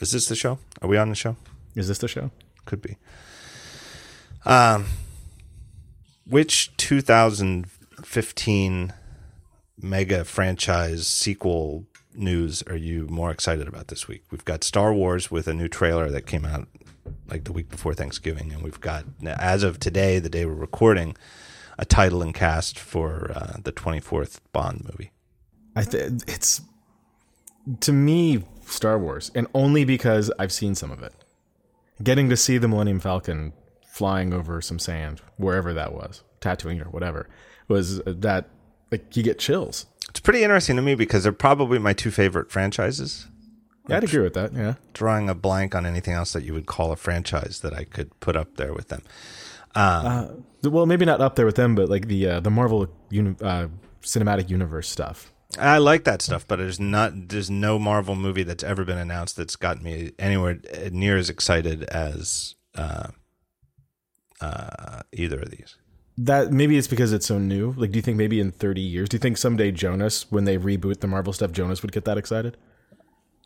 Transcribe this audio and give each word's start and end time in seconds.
Is 0.00 0.12
this 0.12 0.26
the 0.26 0.36
show? 0.36 0.58
Are 0.82 0.88
we 0.88 0.96
on 0.96 1.08
the 1.08 1.14
show? 1.14 1.36
Is 1.74 1.88
this 1.88 1.98
the 1.98 2.08
show? 2.08 2.30
Could 2.64 2.82
be. 2.82 2.96
Um, 4.44 4.86
which 6.26 6.76
2015 6.76 8.92
mega 9.80 10.24
franchise 10.24 11.06
sequel 11.06 11.84
news 12.14 12.62
are 12.62 12.76
you 12.76 13.06
more 13.08 13.30
excited 13.30 13.68
about 13.68 13.88
this 13.88 14.08
week? 14.08 14.24
We've 14.30 14.44
got 14.44 14.64
Star 14.64 14.92
Wars 14.92 15.30
with 15.30 15.48
a 15.48 15.54
new 15.54 15.68
trailer 15.68 16.10
that 16.10 16.26
came 16.26 16.44
out 16.44 16.68
like 17.28 17.44
the 17.44 17.52
week 17.52 17.68
before 17.68 17.94
Thanksgiving, 17.94 18.52
and 18.52 18.62
we've 18.62 18.80
got 18.80 19.04
as 19.24 19.62
of 19.62 19.78
today, 19.78 20.18
the 20.18 20.28
day 20.28 20.44
we're 20.44 20.54
recording, 20.54 21.16
a 21.78 21.84
title 21.84 22.22
and 22.22 22.34
cast 22.34 22.78
for 22.78 23.32
uh, 23.34 23.56
the 23.62 23.72
24th 23.72 24.40
Bond 24.52 24.84
movie. 24.84 25.12
I 25.74 25.82
th- 25.82 26.22
it's 26.26 26.62
to 27.80 27.92
me 27.92 28.44
Star 28.70 28.98
Wars, 28.98 29.30
and 29.34 29.46
only 29.54 29.84
because 29.84 30.30
I've 30.38 30.52
seen 30.52 30.74
some 30.74 30.90
of 30.90 31.02
it. 31.02 31.12
Getting 32.02 32.28
to 32.28 32.36
see 32.36 32.58
the 32.58 32.68
Millennium 32.68 33.00
Falcon 33.00 33.52
flying 33.86 34.32
over 34.34 34.60
some 34.60 34.78
sand, 34.78 35.22
wherever 35.36 35.72
that 35.72 35.92
was, 35.94 36.22
Tatooine 36.40 36.84
or 36.84 36.90
whatever, 36.90 37.28
was 37.68 38.02
that 38.04 38.48
like 38.90 39.16
you 39.16 39.22
get 39.22 39.38
chills. 39.38 39.86
It's 40.10 40.20
pretty 40.20 40.42
interesting 40.42 40.76
to 40.76 40.82
me 40.82 40.94
because 40.94 41.22
they're 41.22 41.32
probably 41.32 41.78
my 41.78 41.92
two 41.92 42.10
favorite 42.10 42.50
franchises. 42.50 43.26
Yeah, 43.88 43.98
I'd 43.98 44.04
agree 44.04 44.22
with 44.22 44.34
that. 44.34 44.52
Yeah, 44.52 44.74
drawing 44.92 45.28
a 45.30 45.34
blank 45.34 45.74
on 45.74 45.86
anything 45.86 46.14
else 46.14 46.32
that 46.32 46.42
you 46.44 46.52
would 46.52 46.66
call 46.66 46.92
a 46.92 46.96
franchise 46.96 47.60
that 47.60 47.72
I 47.72 47.84
could 47.84 48.18
put 48.20 48.36
up 48.36 48.56
there 48.56 48.74
with 48.74 48.88
them. 48.88 49.02
Uh, 49.74 50.28
well, 50.64 50.86
maybe 50.86 51.04
not 51.04 51.20
up 51.20 51.36
there 51.36 51.46
with 51.46 51.56
them, 51.56 51.74
but 51.74 51.88
like 51.88 52.08
the 52.08 52.26
uh, 52.26 52.40
the 52.40 52.50
Marvel 52.50 52.88
uni- 53.10 53.36
uh, 53.40 53.68
cinematic 54.02 54.50
universe 54.50 54.88
stuff. 54.88 55.32
I 55.58 55.78
like 55.78 56.04
that 56.04 56.22
stuff, 56.22 56.46
but 56.46 56.56
there's 56.56 56.80
not 56.80 57.28
there's 57.28 57.50
no 57.50 57.78
Marvel 57.78 58.14
movie 58.16 58.42
that's 58.42 58.64
ever 58.64 58.84
been 58.84 58.98
announced 58.98 59.36
that's 59.36 59.56
gotten 59.56 59.82
me 59.82 60.12
anywhere 60.18 60.58
near 60.90 61.16
as 61.16 61.30
excited 61.30 61.84
as 61.84 62.56
uh, 62.74 63.08
uh, 64.40 65.00
either 65.12 65.40
of 65.40 65.50
these. 65.50 65.76
That 66.18 66.50
maybe 66.50 66.78
it's 66.78 66.88
because 66.88 67.12
it's 67.12 67.26
so 67.26 67.38
new. 67.38 67.74
Like, 67.76 67.92
do 67.92 67.96
you 67.96 68.02
think 68.02 68.16
maybe 68.16 68.40
in 68.40 68.50
30 68.50 68.80
years, 68.80 69.08
do 69.08 69.16
you 69.16 69.18
think 69.18 69.36
someday 69.36 69.70
Jonas, 69.70 70.30
when 70.30 70.44
they 70.44 70.56
reboot 70.56 71.00
the 71.00 71.06
Marvel 71.06 71.32
stuff, 71.32 71.52
Jonas 71.52 71.82
would 71.82 71.92
get 71.92 72.06
that 72.06 72.16
excited? 72.16 72.56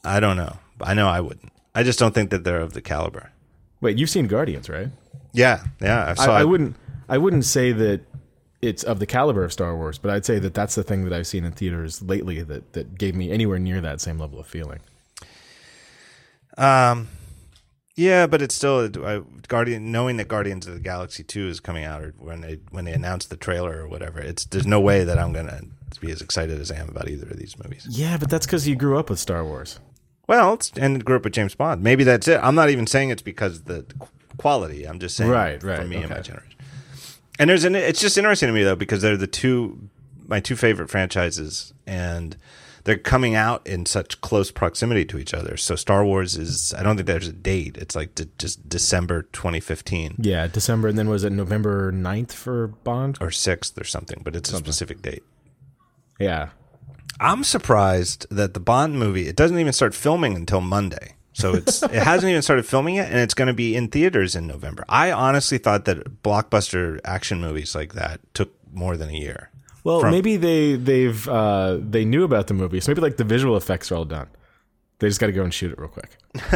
I 0.05 0.21
don't 0.21 0.37
know. 0.37 0.59
I 0.81 0.95
know 0.95 1.09
I 1.09 1.21
wouldn't. 1.21 1.53
I 1.75 1.83
just 1.83 1.99
don't 1.99 2.15
think 2.15 2.31
that 2.31 2.45
they're 2.45 2.61
of 2.61 2.73
the 2.73 2.81
caliber. 2.81 3.33
Wait, 3.81 3.99
you've 3.99 4.11
seen 4.11 4.27
Guardians, 4.27 4.69
right? 4.69 4.89
Yeah, 5.33 5.65
yeah. 5.81 6.15
I, 6.19 6.27
I, 6.27 6.41
I 6.41 6.45
wouldn't. 6.45 6.77
I 7.09 7.19
wouldn't 7.19 7.45
say 7.45 7.73
that 7.73 8.03
it's 8.63 8.83
of 8.83 8.99
the 8.99 9.07
caliber 9.07 9.45
of 9.45 9.53
Star 9.53 9.77
Wars, 9.77 9.99
but 9.99 10.11
I'd 10.11 10.27
say 10.27 10.39
that 10.39 10.55
that's 10.55 10.75
the 10.75 10.83
thing 10.83 11.05
that 11.05 11.13
I've 11.13 11.27
seen 11.27 11.45
in 11.45 11.53
theaters 11.53 12.03
lately 12.03 12.43
that 12.43 12.73
that 12.75 12.99
gave 12.99 13.15
me 13.15 13.31
anywhere 13.31 13.59
near 13.59 13.81
that 13.81 14.01
same 14.01 14.19
level 14.19 14.39
of 14.39 14.47
feeling. 14.47 14.81
Um, 16.59 17.09
yeah, 17.97 18.27
but 18.27 18.43
it's 18.43 18.55
still 18.55 18.91
I, 19.05 19.23
Guardian. 19.49 19.91
Knowing 19.93 20.19
that 20.19 20.29
Guardians 20.29 20.67
of 20.67 20.75
the 20.75 20.81
Galaxy 20.81 21.23
Two 21.23 21.49
is 21.49 21.61
coming 21.61 21.85
out, 21.85 22.03
or 22.03 22.15
when 22.19 22.43
they 22.43 22.59
when 22.71 22.85
they 22.85 22.93
announce 22.93 23.27
the 23.27 23.37
trailer 23.37 23.83
or 23.83 23.89
whatever, 23.89 24.21
it's 24.21 24.45
there's 24.45 24.67
no 24.67 24.81
way 24.81 25.05
that 25.05 25.19
I'm 25.19 25.33
gonna 25.33 25.63
be 26.01 26.11
as 26.11 26.21
excited 26.21 26.61
as 26.61 26.71
I 26.71 26.77
am 26.77 26.89
about 26.89 27.09
either 27.09 27.27
of 27.29 27.39
these 27.39 27.59
movies. 27.63 27.87
Yeah, 27.91 28.17
but 28.17 28.31
that's 28.31 28.47
because 28.47 28.69
you 28.69 28.77
grew 28.77 28.99
up 28.99 29.11
with 29.11 29.19
Star 29.19 29.45
Wars. 29.45 29.81
Well, 30.27 30.61
and 30.77 31.05
grew 31.05 31.17
up 31.17 31.25
with 31.25 31.33
James 31.33 31.55
Bond. 31.55 31.83
Maybe 31.83 32.05
that's 32.05 32.29
it. 32.29 32.39
I'm 32.43 32.55
not 32.55 32.71
even 32.71 32.87
saying 32.87 33.11
it's 33.11 33.23
because 33.23 33.63
the 33.63 33.85
quality. 34.37 34.85
I'm 34.87 35.01
just 35.01 35.17
saying 35.17 35.31
right, 35.31 35.63
right, 35.63 35.81
for 35.81 35.87
me 35.87 35.97
okay. 35.97 36.05
and 36.05 36.15
my 36.15 36.21
generation. 36.21 36.60
And 37.41 37.49
there's 37.49 37.65
an. 37.65 37.75
It's 37.75 38.03
just 38.03 38.19
interesting 38.19 38.49
to 38.49 38.53
me 38.53 38.63
though 38.63 38.77
because 38.77 39.01
they're 39.01 39.17
the 39.17 39.27
two 39.27 39.89
my 40.29 40.41
two 40.41 40.57
favorite 40.57 40.91
franchises, 40.91 41.73
and 41.87 42.37
they're 42.85 42.99
coming 42.99 43.35
out 43.35 43.67
in 43.67 43.87
such 43.87 44.21
close 44.21 44.51
proximity 44.51 45.07
to 45.07 45.17
each 45.19 45.33
other. 45.33 45.57
So 45.57 45.75
Star 45.75 46.05
Wars 46.05 46.37
is. 46.37 46.75
I 46.75 46.83
don't 46.83 46.97
think 46.97 47.07
there's 47.07 47.29
a 47.29 47.33
date. 47.33 47.79
It's 47.79 47.97
like 47.97 48.15
de- 48.15 48.27
just 48.39 48.69
December 48.69 49.23
2015. 49.23 50.17
Yeah, 50.19 50.49
December, 50.49 50.89
and 50.89 50.99
then 50.99 51.09
was 51.09 51.25
it 51.25 51.31
November 51.31 51.91
9th 51.91 52.33
for 52.33 52.67
Bond 52.69 53.17
or 53.23 53.31
sixth 53.31 53.81
or 53.81 53.85
something? 53.85 54.21
But 54.23 54.37
it's 54.37 54.51
something. 54.51 54.69
a 54.69 54.73
specific 54.75 55.01
date. 55.01 55.23
Yeah, 56.19 56.51
I'm 57.21 57.43
surprised 57.43 58.27
that 58.31 58.53
the 58.53 58.61
Bond 58.61 58.99
movie 58.99 59.29
it 59.29 59.37
doesn't 59.37 59.59
even 59.59 59.73
start 59.73 59.95
filming 59.95 60.37
until 60.37 60.61
Monday. 60.61 61.15
So 61.33 61.55
it's 61.55 61.83
it 61.83 61.93
hasn't 61.93 62.31
even 62.31 62.43
started 62.43 62.67
filming 62.67 62.97
yet, 62.97 63.11
and 63.11 63.19
it's 63.19 63.35
going 63.35 63.49
to 63.49 63.55
be 63.55 63.77
in 63.77 63.89
theaters 63.89 64.35
in 64.35 64.47
November. 64.47 64.85
I 64.89 65.13
honestly 65.13 65.59
thought 65.59 65.85
that 65.85 66.23
blockbuster 66.23 67.01
action 67.05 67.41
movies 67.41 67.75
like 67.75 67.95
that 67.95 68.21
took 68.35 68.53
more 68.73 68.97
than 68.97 69.11
a 69.11 69.19
year. 69.19 69.51
Well, 69.85 70.01
From, 70.01 70.11
maybe 70.11 70.37
they 70.37 70.77
they've 70.77 71.29
uh, 71.29 71.79
they 71.81 72.05
knew 72.05 72.25
about 72.25 72.49
the 72.49 72.55
movie, 72.55 72.81
so 72.81 72.91
maybe 72.91 73.01
like 73.01 73.17
the 73.17 73.25
visual 73.25 73.57
effects 73.57 73.91
are 73.91 73.97
all 73.97 74.05
done. 74.05 74.29
They 74.99 75.09
just 75.09 75.19
got 75.19 75.29
to 75.29 75.33
go 75.33 75.43
and 75.43 75.55
shoot 75.55 75.73
it 75.73 75.79
real 75.79 75.89
quick. 75.89 76.19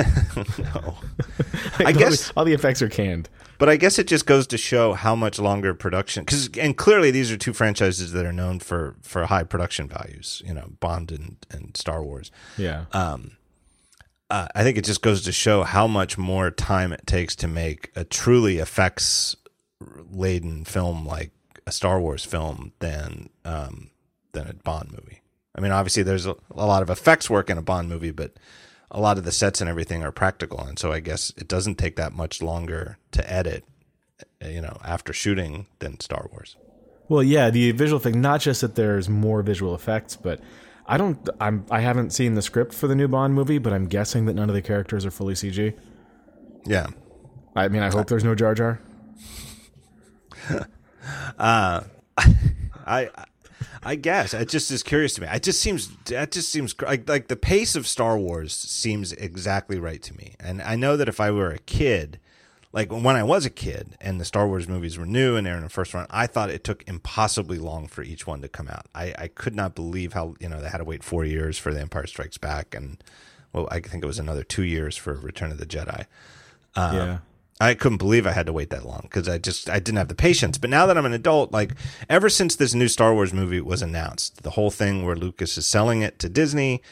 no, 0.59 0.99
like 1.79 1.87
I 1.87 1.93
guess 1.93 2.29
all 2.29 2.35
the, 2.35 2.41
all 2.41 2.45
the 2.45 2.53
effects 2.53 2.83
are 2.83 2.91
canned. 2.91 3.31
But 3.57 3.69
I 3.69 3.77
guess 3.77 3.99
it 3.99 4.07
just 4.07 4.27
goes 4.27 4.47
to 4.49 4.59
show 4.59 4.93
how 4.93 5.15
much 5.15 5.39
longer 5.39 5.73
production 5.73 6.25
because 6.25 6.51
and 6.59 6.77
clearly 6.77 7.11
these 7.11 7.33
are 7.33 7.39
two 7.39 7.53
franchises 7.53 8.13
that 8.13 8.27
are 8.27 8.33
known 8.33 8.59
for 8.59 8.97
for 9.01 9.25
high 9.27 9.45
production 9.45 9.89
values. 9.89 10.43
You 10.45 10.53
know, 10.53 10.73
Bond 10.81 11.11
and, 11.13 11.37
and 11.51 11.77
Star 11.77 12.03
Wars. 12.03 12.31
Yeah. 12.59 12.85
Um, 12.93 13.37
uh, 14.31 14.49
I 14.55 14.63
think 14.63 14.79
it 14.79 14.85
just 14.85 15.03
goes 15.03 15.23
to 15.23 15.33
show 15.33 15.63
how 15.63 15.87
much 15.87 16.17
more 16.17 16.51
time 16.51 16.93
it 16.93 17.07
takes 17.07 17.37
to 17.37 17.49
make 17.49 17.91
a 17.95 18.05
truly 18.05 18.59
effects 18.59 19.37
laden 20.11 20.65
film 20.65 21.07
like 21.07 21.31
a 21.67 21.73
Star 21.73 22.01
Wars 22.01 22.25
film 22.25 22.73
than 22.79 23.29
um, 23.45 23.91
than 24.33 24.49
a 24.49 24.55
Bond 24.55 24.93
movie. 24.93 25.21
I 25.57 25.61
mean, 25.61 25.73
obviously, 25.73 26.03
there's 26.03 26.27
a, 26.27 26.37
a, 26.51 26.67
lot 26.67 26.83
of 26.83 26.91
effects 26.91 27.31
work 27.31 27.49
in 27.49 27.59
a 27.59 27.63
Bond 27.63 27.89
movie, 27.89 28.11
but 28.11 28.33
a 28.91 29.01
lot 29.01 29.19
of 29.19 29.25
the 29.25 29.33
sets 29.33 29.61
and 29.61 29.71
everything 29.71 30.03
are 30.03 30.13
practical, 30.13 30.61
and 30.61 30.79
so 30.79 30.93
I 30.93 31.01
guess 31.01 31.33
it 31.37 31.47
doesn't 31.47 31.77
take 31.77 31.97
that 31.97 32.13
much 32.13 32.43
longer 32.43 32.99
to 33.13 33.33
edit, 33.33 33.65
uh, 34.43 34.49
you 34.49 34.61
know, 34.61 34.79
after 34.85 35.13
shooting 35.13 35.67
than 35.79 36.01
Star 36.01 36.29
Wars. 36.33 36.57
Well, 37.09 37.23
yeah, 37.23 37.51
the 37.51 37.73
visual 37.73 38.01
thing. 38.01 38.21
Not 38.21 38.41
just 38.41 38.63
that 38.63 38.75
there's 38.75 39.09
more 39.09 39.43
visual 39.43 39.75
effects, 39.75 40.17
but 40.17 40.41
I 40.87 40.97
don't. 40.99 41.29
I'm. 41.41 41.65
I 41.71 41.81
haven't 41.81 42.11
seen 42.11 42.35
the 42.35 42.43
script 42.43 42.75
for 42.75 42.87
the 42.87 42.95
new 42.95 43.09
Bond 43.09 43.35
movie, 43.35 43.59
but 43.59 43.73
I'm 43.73 43.87
guessing 43.87 44.27
that 44.27 44.35
none 44.35 44.49
of 44.49 44.55
the 44.55 44.63
characters 44.63 45.07
are 45.07 45.11
fully 45.11 45.35
CG. 45.35 45.75
Yeah. 46.67 46.87
I 47.57 47.69
mean, 47.69 47.83
I 47.83 47.91
hope 47.91 48.09
there's 48.09 48.25
no 48.25 48.35
Jar 48.35 48.55
Jar. 48.55 48.81
uh, 51.39 51.83
I, 52.87 53.09
I 53.83 53.95
guess 53.95 54.35
it 54.35 54.49
just 54.49 54.71
is 54.71 54.83
curious 54.83 55.15
to 55.15 55.23
me. 55.23 55.29
It 55.31 55.43
just 55.43 55.61
seems 55.61 55.89
that 56.07 56.33
just 56.33 56.51
seems 56.51 56.75
like 56.81 57.09
like 57.09 57.29
the 57.29 57.37
pace 57.37 57.77
of 57.77 57.87
Star 57.87 58.19
Wars 58.19 58.53
seems 58.53 59.13
exactly 59.13 59.79
right 59.79 60.03
to 60.03 60.15
me. 60.15 60.35
And 60.41 60.61
I 60.63 60.77
know 60.77 60.97
that 60.97 61.09
if 61.09 61.21
I 61.21 61.31
were 61.31 61.51
a 61.51 61.59
kid, 61.59 62.19
like 62.75 62.93
when 62.93 63.15
I 63.15 63.23
was 63.23 63.47
a 63.47 63.51
kid 63.51 63.97
and 64.01 64.21
the 64.21 64.25
Star 64.25 64.49
Wars 64.49 64.69
movies 64.69 64.99
were 64.99 65.07
new 65.07 65.37
and 65.37 65.47
they're 65.47 65.57
in 65.57 65.63
the 65.63 65.69
first 65.69 65.95
run, 65.95 66.07
I 66.11 66.27
thought 66.27 66.51
it 66.51 66.65
took 66.65 66.83
impossibly 66.89 67.57
long 67.59 67.87
for 67.87 68.03
each 68.03 68.27
one 68.27 68.43
to 68.43 68.49
come 68.49 68.67
out. 68.67 68.87
I, 68.95 69.15
I 69.17 69.29
could 69.29 69.55
not 69.55 69.77
believe 69.77 70.13
how 70.13 70.35
you 70.41 70.49
know 70.49 70.61
they 70.61 70.69
had 70.69 70.79
to 70.79 70.85
wait 70.85 71.05
four 71.05 71.25
years 71.25 71.57
for 71.57 71.73
The 71.73 71.81
Empire 71.81 72.07
Strikes 72.09 72.37
Back 72.37 72.75
and 72.75 73.03
well, 73.53 73.69
I 73.71 73.79
think 73.79 74.03
it 74.03 74.09
was 74.09 74.19
another 74.19 74.43
two 74.43 74.65
years 74.65 74.97
for 74.97 75.15
Return 75.15 75.53
of 75.53 75.59
the 75.59 75.67
Jedi. 75.67 76.07
Um, 76.75 76.97
yeah. 76.97 77.19
I 77.61 77.75
couldn't 77.75 77.99
believe 77.99 78.27
I 78.27 78.33
had 78.33 78.47
to 78.47 78.53
wait 78.53 78.71
that 78.71 78.85
long 78.85 79.03
because 79.05 79.29
I 79.29 79.39
just 79.39 79.71
I 79.71 79.79
didn't 79.79 79.99
have 79.99 80.09
the 80.09 80.17
patience. 80.17 80.59
But 80.59 80.71
now 80.71 80.87
that 80.87 80.99
I'm 80.99 81.07
an 81.07 81.13
adult, 81.13 81.53
like 81.53 81.75
ever 82.11 82.29
since 82.29 82.57
this 82.57 82.75
new 82.75 82.89
Star 82.89 83.15
Wars 83.15 83.33
movie 83.33 83.61
was 83.61 83.83
announced, 83.83 84.43
the 84.43 84.51
whole 84.51 84.73
thing 84.73 85.07
where 85.07 85.15
Lucas 85.15 85.57
is 85.57 85.65
selling 85.65 86.03
it 86.03 86.19
to 86.19 86.29
Disney, 86.29 86.83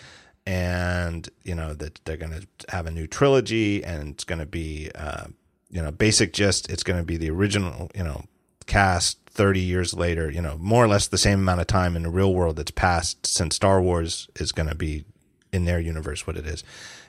and 0.47 1.29
you 1.43 1.57
know 1.57 1.75
that 1.75 2.01
they're 2.05 2.17
going 2.17 2.41
to 2.41 2.47
have 2.69 2.87
a 2.87 2.93
new 2.93 3.09
trilogy, 3.09 3.83
and 3.83 4.11
it's 4.11 4.23
going 4.23 4.39
to 4.39 4.47
be 4.47 4.89
uh, 4.95 5.25
you 5.73 5.83
know 5.83 5.91
basic 5.91 6.33
just 6.33 6.71
it's 6.71 6.85
going 6.85 6.99
to 6.99 7.05
be 7.05 7.17
the 7.17 7.31
original 7.31 7.91
you 7.95 8.05
know 8.05 8.25
cast 8.67 9.19
30 9.27 9.61
years 9.61 9.95
later, 9.95 10.31
you 10.31 10.41
know 10.41 10.57
more 10.59 10.85
or 10.85 10.89
less 10.89 11.09
the 11.09 11.19
same 11.19 11.41
amount 11.41 11.61
of 11.61 11.67
time 11.67 11.97
in 11.97 12.03
the 12.03 12.11
real 12.11 12.33
world 12.33 12.57
that's 12.57 12.71
passed 12.71 13.27
since 13.27 13.57
Star 13.57 13.83
Wars 13.83 14.29
is 14.37 14.53
going 14.53 14.69
to 14.69 14.75
be 14.75 15.05
in 15.53 15.65
their 15.65 15.81
universe 15.81 16.27
what 16.27 16.37
it 16.37 16.47
is 16.47 16.63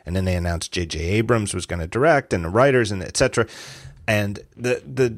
and 0.06 0.16
then 0.16 0.26
they 0.26 0.36
announced 0.36 0.72
J.J. 0.72 1.00
Abrams 1.00 1.54
was 1.54 1.66
going 1.66 1.80
to 1.80 1.88
direct 1.88 2.34
and 2.34 2.44
the 2.44 2.50
writers 2.50 2.92
and 2.92 3.02
etc. 3.04 3.48
And 4.08 4.40
the 4.56 4.82
the 4.86 5.18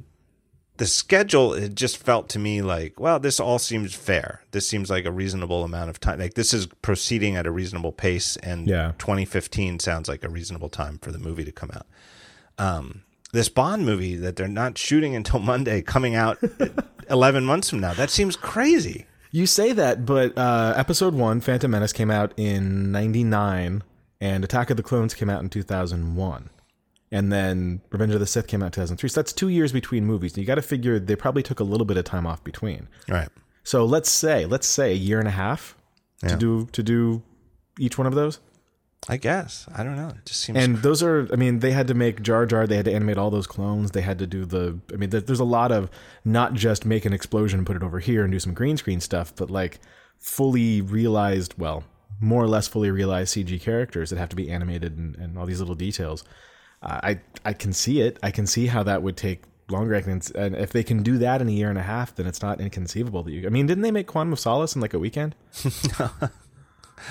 the 0.78 0.86
schedule 0.86 1.54
it 1.54 1.74
just 1.74 1.98
felt 1.98 2.28
to 2.30 2.38
me 2.38 2.62
like 2.62 3.00
well 3.00 3.18
this 3.18 3.40
all 3.40 3.58
seems 3.58 3.96
fair 3.96 4.42
this 4.52 4.68
seems 4.68 4.90
like 4.90 5.06
a 5.06 5.12
reasonable 5.12 5.64
amount 5.64 5.90
of 5.90 6.02
time 6.02 6.20
like 6.20 6.34
this 6.34 6.54
is 6.54 6.68
proceeding 6.82 7.38
at 7.38 7.48
a 7.48 7.52
reasonable 7.52 7.94
pace 7.94 8.36
and 8.38 8.68
yeah. 8.68 8.92
2015 8.98 9.80
sounds 9.80 10.10
like 10.10 10.22
a 10.26 10.30
reasonable 10.30 10.68
time 10.68 11.00
for 11.02 11.14
the 11.14 11.18
movie 11.18 11.46
to 11.46 11.52
come 11.52 11.72
out 11.74 11.88
um, 12.58 13.04
this 13.36 13.50
bond 13.50 13.86
movie 13.86 14.16
that 14.16 14.36
they're 14.36 14.48
not 14.48 14.78
shooting 14.78 15.16
until 15.16 15.40
monday 15.40 15.82
coming 15.82 16.16
out 16.16 16.38
11 17.10 17.46
months 17.46 17.70
from 17.70 17.80
now 17.80 17.94
that 17.94 18.10
seems 18.10 18.36
crazy 18.36 19.06
you 19.32 19.46
say 19.46 19.72
that 19.74 20.06
but 20.06 20.38
uh, 20.38 20.74
episode 20.76 21.14
1 21.14 21.42
phantom 21.42 21.72
menace 21.72 21.94
came 21.94 22.10
out 22.10 22.34
in 22.38 22.92
99 22.92 23.84
and 24.22 24.44
Attack 24.44 24.70
of 24.70 24.78
the 24.78 24.84
Clones 24.84 25.14
came 25.14 25.30
out 25.30 25.42
in 25.42 25.50
2001. 25.50 26.50
And 27.12 27.32
then 27.32 27.82
Revenge 27.92 28.14
of 28.14 28.20
the 28.20 28.26
Sith 28.26 28.48
came 28.48 28.64
out 28.64 28.68
in 28.68 28.72
2003. 28.72 29.10
So 29.10 29.22
that's 29.22 29.32
two 29.32 29.50
years 29.50 29.72
between 29.72 30.06
movies. 30.06 30.34
And 30.34 30.40
you 30.40 30.46
got 30.46 30.56
to 30.56 30.62
figure 30.62 31.00
they 31.00 31.16
probably 31.16 31.44
took 31.44 31.60
a 31.60 31.64
little 31.64 31.86
bit 31.86 31.98
of 31.98 32.06
time 32.06 32.26
off 32.26 32.44
between. 32.44 32.88
Right. 33.08 33.30
So 33.64 33.86
let's 33.86 34.10
say, 34.10 34.46
let's 34.46 34.68
say 34.68 34.92
a 34.92 34.96
year 34.96 35.20
and 35.20 35.28
a 35.28 35.32
half 35.32 35.78
yeah. 36.24 36.30
to 36.30 36.36
do 36.36 36.68
to 36.72 36.84
do 36.84 37.24
each 37.80 37.98
one 37.98 38.08
of 38.08 38.16
those. 38.16 38.40
I 39.08 39.18
guess 39.18 39.68
I 39.76 39.84
don't 39.84 39.96
know. 39.96 40.10
It 40.10 40.26
just 40.26 40.42
seems 40.42 40.58
And 40.58 40.78
those 40.78 41.04
are, 41.04 41.28
I 41.32 41.36
mean, 41.36 41.60
they 41.60 41.72
had 41.72 41.88
to 41.88 41.94
make 41.94 42.22
Jar 42.22 42.46
Jar. 42.46 42.66
They 42.66 42.76
had 42.76 42.86
to 42.86 42.94
animate 42.94 43.18
all 43.18 43.30
those 43.30 43.48
clones. 43.48 43.92
They 43.92 44.02
had 44.02 44.20
to 44.20 44.28
do 44.28 44.46
the. 44.46 44.80
I 44.92 44.96
mean, 44.96 45.10
there's 45.12 45.40
a 45.40 45.44
lot 45.46 45.72
of 45.72 45.90
not 46.24 46.54
just 46.54 46.86
make 46.86 47.06
an 47.06 47.14
explosion 47.14 47.60
and 47.60 47.68
put 47.68 47.76
it 47.76 47.84
over 47.84 48.00
here 48.00 48.24
and 48.24 48.32
do 48.32 48.40
some 48.40 48.54
green 48.54 48.78
screen 48.78 49.00
stuff, 49.00 49.36
but 49.36 49.50
like 49.52 49.80
fully 50.18 50.82
realized, 50.82 51.54
well, 51.58 51.84
more 52.20 52.42
or 52.42 52.48
less 52.48 52.68
fully 52.68 52.90
realized 52.90 53.36
CG 53.36 53.62
characters 53.62 54.10
that 54.10 54.18
have 54.18 54.30
to 54.30 54.36
be 54.36 54.50
animated 54.50 54.98
and, 54.98 55.16
and 55.18 55.38
all 55.38 55.46
these 55.46 55.60
little 55.60 55.76
details. 55.76 56.24
Uh, 56.82 57.00
I 57.04 57.20
I 57.44 57.54
can 57.54 57.74
see 57.74 58.02
it. 58.02 58.18
I 58.24 58.32
can 58.32 58.48
see 58.48 58.68
how 58.68 58.84
that 58.84 59.04
would 59.04 59.18
take 59.18 59.44
longer. 59.70 59.96
I 59.96 60.02
can, 60.02 60.22
and 60.36 60.56
if 60.56 60.72
they 60.72 60.84
can 60.84 61.04
do 61.04 61.18
that 61.20 61.42
in 61.42 61.48
a 61.48 61.52
year 61.52 61.70
and 61.70 61.78
a 61.78 61.84
half, 61.84 62.16
then 62.16 62.26
it's 62.26 62.42
not 62.42 62.60
inconceivable 62.60 63.24
that 63.24 63.32
you. 63.32 63.46
I 63.46 63.50
mean, 63.50 63.68
didn't 63.68 63.84
they 63.84 63.92
make 63.92 64.08
Quantum 64.08 64.34
of 64.34 64.40
Solace 64.40 64.76
in 64.76 64.82
like 64.82 64.94
a 64.94 65.00
weekend? 65.00 65.36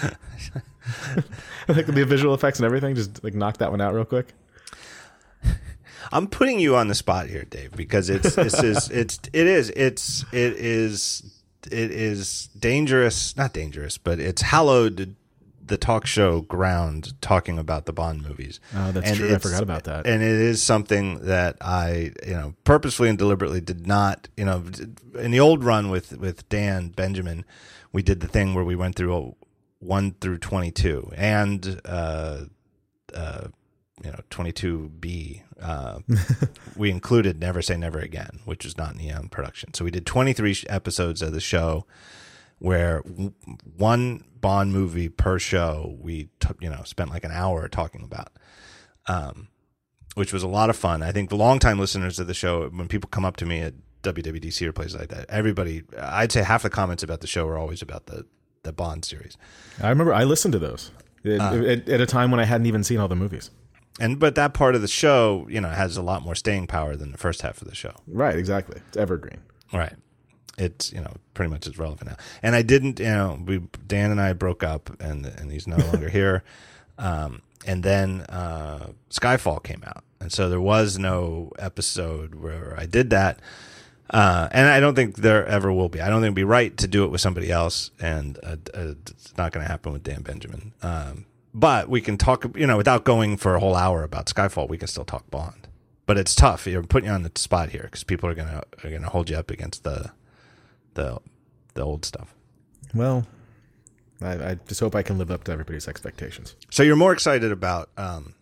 like 1.68 1.86
the 1.86 2.04
visual 2.04 2.34
effects 2.34 2.58
and 2.58 2.66
everything, 2.66 2.94
just 2.94 3.22
like 3.24 3.34
knock 3.34 3.58
that 3.58 3.70
one 3.70 3.80
out 3.80 3.94
real 3.94 4.04
quick. 4.04 4.28
I'm 6.12 6.26
putting 6.26 6.60
you 6.60 6.76
on 6.76 6.88
the 6.88 6.94
spot 6.94 7.28
here, 7.28 7.44
Dave, 7.44 7.72
because 7.72 8.10
it's 8.10 8.34
this 8.34 8.62
is 8.62 8.90
it's 8.90 9.18
it 9.32 9.46
is 9.46 9.70
it's 9.70 10.24
it 10.32 10.52
is 10.54 11.40
it 11.70 11.90
is 11.90 12.48
dangerous, 12.58 13.36
not 13.36 13.52
dangerous, 13.52 13.96
but 13.98 14.20
it's 14.20 14.42
hallowed 14.42 15.16
the 15.66 15.78
talk 15.78 16.06
show 16.06 16.42
ground 16.42 17.14
talking 17.22 17.58
about 17.58 17.86
the 17.86 17.92
Bond 17.92 18.22
movies. 18.22 18.60
Oh, 18.74 18.92
that's 18.92 19.08
And 19.08 19.16
true. 19.16 19.34
I 19.34 19.38
forgot 19.38 19.62
about 19.62 19.84
that. 19.84 20.06
And 20.06 20.22
it 20.22 20.28
is 20.28 20.62
something 20.62 21.20
that 21.20 21.56
I, 21.62 22.12
you 22.26 22.34
know, 22.34 22.54
purposefully 22.64 23.08
and 23.08 23.16
deliberately 23.16 23.62
did 23.62 23.86
not, 23.86 24.28
you 24.36 24.44
know, 24.44 24.62
in 25.18 25.30
the 25.30 25.40
old 25.40 25.64
run 25.64 25.88
with 25.88 26.18
with 26.18 26.46
Dan 26.50 26.88
Benjamin, 26.88 27.46
we 27.92 28.02
did 28.02 28.20
the 28.20 28.28
thing 28.28 28.54
where 28.54 28.64
we 28.64 28.76
went 28.76 28.94
through 28.94 29.36
one 29.84 30.14
through 30.20 30.38
twenty 30.38 30.70
two 30.70 31.10
and 31.16 31.80
uh, 31.84 32.40
uh, 33.14 33.48
you 34.02 34.10
know 34.10 34.20
twenty 34.30 34.52
two 34.52 34.90
B. 34.98 35.42
Uh, 35.60 36.00
we 36.76 36.90
included 36.90 37.38
Never 37.38 37.62
Say 37.62 37.76
Never 37.76 37.98
Again, 37.98 38.40
which 38.44 38.64
is 38.64 38.76
not 38.76 38.94
an 38.94 39.00
Eon 39.00 39.28
production. 39.28 39.74
So 39.74 39.84
we 39.84 39.90
did 39.90 40.06
twenty 40.06 40.32
three 40.32 40.56
episodes 40.68 41.22
of 41.22 41.32
the 41.32 41.40
show 41.40 41.86
where 42.58 43.02
w- 43.02 43.32
one 43.76 44.24
Bond 44.40 44.72
movie 44.72 45.08
per 45.08 45.38
show 45.38 45.96
we 46.00 46.28
t- 46.40 46.48
you 46.60 46.70
know 46.70 46.82
spent 46.84 47.10
like 47.10 47.24
an 47.24 47.30
hour 47.32 47.68
talking 47.68 48.02
about, 48.02 48.32
um, 49.06 49.48
which 50.14 50.32
was 50.32 50.42
a 50.42 50.48
lot 50.48 50.70
of 50.70 50.76
fun. 50.76 51.02
I 51.02 51.12
think 51.12 51.30
the 51.30 51.36
longtime 51.36 51.78
listeners 51.78 52.18
of 52.18 52.26
the 52.26 52.34
show, 52.34 52.68
when 52.68 52.88
people 52.88 53.08
come 53.08 53.24
up 53.24 53.36
to 53.38 53.46
me 53.46 53.60
at 53.60 53.74
WWDC 54.02 54.66
or 54.66 54.72
places 54.72 54.96
like 54.96 55.08
that, 55.08 55.26
everybody, 55.30 55.82
I'd 55.98 56.30
say 56.30 56.42
half 56.42 56.62
the 56.62 56.70
comments 56.70 57.02
about 57.02 57.20
the 57.20 57.26
show 57.26 57.46
are 57.48 57.56
always 57.58 57.80
about 57.80 58.06
the 58.06 58.26
the 58.64 58.72
Bond 58.72 59.04
series. 59.04 59.36
I 59.80 59.88
remember 59.88 60.12
I 60.12 60.24
listened 60.24 60.52
to 60.52 60.58
those 60.58 60.90
at, 61.24 61.40
at, 61.40 61.88
at 61.88 62.00
a 62.00 62.06
time 62.06 62.30
when 62.30 62.40
I 62.40 62.44
hadn't 62.44 62.66
even 62.66 62.82
seen 62.84 62.98
all 62.98 63.08
the 63.08 63.16
movies. 63.16 63.50
And 64.00 64.18
but 64.18 64.34
that 64.34 64.54
part 64.54 64.74
of 64.74 64.82
the 64.82 64.88
show, 64.88 65.46
you 65.48 65.60
know, 65.60 65.68
has 65.68 65.96
a 65.96 66.02
lot 66.02 66.22
more 66.22 66.34
staying 66.34 66.66
power 66.66 66.96
than 66.96 67.12
the 67.12 67.18
first 67.18 67.42
half 67.42 67.62
of 67.62 67.68
the 67.68 67.74
show. 67.74 67.94
Right, 68.08 68.36
exactly. 68.36 68.80
It's 68.88 68.96
evergreen. 68.96 69.40
Right. 69.72 69.94
It's 70.58 70.92
you 70.92 71.00
know 71.00 71.14
pretty 71.34 71.50
much 71.50 71.66
as 71.66 71.78
relevant 71.78 72.10
now. 72.10 72.16
And 72.42 72.56
I 72.56 72.62
didn't 72.62 72.98
you 72.98 73.06
know 73.06 73.40
we 73.44 73.60
Dan 73.86 74.10
and 74.10 74.20
I 74.20 74.32
broke 74.32 74.62
up 74.62 74.90
and 75.00 75.26
and 75.26 75.52
he's 75.52 75.66
no 75.66 75.76
longer 75.76 76.08
here. 76.20 76.42
Um, 76.98 77.42
and 77.66 77.82
then 77.82 78.22
uh, 78.28 78.88
Skyfall 79.10 79.62
came 79.62 79.82
out, 79.86 80.04
and 80.20 80.30
so 80.32 80.48
there 80.48 80.60
was 80.60 80.98
no 80.98 81.50
episode 81.58 82.34
where 82.34 82.74
I 82.78 82.86
did 82.86 83.10
that. 83.10 83.40
Uh, 84.10 84.48
and 84.52 84.68
I 84.68 84.80
don't 84.80 84.94
think 84.94 85.16
there 85.16 85.46
ever 85.46 85.72
will 85.72 85.88
be. 85.88 86.00
I 86.00 86.08
don't 86.08 86.18
think 86.18 86.26
it'd 86.26 86.34
be 86.34 86.44
right 86.44 86.76
to 86.76 86.86
do 86.86 87.04
it 87.04 87.08
with 87.10 87.20
somebody 87.20 87.50
else, 87.50 87.90
and 88.00 88.38
uh, 88.42 88.56
uh, 88.74 88.94
it's 89.08 89.36
not 89.36 89.52
going 89.52 89.64
to 89.64 89.70
happen 89.70 89.92
with 89.92 90.02
Dan 90.02 90.22
Benjamin. 90.22 90.72
Um, 90.82 91.24
but 91.54 91.88
we 91.88 92.00
can 92.00 92.18
talk, 92.18 92.44
you 92.56 92.66
know, 92.66 92.76
without 92.76 93.04
going 93.04 93.36
for 93.36 93.54
a 93.54 93.60
whole 93.60 93.74
hour 93.74 94.02
about 94.02 94.26
Skyfall. 94.26 94.68
We 94.68 94.76
can 94.78 94.88
still 94.88 95.04
talk 95.04 95.30
Bond. 95.30 95.68
But 96.06 96.18
it's 96.18 96.34
tough. 96.34 96.66
You're 96.66 96.82
putting 96.82 97.08
you 97.08 97.14
on 97.14 97.22
the 97.22 97.32
spot 97.36 97.70
here 97.70 97.84
because 97.84 98.04
people 98.04 98.28
are 98.28 98.34
gonna 98.34 98.62
are 98.82 98.90
gonna 98.90 99.08
hold 99.08 99.30
you 99.30 99.36
up 99.38 99.50
against 99.50 99.84
the 99.84 100.10
the 100.92 101.18
the 101.72 101.82
old 101.82 102.04
stuff. 102.04 102.34
Well, 102.94 103.26
I, 104.20 104.50
I 104.50 104.54
just 104.68 104.80
hope 104.80 104.94
I 104.94 105.02
can 105.02 105.16
live 105.16 105.30
up 105.30 105.44
to 105.44 105.52
everybody's 105.52 105.88
expectations. 105.88 106.56
So 106.70 106.82
you're 106.82 106.94
more 106.96 107.12
excited 107.14 107.50
about 107.50 107.88
um, 107.96 108.34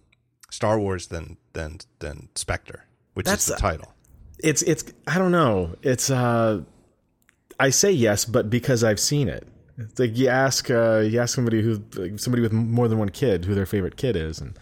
Star 0.50 0.76
Wars 0.80 1.06
than 1.06 1.36
than 1.52 1.78
than 2.00 2.30
Spectre, 2.34 2.84
which 3.14 3.26
That's- 3.26 3.46
is 3.48 3.54
the 3.54 3.60
title. 3.60 3.94
It's 4.42 4.62
it's 4.62 4.84
I 5.06 5.18
don't 5.18 5.32
know. 5.32 5.76
It's 5.82 6.10
uh 6.10 6.62
I 7.60 7.70
say 7.70 7.92
yes, 7.92 8.24
but 8.24 8.50
because 8.50 8.82
I've 8.82 9.00
seen 9.00 9.28
it. 9.28 9.46
It's 9.78 9.98
like 9.98 10.16
you 10.16 10.28
ask 10.28 10.70
uh 10.70 10.98
you 10.98 11.20
ask 11.20 11.34
somebody 11.34 11.62
who 11.62 11.82
like 11.94 12.18
somebody 12.18 12.42
with 12.42 12.52
more 12.52 12.88
than 12.88 12.98
one 12.98 13.08
kid 13.10 13.44
who 13.44 13.54
their 13.54 13.66
favorite 13.66 13.96
kid 13.96 14.16
is 14.16 14.40
and 14.40 14.54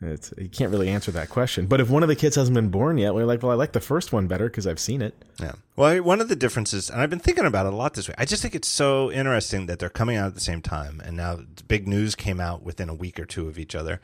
it's 0.00 0.32
you 0.38 0.48
can't 0.48 0.70
really 0.70 0.88
answer 0.88 1.10
that 1.10 1.28
question. 1.28 1.66
But 1.66 1.80
if 1.80 1.90
one 1.90 2.02
of 2.04 2.08
the 2.08 2.14
kids 2.14 2.36
hasn't 2.36 2.54
been 2.54 2.68
born 2.68 2.98
yet, 2.98 3.14
we're 3.14 3.24
like, 3.24 3.42
well, 3.42 3.50
I 3.50 3.56
like 3.56 3.72
the 3.72 3.80
first 3.80 4.12
one 4.12 4.28
better 4.28 4.46
because 4.48 4.66
I've 4.66 4.78
seen 4.78 5.02
it. 5.02 5.14
Yeah. 5.40 5.52
Well, 5.74 6.02
one 6.02 6.20
of 6.20 6.28
the 6.28 6.36
differences, 6.36 6.88
and 6.88 7.00
I've 7.00 7.10
been 7.10 7.18
thinking 7.18 7.44
about 7.44 7.66
it 7.66 7.72
a 7.72 7.76
lot 7.76 7.94
this 7.94 8.06
week. 8.06 8.14
I 8.18 8.24
just 8.24 8.40
think 8.40 8.54
it's 8.54 8.68
so 8.68 9.10
interesting 9.10 9.66
that 9.66 9.80
they're 9.80 9.88
coming 9.88 10.16
out 10.16 10.28
at 10.28 10.34
the 10.34 10.40
same 10.40 10.62
time, 10.62 11.02
and 11.04 11.16
now 11.16 11.40
big 11.66 11.88
news 11.88 12.14
came 12.14 12.40
out 12.40 12.62
within 12.62 12.88
a 12.88 12.94
week 12.94 13.18
or 13.18 13.24
two 13.24 13.48
of 13.48 13.58
each 13.58 13.74
other, 13.74 14.00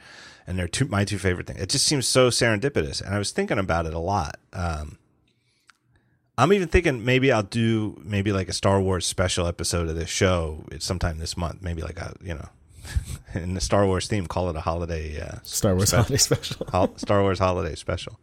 and 0.47 0.59
they're 0.59 0.69
two 0.69 0.87
my 0.87 1.05
two 1.05 1.19
favorite 1.19 1.47
things. 1.47 1.61
It 1.61 1.69
just 1.69 1.87
seems 1.87 2.09
so 2.09 2.29
serendipitous, 2.29 3.01
and 3.01 3.15
I 3.15 3.19
was 3.19 3.31
thinking 3.31 3.59
about 3.59 3.87
it 3.87 3.95
a 3.95 4.01
lot. 4.01 4.39
Um, 4.53 4.99
I'm 6.37 6.53
even 6.53 6.67
thinking 6.67 7.05
maybe 7.05 7.31
I'll 7.31 7.45
do 7.45 8.01
maybe 8.05 8.33
like 8.33 8.49
a 8.49 8.53
Star 8.53 8.81
Wars 8.81 9.07
special 9.07 9.47
episode 9.47 9.89
of 9.89 9.95
this 9.95 10.11
show 10.11 10.65
sometime 10.81 11.19
this 11.19 11.37
month. 11.37 11.63
Maybe 11.63 11.83
like 11.83 11.99
a 11.99 12.15
you 12.21 12.35
know, 12.35 12.49
in 13.35 13.55
the 13.55 13.61
Star 13.61 13.87
Wars 13.87 14.07
theme, 14.09 14.27
call 14.27 14.51
it 14.51 14.57
a 14.57 14.61
holiday 14.61 15.21
uh, 15.21 15.39
Star 15.43 15.75
Wars 15.75 15.91
holiday 15.93 16.17
special. 16.17 16.67
hol- 16.71 16.95
Star 16.97 17.23
Wars 17.23 17.39
holiday 17.39 17.75
special, 17.75 18.19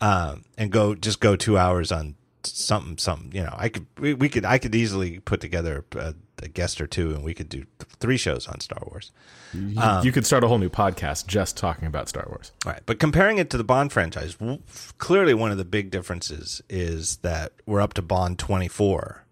um, 0.00 0.44
and 0.58 0.70
go 0.70 0.94
just 0.94 1.20
go 1.20 1.36
two 1.36 1.56
hours 1.58 1.90
on 1.92 2.14
something 2.44 2.98
something. 2.98 3.32
You 3.34 3.42
know, 3.44 3.54
I 3.56 3.68
could 3.68 3.86
we, 3.98 4.14
we 4.14 4.28
could 4.28 4.44
I 4.44 4.58
could 4.58 4.74
easily 4.74 5.18
put 5.20 5.40
together 5.40 5.84
a, 5.96 6.14
a 6.42 6.48
guest 6.48 6.80
or 6.80 6.86
two, 6.86 7.10
and 7.14 7.24
we 7.24 7.34
could 7.34 7.48
do 7.48 7.58
th- 7.78 7.90
three 7.98 8.16
shows 8.16 8.46
on 8.46 8.60
Star 8.60 8.82
Wars. 8.86 9.10
You, 9.54 9.80
you 10.02 10.12
could 10.12 10.26
start 10.26 10.44
a 10.44 10.48
whole 10.48 10.58
new 10.58 10.68
podcast 10.68 11.26
just 11.28 11.56
talking 11.56 11.86
about 11.86 12.08
Star 12.10 12.26
Wars. 12.28 12.52
All 12.66 12.72
right, 12.72 12.82
but 12.84 12.98
comparing 12.98 13.38
it 13.38 13.48
to 13.50 13.56
the 13.56 13.64
Bond 13.64 13.90
franchise, 13.90 14.34
w- 14.34 14.58
clearly 14.98 15.32
one 15.32 15.50
of 15.50 15.56
the 15.56 15.64
big 15.64 15.90
differences 15.90 16.60
is 16.68 17.16
that 17.18 17.52
we're 17.64 17.80
up 17.80 17.94
to 17.94 18.02
Bond 18.02 18.38
twenty 18.38 18.68
four. 18.68 19.24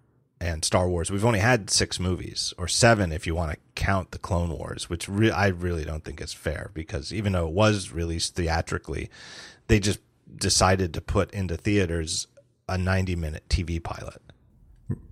And 0.44 0.62
Star 0.62 0.86
Wars, 0.90 1.10
we've 1.10 1.24
only 1.24 1.38
had 1.38 1.70
six 1.70 1.98
movies, 1.98 2.52
or 2.58 2.68
seven 2.68 3.12
if 3.12 3.26
you 3.26 3.34
want 3.34 3.52
to 3.52 3.58
count 3.74 4.10
the 4.10 4.18
Clone 4.18 4.50
Wars, 4.50 4.90
which 4.90 5.08
re- 5.08 5.30
I 5.30 5.46
really 5.46 5.86
don't 5.86 6.04
think 6.04 6.20
is 6.20 6.34
fair 6.34 6.70
because 6.74 7.14
even 7.14 7.32
though 7.32 7.46
it 7.48 7.54
was 7.54 7.92
released 7.92 8.34
theatrically, 8.34 9.08
they 9.68 9.80
just 9.80 10.00
decided 10.36 10.92
to 10.92 11.00
put 11.00 11.30
into 11.32 11.56
theaters 11.56 12.26
a 12.68 12.76
90 12.76 13.16
minute 13.16 13.44
TV 13.48 13.82
pilot. 13.82 14.20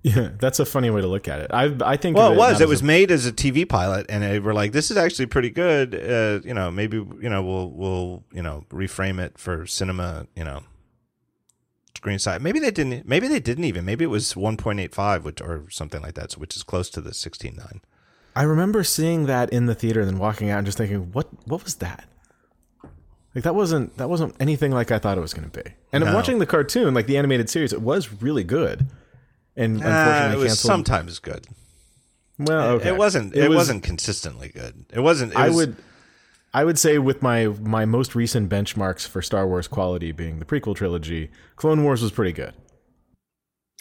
Yeah, 0.02 0.32
that's 0.38 0.60
a 0.60 0.66
funny 0.66 0.90
way 0.90 1.00
to 1.00 1.06
look 1.06 1.28
at 1.28 1.40
it. 1.40 1.50
I 1.50 1.74
I 1.82 1.96
think 1.96 2.14
Well, 2.18 2.26
of 2.26 2.34
it 2.34 2.38
was. 2.38 2.60
It 2.60 2.68
was 2.68 2.82
a- 2.82 2.84
made 2.84 3.10
as 3.10 3.24
a 3.24 3.32
TV 3.32 3.66
pilot, 3.66 4.04
and 4.10 4.22
they 4.22 4.38
were 4.38 4.52
like, 4.52 4.72
"This 4.72 4.90
is 4.90 4.98
actually 4.98 5.26
pretty 5.26 5.48
good." 5.48 5.94
Uh, 5.94 6.46
you 6.46 6.52
know, 6.52 6.70
maybe 6.70 6.98
you 6.98 7.30
know 7.30 7.42
we'll 7.42 7.70
we'll 7.70 8.24
you 8.34 8.42
know 8.42 8.66
reframe 8.68 9.18
it 9.18 9.38
for 9.38 9.64
cinema. 9.66 10.26
You 10.36 10.44
know, 10.44 10.62
screen 11.96 12.18
side. 12.18 12.42
Maybe 12.42 12.58
they 12.58 12.70
didn't. 12.70 13.06
Maybe 13.06 13.28
they 13.28 13.40
didn't 13.40 13.64
even. 13.64 13.84
Maybe 13.84 14.04
it 14.04 14.08
was 14.08 14.36
one 14.36 14.56
point 14.56 14.80
eight 14.80 14.94
five, 14.94 15.24
which 15.24 15.40
or 15.40 15.64
something 15.70 16.02
like 16.02 16.14
that, 16.14 16.32
so 16.32 16.38
which 16.40 16.56
is 16.56 16.62
close 16.62 16.90
to 16.90 17.00
the 17.00 17.14
sixteen 17.14 17.56
nine. 17.56 17.80
I 18.34 18.44
remember 18.44 18.82
seeing 18.82 19.26
that 19.26 19.50
in 19.50 19.66
the 19.66 19.74
theater 19.74 20.00
and 20.00 20.08
then 20.08 20.18
walking 20.18 20.48
out 20.50 20.58
and 20.58 20.66
just 20.66 20.78
thinking, 20.78 21.12
what 21.12 21.28
what 21.46 21.62
was 21.64 21.76
that? 21.76 22.08
Like 23.34 23.44
that 23.44 23.54
wasn't 23.54 23.96
that 23.98 24.08
wasn't 24.10 24.34
anything 24.40 24.72
like 24.72 24.90
I 24.90 24.98
thought 24.98 25.16
it 25.18 25.22
was 25.22 25.34
going 25.34 25.50
to 25.50 25.62
be. 25.62 25.70
And 25.92 26.04
No. 26.04 26.14
watching 26.14 26.38
the 26.38 26.46
cartoon, 26.46 26.92
like 26.94 27.06
the 27.06 27.16
animated 27.16 27.48
series, 27.48 27.72
it 27.72 27.80
was 27.82 28.22
really 28.22 28.44
good. 28.44 28.86
And 29.56 29.82
Uh, 29.82 29.86
unfortunately, 29.86 30.32
it 30.32 30.38
was 30.38 30.44
canceled. 30.52 30.70
sometimes 30.70 31.18
good. 31.18 31.46
well, 32.38 32.70
okay. 32.72 32.88
It 32.88 32.96
wasn't. 32.96 33.34
It, 33.34 33.48
was- 33.48 33.56
was, 33.68 33.72
not 33.72 33.82
consistently 33.82 34.48
good. 34.48 34.84
It 34.92 35.00
wasn't. 35.00 35.32
It 35.32 35.38
I 35.38 35.48
was- 35.48 35.56
would 35.56 35.76
I 36.54 36.64
would 36.64 36.78
say 36.78 36.98
with 36.98 37.22
my 37.22 37.46
my 37.46 37.84
most 37.84 38.14
recent 38.14 38.50
benchmarks 38.50 39.06
for 39.06 39.22
Star 39.22 39.46
Wars 39.46 39.68
quality 39.68 40.12
being 40.12 40.38
the 40.38 40.44
prequel 40.44 40.76
trilogy, 40.76 41.30
Clone 41.56 41.82
Wars 41.84 42.02
was 42.02 42.12
pretty 42.12 42.32
good. 42.32 42.54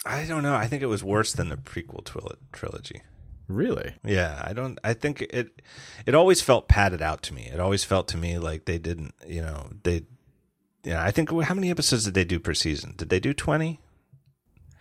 I 0.04 0.24
don't 0.24 0.42
know. 0.42 0.54
I 0.54 0.66
think 0.66 0.82
it 0.82 0.86
was 0.86 1.04
worse 1.04 1.32
than 1.32 1.48
the 1.48 1.56
prequel 1.56 2.02
twil- 2.04 2.36
trilogy. 2.52 3.02
Really? 3.46 3.94
Yeah, 4.04 4.40
I 4.44 4.52
don't. 4.52 4.78
I 4.82 4.94
think 4.94 5.20
it. 5.22 5.60
It 6.06 6.14
always 6.14 6.40
felt 6.40 6.68
padded 6.68 7.02
out 7.02 7.22
to 7.24 7.34
me. 7.34 7.50
It 7.52 7.60
always 7.60 7.84
felt 7.84 8.08
to 8.08 8.16
me 8.16 8.38
like 8.38 8.64
they 8.64 8.78
didn't. 8.78 9.14
You 9.26 9.42
know, 9.42 9.70
they. 9.82 10.02
Yeah, 10.84 11.04
I 11.04 11.10
think 11.12 11.30
how 11.30 11.54
many 11.54 11.70
episodes 11.70 12.04
did 12.04 12.14
they 12.14 12.24
do 12.24 12.40
per 12.40 12.54
season? 12.54 12.94
Did 12.96 13.10
they 13.10 13.20
do 13.20 13.34
twenty? 13.34 13.80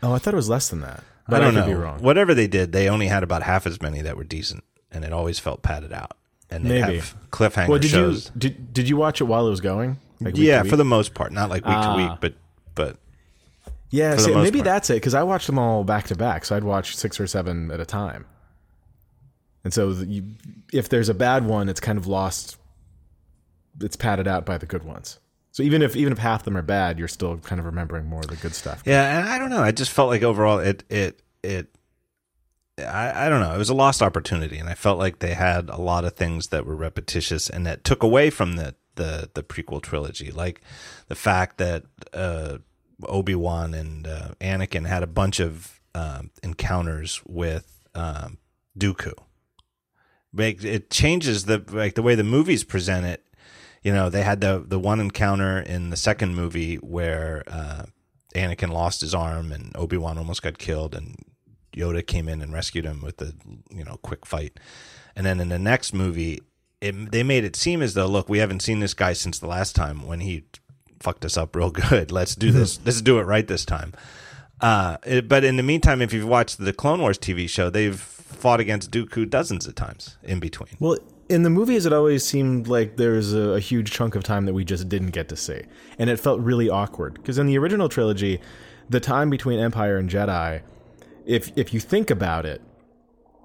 Oh, 0.02 0.14
I 0.14 0.18
thought 0.18 0.34
it 0.34 0.38
was 0.38 0.50
less 0.50 0.70
than 0.70 0.82
that. 0.82 1.04
I 1.28 1.32
But 1.32 1.40
don't 1.40 1.54
could 1.54 1.60
know. 1.60 1.68
be 1.68 1.74
wrong. 1.74 2.02
Whatever 2.02 2.34
they 2.34 2.48
did, 2.48 2.72
they 2.72 2.90
only 2.90 3.08
had 3.08 3.22
about 3.22 3.44
half 3.44 3.68
as 3.68 3.82
many 3.82 4.02
that 4.02 4.18
were 4.18 4.24
decent, 4.24 4.64
and 4.92 5.04
it 5.06 5.14
always 5.14 5.38
felt 5.38 5.62
padded 5.62 5.94
out. 5.94 6.18
And 6.52 6.66
they 6.66 6.82
Maybe. 6.82 6.98
have 6.98 7.16
cliffhanger 7.32 7.70
Well, 7.70 7.80
did 7.80 7.92
shows. 7.92 8.26
you 8.36 8.40
did 8.40 8.74
did 8.74 8.90
you 8.90 8.98
watch 8.98 9.22
it 9.22 9.24
while 9.24 9.48
it 9.48 9.50
was 9.50 9.62
going? 9.62 9.98
Like 10.20 10.38
yeah, 10.38 10.64
for 10.64 10.76
the 10.76 10.84
most 10.86 11.14
part, 11.14 11.32
not 11.32 11.50
like 11.50 11.66
week 11.66 11.74
Ah. 11.76 11.96
to 11.96 12.04
week, 12.04 12.12
but 12.20 12.34
but 12.76 12.98
Yeah, 13.90 14.18
see, 14.18 14.36
maybe 14.36 14.60
part. 14.60 14.66
that's 14.66 14.90
it 14.90 14.96
because 14.96 15.14
I 15.16 15.24
watched 15.24 15.48
them 15.48 15.58
all 15.58 15.84
back 15.84 16.08
to 16.08 16.16
back, 16.16 16.44
so 16.46 16.56
I'd 16.56 16.64
watch 16.64 16.96
six 16.96 17.20
or 17.20 17.26
seven 17.28 17.72
at 17.72 17.80
a 17.80 17.86
time. 17.86 18.26
and 19.64 19.74
so 19.74 19.94
the, 19.94 20.06
you, 20.06 20.24
if 20.74 20.90
there's 20.90 21.08
a 21.10 21.14
bad 21.14 21.46
one, 21.46 21.70
it's 21.70 21.80
kind 21.80 21.98
of 21.98 22.06
lost. 22.08 22.58
It's 23.80 23.96
padded 23.96 24.28
out 24.28 24.46
by 24.46 24.58
the 24.58 24.66
good 24.66 24.84
ones. 24.84 25.20
So 25.54 25.64
even 25.64 25.82
if 25.82 25.96
even 25.96 26.12
if 26.14 26.20
half 26.20 26.42
of 26.42 26.46
them 26.46 26.58
are 26.58 26.62
bad, 26.62 27.00
you're 27.00 27.08
still 27.08 27.38
kind 27.38 27.60
of 27.60 27.66
remembering 27.66 28.06
more 28.06 28.20
of 28.22 28.28
the 28.28 28.36
good 28.38 28.54
stuff. 28.56 28.84
Yeah, 28.86 29.20
and 29.20 29.30
I 29.30 29.38
don't 29.38 29.50
know. 29.50 29.64
I 29.64 29.72
just 29.72 29.92
felt 29.92 30.10
like 30.10 30.22
overall 30.24 30.60
it 30.60 30.84
it 30.90 31.22
it 31.44 31.68
I, 32.84 33.26
I 33.26 33.30
don't 33.30 33.42
know. 33.42 33.54
It 33.54 33.58
was 33.58 33.70
a 33.70 33.74
lost 33.74 34.02
opportunity, 34.02 34.58
and 34.58 34.70
I 34.70 34.74
felt 34.74 35.00
like 35.00 35.20
they 35.20 35.34
had 35.34 35.70
a 35.70 35.80
lot 35.80 36.06
of 36.06 36.14
things 36.14 36.48
that 36.48 36.66
were 36.66 36.76
repetitious 36.76 37.50
and 37.50 37.66
that 37.66 37.84
took 37.84 38.04
away 38.04 38.30
from 38.30 38.56
the 38.56 38.76
the, 38.96 39.30
the 39.34 39.44
prequel 39.44 39.82
trilogy, 39.82 40.32
like 40.32 40.62
the 41.08 41.16
fact 41.16 41.58
that 41.58 41.84
uh, 42.14 42.58
Obi 43.06 43.36
Wan 43.36 43.74
and 43.74 44.06
uh, 44.06 44.30
Anakin 44.42 44.86
had 44.86 45.02
a 45.02 45.08
bunch 45.08 45.40
of 45.40 45.80
um, 45.96 46.32
encounters 46.44 47.22
with 47.26 47.88
um, 47.96 48.38
Dooku. 48.78 49.14
Make 50.34 50.64
it 50.64 50.90
changes 50.90 51.46
the 51.46 51.64
like 51.70 51.96
the 51.96 52.02
way 52.02 52.16
the 52.16 52.24
movies 52.24 52.64
present 52.64 53.06
it. 53.06 53.26
You 53.84 53.92
know, 53.92 54.10
they 54.10 54.24
had 54.24 54.42
the 54.42 54.64
the 54.66 54.80
one 54.80 55.00
encounter 55.00 55.60
in 55.60 55.90
the 55.90 55.98
second 55.98 56.36
movie 56.36 56.76
where 56.76 57.44
uh, 57.48 57.86
Anakin 58.36 58.70
lost 58.70 59.02
his 59.02 59.14
arm 59.14 59.52
and 59.52 59.76
Obi 59.76 59.98
Wan 59.98 60.18
almost 60.18 60.42
got 60.42 60.58
killed, 60.58 60.96
and 60.96 61.18
Yoda 61.74 62.06
came 62.06 62.28
in 62.28 62.42
and 62.42 62.54
rescued 62.54 62.86
him 62.86 63.02
with 63.02 63.22
a 63.22 63.34
you 63.70 63.84
know 63.84 63.98
quick 64.02 64.26
fight. 64.26 64.60
And 65.16 65.26
then 65.26 65.40
in 65.40 65.50
the 65.50 65.60
next 65.60 65.94
movie, 65.94 66.40
it, 66.80 67.12
they 67.12 67.24
made 67.24 67.44
it 67.44 67.56
seem 67.56 67.82
as 67.82 67.94
though, 67.94 68.08
look, 68.08 68.30
we 68.30 68.40
haven't 68.40 68.62
seen 68.62 68.80
this 68.80 68.94
guy 68.94 69.14
since 69.14 69.40
the 69.40 69.48
last 69.48 69.76
time 69.76 70.08
when 70.08 70.22
he 70.22 70.46
fucked 71.00 71.26
us 71.26 71.38
up 71.38 71.56
real 71.56 71.72
good. 71.90 72.12
Let's 72.12 72.36
do 72.36 72.52
this. 72.52 72.80
Let's 72.86 73.02
do 73.02 73.20
it 73.20 73.24
right 73.24 73.48
this 73.48 73.66
time. 73.66 73.94
Uh, 74.60 74.98
it, 75.06 75.28
but 75.28 75.44
in 75.44 75.58
the 75.58 75.64
meantime, 75.64 76.02
if 76.02 76.14
you've 76.14 76.28
watched 76.28 76.60
the 76.60 76.74
Clone 76.74 77.02
Wars 77.02 77.18
TV 77.18 77.50
show, 77.50 77.70
they've 77.70 78.00
fought 78.00 78.60
against 78.60 78.92
Dooku 78.92 79.30
dozens 79.30 79.68
of 79.68 79.76
times 79.76 80.18
in 80.24 80.40
between. 80.40 80.70
Well, 80.80 80.98
in 81.30 81.44
the 81.44 81.50
movies, 81.50 81.86
it 81.86 81.94
always 81.94 82.26
seemed 82.26 82.68
like 82.68 82.98
there 82.98 83.14
was 83.14 83.34
a, 83.34 83.52
a 83.52 83.60
huge 83.60 83.92
chunk 83.92 84.16
of 84.16 84.24
time 84.24 84.46
that 84.46 84.54
we 84.54 84.64
just 84.64 84.90
didn't 84.90 85.12
get 85.12 85.30
to 85.30 85.36
see, 85.36 85.62
and 85.98 86.10
it 86.10 86.20
felt 86.20 86.42
really 86.42 86.70
awkward 86.70 87.16
because 87.16 87.38
in 87.38 87.48
the 87.48 87.58
original 87.58 87.90
trilogy, 87.90 88.40
the 88.90 89.00
time 89.00 89.30
between 89.30 89.60
Empire 89.60 89.98
and 89.98 90.10
Jedi, 90.10 90.62
if 91.26 91.52
if 91.56 91.74
you 91.74 91.80
think 91.80 92.10
about 92.10 92.46
it, 92.46 92.62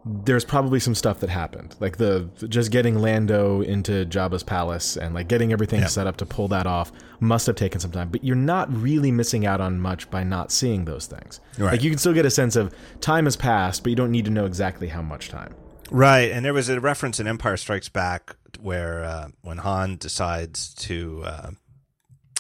there's 0.05 0.45
probably 0.45 0.79
some 0.79 0.95
stuff 0.95 1.19
that 1.21 1.31
happened, 1.31 1.75
like 1.81 1.97
the 1.97 2.29
just 2.49 2.71
getting 2.71 2.97
Lando 3.01 3.61
into 3.61 4.07
Jabba's 4.07 4.45
palace 4.45 4.97
and 4.97 5.15
like 5.15 5.27
getting 5.27 5.53
everything 5.53 5.81
Yeah. 5.81 5.87
set 5.89 6.07
up 6.07 6.17
to 6.19 6.27
pull 6.27 6.47
that 6.49 6.67
off 6.67 6.93
must 7.19 7.47
have 7.49 7.57
taken 7.57 7.81
some 7.81 7.91
time. 7.91 8.11
But 8.11 8.23
you're 8.23 8.37
not 8.37 8.73
really 8.73 9.11
missing 9.11 9.45
out 9.47 9.61
on 9.61 9.81
much 9.81 10.09
by 10.11 10.23
not 10.23 10.53
seeing 10.53 10.85
those 10.85 11.07
things. 11.07 11.41
Right. 11.59 11.73
Like 11.73 11.83
you 11.83 11.91
can 11.91 11.99
still 11.99 12.13
get 12.15 12.25
a 12.25 12.31
sense 12.31 12.55
of 12.55 12.73
time 13.01 13.25
has 13.25 13.37
passed, 13.37 13.83
but 13.83 13.91
you 13.91 13.97
don't 13.97 14.13
need 14.13 14.27
to 14.27 14.31
know 14.31 14.47
exactly 14.47 14.87
how 14.89 15.03
much 15.03 15.29
time. 15.29 15.55
Right, 15.91 16.31
and 16.33 16.45
there 16.45 16.55
was 16.55 16.69
a 16.69 16.81
reference 16.81 17.21
in 17.21 17.27
Empire 17.29 17.57
Strikes 17.57 17.89
Back 17.89 18.37
where 18.61 19.05
uh, 19.05 19.29
when 19.43 19.59
Han 19.59 19.97
decides 19.97 20.73
to 20.75 21.23
uh, 21.25 21.51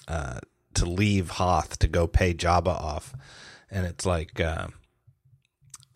uh, 0.08 0.38
to 0.74 0.84
leave 0.84 1.30
Hoth 1.30 1.78
to 1.80 1.88
go 1.88 2.06
pay 2.06 2.32
Jabba 2.34 2.68
off, 2.68 3.14
and 3.70 3.86
it's 3.86 4.04
like 4.06 4.40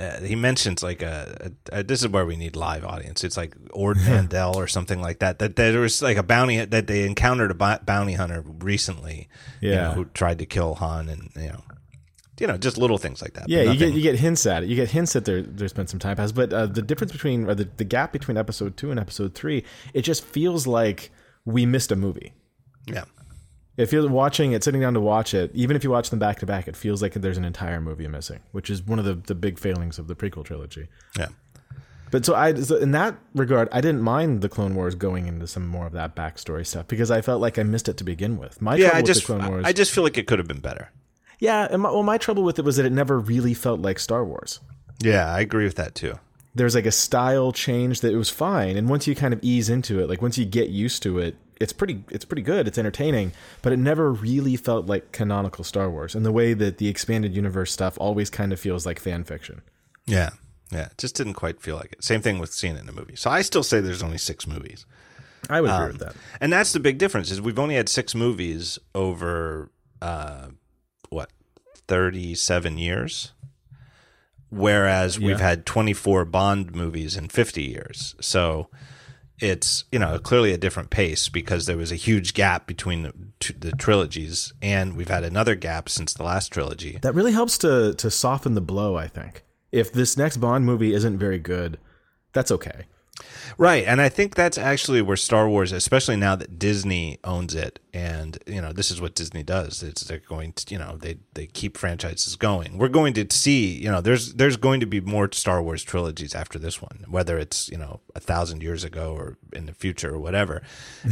uh, 0.01 0.21
he 0.23 0.35
mentions 0.35 0.83
like 0.83 1.03
a, 1.03 1.53
a, 1.73 1.81
a- 1.81 1.83
this 1.85 2.01
is 2.03 2.09
where 2.09 2.25
we 2.25 2.37
need 2.37 2.57
live 2.57 2.85
audience. 2.85 3.23
It's 3.23 3.37
like 3.37 3.55
Ord 3.73 3.99
Mantell 3.99 4.57
or 4.59 4.67
something 4.67 5.01
like 5.01 5.19
that. 5.19 5.39
That 5.39 5.57
there 5.57 5.81
was 5.81 6.01
like 6.03 6.17
a 6.17 6.23
bounty 6.23 6.65
that 6.65 6.87
they 6.87 7.05
encountered 7.07 7.51
a 7.51 7.79
bounty 7.85 8.15
hunter 8.15 8.43
recently, 8.61 9.29
you 9.61 9.71
Yeah. 9.71 9.83
know, 9.89 9.91
who 9.93 10.05
tried 10.07 10.39
to 10.39 10.47
kill 10.47 10.75
Han, 10.77 11.09
and 11.09 11.31
you 11.37 11.49
know, 11.51 11.63
you 12.41 12.47
know, 12.47 12.57
just 12.57 12.79
little 12.79 12.97
things 12.99 13.21
like 13.21 13.35
that. 13.35 13.49
Yeah, 13.49 13.63
you 13.63 13.79
get 13.79 13.93
you 13.93 14.01
get 14.03 14.19
hints 14.19 14.47
at 14.47 14.63
it. 14.63 14.69
You 14.71 14.77
get 14.77 14.91
hints 14.91 15.13
that 15.13 15.25
there 15.27 15.43
there's 15.43 15.75
been 15.75 15.87
some 15.87 15.99
time 16.01 16.17
pass, 16.17 16.33
but 16.33 16.53
uh, 16.53 16.67
the 16.67 16.83
difference 16.83 17.13
between 17.13 17.45
or 17.49 17.55
the, 17.55 17.69
the 17.77 17.85
gap 17.85 18.13
between 18.13 18.37
episode 18.39 18.77
two 18.79 18.91
and 18.91 18.99
episode 18.99 19.35
three, 19.35 19.65
it 19.93 20.03
just 20.03 20.25
feels 20.25 20.67
like 20.67 21.11
we 21.45 21.67
missed 21.67 21.93
a 21.93 21.97
movie. 21.97 22.33
yeah. 22.87 23.05
It 23.81 23.87
feels 23.87 24.07
watching 24.09 24.53
it, 24.53 24.63
sitting 24.63 24.81
down 24.81 24.95
to 24.95 25.01
watch 25.01 25.33
it, 25.35 25.51
even 25.55 25.75
if 25.77 25.83
you 25.85 25.91
watch 25.91 26.11
them 26.11 26.19
back 26.19 26.39
to 26.41 26.47
back, 26.47 26.69
it 26.69 26.77
feels 26.77 27.01
like 27.03 27.15
there's 27.15 27.39
an 27.39 27.45
entire 27.45 27.81
movie 27.81 28.07
missing, 28.09 28.41
which 28.53 28.69
is 28.71 28.83
one 28.83 28.99
of 28.99 29.05
the, 29.05 29.15
the 29.15 29.35
big 29.35 29.59
failings 29.59 29.99
of 29.99 30.07
the 30.07 30.15
prequel 30.15 30.45
trilogy. 30.45 30.89
Yeah. 31.19 31.29
But 32.11 32.27
so 32.27 32.35
I, 32.35 32.55
so 32.55 32.77
in 32.77 32.91
that 32.91 33.15
regard, 33.35 33.69
I 33.73 33.81
didn't 33.81 34.03
mind 34.03 34.41
the 34.43 34.49
Clone 34.49 34.75
Wars 34.75 34.95
going 34.97 35.27
into 35.29 35.47
some 35.47 35.67
more 35.67 35.87
of 35.87 35.93
that 35.93 36.17
backstory 36.17 36.67
stuff 36.67 36.89
because 36.89 37.11
I 37.11 37.21
felt 37.21 37.41
like 37.41 37.59
I 37.59 37.63
missed 37.63 37.89
it 37.89 37.97
to 37.99 38.05
begin 38.05 38.37
with. 38.37 38.61
My 38.61 38.75
Yeah, 38.75 38.87
trouble 38.91 38.97
I 38.97 39.01
with 39.01 39.07
just 39.07 39.21
the 39.21 39.27
Clone 39.27 39.49
Wars, 39.49 39.65
I 39.67 39.73
just 39.73 39.93
feel 39.93 40.03
like 40.05 40.19
it 40.19 40.27
could 40.27 40.39
have 40.41 40.49
been 40.49 40.61
better. 40.61 40.91
yeah, 41.39 41.69
and 41.71 41.83
my, 41.83 41.91
well, 41.91 42.03
my 42.03 42.19
trouble 42.19 42.43
with 42.43 42.59
it 42.59 42.65
was 42.65 42.77
that 42.77 42.85
it 42.87 42.93
never 42.93 43.19
really 43.19 43.55
felt 43.55 43.81
like 43.81 43.99
Star 43.99 44.25
Wars. 44.25 44.61
Yeah, 45.03 45.33
I 45.33 45.41
agree 45.41 45.65
with 45.65 45.77
that 45.77 45.95
too. 45.95 46.19
there's 46.55 46.75
like 46.75 46.85
a 46.87 46.91
style 46.93 47.53
change 47.53 48.01
that 48.01 48.13
it 48.13 48.17
was 48.17 48.29
fine 48.29 48.77
and 48.77 48.89
once 48.89 49.07
you 49.07 49.15
kind 49.15 49.33
of 49.33 49.39
ease 49.41 49.71
into 49.71 50.01
it 50.01 50.09
like 50.09 50.21
once 50.21 50.37
you 50.37 50.45
get 50.45 50.69
used 50.69 51.01
to 51.05 51.19
it 51.19 51.37
it's 51.61 51.73
pretty 51.73 52.03
it's 52.11 52.25
pretty 52.25 52.43
good 52.43 52.67
it's 52.67 52.79
entertaining 52.79 53.33
but 53.63 53.73
it 53.73 53.77
never 53.79 54.11
really 54.13 54.57
felt 54.57 54.87
like 54.87 55.13
canonical 55.13 55.63
star 55.63 55.91
wars 55.91 56.15
and 56.15 56.25
the 56.25 56.33
way 56.33 56.55
that 56.55 56.79
the 56.79 56.89
expanded 56.89 57.35
universe 57.35 57.71
stuff 57.71 57.97
always 58.01 58.31
kind 58.31 58.53
of 58.53 58.59
feels 58.59 58.85
like 58.87 58.99
fan 58.99 59.23
fiction 59.25 59.61
Yeah. 60.07 60.31
Yeah. 60.73 60.87
It 60.87 60.99
just 60.99 61.17
didn't 61.17 61.35
quite 61.35 61.61
feel 61.61 61.77
like 61.77 61.93
it. 61.93 62.05
Same 62.05 62.23
thing 62.23 62.39
with 62.39 62.53
seeing 62.53 62.77
it 62.77 62.83
in 62.83 62.89
a 62.89 62.93
movie. 62.93 63.17
So 63.17 63.29
I 63.29 63.43
still 63.43 63.63
say 63.65 63.81
there's 63.81 64.03
only 64.03 64.19
six 64.19 64.47
movies. 64.47 64.87
i 65.51 65.61
would 65.61 65.69
agree 65.71 65.89
with 65.93 65.99
that 66.01 66.15
And 66.41 66.53
that's 66.53 66.73
the 66.73 66.81
big 66.81 66.97
difference 66.99 67.31
is 67.31 67.41
we've 67.41 67.59
only 67.59 67.75
had 67.75 67.89
six 67.89 68.15
movies 68.15 68.79
over 68.95 69.71
uh 70.01 70.49
what, 71.11 71.31
thirty 71.89 72.35
seven 72.37 72.79
years? 72.79 73.33
Whereas 74.49 75.19
we've 75.19 75.41
had 75.41 75.67
twenty 75.67 75.93
four 75.93 76.25
Bond 76.25 76.75
movies 76.75 77.17
in 77.17 77.29
fifty 77.29 77.63
years. 77.65 78.15
So 78.21 78.69
it's 79.41 79.85
you 79.91 79.99
know 79.99 80.19
clearly 80.19 80.53
a 80.53 80.59
different 80.59 80.91
pace 80.91 81.29
because 81.29 81.67
there 81.67 81.77
was 81.77 81.91
a 81.91 81.97
huge 81.97 82.35
gap 82.35 82.67
between 82.67 83.03
the, 83.03 83.13
the 83.59 83.73
trilogies, 83.73 84.53
and 84.63 84.97
we've 84.97 85.09
had 85.09 85.25
another 85.25 85.55
gap 85.55 85.89
since 85.89 86.13
the 86.13 86.23
last 86.23 86.53
trilogy. 86.53 86.99
that 87.03 87.15
really 87.15 87.33
helps 87.33 87.59
to 87.59 87.95
to 87.95 88.11
soften 88.11 88.55
the 88.55 88.61
blow 88.61 88.97
i 88.97 89.09
think 89.09 89.45
if 89.73 89.93
this 89.93 90.17
next 90.17 90.39
bond 90.39 90.65
movie 90.65 90.95
isn't 90.95 91.19
very 91.19 91.39
good 91.39 91.79
that's 92.33 92.51
okay 92.51 92.85
Right, 93.59 93.85
and 93.87 94.01
I 94.01 94.09
think 94.09 94.35
that's 94.35 94.59
actually 94.59 95.03
where 95.03 95.17
Star 95.17 95.49
Wars, 95.49 95.73
especially 95.73 96.17
now 96.17 96.37
that 96.37 96.59
Disney 96.59 97.19
owns 97.25 97.55
it, 97.55 97.79
and 97.93 98.39
you 98.47 98.61
know 98.61 98.73
this 98.73 98.91
is 98.91 99.01
what 99.01 99.15
Disney 99.15 99.43
does. 99.43 99.83
It's 99.83 100.03
they're 100.03 100.19
going 100.19 100.53
to, 100.55 100.73
you 100.73 100.79
know, 100.79 100.97
they 100.97 101.19
they 101.35 101.47
keep 101.47 101.77
franchises 101.77 102.37
going. 102.37 102.79
We're 102.79 102.89
going 102.89 103.15
to 103.15 103.27
see, 103.31 103.73
you 103.79 103.91
know, 103.91 104.01
there's 104.01 104.35
there's 104.35 104.57
going 104.57 104.81
to 104.81 104.87
be 104.87 105.01
more 105.01 105.31
Star 105.33 105.63
Wars 105.63 105.83
trilogies 105.83 106.35
after 106.35 106.59
this 106.59 106.81
one, 106.81 107.05
whether 107.09 107.39
it's 107.39 107.69
you 107.69 107.79
know 107.79 108.01
a 108.15 108.21
thousand 108.21 108.63
years 108.63 108.85
ago 108.85 109.15
or 109.15 109.37
in 109.53 109.67
the 109.67 109.75
future 109.75 110.15
or 110.15 110.19
whatever. 110.19 110.63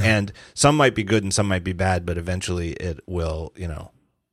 and 0.00 0.32
some 0.54 0.76
might 0.76 0.94
be 0.94 1.04
good 1.04 1.22
and 1.22 1.34
some 1.34 1.48
might 1.48 1.64
be 1.64 1.72
bad, 1.72 2.06
but 2.06 2.18
eventually 2.18 2.72
it 2.74 3.00
will, 3.06 3.52
you 3.56 3.68
know, 3.68 3.90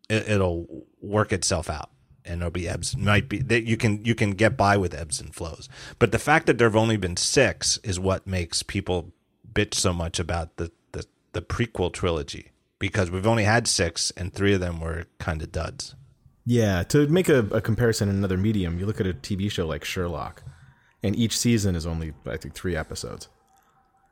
it, 0.09 0.29
it'll 0.29 0.85
work 1.01 1.33
itself 1.33 1.69
out 1.69 1.89
and 2.25 2.41
there'll 2.41 2.51
be 2.51 2.67
ebbs 2.67 2.95
might 2.97 3.29
be 3.29 3.39
that 3.39 3.63
you 3.63 3.77
can 3.77 4.03
you 4.05 4.15
can 4.15 4.31
get 4.31 4.57
by 4.57 4.77
with 4.77 4.93
ebbs 4.93 5.19
and 5.21 5.33
flows 5.35 5.69
but 5.99 6.11
the 6.11 6.19
fact 6.19 6.45
that 6.47 6.57
there 6.57 6.67
have 6.67 6.75
only 6.75 6.97
been 6.97 7.17
six 7.17 7.77
is 7.83 7.99
what 7.99 8.25
makes 8.27 8.63
people 8.63 9.11
bitch 9.53 9.73
so 9.75 9.93
much 9.93 10.19
about 10.19 10.55
the 10.57 10.71
the, 10.91 11.05
the 11.33 11.41
prequel 11.41 11.91
trilogy 11.91 12.51
because 12.79 13.09
we've 13.09 13.27
only 13.27 13.43
had 13.45 13.67
six 13.67 14.11
and 14.17 14.33
three 14.33 14.53
of 14.53 14.59
them 14.59 14.79
were 14.79 15.05
kind 15.19 15.41
of 15.41 15.51
duds 15.51 15.95
Yeah, 16.47 16.83
to 16.89 17.07
make 17.07 17.27
a, 17.29 17.39
a 17.51 17.59
comparison 17.61 18.07
in 18.09 18.15
another 18.15 18.37
medium, 18.37 18.77
you 18.77 18.85
look 18.85 18.99
at 19.01 19.07
a 19.07 19.13
TV 19.13 19.49
show 19.49 19.65
like 19.65 19.83
Sherlock, 19.83 20.43
and 21.01 21.15
each 21.15 21.35
season 21.35 21.75
is 21.75 21.87
only 21.87 22.13
I 22.27 22.37
think 22.37 22.53
three 22.53 22.75
episodes. 22.75 23.29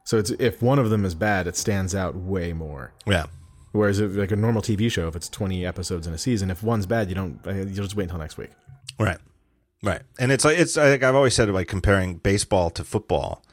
So 0.05 0.17
it's 0.17 0.31
if 0.31 0.61
one 0.61 0.79
of 0.79 0.89
them 0.89 1.05
is 1.05 1.13
bad, 1.15 1.45
it 1.47 1.55
stands 1.55 1.93
out 1.93 2.15
way 2.15 2.51
more. 2.53 2.93
yeah 3.05 3.25
Whereas 3.73 3.99
if, 3.99 4.15
like 4.15 4.31
a 4.31 4.35
normal 4.35 4.61
TV 4.61 4.89
show, 4.89 5.07
if 5.07 5.15
it's 5.15 5.27
twenty 5.27 5.65
episodes 5.65 6.05
in 6.07 6.13
a 6.13 6.17
season, 6.17 6.51
if 6.51 6.61
one's 6.63 6.85
bad, 6.85 7.09
you 7.09 7.15
don't 7.15 7.39
uh, 7.45 7.53
you'll 7.53 7.83
just 7.83 7.95
wait 7.95 8.03
until 8.03 8.19
next 8.19 8.37
week. 8.37 8.51
Right, 8.99 9.17
right, 9.81 10.03
and 10.19 10.31
it's 10.31 10.45
like 10.45 10.59
it's 10.59 10.77
like 10.77 11.01
I've 11.01 11.15
always 11.15 11.33
said 11.33 11.49
like 11.49 11.67
comparing 11.67 12.17
baseball 12.17 12.69
to 12.69 12.83
football, 12.83 13.43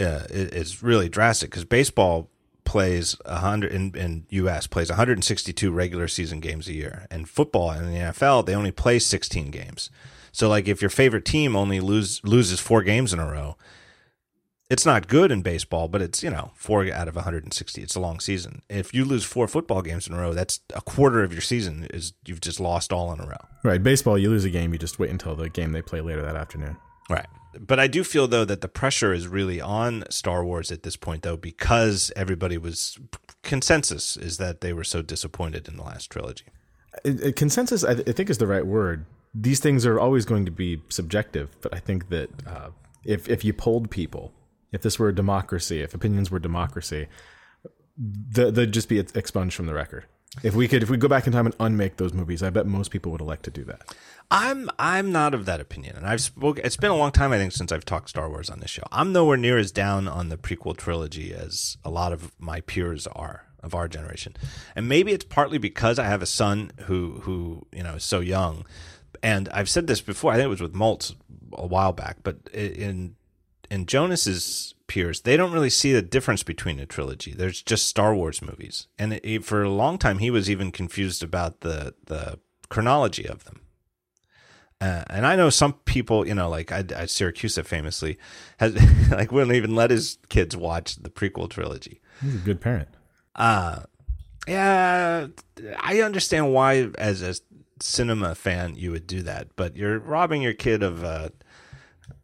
uh, 0.00 0.22
it, 0.30 0.82
really 0.82 1.10
drastic 1.10 1.50
because 1.50 1.66
baseball 1.66 2.30
plays 2.64 3.16
a 3.26 3.40
hundred 3.40 3.72
in, 3.72 3.94
in 3.94 4.26
U.S. 4.30 4.66
plays 4.66 4.88
162 4.88 5.70
regular 5.70 6.08
season 6.08 6.40
games 6.40 6.66
a 6.66 6.72
year, 6.72 7.06
and 7.10 7.28
football 7.28 7.70
in 7.72 7.92
the 7.92 7.98
NFL 7.98 8.46
they 8.46 8.54
only 8.54 8.72
play 8.72 8.98
16 8.98 9.50
games. 9.50 9.90
So 10.32 10.48
like 10.48 10.66
if 10.66 10.80
your 10.80 10.90
favorite 10.90 11.26
team 11.26 11.54
only 11.54 11.78
lose 11.78 12.22
loses 12.24 12.58
four 12.58 12.82
games 12.82 13.12
in 13.12 13.18
a 13.18 13.30
row, 13.30 13.58
it's 14.70 14.84
not 14.84 15.08
good 15.08 15.30
in 15.32 15.40
baseball, 15.42 15.88
but 15.88 16.02
it's 16.02 16.22
you 16.22 16.30
know 16.30 16.52
four 16.54 16.84
out 16.92 17.08
of 17.08 17.14
160. 17.16 17.82
It's 17.82 17.94
a 17.94 18.00
long 18.00 18.20
season. 18.20 18.62
If 18.68 18.92
you 18.92 19.04
lose 19.04 19.24
four 19.24 19.48
football 19.48 19.82
games 19.82 20.06
in 20.06 20.14
a 20.14 20.18
row, 20.18 20.34
that's 20.34 20.60
a 20.74 20.80
quarter 20.82 21.22
of 21.22 21.32
your 21.32 21.40
season 21.42 21.86
is 21.90 22.12
you've 22.26 22.40
just 22.40 22.60
lost 22.60 22.92
all 22.92 23.12
in 23.12 23.20
a 23.20 23.26
row. 23.26 23.36
Right, 23.64 23.82
baseball, 23.82 24.18
you 24.18 24.30
lose 24.30 24.44
a 24.44 24.50
game, 24.50 24.72
you 24.72 24.78
just 24.78 24.98
wait 24.98 25.10
until 25.10 25.34
the 25.34 25.48
game 25.48 25.72
they 25.72 25.82
play 25.82 26.00
later 26.00 26.22
that 26.22 26.36
afternoon. 26.36 26.76
Right. 27.08 27.26
But 27.58 27.80
I 27.80 27.86
do 27.86 28.04
feel 28.04 28.28
though 28.28 28.44
that 28.44 28.60
the 28.60 28.68
pressure 28.68 29.12
is 29.12 29.26
really 29.26 29.60
on 29.60 30.04
Star 30.10 30.44
Wars 30.44 30.70
at 30.70 30.82
this 30.82 30.96
point 30.96 31.22
though 31.22 31.36
because 31.38 32.12
everybody 32.14 32.58
was 32.58 32.98
consensus 33.42 34.16
is 34.16 34.36
that 34.36 34.60
they 34.60 34.72
were 34.72 34.84
so 34.84 35.00
disappointed 35.02 35.66
in 35.68 35.76
the 35.76 35.82
last 35.82 36.10
trilogy. 36.10 36.44
It- 37.04 37.20
it- 37.20 37.36
consensus, 37.36 37.84
I, 37.84 37.94
th- 37.94 38.08
I 38.08 38.12
think, 38.12 38.28
is 38.28 38.38
the 38.38 38.46
right 38.46 38.66
word. 38.66 39.06
These 39.34 39.60
things 39.60 39.86
are 39.86 39.98
always 39.98 40.24
going 40.24 40.44
to 40.44 40.50
be 40.50 40.82
subjective, 40.88 41.56
but 41.60 41.74
I 41.74 41.78
think 41.78 42.08
that 42.08 42.28
uh, 42.46 42.68
if 43.04 43.28
if 43.28 43.44
you 43.44 43.52
polled 43.52 43.90
people, 43.90 44.32
if 44.72 44.82
this 44.82 44.98
were 44.98 45.08
a 45.08 45.14
democracy, 45.14 45.80
if 45.80 45.94
opinions 45.94 46.30
were 46.30 46.38
democracy, 46.38 47.08
the, 47.96 48.50
they'd 48.50 48.72
just 48.72 48.88
be 48.88 48.98
expunged 48.98 49.56
from 49.56 49.66
the 49.66 49.74
record. 49.74 50.04
If 50.42 50.54
we 50.54 50.68
could, 50.68 50.82
if 50.82 50.90
we 50.90 50.98
go 50.98 51.08
back 51.08 51.26
in 51.26 51.32
time 51.32 51.46
and 51.46 51.56
unmake 51.58 51.96
those 51.96 52.12
movies, 52.12 52.42
I 52.42 52.50
bet 52.50 52.66
most 52.66 52.90
people 52.90 53.10
would 53.12 53.20
elect 53.20 53.44
to 53.44 53.50
do 53.50 53.64
that. 53.64 53.94
I'm 54.30 54.68
I'm 54.78 55.10
not 55.10 55.32
of 55.32 55.46
that 55.46 55.58
opinion, 55.58 55.96
and 55.96 56.06
I've 56.06 56.20
spoke. 56.20 56.58
It's 56.58 56.76
been 56.76 56.90
a 56.90 56.96
long 56.96 57.12
time, 57.12 57.32
I 57.32 57.38
think, 57.38 57.52
since 57.52 57.72
I've 57.72 57.86
talked 57.86 58.10
Star 58.10 58.28
Wars 58.28 58.50
on 58.50 58.60
this 58.60 58.70
show. 58.70 58.82
I'm 58.92 59.12
nowhere 59.12 59.38
near 59.38 59.56
as 59.56 59.72
down 59.72 60.06
on 60.06 60.28
the 60.28 60.36
prequel 60.36 60.76
trilogy 60.76 61.32
as 61.32 61.78
a 61.82 61.90
lot 61.90 62.12
of 62.12 62.32
my 62.38 62.60
peers 62.60 63.06
are 63.08 63.46
of 63.62 63.74
our 63.74 63.88
generation, 63.88 64.36
and 64.76 64.86
maybe 64.86 65.12
it's 65.12 65.24
partly 65.24 65.56
because 65.56 65.98
I 65.98 66.04
have 66.04 66.22
a 66.22 66.26
son 66.26 66.72
who 66.82 67.20
who 67.22 67.66
you 67.72 67.82
know 67.82 67.94
is 67.94 68.04
so 68.04 68.20
young, 68.20 68.66
and 69.22 69.48
I've 69.48 69.70
said 69.70 69.86
this 69.86 70.02
before. 70.02 70.32
I 70.32 70.36
think 70.36 70.44
it 70.44 70.50
was 70.50 70.60
with 70.60 70.74
Moltz 70.74 71.14
a 71.54 71.66
while 71.66 71.92
back, 71.92 72.18
but 72.22 72.36
in 72.52 73.16
in 73.70 73.86
Jonas's 73.86 74.74
peers, 74.86 75.22
they 75.22 75.36
don't 75.36 75.52
really 75.52 75.70
see 75.70 75.92
the 75.92 76.02
difference 76.02 76.42
between 76.42 76.80
a 76.80 76.86
trilogy. 76.86 77.32
There's 77.32 77.62
just 77.62 77.86
Star 77.86 78.14
Wars 78.14 78.42
movies, 78.42 78.88
and 78.98 79.14
it, 79.14 79.44
for 79.44 79.62
a 79.62 79.70
long 79.70 79.98
time, 79.98 80.18
he 80.18 80.30
was 80.30 80.50
even 80.50 80.72
confused 80.72 81.22
about 81.22 81.60
the 81.60 81.94
the 82.06 82.38
chronology 82.68 83.26
of 83.26 83.44
them. 83.44 83.60
Uh, 84.80 85.02
and 85.10 85.26
I 85.26 85.34
know 85.34 85.50
some 85.50 85.72
people, 85.72 86.26
you 86.26 86.34
know, 86.34 86.48
like 86.48 86.70
I, 86.70 86.78
I 86.78 87.06
Siracusa 87.06 87.64
famously 87.64 88.16
has 88.58 88.74
like 89.10 89.32
wouldn't 89.32 89.56
even 89.56 89.74
let 89.74 89.90
his 89.90 90.18
kids 90.28 90.56
watch 90.56 90.96
the 90.96 91.10
prequel 91.10 91.50
trilogy. 91.50 92.00
He's 92.22 92.36
a 92.36 92.38
good 92.38 92.60
parent. 92.60 92.88
Uh 93.34 93.80
yeah, 94.46 95.26
I 95.78 96.00
understand 96.00 96.54
why 96.54 96.88
as 96.96 97.22
a 97.22 97.34
cinema 97.80 98.34
fan 98.34 98.74
you 98.76 98.90
would 98.92 99.06
do 99.06 99.22
that, 99.22 99.48
but 99.56 99.76
you're 99.76 99.98
robbing 99.98 100.42
your 100.42 100.54
kid 100.54 100.82
of 100.82 101.04
uh, 101.04 101.28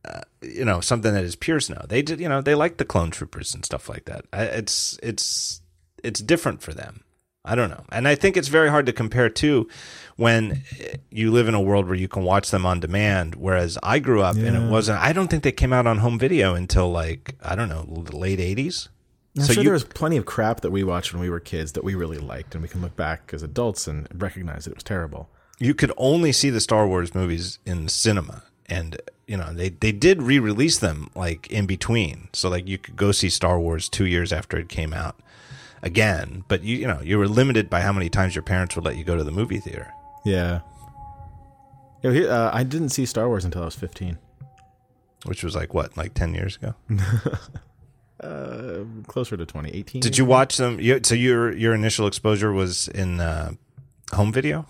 uh, 0.04 0.20
you 0.42 0.64
know 0.64 0.80
something 0.80 1.14
that 1.14 1.22
his 1.22 1.36
peers 1.36 1.70
know. 1.70 1.84
They 1.88 2.02
did, 2.02 2.20
you 2.20 2.28
know, 2.28 2.40
they 2.40 2.54
like 2.54 2.76
the 2.76 2.84
clone 2.84 3.10
troopers 3.10 3.54
and 3.54 3.64
stuff 3.64 3.88
like 3.88 4.04
that. 4.06 4.24
It's 4.32 4.98
it's 5.02 5.60
it's 6.02 6.20
different 6.20 6.62
for 6.62 6.72
them. 6.72 7.04
I 7.46 7.54
don't 7.54 7.68
know. 7.68 7.84
And 7.92 8.08
I 8.08 8.14
think 8.14 8.38
it's 8.38 8.48
very 8.48 8.70
hard 8.70 8.86
to 8.86 8.92
compare 8.92 9.28
too 9.28 9.68
when 10.16 10.62
you 11.10 11.30
live 11.30 11.46
in 11.46 11.54
a 11.54 11.60
world 11.60 11.86
where 11.86 11.94
you 11.94 12.08
can 12.08 12.22
watch 12.22 12.50
them 12.50 12.64
on 12.64 12.80
demand. 12.80 13.34
Whereas 13.34 13.78
I 13.82 13.98
grew 13.98 14.22
up 14.22 14.36
yeah. 14.36 14.46
and 14.46 14.56
it 14.56 14.70
wasn't, 14.70 15.00
I 15.00 15.12
don't 15.12 15.28
think 15.28 15.42
they 15.42 15.52
came 15.52 15.72
out 15.72 15.86
on 15.86 15.98
home 15.98 16.18
video 16.18 16.54
until 16.54 16.90
like, 16.90 17.34
I 17.42 17.54
don't 17.54 17.68
know, 17.68 17.82
the 18.04 18.16
late 18.16 18.38
80s. 18.38 18.88
I'm 19.36 19.42
so 19.42 19.52
sure 19.52 19.62
you, 19.62 19.66
there 19.68 19.74
was 19.74 19.84
plenty 19.84 20.16
of 20.16 20.24
crap 20.24 20.60
that 20.60 20.70
we 20.70 20.84
watched 20.84 21.12
when 21.12 21.20
we 21.20 21.28
were 21.28 21.40
kids 21.40 21.72
that 21.72 21.82
we 21.82 21.94
really 21.94 22.18
liked, 22.18 22.54
and 22.54 22.62
we 22.62 22.68
can 22.68 22.80
look 22.80 22.94
back 22.94 23.30
as 23.32 23.42
adults 23.42 23.88
and 23.88 24.06
recognize 24.14 24.64
that 24.64 24.70
it 24.70 24.76
was 24.76 24.84
terrible. 24.84 25.28
You 25.58 25.74
could 25.74 25.92
only 25.96 26.30
see 26.30 26.50
the 26.50 26.60
Star 26.60 26.86
Wars 26.86 27.16
movies 27.16 27.58
in 27.66 27.88
cinema, 27.88 28.44
and 28.66 29.00
you 29.26 29.36
know 29.36 29.52
they 29.52 29.70
they 29.70 29.92
did 29.92 30.22
re-release 30.22 30.78
them 30.78 31.10
like 31.14 31.46
in 31.48 31.66
between, 31.66 32.28
so 32.32 32.48
like 32.48 32.68
you 32.68 32.78
could 32.78 32.96
go 32.96 33.12
see 33.12 33.28
Star 33.28 33.58
Wars 33.58 33.88
two 33.88 34.06
years 34.06 34.32
after 34.32 34.56
it 34.58 34.68
came 34.68 34.92
out, 34.92 35.16
again, 35.82 36.44
but 36.48 36.62
you 36.62 36.76
you 36.78 36.86
know 36.86 37.00
you 37.02 37.18
were 37.18 37.28
limited 37.28 37.68
by 37.70 37.80
how 37.80 37.92
many 37.92 38.08
times 38.08 38.34
your 38.34 38.42
parents 38.42 38.74
would 38.76 38.84
let 38.84 38.96
you 38.96 39.04
go 39.04 39.16
to 39.16 39.24
the 39.24 39.32
movie 39.32 39.58
theater. 39.58 39.92
Yeah. 40.24 40.60
Uh, 42.04 42.50
I 42.52 42.64
didn't 42.64 42.90
see 42.90 43.06
Star 43.06 43.28
Wars 43.28 43.44
until 43.44 43.62
I 43.62 43.64
was 43.64 43.76
15. 43.76 44.18
Which 45.24 45.42
was 45.42 45.54
like 45.54 45.72
what, 45.72 45.96
like 45.96 46.12
10 46.12 46.34
years 46.34 46.56
ago? 46.56 46.74
uh, 48.20 48.84
closer 49.06 49.36
to 49.38 49.46
2018. 49.46 50.02
Did 50.02 50.18
you 50.18 50.26
watch 50.26 50.58
them? 50.58 50.78
You, 50.80 51.00
so 51.02 51.14
your 51.14 51.52
your 51.52 51.74
initial 51.74 52.06
exposure 52.06 52.52
was 52.52 52.88
in 52.88 53.20
uh, 53.20 53.52
home 54.12 54.32
video? 54.32 54.66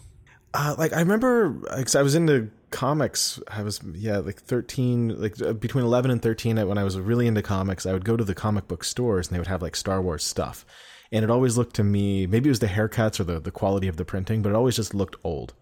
Uh, 0.53 0.77
like 0.79 0.93
I 0.93 1.01
remember, 1.01 1.55
cause 1.71 1.97
I 1.97 2.03
was 2.03 2.15
into 2.15 2.51
comics. 2.75 3.41
I 3.49 3.63
was 3.63 3.81
yeah, 3.95 4.19
like 4.19 4.41
13, 4.41 5.21
like 5.21 5.41
uh, 5.41 5.55
between 5.55 5.85
11 5.85 6.11
and 6.11 6.21
13. 6.21 6.57
When 6.69 6.77
I 6.77 6.85
was 6.85 6.99
really 6.99 7.27
into 7.27 7.41
comics, 7.43 7.87
I 7.87 7.93
would 7.93 8.05
go 8.05 8.17
to 8.17 8.25
the 8.25 8.35
comic 8.35 8.69
book 8.69 8.85
stores 8.85 9.29
and 9.29 9.35
they 9.35 9.41
would 9.41 9.49
have 9.49 9.63
like 9.63 9.77
Star 9.77 10.03
Wars 10.03 10.25
stuff 10.25 10.67
and 11.15 11.23
it 11.23 11.31
always 11.31 11.57
looked 11.57 11.77
to 11.77 11.85
me 11.85 12.27
maybe 12.27 12.49
it 12.49 12.51
was 12.51 12.59
the 12.59 12.67
haircuts 12.67 13.21
or 13.21 13.25
the, 13.25 13.39
the 13.39 13.51
quality 13.51 13.89
of 13.89 13.97
the 13.97 14.05
printing 14.05 14.43
but 14.43 14.51
it 14.51 14.55
always 14.57 14.77
just 14.77 14.95
looked 14.95 15.17
old 15.25 15.55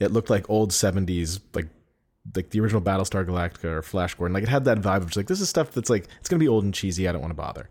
it 0.00 0.10
looked 0.10 0.30
like 0.30 0.48
old 0.48 0.70
70s 0.70 1.40
like 1.54 1.68
like 2.34 2.50
the 2.50 2.60
original 2.60 2.82
battlestar 2.82 3.24
galactica 3.24 3.64
or 3.64 3.82
flash 3.82 4.14
gordon 4.14 4.34
like 4.34 4.42
it 4.42 4.48
had 4.48 4.64
that 4.64 4.78
vibe 4.78 4.98
of 4.98 5.06
just 5.06 5.16
like 5.16 5.26
this 5.26 5.40
is 5.40 5.48
stuff 5.48 5.72
that's 5.72 5.90
like 5.90 6.06
it's 6.18 6.28
gonna 6.28 6.40
be 6.40 6.48
old 6.48 6.64
and 6.64 6.74
cheesy 6.74 7.08
i 7.08 7.12
don't 7.12 7.20
want 7.20 7.30
to 7.30 7.36
bother 7.36 7.68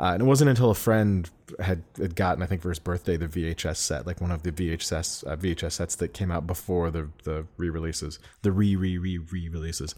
uh, 0.00 0.06
and 0.06 0.22
it 0.22 0.26
wasn't 0.26 0.50
until 0.50 0.70
a 0.70 0.74
friend 0.74 1.30
had, 1.60 1.82
had 1.98 2.16
gotten 2.16 2.42
i 2.42 2.46
think 2.46 2.62
for 2.62 2.68
his 2.68 2.78
birthday 2.78 3.16
the 3.16 3.26
vhs 3.26 3.76
set 3.76 4.06
like 4.06 4.20
one 4.20 4.30
of 4.30 4.42
the 4.42 4.52
vhs 4.52 5.24
uh, 5.24 5.36
vhs 5.36 5.72
sets 5.72 5.94
that 5.96 6.12
came 6.12 6.30
out 6.30 6.46
before 6.46 6.90
the 6.90 7.08
the 7.24 7.46
re-releases 7.56 8.18
the 8.42 8.52
re 8.52 8.76
re 8.76 8.98
re 8.98 9.18
re-releases. 9.18 9.94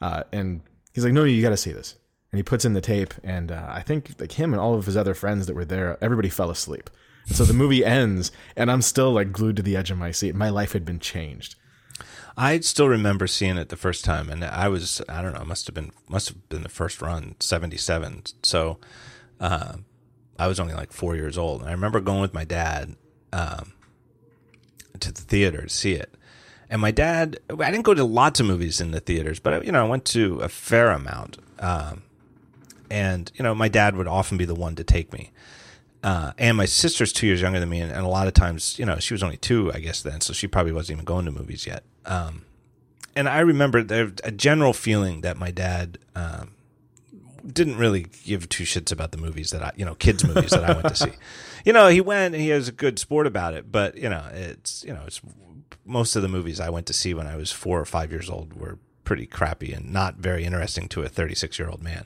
Uh, 0.00 0.24
and 0.32 0.60
he's 0.92 1.04
like 1.04 1.12
no 1.12 1.24
you 1.24 1.42
gotta 1.42 1.56
see 1.56 1.72
this. 1.72 1.96
And 2.32 2.38
he 2.38 2.42
puts 2.42 2.64
in 2.64 2.74
the 2.74 2.80
tape 2.80 3.14
and 3.22 3.50
uh, 3.52 3.66
i 3.68 3.82
think 3.82 4.14
like 4.18 4.32
him 4.32 4.52
and 4.52 4.60
all 4.60 4.74
of 4.74 4.86
his 4.86 4.96
other 4.96 5.14
friends 5.14 5.46
that 5.46 5.54
were 5.54 5.64
there 5.64 5.96
everybody 6.02 6.28
fell 6.28 6.50
asleep. 6.50 6.90
And 7.28 7.36
so 7.36 7.44
the 7.44 7.54
movie 7.54 7.84
ends 8.00 8.32
and 8.56 8.70
i'm 8.70 8.82
still 8.82 9.12
like 9.12 9.32
glued 9.32 9.56
to 9.56 9.62
the 9.62 9.76
edge 9.76 9.90
of 9.90 9.98
my 9.98 10.10
seat. 10.10 10.34
My 10.34 10.50
life 10.50 10.72
had 10.72 10.84
been 10.84 11.00
changed. 11.00 11.54
I 12.36 12.60
still 12.60 12.88
remember 12.88 13.26
seeing 13.26 13.56
it 13.56 13.70
the 13.70 13.76
first 13.76 14.04
time 14.04 14.28
and 14.28 14.44
i 14.44 14.68
was 14.68 15.00
i 15.08 15.22
don't 15.22 15.34
know 15.34 15.44
must 15.44 15.66
have 15.66 15.74
been 15.74 15.92
must 16.08 16.28
have 16.28 16.48
been 16.48 16.62
the 16.62 16.68
first 16.68 17.00
run 17.00 17.36
77 17.40 18.24
so 18.42 18.78
uh, 19.40 19.74
i 20.38 20.46
was 20.46 20.60
only 20.60 20.74
like 20.74 20.92
four 20.92 21.16
years 21.16 21.36
old 21.36 21.60
and 21.60 21.68
i 21.68 21.72
remember 21.72 22.00
going 22.00 22.20
with 22.20 22.34
my 22.34 22.44
dad 22.44 22.96
um, 23.32 23.72
to 25.00 25.12
the 25.12 25.20
theater 25.20 25.62
to 25.62 25.68
see 25.68 25.92
it. 25.92 26.14
And 26.68 26.80
my 26.80 26.90
dad 26.90 27.38
i 27.50 27.70
didn't 27.70 27.84
go 27.84 27.94
to 27.94 28.04
lots 28.04 28.40
of 28.40 28.46
movies 28.46 28.80
in 28.80 28.90
the 28.90 29.00
theaters 29.00 29.38
but 29.38 29.64
you 29.64 29.72
know 29.72 29.84
i 29.84 29.88
went 29.88 30.04
to 30.06 30.40
a 30.40 30.48
fair 30.48 30.90
amount. 30.90 31.38
Um, 31.58 32.02
and 32.90 33.30
you 33.34 33.42
know 33.42 33.54
my 33.54 33.68
dad 33.68 33.96
would 33.96 34.08
often 34.08 34.36
be 34.36 34.44
the 34.44 34.54
one 34.54 34.74
to 34.76 34.84
take 34.84 35.12
me. 35.12 35.30
Uh, 36.02 36.32
and 36.38 36.56
my 36.56 36.66
sister's 36.66 37.12
two 37.12 37.26
years 37.26 37.40
younger 37.40 37.58
than 37.58 37.68
me 37.68 37.80
and, 37.80 37.90
and, 37.90 38.04
a 38.04 38.08
lot 38.08 38.28
of 38.28 38.34
times 38.34 38.78
you 38.78 38.84
know 38.84 38.98
she 38.98 39.14
was 39.14 39.22
only 39.22 39.36
two 39.36 39.72
i 39.72 39.80
guess 39.80 40.02
then 40.02 40.20
so 40.20 40.32
she 40.32 40.46
probably 40.46 40.72
wasn't 40.72 40.96
even 40.96 41.04
going 41.04 41.24
to 41.24 41.32
movies 41.32 41.66
yet. 41.66 41.84
Um, 42.04 42.44
and 43.14 43.28
i 43.28 43.40
remember 43.40 43.82
there 43.82 44.12
a 44.24 44.32
general 44.32 44.72
feeling 44.72 45.20
that 45.20 45.36
my 45.36 45.50
dad 45.52 45.98
um, 46.16 46.55
didn't 47.52 47.76
really 47.76 48.06
give 48.24 48.48
two 48.48 48.64
shits 48.64 48.92
about 48.92 49.12
the 49.12 49.18
movies 49.18 49.50
that 49.50 49.62
i 49.62 49.72
you 49.76 49.84
know 49.84 49.94
kids 49.94 50.24
movies 50.26 50.50
that 50.50 50.64
i 50.64 50.72
went 50.72 50.88
to 50.88 50.96
see 50.96 51.12
you 51.64 51.72
know 51.72 51.88
he 51.88 52.00
went 52.00 52.34
and 52.34 52.42
he 52.42 52.52
was 52.52 52.68
a 52.68 52.72
good 52.72 52.98
sport 52.98 53.26
about 53.26 53.54
it 53.54 53.70
but 53.70 53.96
you 53.96 54.08
know 54.08 54.24
it's 54.32 54.84
you 54.84 54.92
know 54.92 55.02
it's 55.06 55.20
most 55.84 56.16
of 56.16 56.22
the 56.22 56.28
movies 56.28 56.60
i 56.60 56.70
went 56.70 56.86
to 56.86 56.92
see 56.92 57.14
when 57.14 57.26
i 57.26 57.36
was 57.36 57.52
four 57.52 57.80
or 57.80 57.84
five 57.84 58.10
years 58.10 58.28
old 58.28 58.54
were 58.54 58.78
pretty 59.04 59.26
crappy 59.26 59.72
and 59.72 59.92
not 59.92 60.16
very 60.16 60.44
interesting 60.44 60.88
to 60.88 61.02
a 61.02 61.08
36 61.08 61.58
year 61.58 61.68
old 61.68 61.82
man 61.82 62.04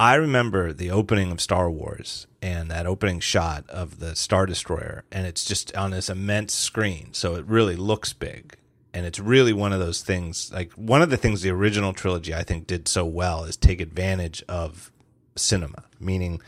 I 0.00 0.14
remember 0.14 0.72
the 0.72 0.92
opening 0.92 1.32
of 1.32 1.40
Star 1.40 1.68
Wars 1.68 2.28
and 2.40 2.70
that 2.70 2.86
opening 2.86 3.18
shot 3.18 3.68
of 3.68 3.98
the 3.98 4.14
Star 4.14 4.46
Destroyer, 4.46 5.02
and 5.10 5.26
it's 5.26 5.44
just 5.44 5.74
on 5.74 5.90
this 5.90 6.08
immense 6.08 6.54
screen. 6.54 7.12
So 7.12 7.34
it 7.34 7.44
really 7.46 7.74
looks 7.74 8.12
big. 8.12 8.56
And 8.94 9.04
it's 9.04 9.20
really 9.20 9.52
one 9.52 9.72
of 9.72 9.80
those 9.80 10.02
things, 10.02 10.50
like 10.52 10.72
one 10.72 11.02
of 11.02 11.10
the 11.10 11.16
things 11.16 11.42
the 11.42 11.50
original 11.50 11.92
trilogy 11.92 12.34
I 12.34 12.42
think 12.42 12.66
did 12.66 12.88
so 12.88 13.04
well 13.04 13.44
is 13.44 13.56
take 13.56 13.80
advantage 13.80 14.42
of 14.48 14.90
cinema, 15.36 15.84
meaning 16.00 16.40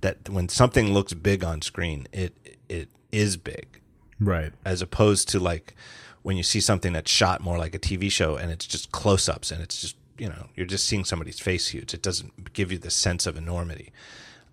that 0.00 0.28
when 0.28 0.48
something 0.48 0.92
looks 0.92 1.12
big 1.12 1.44
on 1.44 1.62
screen, 1.62 2.06
it 2.12 2.34
it 2.68 2.88
is 3.10 3.36
big. 3.36 3.80
Right. 4.20 4.52
As 4.64 4.82
opposed 4.82 5.28
to 5.30 5.40
like 5.40 5.74
when 6.22 6.36
you 6.36 6.42
see 6.42 6.60
something 6.60 6.92
that's 6.92 7.10
shot 7.10 7.40
more 7.40 7.58
like 7.58 7.74
a 7.74 7.78
TV 7.78 8.10
show 8.10 8.36
and 8.36 8.50
it's 8.50 8.66
just 8.66 8.92
close 8.92 9.28
ups 9.28 9.50
and 9.50 9.62
it's 9.62 9.80
just 9.80 9.96
you 10.18 10.28
know 10.28 10.48
you're 10.54 10.66
just 10.66 10.86
seeing 10.86 11.04
somebody's 11.04 11.40
face 11.40 11.68
huge. 11.68 11.94
It 11.94 12.02
doesn't 12.02 12.52
give 12.52 12.72
you 12.72 12.78
the 12.78 12.90
sense 12.90 13.26
of 13.26 13.36
enormity. 13.36 13.92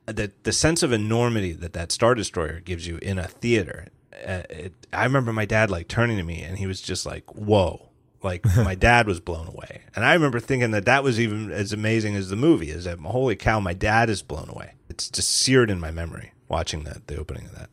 The 0.05 0.31
the 0.43 0.53
sense 0.53 0.84
of 0.84 0.91
enormity 0.91 1.51
that 1.53 1.73
that 1.73 1.91
Star 1.91 2.15
Destroyer 2.15 2.60
gives 2.60 2.88
you 2.88 2.97
in 3.01 3.17
a 3.17 3.27
theater. 3.27 3.88
Uh, 4.25 4.43
it, 4.49 4.73
I 4.93 5.04
remember 5.04 5.34
my 5.34 5.45
dad 5.45 5.69
like 5.69 5.88
turning 5.88 6.17
to 6.17 6.23
me 6.23 6.41
and 6.41 6.58
he 6.58 6.67
was 6.67 6.82
just 6.82 7.06
like, 7.06 7.23
"Whoa!" 7.36 7.89
Like 8.23 8.45
my 8.58 8.75
dad 8.75 9.08
was 9.08 9.19
blown 9.19 9.47
away, 9.47 9.82
and 9.95 10.06
I 10.06 10.13
remember 10.13 10.39
thinking 10.39 10.71
that 10.71 10.86
that 10.86 11.04
was 11.04 11.19
even 11.19 11.51
as 11.51 11.73
amazing 11.73 12.15
as 12.15 12.30
the 12.30 12.36
movie. 12.36 12.69
Is 12.69 12.86
that 12.86 12.99
holy 12.99 13.36
cow? 13.36 13.60
My 13.60 13.73
dad 13.73 14.10
is 14.10 14.21
blown 14.21 14.49
away. 14.49 14.73
It's 14.89 15.10
just 15.10 15.32
seared 15.32 15.69
in 15.69 15.80
my 15.80 15.91
memory 15.91 16.32
watching 16.47 16.84
that 16.84 17.08
the 17.08 17.17
opening 17.17 17.45
of 17.45 17.56
that. 17.56 17.69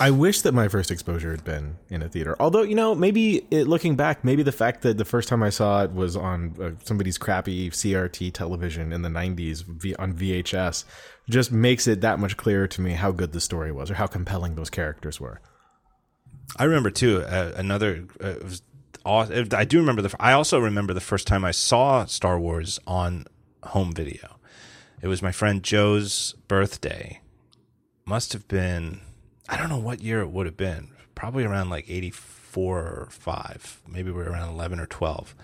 I 0.00 0.12
wish 0.12 0.42
that 0.42 0.52
my 0.52 0.68
first 0.68 0.92
exposure 0.92 1.32
had 1.32 1.42
been 1.42 1.76
in 1.90 2.02
a 2.02 2.08
theater. 2.08 2.36
Although, 2.38 2.62
you 2.62 2.76
know, 2.76 2.94
maybe 2.94 3.46
it, 3.50 3.66
looking 3.66 3.96
back, 3.96 4.24
maybe 4.24 4.44
the 4.44 4.52
fact 4.52 4.82
that 4.82 4.96
the 4.96 5.04
first 5.04 5.28
time 5.28 5.42
I 5.42 5.50
saw 5.50 5.82
it 5.82 5.92
was 5.92 6.16
on 6.16 6.54
uh, 6.62 6.70
somebody's 6.84 7.18
crappy 7.18 7.70
CRT 7.70 8.32
television 8.32 8.92
in 8.92 9.02
the 9.02 9.08
90s 9.08 9.64
v- 9.64 9.96
on 9.96 10.14
VHS 10.14 10.84
just 11.28 11.50
makes 11.50 11.88
it 11.88 12.00
that 12.02 12.20
much 12.20 12.36
clearer 12.36 12.68
to 12.68 12.80
me 12.80 12.92
how 12.92 13.10
good 13.10 13.32
the 13.32 13.40
story 13.40 13.72
was 13.72 13.90
or 13.90 13.94
how 13.94 14.06
compelling 14.06 14.54
those 14.54 14.70
characters 14.70 15.20
were. 15.20 15.40
I 16.56 16.64
remember 16.64 16.90
too 16.90 17.22
uh, 17.22 17.52
another 17.56 18.06
uh, 18.20 18.34
I 19.04 19.64
do 19.64 19.78
remember 19.78 20.02
the 20.02 20.14
I 20.20 20.32
also 20.32 20.58
remember 20.58 20.92
the 20.92 21.00
first 21.00 21.26
time 21.26 21.44
I 21.44 21.50
saw 21.50 22.04
Star 22.04 22.38
Wars 22.38 22.78
on 22.86 23.26
home 23.62 23.92
video. 23.92 24.36
It 25.00 25.08
was 25.08 25.22
my 25.22 25.32
friend 25.32 25.62
Joe's 25.62 26.34
birthday. 26.46 27.20
Must 28.04 28.32
have 28.32 28.46
been 28.48 29.00
I 29.48 29.56
don't 29.56 29.68
know 29.68 29.78
what 29.78 30.02
year 30.02 30.20
it 30.20 30.30
would 30.30 30.46
have 30.46 30.56
been. 30.56 30.90
Probably 31.14 31.44
around 31.44 31.70
like 31.70 31.88
84 31.88 32.76
or 32.76 33.08
5. 33.10 33.82
Maybe 33.88 34.10
we 34.10 34.22
are 34.22 34.30
around 34.30 34.50
11 34.50 34.78
or 34.78 34.86
12. 34.86 35.34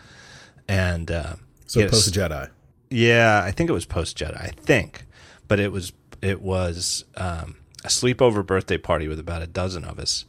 And 0.69 1.11
uh, 1.11 1.37
so 1.67 1.89
post 1.89 2.15
Jedi. 2.15 2.51
Yeah, 2.91 3.43
I 3.43 3.51
think 3.51 3.71
it 3.71 3.73
was 3.73 3.87
post 3.87 4.17
Jedi. 4.19 4.37
I 4.37 4.53
think, 4.57 5.05
but 5.49 5.59
it 5.59 5.73
was 5.73 5.93
it 6.23 6.41
was 6.41 7.05
um, 7.17 7.57
a 7.85 7.89
sleepover 7.89 8.45
birthday 8.47 8.79
party 8.79 9.09
with 9.09 9.19
about 9.19 9.43
a 9.43 9.47
dozen 9.47 9.85
of 9.85 9.99
us, 9.99 10.25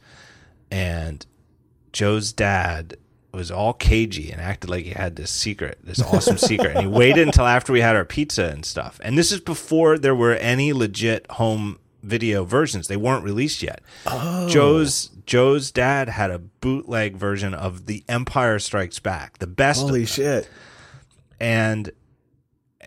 and 0.70 1.24
Joe's 1.92 2.32
dad 2.32 2.96
was 3.32 3.50
all 3.50 3.74
cagey 3.74 4.30
and 4.32 4.40
acted 4.40 4.70
like 4.70 4.84
he 4.84 4.92
had 4.92 5.16
this 5.16 5.30
secret, 5.30 5.78
this 5.84 6.00
awesome 6.02 6.38
secret, 6.50 6.76
and 6.76 6.80
he 6.80 6.86
waited 6.86 7.26
until 7.26 7.44
after 7.44 7.72
we 7.72 7.80
had 7.80 7.94
our 7.94 8.04
pizza 8.04 8.46
and 8.46 8.64
stuff. 8.64 8.98
And 9.04 9.16
this 9.16 9.30
is 9.30 9.40
before 9.40 9.98
there 9.98 10.14
were 10.14 10.34
any 10.34 10.72
legit 10.72 11.30
home 11.32 11.78
video 12.02 12.44
versions; 12.44 12.88
they 12.88 12.96
weren't 12.96 13.24
released 13.24 13.62
yet. 13.62 13.82
Oh. 14.06 14.48
Joe's 14.48 15.10
Joe's 15.26 15.70
dad 15.70 16.08
had 16.08 16.30
a 16.30 16.38
bootleg 16.38 17.16
version 17.16 17.52
of 17.52 17.86
The 17.86 18.04
Empire 18.08 18.58
Strikes 18.58 18.98
Back, 19.00 19.38
the 19.38 19.46
best 19.46 19.82
Holy 19.82 20.06
shit! 20.06 20.48
and 21.38 21.90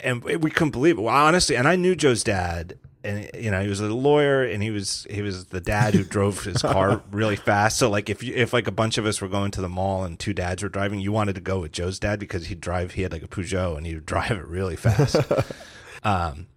and 0.02 0.24
we 0.24 0.50
couldn't 0.50 0.72
believe 0.72 0.98
it. 0.98 1.02
Well, 1.02 1.14
honestly, 1.14 1.56
and 1.56 1.68
I 1.68 1.76
knew 1.76 1.96
Joe's 1.96 2.24
dad, 2.24 2.79
and 3.04 3.30
you 3.34 3.50
know 3.50 3.62
he 3.62 3.68
was 3.68 3.80
a 3.80 3.88
lawyer, 3.88 4.44
and 4.44 4.62
he 4.62 4.72
was 4.72 5.08
he 5.10 5.22
was 5.22 5.46
the 5.46 5.62
dad 5.62 5.94
who 5.94 6.04
drove 6.04 6.44
his 6.44 6.62
car 6.62 7.02
really 7.12 7.36
fast. 7.36 7.78
So 7.78 7.90
like 7.90 8.10
if 8.10 8.24
you, 8.24 8.34
if 8.36 8.54
like 8.54 8.68
a 8.68 8.72
bunch 8.72 8.98
of 8.98 9.06
us 9.06 9.22
were 9.22 9.28
going 9.28 9.52
to 9.52 9.62
the 9.62 9.70
mall 9.70 10.04
and 10.04 10.20
two 10.20 10.34
dads 10.34 10.64
were 10.64 10.70
driving, 10.70 11.00
you 11.00 11.12
wanted 11.12 11.36
to 11.36 11.42
go 11.42 11.60
with 11.60 11.72
Joe's 11.72 12.00
dad 12.00 12.20
because 12.20 12.48
he'd 12.48 12.62
drive. 12.62 12.94
He 12.94 13.04
had 13.04 13.12
like 13.12 13.24
a 13.24 13.28
Peugeot, 13.28 13.78
and 13.78 13.86
he 13.86 13.96
would 13.96 14.06
drive 14.06 14.32
it 14.32 14.46
really 14.46 14.76
fast. 14.76 15.16
um, 16.04 16.48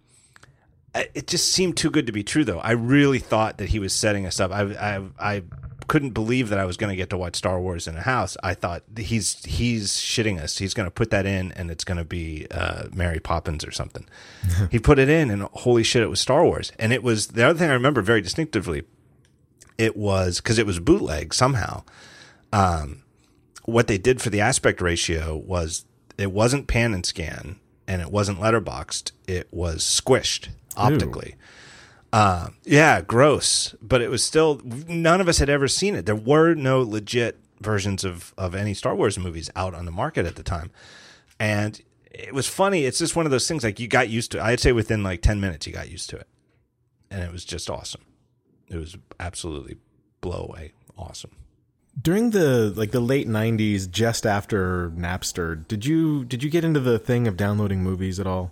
it 0.93 1.27
just 1.27 1.51
seemed 1.51 1.75
too 1.75 1.89
good 1.89 2.05
to 2.05 2.13
be 2.13 2.23
true, 2.23 2.43
though. 2.43 2.59
I 2.59 2.71
really 2.71 3.19
thought 3.19 3.57
that 3.57 3.69
he 3.69 3.79
was 3.79 3.95
setting 3.95 4.25
us 4.25 4.39
up. 4.39 4.51
I 4.51 4.61
I 4.61 5.03
I 5.19 5.43
couldn't 5.87 6.11
believe 6.11 6.49
that 6.49 6.59
I 6.59 6.65
was 6.65 6.77
going 6.77 6.89
to 6.89 6.95
get 6.95 7.09
to 7.11 7.17
watch 7.17 7.35
Star 7.35 7.59
Wars 7.59 7.87
in 7.87 7.95
a 7.95 8.01
house. 8.01 8.37
I 8.43 8.53
thought 8.53 8.83
he's 8.97 9.43
he's 9.45 9.93
shitting 9.93 10.39
us. 10.39 10.57
He's 10.57 10.73
going 10.73 10.87
to 10.87 10.91
put 10.91 11.09
that 11.11 11.25
in, 11.25 11.51
and 11.53 11.71
it's 11.71 11.83
going 11.83 11.97
to 11.97 12.03
be 12.03 12.47
uh, 12.51 12.85
Mary 12.93 13.19
Poppins 13.19 13.65
or 13.65 13.71
something. 13.71 14.07
he 14.71 14.79
put 14.79 14.99
it 14.99 15.09
in, 15.09 15.29
and 15.29 15.43
holy 15.43 15.83
shit, 15.83 16.03
it 16.03 16.09
was 16.09 16.19
Star 16.19 16.43
Wars. 16.43 16.71
And 16.79 16.93
it 16.93 17.03
was 17.03 17.27
the 17.27 17.45
other 17.45 17.57
thing 17.57 17.69
I 17.69 17.73
remember 17.73 18.01
very 18.01 18.21
distinctively. 18.21 18.83
It 19.77 19.97
was 19.97 20.37
because 20.37 20.59
it 20.59 20.65
was 20.65 20.79
bootleg 20.79 21.33
somehow. 21.33 21.83
Um, 22.51 23.03
what 23.65 23.87
they 23.87 23.97
did 23.97 24.21
for 24.21 24.29
the 24.29 24.41
aspect 24.41 24.81
ratio 24.81 25.35
was 25.35 25.85
it 26.17 26.31
wasn't 26.31 26.67
pan 26.67 26.93
and 26.93 27.05
scan, 27.05 27.59
and 27.87 28.01
it 28.01 28.11
wasn't 28.11 28.39
letterboxed. 28.39 29.11
It 29.27 29.47
was 29.51 29.83
squished 29.83 30.49
optically. 30.77 31.35
Uh, 32.13 32.49
yeah, 32.63 33.01
gross. 33.01 33.73
But 33.81 34.01
it 34.01 34.09
was 34.11 34.23
still 34.23 34.61
none 34.63 35.19
of 35.19 35.27
us 35.27 35.39
had 35.39 35.49
ever 35.49 35.67
seen 35.67 35.95
it. 35.95 36.05
There 36.05 36.15
were 36.15 36.53
no 36.53 36.81
legit 36.81 37.39
versions 37.59 38.03
of 38.03 38.35
of 38.37 38.53
any 38.53 38.75
Star 38.75 38.95
Wars 38.95 39.17
movies 39.17 39.49
out 39.55 39.73
on 39.73 39.85
the 39.85 39.91
market 39.91 40.27
at 40.27 40.35
the 40.35 40.43
time, 40.43 40.69
and 41.39 41.81
it 42.11 42.31
was 42.31 42.47
funny. 42.47 42.85
It's 42.85 42.99
just 42.99 43.15
one 43.15 43.25
of 43.25 43.31
those 43.31 43.47
things 43.47 43.63
like 43.63 43.79
you 43.79 43.87
got 43.87 44.09
used 44.09 44.31
to. 44.33 44.43
I'd 44.43 44.59
say 44.59 44.71
within 44.71 45.01
like 45.01 45.23
ten 45.23 45.41
minutes 45.41 45.65
you 45.65 45.73
got 45.73 45.89
used 45.89 46.11
to 46.11 46.17
it, 46.17 46.27
and 47.09 47.23
it 47.23 47.31
was 47.31 47.43
just 47.43 47.67
awesome. 47.67 48.05
It 48.69 48.77
was 48.77 48.95
absolutely 49.19 49.77
blow 50.21 50.45
away 50.47 50.73
awesome. 50.95 51.31
During 51.99 52.29
the 52.29 52.71
like 52.75 52.91
the 52.91 52.99
late 52.99 53.27
'90s, 53.27 53.89
just 53.89 54.27
after 54.27 54.91
Napster, 54.91 55.67
did 55.67 55.83
you 55.83 56.25
did 56.25 56.43
you 56.43 56.51
get 56.51 56.63
into 56.63 56.79
the 56.79 56.99
thing 56.99 57.27
of 57.27 57.37
downloading 57.37 57.81
movies 57.81 58.19
at 58.19 58.27
all? 58.27 58.51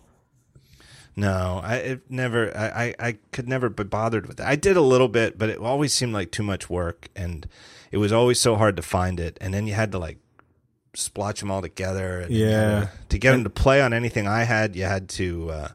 No, 1.16 1.60
I 1.64 1.76
it 1.76 2.10
never. 2.10 2.56
I, 2.58 2.68
I 2.68 3.08
I 3.08 3.18
could 3.32 3.48
never 3.48 3.70
be 3.70 3.84
bothered 3.84 4.28
with 4.28 4.40
it. 4.40 4.46
I 4.46 4.56
did 4.56 4.78
a 4.78 4.82
little 4.82 5.10
bit, 5.10 5.38
but 5.38 5.50
it 5.50 5.58
always 5.60 5.94
seemed 5.94 6.14
like 6.14 6.32
too 6.32 6.44
much 6.44 6.70
work, 6.70 7.10
and 7.16 7.48
it 7.92 7.98
was 7.98 8.12
always 8.14 8.40
so 8.40 8.56
hard 8.56 8.76
to 8.78 8.82
find 8.82 9.20
it. 9.20 9.38
And 9.42 9.54
then 9.54 9.68
you 9.68 9.74
had 9.74 9.92
to 9.92 10.00
like 10.00 10.18
splotch 10.94 11.40
them 11.42 11.52
all 11.52 11.62
together. 11.62 12.22
And 12.22 12.32
you 12.32 12.46
Yeah. 12.48 12.80
to, 12.82 12.90
to 13.10 13.18
get 13.20 13.32
them 13.32 13.44
to 13.44 13.50
play 13.50 13.82
on 13.82 13.94
anything 13.94 14.28
I 14.28 14.44
had, 14.44 14.76
you 14.76 14.84
had 14.86 15.10
to 15.10 15.52
uh, 15.52 15.68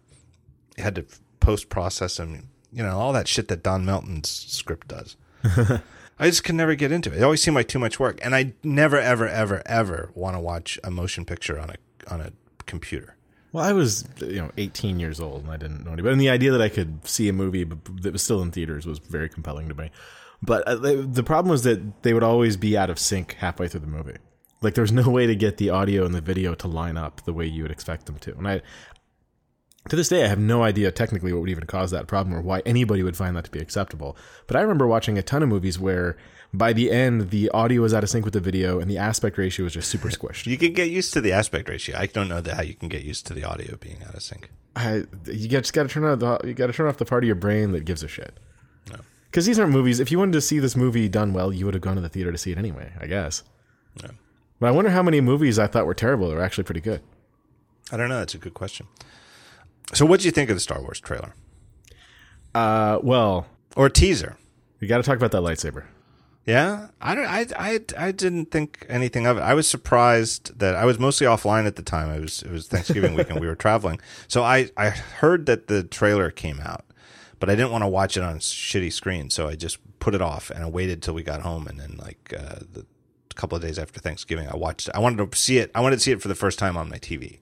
you 0.77 0.85
had 0.85 0.95
to 0.95 1.05
post 1.41 1.69
process 1.69 2.17
them. 2.17 2.49
You 2.73 2.83
know 2.83 2.99
all 2.99 3.13
that 3.13 3.29
shit 3.29 3.49
that 3.49 3.63
Don 3.63 3.85
Melton's 3.85 4.29
script 4.31 4.89
does. 4.89 5.17
I 6.19 6.29
just 6.31 6.45
could 6.45 6.55
never 6.55 6.75
get 6.75 6.93
into 6.93 7.13
it. 7.13 7.19
It 7.19 7.23
always 7.23 7.43
seemed 7.43 7.57
like 7.57 7.69
too 7.69 7.79
much 7.79 8.01
work, 8.01 8.19
and 8.23 8.35
I 8.35 8.55
never, 8.65 8.99
ever, 8.99 9.29
ever, 9.29 9.63
ever 9.67 10.11
want 10.15 10.35
to 10.35 10.41
watch 10.41 10.79
a 10.83 10.91
motion 10.91 11.27
picture 11.27 11.59
on 11.61 11.71
a 11.71 11.75
on 12.13 12.21
a 12.23 12.33
computer. 12.65 13.16
Well, 13.57 13.65
I 13.65 13.73
was 13.73 14.05
you 14.21 14.37
know 14.37 14.51
18 14.59 15.01
years 15.01 15.19
old 15.19 15.45
and 15.45 15.51
I 15.51 15.57
didn't 15.57 15.83
know 15.83 15.93
anybody. 15.93 16.13
and 16.13 16.21
the 16.21 16.29
idea 16.29 16.53
that 16.53 16.61
I 16.61 16.69
could 16.69 17.09
see 17.09 17.27
a 17.31 17.33
movie 17.33 17.65
that 17.65 18.13
was 18.13 18.23
still 18.23 18.43
in 18.43 18.51
theaters 18.51 18.85
was 18.85 18.99
very 18.99 19.31
compelling 19.31 19.67
to 19.71 19.75
me. 19.75 19.91
But 20.43 20.69
uh, 20.69 20.75
the 20.77 21.23
problem 21.23 21.51
was 21.51 21.63
that 21.63 22.03
they 22.03 22.13
would 22.13 22.23
always 22.23 22.59
be 22.59 22.77
out 22.77 22.91
of 22.91 22.99
sync 22.99 23.33
halfway 23.39 23.67
through 23.67 23.81
the 23.81 23.87
movie. 23.87 24.19
Like 24.61 24.75
there 24.75 24.83
was 24.83 24.93
no 24.93 25.09
way 25.09 25.27
to 25.27 25.35
get 25.35 25.57
the 25.57 25.71
audio 25.71 26.05
and 26.05 26.15
the 26.15 26.21
video 26.21 26.55
to 26.55 26.69
line 26.69 26.99
up 26.99 27.25
the 27.25 27.33
way 27.33 27.47
you 27.47 27.63
would 27.63 27.73
expect 27.73 28.05
them 28.05 28.19
to. 28.19 28.37
And 28.37 28.47
I 28.47 28.61
to 29.89 29.97
this 29.97 30.11
day 30.11 30.23
I 30.23 30.29
have 30.29 30.39
no 30.39 30.63
idea 30.63 30.93
technically 30.93 31.33
what 31.33 31.41
would 31.41 31.49
even 31.49 31.65
cause 31.65 31.91
that 31.93 32.09
problem 32.09 32.35
or 32.35 32.43
why 32.43 32.61
anybody 32.67 33.03
would 33.03 33.17
find 33.17 33.35
that 33.37 33.47
to 33.47 33.51
be 33.51 33.61
acceptable. 33.61 34.19
But 34.49 34.57
I 34.57 34.61
remember 34.61 34.87
watching 34.87 35.17
a 35.17 35.23
ton 35.23 35.43
of 35.43 35.49
movies 35.49 35.79
where 35.79 36.19
by 36.57 36.73
the 36.73 36.91
end 36.91 37.31
the 37.31 37.49
audio 37.51 37.83
was 37.83 37.93
out 37.93 38.03
of 38.05 38.11
sync 38.11 38.25
with 38.25 38.35
the 38.35 38.41
video 38.41 38.81
and 38.81 38.91
the 38.91 38.99
aspect 38.99 39.37
ratio 39.39 39.65
was 39.65 39.75
just 39.75 39.89
super 39.91 40.09
squished. 40.17 40.47
You 40.47 40.57
can 40.57 40.73
get 40.73 40.91
used 40.91 41.13
to 41.15 41.21
the 41.21 41.33
aspect 41.33 41.69
ratio. 41.69 41.97
I 41.99 42.07
don't 42.07 42.29
know 42.29 42.41
that 42.41 42.55
how 42.55 42.63
you 42.63 42.75
can 42.75 42.89
get 42.89 43.03
used 43.03 43.27
to 43.27 43.35
the 43.35 43.45
audio 43.45 43.77
being 43.77 44.03
out 44.07 44.15
of 44.15 44.23
sync. 44.23 44.51
I, 44.75 45.05
you 45.27 45.49
just 45.49 45.73
got 45.73 45.85
to 45.85 45.89
turn 45.89 46.05
off 46.05 46.19
the 46.19 46.49
you 46.49 46.55
got 46.55 46.67
to 46.69 46.73
turn 46.73 46.87
off 46.87 46.99
the 46.99 47.05
part 47.05 47.25
of 47.25 47.27
your 47.27 47.35
brain 47.37 47.73
that 47.73 47.85
gives 47.85 48.03
a 48.03 48.09
shit. 48.09 48.39
Because 49.31 49.45
these 49.45 49.59
aren't 49.59 49.73
movies. 49.73 50.01
If 50.01 50.11
you 50.11 50.19
wanted 50.19 50.33
to 50.33 50.41
see 50.41 50.61
this 50.61 50.77
movie 50.77 51.09
done 51.11 51.35
well, 51.35 51.53
you 51.53 51.67
would 51.67 51.75
have 51.75 51.83
gone 51.83 51.97
to 51.97 52.01
the 52.01 52.09
theater 52.09 52.33
to 52.33 52.39
see 52.39 52.53
it 52.53 52.59
anyway. 52.59 52.93
I 52.99 53.07
guess. 53.07 53.43
No. 54.03 54.11
But 54.61 54.69
I 54.69 54.71
wonder 54.71 54.91
how 54.91 55.03
many 55.03 55.21
movies 55.21 55.59
I 55.59 55.67
thought 55.67 55.85
were 55.85 55.93
terrible 55.95 56.29
that 56.31 56.37
were 56.37 56.43
actually 56.43 56.65
pretty 56.65 56.81
good. 56.81 57.03
I 57.93 57.99
don't 57.99 58.09
know. 58.09 58.19
That's 58.19 58.35
a 58.35 58.39
good 58.39 58.55
question. 58.55 58.87
So, 59.93 60.07
what 60.07 60.21
do 60.21 60.27
you 60.27 60.31
think 60.33 60.49
of 60.49 60.57
the 60.57 60.61
Star 60.61 60.81
Wars 60.81 61.01
trailer 61.01 61.35
Uh, 62.55 62.99
well, 63.03 63.47
or 63.77 63.91
teaser? 63.91 64.37
we 64.81 64.87
got 64.87 64.99
to 64.99 65.03
talk 65.03 65.17
about 65.17 65.33
that 65.33 65.43
lightsaber. 65.43 65.85
Yeah, 66.47 66.89
I 67.01 67.17
don't. 67.17 67.27
I, 67.27 67.47
I 67.59 67.81
I 67.99 68.13
didn't 68.13 68.53
think 68.53 68.87
anything 68.89 69.27
of 69.27 69.37
it. 69.37 69.41
I 69.41 69.53
was 69.55 69.69
surprised 69.69 70.57
that 70.61 70.77
I 70.77 70.85
was 70.85 70.97
mostly 70.97 71.27
offline 71.27 71.67
at 71.67 71.75
the 71.75 71.83
time. 71.83 72.09
I 72.09 72.21
was 72.21 72.43
it 72.43 72.53
was 72.53 72.69
Thanksgiving 72.69 73.15
weekend. 73.17 73.41
We 73.41 73.49
were 73.49 73.57
traveling, 73.57 74.01
so 74.29 74.45
I 74.45 74.71
I 74.77 74.91
heard 74.91 75.47
that 75.47 75.67
the 75.67 75.83
trailer 75.83 76.31
came 76.31 76.61
out, 76.61 76.85
but 77.41 77.51
I 77.51 77.57
didn't 77.57 77.73
want 77.73 77.83
to 77.83 77.89
watch 77.89 78.17
it 78.17 78.23
on 78.23 78.37
a 78.37 78.39
shitty 78.39 78.93
screen, 78.93 79.29
so 79.29 79.49
I 79.49 79.57
just 79.57 79.79
put 79.99 80.15
it 80.15 80.23
off 80.23 80.51
and 80.51 80.63
I 80.63 80.69
waited 80.69 81.03
till 81.03 81.15
we 81.15 81.25
got 81.25 81.41
home, 81.43 81.67
and 81.67 81.81
then 81.81 81.97
like 81.99 82.33
uh, 82.39 82.61
the 82.73 82.87
a 83.29 83.35
couple 83.35 83.57
of 83.57 83.63
days 83.63 83.77
after 83.77 83.99
Thanksgiving, 83.99 84.49
I 84.49 84.55
watched. 84.57 84.87
it. 84.87 84.95
I 84.95 85.01
wanted 85.01 85.29
to 85.31 85.37
see 85.37 85.59
it. 85.59 85.73
I 85.75 85.81
wanted 85.81 85.97
to 85.97 86.03
see 86.03 86.13
it 86.13 86.23
for 86.23 86.29
the 86.29 86.37
first 86.37 86.61
time 86.61 86.77
on 86.77 86.89
my 86.89 86.99
TV. 86.99 87.41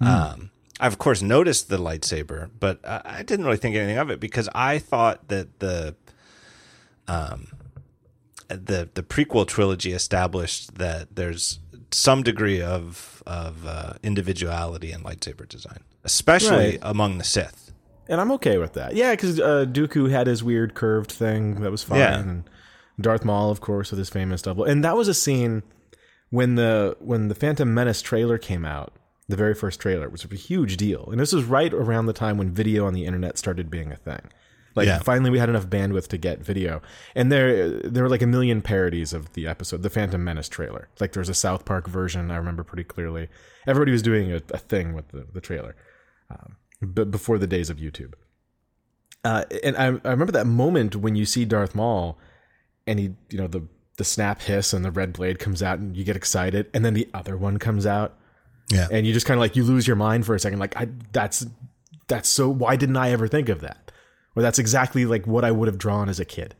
Um, 0.00 0.50
I 0.78 0.86
of 0.86 0.98
course 0.98 1.20
noticed 1.20 1.68
the 1.68 1.78
lightsaber, 1.78 2.48
but 2.60 2.78
I, 2.86 3.02
I 3.04 3.22
didn't 3.24 3.44
really 3.44 3.58
think 3.58 3.74
anything 3.74 3.98
of 3.98 4.08
it 4.08 4.20
because 4.20 4.48
I 4.54 4.78
thought 4.78 5.26
that 5.28 5.58
the 5.58 5.96
the 8.50 8.88
the 8.94 9.02
prequel 9.02 9.46
trilogy 9.46 9.92
established 9.92 10.74
that 10.76 11.14
there's 11.16 11.60
some 11.92 12.22
degree 12.22 12.60
of 12.62 13.22
of 13.26 13.66
uh, 13.66 13.94
individuality 14.02 14.92
in 14.92 15.02
lightsaber 15.02 15.48
design, 15.48 15.80
especially 16.04 16.56
Right. 16.56 16.78
among 16.82 17.18
the 17.18 17.24
Sith. 17.24 17.72
And 18.08 18.20
I'm 18.20 18.32
okay 18.32 18.58
with 18.58 18.72
that. 18.72 18.94
Yeah, 18.96 19.12
because 19.12 19.38
uh, 19.38 19.66
Dooku 19.68 20.10
had 20.10 20.26
his 20.26 20.42
weird 20.42 20.74
curved 20.74 21.12
thing 21.12 21.60
that 21.60 21.70
was 21.70 21.82
fine. 21.84 21.98
Yeah. 22.00 22.18
And 22.18 22.50
Darth 23.00 23.24
Maul, 23.24 23.50
of 23.52 23.60
course, 23.60 23.90
with 23.92 23.98
his 23.98 24.10
famous 24.10 24.42
double. 24.42 24.64
And 24.64 24.82
that 24.84 24.96
was 24.96 25.06
a 25.08 25.14
scene 25.14 25.62
when 26.30 26.56
the 26.56 26.96
when 27.00 27.28
the 27.28 27.34
Phantom 27.34 27.72
Menace 27.72 28.02
trailer 28.02 28.36
came 28.38 28.64
out. 28.64 28.92
The 29.28 29.36
very 29.36 29.54
first 29.54 29.78
trailer 29.78 30.08
was 30.08 30.24
a 30.24 30.34
huge 30.34 30.76
deal, 30.76 31.08
and 31.08 31.20
this 31.20 31.32
was 31.32 31.44
right 31.44 31.72
around 31.72 32.06
the 32.06 32.12
time 32.12 32.36
when 32.36 32.50
video 32.52 32.84
on 32.84 32.94
the 32.94 33.04
internet 33.04 33.38
started 33.38 33.70
being 33.70 33.92
a 33.92 33.96
thing. 33.96 34.22
Like 34.74 34.86
Yeah. 34.86 34.98
finally, 35.00 35.30
we 35.30 35.38
had 35.38 35.48
enough 35.48 35.66
bandwidth 35.66 36.06
to 36.08 36.18
get 36.18 36.40
video, 36.40 36.80
and 37.14 37.30
there 37.32 37.68
there 37.80 38.02
were 38.04 38.08
like 38.08 38.22
a 38.22 38.26
million 38.26 38.62
parodies 38.62 39.12
of 39.12 39.32
the 39.32 39.46
episode, 39.46 39.82
the 39.82 39.90
Phantom 39.90 40.22
Menace 40.22 40.48
trailer. 40.48 40.88
Like 41.00 41.12
there 41.12 41.20
was 41.20 41.28
a 41.28 41.34
South 41.34 41.64
Park 41.64 41.88
version 41.88 42.30
I 42.30 42.36
remember 42.36 42.62
pretty 42.64 42.84
clearly. 42.84 43.28
Everybody 43.66 43.92
was 43.92 44.02
doing 44.02 44.32
a, 44.32 44.40
a 44.50 44.58
thing 44.58 44.94
with 44.94 45.08
the, 45.08 45.26
the 45.32 45.40
trailer 45.40 45.74
but 46.82 47.10
before 47.10 47.38
the 47.38 47.46
days 47.46 47.68
of 47.68 47.76
YouTube. 47.76 48.14
Uh, 49.24 49.44
and 49.62 49.76
I, 49.76 49.86
I 49.86 50.10
remember 50.12 50.32
that 50.32 50.46
moment 50.46 50.96
when 50.96 51.14
you 51.14 51.26
see 51.26 51.44
Darth 51.44 51.74
Maul, 51.74 52.18
and 52.86 52.98
he, 52.98 53.10
you 53.28 53.38
know, 53.38 53.46
the 53.46 53.66
the 53.98 54.04
snap 54.04 54.40
hiss 54.40 54.72
and 54.72 54.82
the 54.82 54.90
red 54.90 55.12
blade 55.12 55.38
comes 55.38 55.62
out, 55.62 55.78
and 55.78 55.94
you 55.94 56.04
get 56.04 56.16
excited, 56.16 56.70
and 56.72 56.84
then 56.84 56.94
the 56.94 57.06
other 57.12 57.36
one 57.36 57.58
comes 57.58 57.84
out, 57.84 58.16
Yeah, 58.70 58.88
and 58.90 59.06
you 59.06 59.12
just 59.12 59.26
kind 59.26 59.36
of 59.36 59.42
like 59.42 59.56
you 59.56 59.64
lose 59.64 59.86
your 59.86 59.96
mind 59.96 60.24
for 60.24 60.34
a 60.34 60.40
second, 60.40 60.58
like 60.58 60.74
I 60.76 60.88
that's 61.12 61.44
that's 62.08 62.28
so 62.30 62.48
why 62.48 62.76
didn't 62.76 62.96
I 62.96 63.10
ever 63.10 63.28
think 63.28 63.50
of 63.50 63.60
that? 63.60 63.79
Or 64.36 64.42
that's 64.42 64.58
exactly 64.58 65.04
like 65.04 65.26
what 65.26 65.44
I 65.44 65.50
would 65.50 65.68
have 65.68 65.78
drawn 65.78 66.08
as 66.08 66.20
a 66.20 66.24
kid. 66.24 66.54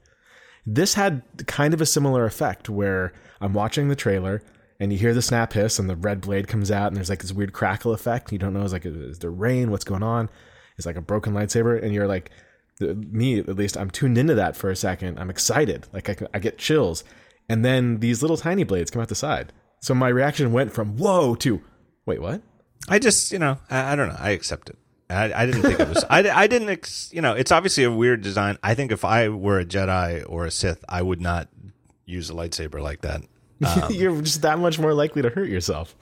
This 0.66 0.94
had 0.94 1.22
kind 1.46 1.72
of 1.72 1.80
a 1.80 1.86
similar 1.86 2.24
effect 2.26 2.68
where 2.68 3.12
I'm 3.40 3.52
watching 3.52 3.88
the 3.88 3.96
trailer 3.96 4.42
and 4.78 4.92
you 4.92 4.98
hear 4.98 5.14
the 5.14 5.22
snap 5.22 5.52
hiss 5.52 5.78
and 5.78 5.88
the 5.88 5.96
red 5.96 6.20
blade 6.20 6.48
comes 6.48 6.70
out 6.70 6.88
and 6.88 6.96
there's 6.96 7.10
like 7.10 7.22
this 7.22 7.32
weird 7.32 7.52
crackle 7.52 7.92
effect. 7.92 8.32
You 8.32 8.38
don't 8.38 8.52
know 8.52 8.62
is 8.62 8.72
like 8.72 8.84
is 8.84 9.18
there 9.18 9.30
rain? 9.30 9.70
What's 9.70 9.84
going 9.84 10.02
on? 10.02 10.28
It's 10.76 10.86
like 10.86 10.96
a 10.96 11.02
broken 11.02 11.32
lightsaber 11.32 11.82
and 11.82 11.94
you're 11.94 12.08
like 12.08 12.30
me 12.80 13.38
at 13.38 13.56
least 13.56 13.76
I'm 13.76 13.90
tuned 13.90 14.18
into 14.18 14.34
that 14.34 14.56
for 14.56 14.70
a 14.70 14.76
second. 14.76 15.18
I'm 15.18 15.30
excited. 15.30 15.86
Like 15.92 16.08
I, 16.08 16.16
I 16.34 16.38
get 16.38 16.58
chills. 16.58 17.04
And 17.48 17.64
then 17.64 18.00
these 18.00 18.22
little 18.22 18.36
tiny 18.36 18.64
blades 18.64 18.90
come 18.90 19.02
out 19.02 19.08
the 19.08 19.14
side. 19.14 19.52
So 19.80 19.94
my 19.94 20.08
reaction 20.08 20.52
went 20.52 20.72
from 20.72 20.96
whoa 20.96 21.34
to 21.36 21.62
wait, 22.06 22.20
what? 22.20 22.42
I 22.88 22.98
just, 22.98 23.32
you 23.32 23.38
know, 23.38 23.58
I, 23.70 23.92
I 23.92 23.96
don't 23.96 24.08
know. 24.08 24.16
I 24.18 24.30
accept 24.30 24.70
it. 24.70 24.78
I, 25.10 25.42
I 25.42 25.46
didn't 25.46 25.62
think 25.62 25.80
it 25.80 25.88
was. 25.88 26.04
I, 26.08 26.28
I 26.30 26.46
didn't. 26.46 26.68
Ex, 26.68 27.10
you 27.12 27.20
know, 27.20 27.32
it's 27.34 27.52
obviously 27.52 27.84
a 27.84 27.90
weird 27.90 28.22
design. 28.22 28.58
I 28.62 28.74
think 28.74 28.92
if 28.92 29.04
I 29.04 29.28
were 29.28 29.58
a 29.58 29.64
Jedi 29.64 30.24
or 30.28 30.46
a 30.46 30.50
Sith, 30.50 30.84
I 30.88 31.02
would 31.02 31.20
not 31.20 31.48
use 32.06 32.30
a 32.30 32.34
lightsaber 32.34 32.80
like 32.80 33.00
that. 33.02 33.22
Um, 33.62 33.92
You're 33.92 34.22
just 34.22 34.40
that 34.40 34.58
much 34.58 34.78
more 34.78 34.94
likely 34.94 35.20
to 35.20 35.28
hurt 35.28 35.50
yourself. 35.50 35.94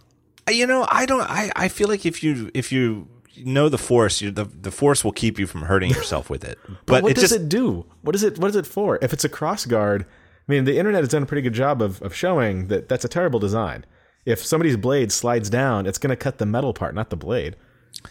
you 0.48 0.64
know, 0.64 0.86
I 0.88 1.06
don't. 1.06 1.22
I, 1.22 1.50
I 1.56 1.66
feel 1.66 1.88
like 1.88 2.06
if 2.06 2.22
you 2.22 2.52
if 2.54 2.70
you 2.70 3.08
know 3.44 3.68
the 3.68 3.78
Force, 3.78 4.20
you, 4.20 4.30
the 4.30 4.44
the 4.44 4.70
Force 4.70 5.02
will 5.02 5.10
keep 5.10 5.40
you 5.40 5.46
from 5.48 5.62
hurting 5.62 5.90
yourself 5.90 6.30
with 6.30 6.44
it. 6.44 6.56
But, 6.68 6.86
But 6.86 7.02
what 7.02 7.10
it 7.10 7.14
does 7.14 7.30
just 7.30 7.40
it 7.40 7.48
do? 7.48 7.84
What 8.02 8.14
is 8.14 8.22
it? 8.22 8.38
What 8.38 8.48
is 8.48 8.54
it 8.54 8.64
for? 8.64 9.00
If 9.02 9.12
it's 9.12 9.24
a 9.24 9.28
cross 9.28 9.66
guard, 9.66 10.02
I 10.02 10.52
mean, 10.52 10.66
the 10.66 10.78
internet 10.78 11.02
has 11.02 11.08
done 11.08 11.24
a 11.24 11.26
pretty 11.26 11.42
good 11.42 11.52
job 11.52 11.82
of, 11.82 12.00
of 12.00 12.14
showing 12.14 12.68
that 12.68 12.88
that's 12.88 13.04
a 13.04 13.08
terrible 13.08 13.40
design. 13.40 13.84
If 14.24 14.44
somebody's 14.44 14.76
blade 14.76 15.10
slides 15.10 15.50
down, 15.50 15.86
it's 15.86 15.98
going 15.98 16.10
to 16.10 16.16
cut 16.16 16.38
the 16.38 16.46
metal 16.46 16.72
part, 16.72 16.94
not 16.94 17.10
the 17.10 17.16
blade. 17.16 17.56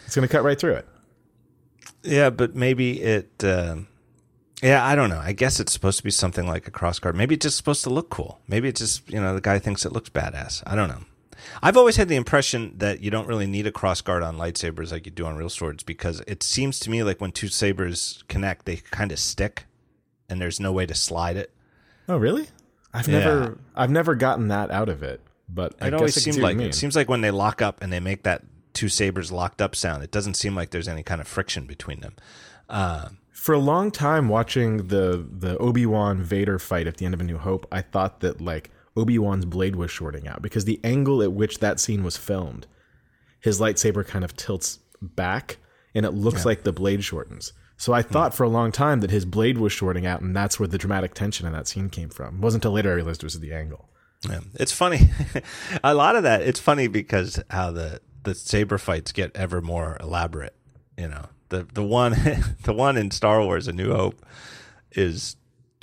It's 0.05 0.15
going 0.15 0.27
to 0.27 0.31
cut 0.31 0.43
right 0.43 0.59
through 0.59 0.75
it. 0.75 0.87
Yeah, 2.03 2.29
but 2.29 2.55
maybe 2.55 3.01
it. 3.01 3.43
um 3.43 3.87
yeah, 4.63 4.83
I 4.83 4.95
don't 4.95 5.09
know. 5.11 5.19
I 5.19 5.33
guess 5.33 5.59
it's 5.59 5.71
supposed 5.71 5.99
to 5.99 6.03
be 6.03 6.09
something 6.09 6.47
like 6.47 6.67
a 6.67 6.71
cross 6.71 6.97
guard. 6.97 7.15
Maybe 7.15 7.35
it's 7.35 7.43
just 7.43 7.57
supposed 7.57 7.83
to 7.83 7.91
look 7.91 8.09
cool. 8.09 8.39
Maybe 8.47 8.67
it's 8.67 8.79
just 8.81 9.07
you 9.09 9.19
know 9.21 9.35
the 9.35 9.41
guy 9.41 9.59
thinks 9.59 9.85
it 9.85 9.91
looks 9.91 10.09
badass. 10.09 10.63
I 10.65 10.75
don't 10.75 10.87
know. 10.89 11.01
I've 11.61 11.77
always 11.77 11.95
had 11.97 12.07
the 12.09 12.15
impression 12.15 12.73
that 12.77 13.01
you 13.01 13.11
don't 13.11 13.27
really 13.27 13.45
need 13.45 13.67
a 13.67 13.71
cross 13.71 14.01
guard 14.01 14.23
on 14.23 14.37
lightsabers 14.37 14.91
like 14.91 15.05
you 15.05 15.11
do 15.11 15.25
on 15.25 15.35
real 15.37 15.49
swords 15.49 15.83
because 15.83 16.21
it 16.27 16.41
seems 16.41 16.79
to 16.79 16.89
me 16.89 17.03
like 17.03 17.21
when 17.21 17.31
two 17.31 17.47
sabers 17.47 18.23
connect, 18.27 18.65
they 18.65 18.77
kind 18.77 19.11
of 19.11 19.19
stick, 19.19 19.65
and 20.27 20.41
there's 20.41 20.59
no 20.59 20.71
way 20.71 20.85
to 20.87 20.95
slide 20.95 21.37
it. 21.37 21.51
Oh, 22.09 22.17
really? 22.17 22.47
I've 22.93 23.07
Yeah. 23.07 23.19
never, 23.19 23.57
I've 23.75 23.91
never 23.91 24.15
gotten 24.15 24.47
that 24.47 24.71
out 24.71 24.89
of 24.89 25.03
it. 25.03 25.21
But 25.47 25.75
It 25.79 25.93
always 25.93 26.17
I 26.17 26.21
can 26.21 26.33
seemed 26.33 26.43
like 26.43 26.57
it 26.57 26.73
seems 26.73 26.95
like 26.95 27.07
when 27.07 27.21
they 27.21 27.31
lock 27.31 27.61
up 27.61 27.81
and 27.83 27.93
they 27.93 27.99
make 27.99 28.23
that 28.23 28.43
two 28.77 28.89
sabers 28.89 29.31
locked 29.31 29.61
up 29.61 29.75
sound, 29.75 30.03
it 30.03 30.11
doesn't 30.11 30.35
seem 30.35 30.55
like 30.55 30.69
there's 30.69 30.87
any 30.87 31.03
kind 31.03 31.19
of 31.19 31.27
friction 31.27 31.65
between 31.65 31.99
them. 32.01 32.13
Uh, 32.69 33.09
For 33.31 33.53
a 33.53 33.59
long 33.59 33.91
time, 33.91 34.29
watching 34.29 34.87
the 34.87 35.25
the 35.29 35.57
Obi 35.57 35.85
Wan 35.85 36.21
Vader 36.21 36.59
fight 36.59 36.87
at 36.87 36.97
the 36.97 37.05
end 37.05 37.13
of 37.13 37.21
A 37.21 37.23
New 37.23 37.37
Hope, 37.37 37.65
I 37.71 37.81
thought 37.81 38.19
that 38.21 38.39
like 38.39 38.69
Obi 38.95 39.17
Wan's 39.19 39.45
blade 39.45 39.75
was 39.75 39.91
shorting 39.91 40.27
out 40.27 40.41
because 40.41 40.65
the 40.65 40.79
angle 40.83 41.21
at 41.21 41.31
which 41.33 41.59
that 41.59 41.79
scene 41.79 42.03
was 42.03 42.17
filmed, 42.17 42.67
his 43.39 43.59
lightsaber 43.59 44.05
kind 44.05 44.23
of 44.25 44.35
tilts 44.35 44.79
back, 45.01 45.57
and 45.95 46.05
it 46.05 46.11
looks 46.11 46.45
like 46.45 46.63
the 46.63 46.73
blade 46.73 47.03
shortens. 47.03 47.53
So 47.77 47.93
I 47.93 48.01
thought 48.01 48.33
for 48.33 48.43
a 48.43 48.49
long 48.49 48.71
time 48.71 49.01
that 49.01 49.11
his 49.11 49.25
blade 49.25 49.57
was 49.59 49.71
shorting 49.71 50.05
out, 50.07 50.21
and 50.21 50.35
that's 50.35 50.59
where 50.59 50.67
the 50.67 50.79
dramatic 50.79 51.13
tension 51.13 51.45
in 51.45 51.53
that 51.53 51.67
scene 51.67 51.89
came 51.89 52.09
from. 52.09 52.35
It 52.37 52.41
wasn't 52.41 52.63
until 52.65 52.73
later 52.73 52.89
I 52.91 52.95
realized 52.95 53.21
it 53.21 53.25
was 53.25 53.39
the 53.39 53.53
angle. 53.53 53.87
Yeah, 54.27 54.39
it's 54.55 54.71
funny. 54.71 55.11
a 55.83 55.93
lot 55.93 56.15
of 56.15 56.23
that. 56.23 56.41
It's 56.41 56.59
funny 56.59 56.87
because 56.87 57.39
how 57.51 57.71
the 57.71 58.01
the 58.27 58.35
saber 58.35 58.77
fights 58.77 59.11
get 59.11 59.35
ever 59.35 59.61
more 59.61 59.97
elaborate. 59.99 60.55
You 60.97 61.07
know, 61.07 61.25
the 61.49 61.67
the 61.73 61.83
one 61.83 62.11
the 62.63 62.73
one 62.73 62.97
in 62.97 63.11
Star 63.11 63.41
Wars: 63.41 63.67
A 63.67 63.73
New 63.73 63.93
Hope 63.93 64.25
is 64.91 65.35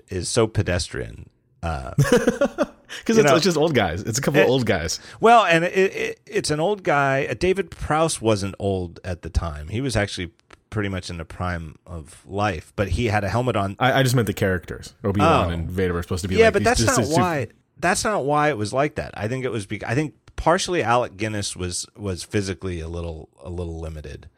is 0.08 0.28
so 0.28 0.46
pedestrian. 0.46 1.28
Uh, 1.62 1.94
Because 2.98 3.18
it's, 3.18 3.28
know- 3.28 3.34
it's 3.34 3.44
just 3.44 3.56
old 3.56 3.74
guys. 3.74 4.02
It's 4.02 4.18
a 4.18 4.22
couple 4.22 4.40
of 4.40 4.48
old 4.48 4.66
guys. 4.66 5.00
well, 5.18 5.44
and 5.44 5.64
it, 5.64 5.72
it, 5.96 6.20
it's 6.26 6.50
an 6.50 6.60
old 6.60 6.84
guy. 6.84 7.26
Uh, 7.28 7.34
David 7.34 7.68
Prowse 7.72 8.20
wasn't 8.20 8.54
old 8.60 9.00
at 9.02 9.22
the 9.22 9.30
time. 9.30 9.66
He 9.66 9.80
was 9.80 9.96
actually 9.96 10.30
pretty 10.70 10.88
much 10.88 11.10
in 11.10 11.16
the 11.16 11.24
prime 11.24 11.74
of 11.88 12.22
life, 12.24 12.72
but 12.76 12.90
he 12.90 13.06
had 13.06 13.24
a 13.24 13.28
helmet 13.28 13.56
on. 13.56 13.74
I, 13.80 13.98
I 13.98 14.02
just 14.04 14.14
meant 14.14 14.26
the 14.28 14.32
characters. 14.32 14.94
Obi 15.02 15.18
Wan 15.20 15.46
Oh. 15.46 15.50
and 15.50 15.68
Vader 15.68 15.92
were 15.92 16.02
supposed 16.04 16.22
to 16.22 16.28
be 16.28 16.36
yeah, 16.36 16.44
like 16.44 16.52
but 16.52 16.64
that's 16.64 16.86
not 16.86 17.04
why. 17.08 17.48
That's 17.78 18.04
not 18.04 18.24
why 18.24 18.50
it 18.50 18.56
was 18.56 18.72
like 18.72 18.94
that. 18.94 19.10
I 19.16 19.26
think 19.26 19.44
it 19.44 19.50
was. 19.50 19.66
Because, 19.66 19.90
I 19.90 19.96
think 19.96 20.14
partially 20.36 20.82
Alec 20.82 21.16
Guinness 21.16 21.56
was 21.56 21.86
was 21.96 22.22
physically 22.22 22.80
a 22.80 22.88
little 22.88 23.28
a 23.42 23.50
little 23.50 23.80
limited 23.80 24.28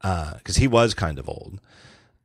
because 0.00 0.56
he 0.56 0.66
was 0.66 0.94
kind 0.94 1.18
of 1.18 1.28
old, 1.28 1.60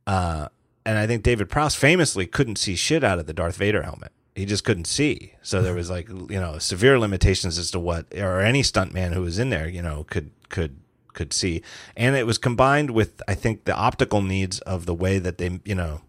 uh, 0.06 0.48
and 0.84 0.98
I 0.98 1.06
think 1.06 1.22
David 1.22 1.48
Prowse 1.48 1.74
famously 1.74 2.26
couldn't 2.26 2.56
see 2.56 2.74
shit 2.74 3.04
out 3.04 3.18
of 3.18 3.26
the 3.26 3.32
Darth 3.32 3.56
Vader 3.56 3.82
helmet. 3.82 4.12
He 4.34 4.44
just 4.46 4.64
couldn't 4.64 4.86
see. 4.86 5.34
So 5.42 5.62
there 5.62 5.74
was 5.74 5.90
like 5.90 6.08
you 6.08 6.40
know 6.40 6.58
severe 6.58 6.98
limitations 6.98 7.58
as 7.58 7.70
to 7.72 7.80
what 7.80 8.06
or 8.16 8.40
any 8.40 8.62
stuntman 8.62 9.12
who 9.12 9.22
was 9.22 9.38
in 9.38 9.50
there 9.50 9.68
you 9.68 9.82
know 9.82 10.04
could 10.04 10.30
could 10.48 10.76
could 11.12 11.32
see, 11.32 11.62
and 11.96 12.16
it 12.16 12.26
was 12.26 12.38
combined 12.38 12.90
with 12.90 13.20
I 13.26 13.34
think 13.34 13.64
the 13.64 13.74
optical 13.74 14.22
needs 14.22 14.60
of 14.60 14.86
the 14.86 14.94
way 14.94 15.18
that 15.18 15.38
they 15.38 15.60
you 15.64 15.74
know 15.74 16.02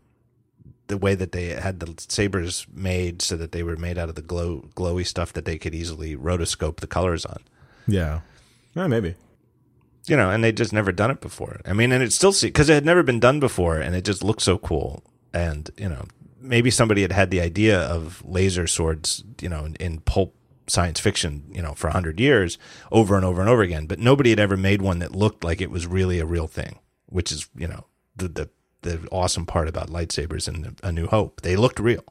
the 0.90 0.98
way 0.98 1.16
that 1.16 1.32
they 1.32 1.50
had 1.50 1.80
the 1.80 1.94
sabers 2.10 2.68
made 2.74 3.22
so 3.22 3.38
that 3.38 3.52
they 3.54 3.64
were 3.64 3.78
made 3.78 3.98
out 3.98 4.10
of 4.10 4.16
the 4.16 4.22
glow 4.22 4.66
glowy 4.76 5.06
stuff 5.06 5.32
that 5.34 5.46
they 5.46 5.58
could 5.58 5.74
easily 5.74 6.18
rotoscope 6.18 6.78
the 6.78 6.88
colors 6.88 7.26
on. 7.26 7.38
Yeah. 7.88 8.22
Yeah, 8.76 8.88
maybe. 8.88 9.16
You 10.08 10.18
know, 10.18 10.30
and 10.30 10.44
they 10.44 10.52
just 10.52 10.74
never 10.74 10.92
done 10.92 11.12
it 11.12 11.22
before. 11.22 11.62
I 11.66 11.74
mean, 11.74 11.92
and 11.92 12.04
it 12.04 12.12
still 12.12 12.34
see 12.34 12.48
because 12.48 12.70
it 12.70 12.74
had 12.74 12.86
never 12.86 13.04
been 13.04 13.20
done 13.20 13.40
before, 13.40 13.78
and 13.78 13.96
it 13.96 14.04
just 14.04 14.24
looked 14.24 14.42
so 14.42 14.58
cool. 14.58 15.04
And 15.34 15.70
you 15.78 15.88
know, 15.88 16.06
maybe 16.42 16.72
somebody 16.72 17.04
had 17.04 17.12
had 17.12 17.30
the 17.30 17.42
idea 17.42 17.80
of 17.80 18.24
laser 18.26 18.66
swords, 18.66 19.24
you 19.40 19.50
know, 19.50 19.66
in, 19.66 19.76
in 19.76 20.00
pulp 20.02 20.36
science 20.68 21.00
fiction, 21.00 21.44
you 21.52 21.62
know, 21.62 21.74
for 21.74 21.88
a 21.88 21.94
hundred 21.94 22.20
years, 22.20 22.58
over 22.92 23.16
and 23.16 23.26
over 23.26 23.42
and 23.42 23.50
over 23.50 23.62
again. 23.62 23.86
But 23.86 24.00
nobody 24.00 24.32
had 24.32 24.40
ever 24.40 24.58
made 24.58 24.82
one 24.82 25.00
that 25.00 25.16
looked 25.16 25.44
like 25.44 25.62
it 25.62 25.72
was 25.72 25.86
really 25.86 26.20
a 26.20 26.26
real 26.26 26.48
thing, 26.48 26.80
which 27.06 27.32
is 27.32 27.48
you 27.56 27.68
know 27.68 27.86
the 28.16 28.28
the 28.28 28.50
the 28.82 29.08
awesome 29.12 29.46
part 29.46 29.68
about 29.68 29.90
lightsabers 29.90 30.48
in 30.48 30.76
A 30.84 30.92
New 30.92 31.08
Hope. 31.08 31.42
They 31.42 31.56
looked 31.56 31.80
real. 31.80 32.04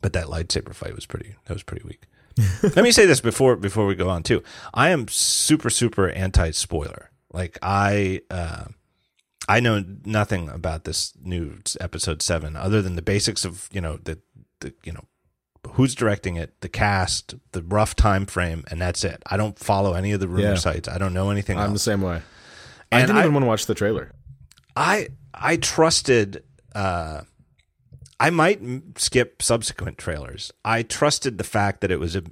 But 0.00 0.12
that 0.12 0.26
lightsaber 0.26 0.74
fight 0.74 0.94
was 0.94 1.06
pretty. 1.06 1.34
That 1.46 1.54
was 1.54 1.62
pretty 1.62 1.84
weak. 1.86 2.02
Let 2.62 2.84
me 2.84 2.92
say 2.92 3.04
this 3.04 3.20
before 3.20 3.56
before 3.56 3.86
we 3.86 3.94
go 3.96 4.08
on 4.08 4.22
too. 4.22 4.42
I 4.72 4.90
am 4.90 5.08
super 5.08 5.70
super 5.70 6.08
anti 6.08 6.52
spoiler. 6.52 7.10
Like 7.32 7.58
I 7.62 8.20
uh, 8.30 8.66
I 9.48 9.58
know 9.60 9.84
nothing 10.04 10.48
about 10.48 10.84
this 10.84 11.12
new 11.20 11.58
episode 11.80 12.22
seven 12.22 12.54
other 12.54 12.80
than 12.80 12.94
the 12.94 13.02
basics 13.02 13.44
of 13.44 13.68
you 13.72 13.80
know 13.80 13.96
the 13.96 14.20
the 14.60 14.72
you 14.84 14.92
know 14.92 15.04
who's 15.72 15.96
directing 15.96 16.36
it, 16.36 16.60
the 16.60 16.68
cast, 16.68 17.34
the 17.50 17.62
rough 17.64 17.96
time 17.96 18.24
frame, 18.24 18.62
and 18.70 18.80
that's 18.80 19.02
it. 19.02 19.20
I 19.26 19.36
don't 19.36 19.58
follow 19.58 19.94
any 19.94 20.12
of 20.12 20.20
the 20.20 20.28
rumor 20.28 20.50
Yeah. 20.50 20.54
sites. 20.54 20.88
I 20.88 20.96
don't 20.98 21.12
know 21.12 21.30
anything 21.30 21.58
I'm 21.58 21.72
the 21.72 21.78
same 21.80 22.00
way. 22.02 22.22
I 22.92 23.00
didn't 23.00 23.16
I- 23.16 23.20
even 23.22 23.34
want 23.34 23.42
to 23.42 23.48
watch 23.48 23.66
the 23.66 23.74
trailer. 23.74 24.12
I 24.78 25.08
I 25.34 25.56
trusted. 25.56 26.44
Uh, 26.74 27.22
I 28.20 28.30
might 28.30 28.60
skip 28.96 29.42
subsequent 29.42 29.98
trailers. 29.98 30.52
I 30.64 30.82
trusted 30.82 31.38
the 31.38 31.44
fact 31.44 31.80
that 31.80 31.90
it 31.90 31.98
was 31.98 32.16
a, 32.16 32.22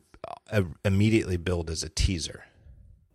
a, 0.50 0.64
immediately 0.84 1.36
billed 1.36 1.70
as 1.70 1.82
a 1.82 1.88
teaser. 1.88 2.44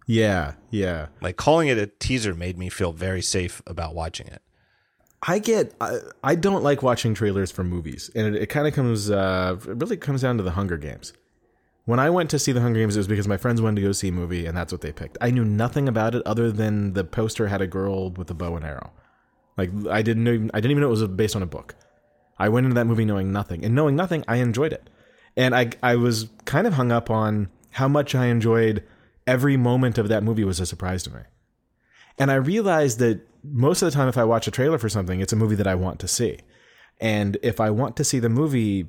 Yeah, 0.05 0.53
yeah. 0.69 1.07
Like 1.21 1.37
calling 1.37 1.69
it 1.69 1.77
a 1.77 1.87
teaser 1.87 2.33
made 2.33 2.57
me 2.57 2.69
feel 2.69 2.91
very 2.91 3.21
safe 3.21 3.61
about 3.65 3.95
watching 3.95 4.27
it. 4.27 4.41
I 5.25 5.39
get. 5.39 5.75
I, 5.79 5.99
I 6.23 6.35
don't 6.35 6.63
like 6.63 6.83
watching 6.83 7.13
trailers 7.13 7.51
for 7.51 7.63
movies, 7.63 8.09
and 8.13 8.35
it, 8.35 8.43
it 8.43 8.47
kind 8.47 8.67
of 8.67 8.73
comes. 8.73 9.09
Uh, 9.09 9.55
it 9.61 9.77
really 9.77 9.97
comes 9.97 10.23
down 10.23 10.37
to 10.37 10.43
the 10.43 10.51
Hunger 10.51 10.77
Games. 10.77 11.13
When 11.85 11.99
I 11.99 12.09
went 12.09 12.29
to 12.31 12.39
see 12.39 12.51
the 12.51 12.61
Hunger 12.61 12.79
Games, 12.79 12.97
it 12.97 12.99
was 12.99 13.07
because 13.07 13.27
my 13.27 13.37
friends 13.37 13.61
wanted 13.61 13.77
to 13.77 13.87
go 13.87 13.91
see 13.93 14.09
a 14.09 14.11
movie, 14.11 14.45
and 14.45 14.57
that's 14.57 14.73
what 14.73 14.81
they 14.81 14.91
picked. 14.91 15.17
I 15.21 15.31
knew 15.31 15.45
nothing 15.45 15.87
about 15.87 16.15
it 16.15 16.21
other 16.25 16.51
than 16.51 16.93
the 16.93 17.05
poster 17.05 17.47
had 17.47 17.61
a 17.61 17.67
girl 17.67 18.11
with 18.11 18.29
a 18.29 18.33
bow 18.33 18.57
and 18.57 18.65
arrow. 18.65 18.91
Like 19.57 19.69
I 19.89 20.01
didn't 20.01 20.23
know. 20.23 20.49
I 20.53 20.59
didn't 20.59 20.71
even 20.71 20.81
know 20.81 20.87
it 20.87 20.91
was 20.91 21.07
based 21.07 21.35
on 21.35 21.43
a 21.43 21.47
book. 21.47 21.75
I 22.37 22.49
went 22.49 22.65
into 22.65 22.75
that 22.75 22.85
movie 22.85 23.05
knowing 23.05 23.31
nothing, 23.31 23.63
and 23.63 23.75
knowing 23.75 23.95
nothing, 23.95 24.23
I 24.27 24.37
enjoyed 24.37 24.73
it. 24.73 24.89
And 25.35 25.55
I 25.55 25.71
I 25.83 25.95
was 25.95 26.29
kind 26.45 26.67
of 26.67 26.73
hung 26.73 26.91
up 26.91 27.09
on 27.09 27.49
how 27.71 27.87
much 27.87 28.15
I 28.15 28.27
enjoyed 28.27 28.83
every 29.27 29.57
moment 29.57 29.97
of 29.97 30.09
that 30.09 30.23
movie 30.23 30.43
was 30.43 30.59
a 30.59 30.65
surprise 30.65 31.03
to 31.03 31.13
me. 31.13 31.21
And 32.17 32.31
I 32.31 32.35
realized 32.35 32.99
that 32.99 33.21
most 33.43 33.81
of 33.81 33.89
the 33.89 33.95
time, 33.95 34.07
if 34.07 34.17
I 34.17 34.23
watch 34.23 34.47
a 34.47 34.51
trailer 34.51 34.77
for 34.77 34.89
something, 34.89 35.21
it's 35.21 35.33
a 35.33 35.37
movie 35.37 35.55
that 35.55 35.67
I 35.67 35.75
want 35.75 35.99
to 35.99 36.07
see. 36.07 36.39
And 36.99 37.37
if 37.41 37.59
I 37.59 37.71
want 37.71 37.95
to 37.97 38.03
see 38.03 38.19
the 38.19 38.29
movie, 38.29 38.87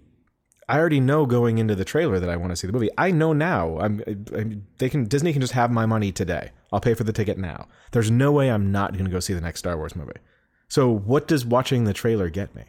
I 0.68 0.78
already 0.78 1.00
know 1.00 1.26
going 1.26 1.58
into 1.58 1.74
the 1.74 1.84
trailer 1.84 2.18
that 2.18 2.28
I 2.28 2.36
want 2.36 2.50
to 2.50 2.56
see 2.56 2.66
the 2.66 2.72
movie. 2.72 2.90
I 2.98 3.10
know 3.10 3.32
now. 3.32 3.78
I'm, 3.78 4.02
I'm 4.34 4.66
they 4.78 4.88
can 4.88 5.04
Disney 5.06 5.32
can 5.32 5.40
just 5.40 5.54
have 5.54 5.70
my 5.70 5.86
money 5.86 6.12
today. 6.12 6.50
I'll 6.72 6.80
pay 6.80 6.94
for 6.94 7.04
the 7.04 7.12
ticket 7.12 7.38
now. 7.38 7.68
There's 7.92 8.10
no 8.10 8.32
way 8.32 8.50
I'm 8.50 8.70
not 8.70 8.92
going 8.92 9.04
to 9.04 9.10
go 9.10 9.20
see 9.20 9.34
the 9.34 9.40
next 9.40 9.60
Star 9.60 9.76
Wars 9.76 9.96
movie. 9.96 10.12
So 10.72 10.88
what 10.88 11.28
does 11.28 11.44
watching 11.44 11.84
the 11.84 11.92
trailer 11.92 12.30
get 12.30 12.54
me? 12.54 12.62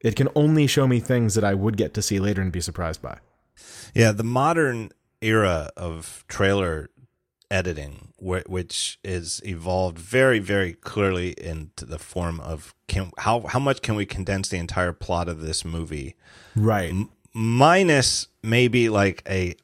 It 0.00 0.16
can 0.16 0.28
only 0.34 0.66
show 0.66 0.88
me 0.88 0.98
things 0.98 1.36
that 1.36 1.44
I 1.44 1.54
would 1.54 1.76
get 1.76 1.94
to 1.94 2.02
see 2.02 2.18
later 2.18 2.42
and 2.42 2.50
be 2.50 2.60
surprised 2.60 3.00
by. 3.00 3.18
Yeah, 3.94 4.10
the 4.10 4.24
modern 4.24 4.90
era 5.20 5.70
of 5.76 6.24
trailer 6.26 6.90
editing, 7.48 8.08
which 8.18 8.98
is 9.04 9.40
evolved 9.44 9.96
very, 9.96 10.40
very 10.40 10.72
clearly 10.72 11.36
into 11.40 11.84
the 11.84 12.00
form 12.00 12.40
of 12.40 12.74
can 12.88 13.12
how 13.18 13.42
how 13.46 13.60
much 13.60 13.80
can 13.80 13.94
we 13.94 14.06
condense 14.06 14.48
the 14.48 14.56
entire 14.58 14.92
plot 14.92 15.28
of 15.28 15.40
this 15.40 15.64
movie, 15.64 16.16
Right. 16.56 16.92
minus 17.32 18.26
maybe 18.42 18.88
like 18.88 19.22
a 19.30 19.54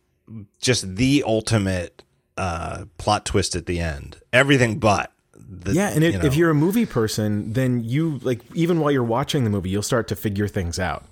just 0.61 0.95
the 0.95 1.25
ultimate 1.27 2.05
uh, 2.37 2.85
plot 2.97 3.25
twist 3.25 3.57
at 3.57 3.67
the 3.67 3.81
end. 3.81 4.21
Everything 4.33 4.79
but. 4.79 5.11
The, 5.49 5.73
Yeah, 5.73 5.91
and 5.91 6.03
if, 6.03 6.15
you 6.15 6.19
know, 6.21 6.27
if 6.27 6.37
you're 6.37 6.51
a 6.51 6.55
movie 6.55 6.87
person, 6.87 7.53
then 7.53 7.85
you 7.85 8.19
like 8.23 8.41
even 8.55 8.81
while 8.81 8.91
you're 8.91 9.05
watching 9.05 9.45
the 9.45 9.51
movie, 9.51 9.71
you'll 9.71 9.83
start 9.83 10.09
to 10.09 10.17
figure 10.17 10.49
things 10.49 10.79
out. 10.79 11.05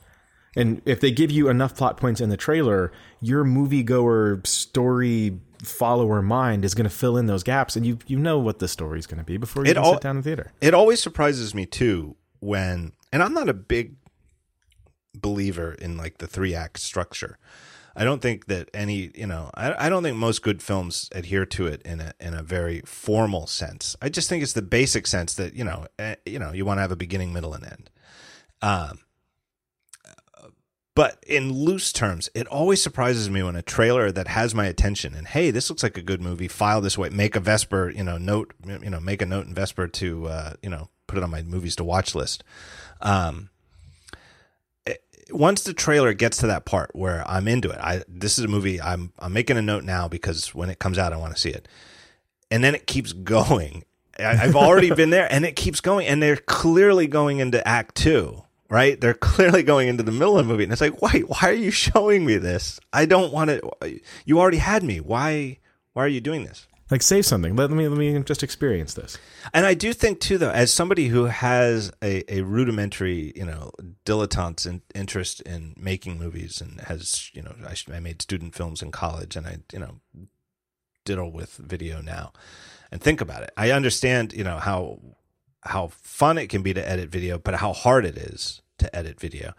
And 0.56 0.82
if 0.84 1.00
they 1.00 1.10
give 1.10 1.30
you 1.30 1.48
enough 1.48 1.74
plot 1.76 1.96
points 1.96 2.20
in 2.20 2.28
the 2.30 2.36
trailer, 2.36 2.92
your 3.20 3.44
moviegoer 3.44 4.46
story 4.46 5.40
follower 5.62 6.20
mind 6.22 6.64
is 6.64 6.74
going 6.74 6.84
to 6.84 6.94
fill 6.94 7.16
in 7.16 7.26
those 7.26 7.42
gaps, 7.42 7.76
and 7.76 7.86
you 7.86 7.98
you 8.06 8.18
know 8.18 8.38
what 8.38 8.58
the 8.58 8.68
story's 8.68 9.06
going 9.06 9.18
to 9.18 9.24
be 9.24 9.36
before 9.36 9.64
you 9.64 9.70
It 9.70 9.72
even 9.72 9.82
all- 9.82 9.92
sit 9.94 10.02
down 10.02 10.16
in 10.16 10.22
the 10.22 10.24
theater. 10.24 10.52
It 10.60 10.74
always 10.74 11.00
surprises 11.00 11.54
me 11.54 11.66
too 11.66 12.16
when, 12.40 12.92
and 13.12 13.22
I'm 13.22 13.34
not 13.34 13.48
a 13.48 13.54
big 13.54 13.96
believer 15.14 15.74
in 15.74 15.96
like 15.96 16.18
the 16.18 16.26
three 16.26 16.54
act 16.54 16.78
structure. 16.80 17.38
I 17.96 18.04
don't 18.04 18.20
think 18.20 18.46
that 18.46 18.70
any, 18.74 19.10
you 19.14 19.26
know, 19.26 19.50
I, 19.54 19.86
I 19.86 19.88
don't 19.88 20.02
think 20.02 20.16
most 20.16 20.42
good 20.42 20.62
films 20.62 21.08
adhere 21.12 21.46
to 21.46 21.66
it 21.66 21.82
in 21.82 22.00
a 22.00 22.12
in 22.18 22.34
a 22.34 22.42
very 22.42 22.80
formal 22.80 23.46
sense. 23.46 23.96
I 24.02 24.08
just 24.08 24.28
think 24.28 24.42
it's 24.42 24.52
the 24.52 24.62
basic 24.62 25.06
sense 25.06 25.34
that 25.34 25.54
you 25.54 25.64
know, 25.64 25.86
eh, 25.98 26.16
you 26.26 26.38
know, 26.38 26.52
you 26.52 26.64
want 26.64 26.78
to 26.78 26.82
have 26.82 26.92
a 26.92 26.96
beginning, 26.96 27.32
middle, 27.32 27.54
and 27.54 27.64
end. 27.64 27.90
Um, 28.62 29.00
but 30.94 31.22
in 31.26 31.52
loose 31.52 31.92
terms, 31.92 32.30
it 32.34 32.46
always 32.46 32.80
surprises 32.80 33.28
me 33.28 33.42
when 33.42 33.56
a 33.56 33.62
trailer 33.62 34.12
that 34.12 34.28
has 34.28 34.54
my 34.54 34.66
attention 34.66 35.14
and 35.14 35.26
hey, 35.26 35.50
this 35.50 35.68
looks 35.68 35.82
like 35.82 35.98
a 35.98 36.02
good 36.02 36.22
movie. 36.22 36.46
File 36.46 36.80
this 36.80 36.96
way, 36.96 37.08
make 37.10 37.34
a 37.34 37.40
Vesper, 37.40 37.90
you 37.90 38.04
know, 38.04 38.16
note, 38.16 38.54
you 38.64 38.90
know, 38.90 39.00
make 39.00 39.20
a 39.20 39.26
note 39.26 39.46
in 39.46 39.54
Vesper 39.54 39.88
to, 39.88 40.26
uh, 40.28 40.52
you 40.62 40.70
know, 40.70 40.88
put 41.08 41.18
it 41.18 41.24
on 41.24 41.30
my 41.30 41.42
movies 41.42 41.74
to 41.76 41.84
watch 41.84 42.14
list. 42.14 42.44
Um, 43.00 43.50
once 45.30 45.62
the 45.62 45.74
trailer 45.74 46.12
gets 46.12 46.38
to 46.38 46.46
that 46.48 46.64
part 46.64 46.90
where 46.94 47.24
I'm 47.28 47.48
into 47.48 47.70
it, 47.70 47.78
I 47.80 48.02
this 48.08 48.38
is 48.38 48.44
a 48.44 48.48
movie 48.48 48.80
I'm 48.80 49.12
I'm 49.18 49.32
making 49.32 49.56
a 49.56 49.62
note 49.62 49.84
now 49.84 50.08
because 50.08 50.54
when 50.54 50.70
it 50.70 50.78
comes 50.78 50.98
out, 50.98 51.12
I 51.12 51.16
want 51.16 51.34
to 51.34 51.40
see 51.40 51.50
it, 51.50 51.68
and 52.50 52.62
then 52.64 52.74
it 52.74 52.86
keeps 52.86 53.12
going. 53.36 53.84
I- 54.18 54.44
I've 54.44 54.56
already 54.56 54.90
been 54.94 55.10
there, 55.10 55.26
and 55.32 55.44
it 55.44 55.56
keeps 55.56 55.80
going, 55.80 56.06
and 56.06 56.22
they're 56.22 56.36
clearly 56.36 57.06
going 57.06 57.38
into 57.38 57.66
Act 57.66 57.94
Two 57.94 58.42
right? 58.70 59.00
They're 59.00 59.14
clearly 59.14 59.62
going 59.62 59.86
into 59.88 60.02
the 60.02 60.10
middle 60.10 60.36
of 60.36 60.44
the 60.46 60.50
movie, 60.52 60.64
and 60.64 60.72
it's 60.72 60.80
like, 60.80 61.00
wait, 61.00 61.28
why 61.28 61.38
are 61.42 61.52
you 61.52 61.70
showing 61.70 62.24
me 62.24 62.38
this? 62.38 62.80
I 62.92 63.04
don't 63.06 63.32
want 63.32 63.50
it. 63.50 63.62
You 64.24 64.40
already 64.40 64.56
had 64.56 64.82
me. 64.82 65.00
Why? 65.00 65.58
Why 65.92 66.02
are 66.04 66.08
you 66.08 66.20
doing 66.20 66.44
this? 66.44 66.66
Like 66.90 67.02
save 67.02 67.24
something. 67.24 67.56
Let 67.56 67.70
me 67.70 67.88
let 67.88 67.96
me 67.96 68.22
just 68.24 68.42
experience 68.42 68.92
this. 68.94 69.16
And 69.54 69.64
I 69.64 69.72
do 69.72 69.92
think 69.94 70.20
too, 70.20 70.36
though, 70.36 70.50
as 70.50 70.70
somebody 70.70 71.08
who 71.08 71.24
has 71.24 71.90
a, 72.02 72.30
a 72.32 72.42
rudimentary, 72.42 73.32
you 73.34 73.46
know, 73.46 73.70
dilettante's 74.04 74.66
in, 74.66 74.82
interest 74.94 75.40
in 75.42 75.74
making 75.78 76.18
movies, 76.18 76.60
and 76.60 76.80
has, 76.82 77.30
you 77.32 77.40
know, 77.40 77.54
I, 77.66 77.74
I 77.94 78.00
made 78.00 78.20
student 78.20 78.54
films 78.54 78.82
in 78.82 78.90
college, 78.90 79.34
and 79.34 79.46
I, 79.46 79.58
you 79.72 79.78
know, 79.78 80.00
diddle 81.06 81.32
with 81.32 81.56
video 81.56 82.02
now, 82.02 82.32
and 82.92 83.00
think 83.00 83.22
about 83.22 83.42
it. 83.42 83.52
I 83.56 83.70
understand, 83.70 84.34
you 84.34 84.44
know, 84.44 84.58
how 84.58 85.00
how 85.62 85.88
fun 85.88 86.36
it 86.36 86.48
can 86.48 86.62
be 86.62 86.74
to 86.74 86.86
edit 86.86 87.08
video, 87.08 87.38
but 87.38 87.54
how 87.54 87.72
hard 87.72 88.04
it 88.04 88.18
is 88.18 88.60
to 88.78 88.94
edit 88.94 89.18
video. 89.18 89.54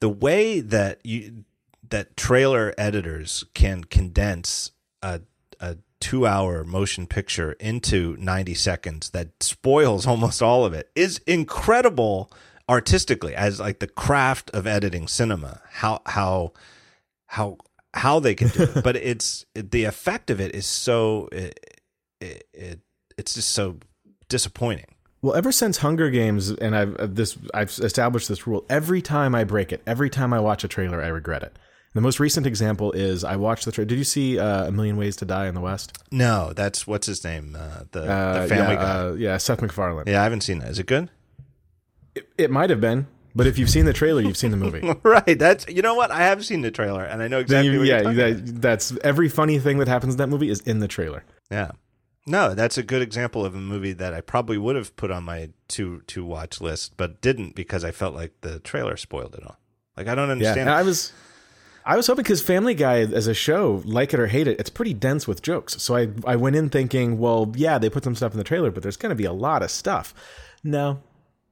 The 0.00 0.08
way 0.08 0.58
that 0.58 1.06
you 1.06 1.44
that 1.88 2.16
trailer 2.16 2.74
editors 2.76 3.44
can 3.54 3.84
condense 3.84 4.72
a 5.02 5.20
a 5.60 5.76
two 6.04 6.26
hour 6.26 6.64
motion 6.64 7.06
picture 7.06 7.52
into 7.52 8.14
90 8.18 8.52
seconds 8.52 9.08
that 9.10 9.42
spoils 9.42 10.06
almost 10.12 10.42
all 10.42 10.66
of 10.66 10.74
it 10.74 10.90
is 10.94 11.16
incredible 11.26 12.30
artistically 12.68 13.34
as 13.34 13.58
like 13.58 13.78
the 13.78 13.86
craft 13.86 14.50
of 14.50 14.66
editing 14.66 15.08
cinema 15.08 15.62
how 15.70 16.02
how 16.04 16.52
how 17.28 17.56
how 17.94 18.20
they 18.20 18.34
can 18.34 18.48
do 18.48 18.64
it 18.64 18.74
but 18.84 18.96
it's 18.96 19.46
the 19.54 19.84
effect 19.84 20.28
of 20.28 20.42
it 20.42 20.54
is 20.54 20.66
so 20.66 21.26
it, 21.32 21.80
it, 22.20 22.46
it 22.52 22.80
it's 23.16 23.32
just 23.32 23.48
so 23.48 23.78
disappointing 24.28 24.86
Well, 25.22 25.34
ever 25.34 25.52
since 25.52 25.78
Hunger 25.78 26.10
Games, 26.10 26.50
and 26.50 26.76
I've 26.76 27.14
this 27.14 27.38
I've 27.54 27.70
established 27.70 28.28
this 28.28 28.46
rule. 28.46 28.66
Every 28.68 29.00
time 29.00 29.34
I 29.34 29.44
break 29.44 29.72
it, 29.72 29.80
every 29.86 30.10
time 30.10 30.34
I 30.34 30.40
watch 30.40 30.64
a 30.64 30.68
trailer, 30.68 31.02
I 31.02 31.06
regret 31.08 31.42
it. 31.42 31.56
The 31.94 32.00
most 32.00 32.18
recent 32.20 32.46
example 32.46 32.90
is 32.92 33.22
I 33.24 33.36
watched 33.36 33.64
the 33.64 33.72
trailer. 33.72 33.86
Did 33.86 33.98
you 33.98 34.04
see 34.04 34.38
uh, 34.38 34.66
A 34.66 34.72
Million 34.72 34.96
Ways 34.96 35.14
to 35.16 35.24
Die 35.24 35.46
in 35.46 35.54
the 35.54 35.60
West? 35.60 35.96
no 36.10 36.52
that's 36.54 36.86
what's 36.86 37.06
his 37.06 37.22
name 37.24 37.56
uh, 37.58 37.84
the, 37.92 38.02
Uh, 38.04 38.42
the 38.42 38.48
family 38.48 38.74
yeah, 38.74 38.82
guy 38.82 39.06
Uh, 39.08 39.12
yeah, 39.14 39.36
Seth 39.36 39.62
MacFarlane. 39.62 40.04
yeah 40.06 40.20
i 40.20 40.24
haven't 40.24 40.42
seen 40.42 40.58
that 40.60 40.70
is 40.70 40.78
it 40.78 40.86
good 40.86 41.10
It, 42.14 42.28
it 42.38 42.50
might 42.50 42.70
have 42.70 42.80
been, 42.80 43.06
but 43.34 43.46
if 43.48 43.58
you've 43.58 43.70
seen 43.70 43.84
the 43.86 43.92
trailer, 43.92 44.20
you've 44.22 44.36
seen 44.36 44.50
the 44.52 44.56
movie. 44.56 44.80
right 45.02 45.38
that's 45.38 45.66
you 45.68 45.82
know 45.82 45.94
what 45.94 46.10
i 46.12 46.18
have 46.18 46.44
seen 46.44 46.60
the 46.62 46.70
trailer 46.70 47.02
and 47.04 47.22
i 47.22 47.28
know 47.28 47.38
exactly 47.40 47.72
you- 47.72 47.78
what 47.80 47.88
yeah, 47.88 47.94
you're 48.02 48.12
talking 48.12 48.20
about. 48.34 48.46
that, 48.46 48.60
that's 48.62 48.96
every 49.02 49.28
funny 49.28 49.58
thing 49.58 49.78
that 49.78 49.88
happens 49.88 50.14
in 50.14 50.18
that 50.18 50.28
movie 50.28 50.50
is 50.50 50.60
in 50.60 50.78
the 50.80 50.88
trailer. 50.88 51.24
Yeah. 51.50 51.72
No, 52.26 52.54
that's 52.54 52.78
a 52.78 52.82
good 52.82 53.02
example 53.02 53.44
of 53.44 53.54
a 53.54 53.58
movie 53.58 53.92
that 53.92 54.14
I 54.14 54.22
probably 54.22 54.56
would 54.56 54.76
have 54.76 54.96
put 54.96 55.10
on 55.10 55.24
my 55.24 55.50
to 55.68 56.00
to 56.06 56.24
watch 56.24 56.58
list, 56.58 56.96
but 56.96 57.20
didn't 57.20 57.54
because 57.54 57.84
I 57.84 57.90
felt 57.90 58.14
like 58.14 58.32
the 58.40 58.60
trailer 58.60 58.96
spoiled 58.96 59.34
it 59.34 59.44
all. 59.44 59.58
Like 59.94 60.08
I 60.08 60.14
don't 60.14 60.30
understand. 60.30 60.60
and 60.60 60.70
I 60.70 60.82
was, 60.82 61.12
I 61.86 61.96
was 61.96 62.06
hoping 62.06 62.22
because 62.22 62.40
Family 62.42 62.74
Guy 62.74 63.00
as 63.00 63.26
a 63.26 63.34
show, 63.34 63.82
like 63.84 64.14
it 64.14 64.20
or 64.20 64.26
hate 64.28 64.48
it, 64.48 64.58
it's 64.58 64.70
pretty 64.70 64.94
dense 64.94 65.28
with 65.28 65.42
jokes. 65.42 65.82
So 65.82 65.96
I, 65.96 66.08
I 66.26 66.36
went 66.36 66.56
in 66.56 66.70
thinking, 66.70 67.18
well, 67.18 67.52
yeah, 67.56 67.78
they 67.78 67.90
put 67.90 68.04
some 68.04 68.14
stuff 68.14 68.32
in 68.32 68.38
the 68.38 68.44
trailer, 68.44 68.70
but 68.70 68.82
there's 68.82 68.96
going 68.96 69.10
to 69.10 69.14
be 69.16 69.26
a 69.26 69.32
lot 69.32 69.62
of 69.62 69.70
stuff. 69.70 70.14
No, 70.62 71.02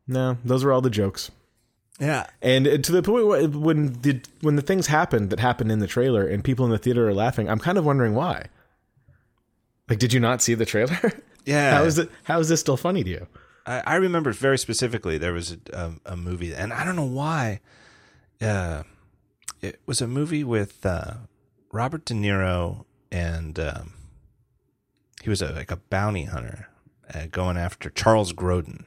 no, 0.06 0.38
those 0.44 0.64
were 0.64 0.72
all 0.72 0.80
the 0.80 0.88
jokes. 0.90 1.30
yeah. 2.00 2.26
And 2.40 2.66
uh, 2.66 2.78
to 2.78 2.92
the 2.92 3.02
point 3.02 3.26
where 3.26 3.46
when 3.48 3.92
the 4.00 4.20
when 4.40 4.56
the 4.56 4.62
things 4.62 4.86
happened 4.86 5.28
that 5.30 5.40
happened 5.40 5.70
in 5.70 5.80
the 5.80 5.86
trailer 5.86 6.26
and 6.26 6.42
people 6.42 6.64
in 6.64 6.70
the 6.70 6.78
theater 6.78 7.06
are 7.08 7.14
laughing, 7.14 7.48
I'm 7.50 7.58
kind 7.58 7.76
of 7.76 7.84
wondering 7.84 8.14
why. 8.14 8.46
Like, 9.88 9.98
did 9.98 10.12
you 10.14 10.20
not 10.20 10.40
see 10.42 10.54
the 10.54 10.66
trailer? 10.66 10.98
Yeah. 11.44 11.76
how 11.76 11.82
is 11.82 11.98
it? 11.98 12.08
How 12.22 12.38
is 12.38 12.48
this 12.48 12.60
still 12.60 12.76
funny 12.76 13.02
to 13.02 13.10
you? 13.10 13.26
I, 13.66 13.80
I 13.84 13.94
remember 13.96 14.32
very 14.32 14.56
specifically 14.56 15.18
there 15.18 15.32
was 15.32 15.56
a, 15.72 15.92
a, 16.06 16.12
a 16.12 16.16
movie, 16.16 16.54
and 16.54 16.72
I 16.72 16.84
don't 16.84 16.94
know 16.94 17.02
why. 17.02 17.58
Uh, 18.40 18.84
it 19.62 19.80
was 19.86 20.00
a 20.00 20.06
movie 20.06 20.44
with 20.44 20.84
uh, 20.84 21.14
Robert 21.70 22.04
De 22.04 22.14
Niro, 22.14 22.84
and 23.10 23.58
um, 23.58 23.92
he 25.22 25.30
was 25.30 25.40
a, 25.40 25.52
like 25.52 25.70
a 25.70 25.76
bounty 25.76 26.24
hunter 26.24 26.68
uh, 27.14 27.26
going 27.30 27.56
after 27.56 27.88
Charles 27.88 28.32
Grodin. 28.32 28.84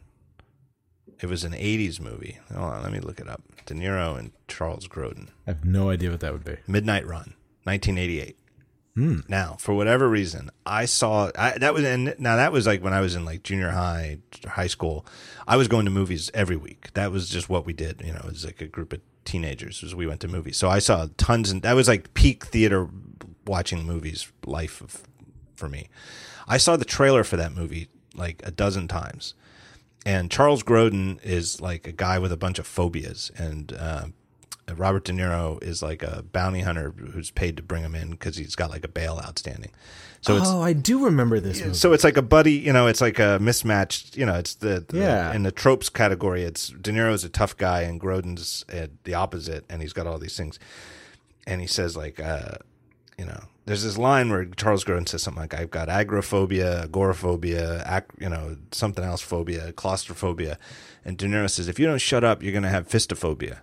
It 1.22 1.28
was 1.28 1.44
an 1.44 1.54
'80s 1.54 2.00
movie. 2.00 2.40
Hold 2.54 2.74
on, 2.74 2.84
let 2.84 2.92
me 2.92 3.00
look 3.00 3.20
it 3.20 3.30
up. 3.30 3.42
De 3.66 3.74
Niro 3.74 4.20
and 4.20 4.32
Charles 4.48 4.88
Grodin. 4.88 5.30
I 5.48 5.52
have 5.52 5.66
no 5.66 5.90
idea 5.90 6.12
what 6.12 6.20
that 6.20 6.34
would 6.34 6.44
be. 6.44 6.58
Midnight 6.68 7.08
Run, 7.08 7.34
1988. 7.64 8.38
Now, 9.28 9.58
for 9.60 9.74
whatever 9.74 10.08
reason, 10.08 10.50
I 10.66 10.86
saw 10.86 11.30
I, 11.38 11.58
that 11.58 11.74
was 11.74 11.84
and 11.84 12.16
now 12.18 12.38
that 12.38 12.54
was 12.54 12.66
like 12.66 12.82
when 12.82 12.94
I 12.94 13.02
was 13.02 13.14
in 13.14 13.26
like 13.26 13.44
junior 13.44 13.72
high, 13.72 14.20
high 14.48 14.68
school. 14.68 15.06
I 15.48 15.58
was 15.58 15.68
going 15.68 15.84
to 15.86 15.92
movies 15.92 16.32
every 16.34 16.56
week. 16.56 16.94
That 16.94 17.12
was 17.12 17.28
just 17.28 17.50
what 17.50 17.66
we 17.66 17.74
did. 17.74 18.02
You 18.06 18.14
know, 18.14 18.20
it 18.20 18.26
was 18.26 18.46
like 18.46 18.62
a 18.62 18.68
group 18.68 18.94
of 18.94 19.02
teenagers. 19.26 19.82
Was 19.82 19.94
we 19.94 20.08
went 20.08 20.22
to 20.22 20.28
movies. 20.28 20.58
So 20.58 20.70
I 20.70 20.80
saw 20.80 21.08
tons, 21.18 21.52
and 21.52 21.62
that 21.64 21.74
was 21.74 21.88
like 21.88 22.14
peak 22.14 22.46
theater 22.46 22.88
watching 23.46 23.84
movies 23.86 24.32
life 24.46 24.82
of, 24.82 25.04
for 25.56 25.70
me. 25.70 25.90
I 26.48 26.58
saw 26.58 26.78
the 26.78 26.86
trailer 26.86 27.24
for 27.24 27.38
that 27.38 27.54
movie 27.54 27.90
like 28.16 28.42
a 28.46 28.52
dozen 28.52 28.88
times, 28.88 29.34
and 30.06 30.32
Charles 30.32 30.64
Grodin 30.64 31.20
is 31.24 31.60
like 31.60 31.88
a 31.88 31.92
guy 31.92 32.20
with 32.20 32.32
a 32.32 32.38
bunch 32.38 32.60
of 32.60 32.68
phobias, 32.68 33.32
and 33.38 33.74
uh, 33.74 34.06
Robert 34.74 35.06
De 35.06 35.12
Niro 35.12 35.62
is 35.64 35.84
like 35.84 36.02
a 36.02 36.24
bounty 36.32 36.62
hunter 36.62 36.92
who's 36.92 37.30
paid 37.32 37.56
to 37.58 37.64
bring 37.64 37.84
him 37.84 37.94
in 37.96 38.12
because 38.12 38.36
he's 38.38 38.56
got 38.56 38.70
like 38.72 38.84
a 38.84 38.88
bail 38.88 39.22
outstanding. 39.24 39.72
So 40.22 40.38
it's 40.38 40.48
oh, 40.50 40.60
I 40.62 40.74
do 40.74 41.06
remember 41.06 41.40
this 41.40 41.60
movie. 41.62 41.76
so 41.76 41.94
it's 41.94 42.04
like 42.04 42.18
a 42.18 42.24
buddy, 42.24 42.54
you 42.54 42.74
know, 42.74 42.88
it's 42.88 43.00
like 43.00 43.20
a 43.20 43.38
mismatched, 43.40 44.18
you 44.18 44.26
know, 44.26 44.34
it's 44.34 44.56
the, 44.56 44.84
the 44.88 44.98
Yeah. 44.98 45.34
in 45.34 45.44
the 45.44 45.52
tropes 45.52 45.88
category. 45.90 46.42
It's 46.44 46.70
De 46.70 46.92
Niro's 46.92 47.24
a 47.24 47.30
tough 47.30 47.56
guy 47.58 47.82
and 47.82 48.02
Grodin's 48.02 48.66
uh, 48.74 48.88
the 49.04 49.14
opposite, 49.14 49.66
and 49.70 49.84
he's 49.84 49.94
got 49.94 50.08
all 50.08 50.18
these 50.18 50.36
things. 50.36 50.58
And 51.46 51.62
he 51.62 51.68
says 51.68 51.96
like, 51.96 52.20
uh, 52.20 52.56
you 53.20 53.26
know, 53.26 53.44
there's 53.68 53.84
this 53.84 54.00
line 54.00 54.30
where 54.32 54.46
Charles 54.46 54.84
Grodin 54.84 55.08
says 55.08 55.22
something 55.22 55.42
like, 55.42 55.54
"I've 55.54 55.70
got 55.72 55.90
agoraphobia, 55.90 56.84
agoraphobia, 56.86 57.84
ac- 57.88 58.06
you 58.20 58.30
know, 58.30 58.58
something 58.72 59.04
else 59.04 59.22
phobia, 59.22 59.72
claustrophobia," 59.74 60.58
and 61.06 61.18
De 61.18 61.28
Niro 61.28 61.50
says, 61.50 61.68
"If 61.68 61.80
you 61.80 61.86
don't 61.86 62.02
shut 62.02 62.24
up, 62.24 62.42
you're 62.44 62.52
gonna 62.54 62.70
have 62.70 62.88
fistophobia." 62.90 63.60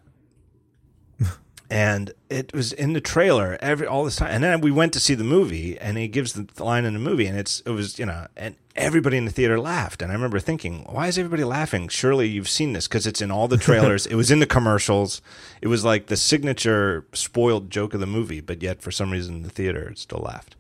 And 1.73 2.13
it 2.29 2.53
was 2.53 2.75
in 2.75 2.93
the 2.93 3.01
trailer 3.01 3.57
every 3.63 3.87
all 3.87 4.05
this 4.05 4.17
time. 4.17 4.29
And 4.31 4.45
then 4.45 4.61
we 4.61 4.71
went 4.71 4.93
to 4.93 5.01
see 5.01 5.15
the 5.15 5.25
movie, 5.25 5.79
and 5.79 5.97
he 5.97 6.07
gives 6.07 6.35
the 6.35 6.47
line 6.63 6.85
in 6.85 6.93
the 6.93 7.01
movie, 7.01 7.25
and 7.25 7.39
it's 7.39 7.61
it 7.61 7.71
was 7.71 7.99
you 7.99 8.05
know, 8.05 8.27
and 8.37 8.57
everybody 8.77 9.17
in 9.17 9.25
the 9.25 9.31
theater 9.31 9.59
laughed. 9.59 10.03
And 10.03 10.13
I 10.13 10.15
remember 10.15 10.39
thinking, 10.39 10.85
why 10.85 11.09
is 11.09 11.17
everybody 11.17 11.45
laughing? 11.45 11.89
Surely 11.89 12.29
you've 12.29 12.51
seen 12.51 12.75
this 12.75 12.89
because 12.89 13.07
it's 13.07 13.23
in 13.23 13.31
all 13.31 13.49
the 13.49 13.57
trailers. 13.57 14.05
it 14.13 14.17
was 14.17 14.31
in 14.31 14.39
the 14.39 14.47
commercials. 14.47 15.23
It 15.63 15.69
was 15.69 15.83
like 15.83 16.09
the 16.09 16.17
signature 16.19 17.07
spoiled 17.15 17.71
joke 17.71 17.95
of 17.95 18.01
the 18.01 18.07
movie, 18.07 18.43
but 18.43 18.63
yet 18.63 18.83
for 18.83 18.91
some 18.91 19.11
reason 19.11 19.41
the 19.41 19.49
theater 19.49 19.95
still 19.97 20.21
laughed. 20.21 20.57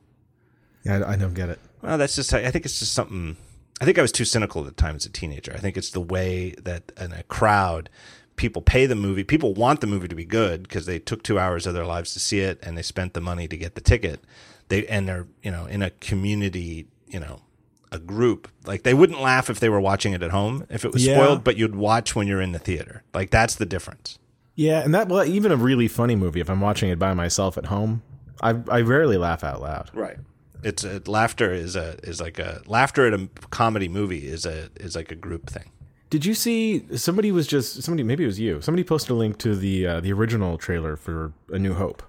Yeah, 0.82 1.00
I 1.00 1.12
I 1.12 1.16
don't 1.16 1.34
get 1.34 1.50
it. 1.50 1.60
Well, 1.82 1.98
that's 1.98 2.16
just. 2.16 2.32
I 2.32 2.50
think 2.50 2.64
it's 2.64 2.78
just 2.78 2.94
something. 2.94 3.36
I 3.82 3.84
think 3.84 3.98
I 3.98 4.02
was 4.02 4.12
too 4.12 4.24
cynical 4.24 4.62
at 4.62 4.76
the 4.76 4.82
time 4.82 4.96
as 4.96 5.04
a 5.04 5.10
teenager. 5.10 5.52
I 5.52 5.58
think 5.58 5.76
it's 5.76 5.90
the 5.90 6.00
way 6.00 6.54
that 6.62 6.90
in 6.98 7.12
a 7.12 7.24
crowd, 7.24 7.90
people 8.36 8.62
pay 8.62 8.86
the 8.86 8.94
movie. 8.94 9.24
People 9.24 9.54
want 9.54 9.80
the 9.80 9.86
movie 9.86 10.08
to 10.08 10.14
be 10.14 10.24
good 10.24 10.62
because 10.64 10.86
they 10.86 10.98
took 10.98 11.22
two 11.22 11.38
hours 11.38 11.66
of 11.66 11.74
their 11.74 11.84
lives 11.86 12.12
to 12.14 12.20
see 12.20 12.40
it 12.40 12.58
and 12.62 12.76
they 12.76 12.82
spent 12.82 13.14
the 13.14 13.20
money 13.20 13.46
to 13.48 13.56
get 13.56 13.74
the 13.74 13.80
ticket. 13.80 14.24
They 14.68 14.86
and 14.86 15.08
they're 15.08 15.26
you 15.42 15.50
know 15.50 15.66
in 15.66 15.82
a 15.82 15.90
community, 15.90 16.86
you 17.06 17.20
know, 17.20 17.42
a 17.90 17.98
group. 17.98 18.48
Like 18.64 18.82
they 18.84 18.94
wouldn't 18.94 19.20
laugh 19.20 19.50
if 19.50 19.60
they 19.60 19.68
were 19.68 19.80
watching 19.80 20.12
it 20.12 20.22
at 20.22 20.30
home 20.30 20.66
if 20.70 20.84
it 20.84 20.92
was 20.92 21.04
Yeah. 21.06 21.14
spoiled, 21.16 21.44
but 21.44 21.56
you'd 21.56 21.74
watch 21.76 22.14
when 22.16 22.26
you're 22.26 22.40
in 22.40 22.52
the 22.52 22.58
theater. 22.58 23.02
Like 23.14 23.30
that's 23.30 23.54
the 23.56 23.66
difference. 23.66 24.18
Yeah, 24.54 24.80
and 24.80 24.94
that 24.94 25.08
well, 25.08 25.24
even 25.24 25.50
a 25.52 25.56
really 25.56 25.88
funny 25.88 26.14
movie, 26.16 26.40
if 26.40 26.50
I'm 26.50 26.60
watching 26.60 26.90
it 26.90 26.98
by 26.98 27.14
myself 27.14 27.56
at 27.58 27.66
home, 27.66 28.02
I 28.42 28.50
I 28.68 28.80
rarely 28.82 29.16
laugh 29.18 29.42
out 29.44 29.60
loud. 29.60 29.90
Right. 29.94 30.16
It's 30.62 30.84
a, 30.84 31.02
laughter 31.06 31.52
is 31.52 31.74
a 31.74 31.96
is 32.04 32.20
like 32.20 32.38
a 32.38 32.62
laughter 32.66 33.06
at 33.06 33.14
a 33.14 33.28
comedy 33.50 33.88
movie 33.88 34.26
is 34.28 34.46
a 34.46 34.68
is 34.76 34.94
like 34.94 35.10
a 35.10 35.16
group 35.16 35.50
thing. 35.50 35.70
Did 36.12 36.26
you 36.26 36.34
see 36.34 36.84
somebody 36.94 37.32
was 37.32 37.46
just 37.46 37.82
somebody 37.82 38.02
maybe 38.02 38.24
it 38.24 38.26
was 38.26 38.38
you. 38.38 38.60
Somebody 38.60 38.84
posted 38.84 39.12
a 39.12 39.14
link 39.14 39.38
to 39.38 39.56
the 39.56 39.86
uh, 39.86 40.00
the 40.00 40.12
original 40.12 40.58
trailer 40.58 40.94
for 40.94 41.32
A 41.50 41.58
New 41.58 41.72
Hope. 41.72 42.02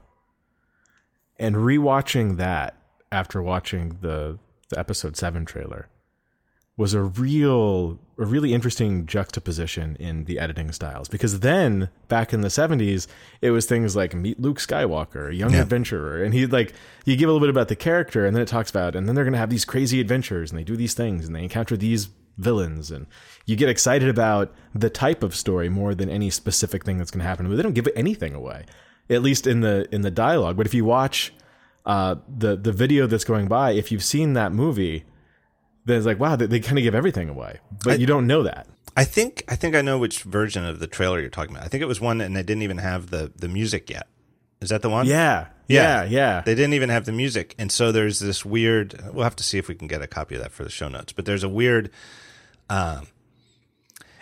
And 1.39 1.55
rewatching 1.55 2.35
that 2.35 2.75
after 3.13 3.41
watching 3.41 3.99
the 4.01 4.39
the 4.67 4.77
episode 4.77 5.15
7 5.15 5.45
trailer 5.45 5.87
was 6.75 6.93
a 6.93 7.01
real 7.01 7.97
a 8.17 8.25
really 8.25 8.53
interesting 8.53 9.05
juxtaposition 9.05 9.95
in 10.01 10.25
the 10.25 10.37
editing 10.37 10.73
styles 10.73 11.07
because 11.07 11.39
then 11.39 11.87
back 12.09 12.33
in 12.33 12.41
the 12.41 12.49
70s 12.49 13.07
it 13.41 13.51
was 13.51 13.65
things 13.65 13.95
like 13.95 14.13
meet 14.13 14.37
Luke 14.37 14.57
Skywalker, 14.59 15.29
a 15.29 15.33
young 15.35 15.53
Yeah. 15.53 15.61
adventurer 15.61 16.21
and 16.21 16.33
he 16.33 16.45
like 16.45 16.73
you 17.05 17.15
give 17.15 17.29
a 17.29 17.31
little 17.31 17.45
bit 17.47 17.49
about 17.55 17.69
the 17.69 17.75
character 17.77 18.25
and 18.25 18.35
then 18.35 18.43
it 18.43 18.49
talks 18.49 18.69
about 18.69 18.97
and 18.97 19.07
then 19.07 19.15
they're 19.15 19.23
going 19.23 19.31
to 19.39 19.39
have 19.39 19.49
these 19.49 19.63
crazy 19.63 20.01
adventures 20.01 20.51
and 20.51 20.59
they 20.59 20.65
do 20.65 20.75
these 20.75 20.93
things 20.93 21.25
and 21.25 21.33
they 21.33 21.43
encounter 21.43 21.77
these 21.77 22.09
villains 22.37 22.91
and 22.91 23.05
you 23.45 23.55
get 23.55 23.69
excited 23.69 24.09
about 24.09 24.53
the 24.73 24.89
type 24.89 25.23
of 25.23 25.35
story 25.35 25.69
more 25.69 25.93
than 25.93 26.09
any 26.09 26.29
specific 26.29 26.83
thing 26.83 26.97
that's 26.97 27.11
going 27.11 27.19
to 27.19 27.27
happen 27.27 27.47
but 27.47 27.55
they 27.55 27.63
don't 27.63 27.73
give 27.73 27.87
anything 27.95 28.33
away 28.33 28.65
at 29.09 29.21
least 29.21 29.45
in 29.45 29.61
the 29.61 29.87
in 29.93 30.01
the 30.01 30.11
dialogue 30.11 30.57
but 30.57 30.65
if 30.65 30.73
you 30.73 30.83
watch 30.83 31.33
uh, 31.85 32.15
the 32.27 32.55
the 32.55 32.71
video 32.71 33.05
that's 33.05 33.23
going 33.25 33.47
by 33.47 33.71
if 33.71 33.91
you've 33.91 34.03
seen 34.03 34.33
that 34.33 34.51
movie 34.51 35.03
then 35.85 35.97
it's 35.97 36.05
like 36.05 36.19
wow 36.19 36.35
they, 36.35 36.45
they 36.45 36.59
kind 36.59 36.77
of 36.77 36.83
give 36.83 36.95
everything 36.95 37.29
away 37.29 37.59
but 37.83 37.99
you 37.99 38.07
don't 38.07 38.25
know 38.25 38.41
that 38.43 38.67
I 38.95 39.05
think 39.05 39.43
I 39.47 39.55
think 39.55 39.75
I 39.75 39.81
know 39.81 39.97
which 39.97 40.21
version 40.23 40.65
of 40.65 40.79
the 40.79 40.87
trailer 40.87 41.19
you're 41.19 41.29
talking 41.29 41.55
about. 41.55 41.65
I 41.65 41.67
think 41.67 41.81
it 41.81 41.87
was 41.87 41.99
one 41.99 42.21
and 42.21 42.35
they 42.35 42.43
didn't 42.43 42.61
even 42.63 42.77
have 42.77 43.09
the 43.09 43.31
the 43.35 43.47
music 43.47 43.89
yet. 43.89 44.07
Is 44.61 44.69
that 44.69 44.81
the 44.81 44.89
one? 44.89 45.05
yeah 45.05 45.47
yeah 45.67 46.03
yeah, 46.03 46.41
They 46.41 46.55
didn't 46.55 46.73
even 46.73 46.89
have 46.89 47.05
the 47.05 47.11
music. 47.11 47.55
And 47.57 47.71
so 47.71 47.91
there's 47.91 48.19
this 48.19 48.45
weird 48.45 49.01
we'll 49.11 49.23
have 49.23 49.35
to 49.37 49.43
see 49.43 49.57
if 49.57 49.67
we 49.67 49.75
can 49.75 49.87
get 49.87 50.01
a 50.01 50.07
copy 50.07 50.35
of 50.35 50.41
that 50.41 50.51
for 50.51 50.63
the 50.63 50.69
show 50.69 50.89
notes. 50.89 51.11
But 51.11 51.25
there's 51.25 51.43
a 51.43 51.49
weird 51.49 51.89
um 52.69 53.07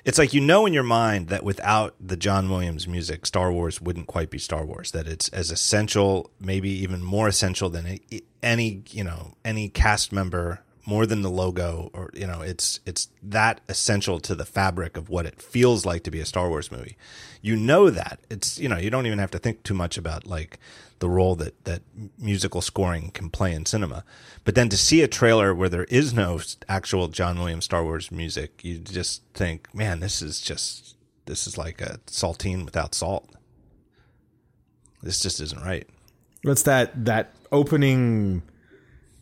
it's 0.03 0.17
like 0.17 0.33
you 0.33 0.41
know 0.41 0.65
in 0.65 0.73
your 0.73 0.83
mind 0.83 1.27
that 1.27 1.43
without 1.43 1.93
the 1.99 2.17
John 2.17 2.49
Williams 2.49 2.87
music, 2.87 3.25
Star 3.25 3.51
Wars 3.51 3.79
wouldn't 3.79 4.07
quite 4.07 4.29
be 4.31 4.39
Star 4.39 4.65
Wars. 4.65 4.91
That 4.91 5.07
it's 5.07 5.29
as 5.29 5.51
essential, 5.51 6.31
maybe 6.39 6.69
even 6.69 7.03
more 7.03 7.27
essential 7.27 7.69
than 7.69 7.99
any- 8.41 8.83
you 8.89 9.03
know 9.03 9.35
any 9.45 9.69
cast 9.69 10.11
member, 10.11 10.61
more 10.85 11.05
than 11.05 11.21
the 11.21 11.29
logo, 11.29 11.91
or 11.93 12.09
you 12.13 12.25
know 12.25 12.41
it's 12.41 12.79
it's 12.85 13.09
that 13.21 13.61
essential 13.69 14.19
to 14.21 14.33
the 14.33 14.45
fabric 14.45 14.97
of 14.97 15.09
what 15.09 15.27
it 15.27 15.39
feels 15.41 15.85
like 15.85 16.03
to 16.03 16.11
be 16.11 16.19
a 16.19 16.25
Star 16.25 16.49
Wars 16.49 16.71
movie. 16.71 16.97
You 17.43 17.55
know 17.55 17.91
that 17.91 18.19
it's 18.29 18.57
you 18.57 18.69
know 18.69 18.77
you 18.77 18.89
don't 18.89 19.05
even 19.05 19.19
have 19.19 19.31
to 19.31 19.39
think 19.39 19.61
too 19.61 19.75
much 19.75 19.99
about 19.99 20.25
like 20.25 20.57
the 21.02 21.10
role 21.10 21.36
that 21.36 21.66
that 21.66 21.82
musical 22.18 22.62
scoring 22.62 23.12
can 23.12 23.30
play 23.30 23.54
in 23.54 23.66
cinema. 23.66 24.06
But 24.45 24.56
then 24.56 24.70
to 24.70 24.78
see 24.78 25.02
a 25.02 25.08
trailer 25.08 25.54
where 25.54 25.68
there 25.70 25.84
is 25.86 26.14
no 26.14 26.39
actual 26.70 27.10
John 27.10 27.38
Williams 27.39 27.66
Star 27.66 27.84
Wars 27.84 28.10
music, 28.12 28.64
you 28.64 28.78
just 28.78 29.22
think, 29.34 29.74
man, 29.76 29.99
this 29.99 30.22
is 30.22 30.39
just 30.39 30.95
this 31.26 31.45
is 31.47 31.58
like 31.58 31.82
a 31.82 31.99
saltine 32.08 32.64
without 32.66 32.95
salt. 32.95 33.30
This 35.04 35.20
just 35.20 35.39
isn't 35.41 35.62
right. 35.64 35.88
What's 36.43 36.64
that 36.64 37.06
that 37.06 37.34
opening 37.52 38.43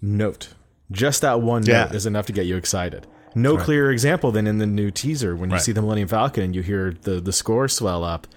note? 0.02 0.50
Just 0.92 1.22
that 1.22 1.42
one 1.42 1.64
Yeah. 1.66 1.86
note 1.86 1.96
is 1.96 2.06
enough 2.06 2.26
to 2.28 2.34
get 2.34 2.46
you 2.46 2.56
excited. 2.58 3.08
No 3.36 3.58
clearer 3.58 3.92
example 3.92 4.32
than 4.32 4.48
in 4.48 4.58
the 4.58 4.66
new 4.66 4.90
teaser 4.92 5.36
when 5.36 5.50
you 5.52 5.56
Right. 5.56 5.62
see 5.64 5.72
the 5.72 5.82
Millennium 5.82 6.08
Falcon 6.08 6.44
and 6.44 6.56
you 6.56 6.62
hear 6.64 6.96
the 7.04 7.22
the 7.22 7.32
score 7.32 7.68
swell 7.68 8.04
up, 8.04 8.28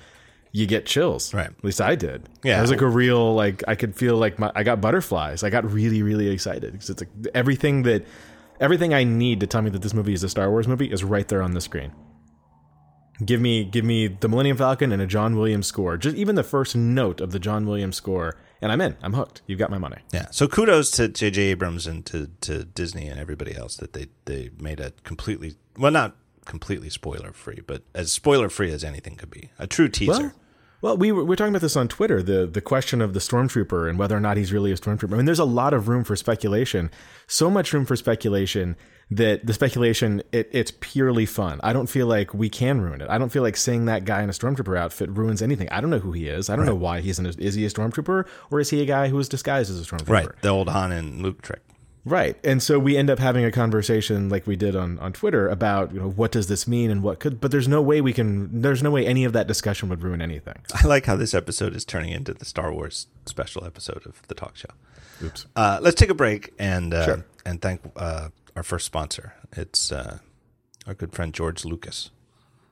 you 0.52 0.66
get 0.66 0.86
chills. 0.86 1.32
Right. 1.34 1.46
At 1.46 1.64
least 1.64 1.80
I 1.80 1.94
did. 1.94 2.28
Yeah. 2.44 2.58
It 2.58 2.62
was 2.62 2.70
like 2.70 2.80
a 2.80 2.88
real 2.88 3.34
like 3.34 3.62
I 3.66 3.74
could 3.74 3.96
feel 3.96 4.16
like 4.16 4.38
my 4.38 4.52
I 4.54 4.62
got 4.62 4.80
butterflies. 4.80 5.42
I 5.42 5.50
got 5.50 5.70
really 5.70 6.02
really 6.02 6.28
excited 6.28 6.72
because 6.72 6.90
it's 6.90 7.02
like 7.02 7.10
everything 7.34 7.82
that 7.82 8.06
everything 8.60 8.94
I 8.94 9.04
need 9.04 9.40
to 9.40 9.46
tell 9.46 9.62
me 9.62 9.70
that 9.70 9.82
this 9.82 9.94
movie 9.94 10.12
is 10.12 10.22
a 10.22 10.28
Star 10.28 10.50
Wars 10.50 10.68
movie 10.68 10.90
is 10.90 11.02
right 11.02 11.26
there 11.26 11.42
on 11.42 11.54
the 11.54 11.60
screen. 11.60 11.92
Give 13.24 13.40
me 13.40 13.64
give 13.64 13.84
me 13.84 14.08
the 14.08 14.28
Millennium 14.28 14.56
Falcon 14.56 14.92
and 14.92 15.00
a 15.00 15.06
John 15.06 15.36
Williams 15.36 15.66
score. 15.66 15.96
Just 15.96 16.16
even 16.16 16.34
the 16.34 16.42
first 16.42 16.76
note 16.76 17.20
of 17.20 17.32
the 17.32 17.38
John 17.38 17.66
Williams 17.66 17.96
score 17.96 18.36
and 18.62 18.70
I'm 18.70 18.80
in. 18.80 18.96
I'm 19.02 19.12
hooked. 19.12 19.42
You've 19.46 19.58
got 19.58 19.70
my 19.70 19.78
money. 19.78 19.98
Yeah. 20.12 20.26
So 20.30 20.46
kudos 20.46 20.92
to 20.92 21.08
J.J. 21.08 21.42
Abrams 21.42 21.86
and 21.88 22.06
to, 22.06 22.30
to 22.42 22.64
Disney 22.64 23.08
and 23.08 23.18
everybody 23.18 23.56
else 23.56 23.76
that 23.76 23.92
they, 23.92 24.06
they 24.24 24.50
made 24.60 24.78
a 24.78 24.92
completely, 25.02 25.56
well, 25.76 25.90
not 25.90 26.16
completely 26.44 26.88
spoiler 26.88 27.32
free, 27.32 27.60
but 27.66 27.82
as 27.92 28.12
spoiler 28.12 28.48
free 28.48 28.70
as 28.72 28.84
anything 28.84 29.16
could 29.16 29.30
be. 29.30 29.50
A 29.58 29.66
true 29.66 29.88
teaser. 29.88 30.12
Well, 30.12 30.32
well, 30.82 30.96
we 30.96 31.12
were, 31.12 31.22
we 31.22 31.28
were 31.28 31.36
talking 31.36 31.52
about 31.52 31.62
this 31.62 31.76
on 31.76 31.88
Twitter 31.88 32.22
the 32.22 32.46
the 32.46 32.60
question 32.60 33.00
of 33.00 33.14
the 33.14 33.20
stormtrooper 33.20 33.88
and 33.88 33.98
whether 33.98 34.16
or 34.16 34.20
not 34.20 34.36
he's 34.36 34.52
really 34.52 34.72
a 34.72 34.76
stormtrooper. 34.76 35.14
I 35.14 35.16
mean, 35.16 35.24
there's 35.24 35.38
a 35.38 35.44
lot 35.44 35.72
of 35.72 35.88
room 35.88 36.04
for 36.04 36.16
speculation. 36.16 36.90
So 37.26 37.50
much 37.50 37.72
room 37.72 37.86
for 37.86 37.96
speculation 37.96 38.76
that 39.10 39.46
the 39.46 39.52
speculation 39.52 40.22
it, 40.32 40.48
it's 40.52 40.72
purely 40.80 41.24
fun. 41.24 41.60
I 41.62 41.72
don't 41.72 41.86
feel 41.86 42.06
like 42.06 42.34
we 42.34 42.48
can 42.48 42.80
ruin 42.80 43.00
it. 43.00 43.08
I 43.08 43.16
don't 43.16 43.30
feel 43.30 43.42
like 43.42 43.56
seeing 43.56 43.84
that 43.86 44.04
guy 44.04 44.22
in 44.22 44.28
a 44.28 44.32
stormtrooper 44.32 44.76
outfit 44.76 45.08
ruins 45.10 45.40
anything. 45.40 45.68
I 45.70 45.80
don't 45.80 45.90
know 45.90 46.00
who 46.00 46.12
he 46.12 46.28
is. 46.28 46.50
I 46.50 46.56
don't 46.56 46.66
know 46.66 46.74
why 46.74 47.00
he's 47.00 47.18
in. 47.18 47.26
A, 47.26 47.32
is 47.38 47.54
he 47.54 47.64
a 47.64 47.70
stormtrooper 47.70 48.26
or 48.50 48.60
is 48.60 48.70
he 48.70 48.82
a 48.82 48.86
guy 48.86 49.08
who 49.08 49.18
is 49.18 49.28
disguised 49.28 49.70
as 49.70 49.80
a 49.80 49.84
stormtrooper? 49.84 50.08
right. 50.08 50.28
The 50.42 50.48
old 50.48 50.68
Han 50.68 50.90
and 50.92 51.22
Luke 51.22 51.42
trick. 51.42 51.62
Right. 52.04 52.36
And 52.42 52.60
so 52.60 52.80
we 52.80 52.96
end 52.96 53.10
up 53.10 53.20
having 53.20 53.44
a 53.44 53.52
conversation 53.52 54.28
like 54.28 54.44
we 54.46 54.56
did 54.56 54.74
on, 54.74 54.98
on 54.98 55.12
Twitter 55.12 55.48
about, 55.48 55.94
you 55.94 56.00
know, 56.00 56.10
what 56.10 56.32
does 56.32 56.48
this 56.48 56.66
mean 56.66 56.90
and 56.90 57.00
what 57.02 57.20
could 57.20 57.40
but 57.40 57.52
there's 57.52 57.68
no 57.68 57.80
way 57.80 58.00
we 58.00 58.12
can 58.12 58.60
there's 58.60 58.82
no 58.82 58.90
way 58.90 59.06
any 59.06 59.24
of 59.24 59.32
that 59.34 59.46
discussion 59.46 59.88
would 59.88 60.02
ruin 60.02 60.20
anything. 60.20 60.56
I 60.74 60.86
like 60.86 61.06
how 61.06 61.14
this 61.14 61.32
episode 61.32 61.76
is 61.76 61.84
turning 61.84 62.10
into 62.10 62.34
the 62.34 62.44
Star 62.44 62.72
Wars 62.72 63.06
special 63.26 63.64
episode 63.64 64.04
of 64.04 64.20
the 64.26 64.34
talk 64.34 64.56
show. 64.56 64.70
Oops. 65.22 65.46
Uh, 65.54 65.78
let's 65.80 65.94
take 65.94 66.10
a 66.10 66.14
break 66.14 66.52
and 66.58 66.92
uh, 66.92 67.04
Sure. 67.04 67.24
and 67.46 67.62
thank 67.62 67.80
uh, 67.94 68.30
our 68.56 68.64
first 68.64 68.84
sponsor. 68.86 69.34
It's 69.52 69.92
uh, 69.92 70.18
our 70.88 70.94
good 70.94 71.12
friend 71.12 71.32
George 71.32 71.64
Lucas. 71.64 72.10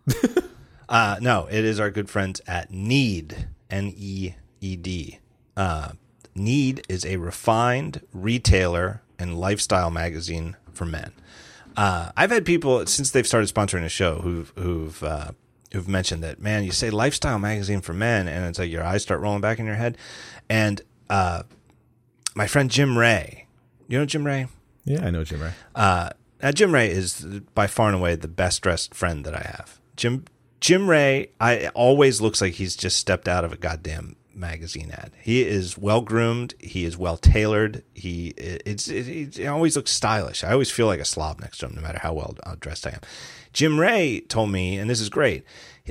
uh, 0.89 1.16
no, 1.20 1.47
it 1.51 1.64
is 1.64 1.78
our 1.78 1.91
good 1.91 2.11
friends 2.11 2.41
at 2.47 2.72
Need 2.72 3.47
N 3.70 3.93
E 3.97 4.33
E 4.61 4.76
D. 4.76 5.18
Uh, 5.57 5.93
Need 6.35 6.83
is 6.89 7.05
a 7.05 7.16
refined 7.18 8.01
retailer 8.12 9.03
and 9.21 9.39
lifestyle 9.39 9.91
magazine 9.91 10.57
for 10.73 10.87
men. 10.87 11.12
Uh, 11.77 12.11
I've 12.16 12.31
had 12.31 12.45
people 12.45 12.85
since 12.87 13.11
they've 13.11 13.27
started 13.27 13.53
sponsoring 13.53 13.83
the 13.83 13.89
show 13.89 14.16
who've 14.16 14.53
who've 14.57 15.03
uh, 15.03 15.31
who've 15.73 15.89
mentioned 15.89 16.23
that 16.25 16.41
man, 16.41 16.64
you 16.64 16.73
say 16.73 16.91
lifestyle 16.91 17.39
magazine 17.39 17.81
for 17.81 17.93
men, 17.93 18.29
and 18.29 18.47
it's 18.47 18.59
like 18.59 18.71
your 18.71 18.83
eyes 18.83 19.03
start 19.03 19.21
rolling 19.21 19.41
back 19.41 19.59
in 19.59 19.66
your 19.66 19.77
head. 19.77 19.97
And 20.49 20.83
uh, 21.09 21.45
my 22.35 22.47
friend 22.47 22.71
Jim 22.71 22.99
Ray, 22.99 23.47
you 23.89 23.99
know 23.99 24.07
Jim 24.07 24.27
Ray. 24.27 24.49
Yeah, 24.85 25.07
I 25.07 25.11
know 25.11 25.25
Jim 25.25 25.43
Ray. 25.43 25.53
Uh, 25.75 26.11
now 26.43 26.51
Jim 26.51 26.73
Ray 26.73 26.91
is 26.91 27.25
by 27.55 27.66
far 27.66 27.89
and 27.89 27.97
away 27.97 28.16
the 28.16 28.29
best 28.29 28.62
dressed 28.62 28.95
friend 28.95 29.25
that 29.25 29.35
I 29.35 29.43
have. 29.43 29.81
Jim 29.97 30.25
Jim 30.61 30.91
Ray, 30.91 31.31
I 31.41 31.68
always 31.68 32.21
looks 32.21 32.41
like 32.41 32.55
he's 32.55 32.77
just 32.77 32.99
stepped 32.99 33.29
out 33.29 33.45
of 33.45 33.53
a 33.53 33.57
goddamn 33.57 34.16
magazine 34.41 34.91
ad. 34.91 35.12
He 35.20 35.43
is 35.43 35.78
well 35.78 36.01
groomed. 36.01 36.55
He 36.59 36.84
is 36.84 36.97
well 36.97 37.16
tailored. 37.16 37.84
He 37.95 38.28
it's 38.36 38.88
it, 38.88 39.38
it 39.38 39.47
always 39.47 39.76
looks 39.76 39.91
stylish. 39.93 40.43
I 40.43 40.53
always 40.53 40.70
feel 40.70 40.86
like 40.86 41.01
a 41.01 41.05
slob 41.05 41.41
next 41.41 41.59
to 41.59 41.66
him, 41.66 41.74
no 41.76 41.82
matter 41.82 41.99
how 41.99 42.14
well 42.14 42.36
uh, 42.45 42.57
dressed 42.59 42.86
I 42.86 42.91
am. 42.91 43.01
Jim 43.53 43.78
Ray 43.78 44.20
told 44.20 44.51
me, 44.51 44.78
and 44.78 44.88
this 44.88 45.01
is 45.01 45.09
great, 45.09 45.45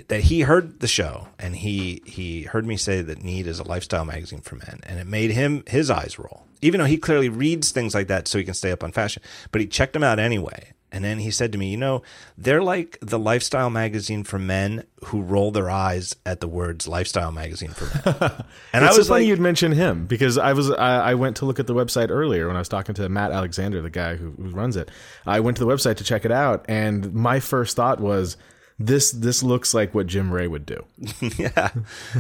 that 0.08 0.22
he 0.22 0.42
heard 0.42 0.80
the 0.80 0.88
show 0.88 1.28
and 1.38 1.56
he 1.58 2.02
he 2.06 2.44
heard 2.44 2.66
me 2.66 2.78
say 2.78 3.02
that 3.02 3.24
Need 3.24 3.48
is 3.48 3.60
a 3.60 3.68
lifestyle 3.68 4.06
magazine 4.06 4.42
for 4.42 4.56
men, 4.56 4.80
and 4.84 5.00
it 5.00 5.08
made 5.08 5.32
him 5.32 5.64
his 5.68 5.90
eyes 5.90 6.18
roll. 6.18 6.46
Even 6.62 6.80
though 6.80 6.86
he 6.86 6.98
clearly 6.98 7.30
reads 7.30 7.72
things 7.72 7.96
like 7.96 8.08
that 8.08 8.28
so 8.28 8.38
he 8.38 8.44
can 8.44 8.54
stay 8.54 8.72
up 8.72 8.84
on 8.84 8.92
fashion, 8.92 9.24
but 9.52 9.62
he 9.62 9.68
checked 9.68 9.94
them 9.94 10.04
out 10.04 10.20
anyway. 10.20 10.74
And 10.92 11.04
then 11.04 11.20
he 11.20 11.30
said 11.30 11.52
to 11.52 11.58
me, 11.58 11.70
you 11.70 11.78
know, 11.78 12.02
they're 12.38 12.64
like 12.64 12.98
the 13.02 13.20
lifestyle 13.20 13.70
magazine 13.70 14.24
for 14.24 14.40
men 14.40 14.86
who 15.06 15.22
roll 15.22 15.52
their 15.52 15.70
eyes 15.70 16.16
at 16.26 16.40
the 16.40 16.48
words 16.48 16.88
lifestyle 16.88 17.32
magazine 17.32 17.72
for 17.72 17.86
men. 17.86 18.32
And 18.74 18.86
I 18.86 18.90
was 18.90 19.08
so 19.08 19.14
funny 19.14 19.26
like, 19.26 19.30
you'd 19.30 19.40
mention 19.40 19.72
him 19.72 20.06
because 20.06 20.38
I 20.38 20.54
was 20.54 20.72
I, 20.72 21.12
I 21.12 21.14
went 21.16 21.38
to 21.38 21.46
look 21.46 21.60
at 21.60 21.68
the 21.68 21.74
website 21.74 22.10
earlier 22.10 22.48
when 22.48 22.56
I 22.56 22.60
was 22.60 22.70
talking 22.70 22.96
to 22.96 23.10
Matt 23.10 23.32
Alexander, 23.32 23.82
the 23.82 23.90
guy 23.90 24.16
who, 24.16 24.32
who 24.32 24.50
runs 24.50 24.76
it. 24.76 24.90
I 25.26 25.40
went 25.40 25.58
to 25.58 25.66
the 25.66 25.72
website 25.72 25.98
to 25.98 26.04
check 26.04 26.26
it 26.26 26.32
out, 26.32 26.66
and 26.68 27.14
my 27.14 27.40
first 27.40 27.76
thought 27.76 28.00
was, 28.00 28.38
this 28.80 29.12
this 29.12 29.44
looks 29.44 29.74
like 29.74 29.94
what 29.94 30.08
Jim 30.08 30.32
Ray 30.32 30.48
would 30.48 30.66
do. 30.66 30.86
yeah, 31.38 31.72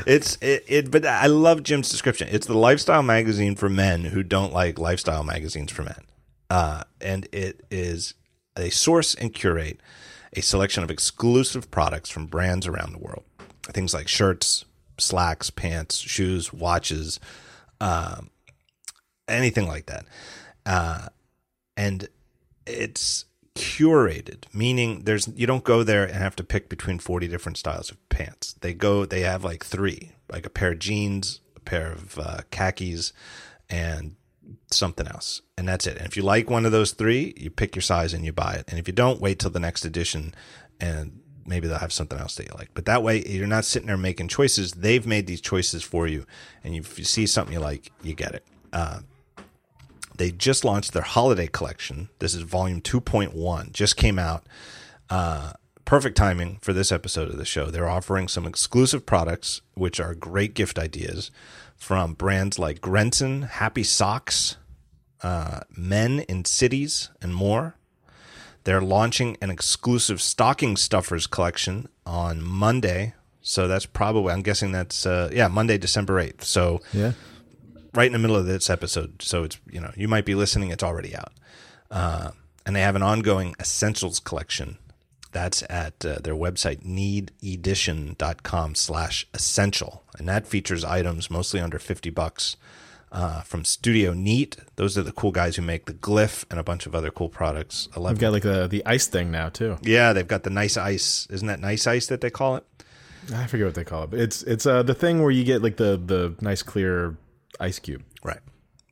it's 0.05 0.37
it, 0.41 0.65
it. 0.67 0.91
But 0.91 1.05
I 1.05 1.27
love 1.27 1.63
Jim's 1.63 1.89
description. 1.89 2.27
It's 2.31 2.47
the 2.47 2.57
lifestyle 2.57 3.03
magazine 3.03 3.55
for 3.55 3.69
men 3.69 4.05
who 4.05 4.23
don't 4.23 4.51
like 4.51 4.77
lifestyle 4.77 5.23
magazines 5.23 5.71
for 5.71 5.83
men, 5.83 6.01
uh, 6.49 6.83
and 6.99 7.27
it 7.31 7.65
is 7.71 8.13
they 8.55 8.69
source 8.69 9.15
and 9.15 9.33
curate 9.33 9.79
a 10.33 10.41
selection 10.41 10.83
of 10.83 10.91
exclusive 10.91 11.71
products 11.71 12.09
from 12.09 12.27
brands 12.27 12.67
around 12.67 12.91
the 12.93 12.99
world. 12.99 13.23
Things 13.63 13.93
like 13.93 14.07
shirts, 14.07 14.65
slacks, 14.97 15.49
pants, 15.49 15.97
shoes, 15.97 16.53
watches, 16.53 17.19
um, 17.81 18.29
anything 19.27 19.67
like 19.67 19.85
that, 19.87 20.05
uh, 20.65 21.07
and 21.77 22.07
it's 22.65 23.25
curated 23.55 24.43
meaning 24.53 25.01
there's 25.03 25.27
you 25.35 25.45
don't 25.45 25.65
go 25.65 25.83
there 25.83 26.05
and 26.05 26.13
have 26.13 26.35
to 26.35 26.45
pick 26.45 26.69
between 26.69 26.97
40 26.97 27.27
different 27.27 27.57
styles 27.57 27.91
of 27.91 27.97
pants 28.07 28.53
they 28.61 28.73
go 28.73 29.05
they 29.05 29.21
have 29.21 29.43
like 29.43 29.65
three 29.65 30.13
like 30.31 30.45
a 30.45 30.49
pair 30.49 30.71
of 30.71 30.79
jeans 30.79 31.41
a 31.57 31.59
pair 31.59 31.91
of 31.91 32.17
uh, 32.19 32.37
khakis 32.51 33.11
and 33.69 34.15
something 34.71 35.07
else, 35.07 35.41
and 35.57 35.67
that's 35.67 35.87
it. 35.87 35.97
And 35.97 36.05
if 36.05 36.17
you 36.17 36.23
like 36.23 36.49
one 36.49 36.65
of 36.65 36.71
those 36.71 36.91
three, 36.91 37.33
you 37.37 37.49
pick 37.49 37.75
your 37.75 37.81
size 37.81 38.13
and 38.13 38.25
you 38.25 38.31
buy 38.31 38.53
it. 38.53 38.65
And 38.67 38.79
if 38.79 38.87
you 38.87 38.93
don't, 38.93 39.21
wait 39.21 39.39
till 39.39 39.51
the 39.51 39.59
next 39.59 39.85
edition, 39.85 40.33
and 40.79 41.19
maybe 41.45 41.67
they'll 41.67 41.77
have 41.79 41.93
something 41.93 42.19
else 42.19 42.35
that 42.35 42.47
you 42.47 42.53
like. 42.57 42.69
But 42.73 42.85
that 42.85 43.03
way, 43.03 43.23
you're 43.25 43.47
not 43.47 43.65
sitting 43.65 43.87
there 43.87 43.97
making 43.97 44.27
choices. 44.27 44.73
They've 44.73 45.05
made 45.05 45.27
these 45.27 45.41
choices 45.41 45.83
for 45.83 46.07
you, 46.07 46.25
and 46.63 46.75
if 46.75 46.97
you 46.99 47.05
see 47.05 47.25
something 47.25 47.53
you 47.53 47.59
like, 47.59 47.91
you 48.01 48.13
get 48.13 48.35
it. 48.35 48.45
Uh, 48.71 48.99
they 50.17 50.31
just 50.31 50.65
launched 50.65 50.93
their 50.93 51.01
holiday 51.01 51.47
collection. 51.47 52.09
This 52.19 52.35
is 52.35 52.41
volume 52.41 52.81
2.1, 52.81 53.71
just 53.71 53.95
came 53.95 54.19
out. 54.19 54.45
Uh, 55.09 55.53
perfect 55.85 56.15
timing 56.17 56.59
for 56.61 56.71
this 56.73 56.91
episode 56.91 57.29
of 57.29 57.37
the 57.37 57.45
show. 57.45 57.67
They're 57.67 57.89
offering 57.89 58.27
some 58.27 58.45
exclusive 58.45 59.05
products, 59.05 59.61
which 59.73 59.99
are 59.99 60.13
great 60.13 60.53
gift 60.53 60.77
ideas 60.77 61.31
from 61.79 62.13
brands 62.13 62.59
like 62.59 62.81
Grenson, 62.81 63.43
Happy 63.43 63.83
Socks, 63.83 64.57
uh, 65.23 65.61
Men 65.75 66.19
in 66.21 66.45
Cities, 66.45 67.09
and 67.21 67.33
more. 67.33 67.75
They're 68.65 68.81
launching 68.81 69.37
an 69.41 69.49
exclusive 69.49 70.21
stocking 70.21 70.75
stuffers 70.77 71.25
collection 71.25 71.87
on 72.05 72.41
Monday. 72.43 73.13
So 73.41 73.67
that's 73.67 73.85
probably, 73.85 74.33
I'm 74.33 74.41
guessing 74.41 74.71
that's, 74.73 75.05
uh, 75.05 75.29
yeah, 75.33 75.47
Monday, 75.47 75.77
December 75.77 76.21
8th. 76.21 76.43
So, 76.43 76.81
Yeah. 76.93 77.13
right 77.95 78.05
in 78.05 78.13
the 78.13 78.19
middle 78.19 78.35
of 78.35 78.45
this 78.45 78.69
episode. 78.69 79.21
So 79.21 79.43
it's, 79.45 79.57
you 79.71 79.79
know, 79.79 79.91
you 79.95 80.07
might 80.07 80.25
be 80.25 80.35
listening, 80.35 80.69
it's 80.69 80.83
already 80.83 81.15
out. 81.15 81.31
Uh, 81.89 82.31
and 82.65 82.75
they 82.75 82.81
have 82.81 82.95
an 82.95 83.01
ongoing 83.01 83.55
essentials 83.59 84.19
collection. 84.19 84.77
That's 85.31 85.63
at 85.69 86.03
uh, 86.05 86.19
their 86.23 86.35
website, 86.35 86.83
neededition.com 86.83 88.75
slash 88.75 89.27
essential. 89.33 90.03
And 90.17 90.27
that 90.27 90.47
features 90.47 90.83
items 90.83 91.29
mostly 91.29 91.59
under 91.59 91.77
50 91.77 92.09
bucks 92.09 92.57
uh, 93.11 93.41
from 93.41 93.65
Studio 93.65 94.13
Neat. 94.13 94.57
Those 94.75 94.97
are 94.97 95.03
the 95.03 95.11
cool 95.11 95.31
guys 95.31 95.55
who 95.55 95.61
make 95.61 95.85
the 95.85 95.93
Glif 95.93 96.45
and 96.49 96.59
a 96.59 96.63
bunch 96.63 96.85
of 96.85 96.95
other 96.95 97.11
cool 97.11 97.29
products. 97.29 97.87
We've 97.95 98.19
got 98.19 98.31
like 98.31 98.43
the 98.43 98.67
the 98.67 98.85
ice 98.85 99.07
thing 99.07 99.31
now 99.31 99.49
too. 99.49 99.77
Yeah, 99.81 100.13
they've 100.13 100.27
got 100.27 100.43
the 100.43 100.49
nice 100.49 100.77
ice. 100.77 101.27
Isn't 101.29 101.47
that 101.47 101.59
nice 101.59 101.87
ice 101.87 102.07
that 102.07 102.21
they 102.21 102.29
call 102.29 102.55
it? 102.55 102.65
I 103.33 103.47
forget 103.47 103.65
what 103.65 103.75
they 103.75 103.83
call 103.83 104.03
it. 104.03 104.11
But 104.11 104.19
it's 104.19 104.43
it's 104.43 104.65
uh 104.65 104.83
the 104.83 104.93
thing 104.93 105.21
where 105.21 105.31
you 105.31 105.43
get 105.43 105.61
like 105.61 105.77
the 105.77 106.01
the 106.03 106.35
nice 106.41 106.63
clear 106.63 107.17
ice 107.59 107.79
cube. 107.79 108.03
Right. 108.23 108.39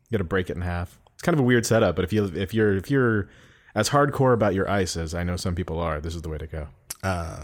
You 0.09 0.17
got 0.17 0.19
to 0.19 0.23
break 0.23 0.49
it 0.49 0.55
in 0.55 0.61
half. 0.61 0.97
It's 1.13 1.23
kind 1.23 1.33
of 1.33 1.39
a 1.39 1.43
weird 1.43 1.65
setup, 1.65 1.95
but 1.95 2.05
if 2.05 2.13
you 2.13 2.25
if 2.25 2.53
you're 2.53 2.75
if 2.75 2.91
you're 2.91 3.29
as 3.77 3.89
hardcore 3.89 4.33
about 4.33 4.55
your 4.55 4.67
ice 4.81 4.97
as 4.97 5.13
I 5.13 5.23
know 5.23 5.37
some 5.37 5.55
people 5.55 5.79
are, 5.79 6.01
this 6.01 6.15
is 6.15 6.21
the 6.23 6.29
way 6.29 6.39
to 6.39 6.47
go. 6.47 6.67
uh, 7.03 7.43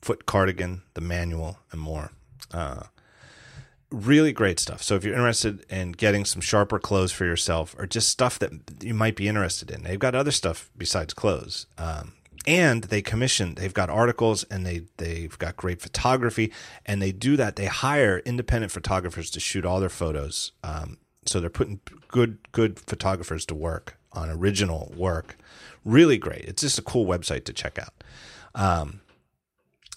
foot 0.00 0.26
cardigan, 0.26 0.82
the 0.94 1.00
manual, 1.00 1.58
and 1.72 1.80
more. 1.80 2.12
Uh, 2.52 2.84
really 3.90 4.32
great 4.32 4.58
stuff. 4.60 4.82
So 4.82 4.94
if 4.96 5.04
you're 5.04 5.14
interested 5.14 5.64
in 5.70 5.92
getting 5.92 6.24
some 6.24 6.42
sharper 6.42 6.78
clothes 6.78 7.12
for 7.12 7.24
yourself, 7.24 7.74
or 7.78 7.86
just 7.86 8.08
stuff 8.08 8.38
that 8.38 8.52
you 8.82 8.94
might 8.94 9.16
be 9.16 9.28
interested 9.28 9.70
in, 9.70 9.82
they've 9.82 9.98
got 9.98 10.14
other 10.14 10.30
stuff 10.30 10.70
besides 10.76 11.14
clothes. 11.14 11.66
Um, 11.78 12.14
and 12.46 12.84
they 12.84 13.00
commission. 13.00 13.54
They've 13.54 13.72
got 13.72 13.88
articles, 13.88 14.44
and 14.44 14.66
they 14.66 14.82
they've 14.98 15.36
got 15.38 15.56
great 15.56 15.80
photography, 15.80 16.52
and 16.84 17.00
they 17.00 17.10
do 17.10 17.36
that. 17.38 17.56
They 17.56 17.66
hire 17.66 18.18
independent 18.26 18.70
photographers 18.70 19.30
to 19.30 19.40
shoot 19.40 19.64
all 19.64 19.80
their 19.80 19.88
photos. 19.88 20.52
Um, 20.62 20.98
so 21.24 21.40
they're 21.40 21.48
putting 21.48 21.80
good 22.08 22.38
good 22.52 22.78
photographers 22.78 23.46
to 23.46 23.54
work 23.54 23.96
on 24.12 24.28
original 24.28 24.92
work. 24.94 25.38
Really 25.84 26.18
great. 26.18 26.44
It's 26.46 26.62
just 26.62 26.78
a 26.78 26.82
cool 26.82 27.06
website 27.06 27.44
to 27.44 27.52
check 27.52 27.78
out. 27.78 27.92
Um, 28.54 29.00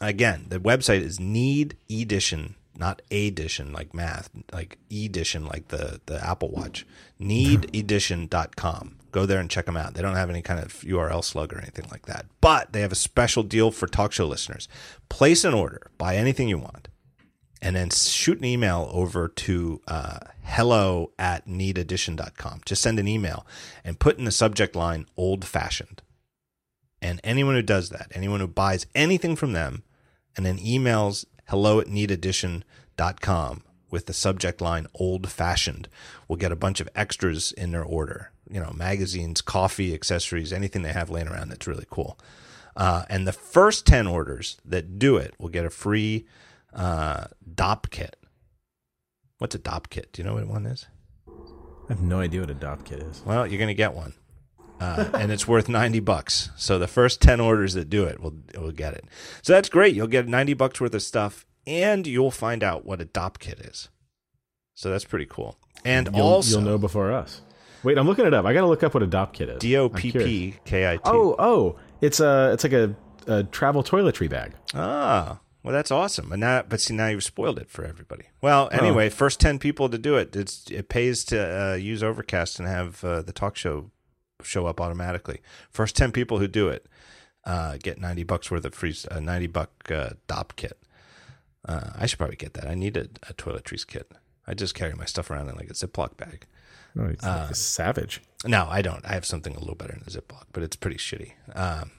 again, 0.01 0.45
the 0.49 0.59
website 0.59 1.01
is 1.01 1.19
Need 1.19 1.77
Edition, 1.89 2.55
not 2.75 3.01
Edition 3.11 3.71
like 3.71 3.93
math, 3.93 4.29
like 4.51 4.77
Edition 4.91 5.45
like 5.45 5.69
the 5.69 6.01
the 6.05 6.23
Apple 6.23 6.49
Watch. 6.49 6.85
Neededition.com. 7.21 8.95
Go 9.11 9.25
there 9.25 9.39
and 9.39 9.49
check 9.49 9.65
them 9.65 9.77
out. 9.77 9.93
They 9.93 10.01
don't 10.01 10.15
have 10.15 10.29
any 10.29 10.41
kind 10.41 10.59
of 10.59 10.73
URL 10.81 11.23
slug 11.23 11.53
or 11.53 11.57
anything 11.59 11.88
like 11.89 12.05
that. 12.05 12.25
But 12.41 12.73
they 12.73 12.81
have 12.81 12.91
a 12.91 12.95
special 12.95 13.41
deal 13.41 13.71
for 13.71 13.88
talk 13.88 14.11
show 14.11 14.27
listeners. 14.27 14.67
Place 15.09 15.43
an 15.43 15.53
order, 15.53 15.89
buy 15.97 16.17
anything 16.17 16.49
you 16.49 16.57
want, 16.57 16.86
and 17.61 17.75
then 17.75 17.89
shoot 17.89 18.39
an 18.39 18.45
email 18.45 18.89
over 18.91 19.27
to 19.27 19.81
uh, 19.87 20.19
hello 20.43 21.11
at 21.17 21.47
neededition.com. 21.47 22.61
Just 22.65 22.81
send 22.81 22.99
an 22.99 23.07
email 23.07 23.45
and 23.83 23.99
put 23.99 24.17
in 24.17 24.25
the 24.25 24.31
subject 24.31 24.75
line 24.75 25.05
old 25.17 25.45
fashioned. 25.45 26.01
And 27.01 27.19
anyone 27.23 27.55
who 27.55 27.61
does 27.61 27.89
that, 27.89 28.11
anyone 28.13 28.39
who 28.39 28.47
buys 28.47 28.85
anything 28.95 29.35
from 29.35 29.53
them 29.53 29.83
and 30.35 30.45
then 30.45 30.57
emails 30.59 31.25
hello 31.47 31.79
at 31.79 31.87
neededition.com 31.87 33.63
with 33.89 34.05
the 34.05 34.13
subject 34.13 34.61
line 34.61 34.87
old 34.95 35.29
fashioned 35.29 35.87
will 36.27 36.35
get 36.35 36.51
a 36.51 36.57
bunch 36.57 36.79
of 36.79 36.89
extras 36.95 37.51
in 37.51 37.71
their 37.71 37.83
order. 37.83 38.31
You 38.49 38.59
know, 38.59 38.71
magazines, 38.73 39.41
coffee, 39.41 39.93
accessories, 39.93 40.53
anything 40.53 40.81
they 40.81 40.93
have 40.93 41.09
laying 41.09 41.27
around 41.27 41.49
that's 41.49 41.67
really 41.67 41.87
cool. 41.89 42.19
Uh, 42.75 43.03
and 43.09 43.27
the 43.27 43.33
first 43.33 43.85
10 43.87 44.05
orders 44.07 44.57
that 44.63 44.99
do 44.99 45.17
it 45.17 45.33
will 45.39 45.49
get 45.49 45.65
a 45.65 45.69
free 45.69 46.25
uh, 46.78 47.25
Dopp 47.55 47.89
kit. 47.89 48.15
What's 49.39 49.55
a 49.55 49.59
Dopp 49.59 49.89
kit? 49.89 50.13
Do 50.13 50.21
you 50.21 50.28
know 50.28 50.36
what 50.36 50.47
one 50.47 50.65
is? 50.65 50.86
I 51.28 51.93
have 51.93 52.01
no 52.01 52.19
idea 52.19 52.41
what 52.41 52.49
a 52.49 52.55
Dopp 52.55 52.86
kit 52.86 52.99
is. 52.99 53.21
Well, 53.25 53.47
you're 53.47 53.57
going 53.59 53.67
to 53.67 53.73
get 53.73 53.93
one. 53.93 54.13
Uh, 54.80 55.09
and 55.13 55.32
it's 55.32 55.47
worth 55.47 55.67
90 55.69 55.99
bucks. 56.01 56.49
So 56.55 56.78
the 56.78 56.88
first 56.88 57.21
10 57.21 57.39
orders 57.39 57.73
that 57.73 57.89
do 57.89 58.03
it 58.05 58.19
will 58.19 58.36
will 58.55 58.71
get 58.71 58.93
it. 58.93 59.05
So 59.41 59.53
that's 59.53 59.69
great. 59.69 59.95
You'll 59.95 60.07
get 60.07 60.28
90 60.28 60.53
bucks 60.53 60.80
worth 60.80 60.93
of 60.93 61.01
stuff 61.01 61.45
and 61.65 62.05
you'll 62.05 62.32
find 62.32 62.63
out 62.63 62.86
what 62.86 63.01
a 63.01 63.05
Dopp 63.05 63.39
kit 63.39 63.59
is. 63.59 63.89
So 64.75 64.91
that's 64.91 65.05
pretty 65.05 65.25
cool. 65.25 65.57
And 65.84 66.09
You'll, 66.13 66.25
also 66.25 66.59
you'll 66.59 66.69
know 66.69 66.78
before 66.78 67.11
us. 67.11 67.41
Wait, 67.84 67.97
I'm 67.97 68.05
looking 68.07 68.25
it 68.25 68.34
up. 68.34 68.45
I 68.45 68.53
got 68.53 68.61
to 68.61 68.67
look 68.67 68.84
up 68.84 68.93
what 68.93 69.03
a 69.03 69.07
Dopp 69.07 69.34
kit 69.34 69.49
is. 69.49 69.59
D 69.59 69.78
O 69.78 69.89
P. 69.89 70.11
P 70.11 70.55
K 70.65 70.91
I 70.91 70.97
T. 70.97 71.01
Oh, 71.05 71.36
oh, 71.39 71.80
it's 72.01 72.19
a 72.19 72.51
it's 72.53 72.63
like 72.63 72.73
a, 72.73 72.95
a 73.28 73.43
travel 73.45 73.84
toiletry 73.84 74.30
bag. 74.30 74.53
Ah, 74.75 75.39
well, 75.68 75.74
that's 75.74 75.91
awesome. 75.91 76.32
And 76.32 76.39
now, 76.39 76.61
but 76.61 76.80
see, 76.80 76.93
now 76.93 77.07
you've 77.07 77.26
spoiled 77.26 77.59
it 77.59 77.70
for 77.70 77.84
everybody. 77.84 78.28
Well, 78.41 78.70
anyway, 78.72 79.09
first 79.09 79.41
ten 79.41 79.59
people 79.59 79.89
to 79.89 79.97
do 79.97 80.15
it, 80.15 80.34
it's 80.34 80.72
it 80.72 80.88
pays 80.88 81.26
to 81.26 81.72
uh, 81.72 81.76
use 81.76 82.01
Overcast 82.01 82.57
and 82.57 82.70
have 82.70 83.03
uh, 83.03 83.22
the 83.22 83.34
talk 83.34 83.57
show 83.57 83.91
show 84.41 84.65
up 84.65 84.80
automatically. 84.80 85.41
First 85.70 85.97
ten 85.97 86.13
people 86.13 86.39
who 86.39 86.47
do 86.47 86.70
it 86.70 86.88
uh, 87.43 87.76
get 87.84 87.99
ninety 87.99 88.24
bucks 88.24 88.49
worth 88.49 88.63
of 88.63 88.74
free 88.74 88.95
uh, 89.11 89.20
ninety 89.20 89.47
buck 89.47 89.72
uh, 89.91 90.11
Dopp 90.30 90.55
kit. 90.55 90.82
Uh, 91.65 91.89
I 91.97 92.05
should 92.05 92.18
probably 92.18 92.38
get 92.38 92.53
that. 92.53 92.65
I 92.65 92.74
need 92.74 92.95
a, 92.95 93.09
a 93.30 93.34
toiletries 93.34 93.86
kit. 93.86 94.09
I 94.47 94.53
just 94.53 94.74
carry 94.74 94.93
my 94.93 95.03
stuff 95.03 95.30
around 95.30 95.49
in 95.49 95.55
like 95.57 95.70
a 95.70 95.74
Ziploc 95.74 96.15
bag. 96.15 96.45
Oh, 96.97 97.07
it's 97.07 97.26
like 97.26 97.51
a 97.51 97.55
savage. 97.55 98.22
No, 98.45 98.68
I 98.70 98.82
don't. 98.82 99.05
I 99.05 99.09
have 99.15 99.26
something 99.26 99.53
a 99.53 99.59
little 99.59 99.76
better 99.76 99.95
in 99.95 100.03
the 100.05 100.11
Ziploc, 100.11 100.45
but 100.53 100.63
it's 100.63 100.78
pretty 100.78 100.95
shitty. 100.95 101.34
Um, 101.53 101.91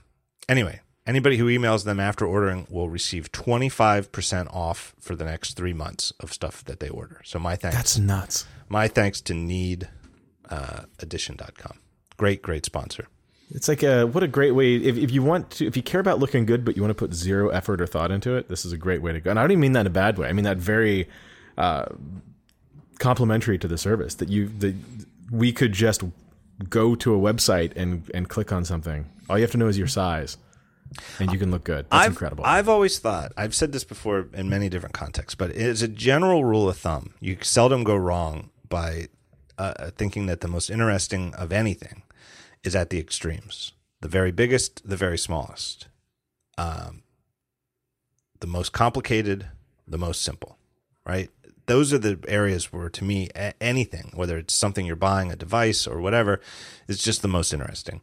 anyway, 0.49 0.81
anybody 1.09 1.39
who 1.39 1.47
emails 1.47 1.85
them 1.85 1.99
after 1.99 2.27
ordering 2.27 2.67
will 2.71 2.89
receive 2.89 3.33
25% 3.33 4.55
off 4.55 4.95
for 5.01 5.17
the 5.17 5.25
next 5.25 5.55
three 5.57 5.73
months 5.73 6.13
of 6.21 6.33
stuff 6.33 6.63
that 6.67 6.79
they 6.79 6.91
order. 6.91 7.21
So 7.25 7.39
my 7.39 7.57
thanks. 7.57 7.77
That's 7.77 7.99
nuts. 7.99 8.47
my 8.69 8.87
thanks 8.87 9.21
to 9.23 9.35
need 9.35 9.89
uh, 10.51 10.83
edition.com. 11.01 11.79
Great, 12.19 12.43
great 12.43 12.65
sponsor. 12.67 13.09
It's 13.51 13.67
like 13.67 13.83
a 13.83 14.05
what 14.05 14.23
a 14.23 14.29
great 14.29 14.51
way 14.51 14.77
if, 14.77 14.99
if 14.99 15.11
you 15.11 15.23
want 15.23 15.51
to 15.53 15.67
if 15.67 15.75
you 15.75 15.83
care 15.83 16.01
about 16.01 16.19
looking 16.19 16.45
good 16.45 16.67
but 16.67 16.77
you 16.77 16.83
want 16.83 16.91
to 16.91 16.95
put 16.95 17.15
zero 17.15 17.49
effort 17.49 17.81
or 17.81 17.87
thought 17.87 18.11
into 18.11 18.37
it, 18.37 18.49
this 18.51 18.67
is 18.67 18.73
a 18.73 18.77
great 18.77 19.01
way 19.01 19.13
to 19.13 19.21
go. 19.21 19.31
And 19.31 19.39
I 19.39 19.43
don't 19.43 19.53
even 19.53 19.61
mean 19.61 19.73
that 19.73 19.81
in 19.81 19.87
a 19.87 19.91
bad 19.91 20.19
way. 20.19 20.29
I 20.29 20.35
mean 20.35 20.45
that 20.45 20.59
very 20.59 21.09
uh, 21.57 21.87
complimentary 22.99 23.57
to 23.59 23.67
the 23.67 23.79
service 23.79 24.17
that 24.17 24.29
you 24.29 24.49
that 24.59 24.75
we 25.31 25.53
could 25.53 25.73
just 25.73 26.03
go 26.69 26.95
to 26.97 27.15
a 27.15 27.19
website 27.19 27.75
and 27.75 28.11
and 28.13 28.29
click 28.29 28.53
on 28.53 28.67
something. 28.67 29.07
All 29.31 29.39
you 29.39 29.43
have 29.43 29.53
to 29.53 29.59
know 29.59 29.69
is 29.69 29.79
your 29.79 29.87
size, 29.87 30.37
and 31.19 31.33
you 31.33 31.39
can 31.39 31.51
look 31.51 31.65
good. 31.65 31.87
That's 31.91 32.05
I've, 32.07 32.13
incredible. 32.13 32.45
I've 32.45 32.69
always 32.69 32.99
thought, 32.99 33.33
I've 33.37 33.55
said 33.55 33.73
this 33.73 33.85
before 33.85 34.29
in 34.33 34.49
many 34.49 34.69
different 34.69 34.95
contexts, 34.95 35.35
but 35.35 35.51
as 35.53 35.83
a 35.83 35.89
general 35.89 36.45
rule 36.45 36.69
of 36.69 36.77
thumb, 36.77 37.15
you 37.21 37.37
seldom 37.43 37.85
go 37.85 37.97
wrong 37.97 38.51
by 38.69 39.09
uh, 39.59 39.91
thinking 39.97 40.27
that 40.27 40.41
the 40.41 40.49
most 40.49 40.71
interesting 40.71 41.35
of 41.35 41.53
anything 41.53 42.03
is 42.65 42.75
at 42.75 42.91
the 42.91 42.99
extremes 42.99 43.73
the 44.01 44.09
very 44.09 44.31
biggest, 44.31 44.89
the 44.89 44.97
very 44.97 45.19
smallest, 45.19 45.89
um, 46.57 47.03
the 48.41 48.47
most 48.47 48.73
complicated, 48.73 49.49
the 49.87 49.99
most 49.99 50.23
simple, 50.23 50.57
right? 51.05 51.31
Those 51.67 51.93
are 51.93 51.99
the 51.99 52.19
areas 52.29 52.73
where, 52.73 52.89
to 52.89 53.05
me, 53.05 53.29
a- 53.35 53.61
anything, 53.63 54.13
whether 54.15 54.39
it's 54.39 54.55
something 54.55 54.87
you're 54.87 54.97
buying, 54.97 55.33
a 55.33 55.37
device 55.37 55.87
or 55.87 56.01
whatever, 56.01 56.41
is 56.87 57.03
just 57.03 57.23
the 57.23 57.29
most 57.29 57.53
interesting. 57.53 58.01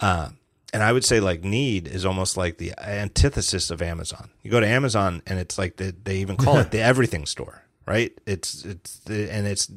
Uh, 0.00 0.30
and 0.72 0.82
I 0.82 0.92
would 0.92 1.04
say 1.04 1.20
like 1.20 1.44
need 1.44 1.88
is 1.88 2.04
almost 2.04 2.36
like 2.36 2.58
the 2.58 2.72
antithesis 2.78 3.70
of 3.70 3.80
Amazon. 3.80 4.30
You 4.42 4.50
go 4.50 4.60
to 4.60 4.66
Amazon 4.66 5.22
and 5.26 5.38
it's 5.38 5.58
like 5.58 5.76
the, 5.76 5.94
they 6.04 6.16
even 6.18 6.36
call 6.36 6.58
it 6.58 6.70
the 6.72 6.80
everything 6.80 7.26
store, 7.26 7.62
right? 7.86 8.12
It's 8.26 8.64
it's 8.64 8.98
the, 9.00 9.32
and 9.32 9.46
it's 9.46 9.70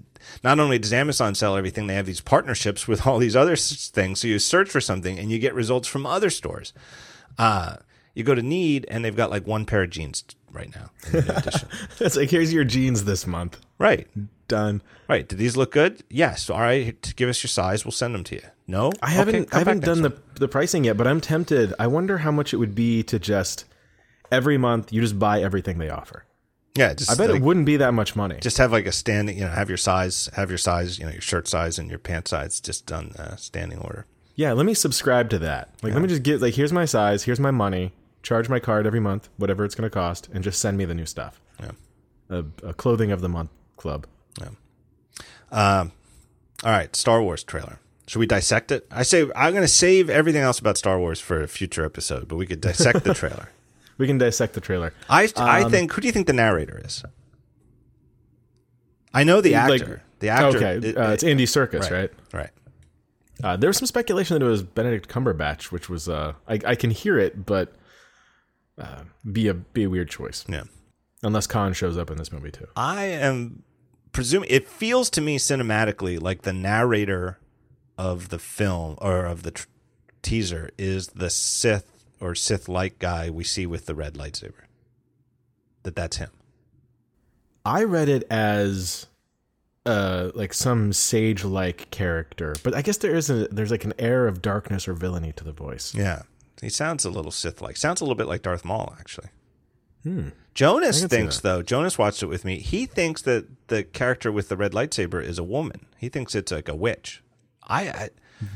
not 0.44 0.60
only 0.60 0.80
does 0.80 0.94
Amazon 0.94 1.34
sell 1.36 1.56
everything, 1.56 1.88
they 1.88 1.96
have 1.96 2.06
these 2.06 2.22
partnerships 2.22 2.88
with 2.88 3.08
all 3.08 3.20
these 3.20 3.36
other 3.36 3.56
things. 3.56 4.20
So 4.20 4.28
you 4.28 4.40
search 4.40 4.70
for 4.70 4.82
something 4.82 5.18
and 5.18 5.32
you 5.32 5.40
get 5.40 5.54
results 5.54 5.88
from 5.88 6.06
other 6.06 6.30
stores. 6.30 6.74
Uh, 7.38 7.78
you 8.14 8.24
go 8.24 8.36
to 8.36 8.42
Need 8.42 8.86
and 8.90 9.06
they've 9.06 9.16
got 9.16 9.30
like 9.30 9.48
one 9.48 9.66
pair 9.66 9.84
of 9.84 9.90
jeans 9.90 10.24
right 10.52 10.74
now. 10.76 10.92
it's 12.00 12.18
like 12.18 12.30
here's 12.30 12.54
your 12.54 12.66
jeans 12.66 13.06
this 13.06 13.26
month. 13.26 13.60
Right. 13.82 14.08
Done. 14.48 14.82
Right. 15.10 15.28
Do 15.28 15.36
these 15.36 15.58
look 15.58 15.72
good? 15.72 16.04
Yes. 16.10 16.50
All 16.50 16.60
right. 16.60 17.14
Give 17.16 17.30
us 17.30 17.42
your 17.44 17.50
size. 17.50 17.84
We'll 17.84 17.92
send 17.92 18.14
them 18.14 18.24
to 18.26 18.36
you. 18.36 18.42
No, 18.68 18.92
I 19.02 19.10
haven't 19.10 19.36
Okay, 19.36 19.50
I 19.52 19.58
haven't 19.60 19.84
done 19.84 20.02
the 20.02 20.14
the 20.36 20.48
pricing 20.48 20.84
yet, 20.86 20.98
but 20.98 21.08
I'm 21.08 21.20
tempted. 21.20 21.74
I 21.80 21.88
wonder 21.88 22.20
how 22.20 22.32
much 22.32 22.54
it 22.54 22.58
would 22.58 22.76
be 22.76 23.04
to 23.04 23.18
just 23.20 23.66
every 24.32 24.58
month 24.58 24.94
you 24.94 25.02
just 25.02 25.18
buy 25.20 25.42
everything 25.42 25.78
they 25.78 25.90
offer. 25.90 26.26
Yeah. 26.76 26.94
Just 26.94 27.12
I 27.12 27.16
bet 27.16 27.30
like, 27.32 27.40
it 27.40 27.44
wouldn't 27.44 27.66
be 27.66 27.78
that 27.78 27.94
much 27.94 28.16
money. 28.16 28.38
just 28.40 28.58
have 28.60 28.72
like 28.72 28.86
a 28.86 28.92
standing. 28.92 29.38
You 29.38 29.46
know, 29.46 29.52
have 29.52 29.68
your 29.68 29.78
size, 29.78 30.30
have 30.34 30.50
your 30.50 30.58
size. 30.58 31.00
You 31.00 31.06
know, 31.06 31.12
your 31.12 31.22
shirt 31.22 31.48
size 31.48 31.80
and 31.80 31.90
your 31.90 32.00
pant 32.00 32.28
size 32.28 32.62
just 32.62 32.86
done 32.86 33.14
uh, 33.18 33.36
standing 33.36 33.80
order. 33.80 34.06
yeah, 34.36 34.54
let 34.54 34.66
me 34.66 34.74
subscribe 34.74 35.30
to 35.32 35.40
that. 35.40 35.70
Like, 35.82 35.94
let 35.94 36.02
me 36.02 36.08
just 36.08 36.24
get 36.24 36.42
like 36.42 36.54
here's 36.54 36.72
my 36.72 36.86
size, 36.86 37.24
here's 37.24 37.40
my 37.40 37.52
money, 37.52 37.94
charge 38.22 38.48
my 38.48 38.60
card 38.60 38.86
every 38.86 39.02
month, 39.02 39.28
whatever 39.38 39.66
it's 39.66 39.76
going 39.76 39.90
to 39.90 39.94
cost, 39.94 40.30
and 40.34 40.44
just 40.44 40.60
send 40.62 40.78
me 40.78 40.86
the 40.86 40.96
new 40.96 41.06
stuff. 41.06 41.42
Yeah. 41.60 41.72
A, 42.30 42.46
a 42.64 42.74
clothing 42.74 43.12
of 43.12 43.20
the 43.20 43.28
month 43.28 43.50
club. 43.82 44.08
Um, 45.52 45.92
all 46.64 46.72
right, 46.72 46.96
Star 46.96 47.22
Wars 47.22 47.44
trailer. 47.44 47.80
Should 48.08 48.20
we 48.20 48.26
dissect 48.26 48.72
it? 48.72 48.88
I 48.92 49.04
say 49.04 49.24
I'm 49.36 49.52
going 49.54 49.64
to 49.64 49.68
save 49.68 50.10
everything 50.10 50.42
else 50.42 50.60
about 50.60 50.78
Star 50.78 50.98
Wars 51.00 51.20
for 51.20 51.42
a 51.42 51.48
future 51.48 51.84
episode, 51.86 52.28
but 52.28 52.36
we 52.38 52.46
could 52.46 52.62
dissect 52.62 53.04
the 53.04 53.14
trailer. 53.14 53.50
We 53.98 54.08
can 54.08 54.18
dissect 54.18 54.54
the 54.54 54.62
trailer. 54.62 54.94
I 55.10 55.30
I 55.36 55.62
Um, 55.64 55.72
think. 55.72 55.92
Who 55.94 56.02
do 56.02 56.08
you 56.08 56.12
think 56.12 56.26
the 56.26 56.34
narrator 56.34 56.82
is? 56.84 57.04
I 59.14 59.24
know 59.24 59.42
the 59.42 59.54
actor. 59.56 59.70
Like- 59.88 60.00
the 60.20 60.30
actor. 60.30 60.58
okay, 60.58 60.88
it- 60.90 60.98
uh, 60.98 61.10
it's 61.10 61.24
Andy 61.24 61.46
Serkis, 61.46 61.82
right, 61.82 61.92
right? 61.92 62.12
right. 62.34 62.50
Uh, 63.44 63.58
there 63.58 63.70
was 63.70 63.78
some 63.78 63.86
speculation 63.86 64.40
that 64.40 64.46
it 64.46 64.50
was 64.50 64.64
Benedict 64.64 65.08
Cumberbatch, 65.10 65.66
which 65.72 65.88
was 65.90 66.08
uh, 66.10 66.34
I, 66.48 66.60
I 66.66 66.76
can 66.76 66.90
hear 66.92 67.20
it, 67.20 67.46
but 67.46 67.76
uh, 68.80 69.04
be 69.32 69.48
a 69.48 69.54
be 69.54 69.84
a 69.84 69.90
weird 69.90 70.10
choice 70.10 70.46
Yeah. 70.48 70.64
unless 71.22 71.46
Khan 71.48 71.74
shows 71.74 71.98
up 71.98 72.10
in 72.10 72.18
this 72.18 72.32
movie 72.32 72.52
too. 72.52 72.68
I 72.76 73.06
am 73.06 73.64
presuming 74.12 74.50
it 74.50 74.68
feels 74.68 75.10
to 75.12 75.22
me 75.22 75.38
cinematically 75.38 76.22
like 76.22 76.42
the 76.42 76.54
narrator 76.54 77.40
of 77.98 78.30
the 78.30 78.40
film 78.40 78.96
or 79.00 79.26
of 79.26 79.44
the 79.44 79.52
tr- 79.52 79.68
teaser 80.22 80.70
is 80.78 81.08
the 81.08 81.30
Sith 81.30 82.06
or 82.20 82.36
Sith-like 82.36 83.00
guy 83.00 83.30
we 83.30 83.44
see 83.44 83.66
with 83.66 83.86
the 83.86 83.96
red 83.96 84.16
lightsaber. 84.16 84.66
That 85.84 85.96
that's 85.96 86.18
him. 86.18 86.30
I 87.66 87.84
read 87.84 88.10
it 88.10 88.24
as 88.30 89.08
uh 89.86 90.30
like 90.36 90.54
some 90.54 90.94
sage 90.94 91.44
like 91.44 91.90
character, 91.90 92.56
but 92.64 92.76
I 92.76 92.82
guess 92.82 92.98
there 92.98 93.16
is 93.16 93.30
a 93.30 93.48
there's 93.48 93.72
like 93.72 93.86
an 93.86 93.94
air 93.98 94.28
of 94.28 94.42
darkness 94.42 94.88
or 94.88 94.94
villainy 94.94 95.32
to 95.34 95.44
the 95.44 95.52
voice. 95.52 95.94
Yeah. 95.96 96.24
He 96.62 96.70
sounds 96.70 97.06
a 97.06 97.10
little 97.10 97.32
Sith-like. 97.32 97.76
Sounds 97.78 98.02
a 98.02 98.04
little 98.04 98.16
bit 98.16 98.28
like 98.28 98.44
Darth 98.44 98.64
Maul, 98.64 98.96
actually. 99.00 99.30
Hmm. 100.04 100.30
Jonas 100.54 100.98
I 100.98 101.02
can 101.02 101.10
see 101.10 101.16
thinks, 101.16 101.40
though, 101.40 101.62
Jonas 101.62 101.98
watched 101.98 102.22
it 102.24 102.28
with 102.28 102.44
me. 102.44 102.60
He 102.60 102.86
thinks 102.86 103.22
that 103.24 103.68
the 103.68 103.84
character 103.84 104.32
with 104.32 104.50
the 104.50 104.58
red 104.58 104.74
lightsaber 104.74 105.24
is 105.24 105.40
a 105.40 105.44
woman. 105.44 105.86
He 105.98 106.10
thinks 106.10 106.36
it's 106.36 106.52
like 106.52 106.68
a 106.68 106.76
witch. 106.76 107.24
I, 107.64 107.90
I 107.90 108.10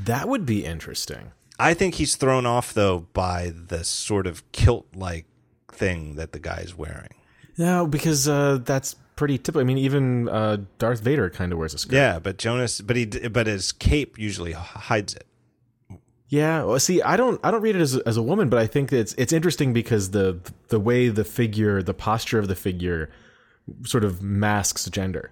That 0.03 0.27
would 0.27 0.45
be 0.45 0.65
interesting. 0.65 1.31
I 1.57 1.73
think 1.73 1.95
he's 1.95 2.15
thrown 2.15 2.45
off 2.45 2.73
though 2.73 3.07
by 3.13 3.53
the 3.55 3.83
sort 3.85 4.27
of 4.27 4.49
kilt 4.51 4.87
like 4.93 5.25
thing 5.71 6.15
that 6.15 6.33
the 6.33 6.39
guy's 6.39 6.75
wearing. 6.77 7.15
No, 7.57 7.87
because 7.87 8.27
uh, 8.27 8.59
that's 8.63 8.95
pretty 9.15 9.37
typical. 9.37 9.61
I 9.61 9.63
mean, 9.63 9.77
even 9.77 10.27
uh, 10.27 10.57
Darth 10.77 10.99
Vader 11.01 11.29
kind 11.29 11.53
of 11.53 11.57
wears 11.59 11.73
a 11.73 11.77
skirt. 11.77 11.95
Yeah, 11.95 12.19
but 12.19 12.37
Jonas, 12.37 12.81
but 12.81 12.95
he, 12.95 13.05
but 13.05 13.47
his 13.47 13.71
cape 13.71 14.19
usually 14.19 14.51
hides 14.51 15.13
it. 15.15 15.25
Yeah, 16.27 16.63
well, 16.63 16.79
see, 16.79 17.01
I 17.01 17.17
don't, 17.17 17.39
I 17.43 17.51
don't 17.51 17.61
read 17.61 17.75
it 17.75 17.81
as 17.81 17.95
a, 17.95 18.07
as 18.07 18.17
a 18.17 18.23
woman, 18.23 18.49
but 18.49 18.59
I 18.59 18.65
think 18.65 18.91
it's 18.91 19.13
it's 19.13 19.31
interesting 19.31 19.73
because 19.73 20.11
the 20.11 20.39
the 20.69 20.79
way 20.79 21.09
the 21.09 21.23
figure, 21.23 21.83
the 21.83 21.93
posture 21.93 22.39
of 22.39 22.47
the 22.47 22.55
figure, 22.55 23.11
sort 23.85 24.03
of 24.03 24.21
masks 24.23 24.89
gender. 24.89 25.31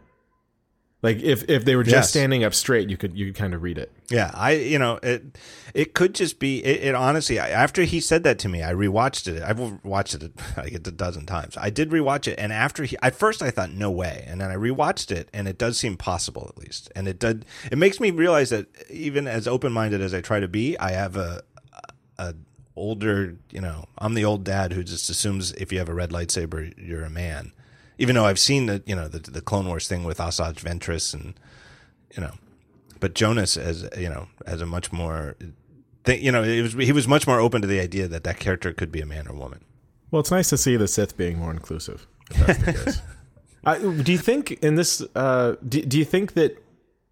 Like 1.04 1.22
if 1.22 1.47
if 1.49 1.66
they 1.66 1.76
were 1.76 1.84
just 1.84 1.93
Yes. 1.93 2.10
standing 2.10 2.43
up 2.45 2.54
straight, 2.54 2.89
you 2.89 2.95
could 2.97 3.16
you 3.16 3.26
could 3.28 3.36
kind 3.36 3.54
of 3.54 3.62
read 3.62 3.78
it. 3.78 3.91
Yeah, 4.10 4.32
I 4.34 4.54
you 4.54 4.80
know 4.80 4.99
it. 5.04 5.38
It 5.74 5.93
could 5.93 6.16
just 6.16 6.39
be. 6.39 6.64
It, 6.64 6.82
it 6.82 6.95
honestly, 6.95 7.39
I- 7.39 7.49
after 7.49 7.84
he 7.84 7.99
said 7.99 8.24
that 8.24 8.39
to 8.39 8.47
me, 8.49 8.64
I 8.64 8.72
rewatched 8.74 9.28
it. 9.28 9.43
I've 9.43 9.60
watched 9.84 10.16
it 10.16 10.32
like 10.58 10.72
a 10.74 10.80
dozen 10.80 11.26
times. 11.26 11.58
I 11.58 11.70
did 11.70 11.89
rewatch 11.89 12.28
it, 12.28 12.39
and 12.39 12.54
after 12.54 12.86
he, 12.86 12.95
at 13.04 13.16
first 13.16 13.41
I 13.43 13.51
thought 13.51 13.72
no 13.72 13.91
way, 13.91 14.24
and 14.28 14.39
then 14.39 14.49
I 14.49 14.56
rewatched 14.56 15.12
it, 15.12 15.28
and 15.34 15.47
it 15.47 15.58
does 15.58 15.78
seem 15.78 15.97
possible 15.97 16.47
at 16.49 16.58
least, 16.58 16.89
and 16.95 17.06
it 17.08 17.20
did. 17.20 17.43
It 17.70 17.78
makes 17.78 17.99
me 17.99 18.10
realize 18.12 18.49
that 18.51 18.68
even 18.89 19.28
as 19.28 19.45
open 19.45 19.74
minded 19.74 19.99
as 19.99 20.14
I 20.14 20.22
try 20.22 20.39
to 20.39 20.47
be, 20.47 20.78
I 20.80 20.91
have 20.91 21.18
a 21.18 21.43
a 22.18 22.34
older. 22.78 23.36
You 23.51 23.60
know, 23.60 23.86
I'm 23.97 24.14
the 24.14 24.24
old 24.24 24.45
dad 24.45 24.72
who 24.72 24.86
just 24.86 25.10
assumes 25.10 25.51
if 25.54 25.74
you 25.74 25.80
have 25.80 25.89
a 25.89 25.93
red 25.93 26.12
lightsaber, 26.12 26.74
you're 26.78 27.04
a 27.04 27.10
man. 27.10 27.51
Even 27.98 28.16
though 28.16 28.26
I've 28.26 28.39
seen 28.39 28.66
the 28.66 28.84
you 28.86 28.96
know 28.96 29.08
the 29.08 29.20
the 29.20 29.41
Clone 29.41 29.68
Wars 29.68 29.88
thing 29.88 30.04
with 30.04 30.18
Asajj 30.18 30.56
Ventress 30.56 31.14
and 31.14 31.34
you 32.16 32.22
know 32.22 32.34
but 33.00 33.16
Jonas 33.16 33.58
as 33.58 33.88
you 33.98 34.10
know 34.10 34.28
as 34.46 34.62
a 34.62 34.66
much 34.66 34.91
more 34.91 35.36
th- 36.06 36.22
you 36.22 36.32
know 36.32 36.44
it 36.44 36.62
was 36.62 36.74
he 36.74 36.91
was 36.91 37.08
much 37.08 37.28
more 37.28 37.39
open 37.39 37.62
to 37.62 37.68
the 37.68 37.80
idea 37.80 38.08
that 38.08 38.24
that 38.24 38.39
character 38.39 38.74
could 38.74 38.91
be 38.91 39.02
a 39.02 39.06
man 39.06 39.28
or 39.28 39.36
woman. 39.36 39.64
Well, 40.12 40.20
it's 40.20 40.32
nice 40.32 40.50
to 40.50 40.58
see 40.58 40.78
the 40.78 40.88
Sith 40.88 41.18
being 41.18 41.39
more 41.39 41.52
inclusive. 41.52 42.06
If 42.30 42.38
that's 42.46 42.60
the 42.60 42.74
case. 42.74 43.02
I, 43.66 43.80
do 43.80 44.12
you 44.12 44.18
think 44.18 44.52
in 44.64 44.76
this? 44.76 45.02
Uh, 45.16 45.56
do, 45.68 45.82
do 45.82 45.98
you 45.98 46.06
think 46.06 46.34
that 46.34 46.62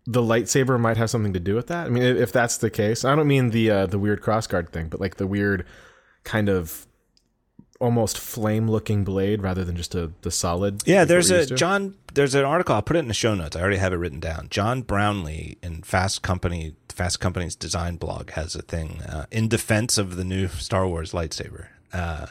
the 0.06 0.22
lightsaber 0.22 0.80
might 0.80 0.98
have 0.98 1.10
something 1.10 1.34
to 1.34 1.40
do 1.40 1.56
with 1.56 1.68
that? 1.68 1.88
I 1.88 1.90
mean, 1.90 2.04
if 2.04 2.32
that's 2.32 2.58
the 2.58 2.70
case, 2.70 3.06
I 3.06 3.16
don't 3.16 3.28
mean 3.28 3.50
the 3.50 3.72
uh, 3.72 3.86
the 3.86 3.98
weird 3.98 4.22
crossguard 4.22 4.70
thing, 4.70 4.88
but 4.88 5.00
like 5.00 5.16
the 5.16 5.28
weird 5.28 5.66
kind 6.24 6.50
of 6.50 6.86
almost 7.82 8.18
flame 8.18 8.70
looking 8.70 9.04
blade 9.04 9.42
rather 9.42 9.66
than 9.66 9.76
just 9.76 9.96
a 9.96 10.12
the 10.22 10.32
solid. 10.32 10.84
Yeah, 10.86 11.00
like 11.00 11.08
there's 11.10 11.32
a? 11.32 11.46
John. 11.46 11.96
There's 12.14 12.36
an 12.36 12.46
article. 12.46 12.76
I'll 12.76 12.82
put 12.82 12.96
it 12.96 13.00
in 13.00 13.08
the 13.08 13.14
show 13.14 13.34
notes. 13.36 13.56
I 13.56 13.62
already 13.62 13.78
have 13.78 13.94
it 13.94 13.98
written 13.98 14.20
down. 14.20 14.48
John 14.50 14.82
Brownlee 14.82 15.58
in 15.64 15.82
Fast 15.82 16.22
Company, 16.22 16.76
Fast 16.90 17.20
Company's 17.20 17.56
design 17.56 17.96
blog 17.96 18.32
has 18.32 18.56
a 18.56 18.62
thing 18.62 19.02
uh, 19.02 19.26
in 19.32 19.48
defense 19.48 19.98
of 19.98 20.16
the 20.16 20.24
new 20.24 20.48
Star 20.48 20.88
Wars 20.88 21.12
lightsaber, 21.12 21.68
uh, 21.92 22.28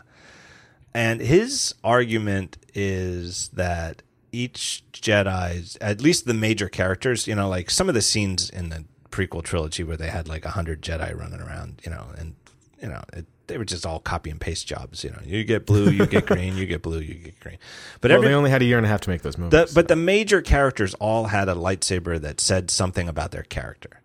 and 0.95 1.21
his 1.21 1.75
argument 1.83 2.59
is 2.75 3.49
that 3.49 4.03
each 4.33 4.85
Jedi's, 4.93 5.77
at 5.81 6.01
least 6.01 6.27
the 6.27 6.35
major 6.35 6.69
characters, 6.69 7.27
you 7.27 7.35
know, 7.35 7.49
like 7.49 7.71
some 7.71 7.89
of 7.89 7.95
the 7.95 8.03
scenes 8.03 8.49
in 8.49 8.69
the 8.69 8.85
prequel 9.11 9.43
trilogy 9.43 9.83
where 9.83 9.97
they 9.97 10.09
had 10.09 10.29
like 10.29 10.45
a 10.45 10.51
hundred 10.51 10.83
Jedi 10.83 11.19
running 11.19 11.41
around, 11.41 11.81
you 11.85 11.91
know, 11.91 12.07
and 12.17 12.35
you 12.83 12.89
know. 12.89 13.03
It, 13.12 13.26
they 13.47 13.59
were 13.59 13.64
just 13.64 13.85
all 13.85 13.99
copy 13.99 14.31
and 14.31 14.41
paste 14.41 14.68
jobs, 14.68 15.03
you 15.03 15.11
know. 15.11 15.18
You 15.24 15.43
get 15.43 15.66
blue, 15.66 15.91
you 15.91 16.07
get 16.07 16.24
green, 16.24 16.57
you 16.57 16.66
get 16.66 16.83
blue, 16.83 17.01
you 17.01 17.14
get 17.14 17.41
green. 17.41 17.59
But 18.01 18.11
Well, 18.11 18.18
every 18.18 18.28
they 18.28 18.35
only 18.35 18.51
had 18.51 18.62
a 18.62 18.64
year 18.64 18.76
and 18.76 18.87
a 18.87 18.89
half 18.89 19.01
to 19.03 19.11
make 19.11 19.22
those 19.22 19.37
movies. 19.37 19.70
the, 19.70 19.74
but 19.74 19.89
the 19.89 19.97
major 19.97 20.41
characters 20.41 20.95
all 20.95 21.24
had 21.24 21.49
a 21.49 21.55
lightsaber 21.55 22.20
that 22.20 22.41
said 22.41 22.70
something 22.70 23.09
about 23.09 23.33
their 23.33 23.43
character, 23.43 24.03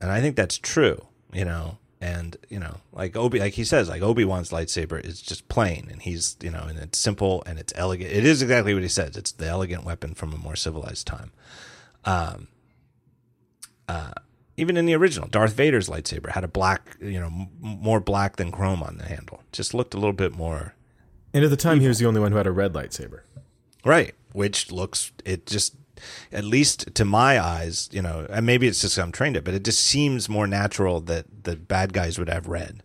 and 0.00 0.10
I 0.10 0.22
think 0.22 0.34
that's 0.34 0.56
true. 0.56 1.06
You 1.32 1.44
know, 1.44 1.76
and 2.00 2.38
you 2.48 2.58
know, 2.58 2.78
like 2.92 3.16
Obi, 3.16 3.38
like 3.38 3.52
he 3.52 3.64
says, 3.64 3.90
like 3.90 4.00
Obi 4.00 4.24
Wan's 4.24 4.48
lightsaber 4.50 5.04
is 5.04 5.20
just 5.20 5.48
plain, 5.48 5.88
and 5.90 6.00
he's 6.00 6.36
you 6.40 6.50
know, 6.50 6.62
and 6.62 6.78
it's 6.78 6.98
simple 6.98 7.42
and 7.44 7.58
it's 7.58 7.74
elegant. 7.76 8.10
It 8.10 8.24
is 8.24 8.40
exactly 8.40 8.72
what 8.72 8.82
he 8.82 8.88
says. 8.88 9.14
It's 9.16 9.32
the 9.32 9.46
elegant 9.46 9.84
weapon 9.84 10.14
from 10.14 10.32
a 10.32 10.38
more 10.38 10.56
civilized 10.56 11.06
time. 11.06 11.32
Um. 12.06 12.48
Uh. 13.86 14.12
Even 14.56 14.76
in 14.76 14.84
the 14.86 14.94
original, 14.94 15.28
Darth 15.28 15.54
Vader's 15.54 15.88
lightsaber 15.88 16.30
had 16.30 16.44
a 16.44 16.48
black, 16.48 16.96
you 17.00 17.18
know, 17.18 17.26
m- 17.26 17.48
more 17.62 18.00
black 18.00 18.36
than 18.36 18.50
chrome 18.52 18.82
on 18.82 18.98
the 18.98 19.04
handle. 19.04 19.42
Just 19.52 19.72
looked 19.74 19.94
a 19.94 19.96
little 19.96 20.12
bit 20.12 20.32
more 20.34 20.74
and 21.32 21.44
at 21.44 21.50
the 21.50 21.56
time, 21.56 21.78
he 21.78 21.86
was 21.86 22.00
the 22.00 22.06
only 22.06 22.18
one 22.20 22.32
who 22.32 22.38
had 22.38 22.48
a 22.48 22.50
red 22.50 22.72
lightsaber. 22.72 23.20
Right. 23.84 24.16
Which 24.32 24.72
looks, 24.72 25.12
it 25.24 25.46
just, 25.46 25.76
at 26.32 26.42
least 26.42 26.92
to 26.96 27.04
my 27.04 27.38
eyes, 27.38 27.88
you 27.92 28.02
know, 28.02 28.26
and 28.28 28.44
maybe 28.44 28.66
it's 28.66 28.80
just 28.80 28.98
I'm 28.98 29.12
trained 29.12 29.36
it, 29.36 29.44
but 29.44 29.54
it 29.54 29.62
just 29.64 29.78
seems 29.80 30.28
more 30.28 30.48
natural 30.48 31.00
that 31.02 31.26
the 31.44 31.54
bad 31.54 31.92
guys 31.92 32.18
would 32.18 32.28
have 32.28 32.48
red, 32.48 32.82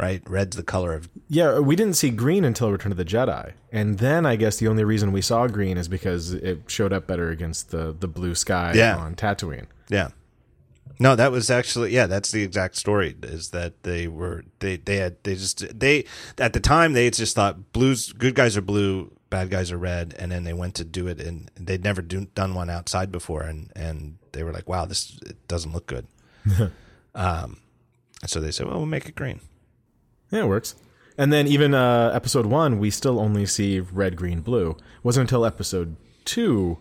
right? 0.00 0.20
Red's 0.28 0.56
the 0.56 0.64
color 0.64 0.94
of, 0.94 1.08
Yeah, 1.28 1.60
we 1.60 1.76
didn't 1.76 1.94
see 1.94 2.10
green 2.10 2.44
until 2.44 2.72
Return 2.72 2.90
of 2.90 2.98
the 2.98 3.04
Jedi, 3.04 3.52
and 3.70 3.98
then 3.98 4.26
I 4.26 4.34
guess 4.34 4.56
the 4.56 4.66
only 4.66 4.82
reason 4.82 5.12
we 5.12 5.22
saw 5.22 5.46
green 5.46 5.76
is 5.78 5.86
because 5.86 6.32
it 6.32 6.62
showed 6.66 6.92
up 6.92 7.06
better 7.06 7.30
against 7.30 7.70
the 7.70 7.94
the 7.98 8.08
blue 8.08 8.34
sky 8.34 8.72
Yeah. 8.74 8.96
on 8.96 9.14
Tatooine. 9.14 9.66
yeah. 9.88 10.08
No, 10.98 11.14
that 11.14 11.30
was 11.30 11.50
actually, 11.50 11.92
yeah, 11.92 12.06
that's 12.06 12.30
the 12.30 12.42
exact 12.42 12.76
story 12.76 13.14
is 13.22 13.50
that 13.50 13.82
they 13.82 14.08
were, 14.08 14.44
they, 14.60 14.76
they 14.76 14.96
had, 14.96 15.22
they 15.24 15.34
just, 15.34 15.78
they, 15.78 16.04
at 16.38 16.52
the 16.52 16.60
time, 16.60 16.94
they 16.94 17.10
just 17.10 17.34
thought 17.34 17.72
blues, 17.72 18.12
good 18.12 18.34
guys 18.34 18.56
are 18.56 18.62
blue, 18.62 19.12
bad 19.28 19.50
guys 19.50 19.70
are 19.70 19.78
red. 19.78 20.14
And 20.18 20.32
then 20.32 20.44
they 20.44 20.54
went 20.54 20.74
to 20.76 20.84
do 20.84 21.06
it 21.06 21.20
and 21.20 21.50
they'd 21.54 21.84
never 21.84 22.00
do, 22.00 22.26
done 22.34 22.54
one 22.54 22.70
outside 22.70 23.12
before. 23.12 23.42
And, 23.42 23.70
and 23.76 24.18
they 24.32 24.42
were 24.42 24.52
like, 24.52 24.68
wow, 24.68 24.86
this 24.86 25.18
it 25.26 25.46
doesn't 25.48 25.72
look 25.72 25.86
good. 25.86 26.06
um, 27.14 27.60
and 28.22 28.30
so 28.30 28.40
they 28.40 28.50
said, 28.50 28.66
well, 28.66 28.78
we'll 28.78 28.86
make 28.86 29.06
it 29.06 29.14
green. 29.14 29.40
Yeah, 30.30 30.44
it 30.44 30.48
works. 30.48 30.74
And 31.18 31.32
then 31.32 31.46
even 31.46 31.74
uh, 31.74 32.10
episode 32.14 32.46
one, 32.46 32.78
we 32.78 32.90
still 32.90 33.18
only 33.18 33.46
see 33.46 33.80
red, 33.80 34.16
green, 34.16 34.40
blue. 34.40 34.70
It 34.70 35.04
wasn't 35.04 35.30
until 35.30 35.46
episode 35.46 35.96
two 36.24 36.78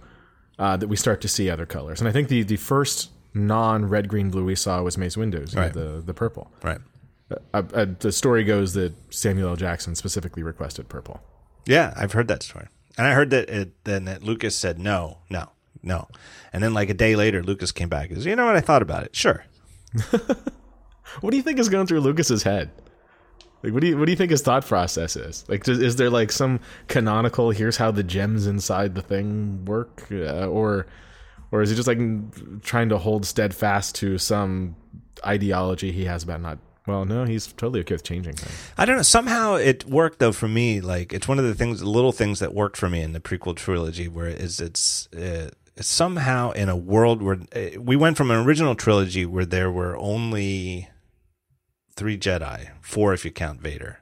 uh, 0.59 0.77
that 0.77 0.87
we 0.87 0.95
start 0.95 1.21
to 1.21 1.27
see 1.27 1.49
other 1.49 1.65
colors. 1.65 1.99
And 1.99 2.09
I 2.09 2.11
think 2.11 2.27
the 2.27 2.43
the 2.43 2.57
first 2.57 3.11
non 3.35 3.85
red, 3.87 4.07
green, 4.07 4.29
blue 4.29 4.45
we 4.45 4.55
saw 4.55 4.81
was 4.81 4.97
Mace 4.97 5.15
Windu, 5.15 5.51
you 5.53 5.59
know, 5.59 5.69
the 5.69 6.01
the 6.01 6.13
purple. 6.13 6.51
Right. 6.63 6.79
Uh, 7.53 7.63
uh, 7.73 7.85
the 7.99 8.11
story 8.11 8.43
goes 8.43 8.73
that 8.73 8.93
Samuel 9.09 9.49
L. 9.49 9.55
Jackson 9.55 9.95
specifically 9.95 10.43
requested 10.43 10.89
purple. 10.89 11.21
Yeah, 11.65 11.93
I've 11.97 12.11
heard 12.11 12.27
that 12.27 12.43
story, 12.43 12.67
and 12.97 13.07
I 13.07 13.13
heard 13.13 13.31
that 13.31 13.49
it, 13.49 13.83
then 13.83 14.05
that 14.05 14.23
Lucas 14.23 14.55
said 14.55 14.79
no, 14.79 15.17
no, 15.29 15.49
no. 15.83 16.07
And 16.53 16.63
then 16.63 16.73
like 16.73 16.89
a 16.89 16.93
day 16.93 17.15
later, 17.15 17.43
Lucas 17.43 17.71
came 17.71 17.89
back. 17.89 18.09
He 18.09 18.15
says, 18.15 18.25
you 18.25 18.35
know 18.35 18.45
what? 18.45 18.55
I 18.55 18.61
thought 18.61 18.81
about 18.81 19.03
it. 19.03 19.15
Sure. 19.15 19.43
What 21.21 21.31
do 21.31 21.37
you 21.37 21.43
think 21.43 21.59
is 21.59 21.69
going 21.69 21.87
through 21.87 22.01
Lucas's 22.01 22.43
head? 22.43 22.71
Like, 23.63 23.73
what 23.73 23.81
do 23.81 23.87
you 23.87 23.97
what 23.97 24.05
do 24.05 24.11
you 24.11 24.17
think 24.17 24.31
his 24.31 24.41
thought 24.41 24.65
process 24.65 25.15
is? 25.15 25.45
Like, 25.47 25.63
does, 25.63 25.79
is 25.79 25.95
there 25.95 26.09
like 26.09 26.31
some 26.31 26.59
canonical? 26.87 27.51
Here's 27.51 27.77
how 27.77 27.91
the 27.91 28.03
gems 28.03 28.45
inside 28.45 28.95
the 28.95 29.01
thing 29.01 29.65
work, 29.65 30.07
uh, 30.11 30.47
or 30.47 30.87
or 31.51 31.61
is 31.61 31.69
he 31.69 31.75
just 31.75 31.87
like 31.87 31.99
trying 32.61 32.89
to 32.89 32.97
hold 32.97 33.25
steadfast 33.25 33.95
to 33.95 34.17
some 34.17 34.75
ideology 35.25 35.91
he 35.91 36.05
has 36.05 36.23
about 36.23 36.41
not? 36.41 36.59
Well, 36.87 37.03
no, 37.05 37.25
he's 37.25 37.47
totally 37.47 37.79
okay 37.79 37.95
with 37.95 38.03
changing 38.03 38.35
things. 38.35 38.71
I 38.77 38.85
don't 38.85 38.97
know. 38.97 39.01
Somehow 39.01 39.55
it 39.55 39.85
worked 39.85 40.19
though 40.19 40.31
for 40.31 40.47
me. 40.47 40.81
Like 40.81 41.13
it's 41.13 41.27
one 41.27 41.39
of 41.39 41.45
the 41.45 41.55
things, 41.55 41.81
little 41.83 42.11
things 42.11 42.39
that 42.39 42.53
worked 42.53 42.77
for 42.77 42.89
me 42.89 43.01
in 43.01 43.13
the 43.13 43.19
prequel 43.19 43.55
trilogy, 43.55 44.07
where 44.07 44.27
it 44.27 44.39
is 44.39 44.59
it's. 44.59 45.07
Uh, 45.13 45.49
somehow 45.79 46.51
in 46.51 46.69
a 46.69 46.75
world 46.75 47.21
where 47.21 47.39
uh, 47.53 47.81
we 47.81 47.97
went 47.97 48.15
from 48.15 48.31
an 48.31 48.37
original 48.37 48.75
trilogy 48.75 49.25
where 49.25 49.45
there 49.45 49.69
were 49.69 49.97
only 49.97 50.87
three 51.95 52.17
Jedi, 52.17 52.69
four 52.81 53.13
if 53.13 53.25
you 53.25 53.31
count 53.31 53.59
Vader, 53.61 53.99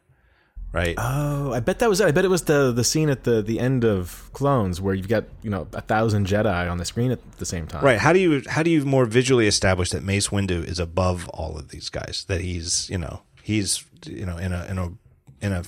right? 0.74 0.96
Oh, 0.98 1.54
I 1.54 1.62
bet 1.62 1.80
that 1.80 1.90
was. 1.90 2.02
I 2.02 2.12
bet 2.12 2.26
it 2.26 2.30
was 2.30 2.44
the 2.44 2.74
the 2.74 2.84
scene 2.84 3.10
at 3.10 3.24
the 3.24 3.42
the 3.42 3.60
end 3.60 3.86
of 3.86 4.30
Clones 4.34 4.82
where 4.82 4.94
you've 4.94 5.08
got 5.08 5.24
you 5.42 5.50
know 5.50 5.68
a 5.72 5.82
thousand 5.82 6.28
Jedi 6.28 6.70
on 6.70 6.78
the 6.78 6.86
screen 6.86 7.12
at 7.12 7.38
the 7.38 7.46
same 7.46 7.68
time. 7.68 7.86
Right. 7.86 8.00
How 8.00 8.12
do 8.12 8.20
you 8.20 8.44
how 8.50 8.64
do 8.64 8.70
you 8.70 8.84
more 8.84 9.06
visually 9.06 9.48
establish 9.48 9.92
that 9.92 10.04
Mace 10.04 10.28
Windu 10.28 10.66
is 10.66 10.80
above 10.80 11.30
all 11.30 11.58
of 11.58 11.70
these 11.70 11.90
guys? 11.90 12.26
That 12.28 12.42
he's 12.42 12.90
you 12.90 12.98
know 12.98 13.22
he's 13.42 13.86
you 14.06 14.26
know 14.26 14.38
in 14.38 14.52
a 14.52 14.66
in 14.66 14.78
a 14.78 14.92
in 15.40 15.52
a 15.54 15.64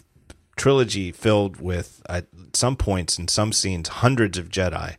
trilogy 0.57 1.11
filled 1.11 1.61
with 1.61 2.01
at 2.09 2.27
some 2.53 2.75
points 2.75 3.19
in 3.19 3.27
some 3.27 3.53
scenes 3.53 3.87
hundreds 3.87 4.37
of 4.37 4.49
Jedi. 4.49 4.95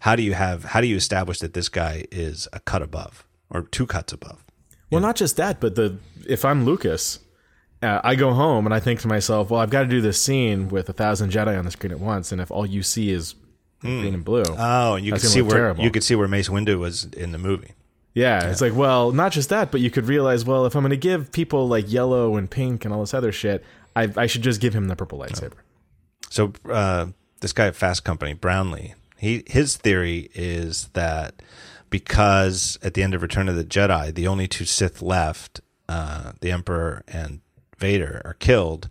How 0.00 0.14
do 0.14 0.22
you 0.22 0.34
have 0.34 0.64
how 0.66 0.80
do 0.80 0.86
you 0.86 0.96
establish 0.96 1.38
that 1.40 1.54
this 1.54 1.68
guy 1.68 2.04
is 2.12 2.46
a 2.52 2.60
cut 2.60 2.82
above 2.82 3.26
or 3.50 3.62
two 3.62 3.86
cuts 3.86 4.12
above? 4.12 4.44
Well, 4.90 5.00
not 5.00 5.16
just 5.16 5.36
that, 5.36 5.60
but 5.60 5.74
the 5.74 5.98
if 6.28 6.44
I'm 6.44 6.64
Lucas, 6.64 7.18
uh, 7.82 8.00
I 8.04 8.14
go 8.14 8.32
home 8.32 8.66
and 8.66 8.74
I 8.74 8.80
think 8.80 9.00
to 9.00 9.08
myself, 9.08 9.50
well, 9.50 9.60
I've 9.60 9.70
got 9.70 9.82
to 9.82 9.88
do 9.88 10.00
this 10.00 10.20
scene 10.20 10.68
with 10.68 10.88
a 10.88 10.92
thousand 10.92 11.30
Jedi 11.32 11.58
on 11.58 11.64
the 11.64 11.70
screen 11.70 11.92
at 11.92 12.00
once, 12.00 12.32
and 12.32 12.40
if 12.40 12.50
all 12.50 12.66
you 12.66 12.82
see 12.82 13.10
is 13.10 13.34
green 13.80 14.14
and 14.14 14.24
blue, 14.24 14.42
Oh, 14.48 14.94
and 14.94 15.04
you 15.04 15.12
could 15.12 15.20
see 15.22 15.42
where 15.42 15.56
terrible. 15.56 15.84
you 15.84 15.90
could 15.90 16.02
see 16.02 16.14
where 16.14 16.26
Mace 16.28 16.48
Windu 16.48 16.78
was 16.78 17.04
in 17.04 17.32
the 17.32 17.38
movie. 17.38 17.72
yeah, 18.14 18.50
it's 18.50 18.60
like, 18.62 18.74
well, 18.74 19.12
not 19.12 19.30
just 19.32 19.50
that, 19.50 19.70
but 19.70 19.80
you 19.80 19.90
could 19.90 20.06
realize, 20.06 20.44
well, 20.44 20.64
if 20.66 20.74
I'm 20.74 20.82
going 20.82 20.90
to 20.90 20.96
give 20.96 21.30
people 21.32 21.68
like 21.68 21.90
yellow 21.92 22.36
and 22.36 22.50
pink 22.50 22.84
and 22.84 22.92
all 22.94 23.00
this 23.00 23.12
other 23.14 23.30
shit, 23.32 23.62
I, 23.94 24.10
I 24.16 24.26
should 24.26 24.42
just 24.42 24.60
give 24.60 24.74
him 24.74 24.88
the 24.88 24.96
purple 24.96 25.18
lightsaber. 25.18 25.52
So 26.30 26.52
uh, 26.68 27.06
this 27.40 27.52
guy 27.52 27.66
at 27.66 27.76
Fast 27.76 28.02
Company, 28.04 28.32
Brownlee, 28.32 28.94
he 29.18 29.44
his 29.46 29.76
theory 29.76 30.30
is 30.34 30.88
that 30.94 31.34
because 31.90 32.78
at 32.82 32.94
the 32.94 33.02
end 33.02 33.14
of 33.14 33.22
Return 33.22 33.48
of 33.48 33.56
the 33.56 33.64
Jedi, 33.64 34.12
the 34.14 34.26
only 34.26 34.48
two 34.48 34.64
Sith 34.64 35.00
left, 35.00 35.60
uh, 35.88 36.32
the 36.40 36.50
Emperor 36.50 37.02
and 37.08 37.40
Vader, 37.78 38.22
are 38.24 38.34
killed. 38.34 38.88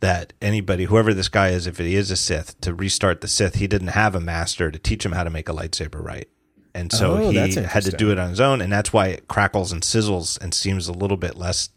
That 0.00 0.34
anybody, 0.42 0.84
whoever 0.84 1.14
this 1.14 1.28
guy 1.28 1.48
is, 1.48 1.66
if 1.66 1.78
he 1.78 1.96
is 1.96 2.10
a 2.10 2.16
Sith, 2.16 2.60
to 2.60 2.74
restart 2.74 3.22
the 3.22 3.28
Sith, 3.28 3.54
he 3.54 3.66
didn't 3.66 3.88
have 3.88 4.14
a 4.14 4.20
master 4.20 4.70
to 4.70 4.78
teach 4.78 5.06
him 5.06 5.12
how 5.12 5.24
to 5.24 5.30
make 5.30 5.48
a 5.48 5.52
lightsaber 5.52 6.02
right. 6.04 6.28
And 6.74 6.92
so 6.92 7.14
Oh, 7.14 7.30
he 7.30 7.36
had 7.36 7.84
to 7.84 7.92
do 7.92 8.10
it 8.10 8.18
on 8.18 8.28
his 8.30 8.40
own, 8.40 8.60
and 8.60 8.70
that's 8.70 8.92
why 8.92 9.06
it 9.08 9.28
crackles 9.28 9.72
and 9.72 9.80
sizzles 9.82 10.38
and 10.42 10.52
seems 10.52 10.88
a 10.88 10.92
little 10.92 11.16
bit 11.16 11.36
less, 11.36 11.70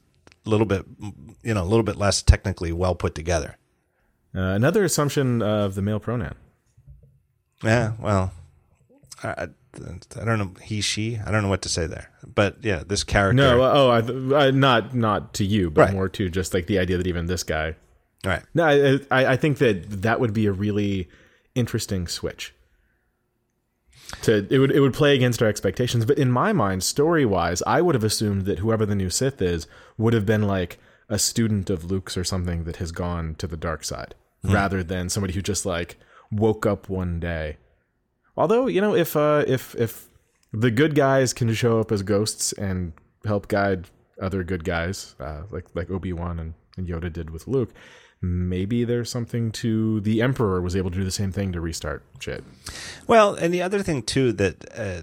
a 0.45 0.49
little 0.49 0.65
bit, 0.65 0.83
you 1.43 1.53
know, 1.53 1.61
a 1.63 1.65
little 1.69 1.83
bit 1.83 1.95
less 1.95 2.21
technically 2.21 2.73
well 2.73 2.95
put 2.95 3.15
together. 3.15 3.55
Uh, 4.35 4.41
another 4.41 4.83
assumption 4.83 5.41
of 5.41 5.75
the 5.75 5.81
male 5.81 5.99
pronoun. 5.99 6.35
Yeah, 7.63 7.93
well, 7.99 8.33
I, 9.23 9.47
I, 9.76 10.26
don't 10.26 10.39
know 10.39 10.51
he 10.63 10.82
she. 10.82 11.18
I 11.18 11.32
don't 11.32 11.43
know 11.43 11.49
what 11.49 11.61
to 11.63 11.70
say 11.70 11.88
there, 11.88 12.09
but 12.26 12.63
yeah, 12.63 12.84
this 12.86 13.03
character. 13.03 13.36
No, 13.36 13.61
oh, 13.61 13.89
I, 13.89 14.47
I, 14.47 14.51
not 14.51 14.95
not 14.95 15.34
to 15.36 15.45
you, 15.45 15.70
but 15.70 15.82
Right. 15.82 15.93
more 15.93 16.09
to 16.09 16.30
just 16.30 16.53
like 16.53 16.68
the 16.68 16.80
idea 16.80 16.97
that 16.97 17.07
even 17.07 17.28
this 17.28 17.43
guy. 17.43 17.76
right. 18.26 18.43
No, 18.53 18.65
I, 18.65 18.99
I, 19.11 19.34
I 19.34 19.38
think 19.38 19.59
that 19.59 20.01
that 20.01 20.20
would 20.20 20.34
be 20.34 20.45
a 20.45 20.51
really 20.51 21.09
interesting 21.55 22.07
switch. 22.07 22.53
To 24.24 24.47
it 24.49 24.57
would 24.59 24.72
it 24.72 24.80
would 24.80 24.93
play 24.93 25.15
against 25.15 25.41
our 25.41 25.49
expectations, 25.49 26.05
but 26.05 26.18
in 26.18 26.32
my 26.32 26.53
mind, 26.53 26.84
story 26.84 27.26
wise, 27.26 27.61
I 27.68 27.82
would 27.82 27.93
have 27.93 28.05
assumed 28.05 28.45
that 28.45 28.59
whoever 28.59 28.86
the 28.86 28.95
new 28.95 29.09
Sith 29.09 29.41
is 29.41 29.68
would 29.97 30.13
have 30.13 30.26
been 30.26 30.43
like 30.43 30.80
a 31.09 31.20
student 31.20 31.70
of 31.70 31.86
Luke's 31.86 32.18
or 32.18 32.24
something 32.24 32.63
that 32.63 32.78
has 32.78 32.91
gone 32.91 33.36
to 33.36 33.47
the 33.47 33.57
dark 33.57 33.84
side, 33.84 34.15
hmm. 34.43 34.53
rather 34.53 34.82
than 34.82 35.09
somebody 35.09 35.34
who 35.34 35.41
just 35.41 35.65
like 35.65 35.97
woke 36.32 36.65
up 36.65 36.89
one 36.89 37.20
day. 37.20 37.57
Although 38.38 38.67
you 38.67 38.79
know, 38.79 38.95
if 38.95 39.15
uh, 39.15 39.43
if 39.47 39.75
if 39.75 40.07
the 40.53 40.71
good 40.71 40.95
guys 40.95 41.33
can 41.33 41.53
show 41.53 41.79
up 41.79 41.91
as 41.91 42.03
ghosts 42.03 42.53
and 42.53 42.93
help 43.25 43.47
guide 43.47 43.89
other 44.21 44.43
good 44.43 44.63
guys, 44.63 45.15
uh, 45.19 45.43
like 45.51 45.65
like 45.73 45.89
Obi 45.89 46.13
Wan 46.13 46.39
and, 46.39 46.53
and 46.77 46.88
Yoda 46.88 47.11
did 47.11 47.31
with 47.31 47.47
Luke, 47.47 47.73
maybe 48.21 48.83
there's 48.83 49.09
something 49.09 49.51
to 49.53 49.99
the 50.01 50.21
Emperor 50.21 50.61
was 50.61 50.75
able 50.75 50.91
to 50.91 50.97
do 50.97 51.03
the 51.03 51.11
same 51.11 51.31
thing 51.31 51.51
to 51.51 51.59
restart 51.59 52.03
shit. 52.19 52.43
Well, 53.07 53.33
and 53.33 53.53
the 53.53 53.61
other 53.61 53.81
thing 53.81 54.03
too 54.03 54.31
that 54.33 54.65
uh, 54.77 55.01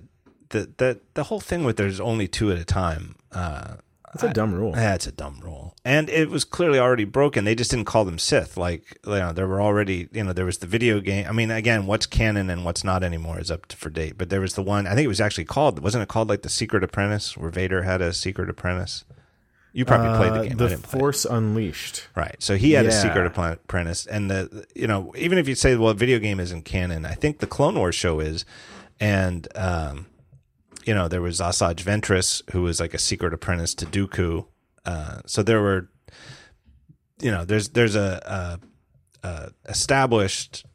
that 0.50 0.78
that 0.78 1.14
the 1.14 1.24
whole 1.24 1.40
thing 1.40 1.64
with 1.64 1.76
there's 1.76 2.00
only 2.00 2.28
two 2.28 2.52
at 2.52 2.58
a 2.58 2.64
time. 2.64 3.16
Uh, 3.32 3.76
That's 4.14 4.30
a 4.30 4.32
dumb 4.32 4.54
rule. 4.54 4.72
that's 4.72 5.06
a 5.06 5.12
dumb 5.12 5.40
rule, 5.42 5.74
and 5.84 6.08
it 6.08 6.30
was 6.30 6.44
clearly 6.44 6.78
already 6.78 7.04
broken. 7.04 7.44
They 7.44 7.54
just 7.54 7.70
didn't 7.70 7.86
call 7.86 8.04
them 8.04 8.18
Sith. 8.18 8.56
Like 8.56 8.98
you 9.04 9.12
know, 9.12 9.32
there 9.32 9.46
were 9.48 9.60
already 9.60 10.08
you 10.12 10.22
know 10.24 10.32
there 10.32 10.46
was 10.46 10.58
the 10.58 10.66
video 10.66 11.00
game. 11.00 11.26
I 11.28 11.32
mean, 11.32 11.50
again, 11.50 11.86
what's 11.86 12.06
canon 12.06 12.48
and 12.48 12.64
what's 12.64 12.84
not 12.84 13.02
anymore 13.02 13.40
is 13.40 13.50
up 13.50 13.66
to, 13.66 13.76
for 13.76 13.90
date. 13.90 14.16
But 14.16 14.30
there 14.30 14.40
was 14.40 14.54
the 14.54 14.62
one. 14.62 14.86
I 14.86 14.94
think 14.94 15.04
it 15.04 15.08
was 15.08 15.20
actually 15.20 15.46
called. 15.46 15.80
Wasn't 15.80 16.02
it 16.02 16.08
called 16.08 16.28
like 16.28 16.42
the 16.42 16.48
Secret 16.48 16.84
Apprentice, 16.84 17.36
where 17.36 17.50
Vader 17.50 17.82
had 17.82 18.00
a 18.00 18.12
secret 18.12 18.48
apprentice? 18.48 19.04
You 19.72 19.84
probably 19.84 20.16
played 20.16 20.30
Uh, 20.32 20.42
the 20.42 20.48
game. 20.50 20.56
The 20.58 20.68
didn't 20.68 20.82
play 20.84 20.98
it. 20.98 21.00
Force 21.00 21.24
Unleashed. 21.24 22.06
Right. 22.14 22.36
So 22.38 22.56
he 22.56 22.72
had 22.72 22.86
a 22.86 22.92
secret 22.92 23.26
apprentice, 23.26 24.06
and 24.06 24.30
the 24.30 24.64
you 24.76 24.86
know 24.86 25.12
even 25.16 25.38
if 25.38 25.48
you 25.48 25.56
say 25.56 25.74
well, 25.74 25.92
video 25.94 26.20
game 26.20 26.38
isn't 26.38 26.62
canon, 26.64 27.04
I 27.04 27.14
think 27.14 27.40
the 27.40 27.48
Clone 27.48 27.74
Wars 27.76 27.96
show 27.96 28.20
is, 28.20 28.44
and 29.00 29.48
um, 29.56 30.06
you 30.86 30.94
know 30.94 31.08
there 31.08 31.22
was 31.22 31.40
Asajj 31.40 31.82
Ventress 31.82 32.42
who 32.50 32.62
was 32.62 32.80
like 32.80 32.94
a 32.94 32.98
secret 32.98 33.34
apprentice 33.34 33.74
to 33.76 33.86
Dooku. 33.86 34.46
Uh, 34.84 35.20
so 35.26 35.42
there 35.42 35.62
were, 35.62 35.88
you 37.20 37.30
know, 37.30 37.44
there's 37.44 37.70
there's 37.70 37.96
a, 37.96 38.60
a, 39.22 39.26
a 39.28 39.50
established 39.68 40.66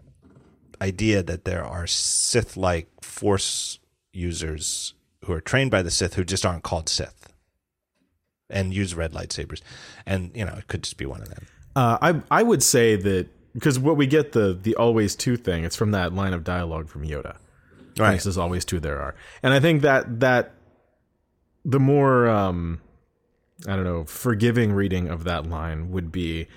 idea 0.82 1.22
that 1.22 1.46
there 1.46 1.64
are 1.64 1.86
Sith-like 1.86 2.88
Force 3.02 3.80
users 4.14 4.96
who 5.26 5.34
are 5.34 5.42
trained 5.42 5.70
by 5.70 5.82
the 5.82 5.92
Sith 5.92 6.16
who 6.16 6.24
just 6.24 6.46
aren't 6.46 6.64
called 6.64 6.90
Sith 6.90 7.34
and 8.50 8.74
use 8.74 8.96
red 8.96 9.14
lightsabers, 9.14 9.62
and 10.06 10.32
you 10.34 10.44
know 10.44 10.54
it 10.54 10.68
could 10.68 10.84
just 10.84 10.98
be 10.98 11.06
one 11.06 11.22
of 11.22 11.30
them. 11.30 11.46
Uh, 11.76 11.98
I 12.02 12.40
I 12.40 12.44
would 12.44 12.64
say 12.64 12.96
that 12.96 13.28
because 13.54 13.78
what 13.78 13.98
we 13.98 14.08
get 14.08 14.32
the 14.32 14.58
the 14.60 14.76
always 14.76 15.16
two 15.16 15.38
thing, 15.38 15.64
it's 15.64 15.76
from 15.76 15.92
that 15.92 16.14
line 16.14 16.34
of 16.34 16.44
dialogue 16.44 16.90
from 16.90 17.04
Yoda. 17.06 17.38
Right. 17.98 18.12
Places 18.12 18.38
always 18.38 18.66
two 18.66 18.80
there 18.80 19.00
are, 19.00 19.16
and 19.44 19.54
I 19.54 19.60
think 19.60 19.82
that 19.82 20.20
that 20.20 20.54
the 21.66 21.80
more 21.80 22.28
um, 22.28 22.82
I 23.68 23.76
don't 23.76 23.84
know 23.84 24.06
forgiving 24.06 24.72
reading 24.74 25.08
of 25.08 25.24
that 25.26 25.46
line 25.46 25.92
would 25.92 26.12
be 26.12 26.48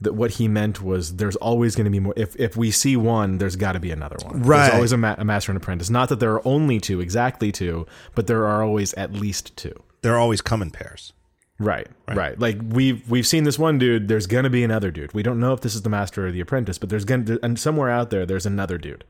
that 0.00 0.14
what 0.14 0.32
he 0.32 0.48
meant 0.48 0.82
was 0.82 1.16
there's 1.16 1.36
always 1.36 1.76
going 1.76 1.84
to 1.84 1.90
be 1.90 2.00
more. 2.00 2.14
If 2.16 2.34
if 2.36 2.56
we 2.56 2.70
see 2.70 2.96
one, 2.96 3.38
there's 3.38 3.56
got 3.56 3.72
to 3.72 3.80
be 3.80 3.90
another 3.90 4.16
one. 4.24 4.42
Right. 4.42 4.62
There's 4.62 4.74
always 4.74 4.92
a, 4.92 4.96
ma- 4.96 5.16
a 5.18 5.24
master 5.24 5.52
and 5.52 5.56
apprentice. 5.56 5.90
Not 5.90 6.08
that 6.08 6.20
there 6.20 6.32
are 6.32 6.46
only 6.46 6.80
two, 6.80 7.00
exactly 7.00 7.52
two, 7.52 7.86
but 8.14 8.26
there 8.26 8.46
are 8.46 8.62
always 8.62 8.94
at 8.94 9.12
least 9.12 9.56
two. 9.56 9.74
They're 10.02 10.18
always 10.18 10.40
come 10.40 10.62
in 10.62 10.70
pairs. 10.70 11.12
Right, 11.58 11.88
right, 12.08 12.38
Like 12.40 12.56
we've 12.66 13.08
we've 13.10 13.26
seen 13.26 13.44
this 13.44 13.58
one 13.58 13.78
dude. 13.78 14.08
There's 14.08 14.26
gonna 14.26 14.48
be 14.48 14.64
another 14.64 14.90
dude. 14.90 15.12
We 15.12 15.22
don't 15.22 15.38
know 15.38 15.52
if 15.52 15.60
this 15.60 15.74
is 15.74 15.82
the 15.82 15.90
master 15.90 16.26
or 16.26 16.32
the 16.32 16.40
apprentice, 16.40 16.78
but 16.78 16.88
there's 16.88 17.04
gonna 17.04 17.38
and 17.42 17.58
somewhere 17.58 17.90
out 17.90 18.08
there, 18.08 18.24
there's 18.24 18.46
another 18.46 18.78
dude. 18.78 19.04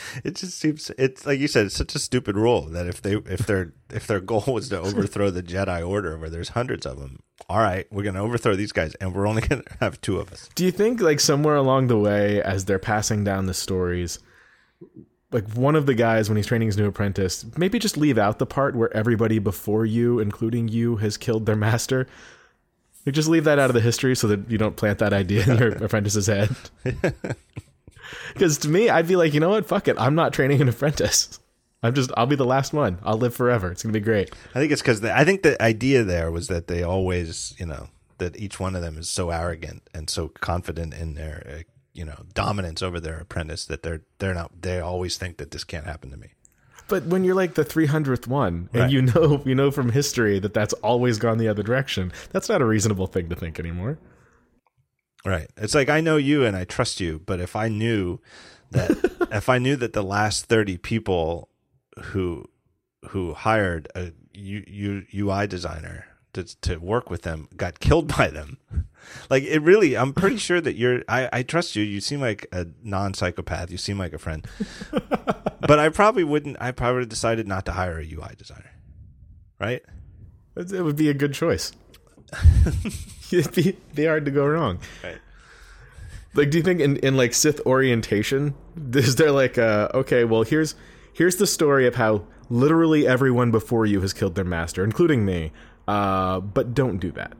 It 0.24 0.36
just 0.36 0.58
seems 0.58 0.90
it's 0.98 1.26
like 1.26 1.40
you 1.40 1.48
said, 1.48 1.66
it's 1.66 1.76
such 1.76 1.94
a 1.94 1.98
stupid 1.98 2.36
rule 2.36 2.62
that 2.62 2.86
if 2.86 3.02
they 3.02 3.16
if 3.16 3.46
their 3.46 3.72
if 3.90 4.06
their 4.06 4.20
goal 4.20 4.44
was 4.46 4.68
to 4.70 4.80
overthrow 4.80 5.30
the 5.30 5.42
Jedi 5.42 5.86
Order, 5.86 6.18
where 6.18 6.30
there's 6.30 6.50
hundreds 6.50 6.86
of 6.86 6.98
them, 6.98 7.20
all 7.48 7.58
right, 7.58 7.86
we're 7.90 8.02
going 8.02 8.14
to 8.14 8.20
overthrow 8.20 8.54
these 8.54 8.72
guys, 8.72 8.94
and 8.96 9.14
we're 9.14 9.26
only 9.26 9.42
going 9.48 9.62
to 9.62 9.76
have 9.80 10.00
two 10.00 10.18
of 10.18 10.32
us. 10.32 10.48
Do 10.54 10.64
you 10.64 10.70
think 10.70 11.00
like 11.00 11.20
somewhere 11.20 11.56
along 11.56 11.88
the 11.88 11.98
way, 11.98 12.42
as 12.42 12.64
they're 12.64 12.78
passing 12.78 13.24
down 13.24 13.46
the 13.46 13.54
stories, 13.54 14.18
like 15.30 15.48
one 15.54 15.76
of 15.76 15.86
the 15.86 15.94
guys 15.94 16.28
when 16.28 16.36
he's 16.36 16.46
training 16.46 16.68
his 16.68 16.76
new 16.76 16.86
apprentice, 16.86 17.44
maybe 17.56 17.78
just 17.78 17.96
leave 17.96 18.18
out 18.18 18.38
the 18.38 18.46
part 18.46 18.76
where 18.76 18.94
everybody 18.96 19.38
before 19.38 19.84
you, 19.86 20.18
including 20.18 20.68
you, 20.68 20.96
has 20.96 21.16
killed 21.16 21.46
their 21.46 21.56
master? 21.56 22.06
Like 23.04 23.14
just 23.14 23.28
leave 23.28 23.44
that 23.44 23.58
out 23.58 23.68
of 23.70 23.74
the 23.74 23.80
history 23.80 24.14
so 24.14 24.28
that 24.28 24.50
you 24.50 24.58
don't 24.58 24.76
plant 24.76 24.98
that 25.00 25.12
idea 25.12 25.44
in 25.50 25.58
your 25.58 25.70
apprentice's 25.84 26.26
head. 26.28 26.54
Because 28.32 28.58
to 28.58 28.68
me, 28.68 28.88
I'd 28.90 29.08
be 29.08 29.16
like, 29.16 29.34
you 29.34 29.40
know 29.40 29.50
what? 29.50 29.66
Fuck 29.66 29.88
it. 29.88 29.96
I'm 29.98 30.14
not 30.14 30.32
training 30.32 30.60
an 30.60 30.68
apprentice. 30.68 31.38
I'm 31.82 31.94
just, 31.94 32.10
I'll 32.16 32.26
be 32.26 32.36
the 32.36 32.44
last 32.44 32.72
one. 32.72 32.98
I'll 33.02 33.18
live 33.18 33.34
forever. 33.34 33.70
It's 33.72 33.82
going 33.82 33.92
to 33.92 33.98
be 33.98 34.04
great. 34.04 34.30
I 34.54 34.60
think 34.60 34.70
it's 34.72 34.80
because 34.82 35.02
I 35.04 35.24
think 35.24 35.42
the 35.42 35.60
idea 35.60 36.04
there 36.04 36.30
was 36.30 36.46
that 36.48 36.68
they 36.68 36.82
always, 36.84 37.54
you 37.58 37.66
know, 37.66 37.88
that 38.18 38.38
each 38.38 38.60
one 38.60 38.76
of 38.76 38.82
them 38.82 38.96
is 38.98 39.10
so 39.10 39.30
arrogant 39.30 39.82
and 39.92 40.08
so 40.08 40.28
confident 40.28 40.94
in 40.94 41.14
their 41.14 41.44
uh, 41.48 41.62
you 41.92 42.04
know 42.04 42.22
dominance 42.34 42.82
over 42.82 43.00
their 43.00 43.18
apprentice 43.18 43.66
that 43.66 43.82
they're 43.82 44.02
they're 44.18 44.32
not 44.32 44.62
they 44.62 44.78
always 44.80 45.16
think 45.18 45.38
that 45.38 45.50
this 45.50 45.64
can't 45.64 45.84
happen 45.84 46.10
to 46.12 46.16
me. 46.16 46.28
But 46.88 47.04
when 47.06 47.24
you're 47.24 47.34
like 47.34 47.54
the 47.54 47.64
300th 47.64 48.26
one, 48.28 48.68
and 48.72 48.82
Right. 48.82 48.90
you 48.92 49.02
know 49.02 49.42
you 49.44 49.54
know 49.56 49.70
from 49.72 49.90
history 49.90 50.38
that 50.38 50.54
that's 50.54 50.72
always 50.74 51.18
gone 51.18 51.38
the 51.38 51.48
other 51.48 51.62
direction, 51.64 52.12
that's 52.30 52.48
not 52.48 52.62
a 52.62 52.64
reasonable 52.64 53.08
thing 53.08 53.28
to 53.28 53.34
think 53.34 53.58
anymore. 53.58 53.98
Right. 55.24 55.48
It's 55.56 55.74
like 55.74 55.88
I 55.88 56.00
know 56.00 56.16
you 56.16 56.44
and 56.44 56.56
I 56.56 56.64
trust 56.64 57.00
you, 57.00 57.20
but 57.24 57.40
if 57.40 57.54
I 57.54 57.68
knew 57.68 58.18
that 58.70 58.90
if 59.32 59.48
I 59.48 59.58
knew 59.58 59.76
that 59.76 59.92
the 59.92 60.02
last 60.02 60.46
30 60.46 60.78
people 60.78 61.48
who 62.00 62.46
who 63.08 63.34
hired 63.34 63.88
a 63.94 64.12
U, 64.34 64.64
U, 64.66 65.04
UI 65.14 65.46
designer 65.46 66.06
to 66.32 66.44
to 66.62 66.76
work 66.78 67.10
with 67.10 67.22
them 67.22 67.48
got 67.56 67.80
killed 67.80 68.08
by 68.16 68.28
them. 68.28 68.58
Like 69.30 69.44
it 69.44 69.60
really 69.60 69.96
I'm 69.96 70.12
pretty 70.12 70.38
sure 70.38 70.60
that 70.60 70.74
you're 70.74 71.02
I, 71.08 71.28
I 71.32 71.42
trust 71.42 71.76
you. 71.76 71.82
You 71.82 72.00
seem 72.00 72.20
like 72.20 72.46
a 72.52 72.66
non 72.82 73.14
psychopath. 73.14 73.70
You 73.70 73.78
seem 73.78 73.98
like 73.98 74.12
a 74.12 74.18
friend. 74.18 74.46
but 74.90 75.78
I 75.78 75.88
probably 75.88 76.24
wouldn't 76.24 76.56
I 76.60 76.72
probably 76.72 77.06
decided 77.06 77.46
not 77.46 77.66
to 77.66 77.72
hire 77.72 77.98
a 77.98 78.04
UI 78.04 78.34
designer. 78.36 78.72
Right? 79.60 79.82
It 80.56 80.82
would 80.82 80.96
be 80.96 81.08
a 81.08 81.14
good 81.14 81.34
choice. 81.34 81.72
It'd 83.32 83.54
be, 83.54 83.76
be 83.94 84.06
hard 84.06 84.24
to 84.24 84.30
go 84.30 84.46
wrong. 84.46 84.78
Right. 85.02 85.18
Like, 86.34 86.50
do 86.50 86.58
you 86.58 86.64
think 86.64 86.80
in, 86.80 86.96
in 86.98 87.16
like 87.16 87.34
Sith 87.34 87.60
orientation, 87.66 88.54
is 88.94 89.16
there 89.16 89.30
like 89.30 89.58
uh 89.58 89.88
okay, 89.94 90.24
well 90.24 90.42
here's 90.42 90.74
here's 91.12 91.36
the 91.36 91.46
story 91.46 91.86
of 91.86 91.96
how 91.96 92.24
literally 92.48 93.06
everyone 93.06 93.50
before 93.50 93.84
you 93.86 94.00
has 94.00 94.12
killed 94.12 94.34
their 94.34 94.44
master, 94.44 94.82
including 94.84 95.24
me. 95.24 95.52
Uh, 95.86 96.40
but 96.40 96.74
don't 96.74 96.98
do 96.98 97.12
that, 97.12 97.32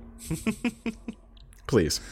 please. 1.67 2.01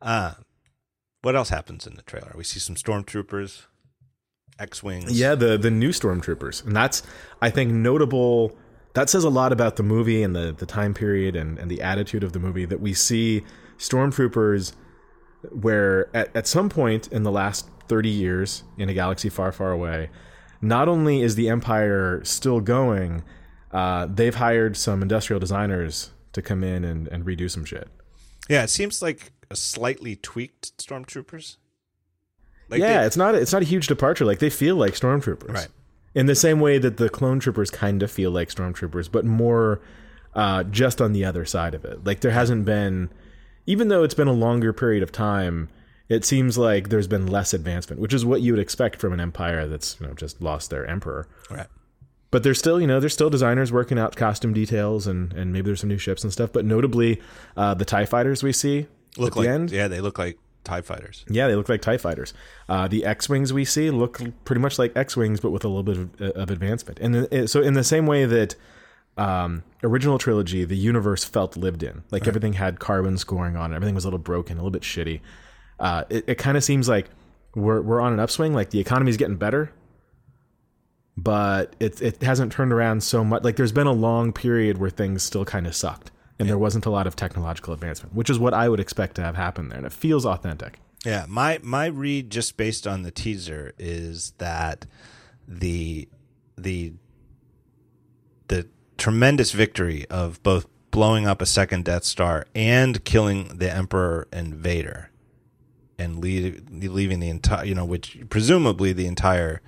Uh 0.00 0.34
what 1.22 1.34
else 1.34 1.48
happens 1.48 1.86
in 1.86 1.94
the 1.94 2.02
trailer? 2.02 2.32
We 2.36 2.44
see 2.44 2.60
some 2.60 2.76
stormtroopers, 2.76 3.66
X-wings. 4.58 5.18
Yeah, 5.18 5.34
the 5.34 5.56
the 5.56 5.70
new 5.70 5.90
stormtroopers, 5.90 6.64
and 6.64 6.74
that's 6.74 7.02
I 7.40 7.50
think 7.50 7.72
notable. 7.72 8.56
That 8.94 9.08
says 9.08 9.24
a 9.24 9.30
lot 9.30 9.52
about 9.52 9.76
the 9.76 9.82
movie 9.82 10.22
and 10.22 10.34
the 10.34 10.54
the 10.56 10.66
time 10.66 10.94
period 10.94 11.36
and 11.36 11.58
and 11.58 11.70
the 11.70 11.82
attitude 11.82 12.24
of 12.24 12.32
the 12.32 12.38
movie 12.38 12.64
that 12.64 12.80
we 12.80 12.94
see 12.94 13.44
stormtroopers 13.78 14.72
where 15.50 16.14
at, 16.16 16.34
at 16.36 16.46
some 16.46 16.68
point 16.68 17.06
in 17.08 17.22
the 17.22 17.30
last 17.30 17.68
30 17.86 18.08
years 18.08 18.64
in 18.76 18.88
a 18.88 18.94
galaxy 18.94 19.28
far 19.28 19.52
far 19.52 19.70
away 19.70 20.10
not 20.60 20.88
only 20.88 21.22
is 21.22 21.36
the 21.36 21.48
empire 21.48 22.20
still 22.24 22.60
going 22.60 23.22
uh, 23.70 24.04
they've 24.06 24.34
hired 24.34 24.76
some 24.76 25.00
industrial 25.00 25.38
designers 25.38 26.10
to 26.32 26.42
come 26.42 26.64
in 26.64 26.84
and, 26.84 27.06
and 27.08 27.24
redo 27.24 27.48
some 27.48 27.64
shit 27.64 27.88
Yeah, 28.48 28.64
it 28.64 28.70
seems 28.70 29.00
like 29.00 29.32
a 29.50 29.56
slightly 29.56 30.16
tweaked 30.16 30.76
stormtroopers. 30.78 31.56
Like 32.68 32.80
yeah 32.80 33.00
they- 33.00 33.06
it's 33.06 33.16
not 33.16 33.34
it's 33.34 33.52
not 33.52 33.62
a 33.62 33.66
huge 33.66 33.86
departure 33.86 34.24
like 34.24 34.38
they 34.40 34.50
feel 34.50 34.76
like 34.76 34.94
stormtroopers 34.94 35.52
Right. 35.54 35.68
in 36.14 36.26
the 36.26 36.34
same 36.34 36.60
way 36.60 36.78
that 36.78 36.96
the 36.98 37.08
clone 37.08 37.40
troopers 37.40 37.70
kind 37.70 38.02
of 38.02 38.10
feel 38.10 38.30
like 38.30 38.48
stormtroopers 38.48 39.10
but 39.10 39.24
more 39.24 39.80
uh, 40.34 40.62
just 40.64 41.00
on 41.00 41.12
the 41.12 41.24
other 41.24 41.44
side 41.44 41.74
of 41.74 41.84
it 41.84 42.04
like 42.04 42.20
there 42.20 42.30
hasn't 42.32 42.64
been 42.64 43.10
even 43.66 43.88
though 43.88 44.02
it's 44.02 44.14
been 44.14 44.28
a 44.28 44.32
longer 44.32 44.72
period 44.72 45.02
of 45.02 45.10
time 45.10 45.68
it 46.08 46.24
seems 46.24 46.56
like 46.56 46.88
there's 46.90 47.06
been 47.08 47.26
less 47.26 47.52
advancement 47.52 48.00
which 48.00 48.12
is 48.14 48.24
what 48.24 48.40
you 48.40 48.52
would 48.52 48.60
expect 48.60 48.96
from 49.00 49.12
an 49.12 49.20
empire 49.20 49.66
that's 49.66 49.98
you 50.00 50.06
know 50.06 50.12
just 50.14 50.40
lost 50.40 50.70
their 50.70 50.86
emperor 50.86 51.26
right. 51.50 51.66
but 52.30 52.42
there's 52.42 52.58
still 52.58 52.80
you 52.80 52.86
know 52.86 53.00
there's 53.00 53.12
still 53.14 53.30
designers 53.30 53.72
working 53.72 53.98
out 53.98 54.14
costume 54.14 54.52
details 54.52 55.06
and 55.06 55.32
and 55.32 55.52
maybe 55.52 55.66
there's 55.66 55.80
some 55.80 55.88
new 55.88 55.98
ships 55.98 56.22
and 56.22 56.32
stuff 56.32 56.52
but 56.52 56.64
notably 56.64 57.20
uh, 57.56 57.72
the 57.74 57.84
tie 57.84 58.04
fighters 58.06 58.42
we 58.42 58.52
see 58.52 58.86
Look 59.16 59.32
at 59.32 59.36
like 59.38 59.46
the 59.46 59.52
end 59.52 59.70
yeah, 59.72 59.88
they 59.88 60.00
look 60.00 60.18
like 60.18 60.38
Tie 60.64 60.82
fighters. 60.82 61.24
yeah, 61.28 61.48
they 61.48 61.54
look 61.54 61.68
like 61.68 61.80
TIE 61.80 61.96
fighters. 61.96 62.34
Uh, 62.68 62.88
the 62.88 63.04
X 63.04 63.28
Wings 63.28 63.52
we 63.52 63.64
see 63.64 63.90
look 63.90 64.20
pretty 64.44 64.60
much 64.60 64.78
like 64.78 64.94
X 64.94 65.16
Wings, 65.16 65.40
but 65.40 65.50
with 65.50 65.64
a 65.64 65.68
little 65.68 65.82
bit 65.82 65.96
of, 65.96 66.20
uh, 66.20 66.40
of 66.40 66.50
advancement. 66.50 66.98
And 67.00 67.14
the, 67.14 67.48
so, 67.48 67.62
in 67.62 67.72
the 67.72 67.84
same 67.84 68.06
way 68.06 68.26
that 68.26 68.54
um, 69.16 69.62
original 69.82 70.18
trilogy, 70.18 70.64
the 70.64 70.76
universe 70.76 71.24
felt 71.24 71.56
lived 71.56 71.82
in, 71.82 72.02
like 72.10 72.26
everything 72.28 72.52
had 72.54 72.80
carbon 72.80 73.16
scoring 73.16 73.56
on 73.56 73.72
it, 73.72 73.76
everything 73.76 73.94
was 73.94 74.04
a 74.04 74.08
little 74.08 74.18
broken, 74.18 74.58
a 74.58 74.60
little 74.60 74.70
bit 74.70 74.82
shitty. 74.82 75.20
Uh, 75.80 76.04
it 76.10 76.24
it 76.26 76.34
kind 76.36 76.56
of 76.56 76.64
seems 76.64 76.88
like 76.88 77.08
we're, 77.54 77.80
we're 77.80 78.00
on 78.00 78.12
an 78.12 78.20
upswing, 78.20 78.52
like 78.52 78.70
the 78.70 78.80
economy's 78.80 79.16
getting 79.16 79.36
better, 79.36 79.72
but 81.16 81.74
it, 81.80 82.00
it 82.02 82.22
hasn't 82.22 82.52
turned 82.52 82.72
around 82.72 83.02
so 83.02 83.24
much. 83.24 83.42
Like, 83.42 83.56
there's 83.56 83.72
been 83.72 83.86
a 83.86 83.92
long 83.92 84.32
period 84.32 84.78
where 84.78 84.90
things 84.90 85.22
still 85.22 85.44
kind 85.44 85.66
of 85.66 85.74
sucked. 85.74 86.10
And 86.38 86.48
there 86.48 86.58
wasn't 86.58 86.86
a 86.86 86.90
lot 86.90 87.06
of 87.06 87.16
technological 87.16 87.74
advancement, 87.74 88.14
which 88.14 88.30
is 88.30 88.38
what 88.38 88.54
I 88.54 88.68
would 88.68 88.78
expect 88.78 89.16
to 89.16 89.22
have 89.22 89.34
happen 89.34 89.68
there. 89.68 89.78
And 89.78 89.86
it 89.86 89.92
feels 89.92 90.24
authentic. 90.24 90.78
Yeah, 91.04 91.26
my 91.28 91.58
my 91.62 91.86
read 91.86 92.30
just 92.30 92.56
based 92.56 92.86
on 92.86 93.02
the 93.02 93.10
teaser 93.10 93.72
is 93.78 94.32
that 94.38 94.86
the 95.46 96.08
the 96.56 96.92
the 98.48 98.68
tremendous 98.96 99.52
victory 99.52 100.06
of 100.10 100.42
both 100.42 100.66
blowing 100.90 101.26
up 101.26 101.40
a 101.40 101.46
second 101.46 101.84
Death 101.84 102.04
Star 102.04 102.46
and 102.54 103.04
killing 103.04 103.58
the 103.58 103.72
Emperor 103.72 104.26
and 104.32 104.54
Vader 104.54 105.10
and 105.98 106.20
leaving 106.20 107.20
the 107.20 107.28
entire 107.28 107.64
you 107.64 107.74
know 107.74 107.84
which 107.84 108.18
presumably 108.30 108.92
the 108.92 109.06
entire 109.06 109.60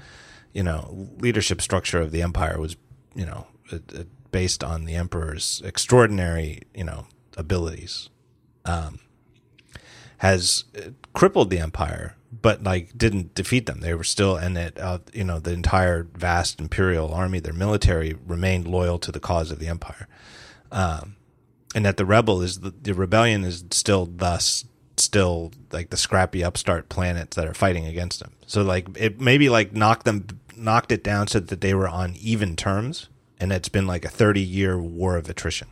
you 0.52 0.62
know 0.62 1.08
leadership 1.18 1.60
structure 1.60 2.00
of 2.00 2.12
the 2.12 2.22
empire 2.22 2.58
was 2.58 2.76
you 3.14 3.26
know 3.26 3.46
uh, 3.72 3.78
uh, 3.94 4.04
based 4.30 4.62
on 4.62 4.84
the 4.84 4.94
emperor's 4.94 5.62
extraordinary 5.64 6.62
you 6.74 6.84
know 6.84 7.06
abilities 7.36 8.08
um, 8.64 9.00
has 10.18 10.64
crippled 11.12 11.50
the 11.50 11.58
empire, 11.58 12.16
but 12.30 12.62
like 12.62 12.96
didn't 12.96 13.34
defeat 13.34 13.66
them. 13.66 13.80
They 13.80 13.94
were 13.94 14.04
still, 14.04 14.36
and 14.36 14.56
it, 14.56 14.78
uh, 14.78 14.98
you 15.12 15.24
know, 15.24 15.38
the 15.38 15.52
entire 15.52 16.04
vast 16.14 16.60
imperial 16.60 17.12
army, 17.12 17.40
their 17.40 17.52
military 17.52 18.16
remained 18.26 18.68
loyal 18.68 18.98
to 18.98 19.12
the 19.12 19.20
cause 19.20 19.50
of 19.50 19.58
the 19.58 19.68
empire, 19.68 20.08
um, 20.70 21.16
and 21.74 21.84
that 21.84 21.96
the 21.96 22.04
rebel 22.04 22.42
is 22.42 22.60
the, 22.60 22.70
the 22.70 22.94
rebellion 22.94 23.44
is 23.44 23.64
still 23.70 24.06
thus 24.06 24.64
still 24.96 25.52
like 25.72 25.88
the 25.88 25.96
scrappy 25.96 26.44
upstart 26.44 26.90
planets 26.90 27.36
that 27.36 27.46
are 27.46 27.54
fighting 27.54 27.86
against 27.86 28.20
them. 28.20 28.32
So 28.46 28.62
like 28.62 28.88
it 28.96 29.20
maybe 29.20 29.48
like 29.48 29.72
knocked 29.72 30.04
them 30.04 30.26
knocked 30.54 30.92
it 30.92 31.02
down 31.02 31.26
so 31.26 31.40
that 31.40 31.62
they 31.62 31.72
were 31.72 31.88
on 31.88 32.14
even 32.16 32.54
terms, 32.56 33.08
and 33.40 33.52
it's 33.52 33.68
been 33.68 33.86
like 33.86 34.04
a 34.04 34.08
thirty 34.08 34.40
year 34.42 34.78
war 34.78 35.16
of 35.16 35.28
attrition. 35.28 35.68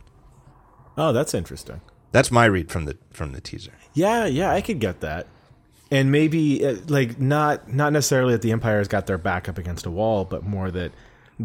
Oh, 0.97 1.13
that's 1.13 1.33
interesting. 1.33 1.81
That's 2.11 2.31
my 2.31 2.45
read 2.45 2.69
from 2.71 2.85
the 2.85 2.97
from 3.11 3.31
the 3.31 3.41
teaser. 3.41 3.71
Yeah, 3.93 4.25
yeah, 4.25 4.51
I 4.51 4.61
could 4.61 4.79
get 4.79 5.01
that. 5.01 5.27
And 5.91 6.11
maybe 6.11 6.65
uh, 6.65 6.75
like 6.87 7.19
not 7.19 7.71
not 7.73 7.93
necessarily 7.93 8.33
that 8.33 8.41
the 8.41 8.51
empire's 8.51 8.87
got 8.87 9.07
their 9.07 9.17
back 9.17 9.47
up 9.49 9.57
against 9.57 9.85
a 9.85 9.91
wall, 9.91 10.25
but 10.25 10.43
more 10.43 10.69
that 10.71 10.91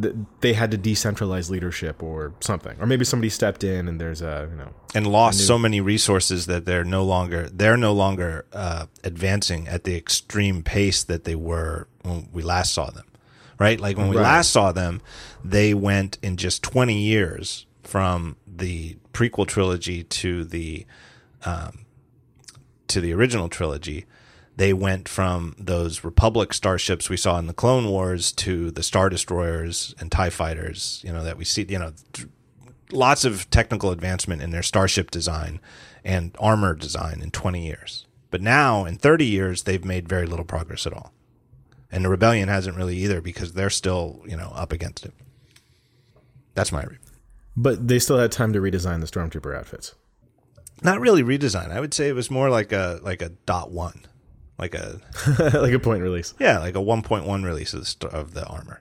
th- 0.01 0.15
they 0.41 0.53
had 0.53 0.71
to 0.73 0.79
decentralize 0.79 1.49
leadership 1.51 2.03
or 2.03 2.35
something, 2.41 2.77
or 2.81 2.87
maybe 2.87 3.05
somebody 3.07 3.31
stepped 3.31 3.65
in 3.65 3.89
and 3.89 3.99
there's 4.01 4.21
a 4.21 4.49
you 4.51 4.57
know 4.57 4.71
and 4.95 5.07
lost 5.07 5.47
so 5.47 5.59
many 5.59 5.81
resources 5.81 6.45
that 6.47 6.67
they're 6.67 6.85
no 6.85 7.05
longer 7.05 7.49
they're 7.49 7.77
no 7.79 7.93
longer 7.95 8.45
uh, 8.53 8.87
advancing 9.03 9.67
at 9.69 9.85
the 9.85 9.97
extreme 9.97 10.63
pace 10.63 11.03
that 11.05 11.25
they 11.25 11.35
were 11.37 11.89
when 12.03 12.29
we 12.33 12.43
last 12.43 12.75
saw 12.75 12.91
them 12.91 13.07
right 13.59 13.81
like 13.81 13.97
when 13.97 14.09
we 14.09 14.17
Right. 14.17 14.23
last 14.23 14.51
saw 14.51 14.73
them 14.73 15.01
they 15.45 15.75
went 15.75 16.19
in 16.23 16.37
just 16.37 16.63
20 16.63 16.99
years 16.99 17.67
from 17.83 18.37
the 18.47 18.97
prequel 19.13 19.47
trilogy 19.47 20.03
to 20.05 20.45
the 20.45 20.87
um, 21.45 21.85
to 22.89 23.01
the 23.01 23.13
original 23.13 23.49
trilogy 23.49 24.07
they 24.57 24.73
went 24.73 25.09
from 25.09 25.55
those 25.59 26.05
republic 26.05 26.55
starships 26.55 27.11
we 27.11 27.17
saw 27.17 27.39
in 27.39 27.47
the 27.47 27.53
clone 27.53 27.89
wars 27.89 28.33
to 28.33 28.71
the 28.71 28.83
star 28.83 29.09
destroyers 29.09 29.95
and 29.99 30.11
tie 30.11 30.31
fighters 30.31 31.03
you 31.05 31.13
know 31.13 31.23
that 31.23 31.37
we 31.37 31.45
see 31.45 31.67
you 31.69 31.79
know 31.79 31.93
lots 32.93 33.25
of 33.25 33.49
technical 33.51 33.91
advancement 33.91 34.43
in 34.43 34.51
their 34.51 34.63
starship 34.63 35.11
design 35.11 35.61
and 36.05 36.37
armor 36.39 36.75
design 36.75 37.21
in 37.23 37.31
20 37.31 37.65
years. 37.65 38.07
But 38.31 38.43
now, 38.43 38.85
in 38.85 38.97
30 38.97 39.27
years, 39.27 39.63
they've 39.63 39.85
made 39.85 40.09
very 40.09 40.27
little 40.27 40.45
progress 40.45 40.87
at 40.87 40.93
all. 40.93 41.13
And 41.91 42.05
the 42.05 42.09
rebellion 42.09 42.49
hasn't 42.49 42.77
really 42.77 42.97
either 42.99 43.21
because 43.21 43.53
they're 43.53 43.71
still, 43.71 44.23
you 44.27 44.37
know, 44.37 44.53
up 44.55 44.73
against 44.73 45.05
it. 45.05 45.15
That's 46.55 46.73
my 46.73 46.83
read. 46.85 46.99
but 47.57 47.87
they 47.89 47.99
still 47.99 48.19
had 48.19 48.33
time 48.33 48.53
to 48.53 48.61
redesign 48.61 49.01
the 49.01 49.07
stormtrooper 49.07 49.57
outfits. 49.57 49.95
Not 50.83 51.01
really 51.01 51.23
redesign. 51.23 51.71
I 51.71 51.81
would 51.81 51.95
say 51.95 52.09
it 52.09 52.15
was 52.15 52.31
more 52.31 52.51
like 52.51 52.73
a 52.73 53.01
like 53.03 53.23
a 53.23 53.29
dot 53.47 53.71
one, 53.71 54.01
like 54.59 54.75
a 54.75 55.01
like 55.55 55.73
a 55.73 55.79
point 55.79 56.03
release. 56.03 56.35
yeah, 56.39 56.59
like 56.59 56.75
a 56.75 56.79
1.1 56.81 57.45
release 57.45 57.73
of 57.75 57.81
the, 57.81 57.87
st- 57.87 58.13
of 58.13 58.35
the 58.35 58.45
armor. 58.47 58.81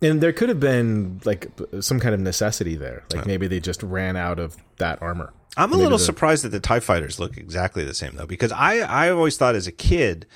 And 0.00 0.20
there 0.20 0.32
could 0.32 0.48
have 0.48 0.58
been 0.60 1.20
like 1.24 1.48
some 1.80 2.00
kind 2.00 2.14
of 2.14 2.20
necessity 2.20 2.74
there. 2.76 3.04
Like 3.14 3.26
maybe 3.26 3.46
they 3.48 3.60
just 3.60 3.82
ran 3.82 4.16
out 4.16 4.38
of 4.38 4.56
that 4.78 5.00
armor. 5.02 5.32
I'm 5.56 5.72
a 5.72 5.76
little 5.76 5.98
the- 5.98 6.04
surprised 6.04 6.44
that 6.44 6.48
the 6.50 6.60
Tie 6.60 6.80
Fighters 6.80 7.20
look 7.20 7.36
exactly 7.36 7.84
the 7.84 7.94
same 7.94 8.14
though, 8.16 8.26
because 8.26 8.52
I 8.52 8.78
I 8.80 9.10
always 9.10 9.36
thought 9.36 9.54
as 9.54 9.66
a 9.66 9.72
kid, 9.72 10.26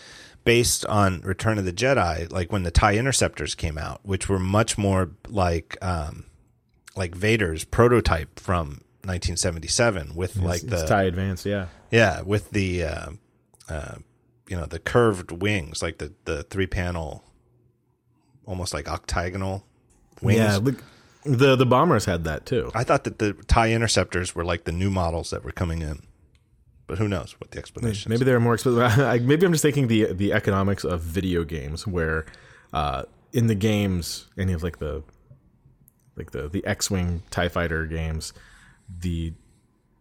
based 0.45 0.84
on 0.87 1.20
Return 1.22 1.57
of 1.59 1.64
the 1.64 1.72
Jedi, 1.72 2.30
like 2.30 2.53
when 2.53 2.64
the 2.64 2.70
Tie 2.70 2.97
Interceptors 2.97 3.57
came 3.57 3.78
out, 3.78 4.01
which 4.05 4.28
were 4.28 4.39
much 4.39 4.76
more 4.76 5.11
like 5.28 5.76
um 5.82 6.26
like 6.97 7.14
Vader's 7.14 7.64
prototype 7.64 8.40
from 8.40 8.80
1977 9.05 10.14
with 10.16 10.36
like 10.36 10.62
it's 10.62 10.70
the 10.70 10.86
tie 10.86 11.05
advance, 11.05 11.47
yeah. 11.47 11.66
yeah 11.90 12.22
with 12.22 12.51
the 12.51 12.82
uh, 12.82 13.11
uh, 13.68 13.94
you 14.49 14.57
know 14.57 14.66
the 14.66 14.78
curved 14.78 15.30
wings, 15.30 15.82
like 15.82 15.99
the 15.99 16.12
the 16.24 16.42
three 16.44 16.66
panel, 16.66 17.22
almost 18.47 18.74
like 18.74 18.88
octagonal 18.88 19.64
wings. 20.22 20.38
Yeah, 20.38 20.57
look, 20.57 20.82
the 21.24 21.55
the 21.55 21.66
bombers 21.66 22.07
had 22.07 22.24
that 22.24 22.47
too. 22.47 22.70
I 22.74 22.82
thought 22.82 23.05
that 23.05 23.18
the 23.18 23.34
tie 23.47 23.70
interceptors 23.70 24.34
were 24.34 24.44
like 24.44 24.64
the 24.64 24.72
new 24.72 24.90
models 24.90 25.30
that 25.30 25.44
were 25.44 25.53
coming 25.53 25.82
in, 25.82 26.03
but 26.86 26.99
who 26.99 27.07
knows 27.07 27.36
what 27.38 27.51
the 27.51 27.59
explanation? 27.59 28.11
Maybe 28.11 28.24
they're 28.24 28.40
more 28.40 28.55
expensive. 28.55 29.22
Maybe 29.22 29.47
I'm 29.47 29.53
just 29.53 29.62
thinking 29.62 29.88
the 29.88 30.12
the 30.12 30.32
economics 30.32 30.84
of 30.84 31.01
video 31.01 31.44
games, 31.44 31.86
where 31.86 32.26
uh, 32.72 33.05
in 33.32 33.47
the 33.47 33.55
games, 33.55 34.28
any 34.38 34.53
of 34.53 34.62
like 34.62 34.78
the 34.78 35.03
like 36.16 36.30
the 36.30 36.48
the 36.48 36.64
X-wing 36.64 37.22
Tie 37.30 37.48
Fighter 37.48 37.86
games, 37.86 38.32
the 39.00 39.32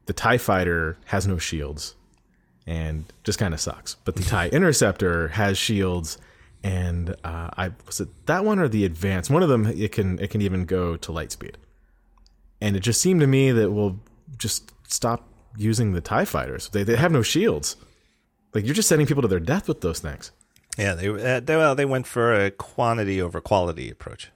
the 0.06 0.14
Tie 0.14 0.38
Fighter 0.38 0.98
has 1.06 1.28
no 1.28 1.38
shields, 1.38 1.96
and 2.66 3.12
just 3.24 3.40
kind 3.40 3.54
of 3.54 3.60
sucks. 3.60 3.96
But 4.06 4.16
the 4.16 4.24
Tie 4.24 4.50
Interceptor 4.50 5.30
has 5.30 5.58
shields, 5.58 6.18
and 6.64 7.12
uh, 7.24 7.50
I 7.58 7.72
was 7.86 8.00
it 8.00 8.10
that 8.28 8.46
one 8.46 8.60
or 8.60 8.68
the 8.68 8.86
Advance? 8.86 9.30
One 9.30 9.44
of 9.44 9.50
them 9.50 9.66
it 9.66 9.92
can 9.92 10.20
it 10.20 10.30
can 10.30 10.42
even 10.42 10.66
go 10.66 10.96
to 10.98 11.12
light 11.12 11.32
speed, 11.32 11.58
and 12.62 12.76
it 12.76 12.82
just 12.82 13.02
seemed 13.02 13.20
to 13.22 13.28
me 13.28 13.52
that 13.52 13.72
we'll 13.72 14.00
just 14.38 14.72
stop 14.88 15.28
using 15.58 15.94
the 15.94 16.02
Tie 16.02 16.26
Fighters. 16.26 16.70
They 16.70 16.84
they 16.84 16.96
have 16.96 17.12
no 17.12 17.22
shields. 17.22 17.76
Like 18.54 18.66
you're 18.66 18.74
just 18.74 18.88
sending 18.88 19.06
people 19.06 19.22
to 19.22 19.28
their 19.28 19.40
death 19.40 19.68
with 19.68 19.82
those 19.82 20.00
things. 20.00 20.32
Yeah, 20.78 20.94
they 20.94 21.10
uh, 21.10 21.40
they 21.40 21.56
well 21.56 21.76
they 21.76 21.86
went 21.86 22.08
for 22.08 22.34
a 22.34 22.52
quantity 22.52 23.22
over 23.22 23.42
quality 23.42 23.90
approach. 23.90 24.32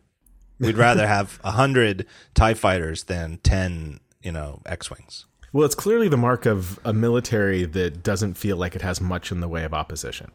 We'd 0.59 0.77
rather 0.77 1.07
have 1.07 1.39
a 1.43 1.51
hundred 1.51 2.05
Tie 2.33 2.53
fighters 2.53 3.05
than 3.05 3.37
ten, 3.43 3.99
you 4.21 4.31
know, 4.31 4.61
X 4.65 4.89
wings. 4.91 5.25
Well, 5.53 5.65
it's 5.65 5.75
clearly 5.75 6.07
the 6.09 6.17
mark 6.17 6.45
of 6.45 6.79
a 6.85 6.93
military 6.93 7.65
that 7.65 8.03
doesn't 8.03 8.35
feel 8.35 8.55
like 8.57 8.75
it 8.75 8.81
has 8.83 9.01
much 9.01 9.31
in 9.31 9.39
the 9.39 9.47
way 9.47 9.63
of 9.63 9.73
opposition. 9.73 10.31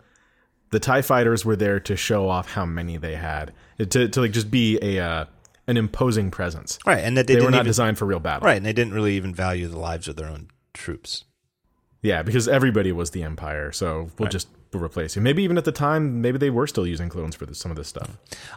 The 0.70 0.80
Tie 0.80 1.02
Fighters 1.02 1.44
were 1.44 1.54
there 1.54 1.78
to 1.78 1.94
show 1.94 2.28
off 2.28 2.50
how 2.52 2.66
many 2.66 2.96
they 2.96 3.14
had, 3.14 3.52
to 3.78 4.08
to 4.08 4.20
like 4.20 4.32
just 4.32 4.50
be 4.50 4.78
a 4.82 4.98
uh, 4.98 5.24
an 5.68 5.76
imposing 5.76 6.30
presence. 6.32 6.78
Right, 6.84 6.98
and 6.98 7.16
that 7.16 7.26
they, 7.28 7.34
They, 7.34 7.40
were 7.40 7.46
didn't 7.46 7.54
even, 7.56 7.66
designed 7.66 7.96
for 7.98 8.06
real 8.06 8.18
battle. 8.18 8.44
right, 8.46 8.56
and 8.56 8.66
they 8.66 8.72
didn't 8.72 8.92
really 8.92 9.14
even 9.16 9.32
value 9.34 9.68
the 9.68 9.78
lives 9.78 10.08
of 10.08 10.16
their 10.16 10.26
own 10.26 10.48
troops. 10.72 11.24
Yeah, 12.02 12.22
because 12.22 12.48
everybody 12.48 12.90
was 12.92 13.12
the 13.12 13.22
Empire, 13.22 13.70
so 13.72 14.10
we'll 14.18 14.28
just 14.28 14.48
we'll 14.50 14.63
replace 14.78 15.16
you. 15.16 15.22
Maybe 15.22 15.42
even 15.42 15.58
at 15.58 15.64
the 15.64 15.72
time, 15.72 16.20
maybe 16.20 16.38
they 16.38 16.50
were 16.50 16.66
still 16.66 16.86
using 16.86 17.08
clones 17.08 17.34
for 17.34 17.46
this, 17.46 17.58
some 17.58 17.70
of 17.70 17.76
this 17.76 17.88
stuff. 17.88 18.10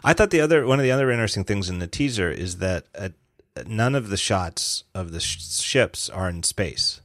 I 0.04 0.12
thought 0.12 0.30
the 0.30 0.40
other 0.40 0.66
one 0.66 0.78
of 0.78 0.84
the 0.84 0.90
other 0.90 1.10
interesting 1.10 1.44
things 1.44 1.68
in 1.68 1.78
the 1.78 1.86
teaser 1.86 2.30
is 2.30 2.58
that 2.58 2.86
uh, 2.96 3.10
none 3.66 3.94
of 3.94 4.08
the 4.08 4.16
shots 4.16 4.84
of 4.94 5.12
the 5.12 5.20
sh- 5.20 5.60
ships 5.60 6.08
are 6.08 6.28
in 6.28 6.42
space. 6.42 7.00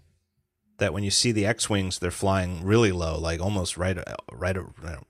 That 0.77 0.93
when 0.93 1.03
you 1.03 1.11
see 1.11 1.31
the 1.31 1.45
X 1.45 1.69
wings, 1.69 1.99
they're 1.99 2.11
flying 2.11 2.63
really 2.63 2.91
low, 2.91 3.17
like 3.19 3.39
almost 3.39 3.77
right, 3.77 3.97
uh, 3.97 4.15
right, 4.31 4.57
uh, 4.57 4.61
you 4.81 4.89
know, 4.89 5.03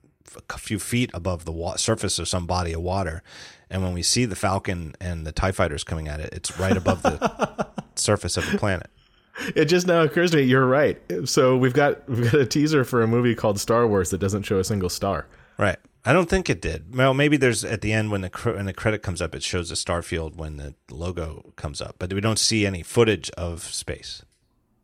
a 0.50 0.58
few 0.58 0.78
feet 0.78 1.10
above 1.14 1.44
the 1.44 1.52
wa- 1.52 1.76
surface 1.76 2.18
of 2.18 2.28
some 2.28 2.46
body 2.46 2.72
of 2.72 2.82
water. 2.82 3.22
And 3.70 3.82
when 3.82 3.92
we 3.92 4.02
see 4.02 4.24
the 4.24 4.36
Falcon 4.36 4.94
and 5.00 5.26
the 5.26 5.32
Tie 5.32 5.52
fighters 5.52 5.84
coming 5.84 6.06
at 6.06 6.20
it, 6.20 6.32
it's 6.32 6.58
right 6.58 6.76
above 6.76 7.02
the 7.02 7.68
surface 7.94 8.36
of 8.36 8.50
the 8.50 8.58
planet. 8.58 8.90
It 9.54 9.64
just 9.64 9.86
now 9.86 10.02
occurs 10.02 10.30
to 10.30 10.36
me 10.36 10.44
you're 10.44 10.66
right. 10.66 11.00
So 11.24 11.56
we've 11.56 11.72
got 11.72 12.08
we've 12.08 12.30
got 12.30 12.40
a 12.40 12.46
teaser 12.46 12.84
for 12.84 13.02
a 13.02 13.06
movie 13.06 13.34
called 13.34 13.58
Star 13.58 13.86
Wars 13.86 14.10
that 14.10 14.18
doesn't 14.18 14.44
show 14.44 14.58
a 14.58 14.64
single 14.64 14.88
star. 14.88 15.26
Right. 15.58 15.76
I 16.04 16.12
don't 16.12 16.28
think 16.28 16.50
it 16.50 16.60
did. 16.60 16.94
Well, 16.94 17.14
maybe 17.14 17.36
there's 17.36 17.64
at 17.64 17.80
the 17.80 17.92
end 17.92 18.10
when 18.10 18.20
the 18.20 18.28
when 18.28 18.66
the 18.66 18.72
credit 18.74 19.02
comes 19.02 19.22
up, 19.22 19.34
it 19.34 19.42
shows 19.42 19.70
a 19.70 19.76
star 19.76 20.02
field 20.02 20.36
when 20.36 20.58
the 20.58 20.74
logo 20.90 21.52
comes 21.56 21.80
up, 21.80 21.96
but 21.98 22.12
we 22.12 22.20
don't 22.20 22.38
see 22.38 22.66
any 22.66 22.82
footage 22.82 23.30
of 23.30 23.62
space. 23.64 24.22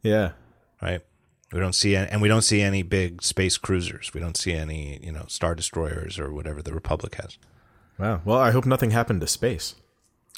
Yeah. 0.03 0.33
right? 0.81 1.03
We 1.53 1.61
don't 1.61 1.75
see 1.75 1.97
any, 1.97 2.09
and 2.11 2.23
we 2.23 2.29
don't 2.29 2.43
see 2.43 2.63
any 2.63 2.83
big 2.83 3.23
space 3.23 3.59
cruisers. 3.59 4.13
We 4.15 4.21
don't 4.21 4.37
see 4.37 4.53
any, 4.53 4.99
you 5.03 5.13
know, 5.13 5.25
star 5.29 5.55
destroyers 5.55 6.19
or 6.19 6.33
whatever 6.33 6.63
the 6.63 6.73
Republic 6.73 7.17
has. 7.17 7.39
Wow. 7.99 8.23
Well, 8.25 8.39
I 8.39 8.53
hope 8.53 8.65
nothing 8.67 8.93
happened 8.93 9.21
to 9.21 9.27
space. 9.27 9.75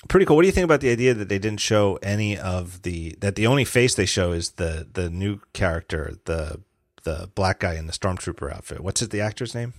Pretty 0.08 0.26
cool. 0.26 0.36
What 0.36 0.42
do 0.42 0.48
you 0.48 0.52
think 0.52 0.64
about 0.64 0.80
the 0.80 0.90
idea 0.90 1.14
that 1.14 1.28
they 1.28 1.38
didn't 1.38 1.60
show 1.60 1.98
any 2.02 2.36
of 2.36 2.82
the 2.82 3.16
that 3.20 3.36
the 3.36 3.46
only 3.46 3.64
face 3.64 3.94
they 3.94 4.06
show 4.06 4.32
is 4.32 4.52
the 4.52 4.86
the 4.92 5.08
new 5.08 5.40
character, 5.52 6.16
the 6.24 6.60
the 7.04 7.30
black 7.34 7.60
guy 7.60 7.74
in 7.74 7.86
the 7.86 7.92
stormtrooper 7.92 8.52
outfit. 8.52 8.80
What's 8.80 9.02
it, 9.02 9.10
the 9.10 9.20
actor's 9.20 9.54
name? 9.54 9.74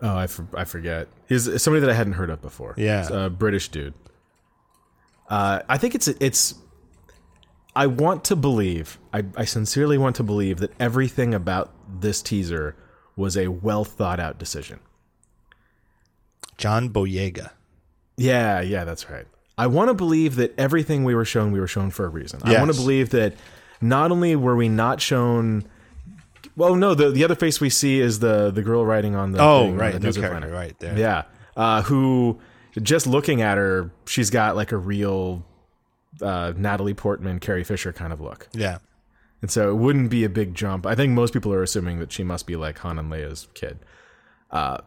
Oh, 0.00 0.16
I, 0.16 0.26
for, 0.26 0.46
I 0.54 0.64
forget. 0.64 1.08
He's 1.28 1.60
somebody 1.62 1.80
that 1.80 1.90
I 1.90 1.94
hadn't 1.94 2.14
heard 2.14 2.30
of 2.30 2.40
before. 2.40 2.74
Yeah. 2.76 3.00
It's 3.00 3.10
a 3.10 3.28
British 3.30 3.68
dude. 3.68 3.94
Uh, 5.28 5.60
I 5.68 5.78
think 5.78 5.94
it's 5.94 6.08
it's. 6.08 6.54
I 7.74 7.86
want 7.86 8.24
to 8.24 8.36
believe. 8.36 8.98
I, 9.12 9.24
I 9.36 9.44
sincerely 9.44 9.98
want 9.98 10.16
to 10.16 10.22
believe 10.22 10.58
that 10.58 10.72
everything 10.80 11.34
about 11.34 11.72
this 12.00 12.22
teaser 12.22 12.76
was 13.16 13.36
a 13.36 13.48
well 13.48 13.84
thought 13.84 14.20
out 14.20 14.38
decision. 14.38 14.80
John 16.56 16.90
Boyega. 16.90 17.50
Yeah, 18.16 18.60
yeah, 18.60 18.84
that's 18.84 19.08
right. 19.10 19.26
I 19.58 19.66
want 19.66 19.88
to 19.88 19.94
believe 19.94 20.36
that 20.36 20.54
everything 20.58 21.04
we 21.04 21.14
were 21.14 21.24
shown, 21.24 21.50
we 21.52 21.58
were 21.60 21.66
shown 21.66 21.90
for 21.90 22.06
a 22.06 22.08
reason. 22.08 22.40
I 22.44 22.58
want 22.58 22.70
to 22.72 22.76
believe 22.76 23.10
that 23.10 23.34
not 23.80 24.10
only 24.12 24.36
were 24.36 24.56
we 24.56 24.68
not 24.68 25.00
shown. 25.00 25.64
Well, 26.56 26.74
no, 26.76 26.94
the 26.94 27.10
the 27.10 27.24
other 27.24 27.34
face 27.34 27.60
we 27.60 27.68
see 27.70 28.00
is 28.00 28.20
the 28.20 28.50
the 28.50 28.62
girl 28.62 28.84
riding 28.86 29.14
on 29.14 29.32
the 29.32 29.40
Oh, 29.40 29.64
thing 29.64 29.76
right, 29.76 29.92
the 29.92 29.98
desert 30.00 30.30
planet. 30.30 30.52
right 30.52 30.78
there. 30.78 30.96
Yeah, 30.96 31.22
uh, 31.56 31.82
who 31.82 32.38
just 32.80 33.06
looking 33.06 33.42
at 33.42 33.58
her, 33.58 33.90
she's 34.06 34.30
got 34.30 34.54
like 34.56 34.70
a 34.72 34.76
real 34.76 35.44
uh, 36.22 36.52
Natalie 36.56 36.94
Portman, 36.94 37.38
Carrie 37.40 37.64
Fisher 37.64 37.92
kind 37.92 38.12
of 38.12 38.20
look, 38.20 38.48
Yeah. 38.52 38.78
and 39.42 39.50
so 39.50 39.70
it 39.70 39.74
wouldn't 39.76 40.10
be 40.10 40.24
a 40.24 40.28
big 40.28 40.54
jump. 40.54 40.86
I 40.86 40.94
think 40.94 41.12
most 41.12 41.32
people 41.32 41.52
are 41.52 41.62
assuming 41.62 41.98
that 42.00 42.12
she 42.12 42.22
must 42.24 42.46
be 42.46 42.56
like 42.56 42.78
Han 42.78 42.98
and 42.98 43.10
Leia's 43.10 43.48
kid. 43.54 43.78
Uh, 44.50 44.78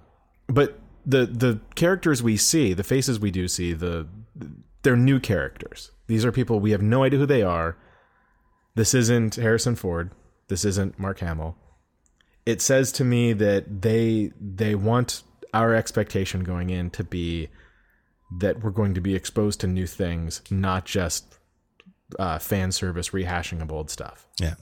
but 0.48 0.80
the 1.06 1.26
the 1.26 1.60
characters 1.76 2.22
we 2.22 2.36
see, 2.38 2.74
the 2.74 2.84
faces 2.84 3.20
we 3.20 3.32
do 3.32 3.48
see, 3.48 3.72
the 3.74 4.08
they're 4.84 4.98
new 4.98 5.20
characters. 5.20 5.92
These 6.08 6.26
are 6.26 6.32
people 6.32 6.60
we 6.60 6.72
have 6.72 6.82
no 6.82 7.04
idea 7.04 7.20
who 7.20 7.26
they 7.26 7.44
are. 7.44 7.78
This 8.76 8.94
isn't 8.94 9.36
Harrison 9.36 9.76
Ford. 9.76 10.12
This 10.48 10.66
isn't 10.66 11.00
Mark 11.00 11.20
Hamill. 11.20 11.56
It 12.46 12.62
says 12.62 12.92
to 12.94 13.04
me 13.04 13.34
that 13.34 13.82
they 13.82 14.32
they 14.40 14.76
want 14.76 15.24
our 15.54 15.76
expectation 15.76 16.44
going 16.44 16.70
in 16.70 16.90
to 16.92 17.04
be 17.04 17.50
that 18.40 18.64
we're 18.64 18.72
going 18.72 18.94
to 18.94 19.02
be 19.02 19.14
exposed 19.16 19.60
to 19.60 19.68
new 19.68 19.86
things, 19.86 20.42
not 20.50 20.86
just 20.86 21.38
uh, 22.18 22.40
fan 22.40 22.72
service 22.72 23.10
rehashing 23.10 23.62
of 23.62 23.72
old 23.72 23.90
stuff. 23.90 24.28
Yeah. 24.40 24.56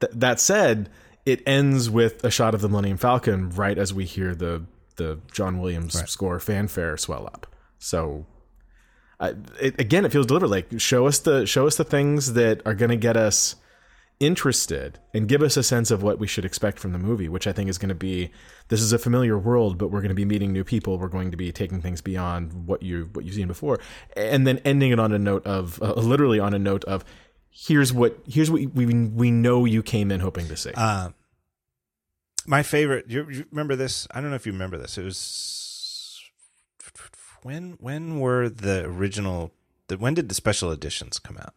Th- 0.00 0.12
that 0.14 0.40
said, 0.40 0.90
it 1.24 1.42
ends 1.46 1.88
with 1.88 2.24
a 2.24 2.30
shot 2.30 2.54
of 2.54 2.60
the 2.60 2.68
Millennium 2.68 2.98
Falcon 2.98 3.50
right 3.50 3.78
as 3.78 3.94
we 3.94 4.04
hear 4.04 4.34
the 4.34 4.64
the 4.96 5.18
John 5.32 5.58
Williams 5.58 5.98
score 6.08 6.38
fanfare 6.38 6.96
swell 6.96 7.26
up. 7.26 7.48
So, 7.78 8.26
it, 9.20 9.78
again, 9.80 10.04
it 10.04 10.12
feels 10.12 10.26
deliberate. 10.26 10.50
Like 10.50 10.80
show 10.80 11.06
us 11.06 11.18
the 11.18 11.46
show 11.46 11.66
us 11.66 11.76
the 11.76 11.84
things 11.84 12.34
that 12.34 12.60
are 12.66 12.74
going 12.74 12.90
to 12.90 12.96
get 12.96 13.16
us 13.16 13.56
interested 14.20 14.98
and 15.12 15.28
give 15.28 15.42
us 15.42 15.56
a 15.56 15.62
sense 15.62 15.90
of 15.90 16.02
what 16.02 16.18
we 16.18 16.26
should 16.26 16.44
expect 16.44 16.78
from 16.78 16.92
the 16.92 16.98
movie, 16.98 17.28
which 17.28 17.46
I 17.46 17.52
think 17.52 17.68
is 17.68 17.78
going 17.78 17.88
to 17.88 17.94
be 17.94 18.30
this 18.68 18.80
is 18.80 18.92
a 18.92 18.98
familiar 18.98 19.38
world, 19.38 19.76
but 19.76 19.88
we're 19.88 20.00
going 20.00 20.10
to 20.10 20.14
be 20.14 20.24
meeting 20.24 20.52
new 20.52 20.64
people. 20.64 20.98
We're 20.98 21.08
going 21.08 21.30
to 21.30 21.36
be 21.36 21.52
taking 21.52 21.80
things 21.80 22.00
beyond 22.00 22.66
what 22.66 22.82
you 22.82 23.10
what 23.12 23.24
you've 23.24 23.34
seen 23.34 23.48
before, 23.48 23.80
and 24.16 24.46
then 24.46 24.58
ending 24.64 24.90
it 24.90 24.98
on 24.98 25.12
a 25.12 25.18
note 25.18 25.46
of 25.46 25.82
uh, 25.82 25.94
literally 25.94 26.38
on 26.38 26.54
a 26.54 26.58
note 26.58 26.84
of 26.84 27.04
here's 27.50 27.92
what 27.92 28.18
here's 28.26 28.50
what 28.50 28.62
we 28.74 28.86
we 28.86 29.30
know 29.30 29.64
you 29.64 29.82
came 29.82 30.10
in 30.10 30.20
hoping 30.20 30.48
to 30.48 30.56
see. 30.56 30.72
Uh, 30.74 31.10
my 32.46 32.62
favorite. 32.62 33.06
You, 33.08 33.28
you 33.30 33.44
remember 33.50 33.76
this? 33.76 34.06
I 34.10 34.20
don't 34.20 34.30
know 34.30 34.36
if 34.36 34.46
you 34.46 34.52
remember 34.52 34.78
this. 34.78 34.98
It 34.98 35.04
was 35.04 35.16
when 37.44 37.76
when 37.78 38.18
were 38.18 38.48
the 38.48 38.84
original? 38.86 39.52
The, 39.88 39.98
when 39.98 40.14
did 40.14 40.28
the 40.28 40.34
special 40.34 40.72
editions 40.72 41.18
come 41.18 41.36
out? 41.36 41.54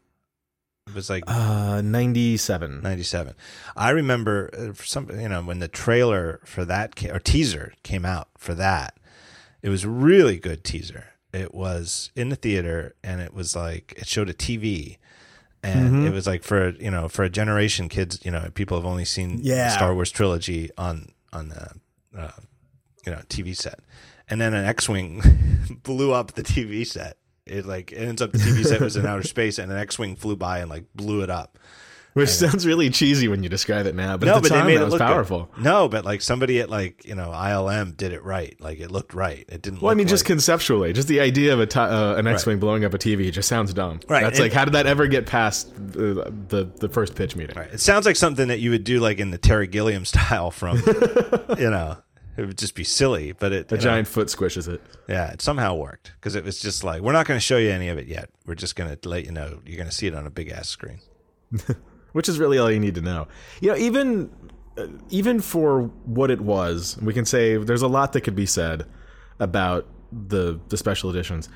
It 0.87 0.93
was 0.93 1.09
like 1.09 1.23
Uh, 1.27 1.81
97. 1.81 2.81
97. 2.81 3.33
I 3.75 3.89
remember 3.89 4.49
uh, 4.53 4.73
for 4.73 4.85
some, 4.85 5.09
you 5.19 5.27
know, 5.29 5.41
when 5.41 5.59
the 5.59 5.67
trailer 5.67 6.39
for 6.45 6.63
that 6.65 7.03
or 7.11 7.19
teaser 7.19 7.73
came 7.83 8.05
out 8.05 8.29
for 8.37 8.53
that, 8.55 8.95
it 9.61 9.69
was 9.69 9.83
a 9.83 9.89
really 9.89 10.37
good 10.37 10.63
teaser. 10.63 11.05
It 11.33 11.53
was 11.53 12.09
in 12.15 12.29
the 12.29 12.35
theater 12.37 12.95
and 13.03 13.19
it 13.21 13.33
was 13.33 13.55
like, 13.55 13.93
it 13.97 14.07
showed 14.07 14.29
a 14.29 14.33
TV 14.33 14.97
and 15.63 16.05
it 16.05 16.13
was 16.13 16.25
like 16.27 16.43
for, 16.43 16.69
you 16.71 16.89
know, 16.91 17.09
for 17.09 17.23
a 17.23 17.29
generation 17.29 17.89
kids, 17.89 18.19
you 18.23 18.31
know, 18.31 18.49
people 18.53 18.77
have 18.77 18.85
only 18.85 19.03
seen 19.05 19.39
Yeah. 19.41 19.69
Star 19.69 19.93
Wars 19.93 20.11
trilogy 20.11 20.69
on, 20.77 21.09
on 21.33 21.49
the, 21.49 21.71
uh, 22.17 22.31
you 23.05 23.11
know, 23.11 23.21
TV 23.27 23.55
set. 23.55 23.79
And 24.29 24.39
then 24.41 24.53
an 24.53 24.65
X-Wing 24.65 25.21
blew 25.83 26.11
up 26.13 26.33
the 26.33 26.43
TV 26.43 26.85
set. 26.85 27.17
It 27.45 27.65
like, 27.65 27.91
it 27.93 27.99
ends 27.99 28.21
up 28.21 28.33
the 28.33 28.39
TV 28.39 28.65
set 28.65 28.81
was 28.81 28.97
in 28.97 29.05
outer 29.05 29.23
space 29.25 29.57
and 29.57 29.71
an 29.71 29.77
X-Wing 29.77 30.15
flew 30.17 30.35
by 30.35 30.59
and 30.59 30.69
like 30.69 30.83
blew 30.93 31.21
it 31.21 31.29
up 31.29 31.57
Which 32.11 32.29
sounds 32.29 32.65
really 32.65 32.89
cheesy 32.89 33.29
when 33.29 33.41
you 33.41 33.47
describe 33.47 33.85
it 33.85 33.95
now, 33.95 34.17
but 34.17 34.25
no, 34.25 34.35
at 34.37 34.43
the 34.43 34.49
but 34.49 34.55
time 34.55 34.65
they 34.65 34.71
made 34.73 34.77
that 34.79 34.81
it 34.81 34.85
was 34.85 34.91
look 34.93 34.99
good. 34.99 35.05
powerful. 35.07 35.49
No, 35.57 35.87
but 35.87 36.03
like 36.03 36.21
somebody 36.21 36.59
at 36.59 36.69
like 36.69 37.05
you 37.05 37.15
know 37.15 37.29
ILM 37.29 37.95
did 37.95 38.11
it 38.11 38.21
right. 38.23 38.59
Like 38.59 38.79
it 38.79 38.91
looked 38.91 39.13
right. 39.13 39.45
It 39.47 39.61
didn't. 39.61 39.81
Well, 39.81 39.91
I 39.91 39.93
mean, 39.93 40.07
just 40.07 40.25
conceptually, 40.25 40.91
just 40.93 41.07
the 41.07 41.19
idea 41.21 41.53
of 41.53 41.59
a 41.61 41.79
uh, 41.79 42.15
an 42.17 42.25
X-wing 42.27 42.57
blowing 42.59 42.83
up 42.83 42.93
a 42.93 42.97
TV 42.97 43.31
just 43.31 43.47
sounds 43.47 43.71
dumb. 43.73 43.99
Right, 44.09 44.23
That's 44.23 44.39
and- 44.39 44.45
like, 44.45 44.51
how 44.53 44.65
did 44.65 44.73
that 44.73 44.87
ever 44.87 45.05
get 45.07 45.25
past 45.27 45.69
uh, 45.69 45.77
the 46.49 46.69
the 46.79 46.89
first 46.89 47.13
pitch 47.15 47.35
meeting? 47.37 47.55
Right. 47.55 47.71
It 47.71 47.79
sounds 47.79 48.05
like 48.07 48.15
something 48.17 48.47
that 48.49 48.59
you 48.59 48.71
would 48.71 48.83
do 48.83 48.99
like 48.99 49.19
in 49.19 49.29
the 49.31 49.37
Terry 49.37 49.67
Gilliam 49.67 50.03
style 50.13 50.49
from, 50.51 50.81
you 51.57 51.69
know, 51.69 51.97
it 52.37 52.45
would 52.45 52.57
just 52.57 52.75
be 52.75 52.83
silly, 52.83 53.31
but 53.33 53.51
it, 53.51 53.71
A 53.71 53.75
you 53.75 53.77
know, 53.77 53.83
giant 53.83 54.07
foot 54.07 54.27
squishes 54.27 54.67
it. 54.67 54.81
yeah, 55.09 55.31
it 55.31 55.41
somehow 55.41 55.75
worked 55.75 56.13
because 56.15 56.35
it 56.35 56.43
was 56.43 56.59
just 56.59 56.83
like, 56.83 57.01
we're 57.01 57.13
not 57.13 57.25
going 57.25 57.37
to 57.37 57.43
show 57.43 57.57
you 57.57 57.69
any 57.71 57.89
of 57.89 57.97
it 57.97 58.07
yet. 58.07 58.29
We're 58.45 58.55
just 58.55 58.75
going 58.75 58.95
to 58.95 59.09
let 59.09 59.25
you 59.25 59.31
know 59.31 59.59
you're 59.65 59.77
going 59.77 59.89
to 59.89 59.95
see 59.95 60.07
it 60.07 60.13
on 60.15 60.25
a 60.27 60.29
big 60.29 60.49
ass 60.49 60.69
screen. 60.69 60.99
which 62.11 62.27
is 62.27 62.39
really 62.39 62.57
all 62.57 62.71
you 62.71 62.79
need 62.79 62.95
to 62.95 63.01
know. 63.01 63.27
You 63.61 63.69
know, 63.69 63.77
even 63.77 64.31
uh, 64.77 64.87
even 65.09 65.39
for 65.39 65.83
what 66.05 66.31
it 66.31 66.41
was, 66.41 66.97
we 67.01 67.13
can 67.13 67.25
say 67.25 67.57
there's 67.57 67.81
a 67.81 67.87
lot 67.87 68.13
that 68.13 68.21
could 68.21 68.35
be 68.35 68.45
said 68.45 68.85
about 69.39 69.87
the 70.11 70.59
the 70.69 70.77
special 70.77 71.09
editions. 71.09 71.49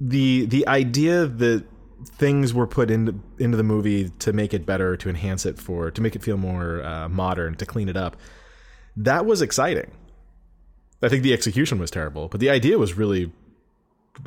The 0.00 0.46
the 0.46 0.66
idea 0.66 1.26
that 1.26 1.64
things 2.04 2.52
were 2.52 2.66
put 2.66 2.90
into 2.90 3.18
into 3.38 3.56
the 3.56 3.62
movie 3.62 4.10
to 4.20 4.32
make 4.32 4.52
it 4.54 4.66
better, 4.66 4.96
to 4.96 5.08
enhance 5.08 5.46
it 5.46 5.58
for 5.58 5.90
to 5.90 6.00
make 6.00 6.16
it 6.16 6.22
feel 6.22 6.36
more 6.36 6.82
uh, 6.82 7.08
modern, 7.08 7.54
to 7.56 7.66
clean 7.66 7.88
it 7.88 7.96
up. 7.96 8.16
That 8.96 9.26
was 9.26 9.42
exciting. 9.42 9.90
I 11.02 11.08
think 11.08 11.22
the 11.22 11.32
execution 11.32 11.78
was 11.78 11.90
terrible, 11.90 12.28
but 12.28 12.40
the 12.40 12.50
idea 12.50 12.78
was 12.78 12.94
really 12.94 13.32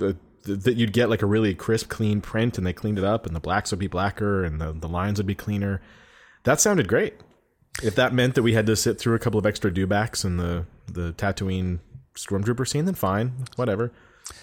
uh, 0.01 0.13
that 0.43 0.75
you'd 0.75 0.93
get 0.93 1.09
like 1.09 1.21
a 1.21 1.25
really 1.27 1.55
crisp, 1.55 1.89
clean 1.89 2.21
print, 2.21 2.57
and 2.57 2.67
they 2.67 2.73
cleaned 2.73 2.99
it 2.99 3.05
up, 3.05 3.25
and 3.25 3.35
the 3.35 3.39
blacks 3.39 3.71
would 3.71 3.79
be 3.79 3.87
blacker, 3.87 4.43
and 4.43 4.59
the, 4.59 4.73
the 4.73 4.89
lines 4.89 5.17
would 5.17 5.25
be 5.25 5.35
cleaner. 5.35 5.81
That 6.43 6.59
sounded 6.59 6.87
great. 6.87 7.15
If 7.81 7.95
that 7.95 8.13
meant 8.13 8.35
that 8.35 8.43
we 8.43 8.53
had 8.53 8.65
to 8.67 8.75
sit 8.75 8.99
through 8.99 9.15
a 9.15 9.19
couple 9.19 9.39
of 9.39 9.45
extra 9.45 9.71
dewbacks 9.71 10.23
and 10.23 10.39
the 10.39 10.65
the 10.87 11.13
Tatooine 11.13 11.79
stormtrooper 12.15 12.67
scene, 12.67 12.85
then 12.85 12.95
fine, 12.95 13.33
whatever. 13.55 13.91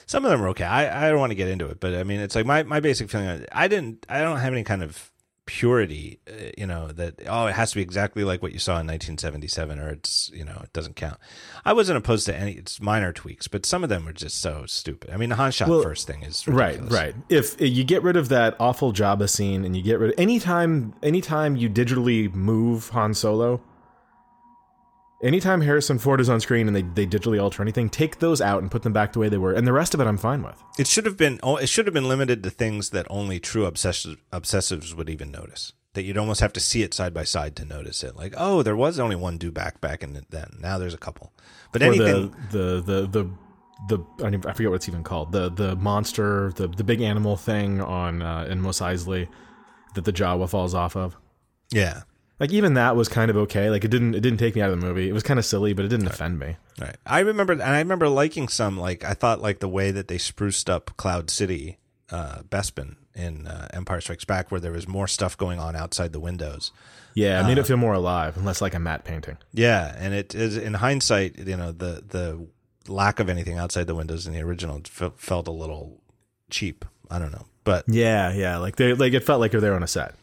Some 0.07 0.25
of 0.25 0.31
them 0.31 0.43
are 0.43 0.49
okay. 0.49 0.65
I, 0.65 1.07
I 1.07 1.11
don't 1.11 1.21
want 1.21 1.31
to 1.31 1.37
get 1.37 1.49
into 1.49 1.67
it, 1.67 1.81
but 1.81 1.95
I 1.95 2.05
mean, 2.05 2.21
it's 2.21 2.35
like 2.35 2.47
my, 2.47 2.63
my 2.63 2.81
basic 2.81 3.11
feeling. 3.11 3.47
I 3.53 3.69
didn't, 3.69 4.07
I 4.09 4.21
don't 4.21 4.39
have 4.39 4.53
any 4.53 4.65
kind 4.65 4.83
of 4.83 5.12
purity, 5.53 6.19
uh, 6.27 6.51
you 6.57 6.67
know, 6.67 6.89
that, 6.89 7.21
oh, 7.27 7.45
it 7.45 7.53
has 7.53 7.71
to 7.73 7.77
be 7.77 7.83
exactly 7.83 8.25
like 8.25 8.41
what 8.41 8.53
you 8.53 8.59
saw 8.59 8.73
in 8.73 8.87
1977 8.87 9.79
or 9.79 9.91
it's, 9.91 10.31
you 10.33 10.47
know, 10.47 10.59
it 10.65 10.73
doesn't 10.73 10.97
count. 10.97 11.19
I 11.63 11.75
wasn't 11.75 11.99
opposed 11.99 12.25
to 12.25 12.35
any, 12.35 12.53
it's 12.53 12.81
minor 12.81 13.13
tweaks, 13.13 13.49
but 13.49 13.67
some 13.67 13.83
of 13.83 13.91
them 13.91 14.07
were 14.07 14.15
just 14.15 14.41
so 14.41 14.65
stupid. 14.65 15.11
I 15.11 15.19
mean, 15.19 15.29
the 15.29 15.35
Han 15.35 15.53
shot 15.53 15.69
Well, 15.69 15.83
first 15.83 16.07
thing 16.07 16.23
is 16.23 16.49
Right, 16.49 16.81
right. 16.91 17.15
If 17.29 17.61
you 17.61 17.85
get 17.85 18.03
rid 18.03 18.17
of 18.17 18.31
that 18.31 18.57
awful 18.59 18.95
Jabba 18.95 19.29
scene, 19.29 19.67
and 19.67 19.77
you 19.77 19.83
get 19.83 19.99
rid 19.99 20.13
of 20.15 20.19
anytime, 20.19 20.95
anytime 21.03 21.55
you 21.57 21.69
digitally 21.69 22.33
move 22.33 22.89
Han 22.89 23.13
Solo, 23.13 23.61
anytime 25.23 25.61
Harrison 25.61 25.99
Ford 25.99 26.21
is 26.21 26.29
on 26.29 26.41
screen 26.41 26.67
and 26.67 26.77
they, 26.77 26.83
they 26.83 27.07
digitally 27.07 27.41
alter 27.41 27.63
anything, 27.63 27.89
take 27.89 28.19
those 28.19 28.41
out 28.41 28.63
and 28.63 28.71
put 28.71 28.83
them 28.83 28.93
back 28.93 29.13
the 29.13 29.19
way 29.19 29.29
they 29.29 29.39
were, 29.39 29.53
and 29.53 29.67
the 29.67 29.73
rest 29.73 29.95
of 29.95 30.01
it 30.01 30.07
I'm 30.07 30.19
fine 30.19 30.43
with. 30.43 30.63
It 30.79 30.87
should 30.87 31.07
have 31.07 31.17
been, 31.17 31.39
oh, 31.43 31.57
it 31.57 31.69
should 31.69 31.87
have 31.87 31.95
been 31.95 32.09
limited 32.09 32.43
to 32.43 32.51
things 32.51 32.91
that 32.91 33.07
only 33.09 33.39
true 33.41 33.65
obsessive, 33.67 34.19
obsessives 34.33 34.95
would 34.95 35.09
even 35.09 35.31
notice. 35.31 35.73
That 35.95 36.05
you'd 36.05 36.17
almost 36.17 36.41
have 36.41 36.55
to 36.55 36.61
see 36.61 36.83
it 36.83 36.95
side 36.95 37.13
by 37.13 37.25
side 37.25 37.55
to 37.57 37.67
notice 37.67 38.03
it. 38.03 38.17
Like, 38.17 38.33
oh, 38.39 38.63
there 38.63 38.75
was 38.75 38.99
only 38.99 39.15
one 39.15 39.39
dewback 39.39 39.79
back 39.83 40.03
in 40.03 40.19
then. 40.31 40.57
Now 40.59 40.79
there's 40.79 40.95
a 40.95 40.99
couple. 40.99 41.35
But 41.71 41.83
Or 41.83 41.87
anything, 41.87 42.35
the 42.51 42.81
the 42.81 42.81
the 42.81 43.07
the 43.07 43.31
the 43.89 44.25
I, 44.25 44.31
don't 44.31 44.47
I 44.47 44.55
forget 44.55 44.71
what 44.71 44.77
it's 44.77 44.89
even 44.89 45.03
called. 45.05 45.33
The 45.33 45.51
the 45.51 45.77
monster, 45.77 46.51
the 46.57 46.67
the 46.67 46.83
big 46.83 47.03
animal 47.03 47.37
thing 47.37 47.83
on 47.83 48.23
uh, 48.23 48.47
in 48.49 48.63
Mos 48.63 48.81
Eisley 48.81 49.29
that 49.95 50.07
the 50.07 50.13
Jawa 50.15 50.49
falls 50.49 50.73
off 50.73 50.97
of. 50.97 51.17
yeah. 51.71 52.05
Like 52.43 52.53
even 52.53 52.75
that 52.75 52.97
was 52.97 53.09
kind 53.09 53.31
of 53.31 53.37
okay. 53.37 53.71
Like 53.71 53.85
it 53.85 53.91
didn't 53.93 54.17
it 54.17 54.21
didn't 54.21 54.39
take 54.41 54.57
me 54.57 54.63
out 54.63 54.71
of 54.71 54.81
the 54.81 54.85
movie. 54.85 55.09
It 55.09 55.13
was 55.13 55.23
kind 55.23 55.39
of 55.39 55.47
silly, 55.47 55.75
but 55.75 55.85
it 55.85 55.89
didn't 55.89 56.09
offend 56.09 56.41
me. 56.41 56.57
Right. 56.81 56.97
I 57.07 57.21
remember, 57.21 57.53
and 57.53 57.63
I 57.63 57.79
remember 57.79 58.09
liking 58.09 58.49
some. 58.49 58.77
Like 58.77 59.05
I 59.05 59.15
thought, 59.15 59.41
like 59.41 59.61
the 59.61 59.69
way 59.69 59.93
that 59.93 60.09
they 60.09 60.19
spruced 60.19 60.69
up 60.69 60.91
Cloud 60.97 61.31
City, 61.31 61.79
uh, 62.11 62.43
Bespin 62.51 62.97
in 63.15 63.47
uh, 63.47 63.69
Empire 63.73 64.01
Strikes 64.01 64.25
Back, 64.25 64.51
where 64.51 64.61
there 64.61 64.73
was 64.73 64.89
more 64.89 65.07
stuff 65.07 65.37
going 65.39 65.61
on 65.61 65.77
outside 65.77 66.13
the 66.13 66.19
windows. 66.19 66.73
Yeah, 67.15 67.41
it 67.41 67.47
made 67.47 67.59
it 67.59 67.67
feel 67.67 67.77
more 67.77 67.93
alive 67.95 68.37
unless 68.37 68.61
like 68.61 68.75
a 68.75 68.81
matte 68.81 69.05
painting. 69.05 69.37
Yeah, 69.53 69.95
and 69.97 70.13
it 70.13 70.35
is 70.35 70.57
in 70.57 70.75
hindsight, 70.75 71.39
you 71.39 71.57
know, 71.57 71.71
the 71.71 72.03
the 72.09 72.49
lack 72.89 73.21
of 73.21 73.29
anything 73.29 73.57
outside 73.57 73.87
the 73.87 73.95
windows 73.95 74.27
in 74.27 74.33
the 74.33 74.41
original 74.41 74.81
fe- 74.85 75.13
felt 75.17 75.47
a 75.47 75.53
little 75.53 76.01
cheap. 76.51 76.85
I 77.09 77.21
don't 77.21 77.31
know, 77.31 77.47
but 77.63 77.85
Yeah, 77.87 78.33
yeah. 78.33 78.57
Like 78.57 78.75
they 78.75 78.95
like 78.95 79.13
it 79.13 79.23
felt 79.23 79.39
like 79.39 79.53
they 79.53 79.59
were 79.59 79.63
there 79.63 79.75
on 79.77 79.85
a 79.85 79.87
set. 79.87 80.17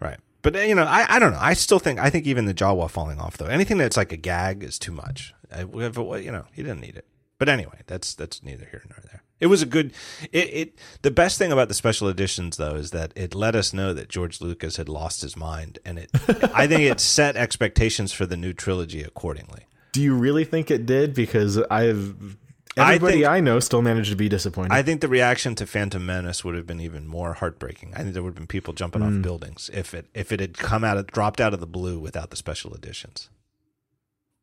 right. 0.00 0.18
But 0.42 0.56
uh, 0.56 0.60
you 0.60 0.74
know, 0.74 0.84
I, 0.84 1.16
I 1.16 1.18
don't 1.18 1.32
know. 1.32 1.38
I 1.40 1.54
still 1.54 1.78
think 1.78 1.98
I 1.98 2.10
think 2.10 2.26
even 2.26 2.46
the 2.46 2.54
Jawa 2.54 2.90
falling 2.90 3.18
off 3.18 3.36
though, 3.36 3.46
anything 3.46 3.78
that's 3.78 3.96
like 3.96 4.12
a 4.12 4.16
gag 4.16 4.62
is 4.62 4.78
too 4.78 4.92
much. 4.92 5.34
I, 5.52 5.62
it, 5.62 6.24
you 6.24 6.32
know, 6.32 6.44
he 6.52 6.62
didn't 6.62 6.80
need 6.80 6.96
it. 6.96 7.06
But 7.38 7.48
anyway, 7.48 7.80
that's 7.86 8.14
that's 8.14 8.42
neither 8.42 8.66
here 8.66 8.82
nor 8.88 8.98
there. 9.02 9.22
It 9.40 9.46
was 9.46 9.62
a 9.62 9.66
good. 9.66 9.92
It, 10.30 10.48
it 10.52 10.78
the 11.00 11.10
best 11.10 11.38
thing 11.38 11.50
about 11.50 11.68
the 11.68 11.74
special 11.74 12.08
editions 12.08 12.58
though 12.58 12.74
is 12.74 12.90
that 12.90 13.12
it 13.16 13.34
let 13.34 13.56
us 13.56 13.72
know 13.72 13.94
that 13.94 14.10
George 14.10 14.42
Lucas 14.42 14.76
had 14.76 14.88
lost 14.88 15.22
his 15.22 15.36
mind, 15.36 15.78
and 15.84 15.98
it 15.98 16.10
I 16.54 16.66
think 16.66 16.82
it 16.82 17.00
set 17.00 17.36
expectations 17.36 18.12
for 18.12 18.26
the 18.26 18.36
new 18.36 18.52
trilogy 18.52 19.02
accordingly. 19.02 19.66
Do 19.92 20.02
you 20.02 20.14
really 20.14 20.44
think 20.44 20.70
it 20.70 20.86
did? 20.86 21.14
Because 21.14 21.58
I've 21.70 22.36
I 22.76 22.94
everybody 22.94 23.12
think- 23.18 23.26
I, 23.26 23.40
know 23.40 23.58
still 23.60 23.82
managed 23.82 24.10
to 24.10 24.16
be 24.16 24.28
disappointed. 24.28 24.72
I 24.72 24.82
think 24.82 25.00
the 25.00 25.08
reaction 25.08 25.54
to 25.56 25.66
Phantom 25.66 26.04
Menace 26.04 26.44
would 26.44 26.54
have 26.54 26.66
been 26.66 26.80
even 26.80 27.06
more 27.06 27.34
heartbreaking. 27.34 27.92
I 27.94 27.98
think 28.02 28.14
there 28.14 28.22
would 28.22 28.30
have 28.30 28.34
been 28.36 28.46
people 28.46 28.72
jumping 28.74 29.02
off 29.02 29.22
buildings 29.22 29.70
if 29.72 29.92
it 29.94 30.06
if 30.14 30.30
it 30.32 30.40
had 30.40 30.56
come 30.56 30.84
out 30.84 30.96
of 30.96 31.06
dropped 31.08 31.40
out 31.40 31.52
of 31.54 31.60
the 31.60 31.66
blue 31.66 31.98
without 31.98 32.30
the 32.30 32.36
special 32.36 32.72
editions. 32.74 33.28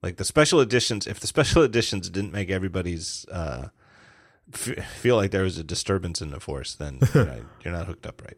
Like 0.04 0.18
the 0.18 0.26
special 0.26 0.60
editions, 0.60 1.08
if 1.08 1.20
the 1.20 1.28
special 1.28 1.62
editions 1.64 2.10
didn't 2.10 2.32
make 2.34 2.50
everybody's 2.50 3.26
uh, 3.32 3.70
f- 4.54 4.86
feel 4.98 5.16
like 5.16 5.32
there 5.32 5.44
was 5.44 5.58
a 5.58 5.64
disturbance 5.64 6.22
in 6.22 6.30
the 6.32 6.40
force, 6.40 6.76
then 6.76 7.00
you're 7.14 7.26
not, 7.26 7.38
you're 7.64 7.74
not 7.74 7.88
hooked 7.88 8.06
up 8.06 8.22
right. 8.24 8.38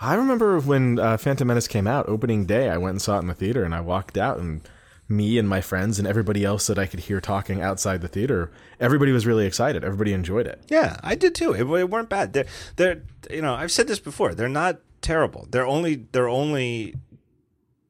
I 0.00 0.14
remember 0.14 0.58
when 0.60 0.98
uh, 0.98 1.18
Phantom 1.18 1.46
Menace 1.46 1.68
came 1.68 1.86
out, 1.86 2.08
opening 2.08 2.46
day, 2.46 2.70
I 2.70 2.78
went 2.78 2.92
and 2.94 3.02
saw 3.02 3.16
it 3.18 3.20
in 3.20 3.26
the 3.28 3.34
theater, 3.34 3.64
and 3.64 3.74
I 3.74 3.82
walked 3.82 4.16
out, 4.16 4.38
and 4.38 4.62
me 5.10 5.38
and 5.38 5.48
my 5.48 5.60
friends 5.60 5.98
and 5.98 6.06
everybody 6.06 6.44
else 6.44 6.66
that 6.68 6.78
I 6.78 6.86
could 6.86 7.00
hear 7.00 7.20
talking 7.20 7.60
outside 7.60 8.00
the 8.00 8.08
theater, 8.08 8.50
everybody 8.78 9.12
was 9.12 9.26
really 9.26 9.44
excited. 9.44 9.84
Everybody 9.84 10.12
enjoyed 10.12 10.46
it. 10.46 10.62
Yeah, 10.68 10.96
I 11.02 11.16
did 11.16 11.34
too. 11.34 11.52
It, 11.52 11.68
it 11.68 11.90
weren't 11.90 12.08
bad. 12.08 12.32
They're 12.32 12.46
they're 12.76 13.02
you 13.30 13.42
know 13.42 13.54
I've 13.54 13.72
said 13.72 13.88
this 13.88 13.98
before. 13.98 14.34
They're 14.34 14.48
not 14.48 14.78
terrible. 15.02 15.46
They're 15.50 15.66
only 15.66 16.06
they're 16.12 16.28
only 16.28 16.94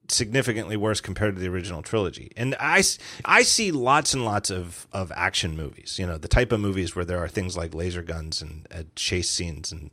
significantly 0.09 0.77
worse 0.77 1.01
compared 1.01 1.37
to 1.37 1.41
the 1.41 1.49
original 1.49 1.83
trilogy. 1.83 2.33
And 2.37 2.57
I, 2.59 2.83
I 3.25 3.43
see 3.43 3.71
lots 3.71 4.13
and 4.13 4.25
lots 4.25 4.51
of, 4.51 4.89
of 4.93 5.13
action 5.15 5.57
movies. 5.57 5.99
You 5.99 6.07
know 6.07 6.19
the 6.19 6.29
type 6.29 6.53
of 6.53 6.61
movies 6.61 6.97
where 6.97 7.05
there 7.05 7.19
are 7.19 7.29
things 7.29 7.57
like 7.57 7.75
laser 7.75 8.03
guns 8.03 8.43
and 8.43 8.67
uh, 8.75 8.83
chase 8.97 9.31
scenes 9.31 9.73
and 9.73 9.91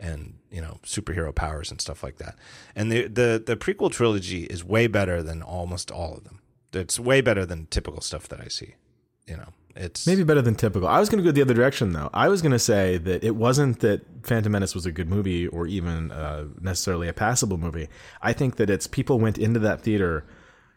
and 0.00 0.34
you 0.50 0.60
know 0.60 0.78
superhero 0.84 1.34
powers 1.34 1.70
and 1.70 1.80
stuff 1.80 2.02
like 2.02 2.18
that. 2.18 2.36
And 2.74 2.90
the 2.90 3.06
the 3.06 3.42
the 3.44 3.56
prequel 3.56 3.90
trilogy 3.90 4.44
is 4.44 4.64
way 4.64 4.86
better 4.86 5.22
than 5.22 5.42
almost 5.42 5.90
all 5.90 6.14
of 6.14 6.24
them. 6.24 6.40
It's 6.72 6.98
way 6.98 7.20
better 7.20 7.44
than 7.44 7.66
typical 7.66 8.00
stuff 8.00 8.28
that 8.28 8.40
I 8.40 8.48
see. 8.48 8.74
You 9.26 9.36
know, 9.36 9.48
it's 9.76 10.06
Maybe 10.06 10.24
better 10.24 10.42
than 10.42 10.54
typical. 10.54 10.88
I 10.88 11.00
was 11.00 11.08
going 11.08 11.22
to 11.22 11.24
go 11.24 11.32
the 11.32 11.42
other 11.42 11.54
direction, 11.54 11.92
though. 11.92 12.10
I 12.12 12.28
was 12.28 12.42
going 12.42 12.52
to 12.52 12.58
say 12.58 12.98
that 12.98 13.24
it 13.24 13.36
wasn't 13.36 13.80
that 13.80 14.04
Phantom 14.26 14.52
Menace 14.52 14.74
was 14.74 14.86
a 14.86 14.92
good 14.92 15.08
movie 15.08 15.46
or 15.46 15.66
even 15.66 16.10
uh, 16.10 16.46
necessarily 16.60 17.08
a 17.08 17.12
passable 17.12 17.56
movie. 17.56 17.88
I 18.20 18.32
think 18.32 18.56
that 18.56 18.68
it's 18.68 18.86
people 18.86 19.18
went 19.18 19.38
into 19.38 19.60
that 19.60 19.80
theater 19.80 20.26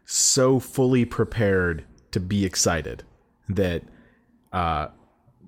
so 0.06 0.60
fully 0.60 1.04
prepared 1.06 1.84
to 2.12 2.20
be 2.20 2.46
excited 2.46 3.04
that 3.50 3.84
uh, 4.54 4.88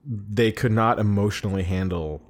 they 0.05 0.51
could 0.51 0.71
not 0.71 0.99
emotionally 0.99 1.63
handle 1.63 2.21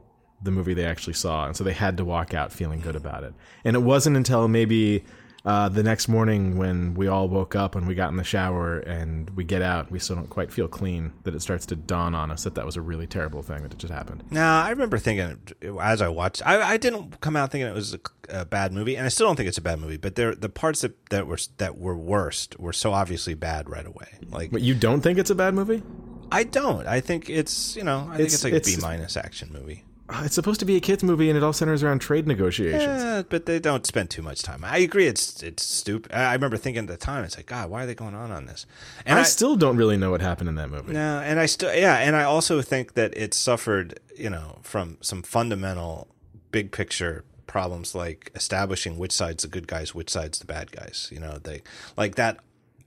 the 0.43 0.51
movie 0.51 0.75
they 0.75 0.85
actually 0.85 1.13
saw, 1.13 1.45
and 1.47 1.55
so 1.55 1.63
they 1.63 1.73
had 1.73 1.97
to 1.97 2.05
walk 2.05 2.33
out 2.33 2.51
feeling 2.51 2.79
good 2.79 2.95
about 2.95 3.23
it. 3.23 3.33
And 3.63 3.75
it 3.75 3.79
wasn't 3.79 4.17
until 4.17 4.47
maybe 4.47 5.03
uh, 5.47 5.69
the 5.69 5.81
next 5.81 6.09
morning 6.09 6.57
when 6.57 6.93
we 6.93 7.07
all 7.07 7.29
woke 7.29 7.55
up 7.55 7.75
and 7.75 7.87
we 7.87 7.95
got 7.95 8.09
in 8.09 8.17
the 8.17 8.23
shower 8.23 8.79
and 8.79 9.29
we 9.31 9.43
get 9.45 9.61
out, 9.61 9.89
we 9.89 9.97
still 9.97 10.17
don't 10.17 10.29
quite 10.29 10.51
feel 10.51 10.67
clean 10.67 11.13
that 11.23 11.33
it 11.33 11.41
starts 11.41 11.65
to 11.67 11.75
dawn 11.75 12.13
on 12.13 12.29
us 12.31 12.43
that 12.43 12.53
that 12.55 12.65
was 12.65 12.75
a 12.75 12.81
really 12.81 13.07
terrible 13.07 13.41
thing 13.41 13.63
that 13.63 13.77
just 13.77 13.93
happened. 13.93 14.23
Now 14.29 14.61
I 14.61 14.69
remember 14.71 14.97
thinking 14.97 15.39
as 15.81 16.01
I 16.01 16.09
watched. 16.09 16.45
I, 16.45 16.61
I 16.73 16.77
didn't 16.77 17.21
come 17.21 17.35
out 17.37 17.49
thinking 17.51 17.67
it 17.69 17.73
was 17.73 17.93
a, 17.93 17.99
a 18.29 18.45
bad 18.45 18.73
movie, 18.73 18.95
and 18.97 19.05
I 19.05 19.09
still 19.09 19.25
don't 19.27 19.37
think 19.37 19.47
it's 19.47 19.57
a 19.57 19.61
bad 19.61 19.79
movie. 19.79 19.97
But 19.97 20.15
there, 20.15 20.35
the 20.35 20.49
parts 20.49 20.81
that, 20.81 20.93
that 21.11 21.27
were 21.27 21.39
that 21.57 21.77
were 21.77 21.95
worst 21.97 22.59
were 22.59 22.73
so 22.73 22.91
obviously 22.91 23.33
bad 23.33 23.69
right 23.69 23.85
away. 23.85 24.07
Like 24.29 24.51
But 24.51 24.61
you 24.61 24.75
don't 24.75 24.99
think 24.99 25.17
it's 25.17 25.29
a 25.29 25.35
bad 25.35 25.53
movie? 25.53 25.81
I 26.29 26.43
don't. 26.43 26.85
I 26.85 26.99
think 26.99 27.29
it's 27.29 27.75
you 27.77 27.83
know 27.85 27.99
I 28.11 28.17
think 28.17 28.27
It's- 28.27 28.33
it's 28.33 28.43
like 28.43 28.53
a 28.53 28.59
B 28.59 28.75
minus 28.81 29.15
action 29.15 29.49
movie. 29.53 29.85
Uh, 30.09 30.21
It's 30.23 30.35
supposed 30.35 30.59
to 30.61 30.65
be 30.65 30.77
a 30.77 30.79
kids 30.79 31.03
movie 31.03 31.29
and 31.29 31.37
it 31.37 31.43
all 31.43 31.51
centers 31.53 31.83
around 31.83 31.99
trade 31.99 32.27
negotiations. 32.27 33.03
Yeah, 33.03 33.23
but 33.27 33.45
they 33.45 33.59
don't 33.59 33.85
spend 33.85 34.09
too 34.09 34.21
much 34.21 34.41
time. 34.41 34.63
I 34.63 34.77
agree. 34.77 35.07
It's 35.07 35.43
it's 35.43 35.63
stupid. 35.63 36.11
I 36.13 36.31
I 36.31 36.33
remember 36.33 36.57
thinking 36.57 36.83
at 36.83 36.87
the 36.87 36.97
time, 36.97 37.23
it's 37.25 37.35
like 37.35 37.47
God, 37.47 37.69
why 37.69 37.83
are 37.83 37.85
they 37.85 37.95
going 37.95 38.15
on 38.15 38.31
on 38.31 38.45
this? 38.45 38.65
And 39.05 39.19
I, 39.19 39.23
still 39.23 39.55
don't 39.55 39.75
really 39.77 39.97
know 39.97 40.11
what 40.11 40.21
happened 40.21 40.49
in 40.49 40.55
that 40.55 40.69
movie. 40.69 40.93
No, 40.93 41.19
and 41.19 41.39
I 41.39 41.45
still 41.45 41.73
yeah, 41.75 41.97
and 41.97 42.15
I 42.15 42.23
also 42.23 42.61
think 42.61 42.93
that 42.93 43.15
it 43.17 43.33
suffered, 43.33 43.99
you 44.15 44.29
know, 44.29 44.59
from 44.63 44.97
some 45.01 45.23
fundamental 45.23 46.07
big 46.51 46.71
picture 46.71 47.25
problems 47.45 47.93
like 47.95 48.31
establishing 48.35 48.97
which 48.97 49.11
side's 49.11 49.43
the 49.43 49.49
good 49.49 49.67
guys, 49.67 49.93
which 49.95 50.09
side's 50.09 50.39
the 50.39 50.45
bad 50.45 50.71
guys. 50.71 51.09
You 51.11 51.19
know, 51.19 51.37
they 51.37 51.61
like 51.97 52.15
that 52.15 52.39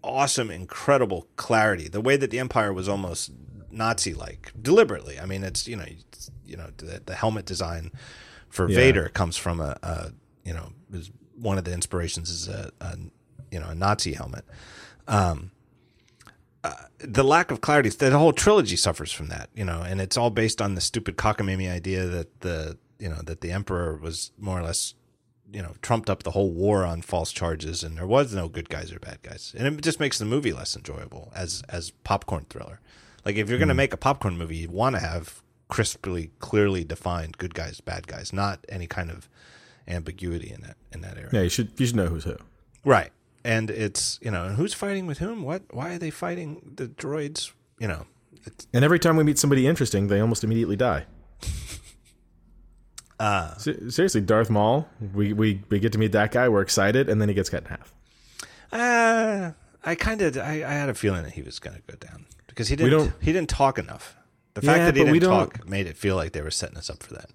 awesome, 0.03 0.51
incredible 0.51 1.27
clarity. 1.37 1.89
The 1.89 2.01
way 2.01 2.17
that 2.17 2.31
the 2.31 2.39
Empire 2.39 2.73
was 2.73 2.89
almost 2.89 3.31
Nazi-like, 3.71 4.53
deliberately. 4.61 5.19
I 5.21 5.27
mean, 5.27 5.45
it's 5.45 5.69
you 5.69 5.77
know, 5.77 5.85
you 6.51 6.57
know, 6.57 6.71
the, 6.77 7.01
the 7.07 7.15
helmet 7.15 7.47
design 7.47 7.93
for 8.49 8.69
Yeah. 8.69 8.77
Vader 8.77 9.09
comes 9.09 9.37
from 9.37 9.61
a, 9.61 9.79
a 9.83 10.13
you 10.45 10.53
know, 10.53 10.73
is 10.93 11.11
one 11.37 11.57
of 11.57 11.65
the 11.65 11.73
inspirations 11.73 12.31
is 12.31 12.49
a, 12.49 12.71
a 12.81 12.97
you 13.51 13.61
know 13.61 13.69
a 13.69 13.75
Nazi 13.75 14.13
helmet. 14.13 14.45
Um, 15.09 15.53
uh, 16.63 16.75
the 16.99 17.25
lack 17.25 17.51
of 17.51 17.61
clarity, 17.61 17.89
the 17.89 18.19
whole 18.19 18.35
trilogy 18.35 18.77
suffers 18.77 19.11
from 19.11 19.29
that, 19.29 19.49
you 19.55 19.65
know, 19.65 19.81
and 19.81 20.01
it's 20.01 20.17
all 20.19 20.29
based 20.31 20.61
on 20.61 20.75
the 20.75 20.81
stupid 20.81 21.17
cockamamie 21.17 21.71
idea 21.71 22.07
that 22.07 22.41
the 22.41 22.77
you 22.99 23.09
know 23.09 23.23
that 23.25 23.41
the 23.41 23.51
Emperor 23.51 23.97
was 23.97 24.33
more 24.39 24.59
or 24.59 24.63
less 24.63 24.95
you 25.53 25.63
know 25.63 25.75
trumped 25.83 26.11
up 26.11 26.23
the 26.23 26.33
whole 26.33 26.51
war 26.51 26.85
on 26.85 27.03
false 27.03 27.33
charges, 27.33 27.83
and 27.83 27.97
there 27.97 28.07
was 28.07 28.35
no 28.35 28.49
good 28.49 28.69
guys 28.69 28.93
or 28.93 28.99
bad 28.99 29.23
guys, 29.23 29.55
and 29.57 29.67
it 29.67 29.83
just 29.83 30.01
makes 30.01 30.19
the 30.19 30.25
movie 30.25 30.53
less 30.53 30.77
enjoyable 30.77 31.33
as 31.35 31.63
as 31.69 31.91
popcorn 32.05 32.47
thriller. 32.51 32.81
Like 33.25 33.37
if 33.37 33.49
you're 33.49 33.59
going 33.59 33.69
to 33.69 33.75
make 33.75 33.93
a 33.93 33.99
popcorn 33.99 34.37
movie, 34.39 34.57
you 34.57 34.71
want 34.71 34.97
to 34.97 35.01
have 35.01 35.43
crisply, 35.71 36.31
clearly 36.41 36.85
defined 36.85 37.39
good 37.39 37.55
guys, 37.55 37.81
bad 37.81 38.07
guys, 38.07 38.33
not 38.33 38.65
any 38.69 38.87
kind 38.87 39.11
of 39.11 39.29
ambiguity 39.89 40.51
in 40.51 40.61
that 40.63 40.77
in 40.93 41.01
that 41.01 41.17
area. 41.17 41.31
Yeah, 41.33 41.43
you 41.43 41.49
should 41.49 41.71
you 41.79 41.87
should 41.87 41.97
know 41.97 42.07
who's 42.07 42.25
who. 42.25 42.37
Right. 42.85 43.11
And 43.45 43.71
it's 43.71 44.19
you 44.21 44.31
know, 44.31 44.49
who's 44.49 44.75
fighting 44.75 45.07
with 45.07 45.19
whom? 45.19 45.43
What? 45.43 45.63
Why 45.71 45.95
are 45.95 45.99
they 45.99 46.11
fighting 46.11 46.73
the 46.77 46.87
droids? 46.89 47.53
You 47.79 47.89
know, 47.89 48.07
it's, 48.45 48.67
And 48.75 48.85
every 48.85 48.99
time 48.99 49.17
we 49.17 49.25
meet 49.25 49.39
somebody 49.39 49.67
interesting, 49.67 50.09
they 50.09 50.21
almost 50.21 50.45
immediately 50.45 50.77
die. 50.77 51.07
uh, 53.19 53.57
Seriously, 53.57 54.21
Darth 54.21 54.51
Maul, 54.51 54.87
we, 55.15 55.33
we, 55.33 55.63
we 55.71 55.79
get 55.79 55.93
to 55.93 55.99
meet 55.99 56.13
that 56.13 56.31
guy, 56.33 56.47
we're 56.51 56.61
excited, 56.61 57.09
and 57.09 57.21
then 57.23 57.31
he 57.31 57.35
gets 57.35 57.49
cut 57.49 57.63
in 57.63 57.69
half. 57.69 57.95
uh 58.73 59.53
I 59.83 59.95
kind 59.95 60.21
of 60.21 60.37
I, 60.37 60.63
I 60.63 60.73
had 60.73 60.91
a 60.91 60.95
feeling 60.95 61.23
that 61.23 61.33
he 61.33 61.41
was 61.43 61.59
going 61.59 61.77
to 61.77 61.83
go 61.87 61.97
down 61.97 62.27
because 62.49 62.69
he 62.69 62.77
didn't 62.77 63.15
he 63.21 63.33
didn't 63.33 63.49
talk 63.49 63.79
enough. 63.79 64.15
The 64.55 64.63
fact 64.63 64.79
Yeah, 64.79 64.85
that 64.87 64.97
he 64.97 65.05
didn't 65.05 65.29
talk 65.29 65.69
made 65.69 65.87
it 65.87 65.97
feel 65.97 66.17
like 66.17 66.33
they 66.33 66.43
were 66.43 66.51
setting 66.51 66.77
us 66.77 66.91
up 66.91 67.03
for 67.03 67.15
that. 67.15 67.31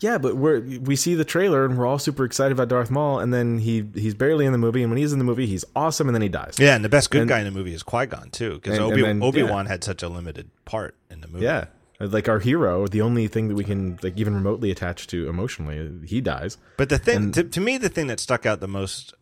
Yeah, 0.00 0.16
but 0.16 0.36
we're 0.36 0.60
we 0.80 0.96
see 0.96 1.14
the 1.14 1.24
trailer 1.26 1.64
and 1.66 1.76
we're 1.76 1.84
all 1.86 1.98
super 1.98 2.24
excited 2.24 2.52
about 2.52 2.68
Darth 2.68 2.90
Maul, 2.90 3.18
and 3.20 3.34
then 3.34 3.58
he 3.58 3.84
he's 3.94 4.14
barely 4.14 4.46
in 4.46 4.52
the 4.52 4.58
movie, 4.58 4.82
and 4.82 4.90
when 4.90 4.96
he's 4.98 5.12
in 5.12 5.18
the 5.18 5.24
movie, 5.26 5.46
he's 5.46 5.64
awesome, 5.76 6.08
and 6.08 6.14
then 6.14 6.22
he 6.22 6.28
dies. 6.30 6.56
Yeah, 6.58 6.74
and 6.74 6.82
the 6.84 6.88
best 6.88 7.10
good 7.10 7.22
And- 7.22 7.28
guy 7.28 7.38
in 7.40 7.44
the 7.44 7.50
movie 7.50 7.74
is 7.74 7.82
Qui 7.82 8.06
Gon 8.06 8.30
too, 8.30 8.54
because 8.54 8.78
And- 8.78 8.92
and 8.92 9.22
Obi 9.22 9.40
Obi 9.42 9.50
Wan 9.50 9.66
had 9.66 9.84
such 9.84 10.02
a 10.02 10.08
limited 10.08 10.48
part 10.64 10.94
in 11.10 11.20
the 11.20 11.28
movie. 11.28 11.44
Yeah. 11.44 11.66
Like 12.02 12.30
our 12.30 12.38
hero, 12.38 12.86
the 12.86 13.02
only 13.02 13.28
thing 13.28 13.48
that 13.48 13.54
we 13.56 13.64
can 13.64 13.98
like 14.02 14.16
even 14.16 14.34
remotely 14.34 14.70
attach 14.70 15.06
to 15.08 15.28
emotionally, 15.28 15.90
he 16.06 16.22
dies. 16.22 16.56
But 16.78 16.88
the 16.88 16.96
thing, 16.96 17.30
to, 17.32 17.44
to 17.44 17.60
me, 17.60 17.76
the 17.76 17.90
thing 17.90 18.06
that 18.06 18.18
stuck 18.20 18.46
out 18.46 18.60
the 18.60 18.68
most 18.68 19.12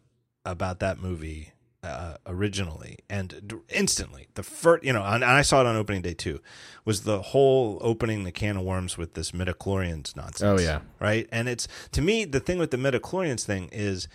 about 0.44 0.78
that 0.78 1.00
movie 1.02 1.50
uh, 1.82 2.16
originally 2.26 2.98
and 3.08 3.42
d- 3.46 3.56
instantly, 3.68 4.28
the 4.34 4.42
first, 4.42 4.84
you 4.84 4.92
know, 4.92 5.02
and 5.02 5.24
I 5.24 5.42
saw 5.42 5.60
it 5.60 5.66
on 5.66 5.76
opening 5.76 6.02
day 6.02 6.14
too, 6.14 6.40
was 6.84 7.02
the 7.02 7.22
whole 7.22 7.78
opening 7.80 8.24
the 8.24 8.32
can 8.32 8.56
of 8.56 8.64
worms 8.64 8.98
with 8.98 9.14
this 9.14 9.30
midichlorians 9.32 10.16
nonsense. 10.16 10.42
Oh, 10.42 10.58
yeah. 10.58 10.80
right. 10.98 11.28
And 11.30 11.48
it's 11.48 11.68
to 11.92 12.02
me 12.02 12.24
the 12.24 12.40
thing 12.40 12.58
with 12.58 12.70
the 12.70 12.76
midichlorians 12.76 13.44
thing 13.44 13.68
is 13.72 14.08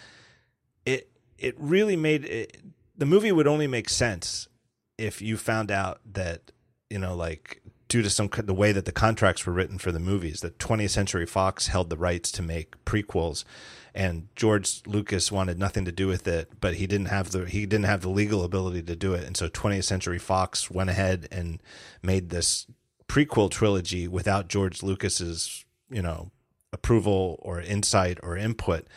it 0.86 1.10
it 1.38 1.56
really 1.58 1.96
made 1.96 2.26
it, 2.26 2.58
the 2.98 3.06
movie 3.06 3.32
would 3.32 3.48
only 3.48 3.68
make 3.68 3.90
sense 3.90 4.48
if 4.98 5.22
you 5.22 5.38
found 5.38 5.72
out 5.72 6.00
that 6.06 6.52
you 6.90 7.00
know 7.00 7.16
like 7.16 7.62
due 7.88 8.02
to 8.02 8.10
some 8.10 8.30
the 8.38 8.54
way 8.54 8.72
that 8.72 8.86
the 8.86 8.92
contracts 8.92 9.46
were 9.46 9.54
written 9.54 9.78
for 9.78 9.92
the 9.92 10.00
movies 10.00 10.42
that 10.42 10.58
20th 10.58 10.90
century 10.90 11.26
fox 11.26 11.68
held 11.68 11.90
the 11.90 11.98
rights 11.98 12.32
to 12.32 12.42
make 12.42 12.84
prequels 12.86 13.44
and 13.96 14.28
george 14.36 14.82
lucas 14.88 15.32
wanted 15.32 15.60
nothing 15.60 15.86
to 15.86 15.92
do 15.92 16.08
with 16.08 16.28
it 16.28 16.50
but 16.60 16.76
he 16.76 16.88
didn't 16.88 17.08
have 17.08 17.32
the 17.32 17.46
he 17.46 17.66
didn't 17.66 17.86
have 17.86 18.02
the 18.02 18.10
legal 18.10 18.44
ability 18.44 18.82
to 18.84 18.96
do 18.96 19.14
it. 19.14 19.24
And 19.24 19.36
so 19.36 19.48
20th 19.48 19.84
century 19.84 20.20
fox 20.20 20.72
went 20.72 20.90
ahead 20.90 21.28
and 21.32 21.62
made 22.02 22.30
this 22.30 22.68
prequel 23.08 23.50
trilogy 23.50 24.08
without 24.08 24.48
george 24.48 24.82
lucas's 24.82 25.66
you 25.90 26.02
know 26.02 26.32
approval 26.72 27.40
or 27.42 27.62
insight 27.62 28.20
or 28.24 28.36
input. 28.36 28.88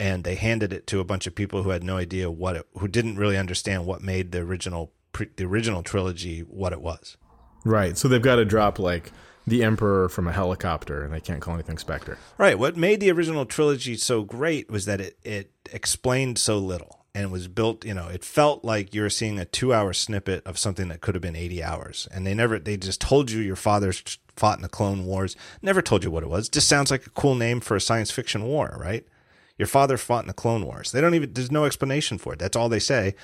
And 0.00 0.22
they 0.22 0.36
handed 0.36 0.72
it 0.72 0.86
to 0.88 1.00
a 1.00 1.04
bunch 1.04 1.26
of 1.26 1.34
people 1.34 1.64
who 1.64 1.70
had 1.70 1.82
no 1.82 1.96
idea 1.96 2.30
what 2.30 2.56
it 2.56 2.66
who 2.78 2.86
didn't 2.86 3.16
really 3.16 3.36
understand 3.36 3.84
what 3.84 4.00
made 4.00 4.30
the 4.30 4.38
original 4.38 4.92
the 5.36 5.44
original 5.44 5.82
trilogy 5.82 6.40
what 6.40 6.72
it 6.72 6.80
was. 6.80 7.16
Right. 7.64 7.98
So 7.98 8.06
they've 8.06 8.22
got 8.22 8.36
to 8.36 8.44
drop 8.44 8.78
like 8.78 9.10
the 9.48 9.62
Emperor 9.62 10.08
from 10.08 10.26
a 10.28 10.32
helicopter, 10.32 11.02
and 11.04 11.12
they 11.12 11.20
can't 11.20 11.40
call 11.40 11.54
anything 11.54 11.78
Spectre. 11.78 12.18
right. 12.36 12.58
What 12.58 12.76
made 12.76 13.00
the 13.00 13.10
original 13.10 13.46
trilogy 13.46 13.96
so 13.96 14.22
great 14.22 14.70
was 14.70 14.84
that 14.86 15.00
it 15.00 15.18
it 15.22 15.50
explained 15.72 16.38
so 16.38 16.58
little 16.58 17.04
and 17.14 17.32
was 17.32 17.48
built 17.48 17.84
you 17.84 17.94
know 17.94 18.08
it 18.08 18.24
felt 18.24 18.64
like 18.64 18.94
you 18.94 19.02
were 19.02 19.10
seeing 19.10 19.38
a 19.38 19.44
2 19.44 19.72
hour 19.74 19.92
snippet 19.92 20.46
of 20.46 20.58
something 20.58 20.88
that 20.88 21.00
could 21.00 21.14
have 21.14 21.22
been 21.22 21.36
80 21.36 21.62
hours. 21.62 22.08
And 22.12 22.26
they 22.26 22.34
never 22.34 22.58
they 22.58 22.76
just 22.76 23.00
told 23.00 23.30
you 23.30 23.40
your 23.40 23.56
father 23.56 23.92
fought 24.36 24.58
in 24.58 24.62
the 24.62 24.68
clone 24.68 25.04
wars 25.04 25.34
never 25.62 25.82
told 25.82 26.04
you 26.04 26.10
what 26.10 26.22
it 26.22 26.28
was. 26.28 26.48
Just 26.48 26.68
sounds 26.68 26.90
like 26.90 27.06
a 27.06 27.10
cool 27.10 27.34
name 27.34 27.60
for 27.60 27.76
a 27.76 27.80
science 27.80 28.10
fiction 28.10 28.44
war 28.44 28.76
right? 28.80 29.06
Your 29.56 29.66
father 29.66 29.96
fought 29.96 30.22
in 30.22 30.28
the 30.28 30.34
clone 30.34 30.64
wars. 30.64 30.92
They 30.92 31.00
don't 31.00 31.14
even 31.14 31.32
there's 31.32 31.50
no 31.50 31.64
explanation 31.64 32.18
for 32.18 32.34
it. 32.34 32.38
That's 32.38 32.56
all 32.56 32.68
they 32.68 32.78
say 32.78 33.14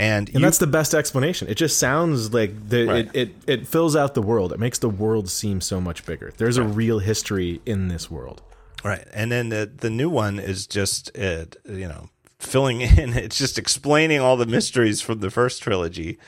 and, 0.00 0.28
And 0.28 0.34
you, 0.36 0.40
that's 0.40 0.58
the 0.58 0.66
best 0.66 0.94
explanation. 0.94 1.46
It 1.48 1.56
just 1.56 1.78
sounds 1.78 2.32
like 2.32 2.68
the, 2.68 2.86
Right. 2.86 3.10
it, 3.14 3.28
it, 3.46 3.60
it 3.60 3.66
fills 3.68 3.94
out 3.94 4.14
the 4.14 4.22
world. 4.22 4.52
It 4.52 4.58
makes 4.58 4.78
the 4.78 4.88
world 4.88 5.28
seem 5.28 5.60
so 5.60 5.80
much 5.80 6.04
bigger. 6.06 6.32
There's 6.36 6.56
a 6.56 6.62
real 6.64 6.98
history 7.00 7.60
in 7.66 7.88
this 7.88 8.10
world. 8.10 8.42
Right, 8.82 9.06
and 9.12 9.30
then 9.30 9.50
the 9.50 9.70
the 9.76 9.90
new 9.90 10.08
one 10.08 10.38
is 10.40 10.66
just 10.66 11.10
uh, 11.16 11.44
you 11.68 11.86
know 11.86 12.08
filling 12.38 12.80
in. 13.00 13.12
It's 13.12 13.36
just 13.36 13.58
explaining 13.58 14.20
all 14.20 14.38
the 14.38 14.46
mysteries 14.46 15.02
from 15.02 15.20
the 15.20 15.30
first 15.30 15.62
trilogy, 15.62 16.18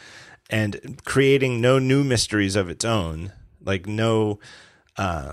and 0.50 1.00
creating 1.06 1.62
no 1.62 1.78
new 1.78 2.04
mysteries 2.04 2.54
of 2.54 2.68
its 2.68 2.84
own. 2.84 3.32
Like 3.64 3.86
no, 3.86 4.38
uh, 4.98 5.32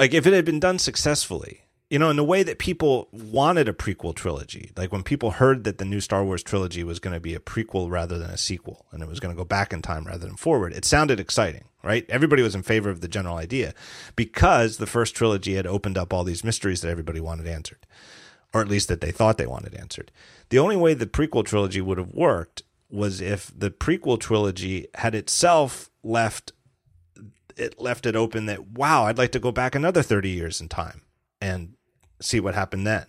like 0.00 0.12
if 0.12 0.26
it 0.26 0.32
had 0.32 0.44
been 0.44 0.58
done 0.58 0.80
successfully, 0.80 1.60
you 1.90 1.98
know, 1.98 2.10
in 2.10 2.16
the 2.16 2.24
way 2.24 2.42
that 2.42 2.58
people 2.58 3.08
wanted 3.12 3.68
a 3.68 3.72
prequel 3.72 4.14
trilogy. 4.14 4.70
Like 4.76 4.92
when 4.92 5.02
people 5.02 5.32
heard 5.32 5.64
that 5.64 5.78
the 5.78 5.86
new 5.86 6.00
Star 6.00 6.22
Wars 6.22 6.42
trilogy 6.42 6.84
was 6.84 6.98
going 6.98 7.14
to 7.14 7.20
be 7.20 7.34
a 7.34 7.40
prequel 7.40 7.90
rather 7.90 8.18
than 8.18 8.30
a 8.30 8.36
sequel, 8.36 8.86
and 8.92 9.02
it 9.02 9.08
was 9.08 9.20
going 9.20 9.34
to 9.34 9.38
go 9.38 9.44
back 9.44 9.72
in 9.72 9.80
time 9.80 10.04
rather 10.04 10.26
than 10.26 10.36
forward, 10.36 10.72
it 10.74 10.84
sounded 10.84 11.18
exciting, 11.18 11.64
right? 11.82 12.04
Everybody 12.10 12.42
was 12.42 12.54
in 12.54 12.62
favor 12.62 12.90
of 12.90 13.00
the 13.00 13.08
general 13.08 13.36
idea 13.36 13.72
because 14.16 14.76
the 14.76 14.86
first 14.86 15.14
trilogy 15.14 15.54
had 15.54 15.66
opened 15.66 15.96
up 15.96 16.12
all 16.12 16.24
these 16.24 16.44
mysteries 16.44 16.82
that 16.82 16.90
everybody 16.90 17.20
wanted 17.20 17.46
answered, 17.46 17.86
or 18.52 18.60
at 18.60 18.68
least 18.68 18.88
that 18.88 19.00
they 19.00 19.10
thought 19.10 19.38
they 19.38 19.46
wanted 19.46 19.74
answered. 19.74 20.12
The 20.50 20.58
only 20.58 20.76
way 20.76 20.92
the 20.92 21.06
prequel 21.06 21.44
trilogy 21.44 21.80
would 21.80 21.98
have 21.98 22.12
worked 22.12 22.64
was 22.90 23.22
if 23.22 23.50
the 23.56 23.70
prequel 23.70 24.20
trilogy 24.20 24.88
had 24.94 25.14
itself 25.14 25.90
left 26.02 26.52
it 27.56 27.80
left 27.80 28.06
it 28.06 28.14
open 28.14 28.46
that 28.46 28.68
wow, 28.68 29.06
I'd 29.06 29.18
like 29.18 29.32
to 29.32 29.40
go 29.40 29.50
back 29.50 29.74
another 29.74 30.00
30 30.00 30.28
years 30.28 30.60
in 30.60 30.68
time 30.68 31.02
and 31.40 31.74
see 32.20 32.40
what 32.40 32.54
happened 32.54 32.86
then. 32.86 33.06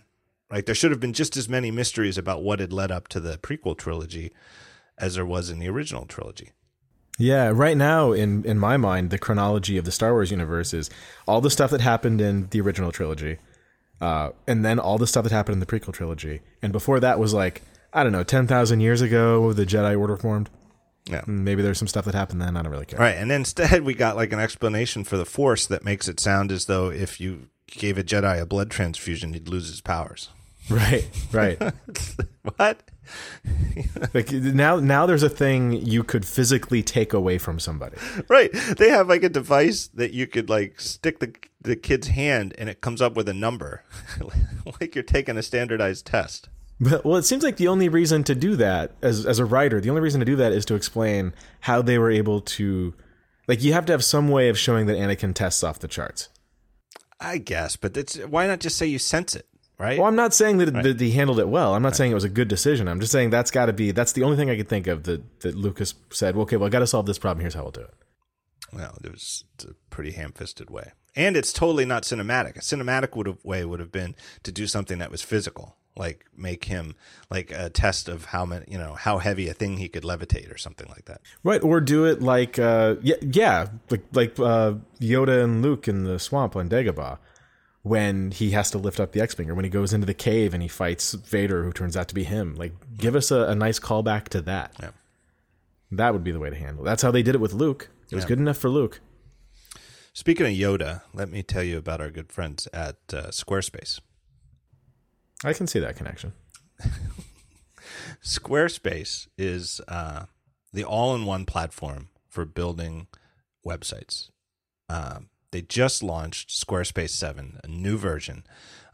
Right? 0.50 0.66
There 0.66 0.74
should 0.74 0.90
have 0.90 1.00
been 1.00 1.12
just 1.12 1.36
as 1.36 1.48
many 1.48 1.70
mysteries 1.70 2.18
about 2.18 2.42
what 2.42 2.58
had 2.58 2.72
led 2.72 2.90
up 2.90 3.06
to 3.08 3.20
the 3.20 3.38
prequel 3.38 3.78
trilogy 3.78 4.32
as 4.98 5.14
there 5.14 5.26
was 5.26 5.48
in 5.48 5.60
the 5.60 5.68
original 5.68 6.06
trilogy. 6.06 6.50
Yeah, 7.18 7.52
right 7.54 7.76
now 7.76 8.12
in 8.12 8.44
in 8.44 8.58
my 8.58 8.76
mind, 8.76 9.10
the 9.10 9.18
chronology 9.18 9.76
of 9.76 9.84
the 9.84 9.92
Star 9.92 10.12
Wars 10.12 10.30
universe 10.30 10.72
is 10.72 10.88
all 11.28 11.40
the 11.40 11.50
stuff 11.50 11.70
that 11.70 11.82
happened 11.82 12.20
in 12.20 12.48
the 12.50 12.60
original 12.62 12.92
trilogy, 12.92 13.36
uh, 14.00 14.30
and 14.46 14.64
then 14.64 14.78
all 14.78 14.96
the 14.96 15.06
stuff 15.06 15.24
that 15.24 15.32
happened 15.32 15.54
in 15.54 15.60
the 15.60 15.66
prequel 15.66 15.92
trilogy, 15.92 16.40
and 16.62 16.72
before 16.72 16.98
that 16.98 17.18
was 17.18 17.34
like 17.34 17.62
I 17.92 18.02
don't 18.02 18.12
know, 18.12 18.22
ten 18.22 18.46
thousand 18.46 18.80
years 18.80 19.02
ago, 19.02 19.52
the 19.52 19.66
Jedi 19.66 19.98
Order 19.98 20.16
formed. 20.16 20.48
Yeah. 21.06 21.22
Maybe 21.26 21.62
there's 21.62 21.78
some 21.78 21.88
stuff 21.88 22.04
that 22.04 22.14
happened 22.14 22.40
then. 22.40 22.56
I 22.56 22.62
don't 22.62 22.70
really 22.70 22.86
care. 22.86 23.00
Right. 23.00 23.16
And 23.16 23.32
instead 23.32 23.82
we 23.82 23.94
got 23.94 24.16
like 24.16 24.32
an 24.32 24.38
explanation 24.38 25.04
for 25.04 25.16
the 25.16 25.24
force 25.24 25.66
that 25.66 25.84
makes 25.84 26.08
it 26.08 26.20
sound 26.20 26.52
as 26.52 26.66
though 26.66 26.90
if 26.90 27.20
you 27.20 27.48
gave 27.70 27.98
a 27.98 28.02
Jedi 28.02 28.40
a 28.40 28.46
blood 28.46 28.70
transfusion, 28.70 29.32
he'd 29.32 29.48
lose 29.48 29.68
his 29.68 29.80
powers. 29.80 30.30
Right, 30.68 31.08
right. 31.32 31.60
what? 32.56 32.82
like 34.14 34.30
now, 34.30 34.76
now 34.76 35.04
there's 35.06 35.24
a 35.24 35.28
thing 35.28 35.72
you 35.72 36.04
could 36.04 36.24
physically 36.24 36.82
take 36.82 37.12
away 37.12 37.38
from 37.38 37.58
somebody. 37.58 37.96
Right. 38.28 38.52
They 38.52 38.90
have 38.90 39.08
like 39.08 39.24
a 39.24 39.28
device 39.28 39.88
that 39.94 40.12
you 40.12 40.26
could 40.26 40.48
like 40.48 40.80
stick 40.80 41.18
the 41.18 41.34
the 41.60 41.76
kid's 41.76 42.08
hand 42.08 42.54
and 42.56 42.68
it 42.68 42.80
comes 42.80 43.02
up 43.02 43.14
with 43.16 43.28
a 43.28 43.34
number. 43.34 43.82
like 44.80 44.94
you're 44.94 45.02
taking 45.02 45.36
a 45.36 45.42
standardized 45.42 46.06
test. 46.06 46.48
But, 46.80 47.04
well, 47.04 47.16
it 47.16 47.24
seems 47.24 47.42
like 47.42 47.56
the 47.56 47.68
only 47.68 47.90
reason 47.90 48.24
to 48.24 48.34
do 48.34 48.56
that, 48.56 48.92
as 49.02 49.26
as 49.26 49.38
a 49.38 49.44
writer, 49.44 49.80
the 49.80 49.90
only 49.90 50.00
reason 50.00 50.20
to 50.20 50.24
do 50.24 50.36
that 50.36 50.52
is 50.52 50.64
to 50.66 50.74
explain 50.74 51.34
how 51.60 51.82
they 51.82 51.98
were 51.98 52.10
able 52.10 52.40
to, 52.40 52.94
like, 53.46 53.62
you 53.62 53.74
have 53.74 53.84
to 53.86 53.92
have 53.92 54.02
some 54.02 54.30
way 54.30 54.48
of 54.48 54.58
showing 54.58 54.86
that 54.86 54.96
Anakin 54.96 55.34
tests 55.34 55.62
off 55.62 55.78
the 55.78 55.88
charts. 55.88 56.30
I 57.20 57.38
guess, 57.38 57.76
but 57.76 57.96
it's 57.96 58.16
why 58.16 58.46
not 58.46 58.60
just 58.60 58.78
say 58.78 58.86
you 58.86 58.98
sense 58.98 59.36
it, 59.36 59.46
right? 59.78 59.98
Well, 59.98 60.08
I'm 60.08 60.16
not 60.16 60.32
saying 60.32 60.58
that, 60.58 60.72
that 60.82 61.00
he 61.00 61.10
handled 61.12 61.38
it 61.38 61.48
well. 61.48 61.74
I'm 61.74 61.82
not 61.82 61.94
saying 61.96 62.10
it 62.10 62.14
was 62.14 62.24
a 62.24 62.30
good 62.30 62.48
decision. 62.48 62.88
I'm 62.88 63.00
just 63.00 63.12
saying 63.12 63.30
that's 63.30 63.50
got 63.50 63.66
to 63.66 63.72
be 63.72 63.90
that's 63.90 64.12
the 64.12 64.22
only 64.22 64.36
thing 64.36 64.48
I 64.50 64.56
could 64.56 64.68
think 64.68 64.86
of 64.86 65.02
that 65.04 65.40
that 65.40 65.54
Lucas 65.54 65.94
said. 66.10 66.34
Well, 66.34 66.42
okay, 66.44 66.56
well, 66.56 66.66
I 66.66 66.70
got 66.70 66.78
to 66.78 66.86
solve 66.86 67.06
this 67.06 67.18
problem. 67.18 67.42
Here's 67.42 67.54
how 67.54 67.62
we'll 67.62 67.72
do 67.72 67.82
it. 67.82 67.94
Well, 68.72 68.96
it 69.04 69.10
was 69.10 69.44
it's 69.54 69.64
a 69.64 69.74
pretty 69.90 70.12
ham-fisted 70.12 70.70
way. 70.70 70.92
and 71.16 71.36
it's 71.36 71.52
totally 71.52 71.84
not 71.84 72.04
cinematic. 72.04 72.56
A 72.56 72.60
cinematic 72.60 73.16
would 73.16 73.26
have 73.26 73.44
way 73.44 73.64
would 73.64 73.80
have 73.80 73.92
been 73.92 74.14
to 74.44 74.52
do 74.52 74.66
something 74.66 74.98
that 74.98 75.10
was 75.10 75.22
physical, 75.22 75.76
like 75.96 76.24
make 76.36 76.64
him 76.64 76.94
like 77.30 77.50
a 77.50 77.68
test 77.70 78.08
of 78.08 78.26
how 78.26 78.46
many, 78.46 78.64
you 78.68 78.78
know, 78.78 78.94
how 78.94 79.18
heavy 79.18 79.48
a 79.48 79.54
thing 79.54 79.76
he 79.76 79.88
could 79.88 80.02
levitate 80.02 80.52
or 80.52 80.58
something 80.58 80.88
like 80.88 81.04
that. 81.06 81.20
Right, 81.42 81.62
or 81.62 81.80
do 81.80 82.04
it 82.04 82.22
like 82.22 82.58
uh, 82.58 82.96
yeah, 83.02 83.16
yeah, 83.20 83.68
like 83.90 84.04
like 84.12 84.38
uh, 84.38 84.74
Yoda 85.00 85.42
and 85.44 85.62
Luke 85.62 85.88
in 85.88 86.04
the 86.04 86.18
swamp 86.18 86.56
on 86.56 86.68
Dagobah, 86.68 87.18
when 87.82 88.30
he 88.30 88.50
has 88.50 88.70
to 88.70 88.78
lift 88.78 89.00
up 89.00 89.12
the 89.12 89.20
X-wing, 89.20 89.50
or 89.50 89.54
when 89.54 89.64
he 89.64 89.70
goes 89.70 89.92
into 89.92 90.06
the 90.06 90.14
cave 90.14 90.52
and 90.54 90.62
he 90.62 90.68
fights 90.68 91.12
Vader, 91.12 91.64
who 91.64 91.72
turns 91.72 91.96
out 91.96 92.08
to 92.08 92.14
be 92.14 92.24
him. 92.24 92.54
Like, 92.54 92.72
give 92.96 93.16
us 93.16 93.30
a, 93.30 93.46
a 93.46 93.54
nice 93.54 93.78
callback 93.78 94.28
to 94.28 94.40
that. 94.42 94.74
Yeah. 94.80 94.90
That 95.90 96.12
would 96.12 96.22
be 96.22 96.30
the 96.30 96.38
way 96.38 96.50
to 96.50 96.56
handle. 96.56 96.84
it. 96.84 96.86
That's 96.86 97.02
how 97.02 97.10
they 97.10 97.22
did 97.22 97.34
it 97.34 97.40
with 97.40 97.52
Luke. 97.52 97.90
It 98.10 98.14
was 98.14 98.24
good 98.24 98.38
enough 98.38 98.58
for 98.58 98.68
Luke. 98.68 99.00
Speaking 100.12 100.46
of 100.46 100.52
Yoda, 100.52 101.02
let 101.14 101.30
me 101.30 101.42
tell 101.42 101.62
you 101.62 101.78
about 101.78 102.00
our 102.00 102.10
good 102.10 102.30
friends 102.30 102.68
at 102.72 102.96
uh, 103.12 103.28
Squarespace. 103.28 104.00
I 105.44 105.52
can 105.52 105.66
see 105.66 105.78
that 105.80 105.96
connection. 105.96 106.32
Squarespace 108.22 109.28
is 109.38 109.80
uh, 109.88 110.26
the 110.72 110.84
all-in-one 110.84 111.46
platform 111.46 112.08
for 112.28 112.44
building 112.44 113.06
websites. 113.66 114.30
Um, 114.88 115.30
they 115.52 115.62
just 115.62 116.02
launched 116.02 116.50
Squarespace 116.50 117.10
7, 117.10 117.60
a 117.64 117.68
new 117.68 117.96
version. 117.96 118.44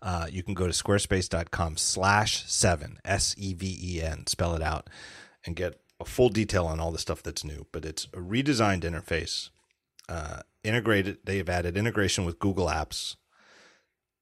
Uh, 0.00 0.26
you 0.30 0.42
can 0.42 0.54
go 0.54 0.66
to 0.66 0.72
squarespace.com 0.72 1.76
slash 1.76 2.44
7, 2.46 2.98
S-E-V-E-N, 3.04 4.26
spell 4.26 4.54
it 4.54 4.62
out, 4.62 4.88
and 5.44 5.56
get 5.56 5.80
a 6.00 6.04
full 6.04 6.28
detail 6.28 6.66
on 6.66 6.80
all 6.80 6.92
the 6.92 6.98
stuff 6.98 7.22
that's 7.22 7.44
new. 7.44 7.66
But 7.72 7.84
it's 7.84 8.04
a 8.14 8.18
redesigned 8.18 8.82
interface, 8.82 9.50
uh, 10.08 10.40
integrated. 10.62 11.18
They 11.24 11.38
have 11.38 11.48
added 11.48 11.76
integration 11.76 12.24
with 12.24 12.38
Google 12.38 12.66
Apps, 12.66 13.16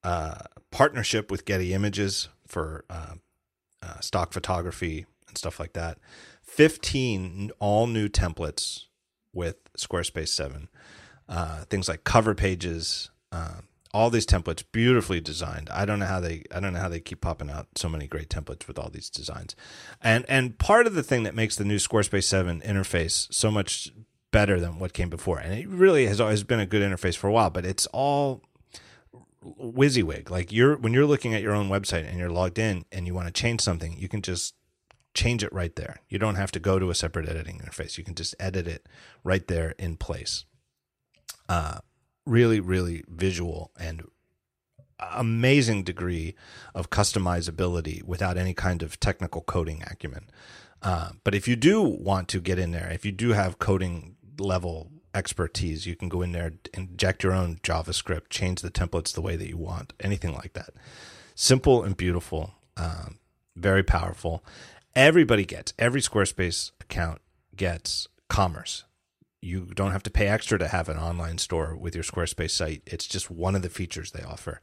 uh, 0.05 0.35
partnership 0.71 1.31
with 1.31 1.45
Getty 1.45 1.73
Images 1.73 2.29
for 2.47 2.85
uh, 2.91 3.15
uh, 3.83 4.01
stock 4.01 4.33
photography 4.33 5.07
and 5.29 5.37
stuff 5.37 5.59
like 5.59 5.73
that. 5.73 5.99
15 6.43 7.51
all 7.59 7.87
new 7.87 8.09
templates 8.09 8.85
with 9.33 9.57
Squarespace 9.77 10.29
7. 10.29 10.69
Uh, 11.29 11.65
things 11.65 11.89
like 11.89 12.05
cover 12.05 12.35
pages, 12.35 13.11
uh, 13.33 13.61
all 13.93 14.11
these 14.11 14.27
templates 14.27 14.63
beautifully 14.73 15.21
designed. 15.21 15.71
I 15.71 15.85
don't 15.85 15.99
know 15.99 16.07
how 16.07 16.21
they 16.21 16.43
I 16.55 16.61
don't 16.61 16.75
know 16.75 16.81
how 16.81 16.89
they 16.89 17.01
keep 17.01 17.21
popping 17.21 17.49
out 17.49 17.69
so 17.77 17.89
many 17.89 18.07
great 18.07 18.29
templates 18.29 18.69
with 18.69 18.79
all 18.79 18.91
these 18.91 19.09
designs. 19.09 19.57
And 20.03 20.27
and 20.29 20.59
part 20.59 20.87
of 20.87 20.95
the 20.95 21.03
thing 21.03 21.23
that 21.23 21.35
makes 21.35 21.57
the 21.57 21.65
new 21.65 21.77
Squarespace 21.77 22.25
7 22.25 22.61
interface 22.61 23.33
so 23.33 23.51
much 23.51 23.91
better 24.33 24.61
than 24.61 24.79
what 24.79 24.93
came 24.93 25.09
before. 25.09 25.39
And 25.39 25.55
it 25.55 25.69
really 25.69 26.07
has 26.09 26.21
always 26.21 26.43
been 26.43 26.61
a 26.61 26.67
good 26.67 26.83
interface 26.83 27.17
for 27.17 27.29
a 27.29 27.33
while, 27.33 27.51
but 27.51 27.65
it's 27.65 27.87
all 27.87 28.43
WYSIWYG. 29.45 30.31
Like 30.31 30.53
you're 30.53 30.77
when 30.77 30.93
you're 30.93 31.07
looking 31.07 31.35
at 31.35 31.43
your 31.43 31.55
own 31.55 31.69
website 31.69 32.09
and 32.09 32.19
you're 32.19 32.31
logged 32.31 32.59
in 32.59 32.85
and 32.91 33.07
you 33.07 33.15
want 33.15 33.27
to 33.27 33.33
change 33.33 33.61
something, 33.61 33.97
you 33.99 34.09
can 34.09 34.23
just 34.23 34.55
change 35.15 35.45
it 35.45 35.53
right 35.53 35.75
there. 35.77 36.01
You 36.09 36.19
don't 36.19 36.35
have 36.35 36.53
to 36.53 36.61
go 36.61 36.79
to 36.79 36.91
a 36.91 36.95
separate 36.95 37.29
editing 37.29 37.59
interface. 37.59 37.97
You 37.97 38.05
can 38.05 38.15
just 38.15 38.35
edit 38.41 38.67
it 38.67 38.87
right 39.23 39.47
there 39.47 39.75
in 39.79 39.97
place. 39.97 40.45
Uh, 41.49 41.79
really, 42.27 42.61
really 42.61 43.05
visual 43.09 43.71
and 43.79 44.03
amazing 45.13 45.85
degree 45.85 46.35
of 46.75 46.91
customizability 46.91 48.03
without 48.03 48.37
any 48.37 48.55
kind 48.55 48.83
of 48.83 48.99
technical 48.99 49.43
coding 49.43 49.83
acumen. 49.87 50.31
Uh, 50.83 51.11
but 51.23 51.35
if 51.35 51.49
you 51.49 51.57
do 51.57 51.83
want 51.83 52.29
to 52.29 52.41
get 52.41 52.59
in 52.59 52.71
there, 52.73 52.91
if 52.91 53.05
you 53.05 53.13
do 53.13 53.31
have 53.31 53.59
coding 53.59 54.17
level 54.39 54.91
expertise, 55.15 55.87
you 55.87 55.97
can 55.97 56.09
go 56.09 56.23
in 56.23 56.33
there, 56.33 56.53
inject 56.73 57.23
your 57.23 57.33
own 57.33 57.57
JavaScript, 57.63 58.31
change 58.31 58.61
the 58.61 58.71
templates 58.71 59.13
the 59.13 59.21
way 59.23 59.37
that 59.37 59.49
you 59.49 59.57
want, 59.57 59.93
anything 60.01 60.35
like 60.35 60.53
that. 60.55 60.71
Simple 61.35 61.83
and 61.83 61.97
beautiful, 61.97 62.55
um, 62.77 63.19
very 63.57 63.83
powerful. 63.83 64.45
Everybody 64.95 65.45
gets, 65.45 65.73
every 65.79 66.01
Squarespace 66.01 66.73
account 66.81 67.21
gets 67.57 68.09
commerce 68.29 68.85
you 69.45 69.67
don't 69.75 69.93
have 69.93 70.03
to 70.03 70.11
pay 70.11 70.27
extra 70.27 70.59
to 70.59 70.69
have 70.69 70.89
an 70.89 70.97
online 70.97 71.37
store 71.37 71.77
with 71.77 71.95
your 71.95 72.03
Squarespace 72.03 72.53
site. 72.53 72.83
It's 72.87 73.07
just 73.07 73.31
one 73.31 73.55
of 73.55 73.63
the 73.63 73.69
features 73.69 74.11
they 74.11 74.23
offer. 74.23 74.61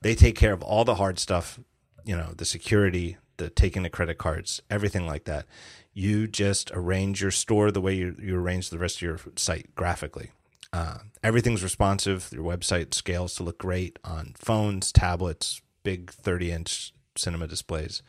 They 0.00 0.14
take 0.14 0.36
care 0.36 0.54
of 0.54 0.62
all 0.62 0.84
the 0.84 0.94
hard 0.94 1.18
stuff, 1.18 1.60
you 2.04 2.16
know, 2.16 2.32
the 2.34 2.46
security, 2.46 3.18
the 3.36 3.50
taking 3.50 3.82
the 3.82 3.90
credit 3.90 4.16
cards, 4.16 4.62
everything 4.70 5.06
like 5.06 5.24
that. 5.24 5.44
You 5.94 6.26
just 6.26 6.70
arrange 6.72 7.20
your 7.20 7.30
store 7.30 7.70
the 7.70 7.80
way 7.80 7.94
you, 7.94 8.16
you 8.20 8.36
arrange 8.36 8.70
the 8.70 8.78
rest 8.78 8.96
of 8.96 9.02
your 9.02 9.20
site 9.36 9.74
graphically. 9.74 10.30
Uh, 10.72 10.98
everything's 11.22 11.62
responsive. 11.62 12.30
Your 12.32 12.44
website 12.44 12.94
scales 12.94 13.34
to 13.36 13.42
look 13.42 13.58
great 13.58 13.98
on 14.04 14.34
phones, 14.36 14.90
tablets, 14.90 15.60
big 15.82 16.10
30 16.10 16.52
inch 16.52 16.94
cinema 17.16 17.46
displays. 17.46 18.02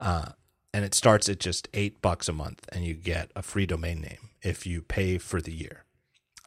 Uh, 0.00 0.30
and 0.72 0.84
it 0.84 0.94
starts 0.94 1.28
at 1.28 1.40
just 1.40 1.68
eight 1.74 2.02
bucks 2.02 2.28
a 2.28 2.32
month, 2.32 2.68
and 2.70 2.84
you 2.84 2.94
get 2.94 3.30
a 3.34 3.42
free 3.42 3.66
domain 3.66 4.00
name 4.02 4.30
if 4.42 4.66
you 4.66 4.82
pay 4.82 5.18
for 5.18 5.40
the 5.40 5.52
year. 5.52 5.84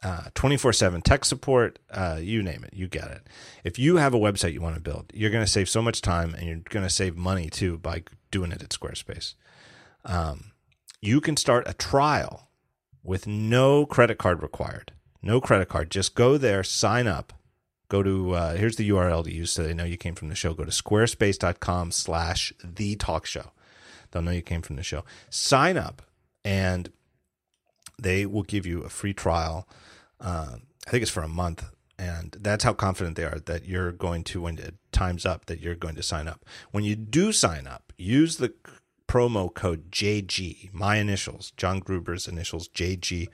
Uh, 0.02 0.30
24 0.34 0.72
7 0.72 1.02
tech 1.02 1.26
support, 1.26 1.78
uh, 1.90 2.18
you 2.20 2.42
name 2.42 2.64
it, 2.64 2.72
you 2.72 2.88
get 2.88 3.10
it. 3.10 3.26
If 3.64 3.78
you 3.78 3.96
have 3.96 4.14
a 4.14 4.18
website 4.18 4.54
you 4.54 4.62
want 4.62 4.76
to 4.76 4.80
build, 4.80 5.12
you're 5.12 5.30
going 5.30 5.44
to 5.44 5.50
save 5.50 5.68
so 5.68 5.82
much 5.82 6.00
time 6.00 6.34
and 6.34 6.46
you're 6.46 6.62
going 6.70 6.86
to 6.86 6.90
save 6.90 7.18
money 7.18 7.50
too 7.50 7.76
by 7.76 8.04
doing 8.30 8.50
it 8.50 8.62
at 8.62 8.70
Squarespace. 8.70 9.34
Um, 10.06 10.52
you 11.00 11.20
can 11.20 11.36
start 11.36 11.68
a 11.68 11.74
trial 11.74 12.48
with 13.02 13.26
no 13.26 13.86
credit 13.86 14.18
card 14.18 14.42
required. 14.42 14.92
No 15.22 15.40
credit 15.40 15.68
card. 15.68 15.90
Just 15.90 16.14
go 16.14 16.36
there, 16.36 16.62
sign 16.62 17.06
up. 17.06 17.32
Go 17.88 18.02
to, 18.02 18.32
uh, 18.32 18.54
here's 18.54 18.76
the 18.76 18.88
URL 18.88 19.24
to 19.24 19.32
use 19.32 19.50
so 19.50 19.62
they 19.62 19.74
know 19.74 19.84
you 19.84 19.96
came 19.96 20.14
from 20.14 20.28
the 20.28 20.34
show. 20.34 20.54
Go 20.54 20.64
to 20.64 20.70
squarespace.com 20.70 21.90
slash 21.90 22.52
the 22.62 22.94
talk 22.96 23.26
show. 23.26 23.52
They'll 24.10 24.22
know 24.22 24.30
you 24.30 24.42
came 24.42 24.62
from 24.62 24.76
the 24.76 24.82
show. 24.82 25.04
Sign 25.28 25.76
up 25.76 26.02
and 26.44 26.90
they 27.98 28.26
will 28.26 28.42
give 28.42 28.66
you 28.66 28.82
a 28.82 28.88
free 28.88 29.12
trial. 29.12 29.68
Uh, 30.20 30.56
I 30.86 30.90
think 30.90 31.02
it's 31.02 31.10
for 31.10 31.22
a 31.22 31.28
month, 31.28 31.64
and 31.98 32.36
that's 32.40 32.64
how 32.64 32.72
confident 32.72 33.16
they 33.16 33.24
are 33.24 33.40
that 33.40 33.66
you're 33.66 33.92
going 33.92 34.24
to 34.24 34.42
when 34.42 34.58
it 34.58 34.74
time's 34.92 35.26
up 35.26 35.46
that 35.46 35.60
you're 35.60 35.74
going 35.74 35.94
to 35.96 36.02
sign 36.02 36.28
up. 36.28 36.44
When 36.70 36.84
you 36.84 36.96
do 36.96 37.32
sign 37.32 37.66
up, 37.66 37.92
use 37.96 38.38
the 38.38 38.52
promo 39.10 39.52
code 39.52 39.90
JG, 39.90 40.72
my 40.72 40.96
initials, 40.96 41.50
John 41.56 41.80
Gruber's 41.80 42.28
initials, 42.28 42.68
JG, 42.68 43.28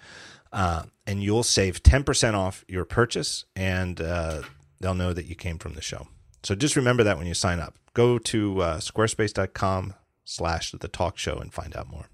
uh, 0.50 0.84
and 1.06 1.22
you'll 1.22 1.42
save 1.42 1.82
ten 1.82 2.02
percent 2.02 2.34
off 2.34 2.64
your 2.66 2.86
purchase, 2.86 3.44
and 3.54 4.00
uh, 4.00 4.42
they'll 4.80 4.94
know 4.94 5.12
that 5.12 5.26
you 5.26 5.34
came 5.34 5.58
from 5.58 5.74
the 5.74 5.82
show. 5.82 6.08
So 6.42 6.54
just 6.54 6.76
remember 6.76 7.02
that 7.04 7.18
when 7.18 7.26
you 7.26 7.34
sign 7.34 7.60
up. 7.60 7.74
Go 7.92 8.18
to 8.18 8.62
uh, 8.62 8.78
squarespace.com 8.78 9.94
slash 10.24 10.72
the 10.72 10.88
talk 10.88 11.18
show 11.18 11.36
and 11.36 11.52
find 11.52 11.76
out 11.76 11.90
more. 11.90 12.06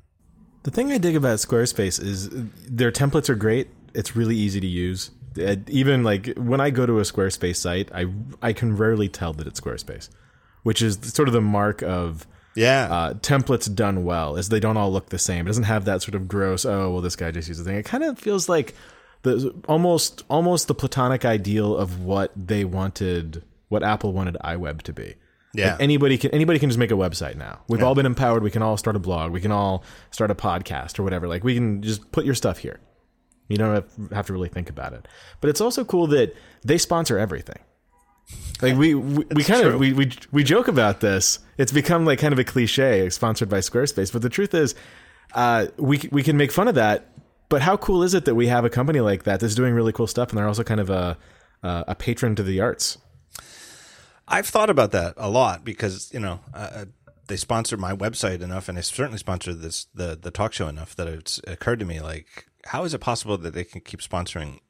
The 0.64 0.70
thing 0.70 0.90
I 0.90 0.98
dig 0.98 1.16
about 1.16 1.38
Squarespace 1.38 2.02
is 2.02 2.30
their 2.30 2.92
templates 2.92 3.28
are 3.28 3.34
great. 3.34 3.68
It's 3.94 4.16
really 4.16 4.36
easy 4.36 4.60
to 4.60 4.66
use. 4.66 5.10
Even 5.68 6.02
like 6.02 6.34
when 6.36 6.60
I 6.60 6.70
go 6.70 6.84
to 6.84 6.98
a 6.98 7.02
Squarespace 7.02 7.56
site, 7.56 7.90
I 7.94 8.06
I 8.42 8.52
can 8.52 8.76
rarely 8.76 9.08
tell 9.08 9.32
that 9.34 9.46
it's 9.46 9.60
Squarespace, 9.60 10.08
which 10.62 10.82
is 10.82 10.98
sort 11.02 11.28
of 11.28 11.32
the 11.32 11.40
mark 11.40 11.82
of 11.82 12.26
yeah 12.54 12.88
uh, 12.90 13.14
templates 13.14 13.72
done 13.74 14.04
well. 14.04 14.36
Is 14.36 14.48
they 14.48 14.60
don't 14.60 14.76
all 14.76 14.92
look 14.92 15.08
the 15.10 15.18
same. 15.18 15.46
It 15.46 15.48
doesn't 15.48 15.64
have 15.64 15.84
that 15.86 16.02
sort 16.02 16.14
of 16.14 16.28
gross. 16.28 16.64
Oh 16.64 16.90
well, 16.92 17.00
this 17.00 17.16
guy 17.16 17.30
just 17.30 17.48
used 17.48 17.60
a 17.60 17.64
thing. 17.64 17.76
It 17.76 17.84
kind 17.84 18.04
of 18.04 18.18
feels 18.18 18.48
like 18.48 18.74
the 19.22 19.54
almost 19.68 20.24
almost 20.28 20.68
the 20.68 20.74
platonic 20.74 21.24
ideal 21.24 21.76
of 21.76 22.02
what 22.04 22.32
they 22.36 22.64
wanted, 22.64 23.42
what 23.68 23.82
Apple 23.82 24.12
wanted 24.12 24.36
iWeb 24.44 24.82
to 24.82 24.92
be. 24.92 25.14
Yeah. 25.54 25.72
Like 25.72 25.82
anybody 25.82 26.18
can 26.18 26.30
anybody 26.32 26.58
can 26.58 26.70
just 26.70 26.78
make 26.78 26.90
a 26.90 26.94
website 26.94 27.36
now. 27.36 27.60
We've 27.68 27.80
Yeah. 27.80 27.86
all 27.86 27.94
been 27.94 28.06
empowered. 28.06 28.42
We 28.42 28.50
can 28.50 28.62
all 28.62 28.76
start 28.76 28.96
a 28.96 28.98
blog. 28.98 29.32
We 29.32 29.40
can 29.40 29.52
all 29.52 29.84
start 30.10 30.30
a 30.30 30.34
podcast 30.34 30.98
or 30.98 31.02
whatever. 31.02 31.28
Like 31.28 31.44
we 31.44 31.54
can 31.54 31.82
just 31.82 32.10
put 32.10 32.24
your 32.24 32.34
stuff 32.34 32.58
here. 32.58 32.80
You 33.48 33.58
don't 33.58 33.84
have 34.12 34.26
to 34.28 34.32
really 34.32 34.48
think 34.48 34.70
about 34.70 34.94
it. 34.94 35.06
But 35.42 35.50
it's 35.50 35.60
also 35.60 35.84
cool 35.84 36.06
that 36.06 36.34
they 36.64 36.78
sponsor 36.78 37.18
everything. 37.18 37.58
Like 38.62 38.76
we 38.76 38.94
we, 38.94 39.24
we 39.34 39.44
kind 39.44 39.62
true. 39.62 39.72
of 39.72 39.80
we, 39.80 39.92
we 39.92 40.12
we 40.30 40.44
joke 40.44 40.68
about 40.68 41.00
this. 41.00 41.40
It's 41.58 41.72
become 41.72 42.04
like 42.04 42.20
kind 42.20 42.32
of 42.32 42.38
a 42.38 42.44
cliche, 42.44 43.10
sponsored 43.10 43.48
by 43.48 43.58
Squarespace. 43.58 44.12
But 44.12 44.22
the 44.22 44.28
truth 44.28 44.54
is, 44.54 44.74
uh, 45.34 45.66
we 45.76 46.08
we 46.12 46.22
can 46.22 46.36
make 46.36 46.52
fun 46.52 46.68
of 46.68 46.76
that. 46.76 47.08
But 47.48 47.60
how 47.60 47.76
cool 47.76 48.02
is 48.02 48.14
it 48.14 48.24
that 48.24 48.34
we 48.34 48.46
have 48.46 48.64
a 48.64 48.70
company 48.70 49.00
like 49.00 49.24
that 49.24 49.40
that's 49.40 49.54
doing 49.54 49.74
really 49.74 49.92
cool 49.92 50.06
stuff, 50.06 50.30
and 50.30 50.38
they're 50.38 50.46
also 50.46 50.62
kind 50.62 50.80
of 50.80 50.90
a 50.90 51.18
uh, 51.62 51.84
a 51.88 51.94
patron 51.94 52.36
to 52.36 52.42
the 52.42 52.60
arts? 52.60 52.98
I've 54.28 54.46
thought 54.46 54.70
about 54.70 54.92
that 54.92 55.14
a 55.16 55.28
lot 55.28 55.64
because 55.64 56.10
you 56.14 56.20
know 56.20 56.40
uh, 56.54 56.86
they 57.26 57.36
sponsor 57.36 57.76
my 57.76 57.92
website 57.94 58.42
enough, 58.42 58.68
and 58.68 58.78
they 58.78 58.82
certainly 58.82 59.18
sponsor 59.18 59.54
this 59.54 59.86
the 59.94 60.16
the 60.20 60.30
talk 60.30 60.52
show 60.52 60.68
enough 60.68 60.94
that 60.96 61.08
it's 61.08 61.40
occurred 61.46 61.80
to 61.80 61.84
me 61.84 62.00
like, 62.00 62.46
how 62.66 62.84
is 62.84 62.94
it 62.94 63.00
possible 63.00 63.36
that 63.38 63.54
they 63.54 63.64
can 63.64 63.80
keep 63.80 64.00
sponsoring? 64.00 64.60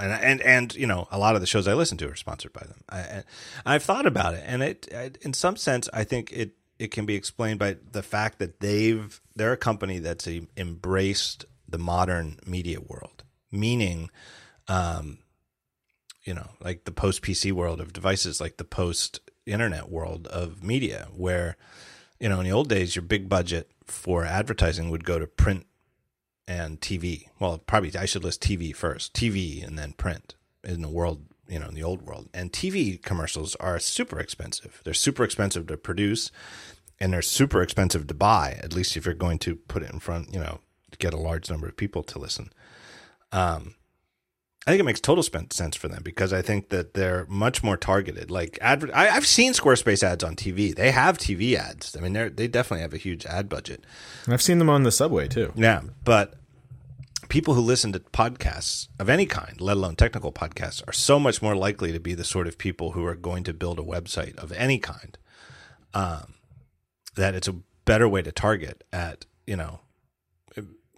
And 0.00 0.12
and 0.12 0.40
and 0.40 0.74
you 0.74 0.86
know, 0.86 1.08
a 1.10 1.18
lot 1.18 1.34
of 1.34 1.40
the 1.40 1.46
shows 1.46 1.68
I 1.68 1.74
listen 1.74 1.98
to 1.98 2.08
are 2.08 2.16
sponsored 2.16 2.52
by 2.52 2.62
them. 2.62 2.80
I, 2.90 3.22
I've 3.66 3.82
thought 3.82 4.06
about 4.06 4.34
it, 4.34 4.44
and 4.46 4.62
it, 4.62 4.88
I, 4.94 5.10
in 5.22 5.32
some 5.32 5.56
sense, 5.56 5.88
I 5.92 6.04
think 6.04 6.32
it 6.32 6.52
it 6.78 6.90
can 6.90 7.06
be 7.06 7.14
explained 7.14 7.58
by 7.58 7.76
the 7.92 8.02
fact 8.02 8.38
that 8.38 8.60
they've 8.60 9.20
they're 9.36 9.52
a 9.52 9.58
company 9.58 9.98
that's 9.98 10.28
embraced 10.56 11.44
the 11.68 11.78
modern 11.78 12.38
media 12.46 12.80
world, 12.80 13.24
meaning. 13.50 14.10
Um, 14.68 15.18
you 16.22 16.34
know, 16.34 16.50
like 16.60 16.84
the 16.84 16.92
post 16.92 17.22
PC 17.22 17.50
world 17.50 17.80
of 17.80 17.92
devices, 17.92 18.40
like 18.40 18.58
the 18.58 18.64
post 18.64 19.20
internet 19.46 19.88
world 19.88 20.26
of 20.28 20.62
media, 20.62 21.08
where, 21.16 21.56
you 22.18 22.28
know, 22.28 22.40
in 22.40 22.44
the 22.44 22.52
old 22.52 22.68
days, 22.68 22.94
your 22.94 23.02
big 23.02 23.28
budget 23.28 23.70
for 23.86 24.24
advertising 24.24 24.90
would 24.90 25.04
go 25.04 25.18
to 25.18 25.26
print 25.26 25.66
and 26.50 26.80
TV. 26.80 27.28
Well, 27.38 27.58
probably 27.58 27.96
I 27.96 28.06
should 28.06 28.24
list 28.24 28.42
TV 28.42 28.74
first, 28.74 29.14
TV 29.14 29.64
and 29.64 29.78
then 29.78 29.92
print 29.92 30.34
in 30.64 30.82
the 30.82 30.88
world, 30.88 31.22
you 31.48 31.60
know, 31.60 31.68
in 31.68 31.74
the 31.74 31.84
old 31.84 32.02
world. 32.02 32.28
And 32.34 32.52
TV 32.52 33.00
commercials 33.00 33.54
are 33.56 33.78
super 33.78 34.18
expensive. 34.18 34.80
They're 34.84 34.92
super 34.92 35.22
expensive 35.22 35.68
to 35.68 35.76
produce 35.76 36.32
and 36.98 37.12
they're 37.12 37.22
super 37.22 37.62
expensive 37.62 38.08
to 38.08 38.14
buy, 38.14 38.58
at 38.64 38.74
least 38.74 38.96
if 38.96 39.06
you're 39.06 39.14
going 39.14 39.38
to 39.38 39.54
put 39.54 39.84
it 39.84 39.92
in 39.92 40.00
front, 40.00 40.34
you 40.34 40.40
know, 40.40 40.58
get 40.98 41.14
a 41.14 41.16
large 41.16 41.48
number 41.48 41.68
of 41.68 41.76
people 41.76 42.02
to 42.02 42.18
listen. 42.18 42.52
Um, 43.30 43.76
I 44.66 44.72
think 44.72 44.80
it 44.80 44.84
makes 44.84 45.00
total 45.00 45.22
sense 45.22 45.76
for 45.76 45.86
them 45.86 46.02
because 46.02 46.32
I 46.32 46.42
think 46.42 46.70
that 46.70 46.94
they're 46.94 47.26
much 47.28 47.62
more 47.62 47.76
targeted. 47.76 48.28
Like 48.28 48.58
adver- 48.60 48.90
I, 48.92 49.06
have 49.06 49.26
seen 49.26 49.52
Squarespace 49.52 50.02
ads 50.02 50.24
on 50.24 50.34
TV. 50.34 50.74
They 50.74 50.90
have 50.90 51.16
TV 51.16 51.54
ads. 51.54 51.96
I 51.96 52.00
mean, 52.00 52.12
they 52.12 52.28
they 52.28 52.48
definitely 52.48 52.82
have 52.82 52.92
a 52.92 52.98
huge 52.98 53.24
ad 53.24 53.48
budget. 53.48 53.84
I've 54.28 54.42
seen 54.42 54.58
them 54.58 54.68
on 54.68 54.82
the 54.82 54.92
subway 54.92 55.28
too. 55.28 55.52
Yeah, 55.56 55.82
but 56.04 56.39
people 57.30 57.54
who 57.54 57.60
listen 57.62 57.92
to 57.92 58.00
podcasts 58.00 58.88
of 58.98 59.08
any 59.08 59.24
kind, 59.24 59.58
let 59.60 59.78
alone 59.78 59.96
technical 59.96 60.32
podcasts, 60.32 60.86
are 60.86 60.92
so 60.92 61.18
much 61.18 61.40
more 61.40 61.56
likely 61.56 61.92
to 61.92 62.00
be 62.00 62.12
the 62.12 62.24
sort 62.24 62.46
of 62.46 62.58
people 62.58 62.92
who 62.92 63.06
are 63.06 63.14
going 63.14 63.44
to 63.44 63.54
build 63.54 63.78
a 63.78 63.82
website 63.82 64.36
of 64.36 64.52
any 64.52 64.78
kind. 64.78 65.16
Um, 65.94 66.34
that 67.16 67.34
it's 67.34 67.48
a 67.48 67.56
better 67.84 68.08
way 68.08 68.22
to 68.22 68.30
target 68.30 68.84
at 68.92 69.24
you 69.46 69.56
know, 69.56 69.80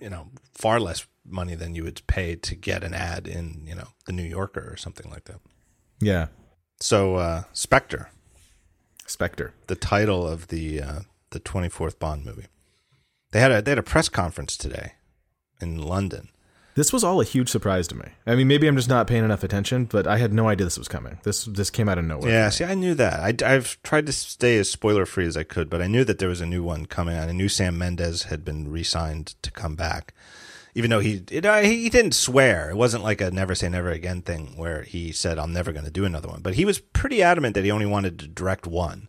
you 0.00 0.10
know, 0.10 0.28
far 0.52 0.80
less 0.80 1.06
money 1.24 1.54
than 1.54 1.74
you 1.74 1.84
would 1.84 2.04
pay 2.06 2.34
to 2.34 2.54
get 2.54 2.82
an 2.82 2.92
ad 2.92 3.28
in 3.28 3.62
you 3.64 3.74
know 3.74 3.88
the 4.06 4.12
New 4.12 4.24
Yorker 4.24 4.68
or 4.70 4.76
something 4.76 5.10
like 5.10 5.24
that. 5.24 5.40
Yeah. 6.00 6.26
So 6.80 7.16
uh, 7.16 7.44
Spectre, 7.52 8.10
Spectre, 9.06 9.54
the 9.68 9.76
title 9.76 10.26
of 10.26 10.48
the 10.48 10.82
uh, 10.82 11.00
the 11.30 11.38
twenty 11.38 11.68
fourth 11.68 11.98
Bond 11.98 12.24
movie. 12.24 12.46
They 13.30 13.40
had 13.40 13.52
a 13.52 13.62
they 13.62 13.70
had 13.70 13.78
a 13.78 13.82
press 13.82 14.08
conference 14.08 14.56
today 14.56 14.94
in 15.62 15.80
London. 15.80 16.28
This 16.74 16.92
was 16.92 17.04
all 17.04 17.20
a 17.20 17.24
huge 17.24 17.50
surprise 17.50 17.86
to 17.88 17.94
me. 17.94 18.06
I 18.26 18.34
mean, 18.34 18.48
maybe 18.48 18.66
I'm 18.66 18.76
just 18.76 18.88
not 18.88 19.06
paying 19.06 19.24
enough 19.24 19.44
attention, 19.44 19.84
but 19.84 20.06
I 20.06 20.16
had 20.16 20.32
no 20.32 20.48
idea 20.48 20.64
this 20.64 20.78
was 20.78 20.88
coming. 20.88 21.18
This 21.22 21.44
this 21.44 21.68
came 21.68 21.88
out 21.88 21.98
of 21.98 22.06
nowhere. 22.06 22.30
Yeah, 22.30 22.48
see, 22.48 22.64
I 22.64 22.74
knew 22.74 22.94
that. 22.94 23.42
I, 23.42 23.52
have 23.52 23.82
tried 23.82 24.06
to 24.06 24.12
stay 24.12 24.56
as 24.56 24.70
spoiler 24.70 25.04
free 25.04 25.26
as 25.26 25.36
I 25.36 25.42
could, 25.42 25.68
but 25.68 25.82
I 25.82 25.86
knew 25.86 26.02
that 26.04 26.18
there 26.18 26.30
was 26.30 26.40
a 26.40 26.46
new 26.46 26.62
one 26.62 26.86
coming 26.86 27.16
out. 27.16 27.28
I 27.28 27.32
knew 27.32 27.48
Sam 27.48 27.76
Mendes 27.76 28.24
had 28.24 28.42
been 28.42 28.70
re-signed 28.70 29.34
to 29.42 29.50
come 29.50 29.76
back, 29.76 30.14
even 30.74 30.88
though 30.88 31.00
he 31.00 31.22
it, 31.30 31.44
uh, 31.44 31.60
he 31.60 31.90
didn't 31.90 32.14
swear. 32.14 32.70
It 32.70 32.76
wasn't 32.76 33.04
like 33.04 33.20
a 33.20 33.30
never 33.30 33.54
say 33.54 33.68
never 33.68 33.90
again 33.90 34.22
thing 34.22 34.54
where 34.56 34.82
he 34.82 35.12
said 35.12 35.38
I'm 35.38 35.52
never 35.52 35.72
going 35.72 35.84
to 35.84 35.90
do 35.90 36.06
another 36.06 36.28
one. 36.28 36.40
But 36.40 36.54
he 36.54 36.64
was 36.64 36.78
pretty 36.78 37.22
adamant 37.22 37.54
that 37.54 37.64
he 37.64 37.70
only 37.70 37.86
wanted 37.86 38.18
to 38.20 38.28
direct 38.28 38.66
one. 38.66 39.08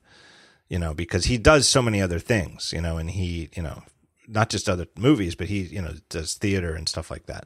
You 0.67 0.79
know, 0.79 0.93
because 0.93 1.25
he 1.25 1.37
does 1.37 1.67
so 1.67 1.81
many 1.81 2.01
other 2.01 2.19
things. 2.19 2.73
You 2.73 2.81
know, 2.81 2.97
and 2.97 3.09
he 3.11 3.49
you 3.55 3.63
know 3.63 3.83
not 4.27 4.49
just 4.49 4.69
other 4.69 4.87
movies, 4.97 5.35
but 5.35 5.47
he 5.47 5.61
you 5.61 5.81
know 5.81 5.93
does 6.09 6.33
theater 6.35 6.73
and 6.75 6.87
stuff 6.87 7.11
like 7.11 7.25
that. 7.27 7.45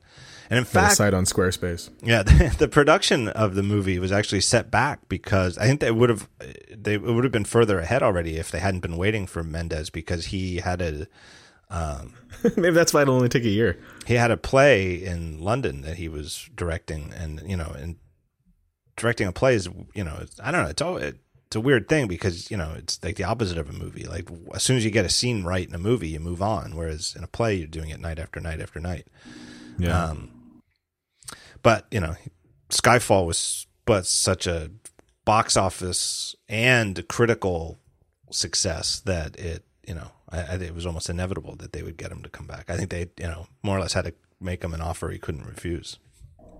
And 0.49 0.57
in 0.57 0.63
Got 0.63 0.71
fact, 0.71 0.95
site 0.95 1.13
on 1.13 1.25
Squarespace. 1.25 1.89
yeah, 2.01 2.23
the, 2.23 2.55
the 2.57 2.67
production 2.67 3.27
of 3.29 3.55
the 3.55 3.63
movie 3.63 3.99
was 3.99 4.11
actually 4.11 4.41
set 4.41 4.71
back 4.71 5.07
because 5.09 5.57
I 5.57 5.65
think 5.65 5.79
they 5.81 5.91
would 5.91 6.09
have 6.09 6.29
they 6.75 6.93
it 6.95 7.01
would 7.01 7.23
have 7.23 7.33
been 7.33 7.45
further 7.45 7.79
ahead 7.79 8.03
already 8.03 8.37
if 8.37 8.51
they 8.51 8.59
hadn't 8.59 8.81
been 8.81 8.97
waiting 8.97 9.27
for 9.27 9.43
Mendes 9.43 9.89
because 9.89 10.27
he 10.27 10.57
had 10.57 10.81
a 10.81 11.07
um, 11.69 12.13
maybe 12.55 12.71
that's 12.71 12.93
why 12.93 13.01
it'll 13.01 13.15
only 13.15 13.27
take 13.29 13.43
a 13.43 13.49
year. 13.49 13.77
he 14.05 14.13
had 14.13 14.31
a 14.31 14.37
play 14.37 14.93
in 14.95 15.39
London 15.39 15.81
that 15.81 15.97
he 15.97 16.07
was 16.07 16.49
directing, 16.55 17.11
and 17.13 17.41
you 17.45 17.57
know, 17.57 17.75
and 17.77 17.97
directing 18.95 19.27
a 19.27 19.33
play 19.33 19.53
is 19.55 19.67
you 19.93 20.03
know, 20.03 20.25
I 20.41 20.51
don't 20.51 20.63
know, 20.63 20.69
it's 20.69 20.81
all 20.81 20.97
it's 21.47 21.55
a 21.55 21.61
weird 21.61 21.87
thing 21.87 22.07
because 22.07 22.51
you 22.51 22.57
know 22.57 22.73
it's 22.77 23.01
like 23.01 23.15
the 23.15 23.23
opposite 23.23 23.57
of 23.57 23.69
a 23.69 23.73
movie. 23.73 24.03
Like 24.03 24.29
as 24.53 24.63
soon 24.63 24.75
as 24.75 24.83
you 24.83 24.91
get 24.91 25.05
a 25.05 25.09
scene 25.09 25.45
right 25.45 25.67
in 25.67 25.73
a 25.73 25.79
movie, 25.79 26.09
you 26.09 26.19
move 26.19 26.41
on, 26.41 26.75
whereas 26.75 27.15
in 27.15 27.23
a 27.23 27.27
play 27.27 27.55
you're 27.55 27.67
doing 27.67 27.89
it 27.89 28.01
night 28.01 28.19
after 28.19 28.41
night 28.41 28.59
after 28.59 28.81
night. 28.81 29.07
Yeah. 29.79 30.03
Um, 30.07 30.61
but 31.63 31.87
you 31.89 32.01
know, 32.01 32.15
Skyfall 32.69 33.25
was 33.25 33.65
but 33.85 34.05
such 34.05 34.45
a 34.45 34.71
box 35.23 35.55
office 35.55 36.35
and 36.49 37.07
critical 37.07 37.79
success 38.29 38.99
that 39.05 39.37
it 39.37 39.63
you 39.87 39.95
know 39.95 40.11
I, 40.29 40.39
I, 40.39 40.53
it 40.55 40.75
was 40.75 40.85
almost 40.85 41.09
inevitable 41.09 41.55
that 41.57 41.71
they 41.71 41.81
would 41.81 41.95
get 41.95 42.11
him 42.11 42.23
to 42.23 42.29
come 42.29 42.45
back. 42.45 42.69
I 42.69 42.75
think 42.75 42.89
they 42.89 43.09
you 43.17 43.27
know 43.27 43.47
more 43.63 43.77
or 43.77 43.79
less 43.79 43.93
had 43.93 44.03
to 44.03 44.13
make 44.41 44.61
him 44.65 44.73
an 44.73 44.81
offer 44.81 45.09
he 45.09 45.17
couldn't 45.17 45.45
refuse. 45.45 45.97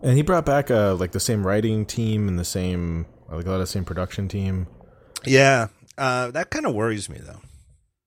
and 0.02 0.16
he 0.16 0.22
brought 0.22 0.46
back 0.46 0.72
uh, 0.72 0.96
like 0.96 1.12
the 1.12 1.20
same 1.20 1.46
writing 1.46 1.86
team 1.86 2.30
and 2.30 2.40
the 2.40 2.46
same 2.46 3.06
like 3.30 3.46
a 3.46 3.50
lot 3.50 3.56
of 3.56 3.60
the 3.60 3.68
same 3.68 3.84
production 3.84 4.30
team. 4.30 4.68
Yeah, 5.26 5.68
uh, 5.98 6.32
that 6.32 6.50
kind 6.50 6.66
of 6.66 6.74
worries 6.74 7.10
me 7.10 7.18
though, 7.20 7.42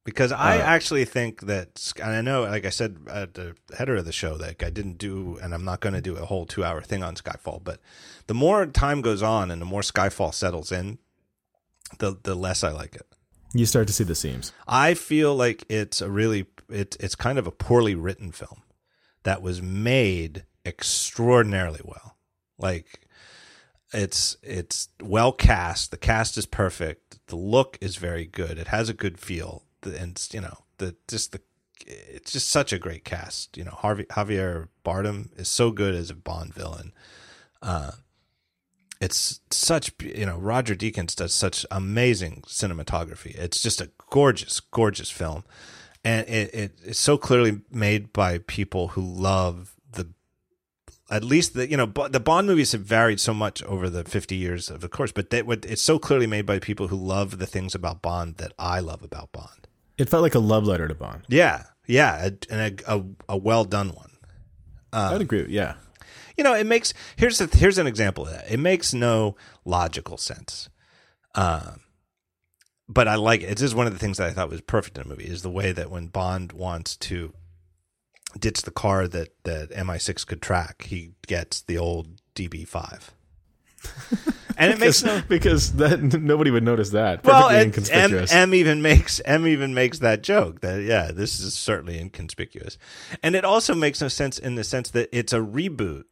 because 0.05 0.33
I 0.33 0.59
Uh, 0.59 0.63
actually 0.63 1.05
think 1.05 1.43
that, 1.43 1.93
and 2.03 2.13
I 2.13 2.21
know, 2.21 2.43
like 2.43 2.65
I 2.65 2.71
said 2.71 2.99
at 3.11 3.35
the 3.35 3.57
header 3.77 3.97
of 3.97 4.05
the 4.05 4.13
show, 4.13 4.37
that 4.39 4.63
I 4.63 4.71
didn't 4.71 4.99
do, 4.99 5.39
and 5.43 5.53
I'm 5.55 5.65
not 5.65 5.81
going 5.81 5.95
to 5.95 6.01
do 6.01 6.17
a 6.17 6.25
whole 6.27 6.47
two 6.47 6.65
hour 6.65 6.81
thing 6.83 7.03
on 7.03 7.15
Skyfall. 7.17 7.63
But 7.65 7.81
the 8.27 8.35
more 8.35 8.65
time 8.67 9.01
goes 9.03 9.23
on, 9.23 9.51
and 9.51 9.61
the 9.61 9.67
more 9.67 9.83
Skyfall 9.83 10.33
settles 10.33 10.71
in, 10.73 10.99
the 11.99 12.17
the 12.23 12.35
less 12.35 12.63
I 12.65 12.71
like 12.71 12.95
it. 12.95 13.07
You 13.53 13.67
start 13.67 13.89
to 13.89 13.93
see 13.93 14.05
the 14.05 14.15
seams. 14.15 14.53
I 14.69 14.95
feel 14.95 15.35
like 15.35 15.65
it's 15.69 16.01
a 16.01 16.09
really 16.09 16.47
it, 16.69 16.97
it's 17.01 17.17
kind 17.17 17.39
of 17.39 17.47
a 17.49 17.51
poorly 17.51 17.97
written 17.97 18.31
film 18.31 18.63
that 19.25 19.43
was 19.43 19.61
made 19.61 20.45
extraordinarily 20.65 21.81
well. 21.85 22.17
Like 22.59 23.01
it's 23.93 24.37
it's 24.43 24.89
well 25.03 25.33
cast. 25.33 25.91
The 25.91 25.97
cast 25.97 26.39
is 26.39 26.47
perfect. 26.47 27.19
The 27.27 27.37
look 27.37 27.79
is 27.81 27.97
very 27.97 28.27
good. 28.27 28.59
It 28.59 28.69
has 28.69 28.89
a 28.89 28.95
good 28.95 29.19
feel. 29.19 29.65
And 29.83 30.21
you 30.33 30.41
know 30.41 30.59
the 30.79 30.97
just 31.09 31.33
the 31.33 31.41
it's 31.87 32.33
just 32.33 32.49
such 32.49 32.73
a 32.73 32.79
great 32.79 33.05
cast. 33.05 33.57
You 33.57 33.65
know 33.65 33.73
Harvey 33.73 34.05
Javier 34.05 34.69
Bardem 34.85 35.39
is 35.39 35.49
so 35.49 35.71
good 35.71 35.95
as 35.95 36.11
a 36.11 36.15
Bond 36.15 36.55
villain. 36.55 36.93
Uh, 37.63 37.93
it's 39.01 39.41
such 39.51 39.93
you 40.01 40.27
know 40.27 40.37
Roger 40.37 40.75
Deakins 40.75 41.17
does 41.17 41.33
such 41.33 41.65
amazing 41.71 42.43
cinematography. 42.47 43.35
It's 43.37 43.61
just 43.61 43.81
a 43.81 43.91
gorgeous, 44.11 44.61
gorgeous 44.61 45.11
film, 45.11 45.45
and 46.05 46.29
it, 46.29 46.55
it 46.55 46.73
it's 46.85 46.99
so 46.99 47.17
clearly 47.17 47.63
made 47.71 48.13
by 48.13 48.39
people 48.39 48.89
who 48.89 49.01
love 49.01 49.75
at 51.11 51.25
least 51.25 51.55
the 51.55 51.69
you 51.69 51.77
know 51.77 51.87
the 51.87 52.21
Bond 52.21 52.47
movies 52.47 52.73
have 52.73 52.83
varied 52.83 53.21
so 53.21 53.35
much 53.35 53.63
over 53.65 53.91
the 53.91 54.05
fifty 54.05 54.37
years 54.37 54.71
of 54.71 54.81
the 54.81 54.89
course, 54.89 55.13
but 55.13 55.31
they, 55.31 55.41
it's 55.43 55.83
so 55.83 55.99
clearly 55.99 56.27
made 56.27 56.47
by 56.47 56.59
people 56.59 56.89
who 56.89 56.97
love 56.97 57.39
the 57.39 57.47
things 57.47 57.75
about 57.75 58.01
Bond 58.03 58.37
that 58.37 58.53
I 58.59 58.81
love 58.81 59.03
about 59.03 59.33
Bond. 59.33 59.67
It 59.99 60.09
felt 60.09 60.23
like 60.23 60.35
a 60.35 60.39
love 60.39 60.65
letter 60.67 60.89
to 60.89 60.95
Bond. 60.95 61.25
Yeah, 61.29 61.65
yeah, 61.87 62.31
and 62.51 62.81
a, 62.87 62.95
a, 62.97 63.05
a 63.31 63.37
well 63.37 63.65
done 63.65 63.91
one. 63.91 64.11
I'd 64.93 65.21
agree. 65.21 65.43
with- 65.43 65.51
Yeah. 65.51 65.75
you 66.39 66.45
know, 66.45 66.55
it 66.55 66.67
makes 66.67 66.95
here's 67.17 67.41
a, 67.41 67.47
here's 67.47 67.79
an 67.79 67.87
example 67.87 68.27
of 68.27 68.33
that. 68.33 68.51
It 68.51 68.59
makes 68.59 68.95
no 68.95 69.37
logical 69.65 70.17
sense, 70.17 70.69
um, 71.35 71.81
but 72.89 73.07
I 73.09 73.15
like 73.17 73.43
it. 73.43 73.49
This 73.51 73.63
is 73.63 73.75
one 73.75 73.87
of 73.87 73.93
the 73.93 73.99
things 73.99 74.17
that 74.19 74.29
I 74.29 74.33
thought 74.33 74.49
was 74.51 74.61
perfect 74.63 74.97
in 74.99 75.05
the 75.05 75.09
movie 75.11 75.25
is 75.29 75.43
the 75.43 75.51
way 75.51 75.73
that 75.73 75.91
when 75.91 76.09
Bond 76.09 76.53
wants 76.53 76.97
to 76.97 77.33
ditch 78.39 78.63
the 78.63 78.71
car 78.71 79.09
that 79.09 79.31
that 79.45 79.71
MI6 79.71 80.27
could 80.27 80.43
track, 80.43 80.83
he 80.85 81.13
gets 81.27 81.63
the 81.63 81.79
old 81.79 82.21
DB5, 82.35 83.11
and 84.57 84.73
it 84.73 84.79
makes 84.79 85.03
no. 85.05 85.23
because 85.29 85.75
that 85.75 86.01
nobody 86.01 86.51
would 86.51 86.63
notice 86.63 86.91
that. 86.91 87.25
Well, 87.25 87.49
Perfectly 87.49 87.57
and 87.57 87.63
M, 87.63 87.67
inconspicuous. 87.69 88.33
M 88.33 88.55
even 88.55 88.83
makes 88.83 89.21
M 89.25 89.47
even 89.47 89.75
makes 89.75 89.99
that 90.01 90.23
joke 90.23 90.61
that 90.61 90.83
yeah, 90.83 91.11
this 91.13 91.41
is 91.41 91.55
certainly 91.55 91.99
inconspicuous, 91.99 92.79
and 93.23 93.35
it 93.35 93.45
also 93.45 93.75
makes 93.75 94.01
no 94.01 94.09
sense 94.09 94.39
in 94.39 94.55
the 94.55 94.65
sense 94.65 94.91
that 94.91 95.09
it's 95.13 95.33
a 95.33 95.39
reboot 95.41 96.05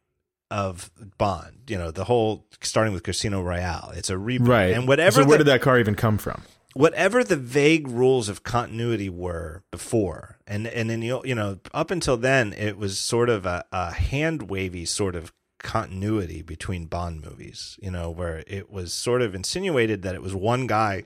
of 0.51 0.90
Bond. 1.19 1.59
You 1.69 1.78
know, 1.78 1.90
the 1.90 2.05
whole 2.05 2.47
starting 2.62 2.93
with 2.93 3.03
Casino 3.03 3.43
Royale. 3.43 3.93
It's 3.95 4.11
a 4.11 4.15
reboot, 4.15 4.49
right. 4.49 4.74
And 4.74 4.89
whatever 4.89 5.23
So 5.23 5.24
where 5.28 5.39
the, 5.39 5.45
did 5.45 5.51
that 5.53 5.61
car 5.61 5.78
even 5.78 5.95
come 5.95 6.19
from? 6.19 6.43
Whatever 6.78 7.24
the 7.24 7.36
vague 7.36 7.88
rules 7.88 8.28
of 8.28 8.44
continuity 8.44 9.09
were 9.09 9.64
before, 9.72 10.38
and 10.46 10.68
and 10.68 10.88
then 10.88 11.02
you 11.02 11.34
know 11.34 11.59
up 11.74 11.90
until 11.90 12.16
then 12.16 12.52
it 12.52 12.78
was 12.78 12.98
sort 12.98 13.28
of 13.28 13.44
a, 13.44 13.64
a 13.72 13.90
hand 13.90 14.48
wavy 14.48 14.84
sort 14.84 15.16
of 15.16 15.32
continuity 15.59 16.40
between 16.40 16.86
Bond 16.86 17.20
movies. 17.20 17.78
You 17.82 17.90
know, 17.90 18.10
where 18.10 18.44
it 18.46 18.70
was 18.70 18.94
sort 18.94 19.22
of 19.22 19.34
insinuated 19.34 20.02
that 20.02 20.14
it 20.14 20.22
was 20.22 20.34
one 20.34 20.68
guy 20.68 21.05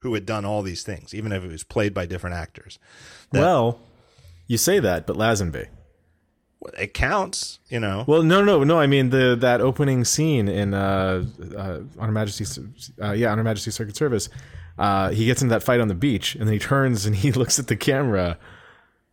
who 0.00 0.12
had 0.12 0.26
done 0.26 0.44
all 0.44 0.62
these 0.62 0.82
things, 0.82 1.14
even 1.14 1.32
if 1.32 1.42
it 1.42 1.50
was 1.50 1.64
played 1.64 1.94
by 1.94 2.04
different 2.04 2.36
actors. 2.36 2.78
That- 3.32 3.40
well, 3.40 3.80
you 4.46 4.58
say 4.58 4.78
that, 4.78 5.06
but 5.06 5.16
Lazenby. 5.16 5.68
It 6.76 6.92
counts, 6.92 7.60
you 7.68 7.78
know. 7.78 8.04
Well, 8.06 8.24
no, 8.24 8.42
no, 8.44 8.64
no. 8.64 8.80
I 8.80 8.88
mean 8.88 9.10
the 9.10 9.36
that 9.40 9.60
opening 9.60 10.04
scene 10.04 10.48
in 10.48 10.74
uh, 10.74 11.24
uh, 11.56 11.80
on 11.98 12.08
Her 12.08 12.12
Majesty's, 12.12 12.58
uh, 13.00 13.12
yeah, 13.12 13.30
on 13.30 13.38
Her 13.38 13.44
Majesty's 13.44 13.76
Secret 13.76 13.96
Service. 13.96 14.28
Uh, 14.78 15.10
he 15.10 15.26
gets 15.26 15.42
into 15.42 15.52
that 15.52 15.62
fight 15.62 15.80
on 15.80 15.88
the 15.88 15.94
beach, 15.94 16.34
and 16.34 16.46
then 16.46 16.52
he 16.52 16.58
turns 16.58 17.06
and 17.06 17.16
he 17.24 17.32
looks 17.32 17.58
at 17.58 17.66
the 17.66 17.76
camera. 17.76 18.38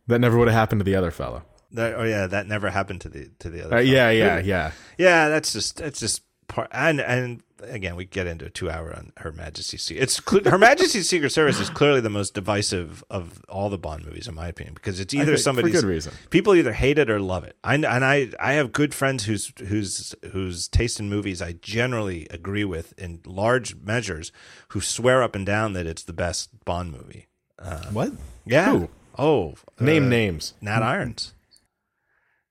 That 0.08 0.20
never 0.20 0.38
would 0.38 0.46
have 0.46 0.54
happened 0.54 0.80
to 0.80 0.84
the 0.84 0.94
other 0.94 1.10
fellow. 1.10 1.42
That, 1.72 1.94
oh 1.94 2.04
yeah, 2.04 2.28
that 2.28 2.46
never 2.46 2.70
happened 2.70 3.00
to 3.02 3.08
the 3.08 3.28
to 3.40 3.50
the 3.50 3.66
other. 3.66 3.76
Uh, 3.76 3.78
fellow. 3.78 3.80
yeah, 3.80 4.10
yeah, 4.10 4.38
yeah. 4.38 4.72
yeah. 4.96 5.28
That's 5.28 5.52
just 5.52 5.78
that's 5.78 5.98
just 5.98 6.22
part 6.46 6.68
and 6.70 7.00
and 7.00 7.42
again 7.62 7.96
we 7.96 8.04
get 8.04 8.26
into 8.26 8.44
a 8.44 8.50
two 8.50 8.70
hour 8.70 8.94
on 8.94 9.12
her 9.18 9.32
majesty's 9.32 9.82
secret 9.82 10.02
it's 10.02 10.20
her 10.46 10.58
majesty's 10.58 11.08
secret 11.08 11.30
service 11.30 11.58
is 11.58 11.70
clearly 11.70 12.00
the 12.00 12.10
most 12.10 12.34
divisive 12.34 13.02
of 13.08 13.42
all 13.48 13.70
the 13.70 13.78
bond 13.78 14.04
movies 14.04 14.28
in 14.28 14.34
my 14.34 14.46
opinion 14.48 14.74
because 14.74 15.00
it's 15.00 15.14
either 15.14 15.32
think 15.32 15.38
somebody 15.38 15.70
for 15.72 15.80
good 15.80 15.86
reason. 15.88 16.12
people 16.30 16.54
either 16.54 16.72
hate 16.74 16.98
it 16.98 17.08
or 17.08 17.18
love 17.18 17.44
it 17.44 17.56
I, 17.64 17.74
and 17.74 17.86
i 17.86 18.28
i 18.38 18.52
have 18.52 18.72
good 18.72 18.92
friends 18.94 19.24
whose 19.24 19.52
whose 19.68 20.14
whose 20.32 20.68
taste 20.68 21.00
in 21.00 21.08
movies 21.08 21.40
i 21.40 21.52
generally 21.52 22.26
agree 22.30 22.64
with 22.64 22.92
in 22.98 23.20
large 23.24 23.74
measures 23.76 24.32
who 24.68 24.80
swear 24.80 25.22
up 25.22 25.34
and 25.34 25.46
down 25.46 25.72
that 25.72 25.86
it's 25.86 26.02
the 26.04 26.12
best 26.12 26.50
bond 26.64 26.92
movie 26.92 27.26
Uh, 27.58 27.86
What? 27.90 28.12
yeah 28.44 28.70
Who? 28.72 28.88
oh 29.18 29.54
Name 29.80 30.04
uh, 30.04 30.08
names. 30.08 30.52
nat 30.60 30.82
irons 30.82 31.32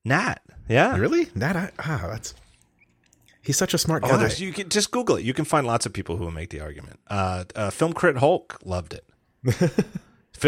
nat 0.03 0.41
yeah 0.68 0.98
Really? 0.98 1.26
That 1.36 1.56
I 1.56 1.69
ah, 1.77 2.07
that's 2.10 2.34
he's 3.45 3.57
such 3.57 3.73
a 3.73 3.77
smart 3.77 4.03
Oh, 4.03 4.09
guy. 4.09 4.30
you 4.38 4.51
can 4.51 4.67
just 4.69 4.91
Google 4.91 5.15
it. 5.17 5.23
You 5.23 5.34
can 5.34 5.45
find 5.45 5.65
lots 5.67 5.85
of 5.85 5.93
people 5.93 6.17
who 6.17 6.23
will 6.26 6.31
make 6.31 6.49
the 6.49 6.59
argument. 6.61 6.99
Uh, 7.07 7.43
uh, 7.55 7.69
Film 7.69 7.93
Crit 7.93 8.17
Hulk 8.17 8.59
loved 8.65 8.93
it. 8.93 9.05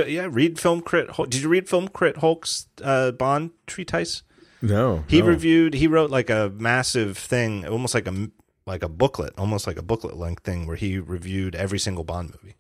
Yeah, 0.06 0.28
read 0.30 0.60
Film 0.60 0.82
Crit. 0.82 1.12
Hulk. 1.12 1.30
Did 1.30 1.42
you 1.44 1.48
read 1.50 1.70
Film 1.70 1.88
Crit 1.88 2.18
Hulk's 2.18 2.68
uh, 2.84 3.12
Bond 3.12 3.52
treatise? 3.68 4.22
no, 4.62 5.06
He 5.08 5.22
no. 5.22 5.28
reviewed. 5.28 5.74
He 5.76 5.88
wrote 5.88 6.10
like 6.12 6.30
a 6.30 6.52
massive 6.54 7.18
thing, 7.18 7.66
almost 7.66 7.94
like 7.96 8.06
a 8.06 8.30
like 8.66 8.84
a 8.84 8.90
booklet, 8.90 9.34
almost 9.38 9.66
like 9.66 9.78
a 9.78 9.82
booklet 9.82 10.18
length 10.18 10.44
thing, 10.44 10.68
where 10.68 10.76
he 10.76 11.00
reviewed 11.00 11.56
every 11.56 11.80
single 11.80 12.04
Bond 12.04 12.32
movie. 12.44 12.58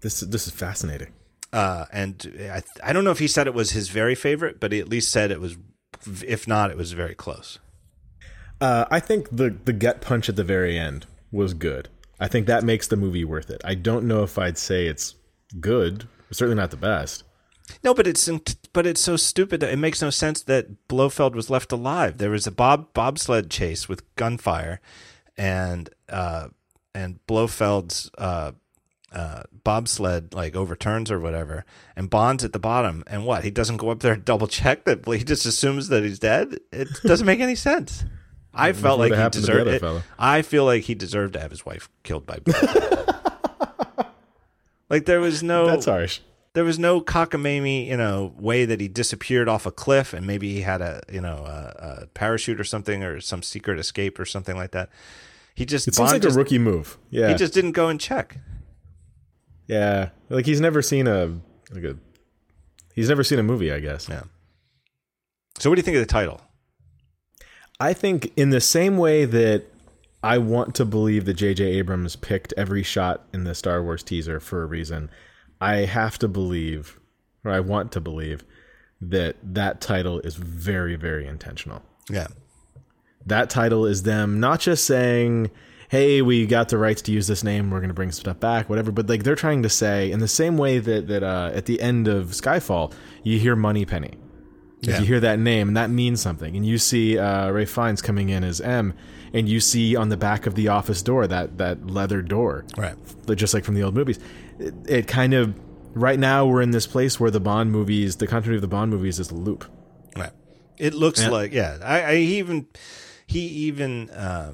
this. 0.00 0.20
This 0.20 0.46
is 0.46 0.52
fascinating. 0.54 1.12
Uh, 1.52 1.84
and 1.92 2.32
I 2.50 2.62
I 2.82 2.92
don't 2.94 3.04
know 3.04 3.10
if 3.10 3.18
he 3.18 3.28
said 3.28 3.46
it 3.46 3.54
was 3.54 3.70
his 3.72 3.90
very 3.90 4.14
favorite, 4.14 4.58
but 4.58 4.72
he 4.72 4.80
at 4.80 4.88
least 4.88 5.10
said 5.10 5.30
it 5.30 5.40
was. 5.42 5.56
If 6.26 6.48
not, 6.48 6.70
it 6.70 6.76
was 6.78 6.92
very 6.92 7.14
close. 7.14 7.58
Uh, 8.60 8.86
I 8.90 9.00
think 9.00 9.28
the 9.30 9.54
the 9.64 9.72
gut 9.72 10.00
punch 10.00 10.28
at 10.28 10.36
the 10.36 10.44
very 10.44 10.78
end 10.78 11.06
was 11.30 11.54
good. 11.54 11.88
I 12.18 12.28
think 12.28 12.46
that 12.46 12.64
makes 12.64 12.88
the 12.88 12.96
movie 12.96 13.24
worth 13.24 13.50
it. 13.50 13.60
I 13.64 13.74
don't 13.74 14.06
know 14.06 14.22
if 14.22 14.38
I'd 14.38 14.56
say 14.58 14.86
it's 14.86 15.14
good. 15.60 16.08
Certainly 16.30 16.56
not 16.56 16.70
the 16.70 16.76
best. 16.76 17.24
No, 17.82 17.94
but 17.94 18.06
it's 18.06 18.30
but 18.72 18.86
it's 18.86 19.00
so 19.00 19.16
stupid 19.16 19.60
that 19.60 19.72
it 19.72 19.78
makes 19.78 20.00
no 20.00 20.10
sense 20.10 20.42
that 20.42 20.88
Blofeld 20.88 21.34
was 21.34 21.50
left 21.50 21.72
alive. 21.72 22.18
There 22.18 22.30
was 22.30 22.46
a 22.46 22.52
bob 22.52 22.92
bobsled 22.94 23.50
chase 23.50 23.88
with 23.88 24.14
gunfire, 24.16 24.80
and 25.36 25.90
uh, 26.08 26.48
and 26.94 27.18
Blofeld's 27.26 28.10
uh, 28.16 28.52
uh, 29.12 29.42
bobsled 29.64 30.32
like 30.32 30.56
overturns 30.56 31.10
or 31.10 31.20
whatever, 31.20 31.64
and 31.96 32.08
Bond's 32.08 32.44
at 32.44 32.52
the 32.52 32.58
bottom. 32.58 33.02
And 33.06 33.26
what? 33.26 33.44
He 33.44 33.50
doesn't 33.50 33.78
go 33.78 33.90
up 33.90 34.00
there 34.00 34.14
and 34.14 34.24
double 34.24 34.46
check 34.46 34.84
that. 34.84 35.06
He 35.06 35.24
just 35.24 35.44
assumes 35.44 35.88
that 35.88 36.04
he's 36.04 36.18
dead. 36.18 36.58
It 36.72 36.88
doesn't 37.02 37.26
make 37.26 37.40
any 37.40 37.56
sense. 37.56 38.04
I 38.56 38.72
felt 38.72 38.98
like 38.98 39.12
he 39.12 39.16
happened 39.18 39.44
to 39.44 39.52
the 39.52 39.58
deserved 39.58 39.70
it. 39.70 39.80
fellow. 39.80 40.02
I 40.18 40.42
feel 40.42 40.64
like 40.64 40.82
he 40.84 40.94
deserved 40.94 41.34
to 41.34 41.40
have 41.40 41.50
his 41.50 41.64
wife 41.66 41.88
killed 42.02 42.26
by. 42.26 42.38
Like 44.88 45.04
there 45.06 45.20
was 45.20 45.42
no 45.42 45.66
That's 45.66 45.86
harsh. 45.86 46.20
there 46.52 46.62
was 46.62 46.78
no 46.78 47.00
cockamamie, 47.00 47.86
you 47.88 47.96
know, 47.96 48.32
way 48.38 48.64
that 48.64 48.80
he 48.80 48.86
disappeared 48.86 49.48
off 49.48 49.66
a 49.66 49.72
cliff 49.72 50.12
and 50.12 50.24
maybe 50.26 50.52
he 50.52 50.60
had 50.60 50.80
a, 50.80 51.02
you 51.12 51.20
know, 51.20 51.38
a, 51.44 52.02
a 52.02 52.06
parachute 52.14 52.60
or 52.60 52.64
something 52.64 53.02
or 53.02 53.20
some 53.20 53.42
secret 53.42 53.80
escape 53.80 54.16
or 54.20 54.24
something 54.24 54.56
like 54.56 54.70
that. 54.70 54.88
He 55.56 55.66
just 55.66 55.88
It 55.88 55.96
seems 55.96 56.12
like 56.12 56.22
just, 56.22 56.36
a 56.36 56.38
rookie 56.38 56.58
move. 56.60 56.98
Yeah, 57.10 57.28
he 57.28 57.34
just 57.34 57.52
didn't 57.52 57.72
go 57.72 57.88
and 57.88 57.98
check. 58.00 58.38
yeah. 59.66 60.10
Like 60.28 60.46
he's 60.46 60.60
never 60.60 60.82
seen 60.82 61.08
a 61.08 61.36
like 61.72 61.82
a. 61.82 61.96
He's 62.94 63.08
never 63.08 63.24
seen 63.24 63.40
a 63.40 63.42
movie. 63.42 63.72
I 63.72 63.80
guess. 63.80 64.08
Yeah. 64.08 64.22
So 65.58 65.68
what 65.68 65.74
do 65.74 65.80
you 65.80 65.82
think 65.82 65.96
of 65.96 66.02
the 66.02 66.06
title? 66.06 66.40
I 67.78 67.92
think 67.92 68.32
in 68.36 68.50
the 68.50 68.60
same 68.60 68.96
way 68.96 69.24
that 69.24 69.64
I 70.22 70.38
want 70.38 70.74
to 70.76 70.84
believe 70.84 71.24
that 71.26 71.34
J.J. 71.34 71.64
Abrams 71.64 72.16
picked 72.16 72.54
every 72.56 72.82
shot 72.82 73.26
in 73.32 73.44
the 73.44 73.54
Star 73.54 73.82
Wars 73.82 74.02
teaser 74.02 74.40
for 74.40 74.62
a 74.62 74.66
reason, 74.66 75.10
I 75.60 75.76
have 75.78 76.18
to 76.18 76.28
believe, 76.28 76.98
or 77.44 77.52
I 77.52 77.60
want 77.60 77.92
to 77.92 78.00
believe, 78.00 78.44
that 79.00 79.36
that 79.42 79.80
title 79.80 80.20
is 80.20 80.36
very, 80.36 80.96
very 80.96 81.26
intentional. 81.26 81.82
Yeah. 82.10 82.28
That 83.24 83.50
title 83.50 83.84
is 83.84 84.04
them 84.04 84.40
not 84.40 84.60
just 84.60 84.84
saying, 84.84 85.50
"Hey, 85.88 86.22
we 86.22 86.46
got 86.46 86.70
the 86.70 86.78
rights 86.78 87.02
to 87.02 87.12
use 87.12 87.26
this 87.26 87.44
name. 87.44 87.70
We're 87.70 87.80
going 87.80 87.88
to 87.88 87.94
bring 87.94 88.12
stuff 88.12 88.40
back, 88.40 88.68
whatever." 88.68 88.92
But 88.92 89.08
like 89.08 89.24
they're 89.24 89.34
trying 89.34 89.62
to 89.64 89.68
say, 89.68 90.10
in 90.10 90.20
the 90.20 90.28
same 90.28 90.56
way 90.56 90.78
that 90.78 91.08
that 91.08 91.22
uh, 91.22 91.50
at 91.52 91.66
the 91.66 91.80
end 91.80 92.08
of 92.08 92.28
Skyfall, 92.28 92.92
you 93.22 93.38
hear 93.38 93.56
Moneypenny. 93.56 94.14
Yeah. 94.86 95.00
You 95.00 95.04
hear 95.06 95.20
that 95.20 95.38
name, 95.38 95.68
and 95.68 95.76
that 95.76 95.90
means 95.90 96.20
something. 96.20 96.56
And 96.56 96.64
you 96.64 96.78
see 96.78 97.18
uh, 97.18 97.50
Ralph 97.50 97.68
Fiennes 97.70 98.02
coming 98.02 98.28
in 98.28 98.44
as 98.44 98.60
M, 98.60 98.94
and 99.32 99.48
you 99.48 99.60
see 99.60 99.96
on 99.96 100.08
the 100.08 100.16
back 100.16 100.46
of 100.46 100.54
the 100.54 100.68
office 100.68 101.02
door 101.02 101.26
that 101.26 101.58
that 101.58 101.86
leather 101.90 102.22
door, 102.22 102.64
Right. 102.76 102.94
just 103.34 103.52
like 103.54 103.64
from 103.64 103.74
the 103.74 103.82
old 103.82 103.94
movies. 103.94 104.18
It, 104.58 104.74
it 104.88 105.06
kind 105.08 105.34
of 105.34 105.54
right 105.94 106.18
now 106.18 106.46
we're 106.46 106.62
in 106.62 106.70
this 106.70 106.86
place 106.86 107.18
where 107.18 107.30
the 107.30 107.40
Bond 107.40 107.72
movies, 107.72 108.16
the 108.16 108.26
continuity 108.26 108.56
of 108.56 108.62
the 108.62 108.68
Bond 108.68 108.90
movies, 108.90 109.18
is 109.18 109.30
a 109.30 109.34
loop. 109.34 109.64
Right. 110.16 110.32
It 110.78 110.94
looks 110.94 111.26
like 111.26 111.52
yeah. 111.52 111.78
I, 111.82 112.04
I 112.04 112.16
he 112.16 112.38
even 112.38 112.66
he 113.26 113.40
even 113.40 114.10
uh, 114.10 114.52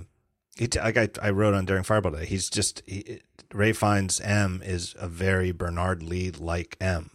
he, 0.57 0.69
like 0.77 0.97
I, 0.97 1.09
I 1.21 1.31
wrote 1.31 1.55
on 1.55 1.65
during 1.65 1.83
Fireball 1.83 2.13
Day. 2.13 2.27
He's 2.27 2.49
just 2.49 2.83
he, 2.87 3.21
Ralph 3.53 3.77
Fiennes 3.77 4.21
M 4.21 4.63
is 4.65 4.95
a 4.99 5.09
very 5.09 5.53
Bernard 5.53 6.03
Lee 6.03 6.31
like 6.31 6.77
M. 6.81 7.11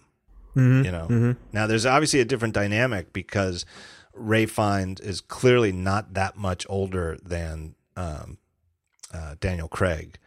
You 0.86 0.92
know. 0.92 1.36
Now 1.54 1.68
there's 1.68 1.86
obviously 1.86 2.20
a 2.20 2.26
different 2.26 2.54
dynamic 2.54 3.14
because 3.14 3.66
Ralph 4.14 4.52
Fiennes 4.52 5.00
is 5.00 5.22
clearly 5.22 5.72
not 5.72 6.14
that 6.16 6.38
much 6.38 6.66
older 6.70 7.18
than 7.24 7.76
um, 7.96 8.38
uh, 9.14 9.36
Daniel 9.40 9.68
Craig, 9.68 10.18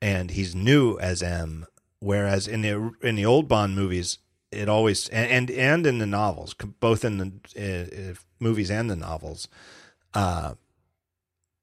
and 0.00 0.30
he's 0.30 0.54
new 0.54 0.98
as 0.98 1.22
M. 1.22 1.66
Whereas 2.00 2.48
in 2.48 2.62
the 2.62 2.92
in 3.00 3.14
the 3.14 3.24
old 3.24 3.46
Bond 3.46 3.76
movies, 3.76 4.18
it 4.50 4.68
always 4.68 5.08
and 5.10 5.30
and, 5.30 5.50
and 5.50 5.86
in 5.86 5.98
the 5.98 6.06
novels, 6.06 6.54
both 6.80 7.04
in 7.04 7.18
the 7.18 8.10
uh, 8.10 8.14
movies 8.40 8.70
and 8.70 8.90
the 8.90 8.96
novels, 8.96 9.46
uh, 10.14 10.54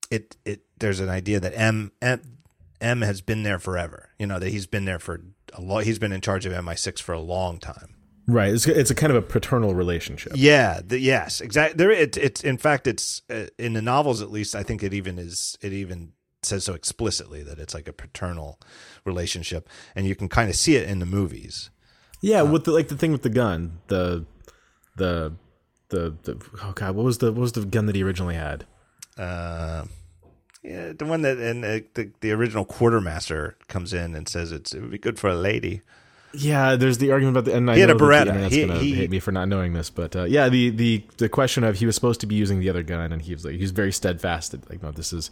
it 0.10 0.38
it 0.46 0.62
there's 0.80 1.02
an 1.02 1.10
idea 1.10 1.42
that 1.42 1.54
M, 1.58 1.92
M 2.02 2.38
M 2.80 3.02
has 3.02 3.20
been 3.20 3.44
there 3.44 3.60
forever. 3.60 4.10
You 4.18 4.28
know 4.28 4.40
that 4.40 4.50
he's 4.50 4.68
been 4.68 4.86
there 4.86 5.00
for 5.00 5.20
a 5.54 5.62
lot. 5.62 5.84
He's 5.84 6.00
been 6.00 6.12
in 6.12 6.22
charge 6.22 6.46
of 6.46 6.54
MI6 6.54 7.02
for 7.02 7.14
a 7.14 7.20
long 7.20 7.60
time. 7.60 7.96
Right. 8.28 8.54
It's, 8.54 8.68
it's 8.68 8.92
a 8.92 8.96
kind 8.96 9.12
of 9.12 9.18
a 9.18 9.26
paternal 9.26 9.74
relationship. 9.74 10.34
Yeah. 10.36 10.82
The, 10.86 11.00
yes. 11.00 11.42
Exactly. 11.42 11.78
There. 11.78 11.92
It, 11.92 12.16
it's 12.18 12.44
in 12.44 12.58
fact. 12.58 12.86
It's 12.86 13.24
uh, 13.30 13.48
in 13.58 13.74
the 13.74 13.82
novels 13.82 14.22
at 14.22 14.32
least. 14.32 14.56
I 14.56 14.64
think 14.64 14.84
it 14.84 14.94
even 14.94 15.18
is. 15.18 15.58
It 15.62 15.74
even 15.74 16.14
says 16.44 16.64
so 16.64 16.74
explicitly 16.74 17.44
that 17.44 17.60
it's 17.60 17.74
like 17.74 17.88
a 17.88 17.94
paternal 17.94 18.60
relationship, 19.06 19.68
and 19.96 20.06
you 20.06 20.16
can 20.16 20.30
kind 20.30 20.50
of 20.50 20.56
see 20.56 20.76
it 20.76 20.88
in 20.88 21.00
the 21.00 21.06
movies. 21.06 21.70
Yeah, 22.22 22.42
with 22.44 22.66
the, 22.66 22.72
like 22.72 22.90
the 22.90 22.98
thing 22.98 23.12
with 23.12 23.24
the 23.24 23.30
gun, 23.30 23.80
the 23.88 24.26
the 24.98 25.34
the 25.90 26.16
the 26.24 26.42
oh 26.64 26.74
god, 26.74 26.96
what 26.96 27.06
was 27.06 27.18
the 27.18 27.32
what 27.32 27.42
was 27.42 27.54
the 27.54 27.66
gun 27.66 27.86
that 27.88 27.96
he 27.96 28.04
originally 28.04 28.36
had? 28.36 28.66
Uh, 29.18 29.86
yeah, 30.64 30.94
the 30.98 31.06
one 31.06 31.22
that 31.22 31.38
and 31.38 31.64
uh, 31.64 31.80
the 31.94 32.11
the 32.22 32.31
original 32.31 32.65
quartermaster 32.65 33.57
comes 33.68 33.94
in 33.94 34.15
and 34.15 34.27
says 34.27 34.52
it's 34.52 34.73
it 34.73 34.81
would 34.81 34.91
be 34.91 34.98
good 34.98 35.19
for 35.19 35.30
a 35.30 35.36
lady. 35.36 35.81
Yeah, 36.34 36.76
there's 36.76 36.99
the 36.99 37.11
argument 37.11 37.38
about 37.38 37.45
the 37.45 37.56
and 37.57 37.72
I 37.72 37.76
He 37.76 37.81
had 37.81 37.90
a 37.90 37.95
Beretta. 37.95 38.34
The 38.34 38.49
He- 38.49 38.65
gonna 38.68 38.80
he- 38.80 38.94
hate 38.94 39.10
me 39.10 39.19
for 39.19 39.31
not 39.31 39.48
knowing 39.48 39.73
this, 39.73 39.90
but 39.90 40.15
uh, 40.15 40.26
yeah, 40.26 40.48
the 40.49 40.69
the 40.69 41.03
the 41.18 41.30
question 41.30 41.64
of 41.64 41.77
he 41.77 41.86
was 41.86 41.95
supposed 41.95 42.19
to 42.22 42.27
be 42.27 42.36
using 42.36 42.60
the 42.60 42.69
other 42.69 42.84
gun, 42.84 43.11
and 43.11 43.22
he 43.22 43.34
was 43.34 43.45
like 43.45 43.56
he's 43.56 43.72
very 43.72 43.91
steadfast. 43.91 44.52
That, 44.52 44.69
like 44.69 44.84
no, 44.84 44.91
this 44.91 45.11
is 45.11 45.31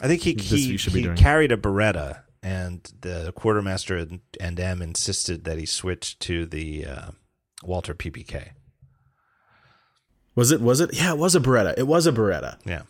I 0.00 0.08
think 0.08 0.22
he 0.22 0.34
he, 0.34 0.76
should 0.76 0.92
he 0.92 1.06
carried 1.14 1.52
a 1.52 1.56
Beretta, 1.56 2.22
and 2.42 2.90
the 3.00 3.32
quartermaster 3.34 3.96
and, 3.96 4.20
and 4.40 4.58
M 4.58 4.82
insisted 4.82 5.44
that 5.44 5.58
he 5.58 5.66
switch 5.66 6.18
to 6.20 6.46
the 6.46 6.86
uh, 6.86 7.10
Walther 7.64 7.94
PPK. 7.94 8.50
was 10.34 10.52
it 10.52 10.60
was 10.60 10.80
it 10.80 10.94
yeah 10.94 11.12
it 11.12 11.18
was 11.18 11.34
a 11.34 11.40
Beretta 11.40 11.74
it 11.78 11.86
was 11.86 12.06
a 12.06 12.12
Beretta. 12.12 12.58
Yeah. 12.64 12.82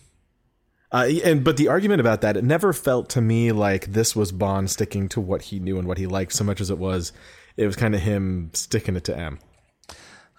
Uh, 0.93 1.09
and 1.25 1.43
but 1.43 1.57
the 1.57 1.69
argument 1.69 2.01
about 2.01 2.21
that, 2.21 2.37
it 2.37 2.45
never 2.45 2.73
felt 2.73 3.09
to 3.11 3.21
me 3.21 3.53
like 3.53 3.87
this 3.93 4.15
was 4.15 4.33
Bond 4.33 4.71
sticking 4.71 5.09
to 5.11 5.21
what 5.21 5.43
he 5.43 5.59
knew 5.59 5.79
and 5.79 5.89
what 5.89 5.99
he 5.99 6.07
liked 6.07 6.33
so 6.33 6.45
much 6.45 6.61
as 6.61 6.71
it 6.71 6.79
was, 6.79 7.13
it 7.57 7.67
was 7.67 7.77
kind 7.77 7.95
of 7.95 8.01
him 8.03 8.51
sticking 8.55 8.97
it 8.97 9.05
to 9.05 9.17
M. 9.19 9.39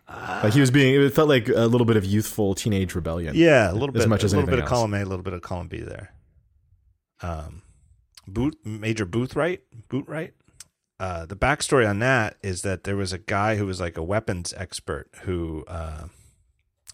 like 0.08 0.54
he 0.54 0.62
was 0.62 0.72
being, 0.72 1.02
it 1.02 1.14
felt 1.14 1.28
like 1.28 1.50
a 1.50 1.68
little 1.68 1.86
bit 1.86 1.98
of 1.98 2.06
youthful 2.06 2.56
teenage 2.56 2.96
rebellion. 2.96 3.34
Yeah, 3.36 3.72
a 3.72 3.74
little 3.74 3.92
bit, 3.92 4.02
As 4.04 4.08
much 4.08 4.24
as 4.24 4.32
a 4.34 4.38
little 4.38 4.50
bit 4.50 4.60
of 4.60 4.64
else. 4.64 4.70
column 4.70 4.94
A, 4.94 5.04
a 5.04 5.06
little 5.06 5.24
bit 5.24 5.34
of 5.34 5.42
column 5.42 5.68
B 5.68 5.82
there. 5.82 6.14
Um, 7.22 7.64
Booth, 8.28 8.56
Major 8.64 9.06
Boothroyd, 9.06 9.60
Boothroyd. 9.90 10.32
Uh, 11.00 11.26
the 11.26 11.36
backstory 11.36 11.88
on 11.88 12.00
that 12.00 12.38
is 12.42 12.64
that 12.64 12.84
there 12.84 12.96
was 12.96 13.14
a 13.14 13.18
guy 13.20 13.56
who 13.56 13.66
was 13.66 13.80
like 13.80 13.98
a 13.98 14.04
weapons 14.04 14.54
expert 14.58 15.10
who 15.24 15.64
uh, 15.68 16.06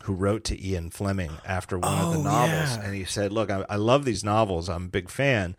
who 0.03 0.13
wrote 0.13 0.43
to 0.45 0.65
Ian 0.67 0.89
Fleming 0.89 1.31
after 1.45 1.77
one 1.77 1.97
of 1.99 2.13
the 2.13 2.19
Oh, 2.19 2.23
novels, 2.23 2.77
yeah. 2.77 2.81
and 2.83 2.93
he 2.95 3.03
said, 3.05 3.31
"Look, 3.31 3.49
I, 3.49 3.65
I 3.69 3.75
love 3.75 4.05
these 4.05 4.23
novels. 4.23 4.69
I'm 4.69 4.85
a 4.85 4.89
big 4.89 5.09
fan, 5.09 5.55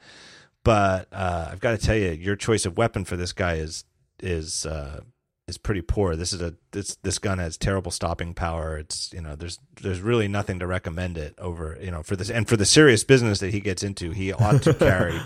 but 0.65 1.09
uh, 1.13 1.49
I've 1.51 1.61
got 1.61 1.73
to 1.73 1.79
tell 1.79 1.97
you, 1.97 2.11
your 2.11 2.37
choice 2.37 2.65
of 2.67 2.77
weapon 2.77 3.05
for 3.05 3.17
this 3.17 3.33
guy 3.33 3.55
is 3.55 3.85
is 4.21 4.65
uh, 4.67 5.01
is 5.49 5.59
pretty 5.59 5.83
poor. 5.83 6.17
This 6.17 6.33
is 6.33 6.41
a 6.41 6.55
this 6.73 6.97
this 7.03 7.19
gun 7.19 7.39
has 7.39 7.57
terrible 7.57 7.91
stopping 7.91 8.35
power. 8.35 8.79
It's 8.79 9.13
you 9.13 9.21
know 9.21 9.35
there's 9.37 9.59
there's 9.83 10.01
really 10.01 10.29
nothing 10.29 10.59
to 10.61 10.67
recommend 10.67 11.19
it 11.19 11.35
over 11.39 11.77
you 11.81 11.91
know 11.91 12.03
for 12.03 12.17
this 12.17 12.31
and 12.31 12.49
for 12.49 12.57
the 12.57 12.65
serious 12.67 13.05
business 13.05 13.41
that 13.41 13.51
he 13.53 13.61
gets 13.61 13.83
into, 13.83 14.11
he 14.13 14.33
ought 14.33 14.63
to 14.63 14.75
carry 14.91 15.21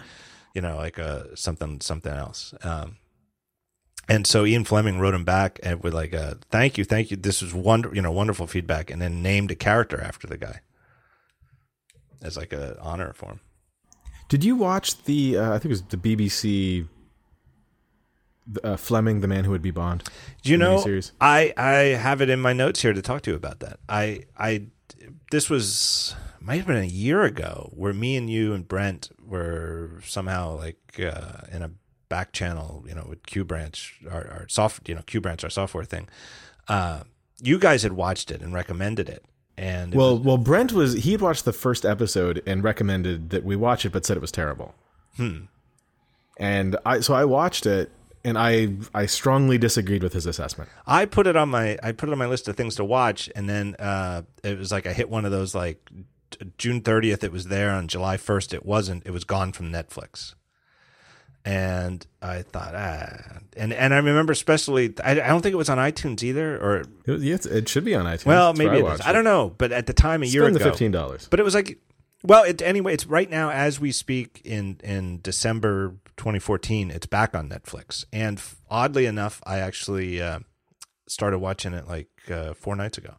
you 0.55 0.61
know 0.63 0.77
like 0.77 0.99
a 0.99 1.37
something 1.37 1.81
something 1.81 2.13
else. 2.13 2.55
Um, 2.63 2.97
and 4.09 4.27
so 4.27 4.47
Ian 4.47 4.65
Fleming 4.65 4.99
wrote 4.99 5.15
him 5.15 5.25
back 5.25 5.61
and 5.63 5.83
with 5.83 5.95
like 5.95 6.13
a 6.13 6.39
thank 6.51 6.79
you, 6.79 6.85
thank 6.85 7.11
you. 7.11 7.17
This 7.17 7.43
was 7.43 7.55
wonder 7.55 7.91
you 7.95 8.03
know 8.03 8.13
wonderful 8.13 8.47
feedback, 8.47 8.91
and 8.91 9.01
then 9.01 9.23
named 9.23 9.51
a 9.51 9.55
character 9.55 10.01
after 10.01 10.27
the 10.27 10.39
guy 10.39 10.61
as 12.23 12.37
like 12.37 12.53
a 12.53 12.79
honor 12.81 13.13
for 13.13 13.27
him. 13.27 13.41
Did 14.29 14.45
you 14.45 14.57
watch 14.57 15.03
the? 15.05 15.39
Uh, 15.39 15.51
I 15.51 15.59
think 15.59 15.67
it 15.67 15.69
was 15.69 15.83
the 15.83 15.97
BBC. 15.97 16.89
Uh, 18.65 18.79
Fleming, 18.79 19.21
the 19.21 19.29
man 19.29 19.45
who 19.45 19.51
would 19.51 19.61
be 19.61 19.71
Bond. 19.71 20.05
Do 20.43 20.51
you 20.51 20.57
know? 20.57 20.79
miniseries. 20.79 21.13
I 21.21 21.53
I 21.59 21.73
have 21.99 22.23
it 22.23 22.31
in 22.31 22.41
my 22.41 22.55
notes 22.55 22.81
here 22.81 22.95
to 22.95 23.03
talk 23.03 23.21
to 23.23 23.31
you 23.31 23.37
about 23.37 23.61
that. 23.61 23.79
I 23.91 24.23
I 24.39 24.69
this 25.31 25.51
was 25.51 26.15
might 26.41 26.57
have 26.57 26.67
been 26.67 26.77
a 26.77 26.85
year 26.85 27.25
ago 27.25 27.71
where 27.75 27.93
me 27.93 28.17
and 28.17 28.31
you 28.31 28.55
and 28.55 28.67
Brent 28.67 29.11
were 29.23 30.01
somehow 30.03 30.57
like 30.57 30.99
uh, 30.99 31.43
in 31.53 31.63
a 31.63 31.71
back 32.09 32.33
channel, 32.33 32.85
you 32.89 32.95
know, 32.95 33.07
with 33.09 33.25
Q 33.27 33.45
Branch, 33.45 34.01
our, 34.11 34.27
our 34.29 34.47
soft, 34.49 34.89
you 34.89 34.95
know, 34.95 35.03
Q 35.03 35.21
Branch, 35.21 35.43
our 35.45 35.51
software 35.51 35.85
thing. 35.85 36.09
Uh, 36.69 37.03
you 37.41 37.59
guys 37.59 37.83
had 37.83 37.93
watched 37.93 38.31
it 38.31 38.41
and 38.43 38.53
recommended 38.53 39.09
it, 39.09 39.25
and 39.57 39.95
Well, 39.95 40.17
was- 40.19 40.27
well, 40.27 40.39
Brent 40.39 40.73
was 40.73 40.95
he 40.95 41.13
had 41.13 41.21
watched 41.21 41.45
the 41.45 41.53
first 41.53 41.85
episode 41.85 42.43
and 42.47 42.65
recommended 42.65 43.31
that 43.31 43.45
we 43.45 43.57
watch 43.57 43.85
it, 43.85 43.93
but 43.93 44.05
said 44.05 44.17
it 44.17 44.21
was 44.21 44.33
terrible. 44.33 44.75
Hmm. 45.17 45.43
And 46.39 46.77
I 46.87 47.01
so 47.01 47.15
I 47.15 47.25
watched 47.25 47.67
it, 47.67 47.91
and 48.25 48.39
I 48.39 48.75
I 48.95 49.07
strongly 49.07 49.59
disagreed 49.59 50.03
with 50.03 50.13
his 50.13 50.27
assessment. 50.27 50.71
I 50.87 51.05
put 51.05 51.27
it 51.27 51.37
on 51.37 51.49
my 51.49 51.79
I 51.83 51.93
put 51.93 52.09
it 52.09 52.13
on 52.13 52.19
my 52.19 52.27
list 52.27 52.47
of 52.49 52.57
things 52.57 52.77
to 52.77 52.85
watch, 52.85 53.29
and 53.35 53.49
then 53.49 53.75
uh, 53.79 54.23
it 54.45 54.59
was 54.59 54.71
like 54.71 54.87
I 54.87 54.93
hit 54.93 55.09
one 55.11 55.25
of 55.25 55.31
those 55.33 55.55
like 55.55 55.91
June 56.59 56.81
thirtieth. 56.81 57.25
It 57.25 57.33
was 57.33 57.47
there 57.47 57.71
on 57.71 57.89
July 57.89 58.17
first. 58.19 58.55
It 58.55 58.65
wasn't. 58.65 59.05
It 59.07 59.11
was 59.11 59.25
gone 59.25 59.53
from 59.53 59.73
Netflix. 59.73 60.35
And 61.45 62.07
I 62.21 62.43
thought, 62.43 62.75
ah, 62.75 63.39
and 63.57 63.73
and 63.73 63.95
I 63.95 63.99
remember 63.99 64.33
especially, 64.33 64.93
I, 65.03 65.13
I 65.13 65.29
don't 65.29 65.41
think 65.41 65.55
it 65.55 65.57
was 65.57 65.71
on 65.71 65.79
iTunes 65.79 66.23
either, 66.23 66.59
or 66.59 66.83
It, 67.07 67.21
yes, 67.21 67.47
it 67.47 67.69
should 67.69 67.85
be 67.85 67.95
on 67.95 68.05
iTunes. 68.05 68.27
well, 68.27 68.53
That's 68.53 68.59
maybe 68.59 68.77
it 68.77 68.79
is. 68.79 68.83
watched 68.85 69.07
I 69.07 69.13
don't 69.13 69.25
know, 69.25 69.55
but 69.57 69.73
at 69.73 69.87
the 69.87 69.93
time 69.95 70.23
a 70.23 70.27
year 70.27 70.45
ago, 70.45 70.59
the 70.59 70.65
fifteen 70.65 70.91
dollars. 70.91 71.27
but 71.31 71.41
it 71.41 71.45
was 71.45 71.55
like, 71.55 71.79
well, 72.23 72.43
it, 72.45 72.61
anyway, 72.61 72.93
it's 72.93 73.07
right 73.07 73.31
now 73.31 73.51
as 73.51 73.81
we 73.81 73.93
speak 73.93 74.43
in 74.45 74.79
in 74.85 75.21
December 75.23 75.95
2014. 76.19 76.91
It's 76.91 77.07
back 77.07 77.35
on 77.35 77.49
Netflix, 77.49 78.05
and 78.13 78.43
oddly 78.69 79.07
enough, 79.07 79.41
I 79.47 79.59
actually 79.59 80.21
uh, 80.21 80.41
started 81.07 81.39
watching 81.39 81.73
it 81.73 81.87
like 81.89 82.09
uh, 82.31 82.53
four 82.55 82.77
nights 82.77 82.99
ago. 82.99 83.15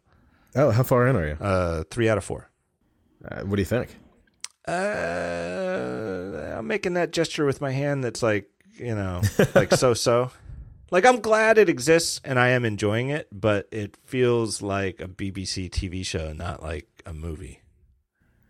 Oh, 0.54 0.70
how 0.70 0.82
far 0.84 1.06
in 1.08 1.16
are 1.16 1.26
you? 1.26 1.34
Uh, 1.40 1.82
three 1.90 2.08
out 2.08 2.18
of 2.18 2.24
four. 2.24 2.50
Uh, 3.24 3.40
what 3.42 3.56
do 3.56 3.62
you 3.62 3.66
think? 3.66 3.96
Uh, 4.66 6.56
I'm 6.58 6.66
making 6.66 6.94
that 6.94 7.12
gesture 7.12 7.44
with 7.44 7.60
my 7.60 7.70
hand. 7.70 8.04
That's 8.04 8.22
like 8.22 8.50
you 8.74 8.94
know, 8.94 9.22
like 9.54 9.72
so 9.72 9.94
so. 9.94 10.30
Like 10.92 11.06
I'm 11.06 11.20
glad 11.20 11.56
it 11.56 11.68
exists 11.68 12.20
and 12.24 12.36
I 12.36 12.48
am 12.48 12.64
enjoying 12.64 13.10
it, 13.10 13.28
but 13.30 13.68
it 13.70 13.96
feels 14.06 14.60
like 14.60 15.00
a 15.00 15.06
BBC 15.06 15.70
TV 15.70 16.04
show, 16.04 16.32
not 16.32 16.64
like 16.64 16.88
a 17.06 17.12
movie. 17.12 17.60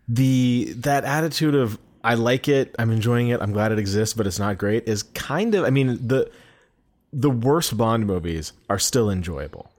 the 0.07 0.73
that 0.77 1.03
attitude 1.03 1.53
of 1.53 1.77
I 2.03 2.15
like 2.15 2.47
it, 2.47 2.75
I'm 2.79 2.89
enjoying 2.89 3.27
it, 3.27 3.39
I'm 3.43 3.51
glad 3.51 3.71
it 3.71 3.77
exists, 3.77 4.15
but 4.15 4.25
it's 4.25 4.39
not 4.39 4.57
great 4.57 4.87
is 4.87 5.03
kind 5.03 5.53
of 5.53 5.65
I 5.65 5.69
mean 5.69 6.07
the 6.07 6.31
the 7.13 7.29
worst 7.29 7.77
Bond 7.77 8.07
movies 8.07 8.53
are 8.71 8.79
still 8.79 9.11
enjoyable. 9.11 9.71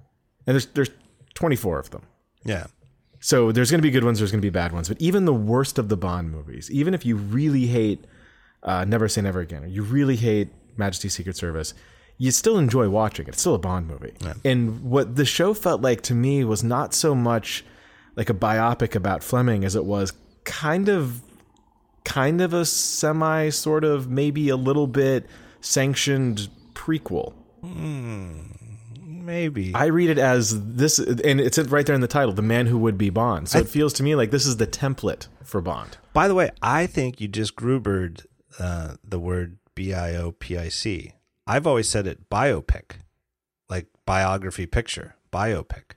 And 0.47 0.55
there's 0.55 0.67
there's 0.67 0.91
24 1.35 1.81
of 1.81 1.91
them. 1.91 2.03
Yeah. 2.45 2.67
So 3.23 3.53
there's 3.53 3.71
going 3.71 3.79
to 3.79 3.83
be 3.83 3.91
good 3.93 4.03
ones, 4.03 4.19
there's 4.19 4.33
going 4.33 4.41
to 4.41 4.47
be 4.47 4.51
bad 4.51 4.73
ones, 4.73 4.89
but 4.89 5.01
even 5.01 5.27
the 5.27 5.33
worst 5.33 5.79
of 5.79 5.89
the 5.89 5.97
Bond 5.97 6.33
movies, 6.33 6.69
even 6.73 6.93
if 6.93 7.07
you 7.07 7.17
really 7.17 7.67
hate 7.67 8.05
uh, 8.65 8.85
Never 8.85 9.09
Say 9.09 9.23
Never 9.23 9.39
Again 9.39 9.63
or 9.63 9.69
you 9.69 9.85
really 9.85 10.17
hate 10.17 10.49
Majesty's 10.77 11.15
Secret 11.15 11.37
Service, 11.37 11.73
you 12.19 12.33
still 12.33 12.59
enjoy 12.59 12.89
watching 12.89 13.27
it. 13.27 13.31
It's 13.31 13.41
still 13.41 13.55
a 13.55 13.61
Bond 13.61 13.87
movie. 13.87 14.13
And 14.45 14.83
what 14.83 15.15
the 15.15 15.25
show 15.25 15.55
felt 15.55 15.81
like 15.81 16.01
to 16.03 16.15
me 16.15 16.43
was 16.45 16.65
not 16.65 16.95
so 16.95 17.15
much 17.15 17.65
like 18.17 18.29
a 18.29 18.35
biopic 18.35 18.97
about 18.97 19.23
Fleming 19.23 19.65
as 19.65 19.77
it 19.77 19.85
was 19.85 20.13
kind 20.45 20.89
of 20.89 21.23
kind 22.05 22.41
of 22.41 22.53
a 22.53 22.65
semi 22.65 23.51
sort 23.51 23.85
of 23.85 24.11
maybe 24.11 24.49
a 24.49 24.57
little 24.57 24.89
bit 24.89 25.27
sanctioned 25.61 26.49
prequel. 26.75 27.35
Maybe. 29.23 29.75
I 29.75 29.87
read 29.87 30.11
it 30.11 30.19
as 30.19 30.75
this, 30.75 30.99
and 30.99 31.41
it's 31.41 31.59
right 31.59 31.87
there 31.87 31.95
in 31.95 32.01
the 32.01 32.09
title, 32.09 32.33
"The 32.33 32.43
Man 32.43 32.67
Who 32.67 32.79
Would 32.79 32.99
Be 32.99 33.11
Bond." 33.11 33.49
So 33.49 33.59
it 33.59 33.69
feels 33.69 33.93
to 33.95 34.03
me 34.03 34.15
like 34.15 34.31
this 34.31 34.47
is 34.47 34.57
the 34.57 34.67
template 34.67 35.29
for 35.45 35.61
Bond. 35.61 35.99
By 36.13 36.29
the 36.29 36.35
way, 36.35 36.51
I 36.61 36.87
think 36.87 37.21
you 37.21 37.29
just 37.29 37.55
Grubered 37.57 38.27
uh, 38.59 38.97
the 39.05 39.19
word 39.19 39.59
B 39.75 39.95
I 39.95 40.15
O 40.17 40.33
P 40.33 40.57
I 40.59 40.69
C. 40.69 41.13
I've 41.47 41.67
always 41.67 41.89
said 41.89 42.07
it 42.07 42.29
biopic, 42.29 42.97
like 43.69 43.87
biography 44.07 44.67
picture, 44.67 45.17
biopic. 45.33 45.97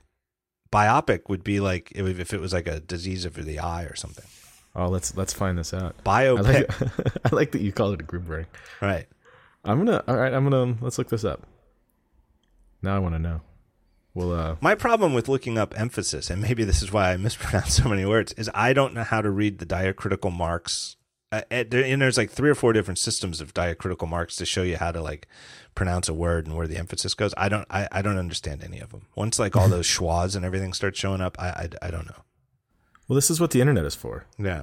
Biopic 0.72 1.28
would 1.28 1.44
be 1.44 1.60
like 1.60 1.92
if 1.94 2.32
it 2.32 2.40
was 2.40 2.52
like 2.52 2.66
a 2.66 2.80
disease 2.80 3.24
of 3.24 3.34
the 3.34 3.58
eye 3.58 3.84
or 3.84 3.96
something. 3.96 4.26
Oh, 4.74 4.88
let's 4.88 5.16
let's 5.16 5.32
find 5.32 5.56
this 5.56 5.72
out. 5.72 5.96
I 6.04 6.24
Biopic, 6.24 6.44
like, 6.44 7.16
I 7.32 7.34
like 7.34 7.52
that 7.52 7.62
you 7.62 7.72
call 7.72 7.92
it 7.92 8.00
a 8.00 8.04
break. 8.04 8.46
right? 8.80 9.06
I'm 9.64 9.84
gonna. 9.84 10.04
All 10.06 10.16
right, 10.16 10.32
I'm 10.32 10.48
gonna. 10.48 10.76
Let's 10.80 10.98
look 10.98 11.08
this 11.08 11.24
up. 11.24 11.46
Now 12.82 12.96
I 12.96 12.98
want 12.98 13.14
to 13.14 13.18
know. 13.18 13.40
Well, 14.14 14.32
uh, 14.32 14.56
My 14.60 14.74
problem 14.74 15.12
with 15.12 15.28
looking 15.28 15.58
up 15.58 15.78
emphasis, 15.78 16.30
and 16.30 16.40
maybe 16.40 16.64
this 16.64 16.82
is 16.82 16.90
why 16.92 17.12
I 17.12 17.16
mispronounce 17.16 17.74
so 17.74 17.88
many 17.88 18.04
words, 18.06 18.32
is 18.34 18.50
I 18.54 18.72
don't 18.72 18.94
know 18.94 19.02
how 19.04 19.20
to 19.20 19.30
read 19.30 19.58
the 19.58 19.66
diacritical 19.66 20.30
marks. 20.32 20.96
Uh, 21.32 21.42
and 21.50 22.00
there's 22.00 22.16
like 22.16 22.30
three 22.30 22.48
or 22.48 22.54
four 22.54 22.72
different 22.72 22.98
systems 22.98 23.40
of 23.40 23.52
diacritical 23.52 24.08
marks 24.08 24.36
to 24.36 24.46
show 24.46 24.62
you 24.62 24.76
how 24.76 24.92
to 24.92 25.02
like 25.02 25.26
pronounce 25.74 26.08
a 26.08 26.14
word 26.14 26.46
and 26.46 26.56
where 26.56 26.68
the 26.68 26.78
emphasis 26.78 27.14
goes. 27.14 27.34
I 27.36 27.48
don't, 27.48 27.66
I, 27.68 27.88
I 27.92 28.00
don't 28.00 28.16
understand 28.16 28.62
any 28.62 28.78
of 28.78 28.90
them. 28.90 29.06
Once 29.16 29.38
like 29.38 29.56
all 29.56 29.68
those 29.76 29.86
schwas 29.86 30.36
and 30.36 30.44
everything 30.44 30.72
start 30.72 30.96
showing 30.96 31.20
up, 31.20 31.36
I, 31.38 31.48
I, 31.48 31.68
I 31.82 31.90
don't 31.90 32.06
know. 32.06 32.22
well, 33.08 33.16
this 33.16 33.30
is 33.30 33.40
what 33.40 33.50
the 33.50 33.60
internet 33.60 33.84
is 33.84 33.94
for. 33.96 34.24
Yeah, 34.38 34.62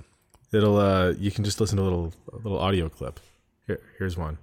It'll. 0.54 0.78
Uh, 0.78 1.12
you 1.20 1.32
can 1.32 1.44
just 1.44 1.60
listen 1.60 1.78
to 1.78 1.84
a 1.84 1.86
little 1.86 2.14
a 2.32 2.38
little 2.38 2.60
audio 2.60 2.88
clip. 2.88 3.20
Here, 3.68 3.82
here's 3.98 4.16
one. 4.18 4.38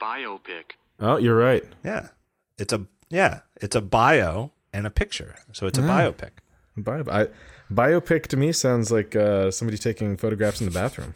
Biopic. 0.00 0.72
Oh, 1.00 1.16
you're 1.16 1.36
right. 1.36 1.64
yeah. 1.84 2.08
It's 2.58 2.72
a 2.72 2.86
yeah, 3.08 3.40
it's 3.60 3.74
a 3.74 3.80
bio 3.80 4.52
and 4.72 4.86
a 4.86 4.90
picture, 4.90 5.34
so 5.52 5.66
it's 5.66 5.78
a 5.78 5.82
biopic. 5.82 6.30
Bio, 6.76 7.04
I, 7.10 7.28
biopic 7.72 8.26
to 8.28 8.36
me 8.36 8.52
sounds 8.52 8.92
like 8.92 9.16
uh, 9.16 9.50
somebody 9.50 9.78
taking 9.78 10.16
photographs 10.16 10.60
in 10.60 10.66
the 10.66 10.72
bathroom. 10.72 11.14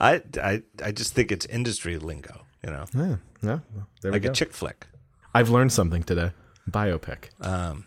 I, 0.00 0.22
I, 0.42 0.62
I 0.84 0.90
just 0.92 1.14
think 1.14 1.30
it's 1.30 1.46
industry 1.46 1.96
lingo, 1.98 2.44
you 2.64 2.70
know, 2.70 2.84
Yeah, 2.94 3.16
yeah. 3.42 3.58
There 4.00 4.10
like 4.12 4.22
we 4.22 4.26
go. 4.26 4.30
a 4.30 4.34
chick 4.34 4.52
flick. 4.52 4.86
I've 5.34 5.50
learned 5.50 5.72
something 5.72 6.02
today. 6.02 6.32
Biopic. 6.68 7.30
Um, 7.40 7.84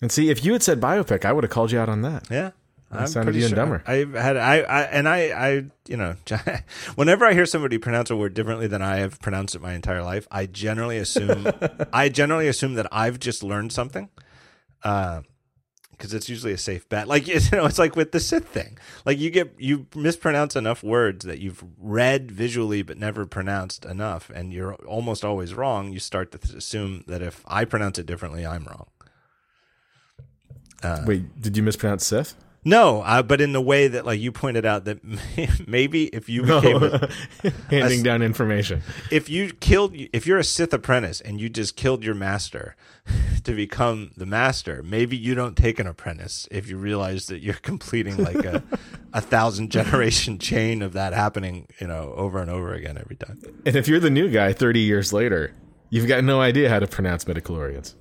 And 0.00 0.10
see, 0.10 0.30
if 0.30 0.44
you 0.44 0.52
had 0.54 0.62
said 0.62 0.80
biopic, 0.80 1.24
I 1.26 1.32
would 1.32 1.44
have 1.44 1.50
called 1.50 1.72
you 1.72 1.78
out 1.78 1.88
on 1.90 2.00
that. 2.02 2.26
Yeah. 2.30 2.52
I'm 3.00 3.06
sounded 3.06 3.32
pretty 3.32 3.38
even 3.40 3.50
sure. 3.50 3.56
dumber. 3.56 3.82
I've 3.86 4.12
had 4.14 4.36
I, 4.36 4.56
I 4.60 4.82
and 4.82 5.08
I 5.08 5.18
I 5.30 5.50
you 5.88 5.96
know 5.96 6.16
whenever 6.94 7.24
I 7.26 7.32
hear 7.32 7.46
somebody 7.46 7.78
pronounce 7.78 8.10
a 8.10 8.16
word 8.16 8.34
differently 8.34 8.66
than 8.66 8.82
I 8.82 8.96
have 8.96 9.20
pronounced 9.20 9.54
it 9.54 9.62
my 9.62 9.74
entire 9.74 10.02
life, 10.02 10.26
I 10.30 10.46
generally 10.46 10.98
assume 10.98 11.48
I 11.92 12.08
generally 12.08 12.48
assume 12.48 12.74
that 12.74 12.86
I've 12.92 13.18
just 13.18 13.42
learned 13.42 13.72
something. 13.72 14.08
Uh 14.82 15.22
because 15.96 16.12
it's 16.12 16.28
usually 16.28 16.52
a 16.52 16.58
safe 16.58 16.88
bet. 16.88 17.08
Like 17.08 17.26
you 17.26 17.40
know, 17.52 17.66
it's 17.66 17.78
like 17.78 17.96
with 17.96 18.12
the 18.12 18.20
Sith 18.20 18.46
thing. 18.46 18.78
Like 19.04 19.18
you 19.18 19.30
get 19.30 19.54
you 19.58 19.86
mispronounce 19.94 20.56
enough 20.56 20.82
words 20.82 21.24
that 21.24 21.38
you've 21.38 21.64
read 21.78 22.30
visually 22.30 22.82
but 22.82 22.98
never 22.98 23.26
pronounced 23.26 23.84
enough, 23.84 24.30
and 24.30 24.52
you're 24.52 24.74
almost 24.74 25.24
always 25.24 25.54
wrong. 25.54 25.92
You 25.92 25.98
start 25.98 26.32
to 26.32 26.56
assume 26.56 27.04
that 27.06 27.22
if 27.22 27.42
I 27.46 27.64
pronounce 27.64 27.98
it 27.98 28.06
differently, 28.06 28.44
I'm 28.46 28.64
wrong. 28.64 28.86
Wait, 31.06 31.40
did 31.40 31.56
you 31.56 31.62
mispronounce 31.62 32.06
Sith? 32.06 32.34
No, 32.66 33.02
uh, 33.02 33.22
but 33.22 33.40
in 33.40 33.52
the 33.52 33.60
way 33.60 33.86
that, 33.86 34.04
like 34.04 34.18
you 34.18 34.32
pointed 34.32 34.66
out, 34.66 34.86
that 34.86 34.98
maybe 35.68 36.06
if 36.06 36.28
you 36.28 36.42
became, 36.42 36.82
a, 36.82 37.08
Handing 37.70 38.02
down 38.02 38.22
information. 38.22 38.82
if 39.12 39.30
you 39.30 39.52
killed, 39.52 39.94
if 39.94 40.26
you're 40.26 40.38
a 40.38 40.44
Sith 40.44 40.74
apprentice 40.74 41.20
and 41.20 41.40
you 41.40 41.48
just 41.48 41.76
killed 41.76 42.02
your 42.02 42.16
master 42.16 42.74
to 43.44 43.52
become 43.52 44.10
the 44.16 44.26
master, 44.26 44.82
maybe 44.82 45.16
you 45.16 45.36
don't 45.36 45.56
take 45.56 45.78
an 45.78 45.86
apprentice 45.86 46.48
if 46.50 46.68
you 46.68 46.76
realize 46.76 47.28
that 47.28 47.38
you're 47.38 47.54
completing 47.54 48.16
like 48.16 48.44
a 48.44 48.64
a 49.12 49.20
thousand 49.20 49.70
generation 49.70 50.36
chain 50.36 50.82
of 50.82 50.92
that 50.94 51.12
happening, 51.12 51.68
you 51.80 51.86
know, 51.86 52.14
over 52.16 52.40
and 52.40 52.50
over 52.50 52.74
again 52.74 52.98
every 52.98 53.14
time. 53.14 53.40
And 53.64 53.76
if 53.76 53.86
you're 53.86 54.00
the 54.00 54.10
new 54.10 54.28
guy 54.28 54.52
30 54.52 54.80
years 54.80 55.12
later, 55.12 55.54
you've 55.88 56.08
got 56.08 56.24
no 56.24 56.40
idea 56.40 56.68
how 56.68 56.80
to 56.80 56.88
pronounce 56.88 57.26
midichlorians. 57.26 57.94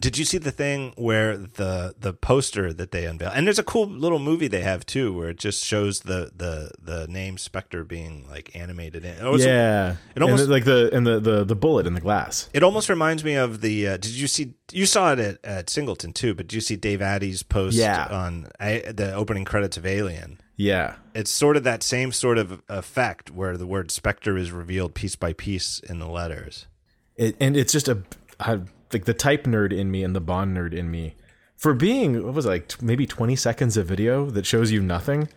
Did 0.00 0.18
you 0.18 0.24
see 0.24 0.38
the 0.38 0.50
thing 0.50 0.92
where 0.96 1.36
the 1.36 1.94
the 1.98 2.12
poster 2.12 2.72
that 2.72 2.90
they 2.92 3.06
unveil? 3.06 3.30
And 3.34 3.46
there's 3.46 3.58
a 3.58 3.62
cool 3.64 3.86
little 3.86 4.18
movie 4.18 4.48
they 4.48 4.62
have 4.62 4.84
too, 4.86 5.12
where 5.16 5.28
it 5.30 5.38
just 5.38 5.64
shows 5.64 6.00
the 6.00 6.30
the 6.36 6.70
the 6.80 7.06
name 7.08 7.38
Spectre 7.38 7.84
being 7.84 8.26
like 8.28 8.54
animated. 8.54 9.04
In. 9.04 9.12
It 9.14 9.22
almost, 9.24 9.46
yeah, 9.46 9.96
it 10.14 10.22
almost 10.22 10.42
and 10.42 10.48
the, 10.48 10.52
like 10.54 10.64
the 10.64 10.90
and 10.92 11.06
the, 11.06 11.20
the 11.20 11.44
the 11.44 11.56
bullet 11.56 11.86
in 11.86 11.94
the 11.94 12.00
glass. 12.00 12.48
It 12.52 12.62
almost 12.62 12.88
reminds 12.88 13.24
me 13.24 13.34
of 13.34 13.60
the. 13.60 13.88
Uh, 13.88 13.96
did 13.96 14.12
you 14.12 14.26
see? 14.26 14.54
You 14.72 14.86
saw 14.86 15.12
it 15.12 15.18
at, 15.18 15.44
at 15.44 15.66
Çingleton 15.66 16.12
too, 16.14 16.34
but 16.34 16.48
did 16.48 16.54
you 16.54 16.60
see 16.60 16.76
Dave 16.76 17.00
Addey's 17.00 17.42
post 17.42 17.76
Yeah. 17.76 18.06
on 18.10 18.48
a, 18.60 18.92
the 18.92 19.14
opening 19.14 19.44
credits 19.44 19.76
of 19.76 19.86
Alien? 19.86 20.40
Yeah, 20.58 20.94
It's 21.14 21.30
sort 21.30 21.58
of 21.58 21.64
that 21.64 21.82
same 21.82 22.12
sort 22.12 22.38
of 22.38 22.62
effect 22.70 23.30
where 23.30 23.58
the 23.58 23.66
word 23.66 23.90
Spectre 23.90 24.38
is 24.38 24.50
revealed 24.52 24.94
piece 24.94 25.14
by 25.14 25.34
piece 25.34 25.80
in 25.80 25.98
the 25.98 26.08
letters. 26.08 26.66
it, 27.16 27.36
and 27.40 27.56
it's 27.58 27.72
just 27.74 27.88
a 27.88 27.98
I, 28.40 28.60
like 28.92 29.04
the 29.04 29.14
type 29.14 29.44
nerd 29.44 29.72
in 29.72 29.90
me 29.90 30.02
and 30.04 30.14
the 30.14 30.20
Bond 30.20 30.56
nerd 30.56 30.72
in 30.72 30.90
me 30.90 31.14
for 31.56 31.74
being 31.74 32.24
what 32.24 32.34
was 32.34 32.46
it, 32.46 32.48
like 32.48 32.82
maybe 32.82 33.06
twenty 33.06 33.36
seconds 33.36 33.76
of 33.76 33.86
video 33.86 34.30
that 34.30 34.46
shows 34.46 34.70
you 34.70 34.82
nothing. 34.82 35.28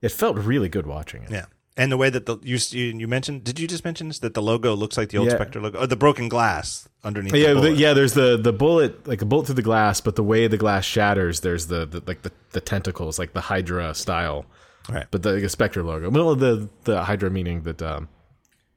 It 0.00 0.12
felt 0.12 0.36
really 0.36 0.68
good 0.68 0.86
watching 0.86 1.22
it. 1.24 1.30
Yeah. 1.30 1.46
And 1.76 1.92
the 1.92 1.96
way 1.96 2.10
that 2.10 2.26
the 2.26 2.38
you 2.42 2.58
you 2.74 3.06
mentioned, 3.06 3.44
did 3.44 3.60
you 3.60 3.68
just 3.68 3.84
mention 3.84 4.08
this 4.08 4.18
that 4.18 4.34
the 4.34 4.42
logo 4.42 4.74
looks 4.74 4.96
like 4.96 5.10
the 5.10 5.18
old 5.18 5.28
Yeah. 5.28 5.36
Spectre 5.36 5.60
logo, 5.60 5.78
or 5.78 5.86
the 5.86 5.96
broken 5.96 6.28
glass 6.28 6.88
underneath? 7.04 7.34
Yeah, 7.34 7.54
the 7.54 7.60
the, 7.60 7.72
yeah. 7.72 7.92
There's 7.94 8.14
the 8.14 8.36
the 8.36 8.52
bullet, 8.52 9.06
like 9.06 9.22
a 9.22 9.24
bullet 9.24 9.46
through 9.46 9.54
the 9.54 9.62
glass, 9.62 10.00
but 10.00 10.16
the 10.16 10.24
way 10.24 10.48
the 10.48 10.56
glass 10.56 10.84
shatters, 10.84 11.40
there's 11.40 11.66
the, 11.68 11.86
the 11.86 12.02
like 12.04 12.22
the, 12.22 12.32
the 12.50 12.60
tentacles, 12.60 13.18
like 13.18 13.32
the 13.32 13.42
Hydra 13.42 13.94
style. 13.94 14.44
Right. 14.88 15.06
But 15.10 15.22
the, 15.22 15.32
the 15.32 15.48
Spectre 15.48 15.84
logo, 15.84 16.10
well, 16.10 16.34
the 16.34 16.68
the 16.82 17.04
Hydra 17.04 17.30
meaning 17.30 17.62
that 17.62 17.80
um, 17.80 18.08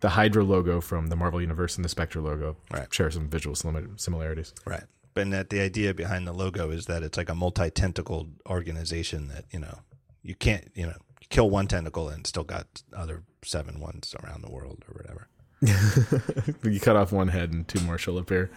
the 0.02 0.10
Hydra 0.10 0.44
logo 0.44 0.82
from 0.82 1.08
the 1.08 1.16
Marvel 1.16 1.40
Universe 1.42 1.76
and 1.78 1.86
the 1.86 1.90
Spectre 1.90 2.20
logo 2.22 2.58
Right. 2.72 2.94
share 2.94 3.10
some 3.10 3.30
visual 3.30 3.56
similarities. 3.56 4.54
Right. 4.66 4.84
But 5.14 5.30
that 5.32 5.50
the 5.50 5.60
idea 5.62 5.94
behind 5.94 6.28
the 6.28 6.34
logo 6.34 6.70
is 6.72 6.86
that 6.86 7.04
it's 7.04 7.18
like 7.18 7.30
a 7.30 7.36
multi-tentacled 7.36 8.30
organization 8.50 9.28
that 9.30 9.46
you 9.52 9.60
know 9.60 9.80
you 10.24 10.36
can't 10.36 10.70
you 10.76 10.86
know 10.86 10.96
kill 11.30 11.50
one 11.50 11.68
tentacle 11.68 12.10
and 12.10 12.26
still 12.28 12.44
got 12.44 12.84
other 12.96 13.24
seven 13.44 13.80
ones 13.80 14.16
around 14.24 14.42
the 14.44 14.52
world 14.52 14.84
or 14.88 14.94
whatever. 14.94 15.28
you 16.64 16.80
cut 16.80 16.96
off 16.96 17.12
one 17.12 17.28
head 17.30 17.52
and 17.54 17.68
two 17.68 17.80
more 17.82 17.98
shall 17.98 18.18
appear. 18.18 18.50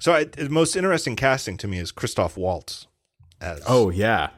So 0.00 0.12
I, 0.12 0.24
the 0.24 0.48
most 0.48 0.76
interesting 0.76 1.16
casting 1.16 1.56
to 1.58 1.66
me 1.68 1.78
is 1.78 1.90
Christoph 1.90 2.36
Waltz 2.36 2.86
as 3.40 3.60
Oh 3.66 3.90
yeah, 3.90 4.30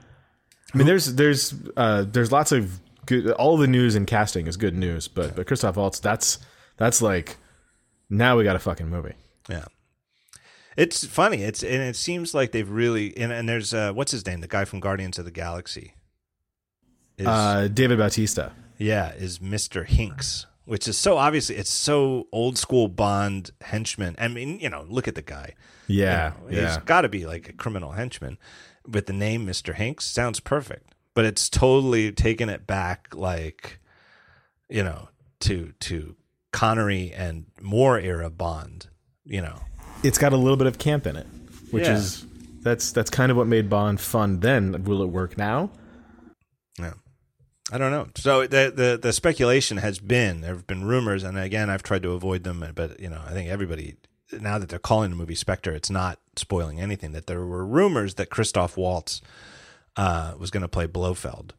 I 0.72 0.78
mean, 0.78 0.86
there's 0.86 1.14
there's 1.14 1.54
uh, 1.76 2.04
there's 2.08 2.32
lots 2.32 2.52
of 2.52 2.80
good. 3.06 3.30
All 3.32 3.56
the 3.56 3.66
news 3.66 3.94
and 3.94 4.06
casting 4.06 4.46
is 4.46 4.56
good 4.56 4.76
news, 4.76 5.08
but 5.08 5.36
but 5.36 5.46
Christoph 5.46 5.76
Waltz, 5.76 6.00
that's 6.00 6.38
that's 6.76 7.00
like 7.02 7.36
now 8.08 8.36
we 8.36 8.44
got 8.44 8.56
a 8.56 8.60
fucking 8.60 8.88
movie. 8.88 9.14
Yeah. 9.48 9.64
It's 10.76 11.04
funny. 11.04 11.42
It's 11.42 11.62
and 11.62 11.82
it 11.82 11.96
seems 11.96 12.32
like 12.34 12.52
they've 12.52 12.68
really 12.68 13.16
and, 13.16 13.32
and 13.32 13.48
there's 13.48 13.74
uh 13.74 13.92
what's 13.92 14.12
his 14.12 14.24
name? 14.26 14.40
The 14.40 14.48
guy 14.48 14.64
from 14.64 14.80
Guardians 14.80 15.18
of 15.18 15.24
the 15.24 15.30
Galaxy. 15.30 15.94
Is, 17.18 17.26
Uh, 17.26 17.68
David 17.72 17.98
Bautista. 17.98 18.52
yeah, 18.78 19.12
is 19.12 19.40
Mr. 19.40 19.86
Hinx, 19.86 20.46
which 20.64 20.88
is 20.88 20.96
so 20.96 21.18
obviously 21.18 21.56
it's 21.56 21.70
so 21.72 22.28
old 22.32 22.56
school 22.56 22.88
Bond 22.88 23.50
henchman. 23.60 24.14
I 24.18 24.28
mean, 24.28 24.58
you 24.60 24.70
know, 24.70 24.86
look 24.88 25.06
at 25.06 25.16
the 25.16 25.22
guy. 25.22 25.54
Yeah, 25.86 26.32
You 26.48 26.56
know, 26.56 26.62
yeah. 26.62 26.68
He's 26.68 26.76
got 26.84 27.02
to 27.02 27.08
be 27.08 27.26
like 27.26 27.48
a 27.48 27.52
criminal 27.52 27.92
henchman. 27.92 28.38
With 28.88 29.06
the 29.06 29.12
name 29.12 29.44
Mr. 29.46 29.74
Hinx 29.74 30.02
sounds 30.02 30.40
perfect. 30.40 30.94
But 31.14 31.24
it's 31.24 31.48
totally 31.48 32.12
taken 32.12 32.48
it 32.48 32.66
back 32.66 33.08
like 33.14 33.78
you 34.68 34.84
know, 34.84 35.08
to 35.40 35.72
to 35.80 36.14
Connery 36.52 37.12
and 37.12 37.46
Moore 37.60 37.98
era 37.98 38.30
Bond, 38.30 38.86
you 39.24 39.40
know. 39.40 39.58
It's 40.02 40.18
got 40.18 40.32
a 40.32 40.36
little 40.36 40.56
bit 40.56 40.66
of 40.68 40.78
camp 40.78 41.06
in 41.06 41.16
it, 41.16 41.26
which 41.70 41.84
Yeah. 41.84 41.96
is 41.96 42.24
that's 42.62 42.92
that's 42.92 43.10
kind 43.10 43.30
of 43.30 43.36
what 43.36 43.46
made 43.48 43.68
Bond 43.68 44.00
fun. 44.00 44.40
Then 44.40 44.84
will 44.84 45.02
it 45.02 45.08
work 45.08 45.36
now? 45.36 45.70
Yeah. 46.78 46.94
I 47.72 47.78
don't 47.78 47.90
know. 47.90 48.08
So 48.16 48.42
the, 48.46 48.72
the 48.74 48.98
the 49.00 49.12
speculation 49.12 49.76
has 49.78 49.98
been 49.98 50.40
there 50.40 50.54
have 50.54 50.66
been 50.66 50.84
rumors, 50.84 51.22
and 51.22 51.38
again, 51.38 51.68
I've 51.70 51.82
tried 51.82 52.02
to 52.02 52.12
avoid 52.12 52.44
them. 52.44 52.64
But 52.74 52.98
you 53.00 53.08
know, 53.08 53.20
I 53.26 53.32
think 53.32 53.48
everybody 53.50 53.96
now 54.32 54.58
that 54.58 54.68
they're 54.68 54.78
calling 54.78 55.10
the 55.10 55.16
movie 55.16 55.34
Spectre, 55.34 55.72
it's 55.72 55.90
not 55.90 56.18
spoiling 56.36 56.80
anything. 56.80 57.12
That 57.12 57.26
there 57.26 57.44
were 57.44 57.64
rumors 57.66 58.14
that 58.14 58.30
Christoph 58.30 58.76
Waltz 58.76 59.20
uh, 59.96 60.34
was 60.38 60.50
going 60.50 60.62
to 60.62 60.68
play 60.68 60.86
Blofeld 60.86 61.52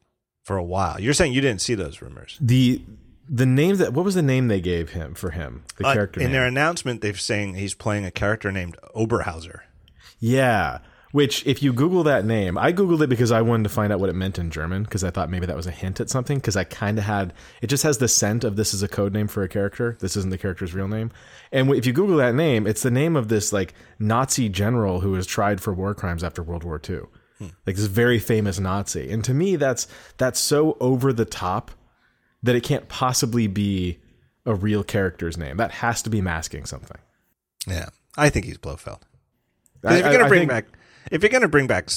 for 0.44 0.58
a 0.58 0.64
while. 0.64 0.99
You're 0.99 1.14
saying 1.14 1.34
you 1.34 1.41
didn't 1.41 1.62
see 1.62 1.76
those 1.76 2.02
rumors? 2.02 2.38
The 2.41 2.82
the 3.30 3.45
name 3.45 3.78
that 3.78 3.94
what 3.94 4.03
was 4.03 4.16
the 4.16 4.22
name 4.22 4.48
they 4.49 4.60
gave 4.62 4.90
him 4.91 5.14
for 5.14 5.30
him? 5.32 5.64
The 5.78 5.88
Uh, 5.88 5.94
character 5.94 6.20
in 6.20 6.26
name. 6.28 6.34
their 6.34 6.45
announcement, 6.45 7.02
they're 7.02 7.14
saying 7.16 7.53
he's 7.56 7.74
playing 7.74 8.06
a 8.06 8.12
character 8.12 8.52
named 8.52 8.76
Oberhauser. 8.95 9.60
Yeah. 10.20 10.80
Which, 11.12 11.45
if 11.45 11.62
you 11.62 11.74
Google 11.74 12.03
that 12.03 12.24
name, 12.24 12.58
I 12.58 12.72
Googled 12.72 13.02
it 13.02 13.08
because 13.10 13.34
I 13.34 13.41
wanted 13.41 13.64
to 13.64 13.70
find 13.70 13.91
out 13.91 13.99
what 13.99 14.10
it 14.10 14.14
meant 14.16 14.40
in 14.40 14.49
German 14.49 14.84
because 14.84 15.03
I 15.03 15.10
thought 15.10 15.30
maybe 15.30 15.45
that 15.45 15.58
was 15.58 15.68
a 15.68 15.72
hint 15.72 15.99
at 15.99 16.10
something 16.10 16.38
because 16.38 16.56
I 16.56 16.64
kind 16.64 16.98
of 16.98 17.03
had, 17.03 17.34
it 17.62 17.68
just 17.68 17.84
has 17.84 17.98
the 17.98 18.08
scent 18.08 18.45
of 18.45 18.56
this 18.56 18.74
is 18.74 18.82
a 18.82 18.88
code 18.88 19.12
name 19.12 19.28
for 19.28 19.44
a 19.44 19.49
character. 19.49 19.98
This 19.99 20.16
isn't 20.16 20.30
the 20.30 20.38
character's 20.38 20.74
real 20.74 20.88
name. 20.88 21.12
And 21.52 21.70
if 21.74 21.86
you 21.86 21.91
Google 21.91 22.16
that 22.18 22.34
name, 22.34 22.66
it's 22.66 22.82
the 22.82 22.91
name 22.91 23.18
of 23.18 23.28
this 23.28 23.52
like 23.52 23.74
Nazi 23.99 24.48
general 24.48 25.02
who 25.02 25.12
was 25.12 25.28
tried 25.28 25.60
for 25.60 25.74
war 25.74 25.94
crimes 25.94 26.24
after 26.24 26.41
World 26.41 26.64
War 26.64 26.80
II. 26.90 27.02
Like 27.66 27.76
this 27.76 27.86
very 27.86 28.20
famous 28.20 28.60
Nazi. 28.60 29.10
And 29.12 29.24
to 29.26 29.34
me, 29.34 29.56
that's, 29.56 29.88
that's 30.18 30.40
so 30.40 30.78
over 30.80 31.12
the 31.14 31.26
top 31.26 31.72
that 32.44 32.56
it 32.56 32.62
can't 32.64 32.88
possibly 32.88 33.48
be 33.48 34.00
a 34.46 34.54
real 34.56 34.84
character's 34.84 35.38
name. 35.38 35.58
That 35.58 35.72
has 35.72 36.02
to 36.04 36.10
be 36.10 36.22
masking 36.22 36.66
something. 36.66 36.98
Yeah, 37.68 37.90
I 38.18 38.30
think 38.30 38.46
he's 38.46 38.58
Blofeld. 38.58 39.00
I- 39.86 39.96
if 39.98 40.04
you're 40.04 40.12
gonna 40.14 40.26
I 40.26 40.28
bring 40.28 40.40
think- 40.42 40.50
back, 40.52 40.66
if 41.12 41.22
you're 41.24 41.30
gonna 41.30 41.48
bring 41.48 41.68
back 41.68 41.90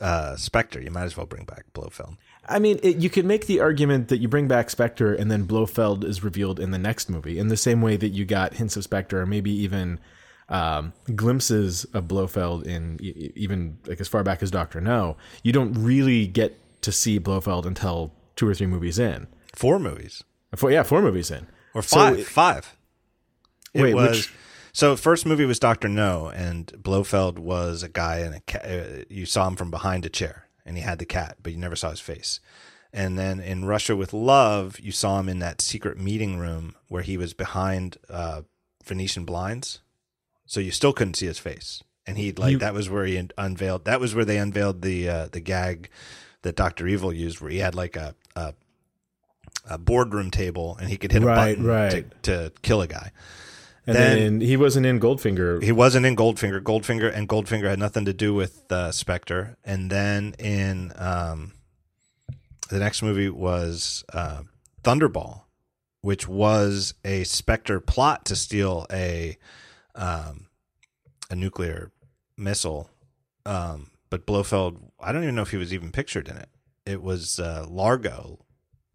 uh, 0.00 0.36
Spectre, 0.36 0.80
you 0.80 0.90
might 0.90 1.04
as 1.04 1.16
well 1.16 1.26
bring 1.26 1.44
back 1.44 1.64
Blofeld. 1.74 2.16
I 2.48 2.58
mean, 2.58 2.80
it, 2.82 2.96
you 2.96 3.08
could 3.08 3.24
make 3.24 3.46
the 3.46 3.60
argument 3.60 4.08
that 4.08 4.18
you 4.18 4.28
bring 4.28 4.48
back 4.48 4.68
Spectre 4.68 5.14
and 5.14 5.30
then 5.30 5.44
Blofeld 5.46 6.04
is 6.04 6.24
revealed 6.24 6.58
in 6.58 6.70
the 6.72 6.78
next 6.78 7.08
movie, 7.08 7.38
in 7.38 7.48
the 7.48 7.56
same 7.56 7.80
way 7.80 7.96
that 7.96 8.08
you 8.08 8.24
got 8.24 8.54
hints 8.54 8.76
of 8.76 8.84
Spectre 8.84 9.20
or 9.20 9.26
maybe 9.26 9.50
even 9.52 10.00
um, 10.52 10.92
glimpses 11.16 11.84
of 11.94 12.06
Blofeld 12.08 12.66
in 12.66 12.98
even 13.00 13.78
like 13.86 14.00
as 14.00 14.08
far 14.08 14.22
back 14.22 14.42
as 14.42 14.50
Doctor 14.50 14.80
No. 14.80 15.16
You 15.42 15.52
don't 15.52 15.72
really 15.74 16.26
get 16.26 16.58
to 16.82 16.92
see 16.92 17.18
Blofeld 17.18 17.66
until 17.66 18.12
two 18.36 18.46
or 18.48 18.54
three 18.54 18.66
movies 18.66 18.98
in. 18.98 19.26
Four 19.54 19.78
movies. 19.78 20.22
Four, 20.56 20.70
yeah, 20.70 20.82
four 20.82 21.00
movies 21.02 21.30
in. 21.30 21.46
or 21.74 21.82
five. 21.82 22.18
it- 22.18 22.26
five. 22.26 22.76
It 23.74 23.82
Wait, 23.82 23.94
was 23.94 24.10
which- 24.10 24.32
so. 24.72 24.96
First 24.96 25.24
movie 25.24 25.46
was 25.46 25.58
Doctor 25.58 25.88
No, 25.88 26.28
and 26.28 26.66
Blofeld 26.82 27.38
was 27.38 27.82
a 27.82 27.88
guy 27.88 28.18
in 28.20 28.34
a 28.34 28.40
cat. 28.40 28.64
Uh, 28.66 29.04
you 29.08 29.24
saw 29.24 29.48
him 29.48 29.56
from 29.56 29.70
behind 29.70 30.04
a 30.04 30.10
chair, 30.10 30.48
and 30.66 30.76
he 30.76 30.82
had 30.82 30.98
the 30.98 31.06
cat, 31.06 31.38
but 31.42 31.52
you 31.52 31.58
never 31.58 31.76
saw 31.76 31.88
his 31.90 32.00
face. 32.00 32.40
And 32.92 33.18
then 33.18 33.40
in 33.40 33.64
Russia 33.64 33.96
with 33.96 34.12
Love, 34.12 34.78
you 34.80 34.92
saw 34.92 35.18
him 35.20 35.28
in 35.30 35.38
that 35.38 35.62
secret 35.62 35.98
meeting 35.98 36.36
room 36.38 36.74
where 36.88 37.00
he 37.02 37.16
was 37.16 37.32
behind 37.32 37.96
uh, 38.10 38.42
Venetian 38.84 39.24
blinds, 39.24 39.80
so 40.52 40.60
you 40.60 40.70
still 40.70 40.92
couldn't 40.92 41.14
see 41.14 41.24
his 41.24 41.38
face. 41.38 41.82
And 42.06 42.18
he 42.18 42.30
like 42.32 42.52
You- 42.52 42.58
that 42.58 42.74
was 42.74 42.90
where 42.90 43.06
he 43.06 43.16
unveiled. 43.38 43.86
That 43.86 44.00
was 44.00 44.14
where 44.14 44.26
they 44.26 44.36
unveiled 44.36 44.82
the 44.82 45.08
uh, 45.08 45.28
the 45.32 45.40
gag 45.40 45.88
that 46.42 46.56
Doctor 46.56 46.86
Evil 46.86 47.10
used, 47.10 47.40
where 47.40 47.50
he 47.50 47.58
had 47.58 47.74
like 47.74 47.96
a, 47.96 48.14
a 48.36 48.52
a 49.70 49.78
boardroom 49.78 50.30
table, 50.30 50.76
and 50.78 50.90
he 50.90 50.98
could 50.98 51.10
hit 51.10 51.22
Right, 51.22 51.36
a 51.38 51.50
button 51.56 51.64
right. 51.64 51.90
to, 52.22 52.48
to 52.50 52.52
kill 52.60 52.82
a 52.82 52.86
guy. 52.86 53.12
And 53.86 53.96
Then- 53.96 54.18
then, 54.18 54.40
he 54.42 54.56
wasn't 54.58 54.84
in 54.84 55.00
Goldfinger. 55.00 55.62
He 55.62 55.72
wasn't 55.72 56.04
in 56.04 56.16
Goldfinger. 56.16 56.60
Goldfinger 56.60 57.10
and 57.14 57.28
Goldfinger 57.28 57.68
had 57.70 57.78
nothing 57.78 58.04
to 58.04 58.12
do 58.12 58.34
with 58.34 58.70
uh, 58.70 58.92
Spectre. 58.92 59.56
And 59.64 59.88
then 59.90 60.34
in 60.38 60.92
um, 60.96 61.52
the 62.68 62.78
next 62.78 63.02
movie 63.02 63.28
was 63.30 64.04
uh, 64.12 64.42
Thunderball, 64.84 65.42
which 66.02 66.28
was 66.28 66.94
a 67.04 67.24
Spectre 67.24 67.80
plot 67.80 68.24
to 68.26 68.36
steal 68.36 68.86
a 68.92 69.36
um, 69.94 70.46
a 71.30 71.34
nuclear 71.34 71.90
missile. 72.36 72.90
Um, 73.44 73.90
but 74.10 74.26
Blofeld, 74.26 74.78
I 75.00 75.12
don't 75.12 75.22
even 75.22 75.34
know 75.34 75.42
if 75.42 75.50
he 75.50 75.56
was 75.56 75.72
even 75.72 75.90
pictured 75.90 76.28
in 76.28 76.36
it. 76.36 76.48
It 76.84 77.02
was 77.02 77.38
uh, 77.38 77.66
Largo, 77.68 78.44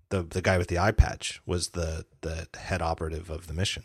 the 0.10 0.24
the 0.24 0.42
guy 0.42 0.58
with 0.58 0.68
the 0.68 0.78
eye 0.80 0.92
patch, 0.92 1.42
was 1.46 1.70
the 1.70 2.06
the 2.22 2.48
head 2.58 2.82
operative 2.82 3.30
of 3.30 3.48
the 3.48 3.54
mission. 3.54 3.84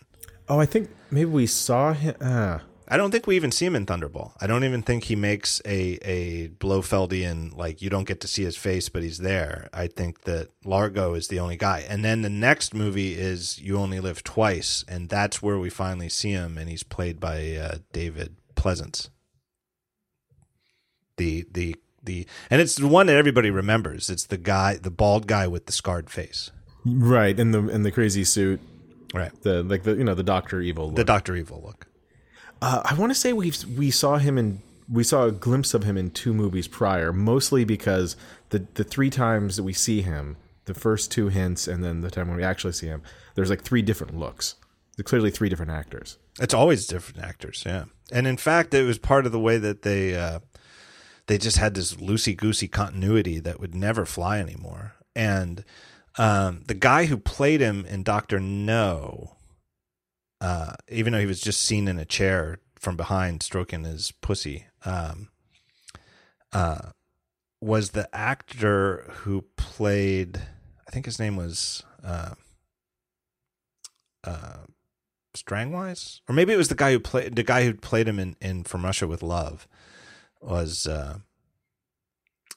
oh, 0.48 0.58
I 0.58 0.66
think 0.66 0.90
maybe 1.10 1.30
we 1.30 1.46
saw 1.46 1.92
him. 1.92 2.14
Uh, 2.20 2.58
I 2.88 2.96
don't 2.96 3.10
think 3.10 3.26
we 3.26 3.36
even 3.36 3.52
see 3.52 3.64
him 3.64 3.76
in 3.76 3.86
Thunderball. 3.86 4.32
I 4.40 4.46
don't 4.46 4.64
even 4.64 4.82
think 4.82 5.04
he 5.04 5.16
makes 5.16 5.60
a 5.64 5.98
a 6.02 6.48
Blofeldian 6.48 7.56
like 7.56 7.80
you 7.80 7.88
don't 7.90 8.06
get 8.06 8.20
to 8.20 8.28
see 8.28 8.42
his 8.42 8.56
face, 8.56 8.88
but 8.88 9.02
he's 9.02 9.18
there. 9.18 9.68
I 9.72 9.86
think 9.86 10.22
that 10.22 10.48
Largo 10.64 11.14
is 11.14 11.28
the 11.28 11.38
only 11.38 11.56
guy, 11.56 11.84
and 11.88 12.04
then 12.04 12.22
the 12.22 12.30
next 12.30 12.74
movie 12.74 13.14
is 13.14 13.60
You 13.60 13.78
Only 13.78 14.00
Live 14.00 14.22
Twice, 14.24 14.84
and 14.88 15.08
that's 15.08 15.42
where 15.42 15.58
we 15.58 15.70
finally 15.70 16.08
see 16.08 16.32
him, 16.32 16.58
and 16.58 16.68
he's 16.68 16.82
played 16.82 17.20
by 17.20 17.54
uh, 17.54 17.76
David 17.92 18.36
Pleasence. 18.56 19.08
The 21.16 21.46
the 21.50 21.76
the 22.02 22.26
and 22.50 22.60
it's 22.60 22.74
the 22.74 22.88
one 22.88 23.06
that 23.06 23.16
everybody 23.16 23.50
remembers. 23.50 24.10
It's 24.10 24.24
the 24.24 24.38
guy, 24.38 24.76
the 24.76 24.90
bald 24.90 25.26
guy 25.26 25.46
with 25.46 25.66
the 25.66 25.72
scarred 25.72 26.10
face, 26.10 26.50
right 26.84 27.38
in 27.38 27.52
the 27.52 27.68
in 27.68 27.84
the 27.84 27.92
crazy 27.92 28.24
suit, 28.24 28.60
right? 29.14 29.32
the 29.42 29.62
like 29.62 29.84
the 29.84 29.94
you 29.94 30.04
know 30.04 30.14
the 30.14 30.22
Doctor 30.22 30.60
Evil. 30.60 30.86
Look. 30.86 30.96
The 30.96 31.04
Doctor 31.04 31.36
Evil 31.36 31.62
look. 31.64 31.86
Uh, 32.62 32.80
I 32.84 32.94
want 32.94 33.10
to 33.10 33.14
say 33.14 33.32
we 33.32 33.52
we 33.76 33.90
saw 33.90 34.18
him 34.18 34.38
in 34.38 34.62
we 34.88 35.02
saw 35.02 35.24
a 35.24 35.32
glimpse 35.32 35.74
of 35.74 35.82
him 35.82 35.96
in 35.96 36.10
two 36.10 36.32
movies 36.32 36.68
prior, 36.68 37.12
mostly 37.12 37.64
because 37.64 38.16
the 38.50 38.64
the 38.74 38.84
three 38.84 39.10
times 39.10 39.56
that 39.56 39.64
we 39.64 39.72
see 39.72 40.00
him, 40.02 40.36
the 40.66 40.74
first 40.74 41.10
two 41.10 41.28
hints, 41.28 41.66
and 41.66 41.82
then 41.82 42.02
the 42.02 42.10
time 42.10 42.28
when 42.28 42.36
we 42.36 42.44
actually 42.44 42.72
see 42.72 42.86
him, 42.86 43.02
there's 43.34 43.50
like 43.50 43.62
three 43.62 43.82
different 43.82 44.16
looks. 44.16 44.54
They're 44.96 45.02
clearly 45.02 45.32
three 45.32 45.48
different 45.48 45.72
actors. 45.72 46.18
It's 46.38 46.54
always 46.54 46.86
different 46.86 47.26
actors, 47.26 47.64
yeah. 47.66 47.86
And 48.12 48.28
in 48.28 48.36
fact, 48.36 48.72
it 48.74 48.84
was 48.84 48.98
part 48.98 49.26
of 49.26 49.32
the 49.32 49.40
way 49.40 49.58
that 49.58 49.82
they 49.82 50.14
uh, 50.14 50.38
they 51.26 51.38
just 51.38 51.56
had 51.56 51.74
this 51.74 51.94
loosey 51.94 52.36
goosey 52.36 52.68
continuity 52.68 53.40
that 53.40 53.58
would 53.58 53.74
never 53.74 54.06
fly 54.06 54.38
anymore. 54.38 54.94
And 55.16 55.64
um, 56.16 56.62
the 56.68 56.74
guy 56.74 57.06
who 57.06 57.16
played 57.16 57.60
him 57.60 57.84
in 57.86 58.04
Doctor 58.04 58.38
No, 58.38 59.34
uh, 60.42 60.74
even 60.88 61.12
though 61.12 61.20
he 61.20 61.26
was 61.26 61.40
just 61.40 61.62
seen 61.62 61.86
in 61.86 62.00
a 62.00 62.04
chair 62.04 62.58
from 62.74 62.96
behind 62.96 63.44
stroking 63.44 63.84
his 63.84 64.12
pussy, 64.20 64.66
um, 64.84 65.28
uh, 66.52 66.90
was 67.60 67.90
the 67.90 68.08
actor 68.14 69.08
who 69.08 69.44
played. 69.56 70.38
I 70.86 70.90
think 70.90 71.06
his 71.06 71.18
name 71.18 71.36
was. 71.36 71.84
Uh, 72.04 72.34
uh, 74.24 74.58
Strangways, 75.34 76.20
or 76.28 76.34
maybe 76.34 76.52
it 76.52 76.58
was 76.58 76.68
the 76.68 76.74
guy 76.74 76.92
who 76.92 77.00
played 77.00 77.34
the 77.36 77.42
guy 77.42 77.64
who 77.64 77.72
played 77.72 78.06
him 78.06 78.18
in, 78.18 78.36
in 78.40 78.64
From 78.64 78.84
Russia 78.84 79.06
with 79.06 79.22
Love 79.22 79.66
was 80.42 80.86
uh, 80.86 81.20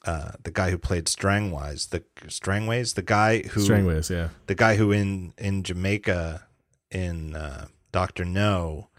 uh, 0.04 0.32
the 0.42 0.50
guy 0.50 0.70
who 0.70 0.76
played 0.76 1.08
Strangways, 1.08 1.86
the 1.86 2.04
Strangways, 2.28 2.94
the 2.94 3.02
guy 3.02 3.42
who 3.42 3.60
Strangways, 3.60 4.10
yeah, 4.10 4.28
the 4.46 4.54
guy 4.54 4.76
who 4.76 4.92
in 4.92 5.32
in 5.38 5.62
Jamaica 5.62 6.46
in 6.90 7.34
uh, 7.34 7.66
Doctor 7.96 8.26
No 8.26 8.90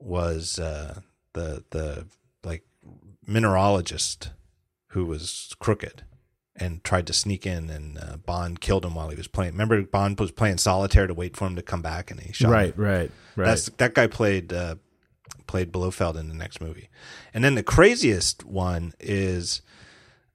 was 0.00 0.58
uh, 0.58 1.02
the 1.34 1.62
the 1.70 2.08
like 2.42 2.64
mineralogist 3.28 4.32
who 4.88 5.04
was 5.04 5.54
crooked 5.60 6.02
and 6.56 6.82
tried 6.82 7.06
to 7.06 7.12
sneak 7.12 7.46
in, 7.46 7.70
and 7.70 7.96
uh, 7.96 8.16
Bond 8.16 8.60
killed 8.60 8.84
him 8.84 8.96
while 8.96 9.08
he 9.08 9.14
was 9.14 9.28
playing. 9.28 9.52
Remember, 9.52 9.80
Bond 9.82 10.18
was 10.18 10.32
playing 10.32 10.58
solitaire 10.58 11.06
to 11.06 11.14
wait 11.14 11.36
for 11.36 11.46
him 11.46 11.54
to 11.54 11.62
come 11.62 11.80
back, 11.80 12.10
and 12.10 12.18
he 12.18 12.32
shot. 12.32 12.50
Right, 12.50 12.74
him. 12.74 12.82
right, 12.82 13.10
right. 13.36 13.44
That's 13.44 13.66
that 13.66 13.94
guy 13.94 14.08
played 14.08 14.52
uh, 14.52 14.74
played 15.46 15.70
Blofeld 15.70 16.16
in 16.16 16.26
the 16.26 16.34
next 16.34 16.60
movie, 16.60 16.90
and 17.32 17.44
then 17.44 17.54
the 17.54 17.62
craziest 17.62 18.42
one 18.42 18.94
is, 18.98 19.62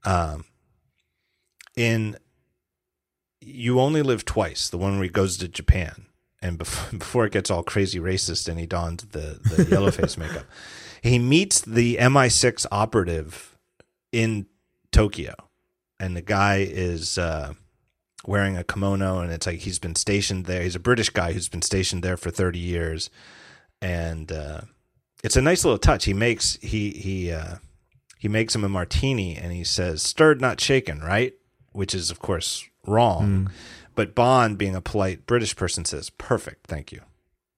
um, 0.05 0.45
in 1.75 2.15
You 3.41 3.81
Only 3.81 4.03
Live 4.03 4.23
Twice, 4.23 4.69
the 4.69 4.77
one 4.77 4.93
where 4.93 5.03
he 5.03 5.09
goes 5.09 5.35
to 5.39 5.49
Japan, 5.49 6.05
and 6.41 6.57
before, 6.57 6.97
before 6.97 7.25
it 7.25 7.33
gets 7.33 7.49
all 7.49 7.63
crazy 7.63 7.99
racist, 7.99 8.47
and 8.47 8.59
he 8.59 8.65
dons 8.65 9.05
the 9.05 9.39
the 9.43 9.67
yellow 9.69 9.91
face 9.91 10.17
makeup, 10.17 10.45
he 11.01 11.19
meets 11.19 11.61
the 11.61 11.97
MI6 11.97 12.65
operative 12.71 13.57
in 14.11 14.47
Tokyo 14.91 15.35
and 15.99 16.15
the 16.15 16.21
guy 16.21 16.57
is 16.69 17.17
uh, 17.17 17.53
wearing 18.25 18.57
a 18.57 18.63
kimono, 18.63 19.19
and 19.19 19.31
it's 19.31 19.45
like 19.45 19.59
he's 19.59 19.79
been 19.79 19.95
stationed 19.95 20.45
there. 20.45 20.63
He's 20.63 20.75
a 20.75 20.79
British 20.79 21.09
guy 21.09 21.33
who's 21.33 21.49
been 21.49 21.61
stationed 21.61 22.03
there 22.03 22.17
for 22.17 22.31
thirty 22.31 22.59
years, 22.59 23.09
and 23.81 24.31
uh, 24.31 24.61
it's 25.23 25.35
a 25.35 25.41
nice 25.41 25.65
little 25.65 25.77
touch. 25.77 26.05
He 26.05 26.13
makes 26.13 26.57
he 26.61 26.91
he 26.91 27.31
uh, 27.31 27.55
he 28.17 28.27
makes 28.27 28.55
him 28.55 28.63
a 28.63 28.69
martini, 28.69 29.35
and 29.35 29.51
he 29.51 29.63
says 29.63 30.01
"stirred, 30.01 30.39
not 30.39 30.61
shaken," 30.61 31.01
right? 31.01 31.33
Which 31.73 31.93
is 31.93 32.09
of 32.09 32.19
course 32.19 32.65
wrong. 32.87 33.47
Mm. 33.47 33.51
But 33.99 34.15
Bond, 34.15 34.57
being 34.57 34.75
a 34.75 34.81
polite 34.81 35.25
British 35.25 35.55
person, 35.57 35.83
says 35.83 36.09
"perfect, 36.09 36.67
thank 36.67 36.93
you." 36.93 37.01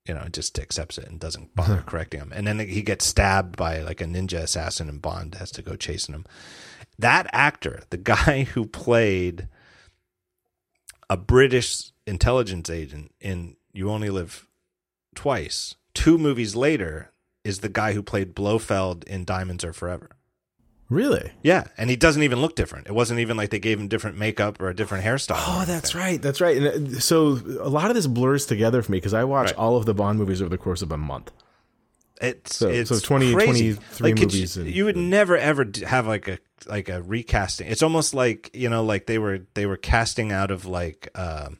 You 0.07 0.15
know, 0.15 0.25
just 0.31 0.57
accepts 0.57 0.97
it 0.97 1.07
and 1.07 1.19
doesn't 1.19 1.55
bother 1.55 1.81
correcting 1.85 2.19
him. 2.19 2.31
And 2.33 2.47
then 2.47 2.57
he 2.57 2.81
gets 2.81 3.05
stabbed 3.05 3.55
by 3.55 3.81
like 3.81 4.01
a 4.01 4.05
ninja 4.05 4.39
assassin, 4.39 4.89
and 4.89 5.01
Bond 5.01 5.35
has 5.35 5.51
to 5.51 5.61
go 5.61 5.75
chasing 5.75 6.15
him 6.15 6.25
that 7.01 7.27
actor, 7.33 7.83
the 7.89 7.97
guy 8.15 8.43
who 8.43 8.65
played 8.65 9.47
a 11.09 11.17
British 11.17 11.91
intelligence 12.07 12.69
agent 12.69 13.13
in 13.19 13.57
You 13.73 13.91
Only 13.91 14.09
Live 14.09 14.47
Twice, 15.13 15.75
two 15.93 16.17
movies 16.17 16.55
later, 16.55 17.11
is 17.43 17.59
the 17.59 17.69
guy 17.69 17.93
who 17.93 18.01
played 18.01 18.33
Blofeld 18.33 19.03
in 19.03 19.25
Diamonds 19.25 19.65
Are 19.65 19.73
Forever. 19.73 20.11
Really? 20.91 21.31
Yeah, 21.41 21.63
and 21.77 21.89
he 21.89 21.95
doesn't 21.95 22.21
even 22.21 22.41
look 22.41 22.55
different. 22.55 22.85
It 22.87 22.91
wasn't 22.93 23.21
even 23.21 23.37
like 23.37 23.49
they 23.49 23.59
gave 23.59 23.79
him 23.79 23.87
different 23.87 24.17
makeup 24.17 24.61
or 24.61 24.67
a 24.69 24.75
different 24.75 25.05
hairstyle. 25.05 25.37
Oh, 25.47 25.63
that's 25.65 25.95
right. 25.95 26.21
That's 26.21 26.41
right. 26.41 26.57
And 26.57 26.95
uh, 26.97 26.99
so 26.99 27.39
a 27.61 27.69
lot 27.69 27.89
of 27.89 27.95
this 27.95 28.07
blurs 28.07 28.45
together 28.45 28.81
for 28.81 28.91
me 28.91 28.97
because 28.97 29.13
I 29.13 29.23
watch 29.23 29.47
Right. 29.47 29.55
all 29.55 29.77
of 29.77 29.85
the 29.85 29.93
Bond 29.93 30.19
movies 30.19 30.41
over 30.41 30.49
the 30.49 30.57
course 30.57 30.81
of 30.81 30.91
a 30.91 30.97
month. 30.97 31.31
It's 32.21 32.57
So- 32.57 32.67
it's 32.69 32.89
so 32.89 32.99
20 32.99 33.33
crazy. 33.33 33.73
23 33.95 34.11
Like, 34.11 34.19
movies 34.21 34.57
You, 34.57 34.63
and- 34.63 34.71
you 34.75 34.85
would 34.85 34.97
never 34.97 35.37
ever 35.37 35.65
have 35.87 36.07
like 36.07 36.27
a 36.27 36.37
like 36.67 36.89
a 36.89 37.01
recasting. 37.01 37.67
It's 37.67 37.81
almost 37.81 38.13
like 38.13 38.51
you 38.53 38.67
know, 38.69 38.83
like 38.83 39.05
they 39.07 39.17
were 39.17 39.39
they 39.53 39.65
were 39.65 39.77
casting 39.77 40.31
out 40.33 40.51
of 40.51 40.65
like. 40.65 41.07
Um, 41.15 41.57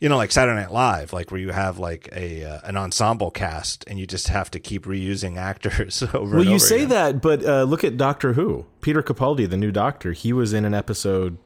you 0.00 0.08
know, 0.08 0.16
like 0.16 0.30
Saturday 0.32 0.60
Night 0.60 0.72
Live, 0.72 1.12
like 1.12 1.30
where 1.30 1.40
you 1.40 1.50
have 1.52 1.78
like 1.78 2.08
a 2.12 2.44
uh, 2.44 2.60
an 2.64 2.76
ensemble 2.76 3.30
cast, 3.30 3.84
and 3.86 3.98
you 3.98 4.06
just 4.06 4.28
have 4.28 4.50
to 4.52 4.60
keep 4.60 4.84
reusing 4.84 5.36
actors 5.50 6.02
over. 6.14 6.36
Well, 6.36 6.44
you 6.44 6.50
over 6.56 6.58
say 6.58 6.76
again. 6.78 6.88
that, 6.90 7.22
but 7.22 7.44
uh, 7.44 7.62
look 7.64 7.82
at 7.84 7.96
Doctor 7.96 8.34
Who. 8.34 8.66
Peter 8.80 9.02
Capaldi, 9.02 9.48
the 9.48 9.56
new 9.56 9.72
Doctor, 9.72 10.12
he 10.12 10.32
was 10.32 10.52
in 10.52 10.64
an 10.64 10.74
episode 10.74 11.38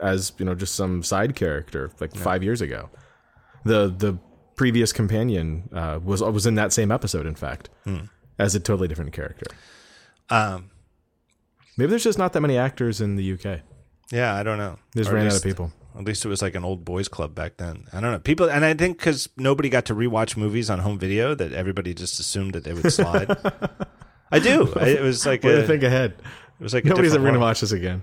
as 0.00 0.32
you 0.38 0.44
know 0.44 0.54
just 0.54 0.74
some 0.74 1.02
side 1.02 1.36
character 1.36 1.90
like 2.00 2.14
five 2.16 2.42
years 2.42 2.60
ago. 2.60 2.90
The 3.64 3.88
the 3.88 4.18
previous 4.56 4.92
companion 4.92 5.68
uh, 5.72 6.00
was 6.02 6.22
was 6.22 6.44
in 6.46 6.56
that 6.56 6.72
same 6.72 6.90
episode, 6.90 7.26
in 7.26 7.34
fact, 7.36 7.68
as 8.38 8.54
a 8.54 8.60
totally 8.60 8.88
different 8.88 9.12
character. 9.12 9.46
Um, 10.30 10.70
Maybe 11.78 11.88
there's 11.90 12.04
just 12.04 12.18
not 12.18 12.32
that 12.34 12.40
many 12.42 12.58
actors 12.58 13.00
in 13.00 13.16
the 13.16 13.32
UK. 13.32 13.60
yeah, 14.10 14.34
I 14.34 14.42
don't 14.42 14.58
know. 14.58 14.76
They 14.94 15.00
just 15.00 15.10
Or 15.10 15.14
ran 15.14 15.26
out 15.26 15.36
of 15.36 15.42
people. 15.42 15.72
At 15.96 16.04
least 16.04 16.24
it 16.24 16.28
was 16.28 16.40
like 16.40 16.54
an 16.54 16.64
old 16.64 16.84
boys 16.84 17.08
club 17.08 17.34
back 17.34 17.58
then. 17.58 17.84
I 17.92 18.00
don't 18.00 18.12
know. 18.12 18.18
People, 18.18 18.48
and 18.50 18.64
I 18.64 18.72
think 18.74 18.96
because 18.98 19.28
nobody 19.36 19.68
got 19.68 19.84
to 19.86 19.94
rewatch 19.94 20.36
movies 20.36 20.70
on 20.70 20.78
home 20.78 20.98
video, 20.98 21.34
that 21.34 21.52
everybody 21.52 21.92
just 21.92 22.18
assumed 22.18 22.54
that 22.54 22.64
they 22.64 22.72
would 22.72 22.90
slide. 22.92 23.28
I 24.32 24.38
do. 24.38 24.72
I- 24.74 24.86
It 24.88 25.02
was 25.02 25.26
like 25.26 25.42
Way 25.42 25.52
a, 25.52 25.60
to 25.62 25.66
think 25.66 25.82
ahead. 25.82 26.12
it 26.58 26.62
was 26.62 26.72
like 26.72 26.84
Nobody's 26.86 27.12
ever 27.14 27.22
going 27.22 27.34
to 27.34 27.40
watch 27.40 27.60
this 27.60 27.72
again. 27.72 28.02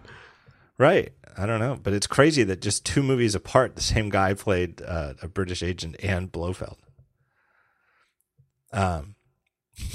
Right. 0.77 1.13
I 1.37 1.45
don't 1.45 1.59
know, 1.59 1.79
but 1.81 1.93
it's 1.93 2.05
crazy 2.07 2.43
that 2.43 2.61
just 2.61 2.85
two 2.85 3.01
movies 3.01 3.33
apart, 3.33 3.75
the 3.75 3.81
same 3.81 4.09
guy 4.09 4.33
played 4.33 4.81
uh, 4.81 5.13
a 5.21 5.27
British 5.27 5.63
agent 5.63 5.95
and 6.03 6.31
Blofeld. 6.31 6.77
Um. 8.71 9.15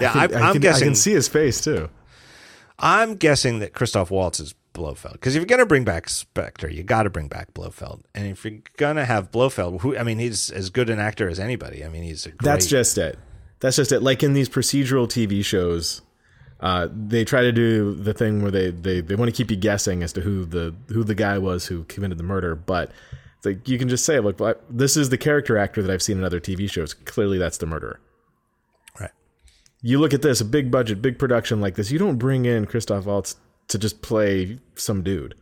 Yeah, 0.00 0.10
I 0.12 0.24
I, 0.24 0.26
can, 0.26 0.42
I, 0.42 0.50
am 0.50 0.58
guessing. 0.58 0.82
I 0.82 0.86
can 0.88 0.94
see 0.96 1.12
his 1.12 1.28
face 1.28 1.60
too. 1.60 1.88
I'm 2.80 3.14
guessing 3.14 3.60
that 3.60 3.74
Christoph 3.74 4.10
Waltz 4.10 4.40
is 4.40 4.52
Blofeld 4.74 5.14
because 5.14 5.34
if 5.34 5.40
you're 5.40 5.46
gonna 5.46 5.64
bring 5.64 5.84
back 5.84 6.08
Spectre, 6.10 6.68
you 6.68 6.82
got 6.82 7.04
to 7.04 7.10
bring 7.10 7.28
back 7.28 7.54
Blofeld, 7.54 8.02
and 8.14 8.26
if 8.26 8.44
you're 8.44 8.60
gonna 8.76 9.06
have 9.06 9.30
Blofeld, 9.30 9.80
who 9.80 9.96
I 9.96 10.02
mean, 10.02 10.18
he's 10.18 10.50
as 10.50 10.68
good 10.68 10.90
an 10.90 10.98
actor 10.98 11.28
as 11.28 11.40
anybody. 11.40 11.82
I 11.84 11.88
mean, 11.88 12.02
he's 12.02 12.26
a 12.26 12.30
great. 12.30 12.42
That's 12.42 12.66
just 12.66 12.98
it. 12.98 13.18
That's 13.60 13.76
just 13.76 13.92
it. 13.92 14.02
Like 14.02 14.22
in 14.22 14.34
these 14.34 14.50
procedural 14.50 15.08
TV 15.08 15.42
shows, 15.42 16.02
uh, 16.60 16.88
they 16.92 17.24
try 17.24 17.40
to 17.40 17.52
do 17.52 17.94
the 17.94 18.12
thing 18.12 18.42
where 18.42 18.50
they, 18.50 18.70
they, 18.70 19.00
they 19.00 19.14
want 19.14 19.30
to 19.30 19.36
keep 19.36 19.50
you 19.50 19.56
guessing 19.56 20.02
as 20.02 20.12
to 20.14 20.20
who 20.20 20.44
the 20.44 20.74
who 20.88 21.04
the 21.04 21.14
guy 21.14 21.38
was 21.38 21.66
who 21.66 21.84
committed 21.84 22.18
the 22.18 22.24
murder, 22.24 22.54
but 22.54 22.90
it's 23.36 23.46
like 23.46 23.68
you 23.68 23.78
can 23.78 23.88
just 23.88 24.04
say, 24.04 24.20
look, 24.20 24.40
this 24.70 24.96
is 24.96 25.10
the 25.10 25.18
character 25.18 25.58
actor 25.58 25.82
that 25.82 25.92
I've 25.92 26.02
seen 26.02 26.18
in 26.18 26.24
other 26.24 26.40
TV 26.40 26.70
shows. 26.70 26.94
Clearly, 26.94 27.38
that's 27.38 27.58
the 27.58 27.66
murderer. 27.66 28.00
right. 28.98 29.10
You 29.82 29.98
look 29.98 30.14
at 30.14 30.22
this, 30.22 30.40
a 30.40 30.44
big 30.44 30.70
budget, 30.70 31.02
big 31.02 31.18
production 31.18 31.60
like 31.60 31.74
this. 31.74 31.90
You 31.90 31.98
don't 31.98 32.16
bring 32.16 32.46
in 32.46 32.66
Christoph 32.66 33.04
Waltz 33.04 33.36
to 33.68 33.78
just 33.78 34.02
play 34.02 34.58
some 34.74 35.02
dude. 35.02 35.34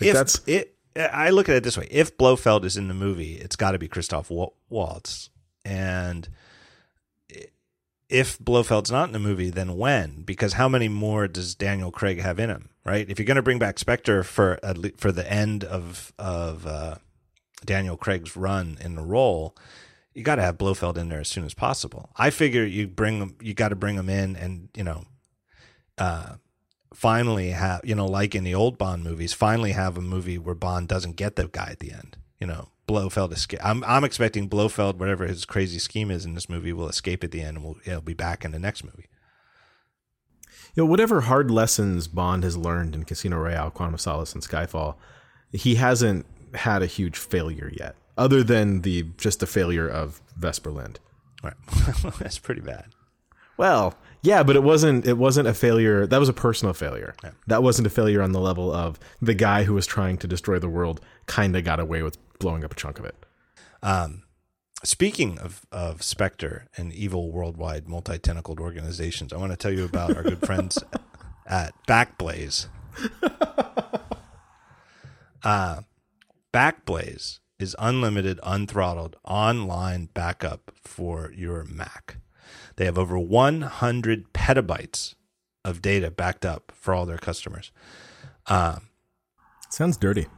Like 0.00 0.08
if 0.08 0.14
that's 0.14 0.40
it, 0.46 0.76
I 0.96 1.30
look 1.30 1.48
at 1.48 1.56
it 1.56 1.64
this 1.64 1.78
way: 1.78 1.88
if 1.90 2.16
Blofeld 2.16 2.64
is 2.64 2.76
in 2.76 2.88
the 2.88 2.94
movie, 2.94 3.34
it's 3.34 3.56
got 3.56 3.72
to 3.72 3.78
be 3.78 3.88
Christoph 3.88 4.30
Waltz, 4.68 5.30
and 5.64 6.28
if 8.10 8.38
Blofeld's 8.38 8.90
not 8.90 9.08
in 9.08 9.12
the 9.12 9.20
movie, 9.20 9.50
then 9.50 9.76
when? 9.76 10.22
Because 10.22 10.54
how 10.54 10.68
many 10.68 10.88
more 10.88 11.28
does 11.28 11.54
Daniel 11.54 11.92
Craig 11.92 12.20
have 12.20 12.40
in 12.40 12.50
him? 12.50 12.68
Right? 12.84 13.08
If 13.08 13.18
you're 13.18 13.26
going 13.26 13.36
to 13.36 13.42
bring 13.42 13.60
back 13.60 13.78
Spectre 13.78 14.22
for 14.24 14.58
for 14.96 15.12
the 15.12 15.30
end 15.32 15.64
of 15.64 16.12
of 16.18 16.66
uh, 16.66 16.96
Daniel 17.64 17.96
Craig's 17.96 18.36
run 18.36 18.78
in 18.80 18.96
the 18.96 19.02
role, 19.02 19.56
you 20.12 20.24
got 20.24 20.36
to 20.36 20.42
have 20.42 20.58
Blofeld 20.58 20.98
in 20.98 21.08
there 21.08 21.20
as 21.20 21.28
soon 21.28 21.44
as 21.44 21.54
possible. 21.54 22.10
I 22.16 22.30
figure 22.30 22.64
you 22.64 22.88
bring 22.88 23.36
you 23.40 23.54
got 23.54 23.68
to 23.68 23.76
bring 23.76 23.94
him 23.94 24.08
in, 24.08 24.34
and 24.34 24.68
you 24.74 24.82
know, 24.82 25.04
uh, 25.98 26.34
finally 26.94 27.50
have 27.50 27.80
you 27.84 27.94
know, 27.94 28.06
like 28.06 28.34
in 28.34 28.44
the 28.44 28.54
old 28.54 28.78
Bond 28.78 29.04
movies, 29.04 29.32
finally 29.32 29.72
have 29.72 29.96
a 29.96 30.00
movie 30.02 30.38
where 30.38 30.54
Bond 30.54 30.88
doesn't 30.88 31.16
get 31.16 31.36
the 31.36 31.48
guy 31.48 31.68
at 31.70 31.80
the 31.80 31.92
end. 31.92 32.16
You 32.40 32.46
know, 32.46 32.68
Blofeld 32.86 33.32
escape. 33.32 33.60
I'm 33.62 33.84
I'm 33.84 34.04
expecting 34.04 34.48
Blofeld, 34.48 34.98
whatever 34.98 35.26
his 35.26 35.44
crazy 35.44 35.78
scheme 35.78 36.10
is 36.10 36.24
in 36.24 36.34
this 36.34 36.48
movie, 36.48 36.72
will 36.72 36.88
escape 36.88 37.22
at 37.22 37.30
the 37.30 37.42
end, 37.42 37.58
and 37.58 37.64
we'll, 37.64 37.76
he'll 37.84 38.00
be 38.00 38.14
back 38.14 38.44
in 38.44 38.52
the 38.52 38.58
next 38.58 38.82
movie. 38.84 39.08
you 40.74 40.82
know, 40.82 40.86
whatever 40.86 41.22
hard 41.22 41.50
lessons 41.50 42.08
Bond 42.08 42.44
has 42.44 42.56
learned 42.56 42.94
in 42.94 43.04
Casino 43.04 43.38
Royale, 43.38 43.70
Quantum 43.70 43.94
of 43.94 44.00
Solace, 44.00 44.32
and 44.32 44.42
Skyfall, 44.42 44.96
he 45.52 45.76
hasn't 45.76 46.26
had 46.54 46.82
a 46.82 46.86
huge 46.86 47.16
failure 47.18 47.70
yet, 47.72 47.94
other 48.16 48.42
than 48.42 48.80
the 48.82 49.04
just 49.16 49.40
the 49.40 49.46
failure 49.46 49.88
of 49.88 50.20
Vesper 50.36 50.70
Lynd. 50.70 50.98
Right. 51.42 51.54
That's 52.18 52.38
pretty 52.38 52.60
bad. 52.60 52.86
Well, 53.56 53.94
yeah, 54.22 54.42
but 54.42 54.56
it 54.56 54.62
wasn't. 54.62 55.06
It 55.06 55.18
wasn't 55.18 55.48
a 55.48 55.54
failure. 55.54 56.06
That 56.06 56.20
was 56.20 56.28
a 56.28 56.32
personal 56.34 56.74
failure. 56.74 57.14
That 57.46 57.62
wasn't 57.62 57.86
a 57.86 57.90
failure 57.90 58.22
on 58.22 58.32
the 58.32 58.40
level 58.40 58.72
of 58.72 58.98
the 59.22 59.34
guy 59.34 59.64
who 59.64 59.74
was 59.74 59.86
trying 59.86 60.18
to 60.18 60.28
destroy 60.28 60.58
the 60.58 60.68
world. 60.68 61.00
Kind 61.26 61.56
of 61.56 61.64
got 61.64 61.80
away 61.80 62.02
with 62.02 62.18
blowing 62.38 62.64
up 62.64 62.72
a 62.72 62.76
chunk 62.76 62.98
of 62.98 63.04
it. 63.04 63.16
Speaking 64.82 65.38
of, 65.38 65.66
of 65.70 66.02
Spectre 66.02 66.66
and 66.76 66.92
evil 66.92 67.32
worldwide 67.32 67.88
multi 67.88 68.18
tentacled 68.18 68.60
organizations, 68.60 69.32
I 69.32 69.36
want 69.36 69.52
to 69.52 69.56
tell 69.56 69.72
you 69.72 69.84
about 69.84 70.16
our 70.16 70.22
good 70.22 70.40
friends 70.46 70.82
at 71.46 71.74
Backblaze. 71.86 72.68
Uh, 75.42 75.82
Backblaze 76.52 77.40
is 77.58 77.76
unlimited, 77.78 78.40
unthrottled 78.42 79.14
online 79.24 80.08
backup 80.14 80.72
for 80.82 81.32
your 81.36 81.64
Mac. 81.64 82.16
They 82.80 82.86
have 82.86 82.96
over 82.96 83.18
100 83.18 84.32
petabytes 84.32 85.14
of 85.66 85.82
data 85.82 86.10
backed 86.10 86.46
up 86.46 86.72
for 86.74 86.94
all 86.94 87.04
their 87.04 87.18
customers. 87.18 87.72
Sounds 89.68 89.98
dirty. 89.98 90.28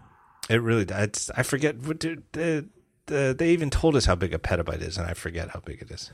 It 0.51 0.61
really 0.61 0.85
does. 0.85 1.31
I 1.37 1.45
forget. 1.45 1.77
what 1.85 2.01
did- 2.01 2.25
the- 2.33 2.67
the- 3.07 3.33
They 3.39 3.51
even 3.53 3.71
told 3.71 3.95
us 3.95 4.07
how 4.07 4.17
big 4.17 4.35
a 4.35 4.41
petabyte 4.41 4.83
is, 4.83 4.99
and 4.99 5.07
I 5.07 5.15
forget 5.15 5.51
how 5.51 5.61
big 5.61 5.83
it 5.83 5.93
is. 5.93 6.11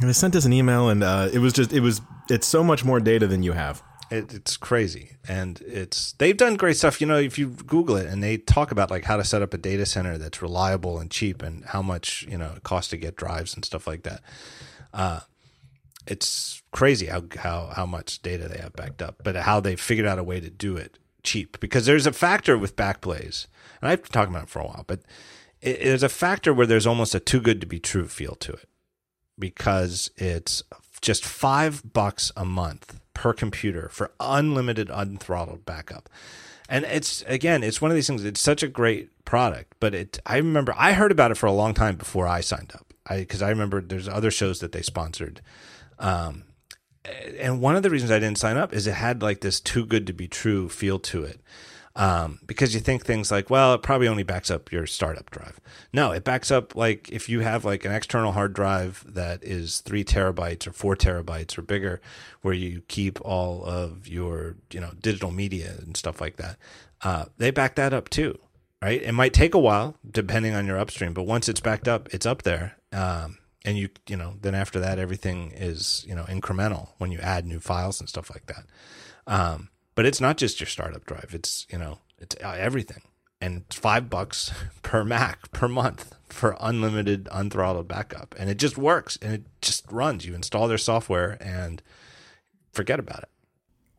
And 0.00 0.06
they 0.10 0.12
sent 0.12 0.36
us 0.36 0.44
an 0.44 0.52
email, 0.52 0.90
and 0.90 1.02
uh, 1.02 1.30
it 1.32 1.38
was 1.38 1.54
just 1.54 1.72
it 1.72 1.80
was 1.80 2.02
it's 2.28 2.46
so 2.46 2.62
much 2.62 2.84
more 2.84 3.00
data 3.00 3.26
than 3.26 3.42
you 3.42 3.52
have. 3.52 3.82
It, 4.10 4.34
it's 4.34 4.58
crazy, 4.58 5.12
and 5.26 5.62
it's 5.62 6.12
they've 6.12 6.36
done 6.36 6.56
great 6.56 6.76
stuff. 6.76 7.00
You 7.00 7.06
know, 7.06 7.16
if 7.16 7.38
you 7.38 7.48
Google 7.48 7.96
it, 7.96 8.06
and 8.06 8.22
they 8.22 8.36
talk 8.36 8.70
about 8.70 8.90
like 8.90 9.04
how 9.06 9.16
to 9.16 9.24
set 9.24 9.40
up 9.40 9.54
a 9.54 9.58
data 9.58 9.86
center 9.86 10.18
that's 10.18 10.42
reliable 10.42 10.98
and 10.98 11.10
cheap, 11.10 11.42
and 11.42 11.64
how 11.64 11.80
much 11.80 12.26
you 12.28 12.36
know 12.36 12.52
it 12.56 12.64
costs 12.64 12.90
to 12.90 12.98
get 12.98 13.16
drives 13.16 13.54
and 13.54 13.64
stuff 13.64 13.86
like 13.86 14.02
that. 14.02 14.20
Uh, 14.92 15.20
it's 16.10 16.62
crazy 16.72 17.06
how 17.06 17.24
how 17.36 17.66
how 17.74 17.86
much 17.86 18.20
data 18.22 18.48
they 18.48 18.58
have 18.58 18.74
backed 18.74 19.02
up, 19.02 19.22
but 19.22 19.36
how 19.36 19.60
they 19.60 19.76
figured 19.76 20.06
out 20.06 20.18
a 20.18 20.24
way 20.24 20.40
to 20.40 20.50
do 20.50 20.76
it 20.76 20.98
cheap. 21.22 21.60
Because 21.60 21.86
there's 21.86 22.06
a 22.06 22.12
factor 22.12 22.58
with 22.58 22.76
Backblaze, 22.76 23.46
and 23.80 23.90
I've 23.90 24.02
been 24.02 24.12
talking 24.12 24.34
about 24.34 24.44
it 24.44 24.50
for 24.50 24.60
a 24.60 24.66
while, 24.66 24.84
but 24.86 25.00
it, 25.60 25.82
there's 25.82 26.02
a 26.02 26.08
factor 26.08 26.52
where 26.52 26.66
there's 26.66 26.86
almost 26.86 27.14
a 27.14 27.20
too 27.20 27.40
good 27.40 27.60
to 27.60 27.66
be 27.66 27.78
true 27.78 28.08
feel 28.08 28.34
to 28.36 28.52
it 28.52 28.68
because 29.38 30.10
it's 30.16 30.62
just 31.00 31.24
five 31.24 31.92
bucks 31.92 32.30
a 32.36 32.44
month 32.44 33.00
per 33.14 33.32
computer 33.32 33.88
for 33.90 34.12
unlimited 34.20 34.88
unthrottled 34.88 35.64
backup. 35.64 36.08
And 36.68 36.84
it's 36.84 37.22
again, 37.26 37.62
it's 37.62 37.80
one 37.80 37.90
of 37.90 37.94
these 37.94 38.06
things. 38.06 38.24
It's 38.24 38.40
such 38.40 38.62
a 38.62 38.68
great 38.68 39.24
product, 39.24 39.74
but 39.80 39.94
it. 39.94 40.18
I 40.24 40.36
remember 40.36 40.74
I 40.76 40.92
heard 40.92 41.12
about 41.12 41.30
it 41.30 41.36
for 41.36 41.46
a 41.46 41.52
long 41.52 41.74
time 41.74 41.96
before 41.96 42.26
I 42.26 42.40
signed 42.40 42.72
up. 42.74 42.94
I 43.06 43.18
because 43.18 43.42
I 43.42 43.50
remember 43.50 43.80
there's 43.80 44.08
other 44.08 44.30
shows 44.30 44.60
that 44.60 44.72
they 44.72 44.82
sponsored, 44.82 45.40
um, 46.00 46.44
and 47.38 47.60
one 47.60 47.76
of 47.76 47.82
the 47.82 47.90
reasons 47.90 48.10
I 48.10 48.18
didn't 48.18 48.38
sign 48.38 48.56
up 48.56 48.72
is 48.72 48.86
it 48.86 48.94
had 48.94 49.22
like 49.22 49.40
this 49.40 49.60
too 49.60 49.86
good 49.86 50.06
to 50.08 50.12
be 50.12 50.26
true 50.26 50.68
feel 50.68 50.98
to 51.00 51.24
it. 51.24 51.40
Um, 51.96 52.38
because 52.46 52.72
you 52.72 52.80
think 52.80 53.04
things 53.04 53.30
like, 53.30 53.50
well, 53.50 53.74
it 53.74 53.82
probably 53.82 54.06
only 54.06 54.22
backs 54.22 54.50
up 54.50 54.70
your 54.70 54.86
startup 54.86 55.30
drive. 55.30 55.60
No, 55.92 56.12
it 56.12 56.22
backs 56.22 56.50
up 56.50 56.76
like 56.76 57.10
if 57.10 57.28
you 57.28 57.40
have 57.40 57.64
like 57.64 57.84
an 57.84 57.92
external 57.92 58.32
hard 58.32 58.54
drive 58.54 59.04
that 59.08 59.42
is 59.42 59.80
three 59.80 60.04
terabytes 60.04 60.66
or 60.66 60.72
four 60.72 60.94
terabytes 60.94 61.58
or 61.58 61.62
bigger, 61.62 62.00
where 62.42 62.54
you 62.54 62.82
keep 62.86 63.20
all 63.22 63.64
of 63.64 64.06
your 64.06 64.56
you 64.70 64.80
know 64.80 64.92
digital 65.00 65.32
media 65.32 65.74
and 65.78 65.96
stuff 65.96 66.20
like 66.20 66.36
that. 66.36 66.56
Uh, 67.02 67.24
they 67.38 67.50
back 67.50 67.74
that 67.74 67.92
up 67.92 68.08
too, 68.08 68.38
right? 68.80 69.02
It 69.02 69.12
might 69.12 69.34
take 69.34 69.54
a 69.54 69.58
while 69.58 69.96
depending 70.08 70.54
on 70.54 70.66
your 70.66 70.78
upstream, 70.78 71.12
but 71.12 71.24
once 71.24 71.48
it's 71.48 71.60
backed 71.60 71.88
up, 71.88 72.08
it's 72.14 72.24
up 72.26 72.42
there. 72.42 72.76
Um, 72.92 73.38
and 73.64 73.76
you 73.76 73.88
you 74.08 74.16
know 74.16 74.34
then 74.40 74.54
after 74.54 74.80
that 74.80 74.98
everything 74.98 75.52
is 75.54 76.04
you 76.08 76.14
know 76.14 76.24
incremental 76.24 76.90
when 76.98 77.12
you 77.12 77.18
add 77.18 77.44
new 77.46 77.60
files 77.60 78.00
and 78.00 78.08
stuff 78.08 78.30
like 78.30 78.46
that. 78.46 78.64
Um, 79.26 79.68
but 79.94 80.06
it's 80.06 80.20
not 80.20 80.36
just 80.36 80.60
your 80.60 80.66
startup 80.66 81.04
drive. 81.06 81.30
It's 81.32 81.66
you 81.70 81.78
know 81.78 81.98
it's 82.18 82.36
uh, 82.42 82.56
everything, 82.58 83.02
and 83.40 83.64
it's 83.66 83.76
five 83.76 84.08
bucks 84.08 84.52
per 84.82 85.04
Mac 85.04 85.50
per 85.52 85.68
month 85.68 86.14
for 86.28 86.56
unlimited 86.60 87.24
unthrottled 87.26 87.88
backup, 87.88 88.34
and 88.38 88.48
it 88.48 88.56
just 88.56 88.78
works 88.78 89.18
and 89.20 89.32
it 89.32 89.42
just 89.60 89.90
runs. 89.90 90.26
You 90.26 90.34
install 90.34 90.68
their 90.68 90.78
software 90.78 91.36
and 91.40 91.82
forget 92.72 92.98
about 92.98 93.24
it. 93.24 93.28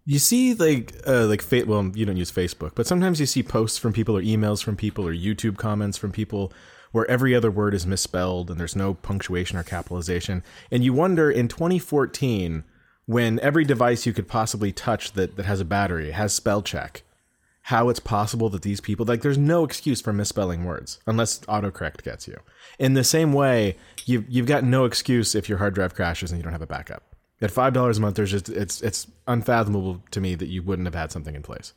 You 0.04 0.18
see, 0.18 0.56
like, 0.56 0.94
uh, 1.06 1.28
like, 1.28 1.44
fa- 1.44 1.66
well, 1.68 1.92
you 1.94 2.06
don't 2.06 2.18
use 2.18 2.32
Facebook, 2.32 2.72
but 2.74 2.88
sometimes 2.88 3.20
you 3.20 3.28
see 3.28 3.44
posts 3.44 3.78
from 3.78 3.94
people 3.94 4.18
or 4.18 4.22
emails 4.22 4.64
from 4.64 4.76
people 4.76 5.08
or 5.08 5.14
YouTube 5.14 5.58
comments 5.58 5.98
from 5.98 6.12
people 6.12 6.52
where 6.92 7.10
every 7.10 7.34
other 7.34 7.52
word 7.52 7.74
is 7.74 7.88
misspelled 7.88 8.50
and 8.50 8.60
there's 8.60 8.76
no 8.76 8.94
punctuation 8.94 9.58
or 9.58 9.64
capitalization. 9.64 10.44
And 10.70 10.84
you 10.84 10.94
wonder 10.94 11.32
in 11.32 11.48
2014, 11.48 12.64
when 13.06 13.40
every 13.40 13.66
device 13.66 14.06
you 14.06 14.14
could 14.14 14.28
possibly 14.28 14.72
touch 14.72 15.14
that, 15.14 15.36
that 15.36 15.46
has 15.46 15.60
a 15.60 15.66
battery 15.66 16.12
has 16.12 16.34
spell 16.34 16.62
check, 16.62 17.04
how 17.64 17.90
it's 17.90 18.00
possible 18.00 18.50
that 18.50 18.62
these 18.62 18.82
people, 18.82 19.06
like, 19.06 19.22
there's 19.22 19.38
no 19.38 19.64
excuse 19.64 20.02
for 20.02 20.14
misspelling 20.14 20.66
words 20.66 21.00
unless 21.06 21.40
autocorrect 21.42 22.04
gets 22.04 22.28
you. 22.28 22.38
In 22.80 22.94
the 22.94 23.04
same 23.04 23.34
way, 23.34 23.78
you've, 24.06 24.30
you've 24.30 24.46
got 24.46 24.64
no 24.64 24.86
excuse 24.86 25.36
if 25.36 25.48
your 25.48 25.60
hard 25.60 25.76
drive 25.76 25.94
crashes 25.94 26.32
and 26.32 26.40
you 26.40 26.44
don't 26.44 26.54
have 26.54 26.62
a 26.62 26.68
backup. 26.68 27.04
At 27.42 27.50
five 27.50 27.74
dollars 27.74 27.98
a 27.98 28.02
month, 28.02 28.18
there's 28.18 28.30
just 28.30 28.50
it's 28.50 28.82
it's 28.82 29.08
unfathomable 29.26 30.04
to 30.12 30.22
me 30.22 30.36
that 30.36 30.48
you 30.48 30.62
wouldn't 30.62 30.86
have 30.86 30.94
had 30.94 31.12
something 31.12 31.34
in 31.34 31.42
place. 31.42 31.74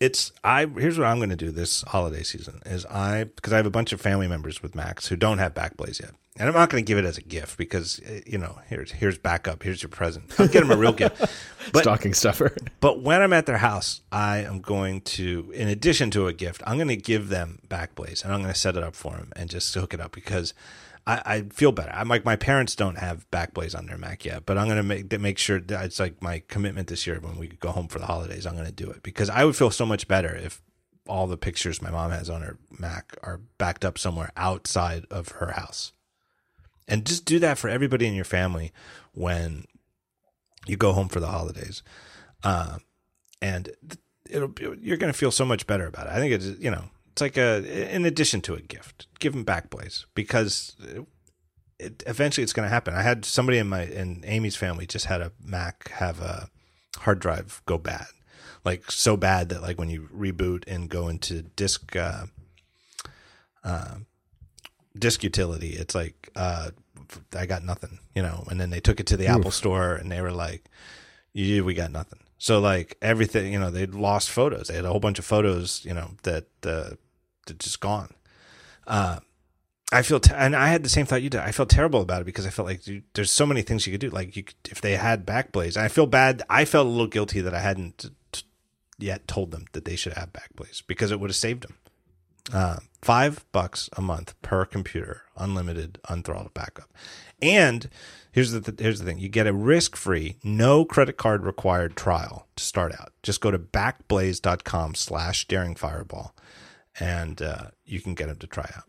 It's 0.00 0.32
I 0.44 0.66
here's 0.66 0.98
what 0.98 1.06
I'm 1.06 1.18
going 1.18 1.30
to 1.30 1.36
do 1.36 1.50
this 1.50 1.82
holiday 1.82 2.22
season 2.22 2.60
is 2.66 2.84
I 2.86 3.24
because 3.24 3.52
I 3.52 3.56
have 3.56 3.66
a 3.66 3.70
bunch 3.70 3.92
of 3.92 4.00
family 4.00 4.28
members 4.28 4.62
with 4.62 4.74
Macs 4.74 5.06
who 5.08 5.16
don't 5.16 5.38
have 5.38 5.54
Backblaze 5.54 6.00
yet, 6.00 6.10
and 6.38 6.48
I'm 6.48 6.54
not 6.54 6.68
going 6.68 6.84
to 6.84 6.86
give 6.86 6.98
it 6.98 7.06
as 7.06 7.16
a 7.16 7.22
gift 7.22 7.56
because 7.56 8.00
eh, 8.04 8.20
you 8.26 8.36
know 8.36 8.58
here's 8.68 8.92
here's 8.92 9.16
backup, 9.16 9.62
here's 9.62 9.82
your 9.82 9.88
present. 9.88 10.38
I'll 10.38 10.48
get 10.48 10.60
them 10.60 10.70
a 10.70 10.76
real 10.76 10.92
gift, 10.92 11.18
but 11.72 11.82
Stocking 11.82 12.12
stuffer. 12.12 12.54
but 12.80 13.02
when 13.02 13.22
I'm 13.22 13.32
at 13.32 13.46
their 13.46 13.58
house, 13.58 14.02
I 14.12 14.38
am 14.38 14.60
going 14.60 15.00
to, 15.02 15.50
in 15.54 15.68
addition 15.68 16.10
to 16.12 16.26
a 16.26 16.32
gift, 16.32 16.62
I'm 16.66 16.76
going 16.76 16.88
to 16.88 16.96
give 16.96 17.28
them 17.28 17.60
Backblaze 17.68 18.22
and 18.24 18.32
I'm 18.32 18.40
going 18.42 18.52
to 18.52 18.58
set 18.58 18.76
it 18.76 18.82
up 18.82 18.94
for 18.94 19.12
them 19.12 19.32
and 19.34 19.48
just 19.48 19.74
hook 19.74 19.94
it 19.94 20.00
up 20.00 20.12
because 20.12 20.52
I, 21.06 21.22
I 21.24 21.42
feel 21.52 21.72
better. 21.72 21.92
I'm 21.92 22.08
like 22.08 22.24
my 22.24 22.36
parents 22.36 22.74
don't 22.74 22.98
have 22.98 23.30
Backblaze 23.30 23.76
on 23.76 23.86
their 23.86 23.96
Mac 23.98 24.24
yet, 24.24 24.44
but 24.44 24.58
I'm 24.58 24.68
to 24.68 24.82
make 24.82 25.20
make 25.20 25.38
sure 25.38 25.60
that 25.60 25.84
it's 25.84 26.00
like 26.00 26.20
my 26.20 26.42
commitment 26.48 26.88
this 26.88 27.06
year 27.06 27.18
when 27.20 27.36
we 27.36 27.48
go 27.48 27.70
home 27.70 27.88
for 27.88 27.98
the 27.98 28.06
holidays. 28.06 28.46
I'm 28.46 28.56
to 28.56 28.72
do 28.72 28.90
it 28.90 29.02
because 29.02 29.30
I 29.30 29.44
would 29.44 29.56
feel 29.56 29.70
so 29.70 29.86
much 29.86 30.08
better 30.08 30.34
if 30.34 30.60
all 31.08 31.26
the 31.28 31.36
pictures 31.36 31.80
my 31.80 31.90
mom 31.90 32.10
has 32.10 32.28
on 32.28 32.42
her 32.42 32.58
Mac 32.76 33.16
are 33.22 33.40
backed 33.58 33.84
up 33.84 33.98
somewhere 33.98 34.32
outside 34.36 35.04
of 35.10 35.28
her 35.28 35.52
house. 35.52 35.92
And 36.88 37.04
just 37.04 37.24
do 37.24 37.38
that 37.38 37.58
for 37.58 37.68
everybody 37.68 38.06
in 38.06 38.14
your 38.14 38.24
family 38.24 38.72
when 39.12 39.64
you 40.66 40.76
go 40.76 40.92
home 40.92 41.08
for 41.08 41.20
the 41.20 41.26
holidays. 41.28 41.82
Um, 42.42 42.80
and 43.40 43.70
it'll 44.28 44.52
you're 44.80 44.96
going 44.96 45.12
to 45.12 45.18
feel 45.18 45.30
so 45.30 45.44
much 45.44 45.66
better 45.66 45.86
about 45.86 46.06
it. 46.06 46.12
I 46.12 46.16
think 46.16 46.32
it's 46.32 46.58
you 46.58 46.70
know 46.70 46.84
it's 47.16 47.22
like 47.22 47.38
a 47.38 47.94
in 47.94 48.04
addition 48.04 48.42
to 48.42 48.54
a 48.54 48.60
gift, 48.60 49.06
give 49.20 49.32
them 49.32 49.42
Backblaze 49.42 50.04
because 50.14 50.76
it, 51.78 52.02
eventually 52.06 52.42
it's 52.42 52.52
going 52.52 52.66
to 52.66 52.70
happen. 52.70 52.92
I 52.92 53.00
had 53.00 53.24
somebody 53.24 53.56
in 53.56 53.70
my 53.70 53.84
in 53.84 54.22
Amy's 54.26 54.54
family 54.54 54.86
just 54.86 55.06
had 55.06 55.22
a 55.22 55.32
Mac 55.42 55.88
have 55.92 56.20
a 56.20 56.50
hard 56.98 57.20
drive 57.20 57.62
go 57.64 57.78
bad, 57.78 58.08
like 58.66 58.90
so 58.90 59.16
bad 59.16 59.48
that 59.48 59.62
like 59.62 59.78
when 59.78 59.88
you 59.88 60.10
reboot 60.14 60.64
and 60.66 60.90
go 60.90 61.08
into 61.08 61.40
disk 61.40 61.96
uh, 61.96 62.26
uh, 63.64 63.94
disk 64.98 65.24
utility, 65.24 65.70
it's 65.70 65.94
like 65.94 66.28
uh, 66.36 66.68
I 67.34 67.46
got 67.46 67.64
nothing, 67.64 67.98
you 68.14 68.20
know. 68.20 68.44
And 68.50 68.60
then 68.60 68.68
they 68.68 68.80
took 68.80 69.00
it 69.00 69.06
to 69.06 69.16
the 69.16 69.28
Apple 69.28 69.50
store 69.50 69.94
and 69.94 70.12
they 70.12 70.20
were 70.20 70.32
like, 70.32 70.68
"Yeah, 71.32 71.62
we 71.62 71.72
got 71.72 71.92
nothing." 71.92 72.18
So 72.36 72.60
like 72.60 72.98
everything, 73.00 73.54
you 73.54 73.58
know, 73.58 73.70
they'd 73.70 73.94
lost 73.94 74.28
photos. 74.28 74.68
They 74.68 74.74
had 74.74 74.84
a 74.84 74.90
whole 74.90 75.00
bunch 75.00 75.18
of 75.18 75.24
photos, 75.24 75.82
you 75.82 75.94
know, 75.94 76.10
that 76.24 76.44
uh, 76.62 76.90
that 77.46 77.58
just 77.58 77.80
gone. 77.80 78.14
Uh, 78.86 79.20
I 79.92 80.02
feel, 80.02 80.18
te- 80.18 80.34
and 80.34 80.56
I 80.56 80.68
had 80.68 80.82
the 80.82 80.88
same 80.88 81.06
thought 81.06 81.22
you 81.22 81.30
did. 81.30 81.40
I 81.40 81.52
felt 81.52 81.70
terrible 81.70 82.00
about 82.00 82.22
it 82.22 82.24
because 82.24 82.46
I 82.46 82.50
felt 82.50 82.66
like 82.66 82.82
dude, 82.82 83.04
there's 83.14 83.30
so 83.30 83.46
many 83.46 83.62
things 83.62 83.86
you 83.86 83.92
could 83.92 84.00
do. 84.00 84.10
Like 84.10 84.36
you, 84.36 84.42
could, 84.42 84.56
if 84.68 84.80
they 84.80 84.96
had 84.96 85.24
Backblaze, 85.26 85.76
I 85.76 85.88
feel 85.88 86.06
bad. 86.06 86.42
I 86.50 86.64
felt 86.64 86.86
a 86.86 86.90
little 86.90 87.06
guilty 87.06 87.40
that 87.40 87.54
I 87.54 87.60
hadn't 87.60 88.10
t- 88.32 88.42
yet 88.98 89.28
told 89.28 89.52
them 89.52 89.66
that 89.72 89.84
they 89.84 89.96
should 89.96 90.14
have 90.14 90.32
Backblaze 90.32 90.82
because 90.86 91.10
it 91.12 91.20
would 91.20 91.30
have 91.30 91.36
saved 91.36 91.62
them. 91.62 91.76
Uh, 92.52 92.76
five 93.02 93.44
bucks 93.52 93.90
a 93.96 94.02
month 94.02 94.34
per 94.42 94.64
computer, 94.64 95.22
unlimited, 95.36 95.98
unthrottled 96.08 96.54
backup. 96.54 96.92
And 97.42 97.88
here's 98.30 98.52
the 98.52 98.60
th- 98.60 98.80
here's 98.80 99.00
the 99.00 99.04
thing: 99.04 99.18
you 99.18 99.28
get 99.28 99.46
a 99.46 99.52
risk-free, 99.52 100.36
no 100.42 100.84
credit 100.84 101.16
card 101.16 101.44
required 101.44 101.96
trial 101.96 102.46
to 102.56 102.64
start 102.64 102.92
out. 102.98 103.12
Just 103.22 103.40
go 103.40 103.50
to 103.50 103.58
backblaze.com/slash 103.58 105.46
daringfireball, 105.46 106.30
and 106.98 107.40
uh, 107.42 107.70
you 107.84 108.00
can 108.00 108.14
get 108.14 108.28
them 108.28 108.36
to 108.38 108.46
try 108.46 108.70
out. 108.76 108.84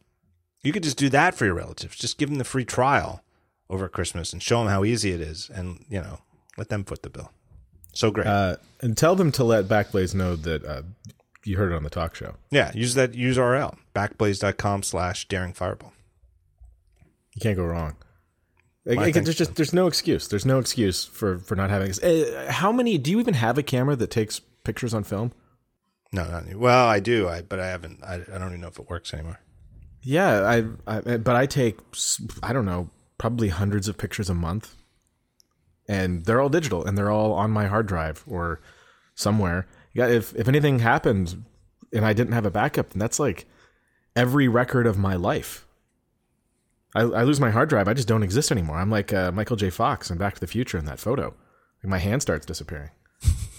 You 0.61 0.73
could 0.73 0.83
just 0.83 0.97
do 0.97 1.09
that 1.09 1.35
for 1.35 1.45
your 1.45 1.53
relatives. 1.53 1.95
Just 1.95 2.17
give 2.17 2.29
them 2.29 2.37
the 2.37 2.43
free 2.43 2.65
trial 2.65 3.23
over 3.69 3.87
Christmas 3.87 4.33
and 4.33 4.41
show 4.41 4.59
them 4.59 4.69
how 4.69 4.83
easy 4.83 5.11
it 5.11 5.21
is, 5.21 5.49
and 5.53 5.85
you 5.89 5.99
know, 6.01 6.19
let 6.57 6.69
them 6.69 6.83
foot 6.83 7.03
the 7.03 7.09
bill. 7.09 7.31
So 7.93 8.11
great. 8.11 8.27
Uh, 8.27 8.57
and 8.81 8.97
tell 8.97 9.15
them 9.15 9.31
to 9.33 9.43
let 9.43 9.65
Backblaze 9.65 10.13
know 10.13 10.35
that 10.35 10.63
uh, 10.65 10.81
you 11.43 11.57
heard 11.57 11.71
it 11.71 11.75
on 11.75 11.83
the 11.83 11.89
talk 11.89 12.15
show. 12.15 12.35
yeah, 12.51 12.71
use 12.73 12.93
that 12.95 13.13
use 13.13 13.37
URL 13.37 13.77
backblaze.com 13.95 14.83
slash 14.83 15.27
daringfireball. 15.27 15.91
You 17.33 17.41
can't 17.41 17.57
go 17.57 17.65
wrong. 17.65 17.95
Like, 18.85 18.99
I 18.99 19.01
like, 19.01 19.13
there's 19.15 19.35
just 19.35 19.55
there's 19.55 19.73
no 19.73 19.87
excuse. 19.87 20.27
There's 20.27 20.45
no 20.45 20.59
excuse 20.59 21.03
for 21.03 21.39
for 21.39 21.55
not 21.55 21.69
having 21.69 21.89
this. 21.89 22.01
Uh, 22.01 22.47
how 22.49 22.71
many? 22.71 22.97
Do 22.97 23.11
you 23.11 23.19
even 23.19 23.33
have 23.33 23.57
a 23.57 23.63
camera 23.63 23.95
that 23.95 24.09
takes 24.09 24.39
pictures 24.63 24.93
on 24.93 25.03
film? 25.03 25.33
No, 26.11 26.23
not 26.25 26.45
any- 26.45 26.55
well, 26.55 26.87
I 26.87 26.99
do, 26.99 27.27
I 27.27 27.41
but 27.41 27.59
I 27.59 27.67
haven't. 27.67 28.03
I, 28.03 28.15
I 28.15 28.37
don't 28.37 28.49
even 28.49 28.61
know 28.61 28.67
if 28.67 28.79
it 28.79 28.89
works 28.89 29.13
anymore. 29.13 29.39
Yeah, 30.01 30.41
I, 30.47 30.63
I 30.87 31.17
but 31.17 31.35
I 31.35 31.45
take 31.45 31.79
I 32.41 32.53
don't 32.53 32.65
know 32.65 32.89
probably 33.17 33.49
hundreds 33.49 33.87
of 33.87 33.97
pictures 33.97 34.29
a 34.29 34.33
month, 34.33 34.75
and 35.87 36.25
they're 36.25 36.39
all 36.39 36.49
digital 36.49 36.85
and 36.85 36.97
they're 36.97 37.11
all 37.11 37.33
on 37.33 37.51
my 37.51 37.67
hard 37.67 37.87
drive 37.87 38.23
or 38.27 38.61
somewhere. 39.15 39.67
Yeah, 39.93 40.07
if 40.07 40.33
if 40.35 40.47
anything 40.47 40.79
happened 40.79 41.43
and 41.91 42.05
I 42.05 42.13
didn't 42.13 42.33
have 42.33 42.45
a 42.45 42.51
backup, 42.51 42.91
then 42.91 42.99
that's 42.99 43.19
like 43.19 43.45
every 44.15 44.47
record 44.47 44.87
of 44.87 44.97
my 44.97 45.15
life. 45.15 45.65
I, 46.95 47.01
I 47.01 47.23
lose 47.23 47.39
my 47.39 47.51
hard 47.51 47.69
drive, 47.69 47.87
I 47.87 47.93
just 47.93 48.07
don't 48.07 48.23
exist 48.23 48.51
anymore. 48.51 48.77
I'm 48.77 48.89
like 48.89 49.11
uh, 49.13 49.31
Michael 49.31 49.55
J. 49.57 49.69
Fox 49.69 50.09
in 50.09 50.17
Back 50.17 50.35
to 50.35 50.39
the 50.39 50.47
Future 50.47 50.77
in 50.77 50.85
that 50.85 50.99
photo. 50.99 51.33
Like 51.83 51.89
my 51.89 51.97
hand 51.99 52.21
starts 52.21 52.45
disappearing. 52.45 52.91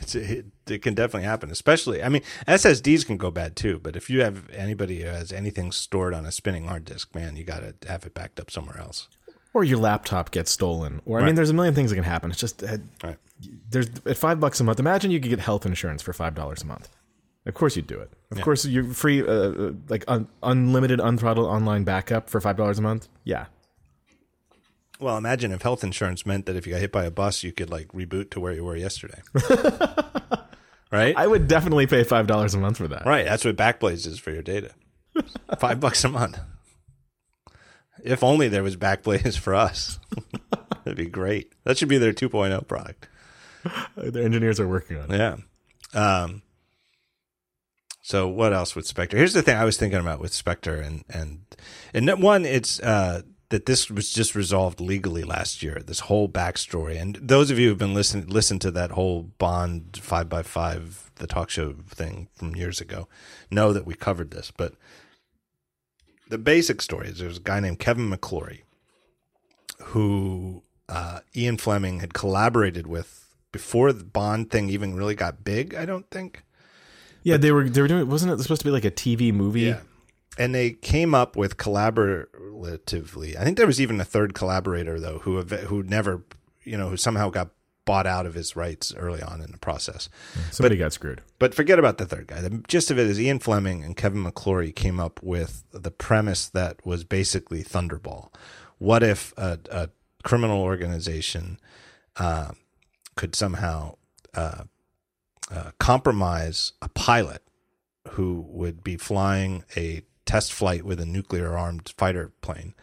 It's, 0.00 0.14
it, 0.14 0.46
it 0.66 0.82
can 0.82 0.94
definitely 0.94 1.26
happen, 1.26 1.50
especially. 1.50 2.02
I 2.02 2.08
mean, 2.10 2.22
SSDs 2.46 3.06
can 3.06 3.16
go 3.16 3.30
bad 3.30 3.56
too. 3.56 3.78
But 3.82 3.96
if 3.96 4.10
you 4.10 4.20
have 4.22 4.48
anybody 4.50 5.00
who 5.02 5.08
has 5.08 5.32
anything 5.32 5.72
stored 5.72 6.12
on 6.12 6.26
a 6.26 6.32
spinning 6.32 6.66
hard 6.66 6.84
disk, 6.84 7.14
man, 7.14 7.36
you 7.36 7.44
got 7.44 7.60
to 7.80 7.88
have 7.88 8.04
it 8.04 8.12
backed 8.14 8.38
up 8.38 8.50
somewhere 8.50 8.78
else. 8.78 9.08
Or 9.54 9.64
your 9.64 9.78
laptop 9.78 10.32
gets 10.32 10.50
stolen. 10.50 11.00
Or 11.06 11.20
I 11.20 11.24
mean, 11.24 11.34
there's 11.34 11.48
a 11.48 11.54
million 11.54 11.74
things 11.74 11.88
that 11.90 11.96
can 11.96 12.04
happen. 12.04 12.30
It's 12.30 12.38
just 12.40 12.62
uh, 12.62 12.76
Right. 13.02 13.16
there's 13.70 13.88
at 14.04 14.18
five 14.18 14.38
bucks 14.38 14.60
a 14.60 14.64
month. 14.64 14.78
Imagine 14.78 15.10
you 15.10 15.18
could 15.18 15.30
get 15.30 15.40
health 15.40 15.64
insurance 15.64 16.02
for 16.02 16.12
five 16.12 16.34
dollars 16.34 16.62
a 16.62 16.66
month. 16.66 16.90
Of 17.46 17.54
course 17.54 17.74
you'd 17.76 17.86
do 17.86 17.98
it. 18.00 18.10
Of 18.32 18.42
course 18.42 18.66
you're 18.66 18.84
free, 18.92 19.22
uh, 19.22 19.26
uh, 19.26 19.72
like 19.88 20.04
un- 20.08 20.28
unlimited, 20.42 20.98
unthrottled 20.98 21.46
online 21.46 21.84
backup 21.84 22.28
for 22.28 22.38
five 22.40 22.56
dollars 22.58 22.78
a 22.78 22.82
month. 22.82 23.08
Yeah, 23.24 23.46
Well, 24.98 25.18
imagine 25.18 25.52
if 25.52 25.62
health 25.62 25.84
insurance 25.84 26.24
meant 26.24 26.46
that 26.46 26.56
if 26.56 26.66
you 26.66 26.72
got 26.72 26.80
hit 26.80 26.92
by 26.92 27.04
a 27.04 27.10
bus, 27.10 27.42
you 27.42 27.52
could 27.52 27.70
like 27.70 27.88
reboot 27.88 28.30
to 28.30 28.40
where 28.40 28.52
you 28.52 28.64
were 28.64 28.76
yesterday. 28.76 29.20
right. 30.90 31.14
I 31.16 31.26
would 31.26 31.48
definitely 31.48 31.86
pay 31.86 32.02
five 32.04 32.26
dollars 32.26 32.54
a 32.54 32.58
month 32.58 32.78
for 32.78 32.88
that. 32.88 33.04
Right. 33.04 33.26
That's 33.26 33.44
what 33.44 33.56
Backblaze 33.56 34.06
is 34.06 34.18
for 34.18 34.30
your 34.30 34.42
data. 34.42 34.70
Five 35.58 35.80
bucks 35.80 36.04
a 36.04 36.08
month. 36.08 36.38
If 38.04 38.22
only 38.22 38.48
there 38.48 38.62
was 38.62 38.76
Backblaze 38.76 39.38
for 39.38 39.54
us. 39.54 39.98
That'd 40.84 40.96
be 40.96 41.06
great. 41.06 41.52
That 41.64 41.78
should 41.78 41.88
be 41.88 41.98
their 41.98 42.12
2.0 42.12 42.66
product. 42.68 43.08
The 43.96 44.22
engineers 44.22 44.60
are 44.60 44.68
working 44.68 44.98
on 44.98 45.10
it. 45.10 45.18
Yeah. 45.18 45.36
Um, 45.94 46.42
so 48.02 48.28
what 48.28 48.52
else 48.52 48.76
with 48.76 48.86
Spectre? 48.86 49.16
Here's 49.16 49.32
the 49.32 49.42
thing 49.42 49.56
I 49.56 49.64
was 49.64 49.76
thinking 49.76 49.98
about 49.98 50.20
with 50.20 50.32
Spectre 50.32 50.76
and 50.76 51.04
and 51.08 51.40
and 51.92 52.22
one, 52.22 52.44
it's 52.44 52.78
uh, 52.78 53.22
that 53.50 53.66
this 53.66 53.90
was 53.90 54.12
just 54.12 54.34
resolved 54.34 54.80
legally 54.80 55.22
last 55.22 55.62
year. 55.62 55.80
This 55.84 56.00
whole 56.00 56.28
backstory, 56.28 57.00
and 57.00 57.16
those 57.16 57.50
of 57.50 57.58
you 57.58 57.68
who've 57.68 57.78
been 57.78 57.94
listening 57.94 58.26
listen 58.26 58.58
to 58.60 58.70
that 58.72 58.92
whole 58.92 59.22
Bond 59.38 59.98
five 60.02 60.28
by 60.28 60.42
five 60.42 61.10
the 61.16 61.26
talk 61.26 61.50
show 61.50 61.72
thing 61.88 62.28
from 62.34 62.56
years 62.56 62.80
ago 62.80 63.08
know 63.50 63.72
that 63.72 63.86
we 63.86 63.94
covered 63.94 64.30
this. 64.30 64.50
But 64.54 64.74
the 66.28 66.38
basic 66.38 66.82
story 66.82 67.08
is 67.08 67.18
there's 67.18 67.38
a 67.38 67.40
guy 67.40 67.60
named 67.60 67.78
Kevin 67.78 68.10
McClory 68.10 68.62
who 69.78 70.62
uh, 70.88 71.20
Ian 71.34 71.56
Fleming 71.56 72.00
had 72.00 72.14
collaborated 72.14 72.86
with 72.86 73.34
before 73.52 73.92
the 73.92 74.04
Bond 74.04 74.50
thing 74.50 74.68
even 74.68 74.94
really 74.94 75.14
got 75.14 75.44
big. 75.44 75.74
I 75.74 75.84
don't 75.84 76.08
think. 76.10 76.42
Yeah, 77.22 77.36
they 77.36 77.50
were 77.52 77.68
they 77.68 77.80
were 77.80 77.88
doing. 77.88 78.08
Wasn't 78.08 78.30
it 78.30 78.42
supposed 78.42 78.60
to 78.60 78.66
be 78.66 78.70
like 78.70 78.84
a 78.84 78.90
TV 78.90 79.32
movie? 79.32 79.74
And 80.38 80.54
they 80.54 80.72
came 80.72 81.14
up 81.14 81.36
with 81.36 81.56
collaboratively. 81.56 83.36
I 83.36 83.44
think 83.44 83.56
there 83.56 83.66
was 83.66 83.80
even 83.80 84.00
a 84.00 84.04
third 84.04 84.34
collaborator 84.34 85.00
though, 85.00 85.20
who 85.20 85.40
who 85.42 85.82
never, 85.82 86.24
you 86.64 86.76
know, 86.76 86.90
who 86.90 86.96
somehow 86.96 87.30
got 87.30 87.50
bought 87.86 88.06
out 88.06 88.26
of 88.26 88.34
his 88.34 88.56
rights 88.56 88.92
early 88.96 89.22
on 89.22 89.40
in 89.40 89.52
the 89.52 89.58
process. 89.58 90.08
Somebody 90.50 90.76
got 90.76 90.92
screwed. 90.92 91.22
But 91.38 91.54
forget 91.54 91.78
about 91.78 91.98
the 91.98 92.04
third 92.04 92.26
guy. 92.26 92.40
The 92.40 92.62
gist 92.66 92.90
of 92.90 92.98
it 92.98 93.06
is 93.06 93.18
Ian 93.20 93.38
Fleming 93.38 93.84
and 93.84 93.96
Kevin 93.96 94.24
McClory 94.24 94.74
came 94.74 94.98
up 94.98 95.22
with 95.22 95.64
the 95.72 95.92
premise 95.92 96.48
that 96.48 96.84
was 96.84 97.04
basically 97.04 97.62
Thunderball. 97.62 98.30
What 98.78 99.02
if 99.02 99.32
a, 99.36 99.60
a 99.70 99.88
criminal 100.24 100.60
organization 100.60 101.58
uh, 102.16 102.50
could 103.14 103.36
somehow 103.36 103.94
uh, 104.34 104.64
uh, 105.50 105.70
compromise 105.78 106.72
a 106.82 106.88
pilot 106.88 107.42
who 108.10 108.44
would 108.48 108.82
be 108.82 108.96
flying 108.96 109.64
a 109.76 110.02
test 110.26 110.52
flight 110.52 110.84
with 110.84 111.00
a 111.00 111.06
nuclear 111.06 111.56
armed 111.56 111.92
fighter 111.96 112.32
plane 112.42 112.74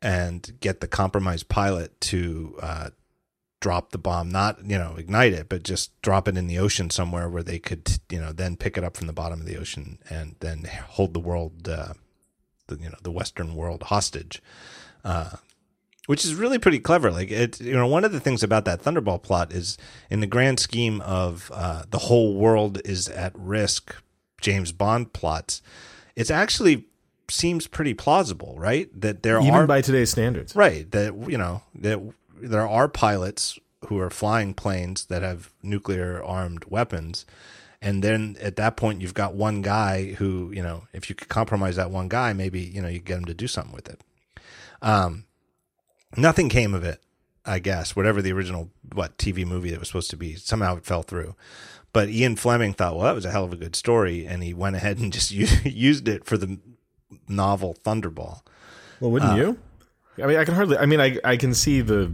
and 0.00 0.56
get 0.60 0.80
the 0.80 0.86
compromised 0.86 1.48
pilot 1.48 1.98
to 2.02 2.56
uh, 2.62 2.90
drop 3.60 3.92
the 3.92 3.98
bomb, 3.98 4.28
not 4.28 4.58
you 4.64 4.78
know 4.78 4.94
ignite 4.98 5.32
it, 5.32 5.48
but 5.48 5.62
just 5.62 6.00
drop 6.02 6.28
it 6.28 6.36
in 6.36 6.46
the 6.46 6.58
ocean 6.58 6.90
somewhere 6.90 7.28
where 7.28 7.42
they 7.42 7.58
could 7.58 7.98
you 8.10 8.20
know 8.20 8.30
then 8.30 8.56
pick 8.56 8.76
it 8.76 8.84
up 8.84 8.96
from 8.96 9.06
the 9.06 9.12
bottom 9.12 9.40
of 9.40 9.46
the 9.46 9.56
ocean 9.56 9.98
and 10.10 10.36
then 10.40 10.64
hold 10.90 11.14
the 11.14 11.20
world, 11.20 11.66
uh, 11.68 11.94
the 12.66 12.76
you 12.76 12.90
know 12.90 12.98
the 13.02 13.10
Western 13.10 13.54
world 13.54 13.84
hostage. 13.84 14.42
Uh, 15.02 15.36
which 16.06 16.24
is 16.24 16.34
really 16.34 16.58
pretty 16.58 16.78
clever. 16.78 17.10
Like 17.10 17.30
it, 17.30 17.60
you 17.60 17.72
know, 17.72 17.86
one 17.86 18.04
of 18.04 18.12
the 18.12 18.20
things 18.20 18.42
about 18.42 18.66
that 18.66 18.82
Thunderball 18.82 19.22
plot 19.22 19.52
is, 19.52 19.78
in 20.10 20.20
the 20.20 20.26
grand 20.26 20.60
scheme 20.60 21.00
of 21.00 21.50
uh, 21.54 21.84
the 21.88 21.98
whole 21.98 22.34
world 22.34 22.80
is 22.84 23.08
at 23.08 23.32
risk, 23.34 23.96
James 24.40 24.72
Bond 24.72 25.14
plots, 25.14 25.62
it's 26.16 26.30
actually 26.30 26.86
seems 27.28 27.66
pretty 27.66 27.94
plausible, 27.94 28.54
right? 28.58 28.88
That 29.00 29.22
there 29.22 29.40
Even 29.40 29.54
are 29.54 29.66
by 29.66 29.80
today's 29.80 30.10
standards. 30.10 30.54
right 30.54 30.90
that 30.90 31.14
you 31.28 31.38
know 31.38 31.62
that 31.74 32.00
there 32.40 32.68
are 32.68 32.88
pilots 32.88 33.58
who 33.88 33.98
are 33.98 34.10
flying 34.10 34.54
planes 34.54 35.06
that 35.06 35.22
have 35.22 35.50
nuclear 35.62 36.22
armed 36.22 36.64
weapons. 36.66 37.26
And 37.82 38.02
then 38.02 38.36
at 38.40 38.56
that 38.56 38.76
point, 38.78 39.02
you've 39.02 39.12
got 39.12 39.34
one 39.34 39.60
guy 39.60 40.14
who, 40.14 40.50
you 40.54 40.62
know, 40.62 40.84
if 40.94 41.10
you 41.10 41.14
could 41.14 41.28
compromise 41.28 41.76
that 41.76 41.90
one 41.90 42.08
guy, 42.08 42.32
maybe, 42.32 42.60
you 42.60 42.80
know, 42.80 42.88
you 42.88 42.98
get 42.98 43.18
him 43.18 43.26
to 43.26 43.34
do 43.34 43.46
something 43.46 43.74
with 43.74 43.90
it. 43.90 44.00
Um, 44.80 45.26
nothing 46.16 46.48
came 46.48 46.72
of 46.72 46.82
it, 46.82 47.02
I 47.44 47.58
guess. 47.58 47.94
Whatever 47.94 48.22
the 48.22 48.32
original 48.32 48.70
what 48.94 49.18
TV 49.18 49.46
movie 49.46 49.70
that 49.70 49.80
was 49.80 49.88
supposed 49.88 50.10
to 50.10 50.16
be, 50.16 50.34
somehow 50.34 50.76
it 50.78 50.86
fell 50.86 51.02
through. 51.02 51.34
But 51.94 52.10
Ian 52.10 52.36
Fleming 52.36 52.74
thought, 52.74 52.96
well, 52.96 53.06
that 53.06 53.14
was 53.14 53.24
a 53.24 53.30
hell 53.30 53.44
of 53.44 53.52
a 53.54 53.56
good 53.56 53.74
story, 53.74 54.26
and 54.26 54.42
he 54.42 54.52
went 54.52 54.76
ahead 54.76 54.98
and 54.98 55.10
just 55.18 55.30
used, 55.30 55.64
used 55.64 56.06
it 56.08 56.26
for 56.26 56.36
the 56.36 56.58
novel 57.28 57.74
Thunderball. 57.84 58.42
Well, 59.00 59.10
wouldn't 59.10 59.36
you? 59.38 59.58
I 60.22 60.26
mean, 60.26 60.36
I 60.36 60.44
can 60.44 60.54
hardly. 60.54 60.76
I 60.76 60.84
mean, 60.86 61.00
I 61.00 61.18
I 61.24 61.36
can 61.36 61.54
see 61.54 61.80
the 61.80 62.12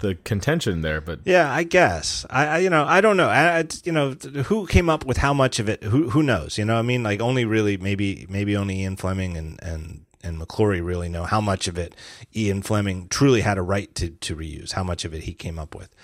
the 0.00 0.14
contention 0.14 0.80
there, 0.82 1.00
but 1.00 1.20
Yeah, 1.24 1.52
I 1.52 1.64
guess. 1.64 2.24
I, 2.30 2.46
I 2.46 2.58
you 2.58 2.70
know, 2.70 2.84
I 2.84 3.00
don't 3.00 3.16
know. 3.16 3.28
I, 3.28 3.58
I- 3.58 3.64
you 3.84 3.92
know, 3.92 4.12
who 4.12 4.66
came 4.66 4.88
up 4.88 5.04
with 5.04 5.16
how 5.18 5.34
much 5.34 5.58
of 5.58 5.68
it? 5.68 5.82
Who 5.82 6.10
who 6.10 6.22
knows? 6.22 6.56
You 6.56 6.64
know, 6.64 6.76
I 6.76 6.82
mean, 6.82 7.02
like 7.02 7.20
only 7.20 7.44
really 7.44 7.76
maybe 7.76 8.26
maybe 8.28 8.56
only 8.56 8.80
Ian 8.80 8.96
Fleming 8.96 9.36
and 9.36 9.58
and 9.62 10.04
and 10.22 10.38
McClory 10.40 10.84
really 10.84 11.08
know 11.08 11.24
how 11.24 11.40
much 11.40 11.66
of 11.68 11.76
it 11.78 11.94
Ian 12.34 12.62
Fleming 12.62 13.08
truly 13.08 13.40
had 13.40 13.58
a 13.58 13.62
right 13.62 13.92
to 13.96 14.10
to 14.10 14.36
reuse. 14.36 14.72
How 14.72 14.84
much 14.84 15.04
of 15.04 15.12
it 15.14 15.24
he 15.24 15.32
came 15.34 15.58
up 15.58 15.74
with. 15.74 15.94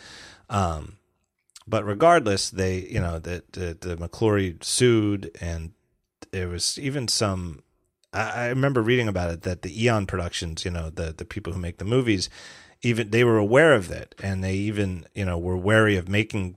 Um, 0.51 0.97
but 1.67 1.85
regardless, 1.85 2.51
they 2.51 2.81
you 2.81 3.01
know 3.01 3.19
that 3.19 3.53
the, 3.53 3.77
the 3.81 3.97
McClory 3.97 4.63
sued, 4.63 5.31
and 5.41 5.73
there 6.31 6.49
was 6.49 6.79
even 6.79 7.09
some. 7.09 7.63
I 8.13 8.45
I 8.45 8.49
remember 8.49 8.83
reading 8.83 9.09
about 9.09 9.31
it 9.31 9.43
that 9.43 9.63
the 9.63 9.85
Eon 9.85 10.07
Productions, 10.07 10.65
you 10.65 10.71
know, 10.71 10.91
the 10.91 11.13
the 11.13 11.25
people 11.25 11.53
who 11.53 11.59
make 11.61 11.79
the 11.79 11.85
movies, 11.85 12.29
even 12.83 13.11
they 13.11 13.25
were 13.25 13.39
aware 13.39 13.73
of 13.75 13.91
it, 13.91 14.15
and 14.23 14.43
they 14.45 14.55
even 14.55 15.07
you 15.15 15.25
know 15.25 15.39
were 15.39 15.57
wary 15.57 15.97
of 15.97 16.09
making, 16.09 16.57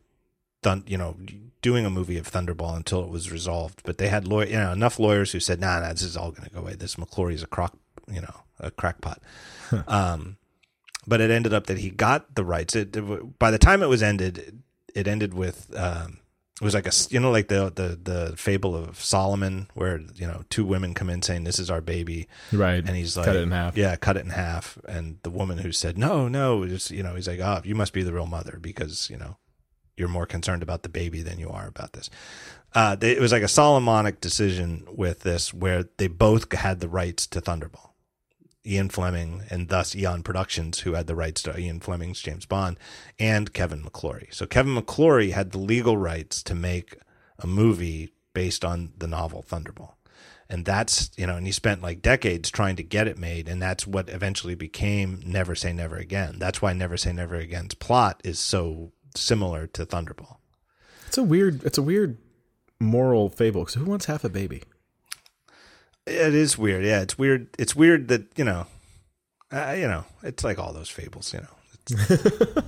thun- 0.61 0.83
you 0.87 0.97
know, 0.97 1.17
doing 1.61 1.85
a 1.85 1.89
movie 1.89 2.17
of 2.17 2.29
Thunderball 2.29 2.75
until 2.75 3.01
it 3.03 3.09
was 3.09 3.31
resolved. 3.31 3.81
But 3.85 3.97
they 3.97 4.09
had 4.09 4.27
lawyer, 4.27 4.47
you 4.47 4.57
know, 4.57 4.71
enough 4.73 4.99
lawyers 4.99 5.31
who 5.31 5.39
said, 5.39 5.59
"Nah, 5.61 5.79
nah, 5.79 5.93
this 5.93 6.03
is 6.03 6.17
all 6.17 6.31
going 6.31 6.47
to 6.49 6.53
go 6.53 6.59
away. 6.59 6.75
This 6.75 6.95
McClory 6.95 7.33
is 7.33 7.43
a 7.43 7.47
crock, 7.47 7.77
you 8.11 8.21
know, 8.21 8.35
a 8.59 8.71
crackpot." 8.71 9.21
um, 9.87 10.37
but 11.07 11.21
it 11.21 11.31
ended 11.31 11.53
up 11.53 11.67
that 11.67 11.77
he 11.79 11.89
got 11.89 12.35
the 12.35 12.43
rights. 12.43 12.75
It, 12.75 12.95
it- 12.95 13.39
by 13.39 13.51
the 13.51 13.57
time 13.57 13.81
it 13.81 13.87
was 13.87 14.03
ended, 14.03 14.61
it 14.97 15.07
ended 15.07 15.33
with 15.33 15.73
um, 15.77 16.19
it 16.59 16.65
was 16.65 16.73
like 16.73 16.87
a 16.87 16.91
you 17.11 17.19
know 17.19 17.29
like 17.29 17.49
the 17.49 17.71
the 17.73 18.11
the 18.11 18.35
fable 18.35 18.75
of 18.75 18.99
Solomon 18.99 19.69
where 19.75 20.01
you 20.15 20.25
know 20.25 20.43
two 20.49 20.65
women 20.65 20.95
come 20.95 21.09
in 21.09 21.21
saying 21.21 21.43
this 21.43 21.59
is 21.59 21.69
our 21.69 21.81
baby 21.81 22.27
right. 22.51 22.83
and 22.83 22.89
he's 22.89 23.15
like 23.15 23.27
cut 23.27 23.35
it 23.35 23.43
in 23.43 23.51
half. 23.51 23.77
yeah 23.77 23.95
cut 23.95 24.17
it 24.17 24.25
in 24.25 24.31
half 24.31 24.77
and 24.87 25.19
the 25.21 25.29
woman 25.29 25.59
who 25.59 25.71
said 25.71 25.97
no 25.97 26.27
no 26.27 26.65
just 26.65 26.89
you 26.89 27.03
know 27.03 27.13
he's 27.13 27.27
like 27.27 27.39
oh 27.39 27.61
you 27.63 27.75
must 27.75 27.93
be 27.93 28.01
the 28.01 28.13
real 28.13 28.25
mother 28.25 28.57
because 28.59 29.07
you 29.09 29.17
know 29.17 29.37
you're 29.95 30.07
more 30.07 30.25
concerned 30.25 30.63
about 30.63 30.81
the 30.81 30.89
baby 30.89 31.21
than 31.21 31.37
you 31.39 31.49
are 31.49 31.67
about 31.67 31.93
this 31.93 32.09
uh, 32.73 32.95
they, 32.95 33.11
it 33.11 33.21
was 33.21 33.31
like 33.31 33.43
a 33.43 33.47
Solomonic 33.47 34.19
decision 34.19 34.85
with 34.91 35.21
this 35.21 35.53
where 35.53 35.85
they 35.97 36.07
both 36.07 36.51
had 36.51 36.79
the 36.79 36.89
rights 36.89 37.25
to 37.25 37.39
Thunderball 37.39 37.86
Ian 38.67 38.89
Fleming 38.89 39.43
and 39.49 39.69
thus 39.69 39.95
Eon 39.95 40.23
Productions, 40.23 40.79
who 40.79 40.93
had 40.93 41.07
the 41.07 41.15
rights 41.15 41.41
to 41.43 41.57
Ian 41.57 41.79
Fleming's 41.79 42.21
James 42.21 42.45
Bond, 42.45 42.77
and 43.17 43.53
Kevin 43.53 43.81
McClory. 43.83 44.33
So 44.33 44.45
Kevin 44.45 44.75
McClory 44.75 45.31
had 45.31 45.51
the 45.51 45.57
legal 45.59 45.97
rights 45.97 46.43
to 46.43 46.53
make 46.55 46.97
a 47.39 47.47
movie 47.47 48.09
based 48.33 48.65
on 48.65 48.93
the 48.97 49.07
novel 49.07 49.43
Thunderball. 49.47 49.93
and 50.49 50.65
that's 50.65 51.11
you 51.17 51.27
know, 51.27 51.35
and 51.35 51.45
he 51.45 51.51
spent 51.51 51.81
like 51.81 52.01
decades 52.01 52.49
trying 52.49 52.75
to 52.77 52.83
get 52.83 53.07
it 53.07 53.17
made, 53.17 53.47
and 53.49 53.61
that's 53.61 53.85
what 53.85 54.09
eventually 54.09 54.55
became 54.55 55.21
Never 55.25 55.55
Say 55.55 55.73
Never 55.73 55.97
Again. 55.97 56.35
That's 56.39 56.61
why 56.61 56.73
Never 56.73 56.97
Say 56.97 57.11
Never 57.13 57.35
Again's 57.35 57.73
plot 57.73 58.21
is 58.23 58.39
so 58.39 58.91
similar 59.15 59.67
to 59.67 59.85
Thunderball. 59.85 60.37
It's 61.07 61.17
a 61.17 61.23
weird. 61.23 61.63
It's 61.63 61.77
a 61.77 61.81
weird 61.81 62.17
moral 62.79 63.29
fable. 63.29 63.61
Because 63.61 63.75
who 63.75 63.85
wants 63.85 64.05
half 64.05 64.23
a 64.23 64.29
baby? 64.29 64.63
It 66.07 66.33
is 66.33 66.57
weird. 66.57 66.85
Yeah, 66.85 67.01
it's 67.01 67.17
weird. 67.17 67.47
It's 67.59 67.75
weird 67.75 68.07
that 68.07 68.27
you 68.35 68.43
know, 68.43 68.67
uh, 69.51 69.75
you 69.77 69.87
know, 69.87 70.05
it's 70.23 70.43
like 70.43 70.59
all 70.59 70.73
those 70.73 70.89
fables. 70.89 71.33
You 71.33 71.41
know, 71.41 72.17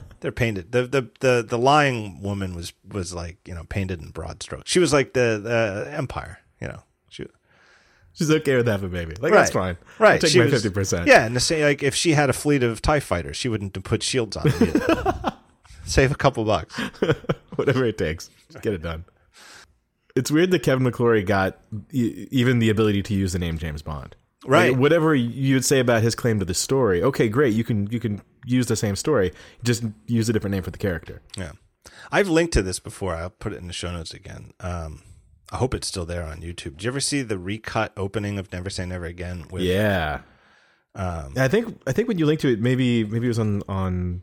they're 0.20 0.32
painted. 0.32 0.72
The, 0.72 0.88
the 0.88 1.10
the 1.20 1.45
the 1.48 1.57
lying 1.57 2.22
woman 2.22 2.56
was 2.56 2.74
was 2.88 3.14
like 3.14 3.38
you 3.48 3.53
know 3.53 3.64
painted 3.64 4.02
in 4.02 4.10
broad 4.10 4.44
strokes. 4.44 4.70
She 4.70 4.80
was 4.80 4.94
like 4.94 5.14
the 5.14 5.40
the 5.41 5.91
empire. 5.95 6.40
You 6.60 6.68
know, 6.68 6.84
she 7.10 7.26
She's 8.14 8.30
okay 8.30 8.57
with 8.57 8.68
having 8.68 8.90
a 8.90 8.91
baby. 8.91 9.16
Like 9.20 9.32
that's 9.32 9.52
fine. 9.52 9.78
right. 9.98 10.14
I'll 10.14 10.20
take 10.20 10.32
she 10.32 10.40
my 10.40 10.49
fifty 10.49 10.70
percent. 10.70 11.07
Yeah, 11.07 11.26
and 11.26 11.34
the 11.34 11.40
same 11.40 11.64
like 11.64 11.82
if 11.82 11.95
she 11.95 12.11
had 12.11 12.30
a 12.30 12.34
fleet 12.34 12.64
of 12.64 12.82
Tie 12.82 12.99
fighters, 12.99 13.38
she 13.38 13.48
wouldn't 13.48 13.82
put 13.84 14.03
shields 14.03 14.36
on. 14.36 14.52
Save 15.86 16.11
a 16.11 16.16
couple 16.16 16.44
bucks. 16.44 16.78
whatever 17.56 17.86
it 17.86 17.98
takes. 17.98 18.30
Just 18.52 18.61
get 18.61 18.74
it 18.74 18.82
done. 18.82 19.06
It's 20.20 20.30
weird 20.32 20.52
that 20.52 20.64
Kevin 20.64 20.86
McClory 20.86 21.26
got 21.26 21.58
e- 21.91 22.28
even 22.30 22.60
the 22.60 22.70
ability 22.70 23.02
to 23.04 23.14
use 23.14 23.34
the 23.34 23.40
name 23.40 23.58
James 23.58 23.82
Bond. 23.82 24.16
Right. 24.46 24.72
Like, 24.72 24.80
whatever 24.80 25.16
you 25.16 25.56
would 25.56 25.66
say 25.66 25.80
about 25.80 26.02
his 26.02 26.16
claim 26.16 26.40
to 26.40 26.46
the 26.46 26.54
story, 26.54 27.02
okay, 27.04 27.28
great. 27.30 27.54
You 27.54 27.64
can 27.64 27.88
you 27.91 28.00
can 28.00 28.22
use 28.46 28.68
the 28.68 28.76
same 28.76 28.96
story, 28.96 29.32
just 29.64 29.84
use 30.08 30.30
a 30.30 30.34
different 30.34 30.54
name 30.54 30.64
for 30.64 30.72
the 30.72 30.78
character. 30.78 31.22
Yeah. 31.38 31.52
I've 32.12 32.30
linked 32.30 32.54
to 32.54 32.62
this 32.62 32.80
before. 32.80 33.16
I'll 33.16 33.30
put 33.30 33.54
it 33.54 33.58
in 33.58 33.68
the 33.68 33.74
show 33.74 33.91
notes 33.91 34.14
again. 34.14 34.54
Um, 34.60 35.02
I 35.52 35.58
hope 35.58 35.74
it's 35.74 35.88
still 35.88 36.06
there 36.06 36.24
on 36.24 36.41
YouTube. 36.41 36.78
Did 36.78 36.84
you 36.84 36.90
ever 36.91 37.00
see 37.00 37.22
the 37.22 37.38
recut 37.38 37.91
opening 37.98 38.38
of 38.38 38.52
Never 38.52 38.70
Say 38.70 38.86
Never 38.86 39.06
Again? 39.06 39.46
With, 39.52 39.64
Yeah. 39.64 40.22
Um, 40.96 41.34
I 41.38 41.48
think 41.48 41.82
I 41.88 41.91
think 41.91 42.08
when 42.08 42.18
you 42.18 42.26
linked 42.26 42.41
to 42.41 42.52
it, 42.54 42.60
maybe 42.60 43.04
maybe 43.04 43.26
it 43.28 43.30
was 43.30 43.40
on 43.40 43.62
on 43.68 44.22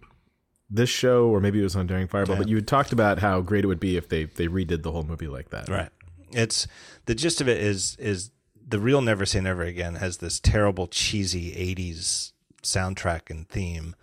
this 0.68 0.90
show 0.90 1.28
or 1.28 1.40
maybe 1.40 1.60
it 1.60 1.62
was 1.62 1.76
on 1.76 1.86
Daring 1.86 2.08
Fireball, 2.08 2.34
Yeah. 2.36 2.40
but 2.42 2.48
you 2.48 2.56
had 2.56 2.66
talked 2.66 2.92
about 2.92 3.18
how 3.20 3.40
great 3.40 3.64
it 3.64 3.68
would 3.68 3.80
be 3.80 3.96
if 3.96 4.08
they 4.08 4.24
they 4.24 4.48
redid 4.48 4.82
the 4.82 4.92
whole 4.92 5.04
movie 5.04 5.28
like 5.28 5.50
that. 5.50 5.68
Right. 5.68 5.90
It's 6.32 6.66
the 7.06 7.14
gist 7.14 7.40
of 7.40 7.48
it 7.48 7.58
is 7.58 7.96
is 7.98 8.30
the 8.68 8.80
real 8.80 9.00
Never 9.00 9.24
Say 9.24 9.40
Never 9.40 9.62
Again 9.62 9.94
has 9.96 10.16
this 10.18 10.40
terrible 10.40 10.88
cheesy 10.88 11.52
'80s 11.52 12.32
soundtrack 12.62 13.30
and 13.30 13.48
theme, 13.48 13.94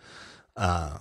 uh, 0.56 1.00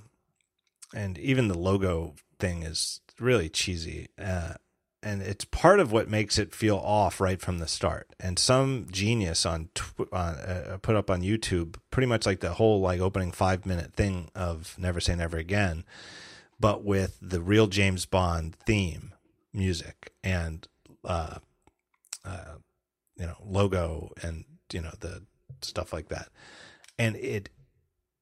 and 0.95 1.17
even 1.19 1.47
the 1.47 1.57
logo 1.59 2.15
thing 2.41 2.65
is 2.65 3.01
really 3.21 3.49
cheesy. 3.49 4.09
Uh, 4.19 4.55
and 5.03 5.21
it's 5.21 5.45
part 5.45 5.81
of 5.81 5.91
what 5.91 6.09
makes 6.09 6.39
it 6.39 6.55
feel 6.55 6.77
off 6.77 7.21
right 7.21 7.41
from 7.41 7.59
the 7.59 7.67
start. 7.67 8.15
And 8.21 8.39
some 8.39 8.87
genius 8.91 9.45
on 9.45 9.69
tw- 9.75 10.13
on 10.13 10.35
uh, 10.35 10.79
put 10.81 10.97
up 10.97 11.11
on 11.11 11.23
YouTube 11.23 11.77
pretty 11.91 12.07
much 12.07 12.25
like 12.25 12.41
the 12.41 12.55
whole 12.55 12.81
like 12.81 13.01
opening 13.01 13.33
five 13.33 13.67
minute 13.67 13.95
thing 13.95 14.31
of 14.35 14.77
Never 14.79 15.01
Say 15.01 15.17
Never 15.17 15.37
Again, 15.37 15.85
but 16.61 16.85
with 16.85 17.19
the 17.21 17.41
real 17.41 17.67
James 17.67 18.07
Bond 18.07 18.55
theme 18.67 19.13
music 19.53 20.13
and 20.23 20.67
uh, 21.05 21.39
uh, 22.25 22.57
you 23.17 23.27
know 23.27 23.37
logo 23.45 24.13
and 24.23 24.45
you 24.73 24.81
know 24.81 24.93
the 25.01 25.25
stuff 25.63 25.93
like 25.93 26.09
that, 26.09 26.29
and 26.99 27.17
it 27.17 27.49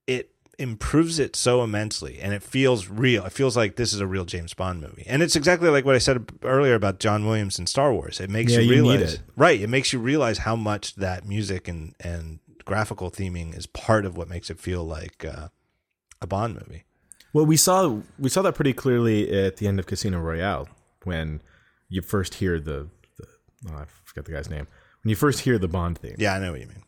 it 0.07 0.31
improves 0.61 1.19
it 1.19 1.35
so 1.35 1.63
immensely 1.65 2.21
and 2.21 2.33
it 2.33 2.43
feels 2.43 2.89
real. 2.89 3.25
It 3.25 3.33
feels 3.33 3.57
like 3.57 3.77
this 3.77 3.93
is 3.93 4.01
a 4.01 4.07
real 4.07 4.25
James 4.25 4.55
Bond 4.55 4.81
movie, 4.81 5.05
and 5.07 5.23
it's 5.23 5.35
exactly 5.37 5.69
like 5.71 5.85
what 5.85 5.95
I 5.95 5.99
said 5.99 6.29
earlier 6.43 6.75
about 6.75 7.01
John 7.01 7.27
Williams 7.27 7.59
and 7.59 7.69
Star 7.69 7.93
Wars. 7.93 8.21
It 8.21 8.31
makes 8.31 8.53
Yeah, 8.53 8.61
you 8.61 8.75
you 8.75 8.83
need 8.83 8.91
realize 8.91 9.15
it. 9.15 9.21
right. 9.37 9.61
It 9.61 9.69
makes 9.69 9.93
you 9.93 9.99
realize 9.99 10.39
how 10.39 10.57
much 10.57 10.95
that 10.97 11.27
music 11.27 11.67
and 11.69 11.95
and 12.01 12.39
graphical 12.65 13.11
theming 13.11 13.57
is 13.57 13.67
part 13.67 14.05
of 14.05 14.17
what 14.17 14.29
makes 14.29 14.51
it 14.51 14.61
feel 14.61 14.85
like 14.85 15.25
uh, 15.25 15.49
a 16.21 16.27
Bond 16.27 16.55
movie. 16.55 16.85
Well, 17.33 17.47
we 17.47 17.57
saw 17.57 18.01
we 18.19 18.29
saw 18.29 18.43
that 18.43 18.55
pretty 18.55 18.73
clearly 18.73 19.31
at 19.45 19.57
the 19.57 19.67
end 19.67 19.79
of 19.79 19.87
Casino 19.87 20.19
Royale 20.21 20.69
when 21.05 21.41
you 21.89 22.03
first 22.03 22.35
hear 22.35 22.61
the, 22.61 22.89
the 23.19 23.27
oh, 23.71 23.75
I 23.77 23.85
forget 24.05 24.25
the 24.27 24.33
guy's 24.33 24.51
name. 24.51 24.67
When 25.03 25.11
you 25.11 25.17
first 25.17 25.41
hear 25.41 25.59
the 25.59 25.69
Bond 25.69 25.99
theme. 25.99 26.17
Yeah, 26.19 26.35
I 26.35 26.39
know 26.41 26.53
what 26.53 26.61
you 26.61 26.67
mean. 26.67 26.83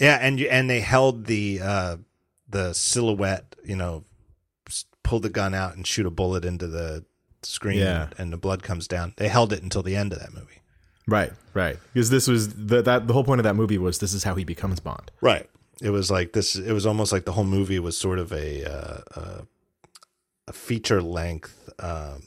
Yeah, 0.00 0.18
and 0.20 0.40
you, 0.40 0.46
and 0.48 0.70
they 0.70 0.80
held 0.80 1.26
the 1.26 1.60
uh, 1.62 1.96
the 2.52 2.72
silhouette, 2.72 3.56
you 3.64 3.76
know, 3.76 4.04
pull 5.02 5.20
the 5.20 5.28
gun 5.28 5.52
out 5.54 5.74
and 5.76 5.86
shoot 5.86 6.06
a 6.06 6.10
bullet 6.10 6.44
into 6.44 6.66
the 6.68 7.04
screen, 7.42 7.78
Yeah. 7.78 8.08
and 8.18 8.32
the 8.32 8.36
blood 8.36 8.62
comes 8.62 8.86
down. 8.86 9.14
They 9.16 9.28
held 9.28 9.52
it 9.52 9.62
until 9.62 9.82
the 9.82 9.96
end 9.96 10.12
of 10.12 10.20
that 10.20 10.32
movie. 10.32 10.60
Right, 11.08 11.32
right. 11.54 11.76
Because 11.92 12.10
this 12.10 12.28
was 12.28 12.54
the 12.54 12.80
that 12.82 13.08
the 13.08 13.12
whole 13.12 13.24
point 13.24 13.40
of 13.40 13.44
that 13.44 13.56
movie 13.56 13.78
was 13.78 13.98
this 13.98 14.14
is 14.14 14.22
how 14.22 14.36
he 14.36 14.44
becomes 14.44 14.78
Bond. 14.78 15.10
Right. 15.20 15.50
It 15.80 15.90
was 15.90 16.10
like 16.12 16.32
this. 16.32 16.54
It 16.54 16.72
was 16.72 16.86
almost 16.86 17.10
like 17.12 17.24
the 17.24 17.32
whole 17.32 17.42
movie 17.44 17.80
was 17.80 17.98
sort 17.98 18.20
of 18.20 18.32
a 18.32 18.64
uh, 18.64 19.00
uh, 19.16 19.40
a 20.46 20.52
feature 20.52 21.02
length. 21.02 21.68
Um, 21.80 22.22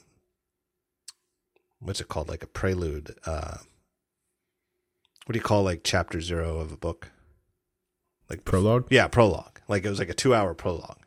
what's 1.80 2.00
it 2.02 2.08
called? 2.08 2.28
Like 2.28 2.42
a 2.42 2.46
prelude. 2.46 3.14
Uh, 3.24 3.58
what 5.24 5.32
do 5.32 5.38
you 5.38 5.42
call 5.42 5.62
like 5.62 5.80
chapter 5.82 6.20
zero 6.20 6.58
of 6.58 6.70
a 6.70 6.76
book? 6.76 7.10
Like 8.28 8.44
Prologue? 8.44 8.88
Yeah, 8.90 9.08
prologue. 9.08 9.55
Like 9.68 9.84
it 9.84 9.88
was 9.88 9.98
like 9.98 10.08
a 10.10 10.14
two 10.14 10.34
hour 10.34 10.54
prologue. 10.54 10.98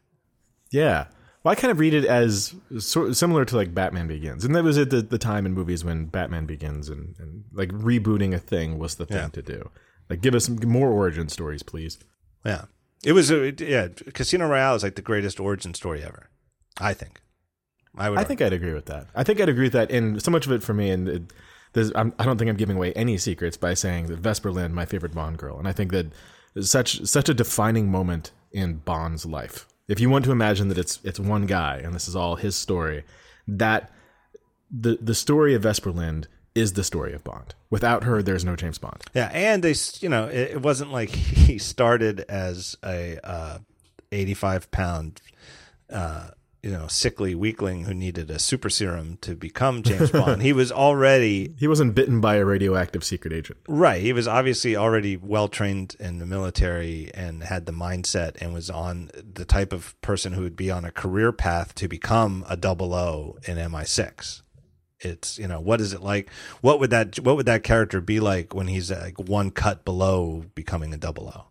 Yeah. 0.71 1.05
Well, 1.43 1.53
I 1.53 1.55
kind 1.55 1.71
of 1.71 1.79
read 1.79 1.93
it 1.93 2.03
as 2.05 2.53
sort 2.79 3.15
similar 3.15 3.45
to 3.45 3.55
like 3.55 3.73
Batman 3.73 4.07
Begins, 4.07 4.43
and 4.43 4.53
that 4.55 4.63
was 4.63 4.77
at 4.77 4.89
the, 4.89 5.01
the 5.01 5.17
time 5.17 5.45
in 5.45 5.53
movies 5.53 5.85
when 5.85 6.05
Batman 6.07 6.45
Begins 6.45 6.89
and, 6.89 7.15
and 7.17 7.45
like 7.53 7.69
rebooting 7.69 8.33
a 8.33 8.39
thing 8.39 8.77
was 8.77 8.95
the 8.95 9.05
thing 9.05 9.17
Yeah. 9.17 9.27
to 9.29 9.41
do. 9.41 9.69
Like, 10.09 10.21
give 10.21 10.35
us 10.35 10.45
some 10.45 10.57
more 10.65 10.89
origin 10.89 11.29
stories, 11.29 11.63
please. 11.63 11.97
Yeah. 12.45 12.65
It 13.05 13.13
was 13.13 13.31
a 13.31 13.53
yeah. 13.57 13.87
Casino 14.13 14.47
Royale 14.47 14.75
is 14.75 14.83
like 14.83 14.95
the 14.95 15.01
greatest 15.01 15.39
origin 15.39 15.73
story 15.73 16.03
ever. 16.03 16.29
I 16.81 16.93
think. 16.93 17.21
I 17.97 18.09
would. 18.09 18.19
I 18.19 18.23
think 18.25 18.41
I'd 18.41 18.51
agree 18.53 18.73
with 18.73 18.87
that. 18.87 19.07
I 19.15 19.23
think 19.23 19.39
I'd 19.39 19.49
agree 19.49 19.65
with 19.65 19.73
that. 19.73 19.91
And 19.91 20.21
so 20.21 20.31
much 20.31 20.45
of 20.45 20.51
it 20.51 20.61
for 20.61 20.73
me, 20.73 20.89
and 20.89 21.07
it, 21.07 21.33
there's, 21.73 21.91
I'm, 21.95 22.13
I 22.19 22.25
don't 22.25 22.37
think 22.37 22.49
I'm 22.49 22.57
giving 22.57 22.75
away 22.75 22.91
any 22.93 23.17
secrets 23.17 23.55
by 23.55 23.73
saying 23.73 24.07
that 24.07 24.19
Vesper 24.19 24.51
Lynd, 24.51 24.75
my 24.75 24.85
favorite 24.85 25.13
Bond 25.15 25.37
girl, 25.37 25.57
and 25.57 25.67
I 25.67 25.71
think 25.71 25.91
that 25.91 26.07
such 26.61 27.05
such 27.05 27.29
a 27.29 27.33
defining 27.33 27.89
moment 27.89 28.31
in 28.51 28.75
Bond's 28.77 29.25
life. 29.25 29.67
If 29.87 29.99
you 29.99 30.09
want 30.09 30.25
to 30.25 30.31
imagine 30.31 30.67
that 30.69 30.77
it's 30.77 30.99
it's 31.03 31.19
one 31.19 31.45
guy 31.45 31.77
and 31.83 31.93
this 31.93 32.07
is 32.07 32.15
all 32.15 32.35
his 32.35 32.55
story, 32.55 33.03
that 33.47 33.91
the 34.69 34.97
the 35.01 35.15
story 35.15 35.55
of 35.55 35.63
Vesper 35.63 35.91
Lynd 35.91 36.27
is 36.55 36.73
the 36.73 36.83
story 36.83 37.13
of 37.13 37.23
Bond. 37.23 37.55
Without 37.69 38.03
her, 38.03 38.21
there's 38.21 38.45
no 38.45 38.55
James 38.55 38.77
Bond. 38.77 39.01
Yeah, 39.13 39.29
and 39.33 39.63
they, 39.63 39.75
you 39.99 40.09
know, 40.09 40.27
it, 40.27 40.51
it 40.51 40.61
wasn't 40.61 40.91
like 40.91 41.09
he 41.09 41.57
started 41.57 42.21
as 42.29 42.75
a 42.83 43.19
uh, 43.23 43.57
eighty-five 44.11 44.69
pound, 44.71 45.21
uh, 45.91 46.29
you 46.61 46.71
know, 46.71 46.87
sickly 46.87 47.35
weakling 47.35 47.85
who 47.85 47.93
needed 47.93 48.29
a 48.29 48.37
super 48.39 48.69
serum 48.69 49.17
to 49.21 49.35
become 49.35 49.81
James 49.81 50.11
Bond. 50.11 50.41
He 50.41 50.51
was 50.51 50.71
already 50.71 51.53
He 51.57 51.67
wasn't 51.67 51.95
bitten 51.95 52.19
by 52.19 52.35
a 52.35 52.45
radioactive 52.45 53.03
secret 53.03 53.33
agent. 53.33 53.59
right. 53.67 54.01
He 54.01 54.13
was 54.13 54.27
obviously 54.27 54.75
already 54.75 55.15
well 55.15 55.47
trained 55.47 55.95
in 55.99 56.19
the 56.19 56.25
military 56.25 57.11
and 57.13 57.43
had 57.43 57.65
the 57.65 57.71
mindset 57.71 58.35
and 58.41 58.53
was 58.53 58.69
on 58.69 59.09
the 59.15 59.45
type 59.45 59.71
of 59.71 59.99
person 60.01 60.33
who 60.33 60.41
would 60.41 60.55
be 60.57 60.69
on 60.69 60.83
a 60.83 60.91
career 60.91 61.31
path 61.31 61.73
to 61.75 61.87
become 61.87 62.45
a 62.49 62.57
double 62.57 62.93
O 62.93 63.37
in 63.45 63.57
MI6. 63.57 64.41
It's 65.01 65.39
you 65.39 65.47
know 65.47 65.61
what 65.61 65.79
is 65.79 65.93
it 65.93 66.01
like? 66.01 66.29
What 66.59 66.81
would 66.81 66.89
that 66.89 67.19
what 67.21 67.37
would 67.37 67.45
that 67.45 67.63
character 67.63 68.01
be 68.01 68.19
like 68.19 68.53
when 68.53 68.67
he's 68.67 68.91
like 68.91 69.17
one 69.17 69.49
cut 69.49 69.85
below 69.85 70.43
becoming 70.55 70.93
a 70.93 70.97
double 70.97 71.29
O? 71.29 71.45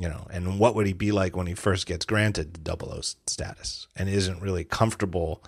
You 0.00 0.08
know, 0.08 0.28
and 0.30 0.60
what 0.60 0.76
would 0.76 0.86
he 0.86 0.92
be 0.92 1.10
like 1.10 1.34
when 1.34 1.48
he 1.48 1.54
first 1.54 1.84
gets 1.86 2.04
granted 2.06 2.54
the 2.54 2.60
double 2.60 2.92
O 2.92 3.00
status 3.26 3.88
and 3.96 4.08
isn't 4.08 4.40
really 4.40 4.62
comfortable 4.62 5.42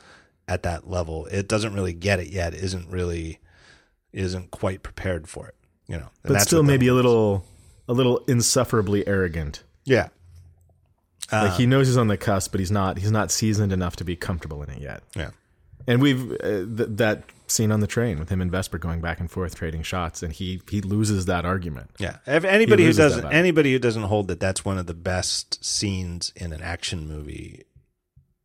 at 0.49 0.65
that 0.65 0.91
level? 0.91 1.27
It 1.27 1.47
doesn't 1.47 1.73
really 1.73 1.93
get 1.93 2.19
it 2.19 2.29
yet. 2.29 2.53
Isn't 2.53 2.91
really 2.91 3.39
isn't 4.13 4.51
quite 4.51 4.83
prepared 4.83 5.29
for 5.29 5.47
it. 5.47 5.55
You 5.87 5.99
know, 5.99 6.03
and 6.03 6.11
But 6.25 6.33
that's 6.33 6.45
still 6.47 6.65
maybe 6.65 6.89
a 6.89 6.95
little 6.95 7.45
a 7.89 7.93
little 7.93 8.19
insufferably 8.27 9.07
arrogant. 9.07 9.63
yeah. 9.85 10.09
Uh, 11.33 11.45
Like 11.49 11.53
he 11.59 11.67
knows 11.67 11.87
he's 11.87 11.97
on 11.97 12.09
the 12.09 12.17
cusp, 12.17 12.51
but 12.51 12.59
he's 12.59 12.73
not 12.73 12.99
he's 12.99 13.13
not 13.13 13.31
seasoned 13.31 13.73
enough 13.73 13.95
to 13.97 14.05
be 14.05 14.17
comfortable 14.17 14.65
in 14.65 14.71
it 14.71 14.83
yet. 14.83 15.05
Yeah. 15.15 15.31
And 15.87 16.01
we've 16.01 16.33
uh, 16.33 16.67
th- 16.77 16.89
that 16.97 17.25
scene 17.47 17.73
on 17.73 17.81
the 17.81 17.87
train 17.87 18.19
with 18.19 18.29
him 18.29 18.41
and 18.41 18.51
Vesper 18.51 18.79
going 18.79 19.01
back 19.01 19.21
and 19.21 19.31
forth 19.31 19.55
trading 19.55 19.83
shots, 19.83 20.23
and 20.23 20.33
he 20.33 20.61
he 20.69 20.81
loses 20.81 21.27
that 21.27 21.45
argument. 21.45 21.91
Yeah. 21.99 22.19
If 22.27 22.45
anybody 22.45 22.85
who 22.85 22.93
doesn't 22.93 23.27
anybody 23.27 23.73
who 23.73 23.79
doesn't 23.79 24.05
hold 24.05 24.29
that 24.29 24.41
that's 24.41 24.65
one 24.65 24.79
of 24.79 24.87
the 24.87 24.95
best 24.95 25.65
scenes 25.65 26.33
in 26.37 26.53
an 26.53 26.63
action 26.63 27.09
movie 27.09 27.65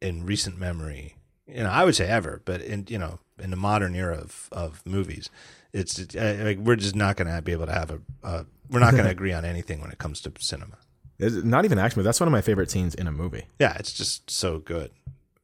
in 0.02 0.26
recent 0.26 0.58
memory, 0.58 1.16
you 1.48 1.64
know, 1.64 1.70
I 1.70 1.86
would 1.86 1.96
say 1.96 2.08
ever, 2.08 2.42
but 2.46 2.62
in 2.62 2.86
you 2.90 2.98
know, 2.98 3.20
in 3.40 3.50
the 3.52 3.58
modern 3.58 3.96
era 3.96 4.18
of 4.18 4.50
of 4.52 4.82
movies, 4.86 5.30
it's 5.74 6.00
uh, 6.16 6.42
like 6.44 6.58
we're 6.58 6.76
just 6.76 6.96
not 6.96 7.18
going 7.18 7.34
to 7.34 7.42
be 7.42 7.52
able 7.52 7.66
to 7.68 7.74
have 7.74 7.92
a 7.92 8.00
uh, 8.24 8.44
we're 8.70 8.80
not 8.80 8.92
going 8.92 9.04
to 9.10 9.12
agree 9.12 9.34
on 9.34 9.46
anything 9.46 9.82
when 9.82 9.92
it 9.92 9.98
comes 9.98 10.22
to 10.22 10.32
cinema. 10.40 10.78
It's 11.18 11.36
not 11.36 11.66
even 11.66 11.80
action, 11.80 12.02
but 12.02 12.06
that's 12.06 12.20
one 12.20 12.28
of 12.28 12.32
my 12.32 12.42
favorite 12.42 12.70
scenes 12.70 12.94
in 12.94 13.08
a 13.08 13.12
movie. 13.12 13.46
Yeah, 13.60 13.76
it's 13.80 13.94
just 13.94 14.30
so 14.30 14.60
good. 14.60 14.92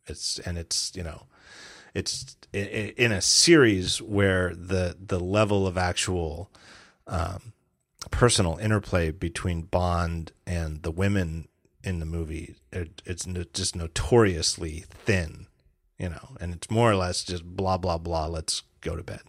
It's 0.08 0.40
and 0.40 0.58
it's, 0.58 0.92
you 0.96 1.04
know, 1.04 1.24
it's 1.94 2.36
in 2.54 3.12
a 3.12 3.22
series 3.22 4.02
where 4.02 4.54
the 4.56 4.96
the 5.00 5.20
level 5.20 5.66
of 5.68 5.78
actual 5.78 6.50
um, 7.08 7.54
personal 8.12 8.58
interplay 8.58 9.12
between 9.12 9.64
Bond 9.64 10.32
and 10.46 10.84
the 10.84 10.92
women 10.92 11.48
in 11.84 12.00
the 12.00 12.06
movie 12.06 12.56
it, 12.72 13.02
it's 13.06 13.26
no, 13.26 13.44
just 13.54 13.76
notoriously 13.76 14.86
thin, 15.06 15.48
you 15.98 16.10
know, 16.10 16.36
and 16.40 16.54
it's 16.54 16.70
more 16.70 16.92
or 16.92 16.96
less 16.96 17.24
just 17.24 17.44
blah 17.44 17.78
blah 17.78 17.98
blah. 17.98 18.28
Let's 18.28 18.64
go 18.82 18.96
to 18.96 19.04
bed, 19.04 19.22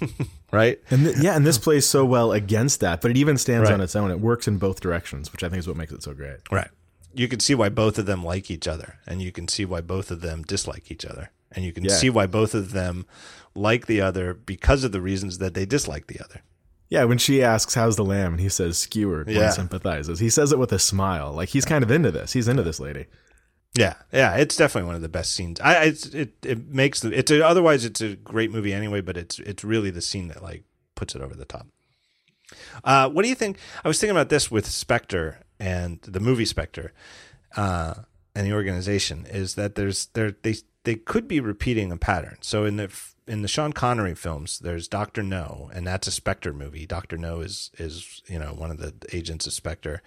right? 0.52 0.80
And 0.90 1.04
th- 1.04 1.18
yeah, 1.18 1.36
and 1.36 1.46
this 1.46 1.58
plays 1.58 1.86
so 1.86 2.04
well 2.04 2.32
against 2.32 2.80
that, 2.80 3.00
but 3.00 3.10
it 3.10 3.16
even 3.16 3.36
stands 3.38 3.68
Right. 3.68 3.74
on 3.74 3.80
its 3.80 3.94
own. 3.96 4.10
It 4.10 4.20
works 4.20 4.48
in 4.48 4.58
both 4.58 4.80
directions, 4.80 5.32
which 5.32 5.42
I 5.42 5.48
think 5.48 5.60
is 5.60 5.68
what 5.68 5.76
makes 5.76 5.92
it 5.92 6.02
so 6.02 6.14
great. 6.14 6.38
Right. 6.50 6.68
You 7.14 7.28
can 7.28 7.40
see 7.40 7.54
why 7.54 7.68
both 7.68 7.98
of 7.98 8.06
them 8.06 8.24
like 8.24 8.50
each 8.50 8.68
other, 8.68 8.98
and 9.06 9.20
you 9.22 9.32
can 9.32 9.48
see 9.48 9.64
why 9.64 9.80
both 9.80 10.10
of 10.10 10.20
them 10.20 10.42
dislike 10.42 10.90
each 10.90 11.04
other, 11.04 11.30
and 11.52 11.64
you 11.64 11.72
can 11.72 11.84
Yeah. 11.84 11.94
see 11.94 12.10
why 12.10 12.26
both 12.26 12.54
of 12.54 12.72
them 12.72 13.06
like 13.54 13.86
the 13.86 14.00
other 14.00 14.34
because 14.34 14.84
of 14.84 14.92
the 14.92 15.00
reasons 15.00 15.38
that 15.38 15.54
they 15.54 15.66
dislike 15.66 16.06
the 16.06 16.20
other. 16.22 16.42
Yeah, 16.90 17.04
when 17.04 17.18
she 17.18 17.42
asks, 17.42 17.74
How's 17.74 17.96
the 17.96 18.04
lamb? 18.04 18.32
and 18.34 18.40
he 18.40 18.48
says, 18.48 18.78
Skewered, 18.78 19.28
Yeah. 19.28 19.50
sympathizes. 19.50 20.20
He 20.20 20.30
says 20.30 20.52
it 20.52 20.58
with 20.58 20.72
a 20.72 20.78
smile. 20.78 21.32
Like 21.32 21.50
he's 21.50 21.64
kind 21.66 21.84
of 21.84 21.90
into 21.90 22.10
this. 22.10 22.32
He's 22.32 22.48
into 22.48 22.62
this 22.62 22.80
lady. 22.80 23.06
Yeah, 23.74 23.94
yeah, 24.12 24.36
it's 24.36 24.56
definitely 24.56 24.86
one 24.86 24.94
of 24.96 25.02
the 25.02 25.08
best 25.10 25.32
scenes. 25.34 25.60
I 25.60 25.84
it's, 25.84 26.06
it 26.06 26.32
it 26.42 26.68
makes 26.68 27.00
the 27.00 27.16
it's 27.16 27.30
a, 27.30 27.46
otherwise 27.46 27.84
it's 27.84 28.00
a 28.00 28.16
great 28.16 28.50
movie 28.50 28.72
anyway, 28.72 29.02
but 29.02 29.16
it's 29.18 29.38
it's 29.40 29.62
really 29.62 29.90
the 29.90 30.00
scene 30.00 30.28
that 30.28 30.42
like 30.42 30.64
puts 30.94 31.14
it 31.14 31.20
over 31.20 31.34
the 31.34 31.44
top. 31.44 31.66
Uh, 32.82 33.08
what 33.10 33.22
do 33.22 33.28
you 33.28 33.34
think? 33.34 33.58
I 33.84 33.88
was 33.88 34.00
thinking 34.00 34.16
about 34.16 34.30
this 34.30 34.50
with 34.50 34.66
Spectre 34.66 35.40
and 35.60 36.00
the 36.02 36.18
movie 36.20 36.46
Spectre, 36.46 36.92
uh, 37.56 37.94
and 38.34 38.46
the 38.46 38.52
organization 38.54 39.26
is 39.26 39.54
that 39.56 39.74
there's 39.74 40.06
there 40.14 40.34
they 40.42 40.54
they 40.88 40.94
could 40.94 41.28
be 41.28 41.38
repeating 41.38 41.92
a 41.92 41.98
pattern. 41.98 42.38
So 42.40 42.64
in 42.64 42.76
the 42.76 42.90
in 43.26 43.42
the 43.42 43.48
Sean 43.48 43.74
Connery 43.74 44.14
films, 44.14 44.58
there's 44.58 44.88
Doctor 44.88 45.22
No, 45.22 45.70
and 45.74 45.86
that's 45.86 46.06
a 46.06 46.10
Spectre 46.10 46.54
movie. 46.54 46.86
Doctor 46.86 47.18
No 47.18 47.42
is 47.42 47.70
is 47.78 48.22
you 48.26 48.38
know 48.38 48.54
one 48.54 48.70
of 48.70 48.78
the 48.78 48.94
agents 49.12 49.46
of 49.46 49.52
Spectre 49.52 50.00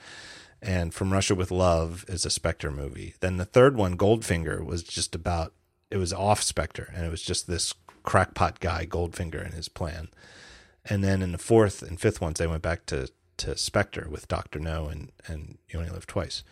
and 0.59 0.91
From 0.91 1.13
Russia 1.13 1.35
with 1.35 1.51
Love 1.51 2.03
is 2.07 2.25
a 2.25 2.31
Spectre 2.31 2.71
movie. 2.71 3.13
Then 3.19 3.37
the 3.37 3.45
third 3.45 3.77
one, 3.77 3.95
Goldfinger, 3.95 4.65
was 4.65 4.81
just 4.81 5.13
about 5.13 5.53
it 5.91 5.97
was 5.97 6.13
off 6.13 6.41
Spectre, 6.41 6.91
and 6.95 7.05
it 7.05 7.11
was 7.11 7.21
just 7.21 7.45
this 7.45 7.75
crackpot 8.01 8.59
guy, 8.59 8.87
Goldfinger, 8.87 9.45
and 9.45 9.53
his 9.53 9.69
plan. 9.69 10.09
And 10.83 11.03
then 11.03 11.21
in 11.21 11.31
the 11.31 11.37
fourth 11.37 11.83
and 11.83 11.99
fifth 12.01 12.21
ones, 12.21 12.39
they 12.39 12.47
went 12.47 12.63
back 12.63 12.87
to 12.87 13.11
to 13.37 13.55
Spectre 13.55 14.07
with 14.09 14.27
Doctor 14.27 14.57
No 14.57 14.87
and 14.87 15.11
and 15.27 15.59
You 15.69 15.77
Only 15.77 15.91
Live 15.91 16.07
Twice. 16.07 16.43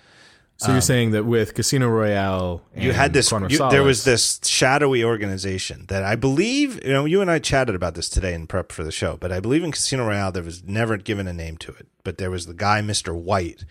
So 0.59 0.71
you're 0.73 0.81
saying 0.81 1.11
that 1.11 1.25
with 1.25 1.53
Casino 1.53 1.87
Royale, 1.87 2.61
and 2.73 2.81
Um, 2.81 2.87
You 2.87 2.91
had 2.93 3.13
this. 3.13 3.31
You- 3.31 3.57
there 3.71 3.81
was 3.83 4.03
this 4.03 4.41
shadowy 4.43 5.03
organization 5.05 5.85
that 5.87 6.03
I 6.03 6.15
believe. 6.15 6.83
You 6.83 6.91
know, 6.91 7.05
you 7.05 7.21
and 7.21 7.31
I 7.31 7.39
chatted 7.39 7.75
about 7.75 7.95
this 7.95 8.09
today 8.09 8.33
in 8.33 8.45
prep 8.45 8.71
for 8.73 8.83
the 8.83 8.91
show. 8.91 9.15
But 9.15 9.31
I 9.31 9.39
believe 9.39 9.63
in 9.63 9.71
Casino 9.71 10.05
Royale 10.05 10.31
there 10.33 10.43
was 10.43 10.63
never 10.65 10.97
given 10.97 11.27
a 11.27 11.33
name 11.33 11.55
to 11.59 11.71
it. 11.71 11.87
But 12.03 12.17
there 12.17 12.29
was 12.29 12.45
the 12.45 12.53
guy, 12.53 12.81
Mister 12.81 13.13
White, 13.13 13.63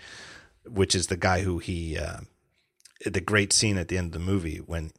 which 0.67 0.95
is 0.95 1.09
the 1.09 1.17
guy 1.17 1.43
who 1.43 1.59
he. 1.59 1.99
Uh, 1.99 2.21
the 3.05 3.21
great 3.21 3.53
scene 3.53 3.79
at 3.79 3.87
the 3.89 3.97
end 3.97 4.07
of 4.09 4.13
the 4.21 4.27
movie 4.27 4.57
when 4.59 4.91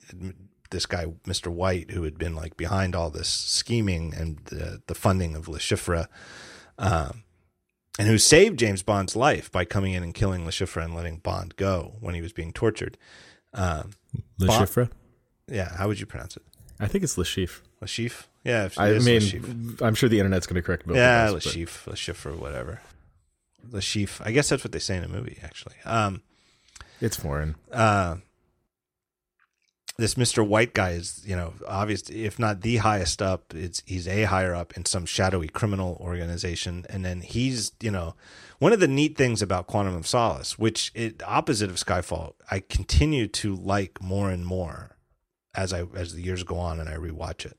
this 0.69 0.85
guy, 0.85 1.07
Mister 1.25 1.49
White, 1.51 1.91
who 1.91 2.03
had 2.03 2.17
been 2.17 2.33
like 2.35 2.55
behind 2.55 2.95
all 2.95 3.09
this 3.09 3.27
scheming 3.27 4.13
and 4.15 4.37
the, 4.45 4.81
the 4.87 4.95
funding 4.95 5.35
of 5.35 5.49
Le 5.49 5.59
Chiffre, 5.59 6.05
um, 6.77 7.23
and 7.99 8.07
who 8.07 8.17
saved 8.17 8.57
James 8.57 8.81
Bond's 8.81 9.15
life 9.15 9.51
by 9.51 9.65
coming 9.65 9.93
in 9.93 10.01
and 10.01 10.13
killing 10.13 10.45
Le 10.45 10.51
Chiffre 10.51 10.83
and 10.83 10.95
letting 10.95 11.17
Bond 11.17 11.55
go 11.57 11.95
when 11.99 12.15
he 12.15 12.21
was 12.21 12.33
being 12.33 12.51
tortured. 12.53 12.97
Um, 13.53 13.91
Le 14.39 14.47
Chiffre. 14.47 14.89
yeah, 15.47 15.75
how 15.77 15.87
would 15.87 15.99
you 15.99 16.05
pronounce 16.07 16.35
it? 16.37 16.43
I 16.79 16.87
think 16.87 17.03
it's 17.03 17.17
Le 17.17 17.23
Chiffre. 17.25 17.61
Lashif? 17.81 18.23
Yeah, 18.43 18.65
if 18.65 18.73
it 18.73 18.79
I 18.79 18.99
mean. 18.99 19.77
I'm 19.81 19.95
sure 19.95 20.09
the 20.09 20.19
internet's 20.19 20.47
going 20.47 20.55
to 20.55 20.61
correct 20.61 20.85
both 20.87 20.97
Yeah, 20.97 21.31
us. 21.31 21.33
but- 21.33 21.43
Lashif, 21.43 21.85
Lashif 21.91 22.25
or 22.25 22.35
whatever. 22.35 22.81
Lashif. 23.69 24.19
I 24.25 24.31
guess 24.31 24.49
that's 24.49 24.63
what 24.63 24.71
they 24.71 24.79
say 24.79 24.95
in 24.97 25.01
the 25.03 25.07
movie, 25.09 25.37
actually. 25.43 25.75
Um, 25.85 26.21
It's 27.01 27.15
foreign. 27.17 27.55
uh, 27.71 28.17
this 29.99 30.15
Mr. 30.15 30.47
White 30.47 30.73
guy 30.73 30.91
is, 30.91 31.21
you 31.25 31.35
know, 31.35 31.53
obviously, 31.67 32.23
if 32.25 32.39
not 32.39 32.61
the 32.61 32.77
highest 32.77 33.21
up, 33.21 33.53
it's 33.53 33.83
he's 33.85 34.07
a 34.07 34.23
higher 34.23 34.55
up 34.55 34.75
in 34.77 34.85
some 34.85 35.05
shadowy 35.05 35.49
criminal 35.49 35.97
organization, 35.99 36.85
and 36.89 37.03
then 37.03 37.21
he's, 37.21 37.73
you 37.81 37.91
know, 37.91 38.15
one 38.59 38.71
of 38.71 38.79
the 38.79 38.87
neat 38.87 39.17
things 39.17 39.41
about 39.41 39.67
Quantum 39.67 39.95
of 39.95 40.07
Solace, 40.07 40.57
which 40.57 40.91
it 40.95 41.21
opposite 41.25 41.69
of 41.69 41.75
Skyfall, 41.75 42.33
I 42.49 42.61
continue 42.61 43.27
to 43.27 43.55
like 43.55 44.01
more 44.01 44.29
and 44.29 44.45
more 44.45 44.95
as 45.53 45.73
I 45.73 45.83
as 45.95 46.13
the 46.13 46.21
years 46.21 46.43
go 46.43 46.57
on 46.57 46.79
and 46.79 46.87
I 46.87 46.95
rewatch 46.95 47.45
it. 47.45 47.57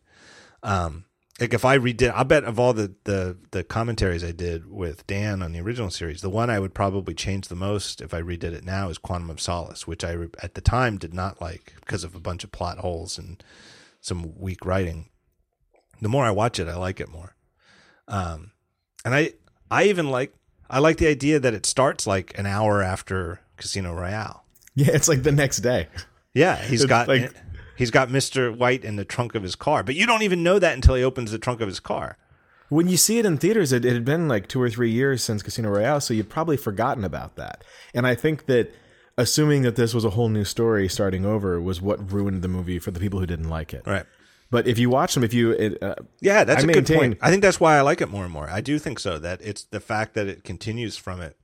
Um, 0.63 1.05
like 1.41 1.55
if 1.55 1.65
I 1.65 1.79
redid, 1.79 2.13
I 2.15 2.23
bet 2.23 2.45
of 2.45 2.61
all 2.61 2.73
the, 2.75 2.95
the 3.05 3.37
the 3.51 3.65
commentaries 3.65 4.23
I 4.23 4.33
did 4.33 4.71
with 4.71 5.07
Dan 5.07 5.43
on 5.43 5.53
the 5.53 5.61
original 5.61 5.91
series, 5.91 6.21
the 6.21 6.29
one 6.31 6.51
I 6.51 6.61
would 6.61 6.75
probably 6.75 7.15
change 7.15 7.49
the 7.49 7.57
most 7.57 8.01
if 8.01 8.13
I 8.13 8.21
redid 8.21 8.53
it 8.53 8.65
now 8.65 8.91
is 8.91 8.99
Quantum 8.99 9.31
of 9.31 9.41
Solace, 9.41 9.87
which 9.87 10.05
I 10.05 10.17
at 10.43 10.55
the 10.55 10.61
time 10.61 10.99
did 10.99 11.15
not 11.15 11.41
like 11.41 11.75
because 11.81 12.05
of 12.05 12.15
a 12.15 12.21
bunch 12.21 12.45
of 12.45 12.53
plot 12.53 12.79
holes 12.79 13.19
and 13.19 13.43
some 14.01 14.39
weak 14.39 14.65
writing. 14.67 15.09
The 16.03 16.09
more 16.09 16.25
I 16.25 16.31
watch 16.31 16.59
it, 16.59 16.69
I 16.69 16.77
like 16.77 17.01
it 17.01 17.09
more. 17.09 17.35
Um, 18.07 18.53
and 19.05 19.15
I 19.15 19.33
I 19.71 19.85
even 19.85 20.11
like 20.11 20.35
I 20.69 20.79
like 20.79 20.99
the 20.99 21.09
idea 21.09 21.41
that 21.41 21.55
it 21.55 21.65
starts 21.67 22.07
like 22.07 22.39
an 22.39 22.47
hour 22.47 22.83
after 22.83 23.41
Casino 23.57 23.95
Royale. 23.95 24.45
Yeah, 24.75 24.91
it's 24.93 25.09
like 25.09 25.25
the 25.25 25.33
next 25.33 25.59
day. 25.59 25.89
Yeah, 26.33 26.57
he's 26.57 26.85
got 26.85 27.09
like- 27.09 27.35
he's 27.81 27.91
got 27.91 28.11
Mr. 28.11 28.55
White 28.55 28.85
in 28.85 28.97
the 28.97 29.07
trunk 29.07 29.35
of 29.35 29.43
his 29.43 29.57
car, 29.57 29.83
but 29.83 29.95
you 29.95 30.05
don't 30.05 30.21
even 30.21 30.43
know 30.43 30.59
that 30.59 30.75
until 30.75 30.97
he 30.97 31.03
opens 31.03 31.33
the 31.33 31.39
trunk 31.39 31.63
of 31.63 31.67
his 31.67 31.81
car. 31.81 32.19
When 32.69 32.89
you 32.89 32.99
see 32.99 33.19
it 33.19 33.25
in 33.25 33.39
theaters, 33.39 33.73
it, 33.73 33.87
it 33.87 33.95
had 33.95 34.05
been 34.05 34.29
like 34.29 34.49
two 34.49 34.61
or 34.61 34.69
three 34.69 34.91
years 34.91 35.25
since 35.25 35.43
Casino 35.43 35.71
Royale, 35.71 36.01
so 36.03 36.13
you'd 36.13 36.29
probably 36.29 36.59
forgotten 36.59 37.05
about 37.05 37.37
that. 37.37 37.65
And 37.95 38.07
I 38.07 38.15
think 38.15 38.45
that 38.47 38.71
assuming 39.17 39.63
that 39.63 39.77
this 39.77 39.95
was 39.95 40.05
a 40.05 40.11
whole 40.11 40.29
new 40.29 40.45
story 40.45 40.89
starting 40.91 41.25
over 41.25 41.59
was 41.59 41.81
what 41.81 42.13
ruined 42.13 42.43
the 42.43 42.49
movie 42.49 42.79
for 42.79 42.91
the 42.91 43.01
people 43.01 43.19
who 43.19 43.27
didn't 43.27 43.49
like 43.49 43.73
it. 43.73 43.87
Right. 43.87 44.05
But 44.51 44.67
if 44.67 44.79
you 44.79 44.91
watch 44.91 45.15
them, 45.15 45.25
if 45.25 45.33
you 45.33 45.53
it, 45.53 45.83
uh, 45.83 45.95
Yeah, 46.21 46.45
that's 46.45 46.65
I 46.65 46.69
a 46.69 46.73
good 46.73 46.87
point. 46.87 47.19
I 47.23 47.31
think 47.31 47.41
that's 47.41 47.61
why 47.61 47.79
I 47.79 47.81
like 47.81 48.03
it 48.03 48.11
more 48.11 48.25
and 48.25 48.33
more. 48.33 48.49
I 48.51 48.61
do 48.61 48.79
think 48.79 48.99
so 48.99 49.19
that 49.19 49.41
it's 49.43 49.65
the 49.65 49.81
fact 49.81 50.13
that 50.15 50.27
it 50.27 50.45
continues 50.45 50.99
from 50.99 51.23
it. 51.23 51.37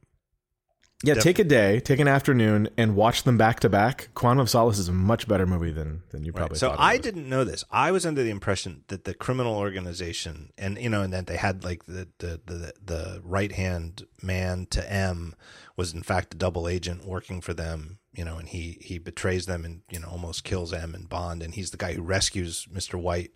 Yeah, 1.04 1.14
take 1.14 1.38
a 1.38 1.44
day, 1.44 1.78
take 1.80 2.00
an 2.00 2.08
afternoon, 2.08 2.70
and 2.78 2.96
watch 2.96 3.24
them 3.24 3.36
back 3.36 3.60
to 3.60 3.68
back. 3.68 4.08
Quantum 4.14 4.40
of 4.40 4.48
Solace 4.48 4.78
is 4.78 4.88
a 4.88 4.94
much 4.94 5.28
better 5.28 5.46
movie 5.46 5.70
than 5.70 6.02
than 6.10 6.24
you 6.24 6.32
probably. 6.32 6.56
So 6.56 6.70
thought 6.70 6.78
it 6.78 6.82
I 6.82 6.96
didn't 6.96 7.28
know 7.28 7.44
this. 7.44 7.64
I 7.70 7.92
was 7.92 8.06
under 8.06 8.22
the 8.22 8.30
impression 8.30 8.84
that 8.88 9.04
the 9.04 9.12
criminal 9.12 9.56
organization 9.56 10.52
and 10.56 10.78
you 10.78 10.88
know 10.88 11.02
and 11.02 11.12
that 11.12 11.26
they 11.26 11.36
had 11.36 11.64
like 11.64 11.84
the 11.84 12.08
the 12.18 12.40
the, 12.46 12.72
the 12.82 13.20
right 13.24 13.52
hand 13.52 14.06
man 14.22 14.66
to 14.70 14.90
M 14.90 15.34
was 15.76 15.92
in 15.92 16.02
fact 16.02 16.32
a 16.32 16.36
double 16.38 16.66
agent 16.66 17.04
working 17.04 17.42
for 17.42 17.52
them, 17.52 17.98
you 18.14 18.24
know, 18.24 18.38
and 18.38 18.48
he 18.48 18.78
he 18.80 18.98
betrays 18.98 19.44
them 19.44 19.66
and 19.66 19.82
you 19.90 20.00
know 20.00 20.08
almost 20.08 20.44
kills 20.44 20.72
M 20.72 20.94
and 20.94 21.10
Bond 21.10 21.42
and 21.42 21.54
he's 21.54 21.72
the 21.72 21.76
guy 21.76 21.92
who 21.92 22.00
rescues 22.00 22.66
Mr. 22.72 22.94
White 22.94 23.32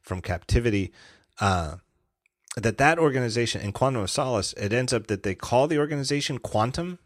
from 0.00 0.20
captivity. 0.20 0.92
Uh 1.40 1.76
that 2.56 2.78
that 2.78 2.98
organization 2.98 3.60
in 3.60 3.72
Quantum 3.72 4.02
of 4.02 4.10
Solace, 4.10 4.52
it 4.54 4.72
ends 4.72 4.92
up 4.92 5.06
that 5.06 5.22
they 5.22 5.34
call 5.34 5.68
the 5.68 5.78
organization 5.78 6.38
Quantum 6.38 6.98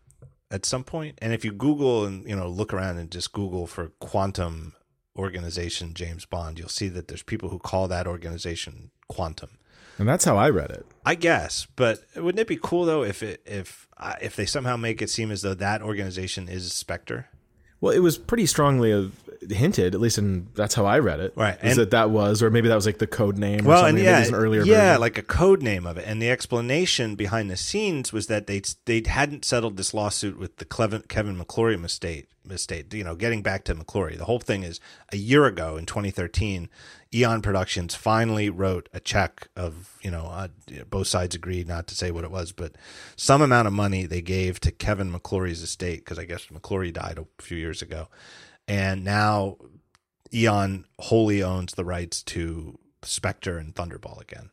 at 0.51 0.67
some 0.67 0.85
point. 0.85 1.19
And 1.23 1.33
if 1.33 1.45
you 1.45 1.53
Google 1.53 2.05
and 2.05 2.29
you 2.29 2.37
know 2.37 2.49
look 2.49 2.73
around 2.73 2.99
and 2.99 3.11
just 3.11 3.33
Google 3.33 3.67
for 3.67 3.89
Quantum 4.01 4.75
organization 5.17 5.95
James 5.95 6.25
Bond, 6.25 6.59
you'll 6.59 6.69
see 6.69 6.89
that 6.89 7.09
there's 7.09 7.23
people 7.23 7.49
who 7.49 7.59
call 7.59 7.89
that 7.89 8.07
organization 8.07 8.91
Quantum. 9.09 9.59
and 9.99 10.09
that's 10.09 10.25
how 10.25 10.37
I 10.37 10.51
read 10.51 10.71
it. 10.71 10.87
I 11.05 11.15
guess, 11.15 11.67
but 11.77 12.03
wouldn't 12.17 12.41
it 12.41 12.49
be 12.49 12.59
cool 12.61 12.85
though 12.85 13.03
if 13.05 13.23
it 13.23 13.43
if 13.47 13.89
uh, 13.97 14.15
if 14.21 14.37
they 14.37 14.47
somehow 14.47 14.77
make 14.77 15.01
it 15.01 15.11
seem 15.11 15.31
as 15.31 15.43
though 15.43 15.55
that 15.55 15.83
organization 15.83 16.49
is 16.49 16.73
Spectre? 16.73 17.29
Well, 17.81 17.93
it 17.93 18.01
was 18.01 18.17
pretty 18.17 18.47
strongly 18.47 19.13
hinted, 19.51 19.95
at 19.95 20.01
least 20.01 20.19
in 20.19 20.49
that's 20.55 20.75
how 20.75 20.87
I 20.87 20.99
read 20.99 21.21
it. 21.21 21.33
Right, 21.37 21.57
is 21.63 21.73
and- 21.73 21.77
that 21.79 21.91
that 21.91 22.11
was, 22.11 22.43
or 22.43 22.51
maybe 22.51 22.69
that 22.69 22.75
was 22.75 22.87
like 22.87 22.99
the 22.99 23.07
code 23.07 23.39
name. 23.39 23.65
or 23.67 23.69
Well, 23.71 23.79
something. 23.85 23.97
and 23.97 24.05
yeah, 24.05 24.27
an 24.27 24.35
earlier 24.35 24.63
yeah, 24.65 24.89
version. 24.89 25.01
like 25.01 25.19
a 25.19 25.23
code 25.23 25.63
name 25.63 25.87
of 25.87 25.97
it, 25.97 26.05
and 26.07 26.21
the 26.21 26.31
explanation 26.31 27.15
behind 27.15 27.51
the 27.51 27.57
scenes 27.57 28.13
was 28.13 28.27
that 28.29 28.47
they 28.47 28.63
they 28.87 29.03
hadn't 29.07 29.45
settled 29.45 29.77
this 29.77 29.93
lawsuit 29.95 30.39
with 30.39 30.57
the 30.57 30.65
Clevin, 30.65 31.07
Kevin 31.09 31.37
McClory 31.39 31.81
mistake. 31.81 32.29
Mistake, 32.49 32.95
you 32.95 33.03
know, 33.03 33.17
getting 33.17 33.43
back 33.43 33.65
to 33.65 33.75
McClory. 33.75 34.17
The 34.17 34.27
whole 34.27 34.39
thing 34.39 34.63
is 34.63 34.79
a 35.11 35.17
year 35.17 35.47
ago 35.47 35.77
in 35.77 35.85
2013, 35.85 36.69
Eon 37.13 37.43
Productions 37.43 37.97
finally 37.97 38.49
wrote 38.51 38.89
a 38.95 39.01
check 39.01 39.49
of 39.57 39.99
you 40.01 40.13
know 40.13 40.27
uh, 40.27 40.47
both 40.89 41.09
sides 41.09 41.35
agreed 41.35 41.67
not 41.67 41.89
to 41.89 41.97
say 41.97 42.13
what 42.13 42.23
it 42.23 42.31
was, 42.31 42.53
but 42.53 42.77
some 43.17 43.43
amount 43.43 43.67
of 43.67 43.73
money 43.75 44.07
they 44.07 44.23
gave 44.23 44.61
to 44.61 44.71
Kevin 44.71 45.13
McClory's 45.13 45.61
estate 45.61 46.05
because 46.05 46.21
I 46.21 46.25
guess 46.25 46.47
McClory 46.47 46.93
died 46.93 47.19
a 47.19 47.43
few 47.43 47.59
years 47.59 47.83
ago, 47.83 48.07
and 48.69 49.05
now 49.05 49.57
Eon 50.35 50.85
wholly 50.99 51.43
owns 51.43 51.75
the 51.75 51.85
rights 51.85 52.23
to 52.25 52.79
Spectre 53.03 53.59
and 53.59 53.75
Thunderball 53.75 54.21
again. 54.21 54.51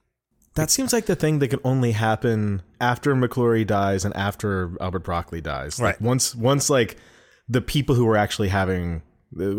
that 0.55 0.69
seems 0.69 0.93
like 0.93 1.07
the 1.07 1.15
thing 1.15 1.39
that 1.39 1.47
could 1.47 1.59
only 1.63 1.93
happen 1.93 2.61
after 2.79 3.15
McClory 3.15 3.65
dies 3.65 4.05
and 4.05 4.15
after 4.15 4.77
Albert 4.79 4.99
Broccoli 4.99 5.41
dies. 5.41 5.79
Like, 5.79 5.95
Right. 5.95 6.01
once, 6.01 6.35
once 6.35 6.69
like 6.69 6.97
the 7.49 7.59
people 7.61 7.95
who 7.95 8.05
were 8.05 8.17
actually 8.17 8.49
having 8.49 9.01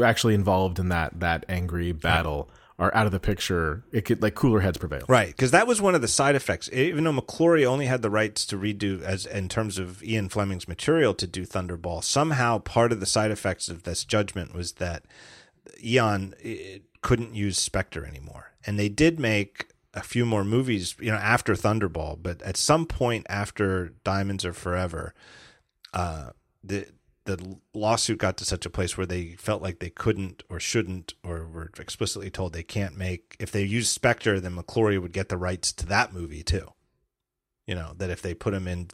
actually 0.04 0.34
involved 0.34 0.78
in 0.78 0.90
that 0.90 1.18
that 1.18 1.44
angry 1.48 1.90
battle 1.90 2.48
are 2.78 2.94
out 2.94 3.06
of 3.06 3.12
the 3.12 3.20
picture, 3.20 3.84
it 3.92 4.04
could 4.04 4.20
like 4.20 4.34
cooler 4.34 4.60
heads 4.60 4.78
prevail. 4.78 5.04
Right, 5.08 5.28
because 5.28 5.52
that 5.52 5.66
was 5.66 5.80
one 5.80 5.94
of 5.94 6.02
the 6.02 6.08
side 6.08 6.34
effects. 6.34 6.68
Even 6.72 7.04
though 7.04 7.12
McClory 7.12 7.64
only 7.64 7.86
had 7.86 8.02
the 8.02 8.10
rights 8.10 8.44
to 8.46 8.56
redo, 8.56 9.00
as 9.00 9.26
in 9.26 9.48
terms 9.48 9.78
of 9.78 10.02
Ian 10.02 10.28
Fleming's 10.28 10.66
material 10.66 11.14
to 11.14 11.26
do 11.26 11.46
Thunderball, 11.46 12.02
somehow 12.02 12.58
part 12.58 12.90
of 12.90 13.00
the 13.00 13.06
side 13.06 13.30
effects 13.30 13.68
of 13.68 13.84
this 13.84 14.04
judgment 14.04 14.54
was 14.54 14.72
that 14.72 15.04
eh, 15.82 16.78
couldn't 17.00 17.34
use 17.34 17.58
Spectre 17.58 18.04
anymore, 18.04 18.52
and 18.66 18.78
they 18.78 18.88
did 18.88 19.20
make 19.20 19.68
a 19.92 20.02
few 20.02 20.26
more 20.26 20.42
movies, 20.42 20.96
you 20.98 21.12
know, 21.12 21.16
after 21.16 21.54
Thunderball. 21.54 22.18
But 22.20 22.42
at 22.42 22.56
some 22.56 22.86
point 22.86 23.26
after 23.28 23.92
Diamonds 24.02 24.44
Are 24.44 24.52
Forever, 24.52 25.14
uh, 25.92 26.30
the 26.64 26.86
the 27.26 27.58
lawsuit 27.72 28.18
got 28.18 28.36
to 28.36 28.44
such 28.44 28.66
a 28.66 28.70
place 28.70 28.96
where 28.96 29.06
they 29.06 29.32
felt 29.32 29.62
like 29.62 29.78
they 29.78 29.90
couldn't 29.90 30.42
or 30.50 30.60
shouldn't 30.60 31.14
or 31.22 31.46
were 31.46 31.70
explicitly 31.78 32.30
told 32.30 32.52
they 32.52 32.62
can't 32.62 32.96
make 32.96 33.36
if 33.40 33.50
they 33.50 33.62
used 33.62 33.88
Spectre, 33.90 34.40
then 34.40 34.54
McClory 34.56 35.00
would 35.00 35.12
get 35.12 35.28
the 35.30 35.36
rights 35.38 35.72
to 35.72 35.86
that 35.86 36.12
movie 36.12 36.42
too. 36.42 36.68
You 37.66 37.74
know 37.74 37.92
that 37.96 38.10
if 38.10 38.20
they 38.20 38.34
put 38.34 38.52
him 38.52 38.68
in, 38.68 38.88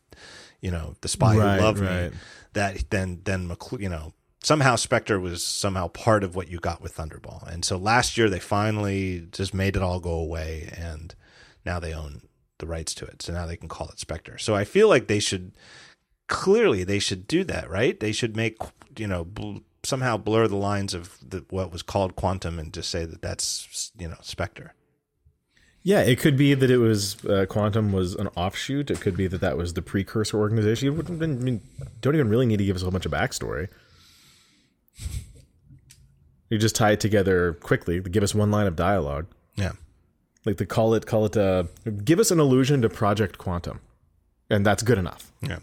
you 0.60 0.70
know, 0.70 0.94
the 1.00 1.08
spy 1.08 1.36
Right, 1.36 1.56
who 1.58 1.64
loved 1.64 1.80
right. 1.80 2.12
me, 2.12 2.18
that 2.52 2.90
then 2.90 3.20
then 3.24 3.48
McCl- 3.48 3.80
you 3.80 3.88
know 3.88 4.14
somehow 4.42 4.76
Spectre 4.76 5.18
was 5.18 5.42
somehow 5.44 5.88
part 5.88 6.22
of 6.22 6.36
what 6.36 6.48
you 6.48 6.60
got 6.60 6.80
with 6.80 6.94
Thunderball, 6.96 7.44
and 7.52 7.64
so 7.64 7.76
last 7.76 8.16
year 8.16 8.30
they 8.30 8.38
finally 8.38 9.26
just 9.32 9.52
made 9.54 9.74
it 9.74 9.82
all 9.82 9.98
go 9.98 10.12
away, 10.12 10.72
and 10.76 11.16
now 11.66 11.80
they 11.80 11.92
own 11.92 12.22
the 12.58 12.66
rights 12.68 12.94
to 12.94 13.04
it, 13.06 13.22
so 13.22 13.32
now 13.32 13.44
they 13.46 13.56
can 13.56 13.68
call 13.68 13.88
it 13.88 13.98
Spectre. 13.98 14.38
So 14.38 14.54
I 14.54 14.64
feel 14.64 14.88
like 14.88 15.08
they 15.08 15.18
should 15.18 15.50
clearly 16.30 16.84
they 16.84 16.98
should 16.98 17.26
do 17.26 17.44
that, 17.44 17.68
right? 17.68 17.98
They 18.00 18.12
should 18.12 18.34
make 18.36 18.56
you 18.96 19.06
know 19.06 19.24
bl- 19.24 19.58
somehow 19.82 20.16
blur 20.16 20.46
the 20.48 20.56
lines 20.56 20.94
of 20.94 21.18
the, 21.26 21.44
what 21.50 21.70
was 21.72 21.82
called 21.82 22.14
quantum 22.16 22.58
and 22.58 22.72
just 22.72 22.88
say 22.90 23.04
that 23.04 23.20
that's 23.20 23.92
you 23.98 24.08
know 24.08 24.16
Spectre. 24.22 24.72
Yeah, 25.82 26.00
it 26.02 26.18
could 26.20 26.36
be 26.36 26.52
that 26.52 26.70
it 26.70 26.76
was 26.76 27.24
uh, 27.24 27.46
Quantum 27.48 27.90
was 27.90 28.14
an 28.14 28.28
offshoot. 28.36 28.90
It 28.90 29.00
could 29.00 29.16
be 29.16 29.26
that 29.28 29.40
that 29.40 29.56
was 29.56 29.72
the 29.72 29.80
precursor 29.80 30.38
organization. 30.38 30.84
You 30.86 30.92
wouldn't, 30.92 31.22
I 31.22 31.26
mean, 31.26 31.62
don't 32.02 32.14
even 32.14 32.28
really 32.28 32.44
need 32.44 32.58
to 32.58 32.66
give 32.66 32.76
us 32.76 32.82
a 32.82 32.84
whole 32.84 32.92
bunch 32.92 33.06
of 33.06 33.12
backstory. 33.12 33.68
You 36.50 36.58
just 36.58 36.76
tie 36.76 36.90
it 36.92 37.00
together 37.00 37.54
quickly. 37.54 37.98
Give 38.00 38.22
us 38.22 38.34
one 38.34 38.50
line 38.50 38.66
of 38.66 38.76
dialogue, 38.76 39.26
Yeah. 39.56 39.72
like 40.44 40.58
the 40.58 40.66
call 40.66 40.92
it 40.92 41.06
call 41.06 41.24
it. 41.24 41.34
Uh, 41.36 41.64
give 42.04 42.18
us 42.18 42.30
an 42.30 42.38
allusion 42.40 42.82
to 42.82 42.90
Project 42.90 43.38
Quantum, 43.38 43.80
and 44.50 44.66
that's 44.66 44.82
good 44.82 44.98
enough. 44.98 45.32
Yeah. 45.40 45.60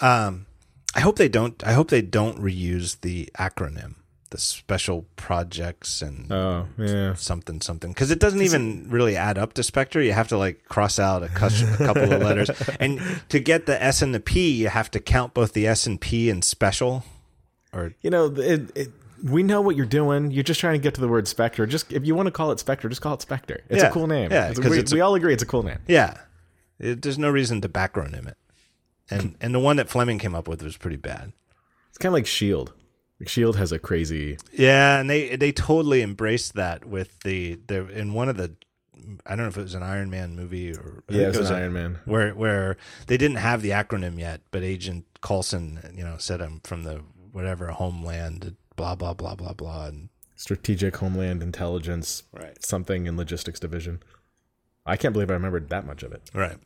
Um, 0.00 0.46
I 0.94 1.00
hope 1.00 1.16
they 1.16 1.28
don't. 1.28 1.62
I 1.66 1.72
hope 1.72 1.88
they 1.90 2.02
don't 2.02 2.38
reuse 2.38 3.00
the 3.00 3.28
acronym, 3.38 3.96
the 4.30 4.38
special 4.38 5.06
projects 5.16 6.00
and 6.02 6.30
Oh 6.32 6.66
yeah, 6.78 7.14
something 7.14 7.60
something, 7.60 7.92
because 7.92 8.10
it 8.10 8.18
doesn't 8.18 8.42
even 8.42 8.86
really 8.90 9.16
add 9.16 9.38
up 9.38 9.52
to 9.54 9.62
Spectre. 9.62 10.00
You 10.00 10.12
have 10.12 10.28
to 10.28 10.38
like 10.38 10.64
cross 10.68 10.98
out 10.98 11.22
a, 11.22 11.26
a 11.26 11.28
couple 11.28 12.12
of 12.12 12.22
letters, 12.22 12.50
and 12.80 13.00
to 13.28 13.38
get 13.40 13.66
the 13.66 13.80
S 13.82 14.00
and 14.02 14.14
the 14.14 14.20
P, 14.20 14.50
you 14.50 14.68
have 14.68 14.90
to 14.92 15.00
count 15.00 15.34
both 15.34 15.52
the 15.52 15.66
S 15.66 15.86
and 15.86 16.00
P 16.00 16.30
and 16.30 16.42
special. 16.44 17.04
Or 17.72 17.92
you 18.00 18.10
know 18.10 18.26
it, 18.26 18.70
it. 18.76 18.88
We 19.22 19.42
know 19.42 19.60
what 19.60 19.74
you're 19.76 19.84
doing. 19.84 20.30
You're 20.30 20.44
just 20.44 20.60
trying 20.60 20.74
to 20.74 20.82
get 20.82 20.94
to 20.94 21.00
the 21.00 21.08
word 21.08 21.26
Spectre. 21.28 21.66
Just 21.66 21.92
if 21.92 22.06
you 22.06 22.14
want 22.14 22.26
to 22.28 22.30
call 22.32 22.50
it 22.52 22.60
Spectre, 22.60 22.88
just 22.88 23.02
call 23.02 23.14
it 23.14 23.20
Spectre. 23.22 23.60
It's 23.68 23.82
Yeah. 23.82 23.88
a 23.88 23.92
cool 23.92 24.06
name. 24.06 24.30
Yeah, 24.30 24.54
'cause 24.54 24.68
we, 24.70 24.82
we 24.96 25.00
all 25.00 25.16
agree 25.16 25.34
it's 25.34 25.42
a 25.42 25.46
cool 25.46 25.64
name. 25.64 25.78
yeah, 25.88 26.18
it, 26.78 27.02
there's 27.02 27.18
no 27.18 27.28
reason 27.28 27.60
to 27.62 27.68
backronym 27.68 28.26
it. 28.28 28.36
And 29.10 29.36
and 29.40 29.54
the 29.54 29.58
one 29.60 29.76
that 29.76 29.88
Fleming 29.88 30.18
came 30.18 30.34
up 30.34 30.48
with 30.48 30.62
was 30.62 30.76
pretty 30.76 30.96
bad. 30.96 31.32
It's 31.88 31.98
kind 31.98 32.10
of 32.10 32.14
like 32.14 32.26
Shield. 32.26 32.72
Like 33.20 33.28
Shield 33.28 33.56
has 33.56 33.72
a 33.72 33.78
crazy. 33.78 34.38
Yeah, 34.52 34.98
and 35.00 35.08
they 35.10 35.36
they 35.36 35.52
totally 35.52 36.02
embraced 36.02 36.54
that 36.54 36.84
with 36.84 37.18
the 37.20 37.58
the 37.66 37.88
in 37.88 38.12
one 38.14 38.28
of 38.28 38.36
the 38.36 38.54
I 39.26 39.30
don't 39.30 39.44
know 39.44 39.48
if 39.48 39.56
it 39.56 39.62
was 39.62 39.74
an 39.74 39.82
Iron 39.82 40.10
Man 40.10 40.36
movie 40.36 40.72
or 40.72 41.02
Yeah, 41.08 41.16
think 41.16 41.28
it's 41.28 41.36
it 41.38 41.40
was 41.40 41.50
an 41.50 41.56
Iron 41.56 41.72
Man. 41.72 41.98
where 42.04 42.32
where 42.34 42.76
they 43.06 43.16
didn't 43.16 43.38
have 43.38 43.62
the 43.62 43.70
acronym 43.70 44.18
yet, 44.18 44.42
but 44.50 44.62
Agent 44.62 45.06
Coulson, 45.22 45.80
you 45.96 46.04
know, 46.04 46.16
said 46.18 46.40
I'm 46.40 46.60
from 46.60 46.82
the 46.84 47.00
whatever 47.32 47.68
homeland, 47.68 48.56
blah 48.76 48.94
blah 48.94 49.14
blah 49.14 49.34
blah 49.34 49.54
blah, 49.54 49.86
and 49.86 50.10
Strategic 50.36 50.96
Homeland 50.98 51.42
Intelligence, 51.42 52.22
right, 52.32 52.62
something 52.64 53.06
in 53.06 53.16
Logistics 53.16 53.58
Division. 53.58 54.00
I 54.86 54.96
can't 54.96 55.12
believe 55.12 55.30
I 55.30 55.34
remembered 55.34 55.68
that 55.70 55.84
much 55.86 56.02
of 56.02 56.12
it. 56.12 56.30
right, 56.34 56.58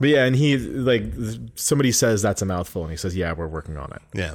But 0.00 0.08
yeah, 0.08 0.24
and 0.24 0.34
he 0.34 0.58
like 0.58 1.04
somebody 1.54 1.92
says 1.92 2.22
that's 2.22 2.42
a 2.42 2.46
mouthful, 2.46 2.82
and 2.82 2.90
he 2.90 2.96
says, 2.96 3.16
"Yeah, 3.16 3.32
we're 3.32 3.48
working 3.48 3.76
on 3.76 3.92
it." 3.92 4.02
yeah. 4.12 4.34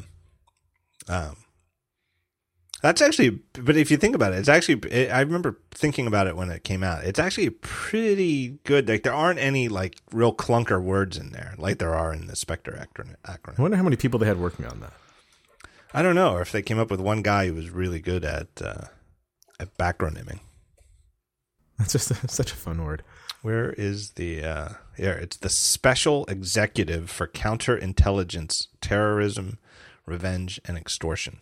Um, 1.07 1.35
that's 2.81 3.01
actually, 3.01 3.41
but 3.53 3.75
if 3.75 3.91
you 3.91 3.97
think 3.97 4.15
about 4.15 4.31
it, 4.31 4.39
it's 4.39 4.47
actually. 4.47 4.89
It, 4.89 5.11
I 5.11 5.19
remember 5.19 5.59
thinking 5.71 6.07
about 6.07 6.27
it 6.27 6.37
when 6.37 6.49
it 6.49 6.63
came 6.63 6.81
out. 6.81 7.03
It's 7.03 7.19
actually 7.19 7.49
pretty 7.49 8.59
good. 8.63 8.87
Like 8.87 9.03
there 9.03 9.13
aren't 9.13 9.39
any 9.39 9.67
like 9.67 9.97
real 10.13 10.33
clunker 10.33 10.81
words 10.81 11.17
in 11.17 11.31
there, 11.31 11.55
like 11.57 11.79
there 11.79 11.93
are 11.93 12.13
in 12.13 12.27
the 12.27 12.37
Spectre 12.37 12.71
acronym. 12.71 13.15
I 13.25 13.61
wonder 13.61 13.75
how 13.75 13.83
many 13.83 13.97
people 13.97 14.17
they 14.17 14.27
had 14.27 14.39
working 14.39 14.65
on 14.65 14.79
that. 14.79 14.93
I 15.93 16.01
don't 16.01 16.15
know, 16.15 16.35
or 16.35 16.41
if 16.41 16.53
they 16.53 16.61
came 16.61 16.79
up 16.79 16.89
with 16.89 17.01
one 17.01 17.21
guy 17.21 17.47
who 17.47 17.53
was 17.53 17.69
really 17.69 17.99
good 17.99 18.23
at 18.23 18.47
uh, 18.63 18.85
at 19.59 19.77
backronyming. 19.77 20.39
That's 21.77 21.91
just 21.91 22.13
such 22.29 22.53
a 22.53 22.55
fun 22.55 22.83
word. 22.85 23.03
Where 23.41 23.71
is 23.73 24.11
the 24.11 24.43
uh 24.43 24.69
here? 24.97 25.13
It's 25.13 25.37
the 25.37 25.49
Special 25.49 26.25
Executive 26.25 27.09
for 27.09 27.27
Counterintelligence, 27.27 28.67
Terrorism, 28.81 29.59
Revenge, 30.05 30.59
and 30.65 30.77
Extortion. 30.77 31.39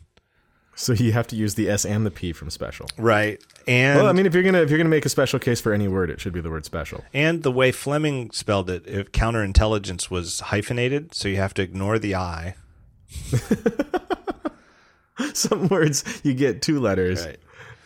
So 0.75 0.93
you 0.93 1.11
have 1.13 1.25
to 1.27 1.35
use 1.35 1.55
the 1.55 1.67
S 1.69 1.85
and 1.85 2.05
the 2.05 2.11
P 2.11 2.33
from 2.33 2.51
special. 2.51 2.85
Right. 2.99 3.43
And 3.67 3.97
Well, 3.97 4.07
I 4.07 4.11
mean, 4.11 4.27
if 4.27 4.35
you're 4.35 4.43
gonna 4.43 4.61
if 4.61 4.69
you're 4.69 4.77
gonna 4.77 4.89
make 4.89 5.07
a 5.07 5.09
special 5.09 5.39
case 5.39 5.59
for 5.59 5.73
any 5.73 5.87
word, 5.87 6.11
it 6.11 6.21
should 6.21 6.33
be 6.33 6.41
the 6.41 6.51
word 6.51 6.65
special. 6.65 7.03
and 7.13 7.41
the 7.41 7.51
way 7.51 7.71
Fleming 7.71 8.29
spelled 8.31 8.69
it, 8.69 8.85
if 8.87 9.11
counterintelligence 9.11 10.11
was 10.11 10.39
hyphenated, 10.39 11.15
so 11.15 11.27
you 11.27 11.37
have 11.37 11.53
to 11.55 11.63
ignore 11.63 11.97
the 11.97 12.13
I. 12.15 12.55
Some 15.33 15.67
words 15.69 16.21
you 16.23 16.35
get 16.35 16.61
two 16.61 16.79
letters. 16.79 17.25
Right. 17.25 17.37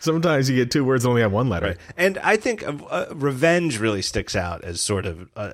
Sometimes 0.02 0.50
you 0.50 0.56
get 0.56 0.72
two 0.72 0.84
words 0.84 1.04
that 1.04 1.10
only 1.10 1.22
have 1.22 1.30
one 1.30 1.48
letter. 1.48 1.66
Right. 1.66 1.76
And 1.96 2.18
I 2.18 2.36
think 2.36 2.66
uh, 2.66 2.72
uh, 2.90 3.06
revenge 3.14 3.78
really 3.78 4.02
sticks 4.02 4.34
out 4.34 4.64
as 4.64 4.80
sort 4.80 5.06
of, 5.06 5.30
uh, 5.36 5.52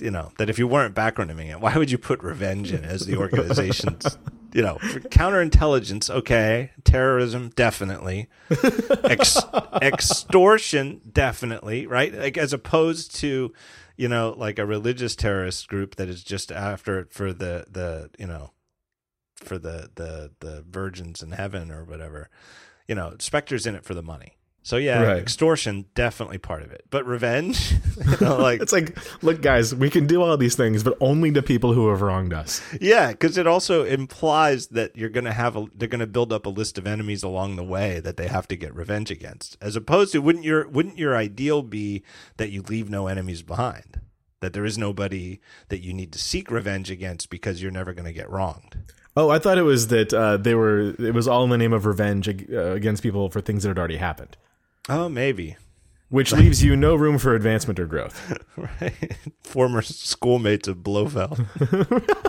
you 0.00 0.12
know, 0.12 0.30
that 0.38 0.48
if 0.48 0.56
you 0.56 0.68
weren't 0.68 0.94
backronyming 0.94 1.50
it, 1.50 1.58
why 1.60 1.76
would 1.76 1.90
you 1.90 1.98
put 1.98 2.22
revenge 2.22 2.72
in 2.72 2.84
as 2.84 3.06
the 3.06 3.16
organization's, 3.16 4.18
you 4.52 4.62
know, 4.62 4.76
counterintelligence, 4.76 6.08
okay, 6.10 6.70
terrorism, 6.84 7.48
definitely, 7.56 8.28
Ex- 9.02 9.42
extortion, 9.82 11.00
definitely, 11.12 11.88
right? 11.88 12.14
Like 12.14 12.38
as 12.38 12.52
opposed 12.52 13.16
to, 13.16 13.52
you 13.96 14.06
know, 14.06 14.32
like 14.38 14.60
a 14.60 14.64
religious 14.64 15.16
terrorist 15.16 15.66
group 15.66 15.96
that 15.96 16.08
is 16.08 16.22
just 16.22 16.52
after 16.52 17.00
it 17.00 17.12
for 17.12 17.32
the 17.32 17.64
the 17.68 18.10
you 18.16 18.28
know, 18.28 18.52
for 19.34 19.58
the 19.58 19.90
the 19.96 20.30
the 20.38 20.64
virgins 20.70 21.20
in 21.20 21.32
heaven 21.32 21.72
or 21.72 21.82
whatever 21.82 22.30
you 22.88 22.94
know, 22.94 23.14
Spectre's 23.18 23.66
in 23.66 23.74
it 23.74 23.84
for 23.84 23.94
the 23.94 24.02
money. 24.02 24.36
So 24.66 24.78
yeah, 24.78 25.02
Right. 25.02 25.18
extortion 25.18 25.84
definitely 25.94 26.38
part 26.38 26.62
of 26.62 26.72
it, 26.72 26.84
but 26.88 27.04
revenge, 27.06 27.72
you 28.06 28.16
know, 28.22 28.38
like 28.38 28.62
It's 28.62 28.72
like, 28.72 28.96
look, 29.22 29.42
guys, 29.42 29.74
we 29.74 29.90
can 29.90 30.06
do 30.06 30.22
all 30.22 30.38
these 30.38 30.56
things, 30.56 30.82
but 30.82 30.96
only 31.00 31.30
to 31.32 31.42
people 31.42 31.74
who 31.74 31.90
have 31.90 32.00
wronged 32.00 32.32
us. 32.32 32.62
yeah, 32.80 33.10
because 33.10 33.36
it 33.36 33.46
also 33.46 33.84
implies 33.84 34.68
that 34.68 34.96
you're 34.96 35.10
gonna 35.10 35.34
have 35.34 35.54
a 35.54 35.66
they're 35.74 35.86
gonna 35.86 36.06
build 36.06 36.32
up 36.32 36.46
a 36.46 36.48
list 36.48 36.78
of 36.78 36.86
enemies 36.86 37.22
along 37.22 37.56
the 37.56 37.62
way 37.62 38.00
that 38.00 38.16
they 38.16 38.26
have 38.26 38.48
to 38.48 38.56
get 38.56 38.74
revenge 38.74 39.10
against, 39.10 39.58
as 39.60 39.76
opposed 39.76 40.12
to 40.12 40.22
wouldn't 40.22 40.46
your 40.46 40.66
wouldn't 40.68 40.96
your 40.96 41.14
ideal 41.14 41.60
be 41.60 42.02
that 42.38 42.50
you 42.50 42.62
leave 42.62 42.88
no 42.88 43.06
enemies 43.06 43.42
behind, 43.42 44.00
that 44.40 44.54
there 44.54 44.64
is 44.64 44.78
nobody 44.78 45.40
that 45.68 45.82
you 45.82 45.92
need 45.92 46.10
to 46.12 46.18
seek 46.18 46.50
revenge 46.50 46.90
against 46.90 47.28
because 47.28 47.60
you're 47.60 47.70
never 47.70 47.92
gonna 47.92 48.14
get 48.14 48.30
wronged. 48.30 48.78
Oh, 49.16 49.30
I 49.30 49.38
thought 49.38 49.58
it 49.58 49.62
was 49.62 49.88
that 49.88 50.12
uh, 50.12 50.36
they 50.38 50.54
were. 50.54 50.94
It 50.98 51.14
was 51.14 51.28
all 51.28 51.44
in 51.44 51.50
the 51.50 51.58
name 51.58 51.72
of 51.72 51.86
revenge 51.86 52.28
uh, 52.28 52.72
against 52.72 53.02
people 53.02 53.30
for 53.30 53.40
things 53.40 53.62
that 53.62 53.68
had 53.70 53.78
already 53.78 53.96
happened, 53.98 54.36
Oh, 54.88 55.08
maybe. 55.08 55.56
which 56.08 56.32
leaves 56.32 56.64
you 56.64 56.74
no 56.76 56.94
room 56.96 57.18
for 57.18 57.34
advancement 57.34 57.78
or 57.78 57.86
growth. 57.86 58.36
Right. 58.80 59.16
Former 59.42 59.82
schoolmates 59.82 60.66
of 60.68 60.82
Blofeld. 60.82 61.44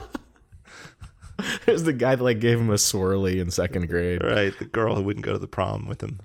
There's 1.65 1.83
the 1.83 1.93
guy 1.93 2.15
that 2.15 2.23
like 2.23 2.39
gave 2.39 2.59
him 2.59 2.69
a 2.69 2.73
swirly 2.75 3.39
in 3.41 3.51
second 3.51 3.87
grade. 3.89 4.23
right. 4.23 4.57
The 4.57 4.65
girl 4.65 4.95
who 4.95 5.03
wouldn't 5.03 5.25
go 5.25 5.33
to 5.33 5.39
the 5.39 5.47
prom 5.47 5.87
with 5.87 6.01
him. 6.01 6.19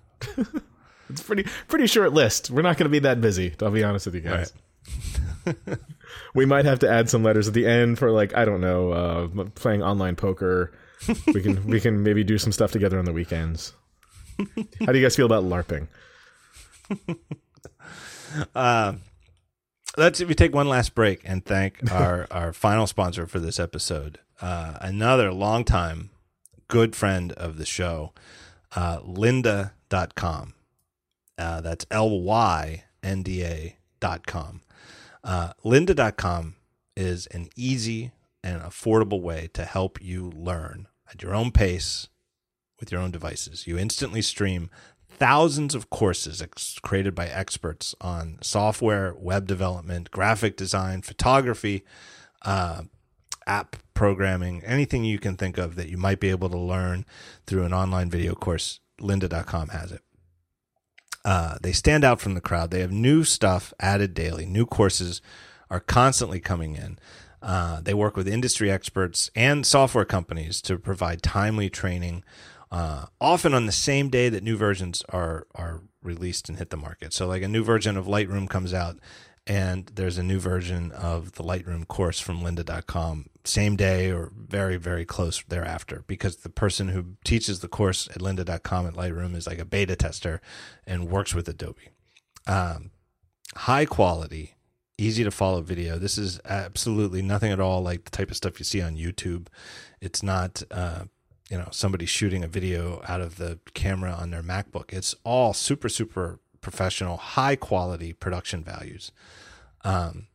It's 1.08 1.22
pretty 1.22 1.44
pretty 1.68 1.86
short 1.86 2.12
list. 2.12 2.50
We're 2.50 2.62
not 2.62 2.76
going 2.76 2.84
to 2.84 2.90
be 2.90 3.00
that 3.00 3.20
busy. 3.20 3.54
I'll 3.60 3.70
be 3.70 3.82
honest 3.82 4.06
with 4.06 4.14
you 4.14 4.20
guys. 4.20 4.52
we 6.34 6.46
might 6.46 6.64
have 6.64 6.78
to 6.80 6.90
add 6.90 7.08
some 7.08 7.22
letters 7.22 7.48
at 7.48 7.54
the 7.54 7.66
end 7.66 7.98
for 7.98 8.10
like 8.10 8.36
I 8.36 8.44
don't 8.44 8.60
know, 8.60 8.92
uh, 8.92 9.28
playing 9.54 9.82
online 9.82 10.16
poker. 10.16 10.72
we 11.26 11.42
can 11.42 11.64
we 11.66 11.80
can 11.80 12.02
maybe 12.02 12.24
do 12.24 12.38
some 12.38 12.52
stuff 12.52 12.72
together 12.72 12.98
on 12.98 13.04
the 13.04 13.12
weekends. 13.12 13.74
How 14.86 14.92
do 14.92 14.98
you 14.98 15.04
guys 15.04 15.16
feel 15.16 15.26
about 15.26 15.44
LARPing? 15.44 15.88
let's 19.96 20.20
if 20.20 20.28
we 20.28 20.34
take 20.34 20.54
one 20.54 20.68
last 20.68 20.94
break 20.94 21.20
and 21.24 21.44
thank 21.44 21.92
our 21.92 22.26
our 22.30 22.52
final 22.52 22.86
sponsor 22.86 23.26
for 23.26 23.38
this 23.38 23.58
episode 23.60 24.18
uh, 24.40 24.78
another 24.80 25.32
long 25.32 25.64
time 25.64 26.10
good 26.70 26.94
friend 26.96 27.32
of 27.32 27.58
the 27.58 27.66
show, 27.66 28.12
uh, 28.74 29.00
lynda.com. 29.00 30.54
Uh, 31.36 31.60
that's 31.60 31.84
L 31.90 32.20
Y 32.20 32.84
N 33.02 33.22
D 33.22 33.44
A 33.44 33.76
dot 33.98 34.26
com. 34.26 34.62
Uh, 35.22 35.52
lynda.com 35.64 36.56
is 36.96 37.26
an 37.28 37.48
easy 37.56 38.12
and 38.42 38.62
affordable 38.62 39.20
way 39.20 39.48
to 39.52 39.64
help 39.64 40.00
you 40.02 40.30
learn 40.34 40.88
at 41.10 41.22
your 41.22 41.34
own 41.34 41.50
pace 41.50 42.08
with 42.78 42.90
your 42.90 43.00
own 43.00 43.10
devices. 43.10 43.66
You 43.66 43.78
instantly 43.78 44.22
stream 44.22 44.70
thousands 45.08 45.74
of 45.74 45.90
courses 45.90 46.40
ex- 46.40 46.78
created 46.80 47.14
by 47.14 47.26
experts 47.26 47.94
on 48.00 48.38
software, 48.40 49.14
web 49.18 49.46
development, 49.46 50.10
graphic 50.10 50.56
design, 50.56 51.02
photography, 51.02 51.84
uh, 52.42 52.82
app 53.46 53.76
programming, 53.92 54.62
anything 54.64 55.04
you 55.04 55.18
can 55.18 55.36
think 55.36 55.58
of 55.58 55.74
that 55.76 55.88
you 55.88 55.98
might 55.98 56.20
be 56.20 56.30
able 56.30 56.48
to 56.48 56.58
learn 56.58 57.04
through 57.46 57.64
an 57.64 57.74
online 57.74 58.08
video 58.08 58.34
course. 58.34 58.80
Lynda.com 59.00 59.68
has 59.68 59.92
it. 59.92 60.02
Uh, 61.24 61.58
they 61.62 61.72
stand 61.72 62.04
out 62.04 62.20
from 62.20 62.34
the 62.34 62.40
crowd. 62.40 62.70
They 62.70 62.80
have 62.80 62.92
new 62.92 63.24
stuff 63.24 63.74
added 63.78 64.14
daily. 64.14 64.46
New 64.46 64.66
courses 64.66 65.20
are 65.70 65.80
constantly 65.80 66.40
coming 66.40 66.76
in. 66.76 66.98
Uh, 67.42 67.80
they 67.80 67.94
work 67.94 68.16
with 68.16 68.28
industry 68.28 68.70
experts 68.70 69.30
and 69.34 69.64
software 69.66 70.04
companies 70.04 70.60
to 70.62 70.78
provide 70.78 71.22
timely 71.22 71.70
training, 71.70 72.22
uh, 72.70 73.06
often 73.20 73.54
on 73.54 73.66
the 73.66 73.72
same 73.72 74.08
day 74.08 74.28
that 74.28 74.42
new 74.42 74.56
versions 74.56 75.02
are 75.08 75.46
are 75.54 75.80
released 76.02 76.48
and 76.48 76.58
hit 76.58 76.70
the 76.70 76.76
market. 76.76 77.12
So, 77.12 77.26
like 77.26 77.42
a 77.42 77.48
new 77.48 77.64
version 77.64 77.96
of 77.96 78.06
Lightroom 78.06 78.48
comes 78.48 78.74
out, 78.74 78.98
and 79.50 79.90
there's 79.96 80.16
a 80.16 80.22
new 80.22 80.38
version 80.38 80.92
of 80.92 81.32
the 81.32 81.42
Lightroom 81.42 81.88
course 81.88 82.20
from 82.20 82.40
lynda.com 82.40 83.26
same 83.42 83.74
day 83.74 84.12
or 84.12 84.30
very 84.36 84.76
very 84.76 85.04
close 85.04 85.42
thereafter 85.48 86.04
because 86.06 86.36
the 86.36 86.48
person 86.48 86.90
who 86.90 87.16
teaches 87.24 87.58
the 87.58 87.66
course 87.66 88.08
at 88.10 88.18
lynda.com 88.18 88.86
at 88.86 88.94
Lightroom 88.94 89.34
is 89.34 89.48
like 89.48 89.58
a 89.58 89.64
beta 89.64 89.96
tester 89.96 90.40
and 90.86 91.10
works 91.10 91.34
with 91.34 91.48
Adobe. 91.48 91.88
Um, 92.46 92.92
high 93.56 93.86
quality, 93.86 94.54
easy 94.96 95.24
to 95.24 95.32
follow 95.32 95.62
video. 95.62 95.98
This 95.98 96.16
is 96.16 96.38
absolutely 96.44 97.20
nothing 97.20 97.50
at 97.50 97.58
all 97.58 97.82
like 97.82 98.04
the 98.04 98.10
type 98.10 98.30
of 98.30 98.36
stuff 98.36 98.60
you 98.60 98.64
see 98.64 98.80
on 98.80 98.96
YouTube. 98.96 99.48
It's 100.00 100.22
not 100.22 100.62
uh, 100.70 101.06
you 101.50 101.58
know 101.58 101.70
somebody 101.72 102.06
shooting 102.06 102.44
a 102.44 102.48
video 102.48 103.02
out 103.08 103.20
of 103.20 103.36
the 103.36 103.58
camera 103.74 104.12
on 104.12 104.30
their 104.30 104.44
MacBook. 104.44 104.92
It's 104.92 105.16
all 105.24 105.54
super 105.54 105.88
super 105.88 106.38
professional, 106.60 107.16
high 107.16 107.56
quality 107.56 108.12
production 108.12 108.62
values. 108.62 109.10
Um, 109.84 110.26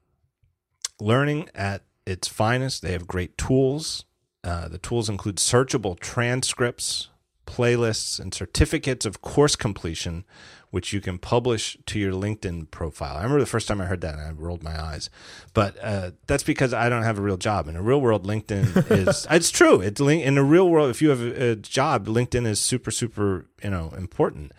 learning 1.00 1.50
at 1.54 1.84
its 2.06 2.28
finest. 2.28 2.82
They 2.82 2.92
have 2.92 3.08
great 3.08 3.38
tools. 3.38 4.06
Uh, 4.44 4.68
the 4.68 4.78
tools 4.78 5.10
include 5.10 5.38
searchable 5.38 6.00
transcripts, 6.00 7.10
playlists, 7.48 8.20
and 8.20 8.34
certificates 8.34 9.06
of 9.06 9.22
course 9.22 9.56
completion, 9.56 10.24
which 10.70 10.94
you 10.94 11.02
can 11.02 11.18
publish 11.18 11.78
to 11.88 12.00
your 12.00 12.12
LinkedIn 12.12 12.70
profile. 12.70 13.16
I 13.16 13.24
remember 13.24 13.40
the 13.40 13.48
first 13.48 13.68
time 13.68 13.82
I 13.82 13.86
heard 13.86 14.02
that 14.02 14.14
and 14.14 14.22
I 14.22 14.32
rolled 14.32 14.62
my 14.62 14.80
eyes, 14.80 15.10
but 15.54 15.76
uh, 15.82 16.12
that's 16.28 16.44
because 16.44 16.74
I 16.74 16.90
don't 16.90 17.04
have 17.04 17.18
a 17.18 17.24
real 17.24 17.38
job. 17.38 17.68
In 17.68 17.76
a 17.76 17.82
real 17.82 18.00
world, 18.00 18.26
LinkedIn 18.26 18.92
is 19.08 19.26
it's 19.32 19.50
true. 19.50 19.82
It's 19.82 20.00
in 20.00 20.38
a 20.38 20.44
real 20.44 20.70
world. 20.70 20.92
If 20.92 21.02
you 21.02 21.10
have 21.10 21.22
a 21.22 21.56
job, 21.56 22.06
LinkedIn 22.06 22.46
is 22.46 22.60
super 22.60 22.92
super 22.92 23.48
you 23.64 23.72
know 23.72 23.94
important. 23.98 24.52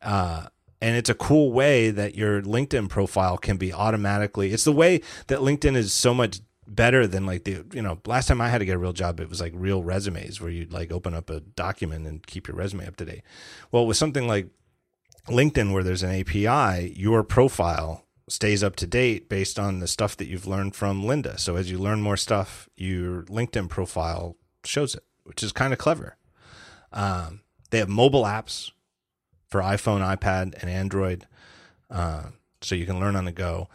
Uh, 0.00 0.46
and 0.82 0.96
it's 0.96 1.08
a 1.08 1.14
cool 1.14 1.52
way 1.52 1.92
that 1.92 2.16
your 2.16 2.42
LinkedIn 2.42 2.88
profile 2.88 3.38
can 3.38 3.56
be 3.56 3.72
automatically. 3.72 4.52
It's 4.52 4.64
the 4.64 4.72
way 4.72 5.00
that 5.28 5.38
LinkedIn 5.38 5.76
is 5.76 5.92
so 5.92 6.12
much 6.12 6.40
better 6.66 7.06
than 7.06 7.24
like 7.24 7.44
the 7.44 7.64
you 7.72 7.82
know 7.82 8.00
last 8.04 8.26
time 8.26 8.40
I 8.40 8.48
had 8.48 8.58
to 8.58 8.64
get 8.64 8.76
a 8.76 8.78
real 8.78 8.92
job 8.92 9.20
it 9.20 9.28
was 9.28 9.40
like 9.40 9.52
real 9.54 9.82
resumes 9.82 10.40
where 10.40 10.50
you'd 10.50 10.72
like 10.72 10.90
open 10.90 11.12
up 11.12 11.28
a 11.28 11.40
document 11.40 12.06
and 12.06 12.26
keep 12.26 12.48
your 12.48 12.56
resume 12.56 12.86
up 12.86 12.96
to 12.96 13.04
date. 13.04 13.22
Well, 13.70 13.86
with 13.86 13.96
something 13.96 14.26
like 14.26 14.48
LinkedIn 15.28 15.72
where 15.72 15.84
there's 15.84 16.02
an 16.02 16.18
API, 16.18 16.92
your 16.96 17.22
profile 17.22 18.04
stays 18.28 18.64
up 18.64 18.74
to 18.76 18.86
date 18.86 19.28
based 19.28 19.60
on 19.60 19.78
the 19.78 19.86
stuff 19.86 20.16
that 20.16 20.26
you've 20.26 20.48
learned 20.48 20.74
from 20.74 21.04
Lynda. 21.04 21.38
So 21.38 21.54
as 21.54 21.70
you 21.70 21.78
learn 21.78 22.02
more 22.02 22.16
stuff, 22.16 22.68
your 22.76 23.22
LinkedIn 23.24 23.68
profile 23.68 24.36
shows 24.64 24.96
it, 24.96 25.04
which 25.22 25.44
is 25.44 25.52
kind 25.52 25.72
of 25.72 25.78
clever. 25.78 26.16
Um, 26.92 27.42
they 27.70 27.78
have 27.78 27.88
mobile 27.88 28.24
apps 28.24 28.72
for 29.52 29.60
iPhone, 29.60 30.00
iPad, 30.00 30.54
and 30.62 30.70
Android, 30.70 31.26
uh, 31.90 32.24
so 32.62 32.74
you 32.74 32.86
can 32.86 32.98
learn 32.98 33.14
on 33.14 33.26
the 33.26 33.32
go. 33.32 33.68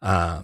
Uh, 0.00 0.42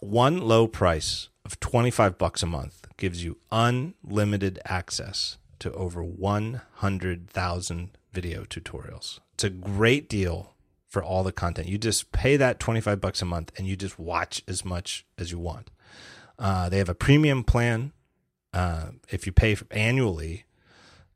one 0.00 0.42
low 0.42 0.68
price 0.68 1.30
of 1.46 1.58
25 1.58 2.18
bucks 2.18 2.42
a 2.42 2.46
month 2.46 2.86
gives 2.98 3.24
you 3.24 3.38
unlimited 3.50 4.60
access 4.66 5.38
to 5.60 5.72
over 5.72 6.04
100,000 6.04 7.90
video 8.12 8.44
tutorials. 8.44 9.18
It's 9.32 9.44
a 9.44 9.50
great 9.50 10.10
deal 10.10 10.54
for 10.86 11.02
all 11.02 11.24
the 11.24 11.32
content. 11.32 11.68
You 11.68 11.78
just 11.78 12.12
pay 12.12 12.36
that 12.36 12.60
25 12.60 13.00
bucks 13.00 13.22
a 13.22 13.24
month 13.24 13.52
and 13.56 13.66
you 13.66 13.76
just 13.76 13.98
watch 13.98 14.42
as 14.46 14.62
much 14.62 15.06
as 15.16 15.32
you 15.32 15.38
want. 15.38 15.70
Uh, 16.38 16.68
they 16.68 16.76
have 16.78 16.88
a 16.90 16.94
premium 16.94 17.44
plan. 17.44 17.92
Uh, 18.52 18.88
if 19.08 19.26
you 19.26 19.32
pay 19.32 19.56
annually, 19.70 20.44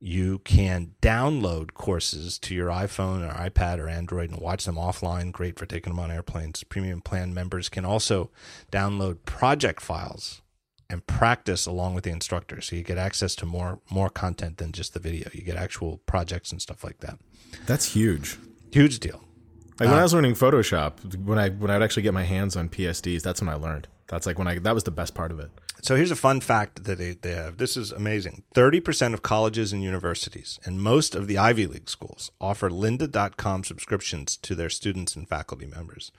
you 0.04 0.40
can 0.40 0.96
download 1.00 1.74
courses 1.74 2.36
to 2.36 2.56
your 2.56 2.70
iPhone 2.70 3.22
or 3.24 3.32
iPad 3.34 3.78
or 3.78 3.88
Android 3.88 4.30
and 4.30 4.40
watch 4.40 4.64
them 4.64 4.74
offline. 4.74 5.30
Great 5.30 5.56
for 5.56 5.64
taking 5.64 5.92
them 5.92 6.00
on 6.00 6.10
airplanes. 6.10 6.64
Premium 6.64 7.00
plan 7.00 7.32
members 7.32 7.68
can 7.68 7.84
also 7.84 8.28
download 8.72 9.18
project 9.26 9.80
files 9.80 10.42
and 10.90 11.06
practice 11.06 11.66
along 11.66 11.94
with 11.94 12.02
the 12.02 12.10
instructor. 12.10 12.60
So 12.60 12.74
you 12.74 12.82
get 12.82 12.98
access 12.98 13.36
to 13.36 13.46
more 13.46 13.78
more 13.90 14.10
content 14.10 14.56
than 14.58 14.72
just 14.72 14.92
the 14.92 14.98
video. 14.98 15.30
You 15.32 15.42
get 15.44 15.56
actual 15.56 15.98
projects 15.98 16.50
and 16.50 16.60
stuff 16.60 16.82
like 16.82 16.98
that. 16.98 17.20
That's 17.66 17.92
huge. 17.94 18.38
Huge 18.72 18.98
deal. 18.98 19.22
Like 19.78 19.88
when 19.88 19.98
I 19.98 20.00
uh, 20.00 20.02
was 20.02 20.14
learning 20.14 20.34
Photoshop, 20.34 21.16
when 21.24 21.38
I 21.38 21.50
when 21.50 21.70
I'd 21.70 21.80
actually 21.80 22.02
get 22.02 22.12
my 22.12 22.24
hands 22.24 22.56
on 22.56 22.68
PSDs, 22.68 23.22
that's 23.22 23.40
when 23.40 23.48
I 23.48 23.54
learned. 23.54 23.86
That's 24.08 24.26
like 24.26 24.36
when 24.36 24.48
I 24.48 24.58
that 24.58 24.74
was 24.74 24.82
the 24.82 24.90
best 24.90 25.14
part 25.14 25.30
of 25.30 25.38
it. 25.38 25.52
So 25.82 25.96
here's 25.96 26.12
a 26.12 26.16
fun 26.16 26.40
fact 26.40 26.84
that 26.84 26.96
they, 26.96 27.14
they 27.14 27.32
have. 27.32 27.58
This 27.58 27.76
is 27.76 27.90
amazing. 27.90 28.44
30% 28.54 29.14
of 29.14 29.22
colleges 29.22 29.72
and 29.72 29.82
universities 29.82 30.60
and 30.64 30.80
most 30.80 31.16
of 31.16 31.26
the 31.26 31.38
Ivy 31.38 31.66
League 31.66 31.90
schools 31.90 32.30
offer 32.40 32.70
lynda.com 32.70 33.64
subscriptions 33.64 34.36
to 34.38 34.54
their 34.54 34.70
students 34.70 35.16
and 35.16 35.28
faculty 35.28 35.66
members. 35.66 36.12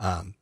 Um, 0.00 0.34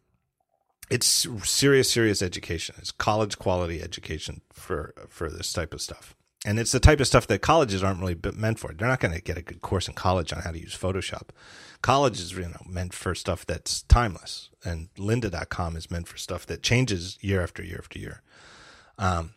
it's 0.91 1.27
serious, 1.45 1.91
serious 1.91 2.23
education. 2.23 2.75
It's 2.79 2.91
college 2.91 3.39
quality 3.39 3.83
education 3.83 4.41
for, 4.51 4.95
for 5.11 5.29
this 5.29 5.53
type 5.53 5.75
of 5.75 5.83
stuff. 5.83 6.15
And 6.45 6.59
it's 6.59 6.73
the 6.73 6.81
type 6.81 7.01
of 7.01 7.07
stuff 7.07 7.27
that 7.29 7.41
colleges 7.41 7.83
aren't 7.83 8.01
really 8.01 8.19
meant 8.35 8.59
for. 8.59 8.73
They're 8.75 8.87
not 8.89 9.01
going 9.01 9.15
to 9.15 9.21
get 9.23 9.39
a 9.39 9.43
good 9.43 9.63
course 9.63 9.89
in 9.89 9.95
college 9.95 10.31
on 10.33 10.41
how 10.43 10.51
to 10.51 10.61
use 10.61 10.77
Photoshop. 10.77 11.29
College 11.81 12.21
is 12.21 12.33
you 12.33 12.43
know 12.43 12.63
meant 12.67 12.93
for 12.93 13.15
stuff 13.15 13.47
that's 13.47 13.83
timeless, 13.83 14.51
and 14.65 14.89
lynda.com 14.97 15.77
is 15.77 15.91
meant 15.91 16.07
for 16.09 16.17
stuff 16.19 16.45
that 16.47 16.63
changes 16.63 17.19
year 17.21 17.43
after 17.43 17.63
year 17.63 17.79
after 17.83 17.99
year. 17.99 18.23
Um, 18.99 19.35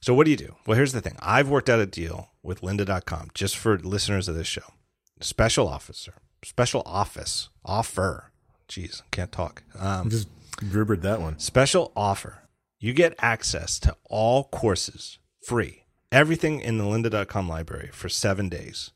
so 0.00 0.12
what 0.14 0.24
do 0.26 0.30
you 0.30 0.36
do? 0.36 0.54
Well, 0.66 0.76
here's 0.76 0.92
the 0.92 1.00
thing. 1.00 1.16
I've 1.20 1.48
worked 1.48 1.70
out 1.70 1.80
a 1.80 1.86
deal 1.86 2.30
with 2.42 2.60
lynda.com 2.60 3.30
just 3.34 3.56
for 3.56 3.78
listeners 3.78 4.28
of 4.28 4.34
this 4.34 4.46
show. 4.46 4.74
Special 5.20 5.66
officer, 5.66 6.14
special 6.44 6.82
office 6.84 7.48
offer. 7.64 8.32
Jeez, 8.68 9.02
can't 9.10 9.32
talk. 9.32 9.62
Um, 9.78 10.10
Just 10.10 10.28
gribbered 10.70 11.02
that 11.02 11.20
one. 11.20 11.38
special 11.38 11.92
offer. 11.96 12.42
You 12.80 12.92
get 12.92 13.14
access 13.18 13.78
to 13.80 13.96
all 14.10 14.44
courses 14.44 15.18
free. 15.42 15.83
Everything 16.14 16.60
in 16.60 16.78
the 16.78 16.84
lynda.com 16.84 17.48
library 17.48 17.90
for 17.92 18.08
seven 18.08 18.48
days. 18.48 18.92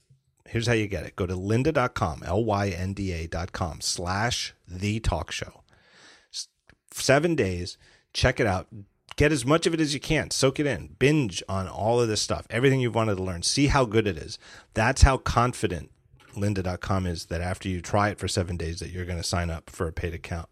Here's 0.46 0.68
how 0.68 0.74
you 0.74 0.86
get 0.86 1.04
it. 1.04 1.16
Go 1.16 1.26
to 1.26 1.34
lynda.com, 1.34 2.22
L-Y-N-D-A.com 2.24 3.80
slash 3.80 4.54
the 4.68 5.00
talk 5.00 5.32
show. 5.32 5.64
Seven 6.92 7.34
days. 7.34 7.76
Check 8.12 8.38
it 8.38 8.46
out. 8.46 8.68
Get 9.16 9.32
as 9.32 9.44
much 9.44 9.66
of 9.66 9.74
it 9.74 9.80
as 9.80 9.94
you 9.94 9.98
can. 9.98 10.30
Soak 10.30 10.60
it 10.60 10.66
in. 10.66 10.94
Binge 11.00 11.42
on 11.48 11.66
all 11.66 12.00
of 12.00 12.06
this 12.06 12.22
stuff. 12.22 12.46
Everything 12.50 12.78
you've 12.78 12.94
wanted 12.94 13.16
to 13.16 13.24
learn. 13.24 13.42
See 13.42 13.66
how 13.66 13.84
good 13.84 14.06
it 14.06 14.16
is. 14.16 14.38
That's 14.74 15.02
how 15.02 15.16
confident 15.16 15.90
lynda.com 16.36 17.04
is 17.04 17.26
that 17.26 17.40
after 17.40 17.68
you 17.68 17.80
try 17.80 18.10
it 18.10 18.20
for 18.20 18.28
seven 18.28 18.56
days 18.56 18.78
that 18.78 18.90
you're 18.90 19.04
going 19.04 19.18
to 19.18 19.24
sign 19.24 19.50
up 19.50 19.70
for 19.70 19.88
a 19.88 19.92
paid 19.92 20.14
account. 20.14 20.48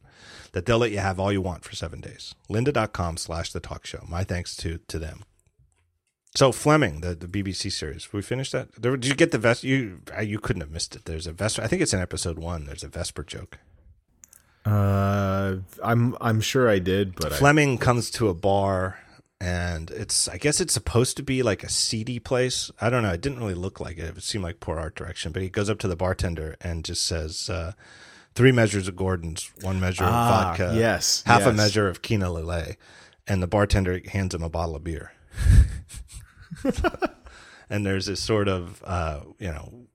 That 0.51 0.67
they'll 0.67 0.79
let 0.79 0.91
you 0.91 0.99
have 0.99 1.21
all 1.21 1.31
you 1.31 1.41
want 1.41 1.63
for 1.63 1.77
seven 1.77 2.01
days. 2.01 2.35
lynda.com 2.51 3.19
slash 3.19 3.53
the 3.53 3.61
talk 3.61 3.87
show. 3.87 4.05
My 4.09 4.25
thanks 4.25 4.57
to 4.57 4.81
to 4.89 4.99
them 4.99 5.23
so 6.37 6.53
fleming 6.53 7.01
the, 7.01 7.15
the 7.15 7.27
bbc 7.27 7.73
series 7.73 8.13
we 8.13 8.23
finished 8.23 8.53
that 8.53 8.69
did 8.81 9.05
you 9.07 9.15
get 9.15 9.31
the 9.33 9.39
vest 9.39 9.65
you 9.65 10.01
you 10.23 10.39
couldn't 10.39 10.61
have 10.61 10.71
missed 10.71 10.95
it 10.95 11.05
there's 11.07 11.27
a 11.27 11.33
vesper 11.33 11.63
i 11.63 11.67
think 11.67 11.81
it's 11.83 11.93
in 11.95 12.01
episode 12.01 12.39
one 12.39 12.65
there's 12.67 12.85
a 12.85 12.89
vesper 12.89 13.23
joke 13.25 13.59
Uh, 14.67 15.59
I'm 15.83 16.17
I'm 16.21 16.41
sure 16.41 16.69
I 16.69 16.81
did, 16.81 17.15
but 17.15 17.33
I, 17.33 17.37
Fleming 17.37 17.79
comes 17.79 18.11
to 18.19 18.29
a 18.29 18.35
bar 18.35 18.99
and 19.41 19.91
it's 19.93 20.27
I 20.29 20.39
guess 20.39 20.61
it's 20.61 20.75
supposed 20.75 21.17
to 21.19 21.23
be 21.23 21.45
like 21.45 21.63
a 21.63 21.69
seedy 21.69 22.19
place. 22.19 22.71
I 22.81 22.91
don't 22.91 23.05
know. 23.05 23.13
It 23.13 23.21
didn't 23.21 23.39
really 23.39 23.55
look 23.55 23.79
like 23.79 23.97
it. 23.97 24.17
It 24.17 24.23
seemed 24.25 24.43
like 24.43 24.59
poor 24.59 24.77
art 24.81 24.97
direction. 24.97 25.31
But 25.31 25.43
he 25.43 25.49
goes 25.51 25.71
up 25.71 25.79
to 25.81 25.89
the 25.89 25.95
bartender 25.95 26.57
and 26.61 26.85
just 26.85 27.07
says, 27.07 27.49
uh, 27.49 27.73
three 28.35 28.51
measures 28.51 28.89
of 28.89 28.97
Gordon's, 28.97 29.53
one 29.63 29.79
measure 29.79 30.03
of 30.05 30.11
Ah, 30.13 30.29
vodka, 30.57 30.75
yes, 30.77 31.23
half 31.27 31.47
a 31.47 31.53
measure 31.53 31.87
of 31.89 32.03
Kina 32.03 32.27
Lillet. 32.29 32.77
And 33.29 33.41
the 33.41 33.47
bartender 33.47 34.01
hands 34.09 34.35
him 34.35 34.43
a 34.43 34.49
bottle 34.51 34.75
of 34.75 34.83
beer. 34.83 35.13
and 37.71 37.85
there's 37.85 38.07
this 38.07 38.21
sort 38.21 38.49
of 38.49 38.83
uh, 38.85 39.21
you 39.39 39.49
know, 39.49 39.87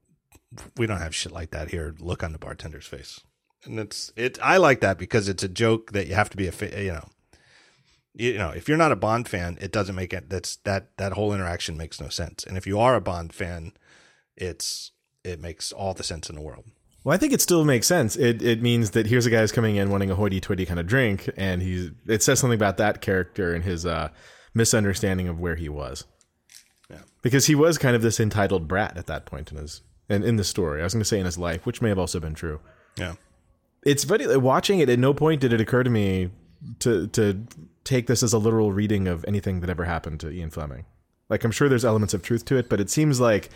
we 0.78 0.88
don't 0.88 0.99
have 0.99 1.15
shit 1.15 1.32
like 1.32 1.52
that 1.52 1.72
here. 1.72 1.95
Look 1.99 2.23
on 2.23 2.32
the 2.32 2.40
bartender's 2.40 2.88
face, 2.88 3.22
and 3.65 3.80
it's 3.80 4.11
it. 4.15 4.40
I 4.41 4.57
like 4.57 4.82
that 4.82 4.98
because 4.98 5.30
it's 5.30 5.44
a 5.44 5.49
joke 5.49 5.91
that 5.91 6.07
you 6.07 6.15
have 6.15 6.30
to 6.30 6.38
be 6.38 6.48
a 6.48 6.84
you 6.84 6.94
know. 6.94 7.07
You 8.14 8.38
know, 8.38 8.49
if 8.49 8.68
you're 8.68 8.78
not 8.78 8.91
a 8.91 8.98
Bond 8.98 9.30
fan, 9.30 9.57
it 9.61 9.72
doesn't 9.72 9.95
make 9.95 10.11
it. 10.11 10.30
That's 10.30 10.57
that 10.57 10.98
that 10.98 11.14
whole 11.14 11.34
interaction 11.34 11.78
makes 11.78 12.02
no 12.02 12.10
sense. 12.10 12.44
And 12.44 12.57
if 12.57 12.68
you 12.68 12.78
are 12.78 12.95
a 12.95 13.02
Bond 13.02 13.34
fan, 13.34 13.72
it's 14.36 14.91
it 15.23 15.40
makes 15.40 15.72
all 15.72 15.94
the 15.94 16.03
sense 16.03 16.30
in 16.30 16.36
the 16.36 16.41
world. 16.41 16.65
Well, 17.03 17.15
I 17.15 17.18
think 17.18 17.34
it 17.34 17.41
still 17.41 17.64
makes 17.64 17.88
sense. 17.88 18.15
It 18.15 18.41
it 18.41 18.61
means 18.61 18.91
that 18.91 19.07
here's 19.07 19.26
a 19.26 19.30
guy 19.30 19.40
who's 19.40 19.52
coming 19.52 19.76
in 19.76 19.90
wanting 19.90 20.11
a 20.11 20.15
hoity-toity 20.15 20.65
kind 20.65 20.80
of 20.80 20.88
drink, 20.88 21.30
and 21.36 21.61
he's 21.61 21.91
it 22.07 22.22
says 22.22 22.40
something 22.40 22.57
about 22.57 22.78
that 22.78 23.02
character 23.02 23.53
and 23.53 23.64
his 23.64 23.86
uh, 23.86 24.10
misunderstanding 24.53 25.28
of 25.28 25.40
where 25.40 25.56
he 25.56 25.69
was. 25.69 26.06
Because 27.22 27.45
he 27.45 27.56
was 27.56 27.77
kind 27.77 27.95
of 27.95 28.02
this 28.02 28.19
entitled 28.19 28.68
brat 28.68 28.98
at 28.98 29.07
that 29.07 29.26
point 29.26 29.52
in 29.52 29.57
his 29.57 29.81
and 30.10 30.23
in 30.23 30.35
the 30.35 30.43
story. 30.43 30.81
I 30.81 30.84
was 30.84 30.93
going 30.93 31.02
to 31.02 31.07
say 31.07 31.19
in 31.19 31.26
his 31.26 31.38
life, 31.38 31.65
which 31.65 31.81
may 31.81 31.89
have 31.89 31.99
also 31.99 32.19
been 32.19 32.34
true. 32.34 32.60
Yeah. 32.98 33.15
It's 33.84 34.03
funny 34.03 34.35
watching 34.38 34.80
it. 34.80 34.89
At 34.89 34.99
no 34.99 35.14
point 35.14 35.41
did 35.41 35.53
it 35.53 35.61
occur 35.61 35.84
to 35.84 35.89
me 35.89 36.30
to 36.80 37.07
to 37.07 37.45
take 37.84 38.07
this 38.07 38.22
as 38.22 38.34
a 38.34 38.38
literal 38.38 38.72
reading 38.72 39.07
of 39.07 39.26
anything 39.27 39.61
that 39.61 39.69
ever 39.69 39.85
happened 39.85 40.19
to 40.19 40.30
Ian 40.30 40.52
Fleming. 40.52 40.85
Like 41.30 41.43
I'm 41.43 41.52
sure 41.52 41.69
there's 41.69 41.85
elements 41.85 42.14
of 42.14 42.22
truth 42.22 42.45
to 42.45 42.57
it, 42.57 42.69
but 42.69 42.80
it 42.80 42.89
seems 42.89 43.19
like 43.19 43.49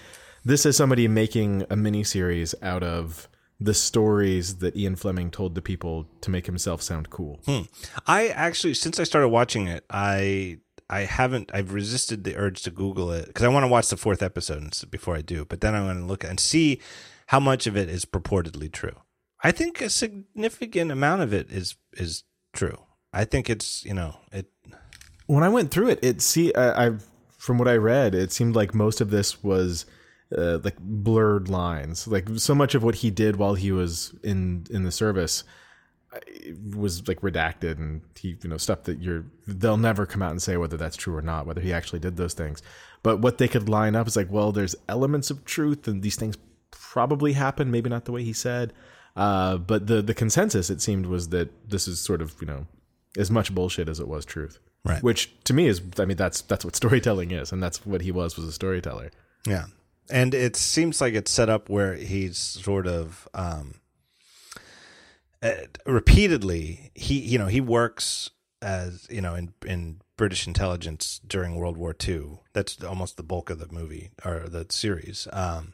this 0.44 0.66
is 0.66 0.78
somebody 0.78 1.08
making 1.08 1.66
a 1.70 1.76
mini 1.76 2.04
series 2.04 2.56
out 2.62 2.84
of 2.84 3.28
the 3.60 3.74
stories 3.74 4.58
that 4.58 4.76
Ian 4.76 4.96
Fleming 4.96 5.32
told 5.32 5.56
the 5.56 5.62
people 5.62 6.08
to 6.22 6.30
make 6.30 6.46
himself 6.46 6.82
sound 6.82 7.10
cool. 7.10 7.40
Hmm. 7.46 7.62
I 8.06 8.28
actually, 8.28 8.74
since 8.74 9.00
I 9.00 9.04
started 9.04 9.30
watching 9.30 9.68
it, 9.68 9.86
I 9.90 10.60
I 10.90 11.02
haven't. 11.02 11.49
I've 11.53 11.74
resisted 11.74 12.24
the 12.24 12.36
urge 12.36 12.62
to 12.64 12.72
Google 12.72 13.12
it 13.12 13.28
because 13.28 13.44
I 13.44 13.48
want 13.48 13.64
to 13.64 13.68
watch 13.68 13.90
the 13.90 13.98
fourth 13.98 14.22
episode 14.22 14.72
before 14.91 15.16
I 15.16 15.22
do. 15.22 15.45
But 15.45 15.62
then 15.62 15.74
I 15.74 15.84
want 15.84 15.99
to 15.99 16.06
look 16.06 16.24
and 16.24 16.40
see 16.40 16.80
how 17.28 17.40
much 17.40 17.66
of 17.66 17.76
it 17.76 17.90
is 17.90 18.06
purportedly 18.06 18.72
true. 18.72 18.95
I 19.44 19.52
think 19.52 19.82
a 19.82 19.90
significant 19.90 20.91
amount 20.91 21.22
of 21.22 21.34
it 21.34 21.49
is 21.52 21.76
is 21.94 22.24
true. 22.53 22.78
I 23.14 23.26
think 23.26 23.49
it's 23.49 23.84
you 23.86 23.94
know 23.94 24.18
it. 24.32 24.48
When 25.26 25.44
I 25.44 25.49
went 25.49 25.72
through 25.72 25.90
it, 25.90 25.99
it 26.03 26.22
see 26.22 26.53
I, 26.53 26.88
I 26.88 26.91
from 27.38 27.57
what 27.57 27.68
I 27.68 27.78
read, 27.78 28.14
it 28.14 28.32
seemed 28.32 28.56
like 28.56 28.76
most 28.76 29.02
of 29.02 29.10
this 29.10 29.44
was 29.44 29.86
uh, 30.36 30.60
like 30.64 30.78
blurred 30.80 31.49
lines. 31.49 32.07
Like 32.07 32.30
so 32.36 32.53
much 32.53 32.76
of 32.76 32.84
what 32.84 32.95
he 32.95 33.10
did 33.10 33.38
while 33.38 33.56
he 33.56 33.72
was 33.72 34.14
in 34.24 34.68
in 34.70 34.84
the 34.84 34.91
service 34.91 35.44
was 36.76 37.08
like 37.08 37.22
redacted 37.22 37.78
and 37.78 38.02
he 38.18 38.38
you 38.44 38.50
know 38.50 38.58
stuff 38.58 38.84
that 38.84 39.02
you're 39.02 39.26
they'll 39.48 39.78
never 39.78 40.06
come 40.06 40.22
out 40.22 40.32
and 40.32 40.42
say 40.42 40.58
whether 40.58 40.78
that's 40.78 40.96
true 40.96 41.16
or 41.16 41.22
not 41.22 41.46
whether 41.46 41.62
he 41.62 41.74
actually 41.74 42.00
did 42.00 42.16
those 42.18 42.34
things 42.34 42.62
but 43.04 43.18
what 43.18 43.38
they 43.38 43.48
could 43.48 43.68
line 43.70 43.96
up 43.96 44.08
is 44.08 44.16
like 44.16 44.32
well 44.32 44.52
there's 44.52 44.76
elements 44.90 45.30
of 45.30 45.44
truth 45.46 45.88
and 45.88 46.02
these 46.02 46.16
things 46.16 46.38
probably 46.72 47.34
happened 47.34 47.72
maybe 47.72 47.90
not 47.90 48.06
the 48.06 48.12
way 48.12 48.24
he 48.24 48.34
said 48.34 48.74
uh, 49.16 49.58
but 49.58 49.88
the 49.88 50.02
the 50.02 50.14
consensus 50.14 50.70
it 50.70 50.82
seemed 50.82 51.06
was 51.06 51.30
that 51.30 51.50
this 51.70 51.88
is 51.88 52.00
sort 52.00 52.22
of 52.22 52.36
you 52.42 52.48
know 52.48 52.66
as 53.18 53.32
much 53.32 53.54
bullshit 53.54 53.88
as 53.90 54.00
it 54.00 54.08
was 54.08 54.26
truth 54.26 54.60
Right. 54.84 55.02
which 55.02 55.34
to 55.46 55.54
me 55.54 55.66
is 55.68 55.82
i 55.98 56.06
mean 56.06 56.18
that's 56.18 56.42
that's 56.42 56.64
what 56.64 56.76
storytelling 56.84 57.32
is 57.32 57.52
and 57.52 57.62
that's 57.64 57.86
what 57.86 58.02
he 58.02 58.12
was 58.12 58.38
was 58.38 58.46
a 58.46 58.52
storyteller 58.52 59.10
Yeah. 59.48 59.66
And 60.12 60.36
it 60.36 60.56
seems 60.56 61.02
like 61.02 61.16
it's 61.16 61.32
set 61.32 61.50
up 61.50 61.68
where 61.68 61.96
he's 61.96 62.38
sort 62.38 62.86
of 62.86 63.28
um, 63.34 63.74
uh, 65.41 65.52
repeatedly 65.86 66.91
he 66.95 67.20
you 67.20 67.38
know 67.38 67.48
he 67.48 67.62
works 67.62 68.30
as 68.62 69.07
you 69.10 69.22
know 69.22 69.36
in 69.36 69.53
in 69.66 70.02
British 70.18 70.48
intelligence 70.48 71.20
during 71.26 71.56
World 71.56 71.78
War 71.78 71.95
II. 72.07 72.40
That's 72.53 72.82
almost 72.84 73.18
the 73.18 73.24
bulk 73.24 73.49
of 73.49 73.60
the 73.60 73.72
movie 73.72 74.12
or 74.24 74.48
the 74.48 74.66
series. 74.70 75.28
Um, 75.32 75.74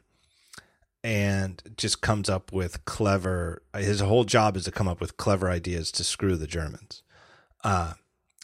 and 1.03 1.61
just 1.77 2.01
comes 2.01 2.29
up 2.29 2.51
with 2.51 2.85
clever. 2.85 3.63
His 3.75 4.01
whole 4.01 4.23
job 4.23 4.55
is 4.55 4.65
to 4.65 4.71
come 4.71 4.87
up 4.87 4.99
with 4.99 5.17
clever 5.17 5.49
ideas 5.49 5.91
to 5.93 6.03
screw 6.03 6.35
the 6.35 6.47
Germans. 6.47 7.01
Uh, 7.63 7.93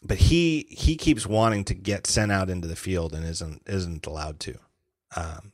but 0.03 0.17
he 0.17 0.67
he 0.69 0.95
keeps 0.95 1.25
wanting 1.25 1.63
to 1.65 1.73
get 1.73 2.07
sent 2.07 2.31
out 2.31 2.49
into 2.49 2.67
the 2.67 2.75
field 2.75 3.13
and 3.13 3.25
isn't 3.25 3.63
isn't 3.67 4.05
allowed 4.05 4.39
to. 4.41 4.57
Um, 5.15 5.53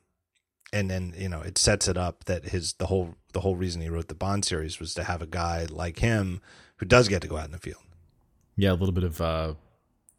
and 0.72 0.90
then 0.90 1.14
you 1.18 1.30
know 1.30 1.42
it 1.42 1.58
sets 1.58 1.88
it 1.88 1.98
up 1.98 2.26
that 2.26 2.46
his 2.46 2.74
the 2.74 2.88
whole 2.88 3.16
the 3.34 3.42
whole 3.42 3.56
reason 3.56 3.82
he 3.82 3.90
wrote 3.90 4.08
the 4.08 4.16
Bond 4.16 4.46
series 4.46 4.80
was 4.80 4.94
to 4.96 5.04
have 5.04 5.22
a 5.22 5.28
guy 5.28 5.66
like 5.70 6.00
him 6.00 6.42
who 6.78 6.86
does 6.86 7.08
get 7.08 7.22
to 7.22 7.28
go 7.28 7.38
out 7.38 7.46
in 7.46 7.52
the 7.52 7.58
field. 7.60 7.84
yeah 8.56 8.72
a 8.72 8.78
little 8.82 8.94
bit 8.94 9.04
of 9.04 9.20
uh 9.22 9.54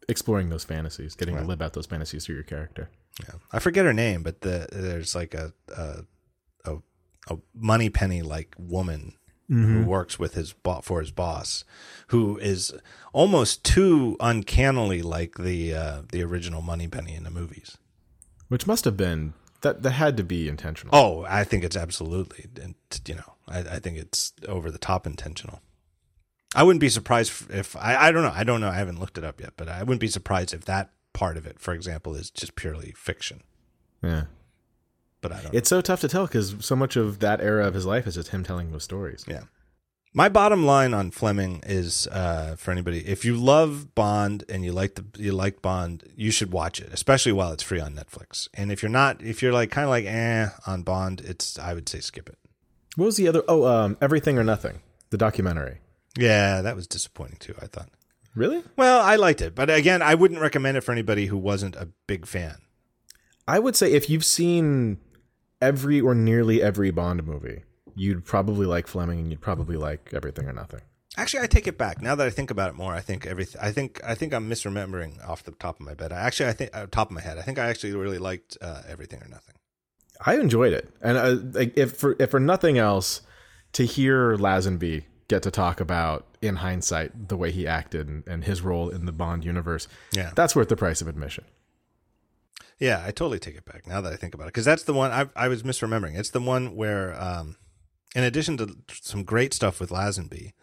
exploring 0.07 0.49
those 0.49 0.63
fantasies 0.63 1.15
getting 1.15 1.35
Right. 1.35 1.41
to 1.41 1.47
live 1.47 1.61
out 1.61 1.73
those 1.73 1.87
fantasies 1.87 2.25
through 2.25 2.35
your 2.35 2.43
character 2.43 2.89
Yeah, 3.23 3.35
I 3.51 3.59
forget 3.59 3.85
her 3.85 3.93
name, 3.93 4.23
but 4.23 4.41
the 4.41 4.67
there's 4.71 5.15
like 5.15 5.33
a 5.33 5.53
a 5.75 6.03
a, 6.65 6.77
a 7.29 7.37
Moneypenny 7.53 8.21
like 8.21 8.53
woman 8.57 9.13
who 9.47 9.83
works 9.85 10.17
with 10.17 10.33
his 10.33 10.53
bo- 10.53 10.81
for 10.81 10.99
his 11.01 11.11
boss, 11.11 11.63
who 12.07 12.35
is 12.39 12.73
almost 13.13 13.63
too 13.63 14.17
uncannily 14.19 15.03
like 15.03 15.37
the 15.37 15.71
uh, 15.71 16.01
the 16.11 16.23
original 16.23 16.61
Moneypenny 16.63 17.13
in 17.13 17.23
the 17.23 17.29
movies. 17.29 17.77
which 18.47 18.65
must 18.67 18.85
have 18.85 18.97
been 18.97 19.33
that 19.65 19.83
that 19.83 19.91
had 19.91 20.15
to 20.17 20.23
be 20.23 20.47
intentional 20.47 20.95
Oh, 20.95 21.25
I 21.27 21.43
think 21.43 21.63
it's 21.63 21.75
absolutely, 21.75 22.45
and 22.63 22.75
you 23.07 23.15
know, 23.15 23.33
I, 23.47 23.59
I 23.59 23.79
think 23.79 23.97
it's 23.97 24.31
over 24.47 24.71
the 24.71 24.77
top 24.77 25.05
intentional. 25.05 25.61
I 26.55 26.63
wouldn't 26.63 26.79
be 26.79 26.89
surprised 26.89 27.29
if, 27.31 27.49
if 27.53 27.75
I, 27.75 28.07
I 28.07 28.11
don't 28.11 28.23
know, 28.23 28.31
I 28.33 28.43
don't 28.45 28.61
know, 28.61 28.69
I 28.69 28.75
haven't 28.75 28.99
looked 28.99 29.17
it 29.17 29.25
up 29.25 29.41
yet, 29.41 29.53
but 29.57 29.67
I 29.67 29.79
wouldn't 29.83 29.99
be 29.99 30.07
surprised 30.07 30.53
if 30.53 30.63
that 30.65 30.91
part 31.13 31.35
of 31.37 31.45
it, 31.45 31.59
for 31.59 31.73
example, 31.73 32.15
is 32.15 32.29
just 32.29 32.55
purely 32.55 32.93
fiction. 32.95 33.41
yeah 34.01 34.23
But 35.21 35.31
I 35.33 35.41
don't. 35.41 35.53
it's 35.55 35.69
so 35.69 35.81
tough 35.81 36.01
to 36.01 36.07
tell 36.07 36.27
because 36.27 36.55
so 36.61 36.75
much 36.75 36.95
of 36.95 37.19
that 37.19 37.41
era 37.41 37.67
of 37.67 37.73
his 37.73 37.85
life 37.85 38.07
is 38.07 38.15
just 38.15 38.29
him 38.29 38.43
telling 38.43 38.71
those 38.71 38.83
stories 38.83 39.25
Yeah. 39.27 39.43
My 40.17 40.29
bottom 40.29 40.65
line 40.65 40.93
on 40.93 41.11
Fleming 41.11 41.61
is 41.65 42.07
uh, 42.07 42.55
for 42.57 42.71
anybody: 42.71 43.05
if 43.05 43.25
you 43.25 43.35
love 43.35 43.93
Bond 43.95 44.45
and 44.47 44.63
you 44.63 44.71
like 44.71 44.95
the 44.95 45.03
you 45.21 45.33
like 45.33 45.61
Bond, 45.61 46.09
you 46.15 46.31
should 46.31 46.53
watch 46.53 46.79
it, 46.79 46.87
especially 46.93 47.33
while 47.33 47.51
it's 47.51 47.63
free 47.63 47.81
on 47.81 47.93
Netflix. 47.95 48.47
And 48.53 48.71
if 48.71 48.81
you're 48.81 48.89
not, 48.89 49.21
if 49.21 49.41
you're 49.41 49.51
like 49.51 49.71
kind 49.71 49.83
of 49.83 49.89
like 49.89 50.05
eh 50.05 50.47
on 50.65 50.83
Bond, 50.83 51.19
it's 51.19 51.59
I 51.59 51.73
would 51.73 51.89
say 51.89 51.99
skip 51.99 52.29
it. 52.29 52.37
what 52.95 53.07
was 53.07 53.17
the 53.17 53.27
other 53.27 53.43
oh 53.49 53.65
um 53.65 53.97
everything 54.01 54.37
or 54.37 54.43
nothing 54.45 54.79
the 55.09 55.17
documentary 55.17 55.79
Yeah, 56.17 56.61
that 56.61 56.77
was 56.77 56.87
disappointing 56.87 57.37
too. 57.39 57.55
I 57.61 57.67
thought. 57.67 57.89
really 58.35 58.63
Well, 58.77 59.01
I 59.01 59.17
liked 59.17 59.41
it, 59.41 59.53
but 59.53 59.69
again, 59.69 60.01
I 60.01 60.15
wouldn't 60.15 60.39
recommend 60.39 60.77
it 60.77 60.81
for 60.85 60.93
anybody 60.93 61.25
who 61.25 61.37
wasn't 61.37 61.75
a 61.75 61.89
big 62.07 62.25
fan. 62.25 62.59
I 63.49 63.59
would 63.59 63.75
say 63.75 63.91
if 63.91 64.09
you've 64.09 64.23
seen 64.23 64.97
every 65.61 65.99
or 65.99 66.15
nearly 66.15 66.61
every 66.61 66.91
Bond 66.91 67.25
movie, 67.25 67.63
you'd 67.95 68.25
probably 68.25 68.65
like 68.65 68.87
Fleming 68.87 69.19
and 69.19 69.31
you'd 69.31 69.41
probably 69.41 69.77
like 69.77 70.11
Everything 70.13 70.47
or 70.47 70.53
Nothing. 70.53 70.81
Actually, 71.17 71.43
I 71.43 71.47
take 71.47 71.65
it 71.67 71.77
back. 71.77 72.01
Now 72.01 72.13
that 72.15 72.27
I 72.27 72.29
think 72.29 72.51
about 72.51 72.69
it 72.69 72.75
more, 72.75 72.93
I 72.93 72.99
think 72.99 73.25
everything. 73.25 73.61
I 73.61 73.71
think 73.71 74.01
I 74.03 74.15
think 74.15 74.33
I'm 74.33 74.49
misremembering 74.49 75.25
off 75.27 75.43
the 75.43 75.51
top 75.51 75.79
of 75.79 75.85
my 75.85 75.93
bed. 75.93 76.11
I 76.11 76.17
actually, 76.19 76.49
I 76.49 76.53
think 76.53 76.71
uh, 76.75 76.87
top 76.91 77.09
of 77.09 77.15
my 77.15 77.21
head, 77.21 77.37
I 77.37 77.41
think 77.41 77.57
I 77.57 77.67
actually 77.67 77.93
really 77.93 78.17
liked 78.17 78.57
uh, 78.61 78.81
everything 78.87 79.21
or 79.21 79.27
nothing. 79.29 79.55
I 80.25 80.35
enjoyed 80.37 80.73
it, 80.73 80.89
and 81.01 81.17
uh, 81.17 81.37
like 81.57 81.77
if 81.77 81.95
for 81.97 82.17
if 82.19 82.31
for 82.31 82.39
nothing 82.41 82.77
else, 82.77 83.21
to 83.73 83.85
hear 83.85 84.35
Lazenby 84.35 85.03
get 85.29 85.41
to 85.43 85.51
talk 85.51 85.79
about 85.79 86.25
in 86.41 86.57
hindsight 86.57 87.29
the 87.29 87.37
way 87.37 87.49
he 87.51 87.65
acted 87.65 88.07
and, 88.07 88.27
and 88.27 88.43
his 88.43 88.61
role 88.61 88.89
in 88.89 89.05
the 89.05 89.11
Bond 89.11 89.43
universe, 89.45 89.87
Yeah. 90.11 90.31
that's 90.35 90.55
worth 90.55 90.67
the 90.69 90.75
price 90.75 91.01
of 91.01 91.07
admission. 91.07 91.45
Yeah, 92.79 93.01
I 93.05 93.11
totally 93.11 93.39
take 93.39 93.55
it 93.55 93.65
back 93.65 93.87
now 93.87 94.01
that 94.01 94.11
I 94.11 94.17
think 94.17 94.33
about 94.35 94.43
it 94.45 94.47
because 94.53 94.65
that's 94.65 94.83
the 94.83 94.93
one 94.93 95.11
I 95.11 95.29
I 95.35 95.47
was 95.47 95.63
misremembering. 95.63 96.17
It's 96.17 96.29
the 96.31 96.41
one 96.41 96.75
where, 96.75 97.19
um, 97.21 97.55
in 98.15 98.23
addition 98.23 98.57
to 98.57 98.75
some 98.89 99.23
great 99.23 99.53
stuff 99.53 99.79
with 99.79 99.91
Lazenby, 99.91 100.53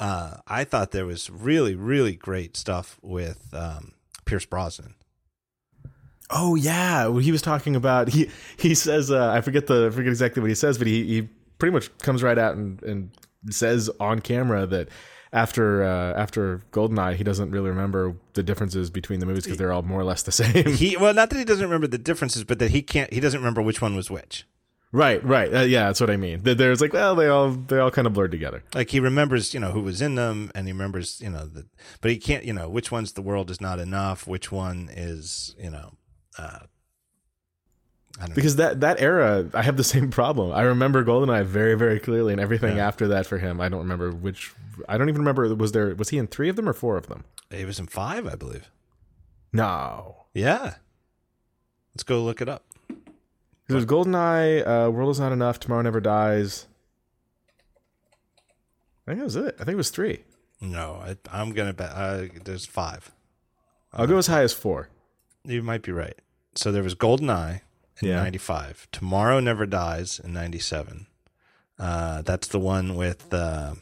uh, 0.00 0.38
I 0.46 0.64
thought 0.64 0.90
there 0.90 1.06
was 1.06 1.30
really 1.30 1.74
really 1.74 2.16
great 2.16 2.56
stuff 2.56 2.98
with 3.02 3.48
um, 3.52 3.92
Pierce 4.24 4.46
Brosnan. 4.46 4.94
Oh 6.30 6.54
yeah, 6.54 7.18
he 7.20 7.30
was 7.30 7.42
talking 7.42 7.76
about 7.76 8.08
he 8.08 8.30
he 8.56 8.74
says 8.74 9.10
uh, 9.10 9.30
I 9.30 9.42
forget 9.42 9.66
the 9.66 9.86
I 9.86 9.90
forget 9.90 10.08
exactly 10.08 10.40
what 10.40 10.48
he 10.48 10.54
says, 10.54 10.78
but 10.78 10.86
he 10.86 11.06
he 11.06 11.28
pretty 11.58 11.72
much 11.72 11.96
comes 11.98 12.22
right 12.22 12.38
out 12.38 12.56
and 12.56 12.82
and 12.82 13.10
says 13.50 13.90
on 14.00 14.20
camera 14.20 14.66
that 14.66 14.88
after 15.32 15.82
uh, 15.82 16.14
after 16.14 16.62
Goldeneye 16.72 17.16
he 17.16 17.24
doesn't 17.24 17.50
really 17.50 17.70
remember 17.70 18.14
the 18.32 18.42
differences 18.42 18.90
between 18.90 19.20
the 19.20 19.26
movies 19.26 19.44
because 19.44 19.58
they're 19.58 19.72
all 19.72 19.82
more 19.82 20.00
or 20.00 20.04
less 20.04 20.22
the 20.22 20.32
same. 20.32 20.66
He 20.66 20.96
well, 20.96 21.12
not 21.12 21.30
that 21.30 21.38
he 21.38 21.44
doesn't 21.44 21.64
remember 21.64 21.86
the 21.86 21.98
differences, 21.98 22.44
but 22.44 22.58
that 22.60 22.70
he 22.70 22.82
can't. 22.82 23.12
He 23.12 23.20
doesn't 23.20 23.40
remember 23.40 23.62
which 23.62 23.82
one 23.82 23.96
was 23.96 24.10
which. 24.10 24.46
Right, 24.92 25.22
right, 25.24 25.52
uh, 25.54 25.60
yeah, 25.60 25.86
that's 25.86 26.00
what 26.00 26.10
I 26.10 26.16
mean. 26.16 26.40
There's 26.42 26.80
like 26.80 26.92
well 26.92 27.14
they 27.14 27.28
all 27.28 27.50
they 27.50 27.78
all 27.78 27.90
kind 27.90 28.06
of 28.06 28.12
blurred 28.14 28.30
together. 28.32 28.62
Like 28.74 28.90
he 28.90 29.00
remembers, 29.00 29.54
you 29.54 29.60
know, 29.60 29.70
who 29.72 29.80
was 29.82 30.00
in 30.02 30.14
them, 30.14 30.50
and 30.54 30.66
he 30.66 30.72
remembers, 30.72 31.20
you 31.20 31.30
know, 31.30 31.46
the, 31.46 31.66
but 32.00 32.10
he 32.10 32.16
can't, 32.18 32.44
you 32.44 32.52
know, 32.52 32.68
which 32.68 32.90
one's 32.92 33.12
the 33.12 33.22
world 33.22 33.50
is 33.50 33.60
not 33.60 33.78
enough, 33.78 34.26
which 34.26 34.50
one 34.52 34.88
is, 34.92 35.54
you 35.58 35.70
know, 35.70 35.94
uh, 36.38 36.60
I 38.16 38.20
don't 38.22 38.28
know. 38.30 38.34
Because 38.34 38.56
that 38.56 38.80
that 38.80 39.00
era, 39.00 39.48
I 39.54 39.62
have 39.62 39.76
the 39.76 39.84
same 39.84 40.10
problem. 40.10 40.52
I 40.52 40.62
remember 40.62 41.04
Goldeneye 41.04 41.44
very 41.44 41.74
very 41.76 42.00
clearly, 42.00 42.32
and 42.32 42.40
everything 42.40 42.76
Yeah. 42.78 42.86
after 42.88 43.06
that 43.08 43.26
for 43.26 43.38
him, 43.38 43.60
I 43.60 43.68
don't 43.68 43.80
remember 43.80 44.10
which. 44.10 44.52
I 44.88 44.96
don't 44.98 45.08
even 45.08 45.20
remember. 45.22 45.54
Was 45.54 45.72
there 45.72 45.94
was 45.94 46.08
he 46.10 46.18
in 46.18 46.26
three 46.26 46.48
of 46.48 46.56
them 46.56 46.68
or 46.68 46.72
four 46.72 46.96
of 46.96 47.06
them? 47.08 47.24
He 47.50 47.64
was 47.64 47.78
in 47.78 47.86
five, 47.86 48.26
I 48.26 48.34
believe. 48.34 48.70
No, 49.52 50.26
Yeah. 50.34 50.74
Let's 51.94 52.02
go 52.04 52.22
look 52.22 52.40
it 52.40 52.48
up. 52.48 52.64
There's 53.68 53.84
Goldeneye, 53.84 54.66
uh, 54.66 54.90
World 54.90 55.10
is 55.10 55.20
Not 55.20 55.32
Enough, 55.32 55.60
Tomorrow 55.60 55.82
Never 55.82 56.00
Dies. 56.00 56.66
I 59.06 59.10
think 59.12 59.18
that 59.20 59.24
was 59.24 59.36
it. 59.36 59.54
I 59.60 59.64
think 59.64 59.74
it 59.74 59.76
was 59.76 59.90
three. 59.90 60.24
No, 60.60 61.02
I, 61.04 61.16
I'm 61.32 61.52
gonna 61.52 61.72
bet 61.72 61.90
uh, 61.94 62.24
there's 62.44 62.66
five. 62.66 63.10
I'll 63.92 64.06
go 64.06 64.18
as 64.18 64.26
high 64.26 64.42
as 64.42 64.52
four. 64.52 64.88
You 65.44 65.62
might 65.62 65.82
be 65.82 65.92
right. 65.92 66.18
So 66.54 66.72
there 66.72 66.82
was 66.82 66.94
GoldenEye 66.94 67.60
in 68.02 68.08
Yeah. 68.08 68.16
'95. 68.16 68.88
Tomorrow 68.92 69.40
Never 69.40 69.66
Dies 69.66 70.18
in 70.22 70.32
'97. 70.32 71.06
Uh, 71.78 72.22
that's 72.22 72.48
the 72.48 72.58
one 72.58 72.96
with 72.96 73.32
uh, 73.32 73.74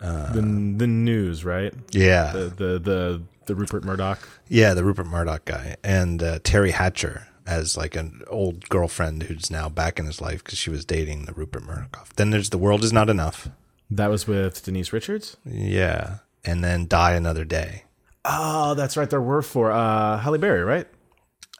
the 0.00 0.74
the 0.76 0.86
news, 0.86 1.44
right? 1.44 1.72
yeah, 1.92 2.32
The 2.32 2.48
the 2.48 2.78
the, 2.78 3.22
the 3.46 3.54
Rupert 3.54 3.84
Murdoch. 3.84 4.28
yeah, 4.48 4.74
the 4.74 4.84
Rupert 4.84 5.06
Murdoch 5.06 5.44
guy 5.44 5.76
and 5.84 6.22
uh, 6.22 6.38
Teri 6.40 6.72
Hatcher 6.72 7.28
as 7.46 7.76
like 7.76 7.94
an 7.96 8.22
old 8.28 8.68
girlfriend 8.68 9.24
who's 9.24 9.50
now 9.50 9.68
back 9.68 9.98
in 9.98 10.06
his 10.06 10.20
life 10.20 10.42
because 10.42 10.58
she 10.58 10.70
was 10.70 10.84
dating 10.84 11.24
the 11.24 11.32
Rupert 11.32 11.64
Murdoch. 11.64 12.08
Then 12.16 12.30
there's 12.30 12.50
The 12.50 12.58
World 12.58 12.84
Is 12.84 12.92
Not 12.92 13.10
Enough. 13.10 13.48
That 13.90 14.10
was 14.10 14.26
with 14.26 14.64
Denise 14.64 14.92
Richards. 14.92 15.36
Yeah, 15.44 16.18
and 16.44 16.64
then 16.64 16.86
Die 16.86 17.12
Another 17.12 17.44
Day. 17.44 17.84
Oh, 18.24 18.74
that's 18.74 18.96
right. 18.96 19.08
There 19.08 19.20
were 19.20 19.42
four. 19.42 19.70
Uh, 19.70 20.18
Halle 20.18 20.38
Berry, 20.38 20.64
right? 20.64 20.86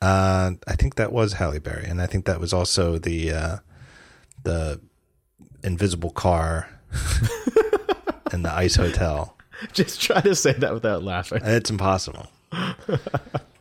Uh, 0.00 0.52
I 0.66 0.74
think 0.76 0.96
that 0.96 1.12
was 1.12 1.34
Halle 1.34 1.58
Berry, 1.58 1.86
and 1.86 2.00
I 2.00 2.06
think 2.06 2.24
that 2.24 2.40
was 2.40 2.52
also 2.52 2.98
the 2.98 3.32
uh, 3.32 3.56
the 4.42 4.80
Invisible 5.62 6.10
Car 6.10 6.68
and 8.32 8.44
the 8.44 8.52
Ice 8.52 8.76
Hotel. 8.76 9.36
Just 9.72 10.00
try 10.00 10.20
to 10.22 10.34
say 10.34 10.52
that 10.52 10.72
without 10.74 11.02
laughing. 11.02 11.40
It's 11.44 11.70
impossible. 11.70 12.28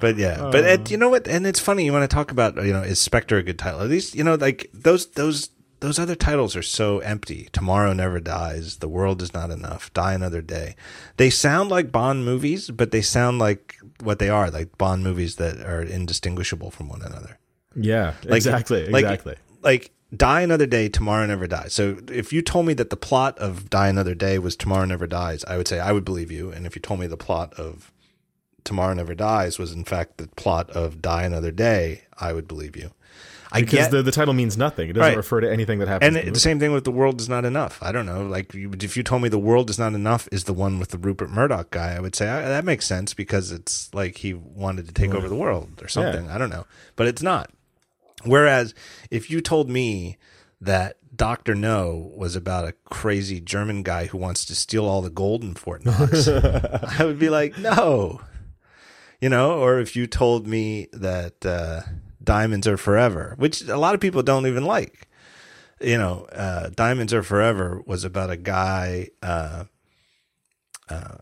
But 0.00 0.16
yeah, 0.16 0.48
but 0.52 0.64
it, 0.64 0.80
um, 0.80 0.84
you 0.88 0.96
know 0.96 1.08
what? 1.08 1.26
And 1.28 1.46
it's 1.46 1.60
funny 1.60 1.84
you 1.84 1.92
want 1.92 2.08
to 2.08 2.14
talk 2.14 2.30
about 2.30 2.56
you 2.64 2.72
know 2.72 2.82
is 2.82 3.00
Spectre 3.00 3.36
a 3.38 3.42
good 3.42 3.58
title? 3.58 3.80
At 3.80 3.88
least 3.88 4.14
you 4.14 4.24
know 4.24 4.34
like 4.34 4.70
those 4.72 5.06
those 5.12 5.50
those 5.80 5.98
other 5.98 6.14
titles 6.16 6.56
are 6.56 6.62
so 6.62 6.98
empty. 7.00 7.48
Tomorrow 7.52 7.92
never 7.92 8.18
dies. 8.20 8.78
The 8.78 8.88
world 8.88 9.22
is 9.22 9.32
not 9.32 9.50
enough. 9.50 9.92
Die 9.94 10.12
another 10.12 10.42
day. 10.42 10.74
They 11.18 11.30
sound 11.30 11.70
like 11.70 11.92
Bond 11.92 12.24
movies, 12.24 12.70
but 12.70 12.90
they 12.90 13.02
sound 13.02 13.38
like 13.38 13.76
what 14.02 14.18
they 14.18 14.28
are 14.28 14.50
like 14.50 14.76
Bond 14.76 15.04
movies 15.04 15.36
that 15.36 15.60
are 15.60 15.82
indistinguishable 15.82 16.70
from 16.72 16.88
one 16.88 17.02
another. 17.02 17.38
Yeah, 17.76 18.14
Like- 18.24 18.36
exactly, 18.38 18.88
like- 18.88 19.04
exactly. 19.04 19.36
Like 19.62 19.92
Die 20.16 20.40
Another 20.40 20.66
Day, 20.66 20.88
Tomorrow 20.88 21.26
Never 21.26 21.46
Dies. 21.46 21.74
So 21.74 21.98
if 22.10 22.32
you 22.32 22.42
told 22.42 22.66
me 22.66 22.74
that 22.74 22.90
the 22.90 22.96
plot 22.96 23.38
of 23.38 23.68
Die 23.70 23.88
Another 23.88 24.14
Day 24.14 24.38
was 24.38 24.56
Tomorrow 24.56 24.86
Never 24.86 25.06
Dies, 25.06 25.44
I 25.44 25.56
would 25.56 25.68
say 25.68 25.78
I 25.78 25.92
would 25.92 26.04
believe 26.04 26.32
you. 26.32 26.50
And 26.50 26.66
if 26.66 26.74
you 26.74 26.80
told 26.82 26.98
me 26.98 27.06
the 27.06 27.16
plot 27.16 27.52
of 27.54 27.92
Tomorrow 28.68 28.94
Never 28.94 29.14
Dies 29.14 29.58
was 29.58 29.72
in 29.72 29.84
fact 29.84 30.18
the 30.18 30.28
plot 30.36 30.70
of 30.70 31.02
Die 31.02 31.22
Another 31.24 31.50
Day, 31.50 32.02
I 32.18 32.32
would 32.32 32.46
believe 32.46 32.76
you. 32.76 32.92
I 33.50 33.62
Because 33.62 33.78
get 33.86 33.90
the, 33.92 34.02
the 34.02 34.12
title 34.12 34.34
means 34.34 34.58
nothing. 34.58 34.90
It 34.90 34.92
doesn't 34.92 35.08
Right. 35.12 35.16
refer 35.16 35.40
to 35.40 35.50
anything 35.50 35.78
that 35.78 35.88
happens. 35.88 36.14
and 36.14 36.26
the 36.26 36.30
the 36.32 36.38
same 36.38 36.60
thing 36.60 36.72
with 36.72 36.84
the 36.84 36.90
world 36.90 37.18
is 37.18 37.30
not 37.30 37.46
enough. 37.46 37.78
I 37.82 37.92
don't 37.92 38.04
know. 38.04 38.22
Like 38.26 38.52
you, 38.52 38.70
if 38.82 38.94
you 38.94 39.02
told 39.02 39.22
me 39.22 39.30
the 39.30 39.38
world 39.38 39.70
is 39.70 39.78
not 39.78 39.94
enough 39.94 40.28
is 40.30 40.44
the 40.44 40.52
one 40.52 40.78
with 40.78 40.90
the 40.90 40.98
Rupert 40.98 41.30
Murdoch 41.30 41.70
guy, 41.70 41.94
I 41.96 42.00
would 42.00 42.14
say 42.14 42.28
"Ah, 42.28 42.42
that 42.42 42.66
makes 42.66 42.86
sense 42.86 43.14
because 43.14 43.50
it's 43.50 43.88
like 43.94 44.18
he 44.18 44.34
wanted 44.34 44.86
to 44.86 44.92
take 44.92 45.14
over 45.14 45.28
the 45.30 45.34
world 45.34 45.80
or 45.82 45.88
something. 45.88 46.28
I 46.30 46.36
don't 46.36 46.50
know, 46.50 46.66
but 46.94 47.06
it's 47.06 47.22
not. 47.22 47.50
Whereas 48.24 48.74
if 49.10 49.30
you 49.30 49.40
told 49.40 49.70
me 49.70 50.18
that 50.60 50.96
Doctor 51.16 51.54
No 51.54 52.12
was 52.16 52.36
about 52.36 52.68
a 52.68 52.72
crazy 52.84 53.40
German 53.40 53.82
guy 53.82 54.06
who 54.06 54.18
wants 54.18 54.44
to 54.44 54.54
steal 54.54 54.84
all 54.84 55.00
the 55.00 55.08
gold 55.08 55.42
in 55.42 55.54
Fort 55.54 55.84
Knox, 55.86 56.28
I 56.98 57.04
would 57.04 57.18
be 57.18 57.30
like, 57.30 57.56
no, 57.58 58.20
you 59.20 59.28
know. 59.28 59.58
Or 59.58 59.78
if 59.78 59.96
you 59.96 60.06
told 60.06 60.46
me 60.46 60.88
that 60.92 61.44
uh, 61.44 61.82
diamonds 62.22 62.66
are 62.66 62.76
forever, 62.76 63.34
which 63.38 63.62
a 63.62 63.76
lot 63.76 63.94
of 63.94 64.00
people 64.00 64.22
don't 64.22 64.46
even 64.46 64.64
like 64.64 65.08
you 65.80 65.96
know, 65.96 66.26
uh, 66.32 66.70
Diamonds 66.74 67.14
Are 67.14 67.22
Forever 67.22 67.82
was 67.86 68.04
about 68.04 68.30
a 68.30 68.36
guy, 68.36 69.08
uh, 69.22 69.64
uh, 70.88 71.16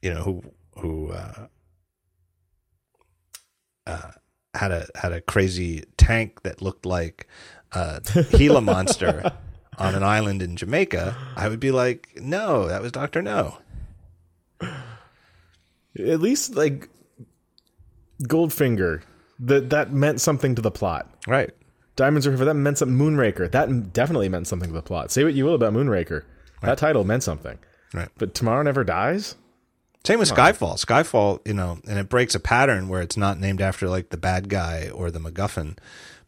you 0.00 0.12
know, 0.12 0.22
who 0.22 0.42
who 0.78 1.12
uh, 1.12 1.46
uh, 3.86 4.10
had 4.54 4.72
a 4.72 4.86
had 4.94 5.12
a 5.12 5.20
crazy 5.20 5.84
tank 5.96 6.42
that 6.42 6.60
looked 6.60 6.86
like 6.86 7.28
a 7.72 8.00
Gila 8.36 8.60
monster 8.62 9.32
on 9.78 9.94
an 9.94 10.02
island 10.02 10.42
in 10.42 10.56
Jamaica. 10.56 11.16
I 11.36 11.48
would 11.48 11.60
be 11.60 11.70
like, 11.70 12.08
no, 12.16 12.68
that 12.68 12.82
was 12.82 12.92
Doctor 12.92 13.22
No. 13.22 13.58
At 14.60 16.20
least 16.20 16.54
like 16.56 16.88
Goldfinger, 18.22 19.02
that 19.40 19.70
that 19.70 19.92
meant 19.92 20.20
something 20.20 20.54
to 20.54 20.62
the 20.62 20.70
plot. 20.70 21.08
Right. 21.26 21.50
Diamonds 21.96 22.26
are 22.26 22.36
for 22.36 22.44
that 22.44 22.54
meant 22.54 22.78
something. 22.78 22.96
Moonraker, 22.96 23.50
that 23.50 23.92
definitely 23.92 24.28
meant 24.28 24.46
something 24.46 24.70
to 24.70 24.74
the 24.74 24.82
plot. 24.82 25.10
Say 25.10 25.24
what 25.24 25.34
you 25.34 25.44
will 25.44 25.54
about 25.54 25.74
Moonraker, 25.74 26.24
that 26.62 26.78
title 26.78 27.04
meant 27.04 27.22
something. 27.22 27.58
Right. 27.92 28.08
But 28.16 28.34
Tomorrow 28.34 28.62
Never 28.62 28.84
Dies. 28.84 29.36
Same 30.04 30.18
with 30.18 30.30
Skyfall. 30.30 30.84
Skyfall, 30.84 31.46
you 31.46 31.54
know, 31.54 31.78
and 31.86 31.98
it 31.98 32.08
breaks 32.08 32.34
a 32.34 32.40
pattern 32.40 32.88
where 32.88 33.02
it's 33.02 33.16
not 33.16 33.38
named 33.38 33.60
after 33.60 33.88
like 33.88 34.08
the 34.10 34.16
bad 34.16 34.48
guy 34.48 34.90
or 34.92 35.12
the 35.12 35.20
MacGuffin, 35.20 35.78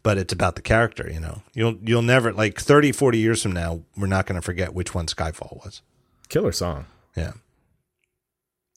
but 0.04 0.16
it's 0.16 0.32
about 0.32 0.54
the 0.54 0.62
character, 0.62 1.10
you 1.10 1.18
know. 1.18 1.42
You'll 1.54 1.76
you'll 1.82 2.02
never 2.02 2.32
like 2.32 2.60
30, 2.60 2.92
40 2.92 3.18
years 3.18 3.42
from 3.42 3.52
now, 3.52 3.80
we're 3.96 4.06
not 4.06 4.26
going 4.26 4.36
to 4.36 4.42
forget 4.42 4.74
which 4.74 4.94
one 4.94 5.06
Skyfall 5.06 5.64
was. 5.64 5.82
Killer 6.28 6.52
song. 6.52 6.86
Yeah. 7.16 7.32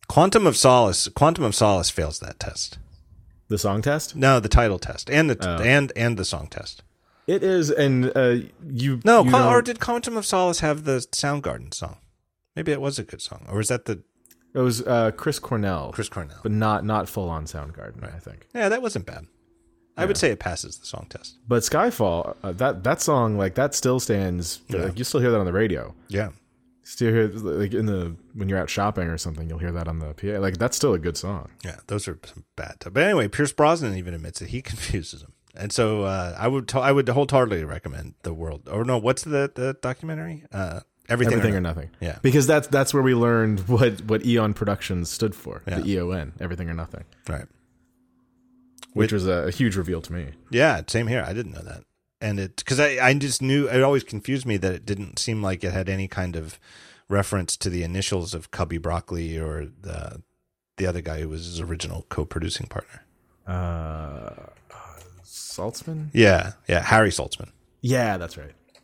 Quantum 0.07 0.47
of 0.47 0.57
Solace, 0.57 1.09
Quantum 1.09 1.43
of 1.43 1.53
Solace 1.53 1.89
fails 1.89 2.19
that 2.19 2.39
test. 2.39 2.79
The 3.49 3.57
song 3.57 3.81
test. 3.81 4.15
No, 4.15 4.39
the 4.39 4.49
title 4.49 4.79
test 4.79 5.09
and 5.09 5.29
the 5.29 5.37
Oh. 5.41 5.61
and 5.61 5.91
and 5.95 6.17
the 6.17 6.25
song 6.25 6.47
test. 6.47 6.83
It 7.27 7.43
is, 7.43 7.69
and 7.71 8.11
uh, 8.15 8.35
you 8.69 9.01
No, 9.03 9.23
you 9.23 9.35
or 9.35 9.61
did 9.61 9.79
Quantum 9.79 10.15
of 10.17 10.25
Solace 10.25 10.59
have 10.61 10.85
the 10.85 10.99
Soundgarden 11.11 11.73
song? 11.73 11.97
Maybe 12.55 12.71
it 12.71 12.81
was 12.81 12.97
a 12.99 13.03
good 13.03 13.21
song, 13.21 13.45
or 13.49 13.57
was 13.57 13.67
that 13.67 13.85
the 13.85 14.01
it 14.53 14.59
was 14.59 14.81
uh, 14.81 15.11
Chris 15.11 15.37
Cornell, 15.39 15.91
Chris 15.93 16.09
Cornell? 16.09 16.39
but 16.41 16.51
not 16.51 16.83
not 16.85 17.07
full 17.09 17.29
on 17.29 17.45
Soundgarden. 17.45 18.03
I 18.03 18.19
think. 18.19 18.47
Yeah, 18.55 18.69
that 18.69 18.81
wasn't 18.81 19.05
bad. 19.05 19.27
I 19.99 20.05
would 20.05 20.15
say 20.17 20.29
it 20.29 20.39
passes 20.39 20.77
the 20.77 20.85
song 20.85 21.07
test. 21.09 21.37
But 21.47 21.63
Skyfall, 21.63 22.35
uh, 22.43 22.51
that 22.53 22.83
that 22.83 23.01
song, 23.01 23.37
like 23.37 23.55
that, 23.55 23.73
still 23.75 23.99
stands. 23.99 24.61
Like, 24.69 24.97
you 24.97 25.03
still 25.03 25.19
hear 25.21 25.31
that 25.31 25.39
on 25.39 25.45
the 25.45 25.53
radio. 25.53 25.95
Yeah. 26.07 26.29
Still 26.89 27.11
hear 27.11 27.27
like 27.27 27.73
in 27.73 27.85
the 27.85 28.15
when 28.33 28.47
you're 28.47 28.57
out 28.59 28.69
shopping 28.69 29.07
or 29.09 29.17
something, 29.17 29.49
you'll 29.49 29.59
hear 29.59 29.73
that 29.73 29.89
on 29.89 29.99
the 29.99 30.13
PA. 30.13 30.39
Like 30.39 30.57
that's 30.57 30.77
still 30.77 30.93
a 30.93 30.99
good 30.99 31.17
song. 31.17 31.49
Yeah, 31.65 31.75
those 31.87 32.07
are 32.07 32.17
some 32.25 32.45
bad. 32.55 32.77
But 32.79 33.03
anyway, 33.03 33.27
Pierce 33.27 33.51
Brosnan 33.51 33.97
even 33.97 34.13
admits 34.13 34.39
that 34.39 34.49
he 34.49 34.61
confuses 34.71 35.19
them, 35.21 35.33
and 35.53 35.73
so 35.73 36.03
uh, 36.03 36.33
I 36.39 36.47
would 36.47 36.69
t- 36.69 36.79
I 36.79 36.93
would 36.93 37.09
wholeheartedly 37.09 37.65
recommend 37.65 38.13
the 38.23 38.33
world. 38.33 38.69
Or 38.71 38.85
no, 38.85 38.97
what's 38.97 39.23
the 39.23 39.51
the 39.53 39.75
documentary? 39.81 40.45
Uh, 40.53 40.79
everything, 41.09 41.33
Everything 41.33 41.55
or 41.55 41.57
or 41.57 41.61
nothing. 41.61 41.89
nothing. 41.91 42.07
Yeah. 42.07 42.19
Because 42.21 42.47
that's 42.47 42.67
that's 42.69 42.93
where 42.93 43.03
we 43.03 43.13
learned 43.15 43.67
what 43.67 43.99
what 44.05 44.25
Eon 44.25 44.53
Productions 44.53 45.09
stood 45.11 45.35
for. 45.35 45.63
Yeah. 45.67 45.79
The 45.81 45.91
EON, 45.91 46.33
Everything 46.39 46.69
or 46.69 46.73
Nothing, 46.73 47.03
Right. 47.27 47.47
which 48.93 49.11
was 49.11 49.27
a, 49.27 49.47
a 49.47 49.51
huge 49.51 49.75
reveal 49.75 50.01
to 50.03 50.13
me. 50.13 50.27
Yeah, 50.51 50.81
same 50.87 51.07
here. 51.07 51.23
I 51.27 51.33
didn't 51.33 51.51
know 51.51 51.63
that, 51.63 51.83
and 52.21 52.39
it 52.39 52.57
because 52.57 52.79
I 52.79 52.97
I 53.01 53.13
just 53.13 53.41
knew 53.41 53.67
it 53.67 53.83
always 53.83 54.03
confused 54.03 54.45
me 54.45 54.57
that 54.57 54.73
it 54.73 54.85
didn't 54.85 55.19
seem 55.19 55.41
like 55.41 55.63
it 55.63 55.73
had 55.73 55.89
any 55.89 56.07
kind 56.07 56.35
of 56.35 56.59
reference 57.09 57.55
to 57.57 57.69
the 57.69 57.83
initials 57.83 58.33
of 58.33 58.51
Cubby 58.51 58.77
Broccoli 58.77 59.37
or 59.37 59.67
the 59.81 60.21
the 60.77 60.85
other 60.85 61.01
guy 61.01 61.21
who 61.21 61.29
was 61.29 61.45
his 61.45 61.59
original 61.59 62.05
co-producing 62.09 62.67
partner. 62.67 63.03
Uh, 63.47 64.31
Saltzman. 65.23 66.09
Yeah, 66.13 66.53
yeah, 66.67 66.81
Harry 66.81 67.09
Saltzman. 67.09 67.49
Yeah, 67.81 68.17
that's 68.17 68.37
right. 68.37 68.53
I'm 68.75 68.83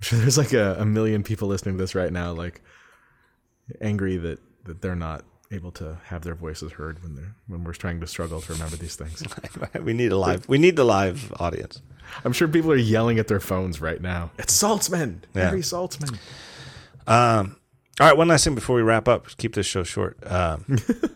sure 0.00 0.18
there's 0.18 0.38
like 0.38 0.52
a, 0.52 0.76
a 0.78 0.84
million 0.84 1.22
people 1.22 1.48
listening 1.48 1.76
to 1.76 1.82
this 1.82 1.94
right 1.94 2.12
now, 2.12 2.32
like 2.32 2.62
angry 3.80 4.16
that, 4.18 4.38
that 4.64 4.82
they're 4.82 4.94
not 4.94 5.24
able 5.54 5.72
to 5.72 5.98
have 6.06 6.22
their 6.22 6.34
voices 6.34 6.72
heard 6.72 7.02
when 7.02 7.14
they're 7.14 7.34
when 7.46 7.64
we're 7.64 7.72
trying 7.72 8.00
to 8.00 8.06
struggle 8.06 8.40
to 8.42 8.52
remember 8.52 8.76
these 8.76 8.96
things. 8.96 9.22
we 9.82 9.92
need 9.94 10.12
a 10.12 10.18
live. 10.18 10.48
We 10.48 10.58
need 10.58 10.76
the 10.76 10.84
live 10.84 11.32
audience. 11.40 11.80
I'm 12.24 12.32
sure 12.32 12.46
people 12.48 12.70
are 12.72 12.76
yelling 12.76 13.18
at 13.18 13.28
their 13.28 13.40
phones 13.40 13.80
right 13.80 14.00
now. 14.00 14.30
It's 14.38 14.54
Saltzman, 14.60 15.20
Yeah. 15.34 15.46
Harry 15.48 15.60
Saltzman. 15.62 16.18
Um, 17.06 17.56
all 18.00 18.06
right, 18.08 18.16
one 18.16 18.28
last 18.28 18.44
thing 18.44 18.54
before 18.54 18.76
we 18.76 18.82
wrap 18.82 19.08
up. 19.08 19.26
Keep 19.36 19.54
this 19.54 19.66
show 19.66 19.82
short. 19.84 20.18
Um, 20.30 20.64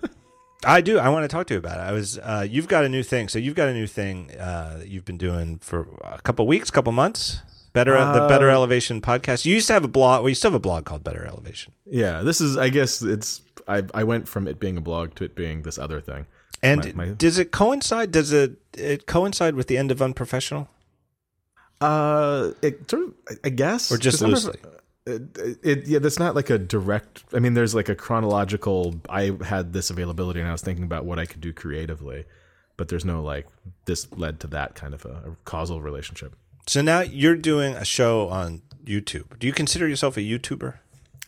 I 0.65 0.81
do. 0.81 0.99
I 0.99 1.08
want 1.08 1.25
to 1.25 1.28
talk 1.28 1.47
to 1.49 1.55
you 1.55 1.58
about 1.58 1.78
it. 1.78 1.83
I 1.83 1.92
was. 1.92 2.18
Uh, 2.18 2.47
you've 2.49 2.68
got 2.68 2.84
a 2.84 2.89
new 2.89 3.02
thing. 3.02 3.28
So 3.28 3.39
you've 3.39 3.55
got 3.55 3.68
a 3.68 3.75
new 3.75 3.86
thing 3.86 4.31
uh, 4.39 4.78
that 4.78 4.89
you've 4.89 5.05
been 5.05 5.18
doing 5.18 5.58
for 5.58 5.86
a 6.02 6.20
couple 6.23 6.47
weeks, 6.47 6.70
couple 6.70 6.92
months. 6.92 7.41
Better 7.75 7.92
the 7.92 8.26
Better 8.28 8.50
Uh, 8.50 8.55
Elevation 8.55 9.00
podcast. 9.00 9.44
You 9.44 9.55
used 9.55 9.68
to 9.68 9.73
have 9.75 9.84
a 9.84 9.89
blog. 9.89 10.23
Well, 10.23 10.28
you 10.31 10.34
still 10.34 10.50
have 10.50 10.57
a 10.57 10.60
blog 10.60 10.84
called 10.84 11.05
Better 11.05 11.25
Elevation. 11.25 11.73
Yeah, 11.84 12.23
this 12.23 12.41
is. 12.41 12.57
I 12.57 12.70
guess 12.70 13.02
it's. 13.02 13.41
I 13.68 13.84
I 13.94 14.05
went 14.05 14.28
from 14.28 14.48
it 14.48 14.58
being 14.58 14.76
a 14.76 14.80
blog 14.80 15.14
to 15.16 15.24
it 15.24 15.34
being 15.34 15.62
this 15.62 15.78
other 15.78 16.00
thing. 16.00 16.26
And 16.62 16.94
My- 16.97 17.06
my- 17.06 17.12
does 17.14 17.38
it 17.38 17.52
coincide? 17.52 18.10
Does 18.10 18.32
it 18.32 18.56
it 18.76 19.06
coincide 19.06 19.55
with 19.55 19.66
the 19.68 19.76
end 19.78 19.90
of 19.90 20.00
Unprofessional, 20.02 20.68
Uh, 21.80 22.52
it 22.62 22.90
sort 22.90 23.02
of. 23.05 23.14
I- 23.44 23.50
guess, 23.50 23.92
or 23.92 23.98
just 23.98 24.20
loosely? 24.20 24.58
it, 25.06 25.58
it 25.62 25.86
yeah 25.86 25.98
that's 26.00 26.18
not 26.18 26.34
like 26.34 26.50
a 26.50 26.58
direct 26.58 27.24
i 27.32 27.38
mean 27.38 27.55
there's 27.55 27.74
like 27.74 27.88
a 27.88 27.94
chronological 27.94 28.94
i 29.08 29.34
had 29.42 29.72
this 29.72 29.88
availability 29.88 30.38
and 30.38 30.47
i 30.47 30.52
was 30.52 30.60
thinking 30.60 30.84
about 30.84 31.06
what 31.06 31.18
i 31.18 31.24
could 31.24 31.40
do 31.40 31.50
creatively 31.50 32.26
but 32.76 32.88
there's 32.88 33.06
no 33.06 33.22
like 33.22 33.47
this 33.86 34.06
led 34.12 34.38
to 34.40 34.47
that 34.48 34.74
kind 34.74 34.92
of 34.92 35.06
a, 35.06 35.30
a 35.30 35.36
causal 35.47 35.80
relationship. 35.80 36.36
So 36.66 36.82
now 36.82 37.00
you're 37.00 37.36
doing 37.36 37.74
a 37.74 37.84
show 37.84 38.28
on 38.28 38.60
YouTube. 38.84 39.38
Do 39.38 39.47
you 39.48 39.52
consider 39.55 39.88
yourself 39.88 40.16
a 40.16 40.20
YouTuber? 40.20 40.74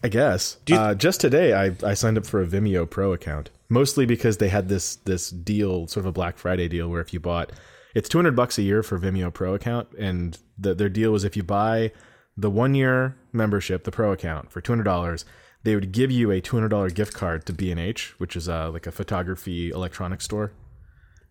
I 0.03 0.09
guess. 0.09 0.57
you- 0.67 0.77
uh, 0.77 0.95
just 0.95 1.21
today, 1.21 1.53
I, 1.53 1.77
I 1.87 1.95
signed 1.95 2.17
up 2.19 2.27
for 2.27 2.41
a 2.41 2.47
Vimeo 2.47 2.89
Pro 2.89 3.13
account, 3.13 3.51
mostly 3.69 4.07
because 4.07 4.39
they 4.39 4.49
had 4.49 4.69
this 4.69 4.97
this 4.97 5.31
deal, 5.31 5.87
sort 5.87 6.05
of 6.05 6.11
a 6.11 6.13
Black 6.13 6.39
Friday 6.39 6.69
deal, 6.69 6.89
where 6.89 7.01
if 7.01 7.13
you 7.13 7.21
bought, 7.21 7.53
it's 7.95 8.09
two 8.09 8.19
hundred 8.19 8.37
bucks 8.37 8.57
a 8.59 8.63
year 8.63 8.83
for 8.83 8.99
Vimeo 8.99 9.33
Pro 9.33 9.55
account, 9.55 9.89
and 9.99 10.39
the, 10.59 10.75
their 10.75 10.89
deal 10.89 11.13
was 11.13 11.25
if 11.25 11.37
you 11.37 11.43
buy 11.43 11.93
the 12.37 12.51
one 12.51 12.75
year 12.75 13.17
membership, 13.33 13.85
the 13.85 13.91
Pro 13.91 14.13
account 14.13 14.51
for 14.51 14.61
two 14.61 14.73
hundred 14.73 14.85
dollars, 14.85 15.25
they 15.65 15.75
would 15.75 15.93
give 15.93 16.11
you 16.11 16.31
a 16.31 16.41
two 16.41 16.57
hundred 16.57 16.69
dollar 16.71 16.89
gift 16.91 17.13
card 17.13 17.45
to 17.47 17.53
B 17.53 17.71
and 17.71 17.79
H, 17.81 18.15
which 18.19 18.37
is 18.37 18.49
uh, 18.49 18.71
like 18.71 18.87
a 18.87 18.93
photography 18.93 19.69
electronics 19.71 20.25
store 20.25 20.53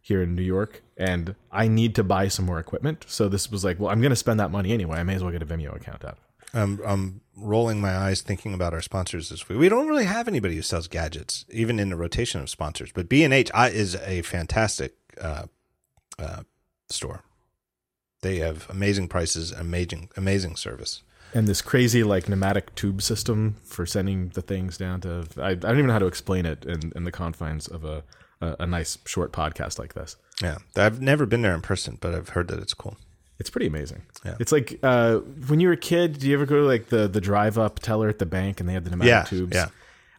here 0.01 0.22
in 0.22 0.35
New 0.35 0.43
York, 0.43 0.81
and 0.95 1.35
I 1.51 1.67
need 1.67 1.95
to 1.95 2.03
buy 2.03 2.27
some 2.30 2.45
more 2.45 2.59
equipment. 2.59 3.06
So 3.07 3.27
this 3.27 3.51
was 3.51 3.65
like, 3.65 3.80
well, 3.80 3.89
I'm 3.89 3.99
going 3.99 4.11
to 4.11 4.15
spend 4.15 4.39
that 4.39 4.51
money 4.51 4.72
anyway. 4.72 4.99
I 4.99 5.03
may 5.03 5.15
as 5.15 5.23
well 5.23 5.31
get 5.31 5.41
a 5.41 5.45
Vimeo 5.45 5.75
account 5.75 6.06
out. 6.06 6.17
I'm, 6.53 6.80
I'm 6.86 7.22
rolling 7.36 7.80
my 7.80 7.95
eyes 7.95 8.22
thinking 8.22 8.53
about 8.53 8.74
our 8.74 8.82
sponsors 8.82 9.30
this 9.30 9.48
week. 9.48 9.60
We 9.60 9.69
don't 9.69 9.88
really 9.88 10.06
have 10.06 10.28
anybody 10.28 10.56
who 10.56 10.61
sells 10.61 10.88
gadgets, 10.88 11.45
even 11.50 11.80
in 11.80 11.90
the 11.90 11.95
rotation 11.95 12.42
of 12.42 12.50
sponsors. 12.50 12.92
But 12.92 13.08
B 13.10 13.24
and 13.24 13.34
H 13.34 13.52
is 13.56 13.95
a 13.95 14.22
fantastic 14.24 14.95
uh, 15.22 15.44
uh, 16.18 16.42
store. 16.90 17.24
They 18.22 18.38
have 18.38 18.69
amazing 18.69 19.08
prices, 19.08 19.52
amazing 19.52 20.10
amazing 20.18 20.56
service. 20.58 21.03
and 21.34 21.48
this 21.48 21.61
crazy 21.61 22.03
like 22.03 22.28
pneumatic 22.28 22.74
tube 22.76 23.02
system 23.02 23.56
for 23.64 23.86
sending 23.86 24.30
the 24.30 24.42
things 24.42 24.78
down 24.78 25.00
to 25.02 25.26
I, 25.38 25.52
I 25.52 25.56
don't 25.56 25.74
even 25.78 25.88
know 25.88 25.94
how 25.94 26.00
to 26.00 26.08
explain 26.08 26.45
it 26.45 26.66
in, 26.66 26.92
in 26.95 27.03
the 27.03 27.11
confines 27.11 27.68
of 27.68 27.86
a, 27.86 28.03
a 28.42 28.56
a 28.61 28.66
nice 28.66 28.98
short 29.06 29.32
podcast 29.32 29.78
like 29.80 29.94
this. 29.94 30.18
Yeah, 30.42 30.58
I've 30.76 31.00
never 31.02 31.26
been 31.26 31.42
there 31.44 31.53
in 31.53 31.61
person, 31.61 31.98
but 32.02 32.14
I've 32.16 32.30
heard 32.30 32.48
that 32.50 32.60
it's 32.60 32.74
cool. 32.74 32.98
It's 33.40 33.50
pretty 33.50 33.68
amazing. 33.68 34.01
Yeah. 34.26 34.35
It's 34.40 34.51
like 34.51 34.80
uh, 34.84 35.18
when 35.48 35.59
you 35.59 35.69
were 35.69 35.74
a 35.74 35.77
kid, 35.77 36.19
do 36.19 36.27
you 36.27 36.34
ever 36.35 36.45
go 36.45 36.58
to 36.58 36.64
like 36.68 36.88
the 36.90 37.08
the 37.08 37.22
drive 37.22 37.58
up 37.58 37.80
teller 37.80 38.09
at 38.09 38.19
the 38.19 38.26
bank 38.26 38.59
and 38.59 38.68
they 38.68 38.74
had 38.74 38.84
the 38.84 38.90
pneumatic 38.90 39.09
Yeah, 39.11 39.24
tubes? 39.24 39.56
yeah. 39.56 39.68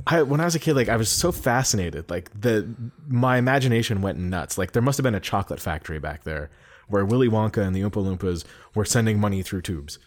I, 0.07 0.23
when 0.23 0.40
I 0.40 0.47
was 0.47 0.55
a 0.55 0.58
kid, 0.58 0.74
like 0.76 0.89
I 0.89 0.97
was 0.97 1.10
so 1.10 1.31
fascinated. 1.31 2.08
Like 2.10 2.31
the 2.40 2.74
my 3.07 3.36
imagination 3.36 4.00
went 4.00 4.18
nuts. 4.18 4.57
Like 4.57 4.73
there 4.73 4.81
must 4.82 4.97
have 4.97 5.05
been 5.05 5.15
a 5.15 5.20
chocolate 5.20 5.60
factory 5.60 5.99
back 5.99 6.24
there 6.24 6.49
where 6.89 7.05
Willy 7.05 7.28
Wonka 7.28 7.58
and 7.58 7.76
the 7.76 7.82
Oompa 7.82 8.02
Loompas 8.02 8.44
were 8.74 8.86
sending 8.86 9.20
money 9.20 9.42
through 9.42 9.60
tubes. 9.62 9.99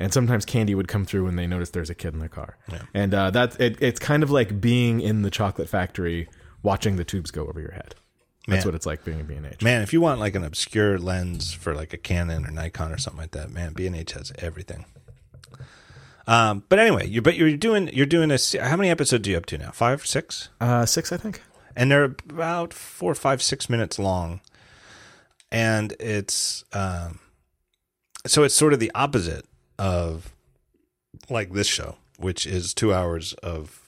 And 0.00 0.12
sometimes 0.12 0.44
candy 0.44 0.74
would 0.74 0.88
come 0.88 1.04
through 1.04 1.24
when 1.26 1.36
they 1.36 1.46
noticed 1.46 1.72
there's 1.74 1.88
a 1.90 1.94
kid 1.94 2.12
in 2.12 2.18
the 2.18 2.28
car. 2.28 2.56
Yeah. 2.70 2.82
And 2.92 3.14
uh, 3.14 3.30
that 3.30 3.60
it, 3.60 3.80
it's 3.80 4.00
kind 4.00 4.24
of 4.24 4.30
like 4.32 4.60
being 4.60 5.00
in 5.00 5.22
the 5.22 5.30
chocolate 5.30 5.68
factory, 5.68 6.28
watching 6.64 6.96
the 6.96 7.04
tubes 7.04 7.30
go 7.30 7.46
over 7.46 7.60
your 7.60 7.70
head. 7.70 7.94
That's 8.48 8.64
Man. 8.64 8.68
what 8.72 8.74
it's 8.74 8.86
like 8.86 9.04
being 9.04 9.20
a 9.20 9.24
B 9.24 9.34
and 9.34 9.46
H. 9.46 9.62
Man, 9.62 9.82
if 9.82 9.92
you 9.92 10.00
want 10.00 10.18
like 10.18 10.34
an 10.34 10.42
obscure 10.44 10.98
lens 10.98 11.52
for 11.52 11.74
like 11.74 11.92
a 11.92 11.96
Canon 11.96 12.44
or 12.44 12.50
Nikon 12.50 12.90
or 12.92 12.98
something 12.98 13.20
like 13.20 13.30
that, 13.32 13.50
man, 13.50 13.72
B 13.72 13.86
and 13.86 13.94
H 13.94 14.12
has 14.12 14.32
everything. 14.38 14.84
Um, 16.26 16.62
but 16.68 16.78
anyway, 16.78 17.06
you 17.08 17.20
but 17.22 17.36
you're 17.36 17.56
doing 17.56 17.88
you're 17.92 18.06
doing 18.06 18.30
a 18.30 18.38
how 18.60 18.76
many 18.76 18.90
episodes 18.90 19.26
are 19.26 19.30
you 19.30 19.36
up 19.36 19.46
to 19.46 19.58
now? 19.58 19.70
Five, 19.70 20.06
six, 20.06 20.48
Uh, 20.60 20.86
six, 20.86 21.12
I 21.12 21.16
think. 21.16 21.40
and 21.76 21.90
they're 21.90 22.04
about 22.04 22.72
four, 22.72 23.14
five, 23.14 23.42
six 23.42 23.68
minutes 23.68 23.98
long, 23.98 24.40
and 25.50 25.92
it's 25.98 26.64
um, 26.72 27.18
so 28.26 28.44
it's 28.44 28.54
sort 28.54 28.72
of 28.72 28.80
the 28.80 28.92
opposite 28.94 29.46
of 29.78 30.32
like 31.28 31.52
this 31.52 31.66
show, 31.66 31.96
which 32.18 32.46
is 32.46 32.72
two 32.72 32.94
hours 32.94 33.32
of 33.34 33.80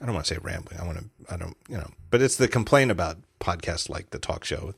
I 0.00 0.04
don't 0.04 0.14
want 0.14 0.26
to 0.26 0.34
say 0.34 0.40
rambling. 0.42 0.78
I 0.78 0.84
want 0.84 0.98
to, 0.98 1.04
I 1.32 1.38
don't, 1.38 1.56
you 1.70 1.78
know, 1.78 1.90
but 2.16 2.22
it's 2.22 2.36
the 2.36 2.48
complaint 2.48 2.90
about 2.90 3.18
podcasts 3.40 3.90
like 3.90 4.08
the 4.08 4.18
talk 4.18 4.42
show 4.42 4.72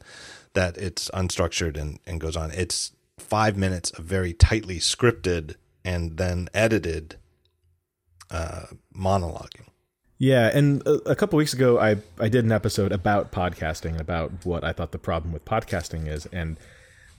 that 0.54 0.76
it's 0.76 1.08
unstructured 1.10 1.76
and, 1.76 2.00
and 2.04 2.20
goes 2.20 2.36
on. 2.36 2.50
It's 2.50 2.90
five 3.16 3.56
minutes 3.56 3.92
of 3.92 4.04
very 4.04 4.32
tightly 4.32 4.80
scripted 4.80 5.54
and 5.84 6.16
then 6.16 6.48
edited 6.52 7.14
uh, 8.32 8.62
monologuing. 8.92 9.68
Yeah, 10.18 10.50
and 10.52 10.84
a, 10.84 11.10
a 11.10 11.14
couple 11.14 11.36
weeks 11.36 11.52
ago, 11.52 11.78
I 11.78 11.98
I 12.18 12.28
did 12.28 12.44
an 12.44 12.50
episode 12.50 12.90
about 12.90 13.30
podcasting, 13.30 14.00
about 14.00 14.32
what 14.44 14.64
I 14.64 14.72
thought 14.72 14.90
the 14.90 14.98
problem 14.98 15.32
with 15.32 15.44
podcasting 15.44 16.08
is, 16.08 16.26
and 16.32 16.58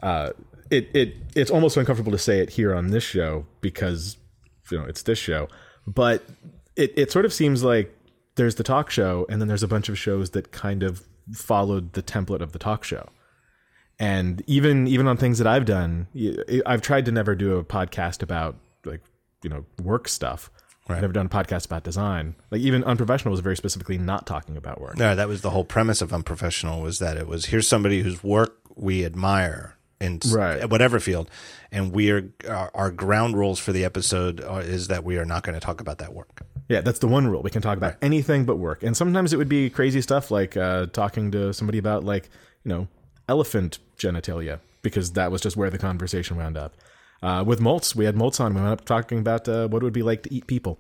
uh, 0.04 0.32
it 0.70 0.90
it 0.94 1.16
it's 1.34 1.50
almost 1.50 1.78
uncomfortable 1.78 2.12
to 2.12 2.18
say 2.18 2.42
it 2.42 2.50
here 2.50 2.76
on 2.76 2.88
this 2.88 3.06
show 3.06 3.46
because 3.62 4.18
you 4.70 4.80
know 4.80 4.84
it's 4.84 5.04
this 5.04 5.18
show, 5.18 5.48
but 5.88 6.26
it 6.76 6.92
it 6.98 7.10
sort 7.10 7.24
of 7.24 7.32
seems 7.32 7.64
like 7.64 7.96
there's 8.40 8.56
the 8.56 8.64
talk 8.64 8.90
show, 8.90 9.26
and 9.30 9.40
then 9.40 9.48
there's 9.48 9.62
a 9.64 9.68
bunch 9.68 9.90
of 9.90 10.00
shows 10.00 10.32
that 10.32 10.52
kind 10.52 10.82
of 10.82 11.04
followed 11.34 11.94
the 11.94 12.02
template 12.02 12.42
of 12.42 12.54
the 12.54 12.60
talk 12.60 12.84
show. 12.84 13.08
And 14.00 14.42
even 14.48 14.88
even 14.88 15.08
on 15.08 15.18
things 15.18 15.38
that 15.40 15.48
I've 15.48 15.66
done, 15.66 16.08
I've 16.66 16.82
tried 16.82 17.06
to 17.06 17.12
never 17.12 17.36
do 17.36 17.58
a 17.58 17.64
podcast 17.66 18.24
about 18.24 18.56
like 18.86 19.02
you 19.44 19.50
know 19.50 19.66
work 19.84 20.08
stuff. 20.08 20.50
I've 20.88 21.02
never 21.02 21.14
done 21.14 21.28
a 21.28 21.30
podcast 21.30 21.68
about 21.68 21.84
design. 21.84 22.34
Like 22.50 22.62
even 22.62 22.84
unprofessional 22.84 23.30
was 23.32 23.42
very 23.42 23.56
specifically 23.56 24.00
not 24.00 24.26
talking 24.26 24.58
about 24.58 24.82
work. 24.82 24.98
No, 24.98 25.14
that 25.16 25.28
was 25.28 25.42
the 25.42 25.52
whole 25.52 25.64
premise 25.66 26.02
of 26.02 26.12
Unprofessional 26.12 26.82
was 26.82 26.98
that 26.98 27.16
it 27.16 27.28
was 27.28 27.46
here's 27.46 27.68
somebody 27.68 28.02
whose 28.02 28.24
work 28.24 28.56
we 28.76 29.06
admire 29.06 29.76
in 30.02 30.20
Right. 30.32 30.68
whatever 30.70 31.00
field, 31.00 31.30
and 31.72 31.92
we 31.92 32.10
are 32.10 32.32
our, 32.48 32.72
our 32.74 32.90
ground 32.92 33.36
rules 33.38 33.60
for 33.60 33.72
the 33.74 33.84
episode 33.86 34.40
is 34.64 34.88
that 34.88 35.04
we 35.04 35.18
are 35.18 35.26
not 35.26 35.44
going 35.44 35.54
to 35.54 35.60
talk 35.60 35.82
about 35.82 35.98
that 36.00 36.14
work. 36.14 36.42
Yeah, 36.70 36.82
that's 36.82 37.00
the 37.00 37.08
one 37.08 37.28
rule. 37.28 37.42
We 37.42 37.50
can 37.50 37.62
talk 37.62 37.78
about 37.78 37.96
anything 38.02 38.46
but 38.46 38.58
work. 38.58 38.84
And 38.84 38.96
sometimes 38.96 39.34
it 39.34 39.38
would 39.38 39.50
be 39.50 39.70
crazy 39.70 40.02
stuff 40.02 40.32
like 40.32 40.56
uh, 40.56 40.86
talking 40.88 41.32
to 41.32 41.54
somebody 41.54 41.78
about 41.78 42.04
like, 42.04 42.30
you 42.64 42.70
know, 42.70 42.88
elephant 43.28 43.80
genitalia 43.98 44.60
because 44.82 45.14
that 45.14 45.32
was 45.32 45.42
just 45.42 45.58
where 45.58 45.70
the 45.70 45.78
conversation 45.78 46.38
wound 46.38 46.58
up. 46.58 46.76
Uh, 47.22 47.44
with 47.46 47.60
Moltz, 47.60 47.96
we 47.96 48.06
had 48.06 48.16
Moltz 48.16 48.40
on. 48.40 48.54
We 48.54 48.62
went 48.62 48.72
up 48.72 48.86
talking 48.86 49.20
about 49.20 49.50
uh, 49.50 49.68
what 49.68 49.82
it 49.82 49.84
would 49.84 49.94
be 49.94 50.04
like 50.04 50.24
to 50.24 50.34
eat 50.34 50.48
people. 50.48 50.80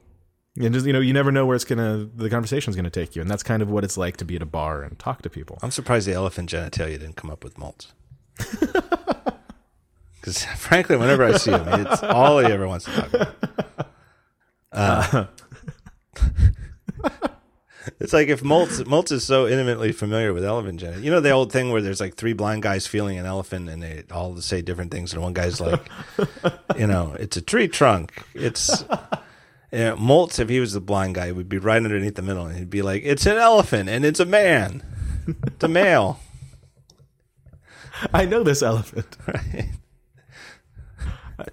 And 0.61 0.73
just, 0.73 0.85
you 0.85 0.93
know, 0.93 0.99
you 0.99 1.13
never 1.13 1.31
know 1.31 1.45
where 1.45 1.55
it's 1.55 1.65
going 1.65 1.79
to, 1.79 2.09
the 2.15 2.29
conversation's 2.29 2.75
going 2.75 2.85
to 2.85 2.89
take 2.89 3.15
you. 3.15 3.21
And 3.21 3.29
that's 3.29 3.43
kind 3.43 3.61
of 3.61 3.69
what 3.69 3.83
it's 3.83 3.97
like 3.97 4.17
to 4.17 4.25
be 4.25 4.35
at 4.35 4.41
a 4.41 4.45
bar 4.45 4.83
and 4.83 4.97
talk 4.99 5.21
to 5.23 5.29
people. 5.29 5.57
I'm 5.61 5.71
surprised 5.71 6.07
the 6.07 6.13
elephant 6.13 6.49
genitalia 6.49 6.99
didn't 6.99 7.15
come 7.15 7.29
up 7.29 7.43
with 7.43 7.55
Moltz. 7.55 7.87
Because 10.19 10.43
frankly, 10.57 10.97
whenever 10.97 11.23
I 11.23 11.37
see 11.37 11.51
him, 11.51 11.67
it's 11.67 12.03
all 12.03 12.39
he 12.39 12.45
ever 12.45 12.67
wants 12.67 12.85
to 12.85 12.91
talk 12.91 13.13
about. 13.13 13.35
Uh, 14.71 15.25
it's 17.99 18.13
like 18.13 18.27
if 18.27 18.41
Moltz, 18.41 18.83
Moltz 18.83 19.11
is 19.11 19.23
so 19.23 19.47
intimately 19.47 19.91
familiar 19.91 20.33
with 20.33 20.43
elephant 20.43 20.81
genitalia. 20.81 21.03
You 21.03 21.11
know 21.11 21.19
the 21.19 21.31
old 21.31 21.51
thing 21.51 21.71
where 21.71 21.81
there's 21.81 21.99
like 21.99 22.15
three 22.15 22.33
blind 22.33 22.63
guys 22.63 22.87
feeling 22.87 23.17
an 23.17 23.25
elephant 23.25 23.69
and 23.69 23.81
they 23.81 24.03
all 24.11 24.35
say 24.37 24.61
different 24.61 24.91
things. 24.91 25.13
And 25.13 25.21
one 25.21 25.33
guy's 25.33 25.59
like, 25.59 25.81
you 26.77 26.87
know, 26.87 27.15
it's 27.19 27.37
a 27.37 27.41
tree 27.41 27.67
trunk. 27.67 28.23
It's 28.33 28.83
you 29.71 29.79
know, 29.79 29.95
Moltz, 29.97 30.39
if 30.39 30.49
he 30.49 30.59
was 30.59 30.73
the 30.73 30.81
blind 30.81 31.15
guy, 31.15 31.27
he 31.27 31.31
would 31.31 31.49
be 31.49 31.57
right 31.57 31.83
underneath 31.83 32.15
the 32.15 32.21
middle 32.21 32.45
and 32.45 32.57
he'd 32.57 32.69
be 32.69 32.81
like, 32.81 33.03
it's 33.05 33.25
an 33.25 33.37
elephant 33.37 33.89
and 33.89 34.03
it's 34.03 34.19
a 34.19 34.25
man. 34.25 34.83
It's 35.43 35.63
a 35.63 35.67
male. 35.67 36.19
I 38.13 38.25
know 38.25 38.43
this 38.43 38.61
elephant. 38.61 39.17
Right. 39.27 39.69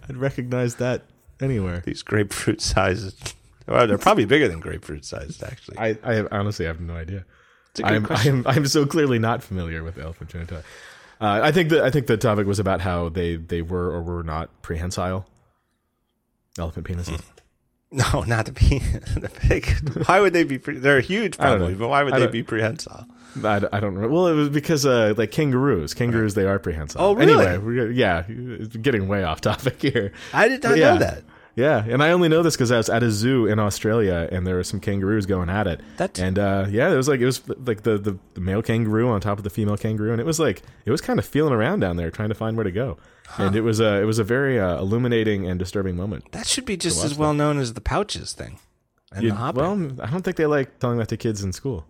I'd 0.08 0.16
recognize 0.16 0.76
that 0.76 1.04
anywhere. 1.40 1.80
These 1.84 2.02
grapefruit 2.02 2.60
sizes. 2.60 3.35
Well, 3.66 3.86
they're 3.86 3.98
probably 3.98 4.24
bigger 4.24 4.48
than 4.48 4.60
grapefruit 4.60 5.04
sized, 5.04 5.42
actually. 5.42 5.78
I, 5.78 5.96
I 6.04 6.26
honestly 6.30 6.66
have 6.66 6.80
no 6.80 6.94
idea. 6.94 7.24
It's 7.70 7.80
a 7.80 7.82
good 7.82 7.92
I'm, 7.92 8.04
question. 8.04 8.46
I'm 8.46 8.46
I'm 8.58 8.66
so 8.66 8.86
clearly 8.86 9.18
not 9.18 9.42
familiar 9.42 9.82
with 9.82 9.98
elephant 9.98 10.30
genitalia. 10.30 10.62
Uh, 11.20 11.40
I 11.42 11.50
think 11.52 11.70
that 11.70 11.82
I 11.82 11.90
think 11.90 12.06
the 12.06 12.16
topic 12.16 12.46
was 12.46 12.58
about 12.58 12.80
how 12.82 13.08
they, 13.08 13.36
they 13.36 13.62
were 13.62 13.90
or 13.90 14.02
were 14.02 14.22
not 14.22 14.62
prehensile. 14.62 15.26
Elephant 16.58 16.86
penises. 16.86 17.22
No, 17.92 18.22
not 18.22 18.46
the 18.46 18.52
pe- 18.52 18.78
the 19.20 19.28
pig. 19.28 19.68
Why 20.06 20.18
would 20.18 20.32
they 20.32 20.42
be? 20.42 20.58
Pre- 20.58 20.76
they're 20.78 21.00
huge, 21.00 21.36
don't 21.36 21.58
probably, 21.58 21.74
but 21.74 21.86
why 21.86 22.02
would 22.02 22.14
they 22.14 22.26
be 22.26 22.42
prehensile? 22.42 23.06
I, 23.44 23.62
I 23.72 23.78
don't 23.78 23.94
know. 23.94 24.08
Well, 24.08 24.26
it 24.26 24.34
was 24.34 24.48
because 24.48 24.84
uh, 24.84 25.14
like 25.16 25.30
kangaroos. 25.30 25.94
Kangaroos 25.94 26.34
they 26.34 26.46
are 26.46 26.58
prehensile. 26.58 27.00
Oh, 27.00 27.14
really? 27.14 27.46
Anyway, 27.46 27.58
we're, 27.58 27.90
yeah, 27.92 28.22
getting 28.22 29.06
way 29.06 29.22
off 29.22 29.40
topic 29.40 29.80
here. 29.80 30.12
I 30.32 30.48
did 30.48 30.64
not 30.64 30.76
Yeah. 30.76 30.94
know 30.94 30.98
that. 30.98 31.22
Yeah, 31.56 31.82
and 31.88 32.02
I 32.02 32.10
only 32.10 32.28
know 32.28 32.42
this 32.42 32.54
because 32.54 32.70
I 32.70 32.76
was 32.76 32.90
at 32.90 33.02
a 33.02 33.10
zoo 33.10 33.46
in 33.46 33.58
Australia, 33.58 34.28
and 34.30 34.46
there 34.46 34.56
were 34.56 34.62
some 34.62 34.78
kangaroos 34.78 35.24
going 35.24 35.48
at 35.48 35.66
it. 35.66 35.80
That's- 35.96 36.22
and 36.22 36.38
uh, 36.38 36.66
yeah, 36.68 36.92
it 36.92 36.96
was 36.96 37.08
like 37.08 37.20
it 37.20 37.24
was 37.24 37.40
like 37.48 37.82
the, 37.82 37.96
the 37.96 38.18
the 38.34 38.40
male 38.42 38.60
kangaroo 38.62 39.08
on 39.08 39.22
top 39.22 39.38
of 39.38 39.44
the 39.44 39.48
female 39.50 39.78
kangaroo, 39.78 40.12
and 40.12 40.20
it 40.20 40.26
was 40.26 40.38
like 40.38 40.60
it 40.84 40.90
was 40.90 41.00
kind 41.00 41.18
of 41.18 41.24
feeling 41.24 41.54
around 41.54 41.80
down 41.80 41.96
there, 41.96 42.10
trying 42.10 42.28
to 42.28 42.34
find 42.34 42.56
where 42.58 42.64
to 42.64 42.70
go. 42.70 42.98
And 43.38 43.56
it 43.56 43.62
was 43.62 43.80
a 43.80 44.02
it 44.02 44.04
was 44.04 44.18
a 44.18 44.24
very 44.24 44.60
uh, 44.60 44.78
illuminating 44.78 45.46
and 45.48 45.58
disturbing 45.58 45.96
moment. 45.96 46.30
That 46.32 46.46
should 46.46 46.66
be 46.66 46.76
just 46.76 47.02
as 47.02 47.16
well 47.16 47.32
known 47.32 47.58
as 47.58 47.72
the 47.72 47.80
pouches 47.80 48.34
thing. 48.34 48.58
And 49.12 49.22
You- 49.24 49.30
the 49.30 49.36
hopping. 49.36 49.62
well, 49.96 50.06
I 50.06 50.10
don't 50.10 50.22
think 50.22 50.36
they 50.36 50.44
like 50.46 50.78
telling 50.78 50.98
that 50.98 51.08
to 51.08 51.16
kids 51.16 51.42
in 51.42 51.52
school. 51.54 51.86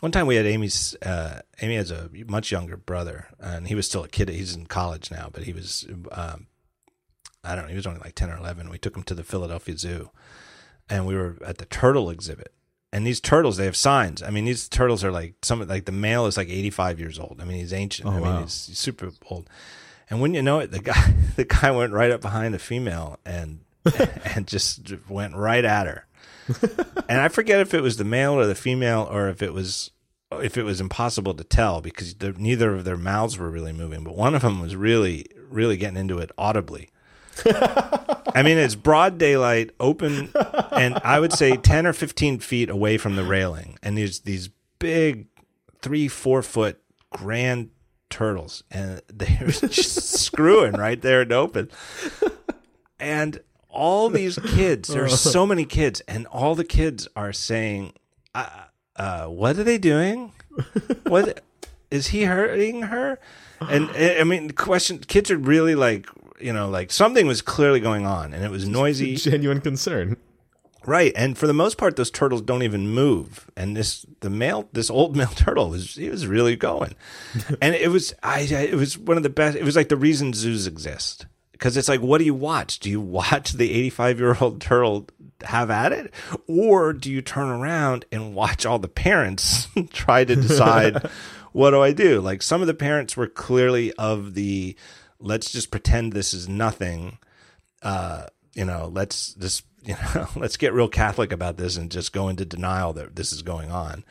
One 0.00 0.12
time 0.12 0.26
we 0.26 0.36
had 0.36 0.46
Amy's. 0.46 0.96
Uh, 1.02 1.40
Amy 1.60 1.76
has 1.76 1.90
a 1.90 2.08
much 2.28 2.52
younger 2.52 2.76
brother, 2.76 3.28
and 3.40 3.66
he 3.68 3.74
was 3.74 3.86
still 3.86 4.04
a 4.04 4.08
kid. 4.08 4.28
He's 4.28 4.54
in 4.54 4.66
college 4.66 5.10
now, 5.10 5.28
but 5.32 5.44
he 5.44 5.52
was. 5.52 5.86
Um, 6.12 6.46
I 7.48 7.54
don't 7.54 7.64
know. 7.64 7.70
He 7.70 7.76
was 7.76 7.86
only 7.86 8.00
like 8.00 8.14
ten 8.14 8.30
or 8.30 8.36
eleven. 8.36 8.70
We 8.70 8.78
took 8.78 8.96
him 8.96 9.02
to 9.04 9.14
the 9.14 9.24
Philadelphia 9.24 9.76
Zoo, 9.76 10.10
and 10.88 11.06
we 11.06 11.14
were 11.14 11.36
at 11.44 11.58
the 11.58 11.64
turtle 11.64 12.10
exhibit. 12.10 12.52
and 12.92 13.06
these 13.06 13.20
turtles 13.20 13.56
they 13.56 13.64
have 13.64 13.76
signs. 13.76 14.22
I 14.22 14.30
mean, 14.30 14.44
these 14.44 14.68
turtles 14.68 15.04
are 15.04 15.12
like 15.12 15.34
some 15.42 15.66
like 15.66 15.84
the 15.84 15.92
male 15.92 16.26
is 16.26 16.36
like 16.36 16.48
85 16.48 17.00
years 17.00 17.18
old. 17.18 17.38
I 17.40 17.44
mean, 17.44 17.58
he's 17.58 17.72
ancient. 17.72 18.08
Oh, 18.08 18.12
I 18.12 18.14
mean, 18.14 18.22
wow. 18.22 18.42
he's 18.42 18.52
super 18.52 19.10
old. 19.30 19.48
And 20.10 20.20
when 20.20 20.34
you 20.34 20.42
know 20.42 20.60
it, 20.60 20.70
the 20.70 20.80
guy 20.80 21.14
the 21.36 21.44
guy 21.44 21.70
went 21.70 21.92
right 21.92 22.10
up 22.10 22.20
behind 22.20 22.54
the 22.54 22.58
female 22.58 23.18
and 23.24 23.60
and 24.24 24.46
just 24.46 24.92
went 25.08 25.34
right 25.34 25.64
at 25.64 25.86
her. 25.86 26.06
and 27.08 27.20
I 27.20 27.28
forget 27.28 27.60
if 27.60 27.74
it 27.74 27.82
was 27.82 27.98
the 27.98 28.04
male 28.04 28.32
or 28.32 28.46
the 28.46 28.54
female 28.54 29.06
or 29.10 29.28
if 29.28 29.42
it 29.42 29.52
was 29.52 29.90
if 30.32 30.56
it 30.56 30.62
was 30.62 30.80
impossible 30.80 31.34
to 31.34 31.44
tell 31.44 31.80
because 31.80 32.14
the, 32.14 32.32
neither 32.32 32.74
of 32.74 32.84
their 32.84 32.96
mouths 32.96 33.38
were 33.38 33.50
really 33.50 33.72
moving, 33.72 34.04
but 34.04 34.16
one 34.16 34.34
of 34.34 34.42
them 34.42 34.60
was 34.60 34.76
really 34.76 35.26
really 35.50 35.76
getting 35.76 35.98
into 35.98 36.18
it 36.18 36.30
audibly. 36.38 36.90
I 37.46 38.42
mean, 38.42 38.58
it's 38.58 38.74
broad 38.74 39.18
daylight, 39.18 39.70
open, 39.80 40.30
and 40.72 40.98
I 41.04 41.20
would 41.20 41.32
say 41.32 41.56
ten 41.56 41.86
or 41.86 41.92
fifteen 41.92 42.38
feet 42.38 42.70
away 42.70 42.98
from 42.98 43.16
the 43.16 43.24
railing, 43.24 43.78
and 43.82 43.96
there's 43.96 44.20
these 44.20 44.50
big, 44.78 45.26
three 45.80 46.08
four 46.08 46.42
foot 46.42 46.80
grand 47.10 47.70
turtles, 48.10 48.64
and 48.70 49.02
they 49.12 49.38
were 49.40 49.50
just 49.52 50.18
screwing 50.18 50.74
right 50.74 51.00
there 51.00 51.22
and 51.22 51.32
open, 51.32 51.70
and 52.98 53.40
all 53.68 54.08
these 54.08 54.38
kids, 54.38 54.88
there 54.88 55.04
are 55.04 55.08
so 55.34 55.46
many 55.46 55.64
kids, 55.64 56.00
and 56.08 56.26
all 56.26 56.54
the 56.54 56.64
kids 56.64 57.08
are 57.14 57.32
saying, 57.32 57.92
uh, 58.34 58.48
uh, 58.96 59.26
"What 59.26 59.58
are 59.58 59.64
they 59.64 59.78
doing? 59.78 60.32
What 61.04 61.42
is 61.90 62.08
he 62.08 62.24
hurting 62.24 62.82
her?" 62.82 63.18
And 63.60 63.90
I 63.90 64.24
mean, 64.24 64.48
the 64.48 64.52
question 64.52 64.98
kids 64.98 65.30
are 65.30 65.36
really 65.36 65.74
like, 65.74 66.06
you 66.40 66.52
know, 66.52 66.68
like 66.68 66.90
something 66.90 67.26
was 67.26 67.42
clearly 67.42 67.80
going 67.80 68.06
on, 68.06 68.32
and 68.32 68.44
it 68.44 68.50
was 68.50 68.68
noisy, 68.68 69.16
Genuine 69.16 69.60
concern. 69.60 70.16
right? 70.86 71.12
And 71.16 71.36
for 71.36 71.46
the 71.46 71.52
most 71.52 71.78
part, 71.78 71.96
those 71.96 72.10
turtles 72.10 72.42
don't 72.42 72.62
even 72.62 72.88
move. 72.88 73.50
And 73.56 73.76
this 73.76 74.06
the 74.20 74.30
male, 74.30 74.68
this 74.72 74.90
old 74.90 75.16
male 75.20 75.28
turtle 75.28 75.70
was 75.70 75.94
he 75.94 76.08
was 76.08 76.26
really 76.26 76.56
going, 76.56 76.94
and 77.62 77.74
it 77.74 77.90
was 77.90 78.14
I 78.22 78.40
it 78.40 78.74
was 78.74 78.98
one 78.98 79.16
of 79.16 79.22
the 79.22 79.30
best. 79.30 79.56
It 79.56 79.64
was 79.64 79.76
like 79.76 79.88
the 79.88 79.96
reason 79.96 80.32
zoos 80.32 80.66
exist 80.66 81.26
because 81.52 81.76
it's 81.76 81.88
like, 81.88 82.00
what 82.00 82.18
do 82.18 82.24
you 82.24 82.34
watch? 82.34 82.78
Do 82.78 82.90
you 82.90 83.00
watch 83.00 83.52
the 83.52 83.70
eighty 83.70 83.90
five 83.90 84.18
year 84.18 84.36
old 84.40 84.60
turtle? 84.60 85.08
have 85.44 85.70
at 85.70 85.92
it 85.92 86.12
or 86.48 86.92
do 86.92 87.08
you 87.12 87.22
turn 87.22 87.48
around 87.48 88.04
and 88.10 88.34
watch 88.34 88.66
all 88.66 88.80
the 88.80 88.88
parents 88.88 89.68
try 89.92 90.24
to 90.24 90.34
decide 90.34 91.08
what 91.52 91.70
do 91.70 91.80
I 91.80 91.92
do? 91.92 92.20
Like 92.20 92.42
some 92.42 92.60
of 92.60 92.66
the 92.66 92.74
parents 92.74 93.16
were 93.16 93.26
clearly 93.26 93.92
of 93.94 94.34
the 94.34 94.76
let's 95.20 95.50
just 95.50 95.70
pretend 95.70 96.12
this 96.12 96.32
is 96.32 96.48
nothing. 96.48 97.18
Uh, 97.82 98.26
you 98.54 98.64
know, 98.64 98.90
let's 98.92 99.34
just 99.34 99.64
you 99.84 99.94
know, 100.14 100.28
let's 100.36 100.56
get 100.56 100.72
real 100.72 100.88
Catholic 100.88 101.32
about 101.32 101.56
this 101.56 101.76
and 101.76 101.90
just 101.90 102.12
go 102.12 102.28
into 102.28 102.44
denial 102.44 102.92
that 102.94 103.16
this 103.16 103.32
is 103.32 103.42
going 103.42 103.70
on. 103.70 104.04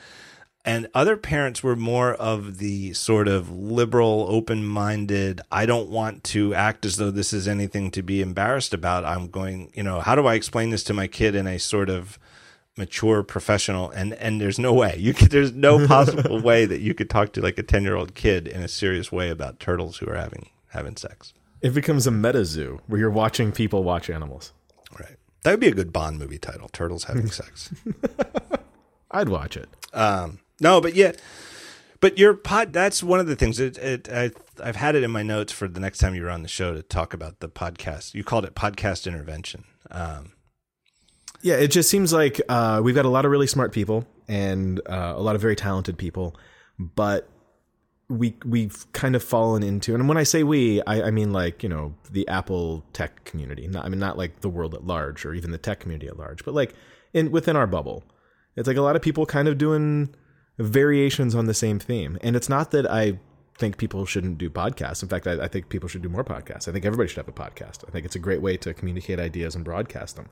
And 0.65 0.89
other 0.93 1.15
parents 1.15 1.63
were 1.63 1.77
more 1.77 2.13
of 2.13 2.57
the 2.57 2.91
sort 2.93 3.29
of 3.29 3.49
liberal, 3.49 4.25
open 4.29 4.65
minded, 4.65 5.39
I 5.49 5.65
don't 5.65 5.89
want 5.89 6.25
to 6.25 6.53
act 6.53 6.85
as 6.85 6.97
though 6.97 7.09
this 7.09 7.31
is 7.31 7.47
anything 7.47 7.89
to 7.91 8.01
be 8.01 8.21
embarrassed 8.21 8.73
about. 8.73 9.05
I'm 9.05 9.29
going, 9.29 9.71
you 9.73 9.83
know, 9.83 10.01
how 10.01 10.13
do 10.15 10.25
I 10.25 10.33
explain 10.33 10.71
this 10.71 10.83
to 10.85 10.93
my 10.93 11.07
kid 11.07 11.35
in 11.35 11.47
a 11.47 11.57
sort 11.57 11.89
of 11.89 12.19
mature 12.77 13.23
professional 13.23 13.89
and 13.89 14.13
and 14.13 14.39
there's 14.39 14.59
no 14.59 14.71
way 14.71 14.95
you 14.99 15.11
could 15.11 15.31
there's 15.31 15.51
no 15.51 15.87
possible 15.87 16.39
way 16.43 16.63
that 16.63 16.79
you 16.79 16.93
could 16.93 17.09
talk 17.09 17.33
to 17.33 17.41
like 17.41 17.57
a 17.57 17.63
10 17.63 17.81
year 17.81 17.95
old 17.95 18.13
kid 18.13 18.47
in 18.47 18.61
a 18.61 18.67
serious 18.67 19.11
way 19.11 19.31
about 19.31 19.59
turtles 19.59 19.97
who 19.97 20.07
are 20.07 20.15
having 20.15 20.47
having 20.69 20.95
sex. 20.97 21.33
It 21.61 21.73
becomes 21.73 22.05
a 22.07 22.11
meta 22.11 22.45
zoo 22.45 22.79
where 22.87 22.99
you're 22.99 23.09
watching 23.09 23.51
people 23.51 23.83
watch 23.83 24.09
animals. 24.09 24.53
right. 24.99 25.17
That 25.43 25.51
would 25.51 25.59
be 25.59 25.67
a 25.67 25.73
good 25.73 25.93
bond 25.93 26.19
movie 26.19 26.37
title 26.37 26.69
turtles 26.69 27.05
having 27.05 27.29
sex. 27.31 27.73
I'd 29.11 29.29
watch 29.29 29.55
it. 29.57 29.69
um 29.93 30.39
no 30.59 30.81
but 30.81 30.93
yeah 30.95 31.13
but 32.01 32.17
your 32.17 32.33
pod 32.33 32.73
that's 32.73 33.01
one 33.01 33.19
of 33.19 33.27
the 33.27 33.35
things 33.35 33.59
it, 33.59 33.77
it 33.77 34.09
I, 34.11 34.31
i've 34.61 34.75
had 34.75 34.95
it 34.95 35.03
in 35.03 35.11
my 35.11 35.23
notes 35.23 35.53
for 35.53 35.67
the 35.67 35.79
next 35.79 35.99
time 35.99 36.13
you're 36.15 36.29
on 36.29 36.41
the 36.41 36.47
show 36.49 36.73
to 36.73 36.81
talk 36.83 37.13
about 37.13 37.39
the 37.39 37.47
podcast. 37.49 38.13
You 38.13 38.23
called 38.23 38.43
it 38.45 38.53
podcast 38.55 39.07
intervention. 39.07 39.63
Um 39.91 40.33
Yeah, 41.41 41.55
it 41.55 41.69
just 41.69 41.89
seems 41.89 42.11
like 42.11 42.41
uh, 42.49 42.81
we've 42.83 42.95
got 42.95 43.05
a 43.05 43.09
lot 43.09 43.23
of 43.25 43.31
really 43.31 43.47
smart 43.47 43.71
people 43.71 44.05
and 44.27 44.79
uh, 44.89 45.13
a 45.15 45.21
lot 45.21 45.35
of 45.35 45.41
very 45.41 45.55
talented 45.55 45.97
people, 45.97 46.35
but 46.77 47.29
we 48.09 48.35
we've 48.45 48.91
kind 48.93 49.15
of 49.15 49.23
fallen 49.23 49.63
into, 49.63 49.93
and 49.93 50.07
when 50.07 50.17
I 50.17 50.23
say 50.23 50.43
we, 50.43 50.81
I, 50.83 51.03
I 51.03 51.11
mean 51.11 51.33
like 51.33 51.63
you 51.63 51.69
know 51.69 51.95
the 52.09 52.27
Apple 52.27 52.83
tech 52.93 53.25
community. 53.25 53.67
Not, 53.67 53.85
I 53.85 53.89
mean 53.89 53.99
not 53.99 54.17
like 54.17 54.41
the 54.41 54.49
world 54.49 54.73
at 54.73 54.85
large 54.85 55.25
or 55.25 55.33
even 55.33 55.51
the 55.51 55.57
tech 55.57 55.79
community 55.79 56.07
at 56.07 56.17
large, 56.17 56.45
but 56.45 56.53
like 56.53 56.73
in 57.13 57.31
within 57.31 57.55
our 57.55 57.67
bubble, 57.67 58.03
it's 58.55 58.67
like 58.67 58.77
a 58.77 58.81
lot 58.81 58.95
of 58.95 59.01
people 59.01 59.25
kind 59.25 59.47
of 59.47 59.57
doing 59.57 60.15
variations 60.57 61.35
on 61.35 61.45
the 61.45 61.53
same 61.53 61.79
theme. 61.79 62.17
And 62.21 62.35
it's 62.35 62.49
not 62.49 62.71
that 62.71 62.89
I 62.89 63.19
think 63.57 63.77
people 63.77 64.05
shouldn't 64.05 64.37
do 64.37 64.49
podcasts. 64.49 65.01
In 65.03 65.09
fact, 65.09 65.27
I, 65.27 65.43
I 65.43 65.47
think 65.47 65.69
people 65.69 65.89
should 65.89 66.01
do 66.01 66.09
more 66.09 66.23
podcasts. 66.23 66.67
I 66.67 66.71
think 66.71 66.85
everybody 66.85 67.07
should 67.07 67.17
have 67.17 67.27
a 67.27 67.31
podcast. 67.31 67.83
I 67.87 67.91
think 67.91 68.05
it's 68.05 68.15
a 68.15 68.19
great 68.19 68.41
way 68.41 68.57
to 68.57 68.73
communicate 68.73 69.19
ideas 69.19 69.55
and 69.55 69.65
broadcast 69.65 70.15
them. 70.15 70.29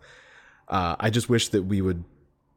Uh, 0.67 0.95
I 0.99 1.09
just 1.09 1.29
wish 1.29 1.49
that 1.49 1.63
we 1.63 1.81
would 1.81 2.03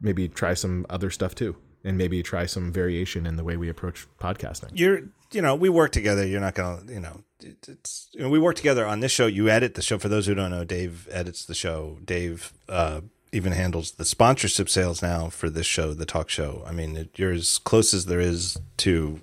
maybe 0.01 0.29
try 0.29 0.55
some 0.55 0.87
other 0.89 1.11
stuff 1.11 1.35
too, 1.35 1.57
and 1.89 1.97
maybe 1.97 2.23
try 2.23 2.47
some 2.47 2.71
variation 2.71 3.27
in 3.27 3.37
the 3.37 3.45
way 3.45 3.57
we 3.57 3.69
approach 3.69 4.07
podcasting. 4.21 4.71
you're 4.75 5.01
you 5.33 5.43
know 5.43 5.55
we 5.55 5.69
work 5.69 5.93
together. 5.93 6.27
You're 6.27 6.41
not 6.41 6.55
gonna 6.55 6.83
you 6.93 7.01
know 7.01 7.23
it, 7.41 7.67
it's 7.69 8.09
you 8.13 8.21
know, 8.21 8.29
we 8.29 8.39
work 8.39 8.57
together 8.57 8.87
on 8.87 9.01
this 9.01 9.13
show. 9.13 9.27
You 9.27 9.49
edit 9.49 9.75
the 9.75 9.83
show. 9.83 9.99
For 9.99 10.09
those 10.09 10.27
who 10.27 10.35
don't 10.35 10.51
know 10.51 10.65
dave 10.65 11.09
edits 11.11 11.45
the 11.45 11.55
show. 11.55 11.99
Dave 12.05 12.53
uh 12.69 13.01
even 13.33 13.53
handles 13.53 13.93
the 13.93 14.05
sponsorship 14.05 14.69
sales 14.69 15.03
now 15.03 15.29
for 15.29 15.51
this 15.51 15.67
show 15.67 15.93
the 15.95 16.07
talk 16.07 16.29
show. 16.29 16.63
I 16.67 16.73
mean 16.73 16.97
it, 16.97 17.11
you're 17.17 17.33
as 17.33 17.59
close 17.59 17.93
as 17.95 18.07
there 18.07 18.21
is 18.21 18.59
to 18.79 19.21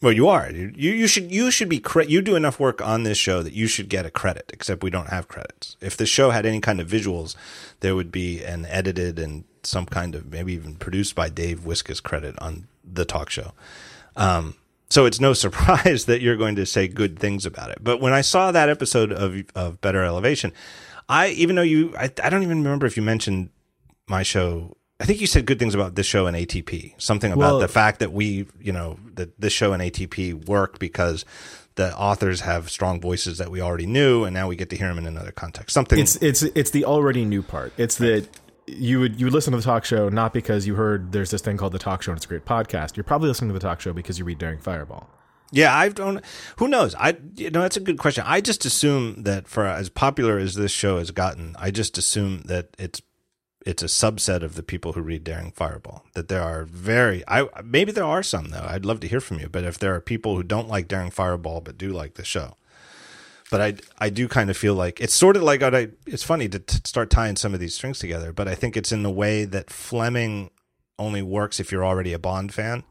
well 0.00 0.12
you 0.12 0.28
are. 0.28 0.50
You 0.50 0.72
you 0.74 1.06
should 1.06 1.30
you 1.30 1.50
should 1.50 1.68
be 1.68 1.80
cre- 1.80 2.02
you 2.02 2.22
do 2.22 2.36
enough 2.36 2.58
work 2.60 2.80
on 2.80 3.02
this 3.02 3.18
show 3.18 3.42
that 3.42 3.52
you 3.52 3.66
should 3.66 3.88
get 3.88 4.06
a 4.06 4.10
credit 4.10 4.50
except 4.52 4.82
we 4.82 4.90
don't 4.90 5.08
have 5.08 5.28
credits. 5.28 5.76
If 5.80 5.96
the 5.96 6.06
show 6.06 6.30
had 6.30 6.46
any 6.46 6.60
kind 6.60 6.80
of 6.80 6.88
visuals 6.88 7.36
there 7.80 7.94
would 7.94 8.12
be 8.12 8.42
an 8.42 8.66
edited 8.66 9.18
and 9.18 9.44
some 9.66 9.86
kind 9.86 10.14
of 10.14 10.30
maybe 10.30 10.52
even 10.52 10.74
produced 10.76 11.14
by 11.14 11.28
dave 11.28 11.60
Wiskus 11.60 12.02
credit 12.02 12.34
on 12.40 12.66
the 12.84 13.04
talk 13.04 13.30
show 13.30 13.52
um, 14.16 14.54
so 14.88 15.04
it's 15.04 15.20
no 15.20 15.32
surprise 15.44 16.06
that 16.06 16.20
you're 16.20 16.36
going 16.36 16.56
to 16.56 16.66
say 16.66 16.88
good 16.88 17.18
things 17.18 17.46
about 17.46 17.70
it. 17.70 17.78
But 17.82 18.00
when 18.00 18.12
I 18.12 18.20
saw 18.20 18.52
that 18.52 18.68
episode 18.68 19.12
of 19.12 19.36
of 19.54 19.80
Better 19.80 20.02
Elevation, 20.04 20.52
I 21.08 21.28
even 21.28 21.56
though 21.56 21.62
you, 21.62 21.94
I, 21.98 22.10
I 22.22 22.30
don't 22.30 22.42
even 22.42 22.62
remember 22.62 22.86
if 22.86 22.96
you 22.96 23.02
mentioned 23.02 23.50
my 24.08 24.22
show. 24.22 24.76
I 24.98 25.04
think 25.04 25.20
you 25.20 25.26
said 25.26 25.44
good 25.44 25.58
things 25.58 25.74
about 25.74 25.94
this 25.94 26.06
show 26.06 26.26
and 26.26 26.34
ATP. 26.34 26.94
Something 26.96 27.30
about 27.30 27.40
Well- 27.40 27.58
the 27.58 27.68
fact 27.68 27.98
that 28.00 28.12
we, 28.12 28.46
you 28.58 28.72
know, 28.72 28.98
that 29.14 29.38
this 29.38 29.52
show 29.52 29.74
and 29.74 29.82
ATP 29.82 30.46
work 30.46 30.78
because 30.78 31.26
the 31.74 31.94
authors 31.98 32.40
have 32.40 32.70
strong 32.70 32.98
voices 32.98 33.36
that 33.36 33.50
we 33.50 33.60
already 33.60 33.84
knew, 33.84 34.24
and 34.24 34.32
now 34.32 34.48
we 34.48 34.56
get 34.56 34.70
to 34.70 34.76
hear 34.76 34.88
them 34.88 34.96
in 34.96 35.06
another 35.06 35.32
context. 35.32 35.74
Something 35.74 35.98
It's 35.98 36.16
it's 36.16 36.42
it's 36.42 36.70
the 36.70 36.86
already 36.86 37.26
new 37.26 37.42
part. 37.42 37.74
It's 37.76 37.96
that 37.96 38.26
you 38.66 39.00
would 39.00 39.20
you 39.20 39.26
would 39.26 39.32
listen 39.32 39.52
to 39.52 39.56
the 39.58 39.62
talk 39.62 39.84
show 39.84 40.08
not 40.08 40.32
because 40.32 40.66
you 40.66 40.74
heard 40.74 41.12
there's 41.12 41.30
this 41.30 41.42
thing 41.42 41.56
called 41.56 41.72
the 41.72 41.78
talk 41.78 42.02
show 42.02 42.12
and 42.12 42.18
it's 42.18 42.26
a 42.26 42.28
great 42.28 42.44
podcast. 42.44 42.96
You're 42.96 43.04
probably 43.04 43.28
listening 43.28 43.50
to 43.50 43.54
the 43.54 43.60
talk 43.60 43.80
show 43.80 43.92
because 43.92 44.18
you 44.18 44.24
read 44.24 44.38
Daring 44.38 44.60
Fireball. 44.60 45.08
Yeah, 45.52 45.76
I 45.76 45.88
don't. 45.88 46.24
Who 46.56 46.66
knows? 46.68 46.94
I 46.96 47.16
you 47.36 47.50
know 47.50 47.62
that's 47.62 47.76
a 47.76 47.80
good 47.80 47.98
question. 47.98 48.24
I 48.26 48.40
just 48.40 48.64
assume 48.64 49.22
that 49.22 49.46
for 49.46 49.64
as 49.66 49.88
popular 49.88 50.38
as 50.38 50.54
this 50.54 50.72
show 50.72 50.98
has 50.98 51.10
gotten, 51.12 51.54
I 51.58 51.70
just 51.70 51.96
assume 51.96 52.42
that 52.42 52.70
it's 52.78 53.00
it's 53.64 53.82
a 53.82 53.86
subset 53.86 54.42
of 54.42 54.54
the 54.54 54.62
people 54.62 54.92
who 54.92 55.00
read 55.00 55.24
Daring 55.24 55.52
Fireball. 55.52 56.04
That 56.14 56.28
there 56.28 56.42
are 56.42 56.64
very 56.64 57.22
I 57.28 57.48
maybe 57.64 57.92
there 57.92 58.04
are 58.04 58.22
some 58.22 58.46
though. 58.48 58.66
I'd 58.68 58.84
love 58.84 59.00
to 59.00 59.08
hear 59.08 59.20
from 59.20 59.38
you. 59.38 59.48
But 59.48 59.64
if 59.64 59.78
there 59.78 59.94
are 59.94 60.00
people 60.00 60.36
who 60.36 60.42
don't 60.42 60.68
like 60.68 60.88
Daring 60.88 61.10
Fireball 61.10 61.60
but 61.60 61.78
do 61.78 61.92
like 61.92 62.14
the 62.14 62.24
show, 62.24 62.56
but 63.50 63.60
I 63.60 63.74
I 63.98 64.10
do 64.10 64.28
kind 64.28 64.50
of 64.50 64.56
feel 64.56 64.74
like 64.74 65.00
it's 65.00 65.14
sort 65.14 65.36
of 65.36 65.42
like 65.42 65.62
I. 65.62 65.88
It's 66.06 66.22
funny 66.22 66.48
to 66.48 66.58
t- 66.58 66.78
start 66.84 67.10
tying 67.10 67.36
some 67.36 67.54
of 67.54 67.60
these 67.60 67.74
strings 67.74 67.98
together, 67.98 68.32
but 68.32 68.48
I 68.48 68.54
think 68.54 68.76
it's 68.76 68.92
in 68.92 69.02
the 69.02 69.10
way 69.10 69.44
that 69.44 69.70
Fleming 69.70 70.50
only 70.98 71.22
works 71.22 71.60
if 71.60 71.70
you're 71.70 71.84
already 71.84 72.12
a 72.12 72.18
Bond 72.18 72.52
fan. 72.54 72.82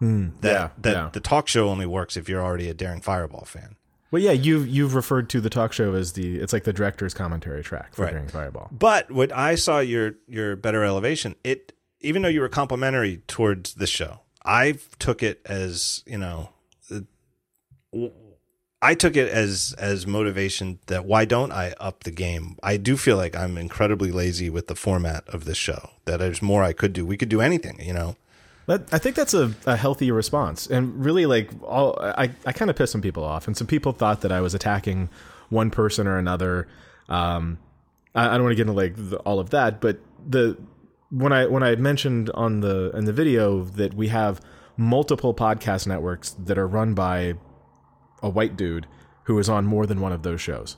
That 0.00 0.06
Hmm. 0.06 0.28
yeah, 0.42 0.68
that 0.78 0.92
yeah. 0.92 1.10
the 1.12 1.20
talk 1.20 1.48
show 1.48 1.68
only 1.68 1.86
works 1.86 2.16
if 2.16 2.28
you're 2.28 2.42
already 2.42 2.68
a 2.68 2.74
Daring 2.74 3.00
Fireball 3.00 3.44
fan. 3.44 3.74
Well, 4.10 4.22
yeah, 4.22 4.30
you've 4.32 4.66
you've 4.68 4.94
referred 4.94 5.28
to 5.30 5.40
the 5.40 5.50
talk 5.50 5.72
show 5.72 5.92
as 5.94 6.12
the 6.12 6.38
it's 6.38 6.52
like 6.52 6.64
the 6.64 6.72
director's 6.72 7.14
commentary 7.14 7.62
track 7.62 7.94
for 7.94 8.02
Right. 8.04 8.12
Daring 8.12 8.28
Fireball. 8.28 8.68
But 8.70 9.10
what 9.10 9.32
I 9.32 9.54
saw 9.56 9.80
your 9.80 10.14
your 10.28 10.56
better 10.56 10.84
elevation, 10.84 11.34
it 11.44 11.72
even 12.00 12.22
though 12.22 12.28
you 12.28 12.40
were 12.40 12.48
complimentary 12.48 13.18
towards 13.26 13.74
the 13.74 13.86
show, 13.88 14.20
I 14.44 14.78
took 15.00 15.22
it 15.22 15.40
as 15.44 16.04
you 16.06 16.16
know, 16.16 16.50
uh, 16.94 17.00
I 18.80 18.94
took 18.94 19.16
it 19.16 19.28
as 19.28 19.74
as 19.78 20.06
motivation 20.06 20.78
that 20.86 21.04
why 21.04 21.24
don't 21.24 21.50
I 21.50 21.74
up 21.80 22.04
the 22.04 22.12
game? 22.12 22.56
I 22.62 22.76
do 22.76 22.96
feel 22.96 23.16
like 23.16 23.34
I'm 23.34 23.58
incredibly 23.58 24.12
lazy 24.12 24.50
with 24.50 24.68
the 24.68 24.76
format 24.76 25.26
of 25.28 25.44
this 25.44 25.58
show. 25.58 25.90
That 26.04 26.18
there's 26.18 26.40
more 26.40 26.62
I 26.62 26.72
could 26.72 26.92
do. 26.92 27.04
We 27.04 27.16
could 27.16 27.28
do 27.28 27.40
anything, 27.40 27.80
you 27.80 27.92
know. 27.92 28.16
But 28.66 28.86
I 28.92 28.98
think 28.98 29.16
that's 29.16 29.32
a, 29.34 29.54
a 29.64 29.76
healthy 29.76 30.10
response, 30.10 30.66
and 30.66 31.02
really, 31.02 31.24
like, 31.24 31.50
all 31.62 31.98
I, 32.00 32.30
I 32.44 32.52
kind 32.52 32.70
of 32.70 32.76
pissed 32.76 32.92
some 32.92 33.00
people 33.00 33.24
off, 33.24 33.46
and 33.46 33.56
some 33.56 33.66
people 33.66 33.92
thought 33.92 34.20
that 34.20 34.30
I 34.30 34.42
was 34.42 34.54
attacking 34.54 35.08
one 35.48 35.70
person 35.70 36.06
or 36.06 36.18
another. 36.18 36.68
Um, 37.08 37.58
I, 38.14 38.28
I 38.28 38.32
don't 38.34 38.42
want 38.42 38.52
to 38.52 38.56
get 38.56 38.68
into 38.68 38.74
like 38.74 38.92
the, 38.94 39.16
all 39.20 39.40
of 39.40 39.50
that, 39.50 39.80
but 39.80 39.98
the 40.28 40.58
when 41.10 41.32
I 41.32 41.46
when 41.46 41.62
I 41.62 41.76
mentioned 41.76 42.30
on 42.34 42.60
the 42.60 42.90
in 42.94 43.06
the 43.06 43.12
video 43.12 43.64
that 43.64 43.94
we 43.94 44.08
have 44.08 44.40
multiple 44.76 45.32
podcast 45.34 45.86
networks 45.86 46.32
that 46.32 46.58
are 46.58 46.68
run 46.68 46.92
by 46.92 47.34
a 48.22 48.28
white 48.28 48.56
dude 48.56 48.86
who 49.24 49.38
is 49.38 49.48
on 49.48 49.66
more 49.66 49.86
than 49.86 50.00
one 50.00 50.12
of 50.12 50.22
those 50.22 50.40
shows. 50.40 50.76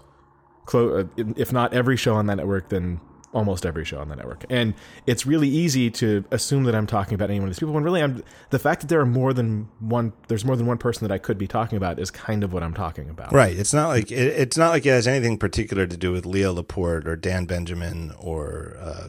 Clo- 0.67 1.01
uh, 1.01 1.25
if 1.36 1.52
not 1.52 1.73
every 1.73 1.97
show 1.97 2.15
on 2.15 2.27
that 2.27 2.36
network, 2.36 2.69
then 2.69 3.01
almost 3.33 3.65
every 3.65 3.85
show 3.85 3.99
on 4.01 4.09
the 4.09 4.17
network. 4.17 4.44
And 4.51 4.75
it's 5.07 5.25
really 5.25 5.49
easy 5.49 5.91
to 5.93 6.25
assume 6.31 6.65
that 6.65 6.75
I'm 6.75 6.86
talking 6.86 7.15
about 7.15 7.31
any 7.31 7.39
one 7.39 7.49
of 7.49 7.55
these 7.55 7.60
people 7.60 7.75
when 7.75 7.85
really 7.85 8.02
I'm 8.02 8.23
the 8.51 8.59
fact 8.59 8.81
that 8.81 8.89
there 8.89 9.01
are 9.01 9.07
more 9.07 9.33
than 9.33 9.69
one 9.78 10.12
there's 10.28 10.44
more 10.44 10.57
than 10.57 10.67
one 10.67 10.78
person 10.78 11.07
that 11.07 11.15
I 11.15 11.19
could 11.19 11.39
be 11.39 11.47
talking 11.47 11.77
about 11.77 11.99
is 11.99 12.10
kind 12.10 12.43
of 12.43 12.52
what 12.52 12.62
I'm 12.62 12.75
talking 12.75 13.09
about. 13.09 13.33
Right. 13.33 13.57
It's 13.57 13.73
not 13.73 13.89
like 13.89 14.10
it, 14.10 14.19
it's 14.19 14.57
not 14.57 14.70
like 14.70 14.85
it 14.85 14.91
has 14.91 15.07
anything 15.07 15.39
particular 15.39 15.86
to 15.86 15.97
do 15.97 16.12
with 16.12 16.27
Leo 16.27 16.52
Laporte 16.52 17.07
or 17.07 17.17
Dan 17.17 17.47
Benjamin 17.47 18.12
or 18.19 18.77
uh, 18.81 19.09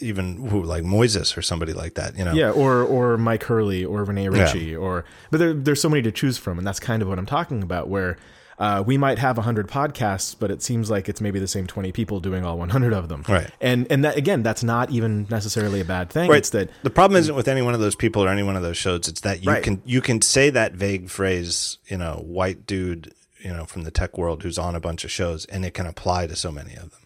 even 0.00 0.48
who 0.48 0.62
like 0.62 0.84
Moises 0.84 1.36
or 1.36 1.42
somebody 1.42 1.72
like 1.72 1.94
that. 1.94 2.16
You 2.16 2.24
know. 2.24 2.32
Yeah, 2.32 2.50
or 2.50 2.82
or 2.82 3.16
Myke 3.16 3.44
Hurley 3.44 3.84
or 3.84 4.04
Rene 4.04 4.28
Ritchie 4.28 4.74
or 4.76 5.04
but 5.30 5.38
there, 5.38 5.52
there's 5.52 5.80
so 5.80 5.88
many 5.88 6.02
to 6.02 6.12
choose 6.12 6.38
from, 6.38 6.58
and 6.58 6.66
that's 6.66 6.80
kind 6.80 7.02
of 7.02 7.08
what 7.08 7.18
I'm 7.18 7.26
talking 7.26 7.62
about. 7.62 7.88
Where 7.88 8.16
uh, 8.58 8.84
we 8.86 8.98
might 8.98 9.18
have 9.18 9.38
100 9.38 9.68
podcasts, 9.68 10.36
but 10.38 10.50
it 10.50 10.60
seems 10.60 10.90
like 10.90 11.08
it's 11.08 11.22
maybe 11.22 11.38
the 11.38 11.48
same 11.48 11.66
20 11.66 11.92
people 11.92 12.20
doing 12.20 12.44
all 12.44 12.58
100 12.58 12.92
of 12.92 13.08
them. 13.08 13.24
Right. 13.26 13.50
And 13.60 13.86
and 13.90 14.04
that 14.04 14.16
again, 14.16 14.42
that's 14.42 14.62
not 14.62 14.90
even 14.90 15.26
necessarily 15.30 15.80
a 15.80 15.84
bad 15.84 16.10
thing. 16.10 16.28
Right. 16.28 16.38
It's 16.38 16.50
that 16.50 16.68
the 16.82 16.90
problem 16.90 17.18
isn't 17.18 17.34
with 17.34 17.48
any 17.48 17.62
one 17.62 17.72
of 17.72 17.80
those 17.80 17.94
people 17.94 18.22
or 18.22 18.28
any 18.28 18.42
one 18.42 18.56
of 18.56 18.62
those 18.62 18.76
shows. 18.76 19.08
It's 19.08 19.22
that 19.22 19.42
you 19.42 19.50
Right. 19.50 19.62
can 19.62 19.80
you 19.86 20.00
can 20.02 20.20
say 20.20 20.50
that 20.50 20.74
vague 20.74 21.08
phrase, 21.08 21.78
you 21.88 21.96
know, 21.96 22.22
white 22.26 22.66
dude, 22.66 23.14
you 23.42 23.50
know, 23.50 23.64
from 23.64 23.84
the 23.84 23.90
tech 23.90 24.18
world 24.18 24.42
who's 24.42 24.58
on 24.58 24.76
a 24.76 24.80
bunch 24.80 25.04
of 25.04 25.10
shows, 25.10 25.46
and 25.46 25.64
it 25.64 25.72
can 25.72 25.86
apply 25.86 26.26
to 26.26 26.36
so 26.36 26.52
many 26.52 26.74
of 26.74 26.90
them. 26.90 27.00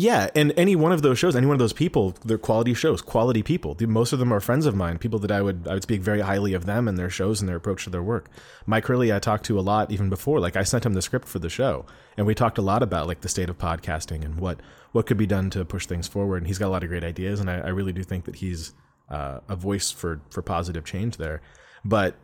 Yeah, 0.00 0.30
and 0.36 0.54
any 0.56 0.76
one 0.76 0.92
of 0.92 1.02
those 1.02 1.18
shows, 1.18 1.34
any 1.34 1.48
one 1.48 1.56
of 1.56 1.58
those 1.58 1.72
people, 1.72 2.14
they're 2.24 2.38
quality 2.38 2.72
shows, 2.72 3.02
quality 3.02 3.42
people. 3.42 3.76
Most 3.80 4.12
of 4.12 4.20
them 4.20 4.32
are 4.32 4.38
friends 4.38 4.64
of 4.64 4.76
mine, 4.76 4.96
people 4.98 5.18
that 5.18 5.32
I 5.32 5.42
would 5.42 5.66
I 5.66 5.74
would 5.74 5.82
speak 5.82 6.02
very 6.02 6.20
highly 6.20 6.54
of 6.54 6.66
them 6.66 6.86
and 6.86 6.96
their 6.96 7.10
shows 7.10 7.40
and 7.40 7.48
their 7.48 7.56
approach 7.56 7.82
to 7.82 7.90
their 7.90 8.02
work. 8.02 8.30
Myke 8.64 8.86
Hurley, 8.86 9.12
I 9.12 9.18
talked 9.18 9.44
to 9.46 9.58
a 9.58 9.60
lot 9.60 9.90
even 9.90 10.08
before. 10.08 10.38
Like 10.38 10.54
I 10.54 10.62
sent 10.62 10.86
him 10.86 10.92
the 10.92 11.02
script 11.02 11.26
for 11.26 11.40
the 11.40 11.48
show, 11.48 11.84
and 12.16 12.28
we 12.28 12.36
talked 12.36 12.58
a 12.58 12.62
lot 12.62 12.84
about 12.84 13.08
like 13.08 13.22
the 13.22 13.28
state 13.28 13.50
of 13.50 13.58
podcasting 13.58 14.24
and 14.24 14.36
what 14.36 14.60
what 14.92 15.06
could 15.06 15.16
be 15.16 15.26
done 15.26 15.50
to 15.50 15.64
push 15.64 15.86
things 15.86 16.06
forward. 16.06 16.36
And 16.36 16.46
he's 16.46 16.58
got 16.58 16.68
a 16.68 16.74
lot 16.76 16.84
of 16.84 16.90
great 16.90 17.02
ideas, 17.02 17.40
and 17.40 17.50
I, 17.50 17.56
I 17.58 17.68
really 17.70 17.92
do 17.92 18.04
think 18.04 18.24
that 18.26 18.36
he's 18.36 18.74
uh, 19.10 19.40
a 19.48 19.56
voice 19.56 19.90
for 19.90 20.20
for 20.30 20.42
positive 20.42 20.84
change 20.84 21.16
there. 21.16 21.42
But 21.84 22.14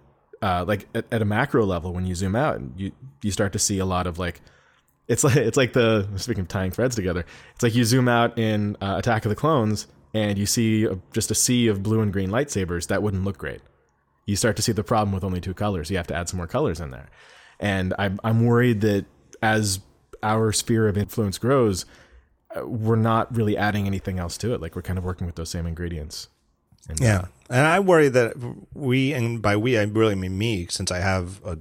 uh, 0.40 0.64
like 0.64 0.86
at, 0.94 1.06
at 1.10 1.22
a 1.22 1.24
macro 1.24 1.66
level, 1.66 1.92
when 1.92 2.06
you 2.06 2.14
zoom 2.14 2.36
out, 2.36 2.60
you 2.76 2.92
you 3.20 3.32
start 3.32 3.52
to 3.54 3.58
see 3.58 3.80
a 3.80 3.84
lot 3.84 4.06
of 4.06 4.16
like 4.16 4.42
it's 5.08 5.24
like 5.24 5.36
it's 5.36 5.56
like 5.56 5.72
the 5.72 6.08
speaking 6.16 6.42
of 6.42 6.48
tying 6.48 6.70
threads 6.70 6.96
together. 6.96 7.24
It's 7.54 7.62
like 7.62 7.74
you 7.74 7.84
zoom 7.84 8.08
out 8.08 8.38
in 8.38 8.76
uh, 8.80 8.96
Attack 8.98 9.24
of 9.24 9.28
the 9.28 9.36
Clones 9.36 9.86
and 10.14 10.38
you 10.38 10.46
see 10.46 10.84
a, 10.84 10.98
just 11.12 11.30
a 11.30 11.34
sea 11.34 11.68
of 11.68 11.82
blue 11.82 12.00
and 12.00 12.12
green 12.12 12.30
lightsabers. 12.30 12.86
That 12.88 13.02
wouldn't 13.02 13.24
look 13.24 13.38
great. 13.38 13.60
You 14.26 14.36
start 14.36 14.56
to 14.56 14.62
see 14.62 14.72
the 14.72 14.84
problem 14.84 15.12
with 15.12 15.24
only 15.24 15.40
two 15.40 15.54
colors. 15.54 15.90
You 15.90 15.98
have 15.98 16.06
to 16.06 16.14
add 16.14 16.28
some 16.28 16.38
more 16.38 16.46
colors 16.46 16.80
in 16.80 16.90
there, 16.90 17.10
and 17.60 17.92
I'm 17.98 18.18
I'm 18.24 18.46
worried 18.46 18.80
that 18.80 19.04
as 19.42 19.80
our 20.22 20.52
sphere 20.52 20.88
of 20.88 20.96
influence 20.96 21.36
grows, 21.36 21.84
uh, 22.56 22.66
we're 22.66 22.96
not 22.96 23.34
really 23.36 23.56
adding 23.58 23.86
anything 23.86 24.18
else 24.18 24.38
to 24.38 24.54
it. 24.54 24.60
Like 24.62 24.74
we're 24.74 24.82
kind 24.82 24.98
of 24.98 25.04
working 25.04 25.26
with 25.26 25.36
those 25.36 25.50
same 25.50 25.66
ingredients. 25.66 26.28
And, 26.88 27.00
uh, 27.00 27.04
Yeah, 27.04 27.24
and 27.50 27.66
I 27.66 27.80
worry 27.80 28.08
that 28.08 28.34
we, 28.72 29.12
and 29.12 29.42
by 29.42 29.56
we, 29.56 29.78
I 29.78 29.82
really 29.82 30.14
mean 30.14 30.38
me, 30.38 30.66
since 30.70 30.90
I 30.90 30.98
have 31.00 31.44
a 31.44 31.58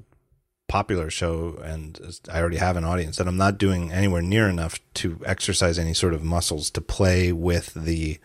popular 0.74 1.08
show 1.11 1.56
and 1.64 2.00
I 2.32 2.42
already 2.42 2.58
have 2.58 2.77
an 2.77 2.84
audience, 2.84 3.18
that 3.18 3.27
I'm 3.27 3.38
not 3.38 3.60
doing 3.60 3.92
anywhere 3.92 4.24
near 4.24 4.50
enough 4.50 4.80
to 4.95 5.22
exercise 5.24 5.77
any 5.77 5.93
sort 5.93 6.16
of 6.16 6.24
muscles 6.24 6.72
to 6.72 6.82
play 6.82 7.32
with 7.32 7.76
the 7.76 8.18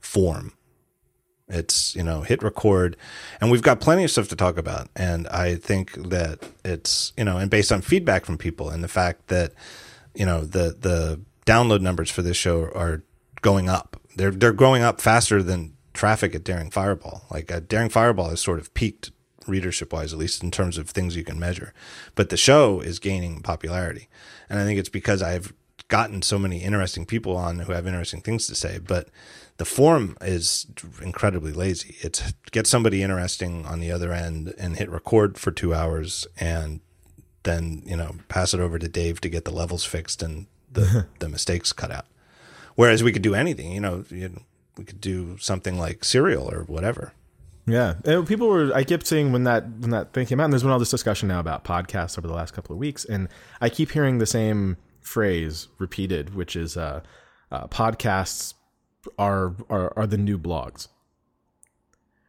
form. 0.00 0.52
It's, 1.46 1.94
you 1.94 2.02
know, 2.02 2.22
hit 2.22 2.42
record, 2.42 2.96
and 3.40 3.52
we've 3.52 3.62
got 3.62 3.80
plenty 3.80 4.02
of 4.02 4.10
stuff 4.10 4.26
to 4.30 4.34
talk 4.34 4.58
about. 4.58 4.88
And 4.96 5.28
I 5.28 5.54
think 5.54 5.92
that 6.10 6.40
it's, 6.64 7.12
you 7.16 7.22
know, 7.22 7.36
and 7.36 7.48
based 7.48 7.70
on 7.70 7.82
feedback 7.82 8.24
from 8.24 8.36
people 8.36 8.68
and 8.68 8.82
the 8.82 8.88
fact 8.88 9.28
that, 9.28 9.52
you 10.12 10.26
know, 10.26 10.40
the, 10.40 10.76
the 10.80 11.20
download 11.46 11.82
numbers 11.82 12.10
for 12.10 12.22
this 12.22 12.36
show 12.36 12.64
are 12.74 13.04
going 13.42 13.68
up. 13.68 13.96
They're, 14.16 14.32
they're 14.32 14.52
growing 14.52 14.82
up 14.82 15.00
faster 15.00 15.40
than 15.40 15.76
traffic 15.92 16.34
at 16.34 16.42
Daring 16.42 16.72
Fireball. 16.72 17.26
Like 17.30 17.52
uh, 17.52 17.60
Daring 17.60 17.90
Fireball 17.90 18.30
has 18.30 18.40
sort 18.40 18.58
of 18.58 18.74
peaked 18.74 19.12
readership 19.46 19.92
wise, 19.92 20.12
at 20.12 20.18
least 20.18 20.42
in 20.42 20.50
terms 20.50 20.78
of 20.78 20.90
things 20.90 21.16
you 21.16 21.24
can 21.24 21.38
measure. 21.38 21.72
But 22.14 22.28
the 22.28 22.36
show 22.36 22.80
is 22.80 22.98
gaining 22.98 23.40
popularity. 23.42 24.08
And 24.48 24.58
I 24.58 24.64
think 24.64 24.78
it's 24.78 24.88
because 24.88 25.22
I've 25.22 25.52
gotten 25.88 26.22
so 26.22 26.38
many 26.38 26.62
interesting 26.62 27.04
people 27.04 27.36
on 27.36 27.60
who 27.60 27.72
have 27.72 27.86
interesting 27.86 28.20
things 28.20 28.46
to 28.46 28.54
say. 28.54 28.78
But 28.78 29.08
the 29.58 29.64
form 29.64 30.16
is 30.20 30.66
incredibly 31.02 31.52
lazy. 31.52 31.96
It's 32.00 32.32
get 32.50 32.66
somebody 32.66 33.02
interesting 33.02 33.66
on 33.66 33.80
the 33.80 33.92
other 33.92 34.12
end 34.12 34.54
and 34.58 34.76
hit 34.76 34.90
record 34.90 35.38
for 35.38 35.50
two 35.50 35.74
hours 35.74 36.26
and 36.38 36.80
then, 37.42 37.82
you 37.84 37.96
know, 37.96 38.16
pass 38.28 38.54
it 38.54 38.60
over 38.60 38.78
to 38.78 38.88
Dave 38.88 39.20
to 39.20 39.28
get 39.28 39.44
the 39.44 39.50
levels 39.50 39.84
fixed 39.84 40.22
and 40.22 40.46
the, 40.72 41.06
the 41.18 41.28
mistakes 41.28 41.72
cut 41.72 41.90
out. 41.90 42.06
Whereas 42.74 43.02
we 43.02 43.12
could 43.12 43.22
do 43.22 43.34
anything, 43.34 43.72
you 43.72 43.80
know, 43.80 44.04
you 44.08 44.30
know, 44.30 44.42
we 44.78 44.84
could 44.84 45.00
do 45.00 45.36
something 45.38 45.78
like 45.78 46.04
serial 46.04 46.50
or 46.50 46.62
whatever. 46.62 47.12
Yeah, 47.66 47.94
and 48.04 48.26
people 48.26 48.48
were. 48.48 48.72
I 48.74 48.82
kept 48.82 49.06
seeing 49.06 49.30
when 49.32 49.44
that 49.44 49.64
when 49.78 49.90
that 49.90 50.12
thing 50.12 50.26
came 50.26 50.40
out, 50.40 50.44
and 50.44 50.52
there's 50.52 50.62
been 50.62 50.72
all 50.72 50.80
this 50.80 50.90
discussion 50.90 51.28
now 51.28 51.38
about 51.38 51.64
podcasts 51.64 52.18
over 52.18 52.26
the 52.26 52.34
last 52.34 52.52
couple 52.52 52.72
of 52.72 52.78
weeks, 52.78 53.04
and 53.04 53.28
I 53.60 53.68
keep 53.68 53.92
hearing 53.92 54.18
the 54.18 54.26
same 54.26 54.78
phrase 55.00 55.68
repeated, 55.78 56.34
which 56.34 56.56
is 56.56 56.76
uh, 56.76 57.02
uh, 57.52 57.68
podcasts 57.68 58.54
are, 59.18 59.54
are 59.70 59.92
are 59.96 60.06
the 60.06 60.18
new 60.18 60.38
blogs. 60.38 60.88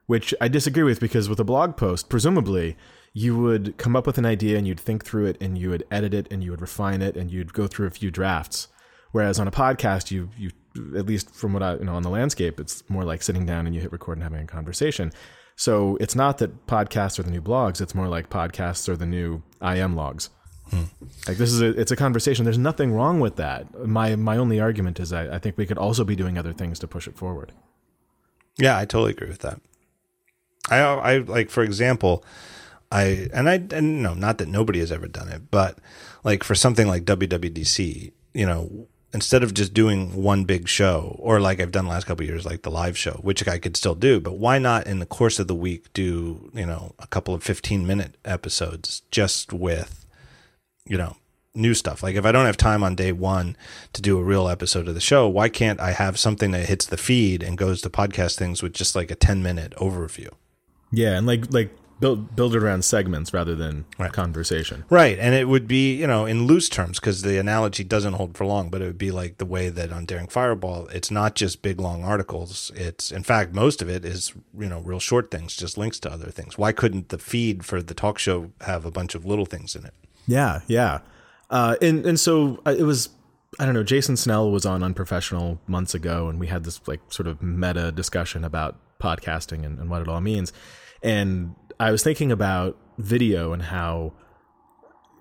Which 0.06 0.36
I 0.40 0.50
disagree 0.50 0.84
with 0.84 1.00
because 1.00 1.30
with 1.30 1.40
a 1.40 1.45
blog 1.45 1.78
post, 1.78 2.10
presumably 2.10 2.78
you 3.14 3.38
would 3.38 3.78
come 3.78 3.95
up 3.95 4.06
with 4.06 4.18
an 4.18 4.26
idea 4.26 4.58
and 4.58 4.68
you'd 4.68 4.80
think 4.80 5.06
through 5.06 5.28
it 5.28 5.38
and 5.40 5.58
you 5.58 5.70
would 5.70 5.84
edit 5.92 6.14
it 6.14 6.28
and 6.32 6.44
you 6.44 6.50
would 6.52 6.62
refine 6.62 7.02
it 7.02 7.16
and 7.16 7.32
you'd 7.32 7.53
go 7.53 7.68
through 7.68 7.86
a 7.86 7.92
few 7.92 8.10
drafts. 8.10 8.68
Whereas 9.12 9.40
on 9.40 9.48
a 9.48 9.52
podcast, 9.52 10.12
you 10.12 10.30
you 10.38 10.52
at 10.95 11.06
least 11.06 11.34
from 11.34 11.53
what 11.53 11.64
I 11.64 11.76
you 11.76 11.85
know 11.85 11.95
on 11.95 12.03
the 12.03 12.10
landscape, 12.10 12.60
it's 12.60 12.88
more 12.90 13.03
like 13.03 13.22
sitting 13.22 13.45
down 13.45 13.66
and 13.66 13.76
you 13.76 13.82
hit 13.82 13.92
record 13.92 14.18
and 14.18 14.24
having 14.24 14.42
a 14.42 14.48
conversation. 14.48 15.11
So 15.56 15.98
it's 16.00 16.16
not 16.16 16.40
that 16.40 16.66
podcasts 16.68 17.19
are 17.19 17.24
the 17.24 17.32
new 17.32 17.42
blogs; 17.42 17.82
it's 17.82 17.95
more 17.95 18.08
like 18.08 18.30
podcasts 18.30 18.90
are 18.90 18.98
the 18.98 19.06
new 19.06 19.43
IM 19.61 19.95
logs. 19.95 20.30
Hmm. 20.69 20.84
Like 21.27 21.38
this 21.38 21.52
is 21.52 21.61
a 21.61 21.80
it's 21.80 21.92
a 21.92 21.95
conversation. 21.95 22.45
There's 22.45 22.58
nothing 22.58 22.93
wrong 22.93 23.19
with 23.19 23.35
that. 23.35 23.88
My 23.88 24.16
my 24.16 24.38
only 24.38 24.60
argument 24.60 25.00
is 25.00 25.14
I, 25.14 25.35
I 25.35 25.40
think 25.40 25.58
we 25.58 25.66
could 25.66 25.77
also 25.77 26.03
be 26.03 26.16
doing 26.16 26.38
other 26.38 26.53
things 26.53 26.80
to 26.80 26.88
push 26.88 27.08
it 27.08 27.18
forward. 27.18 27.52
Yeah, 28.58 28.77
I 28.77 28.85
totally 28.85 29.11
agree 29.11 29.30
with 29.30 29.40
that. 29.40 29.61
I 30.69 30.80
I 30.80 31.18
like 31.18 31.50
for 31.50 31.64
example, 31.64 32.24
I 32.92 33.30
and 33.34 33.50
I 33.50 33.56
and 33.72 34.02
no, 34.02 34.14
not 34.14 34.38
that 34.40 34.48
nobody 34.48 34.80
has 34.80 34.92
ever 34.92 35.08
done 35.08 35.30
it, 35.30 35.52
but 35.52 35.80
like 36.24 36.43
for 36.43 36.56
something 36.56 36.88
like 36.88 37.03
WWDC, 37.03 38.11
you 38.34 38.45
know, 38.45 38.88
instead 39.14 39.43
of 39.43 39.53
just 39.53 39.74
doing 39.74 40.22
one 40.22 40.43
big 40.43 40.67
show 40.67 41.16
or 41.19 41.40
like 41.40 41.59
I've 41.59 41.72
done 41.72 41.85
the 41.85 41.92
last 41.92 42.06
couple 42.06 42.25
years 42.25 42.45
like 42.45 42.64
the 42.64 42.72
live 42.72 42.98
show, 42.98 43.19
which 43.22 43.48
I 43.48 43.59
could 43.59 43.77
still 43.77 43.95
do, 43.95 44.19
but 44.19 44.38
why 44.38 44.58
not 44.58 44.88
in 44.88 45.00
the 45.00 45.06
course 45.06 45.40
of 45.40 45.48
the 45.48 45.56
week 45.56 45.92
do, 45.93 46.50
you 46.53 46.66
know, 46.66 46.95
a 47.00 47.08
couple 47.08 47.33
of 47.33 47.43
15 47.43 47.85
minute 47.85 48.17
episodes 48.25 49.03
just 49.11 49.53
with 49.53 50.03
you 50.85 50.98
know, 50.98 51.16
new 51.56 51.74
stuff. 51.74 52.03
Like 52.03 52.16
if 52.16 52.25
I 52.25 52.32
don't 52.32 52.45
have 52.45 52.58
time 52.58 52.83
on 52.83 52.95
day 52.95 53.11
one 53.11 53.56
to 53.93 54.01
do 54.01 54.17
a 54.17 54.24
real 54.24 54.48
episode 54.48 54.88
of 54.88 54.95
the 54.95 55.01
show, 55.01 55.27
why 55.27 55.50
can't 55.50 55.80
I 55.80 55.92
have 55.92 56.19
something 56.19 56.51
that 56.51 56.67
hits 56.67 56.85
the 56.85 56.98
feed 56.98 57.43
and 57.43 57.58
goes 57.58 57.82
to 57.82 57.90
podcast 57.90 58.38
things 58.38 58.61
with 58.61 58.74
just 58.74 58.95
like 58.95 59.11
a 59.11 59.16
10 59.16 59.43
minute 59.43 59.74
overview? 59.77 60.30
Yeah, 60.92 61.17
and 61.17 61.25
like 61.25 61.51
like 61.51 61.75
build 62.03 62.35
build 62.35 62.53
it 62.53 62.61
around 62.61 62.83
segments 62.83 63.33
rather 63.33 63.56
than 63.56 63.85
Right. 63.98 64.11
conversation. 64.11 64.83
Right. 64.90 65.17
And 65.17 65.33
it 65.33 65.48
would 65.48 65.67
be, 65.67 65.95
you 65.95 66.06
know, 66.06 66.25
in 66.25 66.48
loose 66.48 66.67
terms, 66.67 66.99
because 66.99 67.22
the 67.22 67.38
analogy 67.40 67.85
doesn't 67.85 68.15
hold 68.15 68.35
for 68.38 68.45
long, 68.45 68.69
but 68.69 68.82
it 68.82 68.85
would 68.85 68.98
be 68.98 69.11
like 69.11 69.38
the 69.38 69.45
way 69.45 69.69
that 69.69 69.93
on 69.93 70.06
Daring 70.06 70.27
Fireball, 70.27 70.88
it's 70.88 71.09
not 71.09 71.35
just 71.35 71.61
big, 71.61 71.80
long 71.80 72.03
articles. 72.03 72.72
It's, 72.75 73.09
in 73.09 73.23
fact, 73.23 73.53
most 73.53 73.82
of 73.82 73.88
it 73.90 74.03
is, 74.03 74.33
you 74.59 74.67
know, 74.67 74.82
real 74.82 74.99
short 74.99 75.32
things, 75.32 75.56
just 75.56 75.77
links 75.77 75.98
to 76.01 76.11
other 76.11 76.30
things. 76.30 76.57
Why 76.57 76.73
couldn't 76.73 77.07
the 77.07 77.17
feed 77.17 77.64
for 77.64 77.82
the 77.82 77.93
talk 77.93 78.19
show 78.19 78.51
have 78.61 78.83
a 78.85 78.91
bunch 78.91 79.15
of 79.15 79.25
little 79.25 79.45
things 79.45 79.73
in 79.73 79.85
it? 79.85 79.93
Yeah, 80.27 80.59
yeah. 80.67 80.99
Uh, 81.49 81.75
and 81.82 82.06
and 82.06 82.19
so 82.19 82.61
uh, 82.65 82.75
it 82.77 82.83
was. 82.83 83.09
I 83.59 83.65
don't 83.65 83.75
know. 83.75 83.83
Jason 83.83 84.17
Snell 84.17 84.49
was 84.51 84.65
on 84.65 84.82
Unprofessional 84.83 85.59
months 85.67 85.93
ago, 85.93 86.27
and 86.27 86.40
we 86.40 86.48
had 86.48 86.64
this 86.64 86.82
like 86.88 87.01
sort 87.14 87.27
of 87.27 87.41
meta 87.43 87.91
discussion 87.91 88.43
about 88.43 88.75
podcasting 88.99 89.64
and, 89.64 89.77
and 89.80 89.90
what 89.91 90.01
it 90.01 90.07
all 90.09 90.22
means. 90.22 90.51
And 91.03 91.56
I 91.80 91.92
was 91.92 92.03
thinking 92.03 92.32
about 92.32 92.77
video 92.98 93.53
and 93.53 93.61
how 93.61 94.14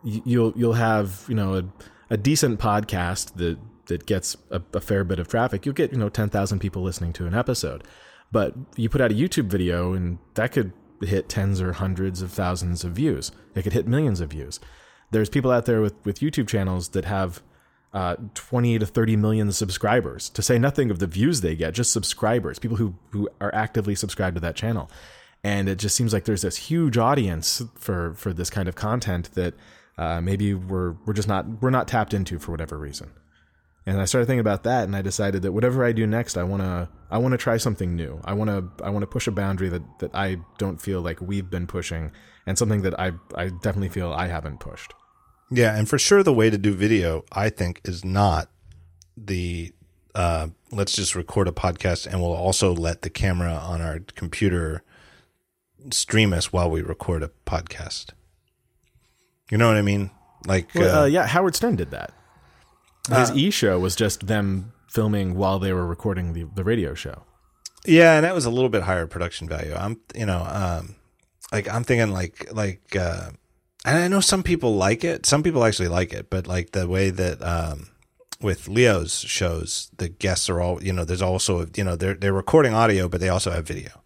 you'll 0.04 0.52
you'll 0.56 0.74
have 0.74 1.24
you 1.28 1.34
know 1.34 1.54
a, 1.56 1.64
a 2.10 2.16
decent 2.16 2.60
podcast 2.60 3.34
that 3.34 3.58
that 3.86 4.06
gets 4.06 4.36
a, 4.50 4.62
a 4.74 4.80
fair 4.80 5.04
bit 5.04 5.18
of 5.18 5.28
traffic. 5.28 5.66
You'll 5.66 5.74
get 5.74 5.92
you 5.92 5.98
know 5.98 6.08
ten 6.08 6.28
thousand 6.28 6.60
people 6.60 6.82
listening 6.82 7.12
to 7.14 7.26
an 7.26 7.34
episode, 7.34 7.84
but 8.30 8.54
you 8.76 8.88
put 8.88 9.00
out 9.00 9.12
a 9.12 9.14
YouTube 9.14 9.46
video 9.46 9.92
and 9.92 10.18
that 10.34 10.52
could 10.52 10.72
hit 11.00 11.28
tens 11.28 11.60
or 11.60 11.72
hundreds 11.72 12.22
of 12.22 12.30
thousands 12.30 12.84
of 12.84 12.92
views. 12.92 13.32
It 13.54 13.62
could 13.62 13.72
hit 13.72 13.88
millions 13.88 14.20
of 14.20 14.30
views. 14.30 14.60
There's 15.10 15.28
people 15.28 15.50
out 15.50 15.66
there 15.66 15.80
with 15.80 15.94
with 16.04 16.20
YouTube 16.20 16.48
channels 16.48 16.90
that 16.90 17.04
have 17.04 17.42
uh, 17.92 18.16
20 18.34 18.78
to 18.78 18.86
30 18.86 19.16
million 19.16 19.52
subscribers, 19.52 20.30
to 20.30 20.42
say 20.42 20.58
nothing 20.58 20.90
of 20.90 20.98
the 20.98 21.06
views 21.06 21.40
they 21.42 21.54
get, 21.54 21.74
just 21.74 21.92
subscribers, 21.92 22.58
people 22.58 22.78
who, 22.78 22.94
who 23.10 23.28
are 23.40 23.54
actively 23.54 23.94
subscribed 23.94 24.34
to 24.34 24.40
that 24.40 24.56
channel. 24.56 24.90
And 25.44 25.68
it 25.68 25.78
just 25.78 25.96
seems 25.96 26.12
like 26.12 26.24
there's 26.24 26.42
this 26.42 26.56
huge 26.56 26.96
audience 26.96 27.62
for, 27.74 28.14
for 28.14 28.32
this 28.32 28.48
kind 28.48 28.68
of 28.68 28.76
content 28.76 29.32
that 29.34 29.54
uh, 29.98 30.20
maybe 30.20 30.54
we're, 30.54 30.92
we're 31.04 31.12
just 31.12 31.28
not, 31.28 31.62
we're 31.62 31.70
not 31.70 31.88
tapped 31.88 32.14
into 32.14 32.38
for 32.38 32.52
whatever 32.52 32.78
reason. 32.78 33.10
And 33.84 34.00
I 34.00 34.04
started 34.04 34.26
thinking 34.26 34.40
about 34.40 34.62
that, 34.62 34.84
and 34.84 34.94
I 34.94 35.02
decided 35.02 35.42
that 35.42 35.52
whatever 35.52 35.84
I 35.84 35.90
do 35.90 36.06
next, 36.06 36.36
I 36.36 36.44
wanna 36.44 36.88
I 37.10 37.18
wanna 37.18 37.36
try 37.36 37.56
something 37.56 37.96
new. 37.96 38.20
I 38.24 38.32
wanna 38.32 38.68
I 38.80 38.90
wanna 38.90 39.08
push 39.08 39.26
a 39.26 39.32
boundary 39.32 39.68
that, 39.70 39.82
that 39.98 40.14
I 40.14 40.36
don't 40.56 40.80
feel 40.80 41.00
like 41.00 41.20
we've 41.20 41.50
been 41.50 41.66
pushing, 41.66 42.12
and 42.46 42.56
something 42.56 42.82
that 42.82 42.98
I 43.00 43.12
I 43.34 43.48
definitely 43.48 43.88
feel 43.88 44.12
I 44.12 44.28
haven't 44.28 44.60
pushed. 44.60 44.94
Yeah, 45.50 45.76
and 45.76 45.88
for 45.88 45.98
sure 45.98 46.22
the 46.22 46.32
way 46.32 46.48
to 46.48 46.58
do 46.58 46.72
video, 46.72 47.24
I 47.32 47.50
think, 47.50 47.80
is 47.84 48.04
not 48.04 48.48
the 49.16 49.72
uh, 50.14 50.48
let's 50.70 50.94
just 50.94 51.16
record 51.16 51.48
a 51.48 51.52
podcast 51.52 52.06
and 52.06 52.20
we'll 52.20 52.34
also 52.34 52.74
let 52.74 53.02
the 53.02 53.10
camera 53.10 53.52
on 53.52 53.80
our 53.80 54.00
computer 54.14 54.82
stream 55.90 56.32
us 56.32 56.52
while 56.52 56.70
we 56.70 56.82
record 56.82 57.22
a 57.22 57.30
podcast. 57.46 58.10
You 59.50 59.58
know 59.58 59.66
what 59.68 59.76
I 59.76 59.82
mean? 59.82 60.10
Like, 60.46 60.74
Well, 60.74 60.98
uh, 60.98 61.02
uh, 61.02 61.04
yeah, 61.06 61.26
Howard 61.26 61.54
Stern 61.54 61.76
did 61.76 61.90
that. 61.90 62.12
His 63.10 63.30
E 63.32 63.50
show 63.50 63.78
was 63.78 63.96
just 63.96 64.26
them 64.26 64.72
filming 64.88 65.34
while 65.34 65.58
they 65.58 65.72
were 65.72 65.86
recording 65.86 66.32
the, 66.34 66.44
the 66.54 66.62
radio 66.64 66.94
show. 66.94 67.24
yeah, 67.84 68.14
and 68.16 68.24
that 68.24 68.34
was 68.34 68.44
a 68.44 68.50
little 68.50 68.68
bit 68.68 68.82
higher 68.84 69.06
production 69.06 69.48
value. 69.48 69.74
I'm, 69.74 70.00
you 70.14 70.24
know, 70.26 70.46
um, 70.48 70.94
like 71.50 71.68
I'm 71.68 71.82
thinking 71.84 72.12
like 72.12 72.48
like, 72.52 72.94
uh, 72.94 73.30
and 73.84 73.98
I 73.98 74.06
know 74.08 74.20
some 74.20 74.42
people 74.44 74.76
like 74.76 75.02
it. 75.02 75.26
Some 75.26 75.42
people 75.42 75.64
actually 75.64 75.88
like 75.88 76.12
it, 76.12 76.30
but 76.30 76.46
like 76.46 76.70
the 76.70 76.86
way 76.86 77.10
that 77.10 77.42
um, 77.42 77.88
with 78.40 78.68
Leo's 78.68 79.18
shows, 79.18 79.90
the 79.96 80.08
guests 80.08 80.48
are 80.48 80.60
all, 80.60 80.82
you 80.82 80.92
know, 80.92 81.04
there's 81.04 81.22
also, 81.22 81.66
you 81.76 81.82
know, 81.82 81.96
they're 81.96 82.14
they're 82.14 82.32
recording 82.32 82.72
audio, 82.74 83.08
but 83.08 83.20
they 83.20 83.28
also 83.28 83.50
have 83.50 83.66
video. 83.66 84.01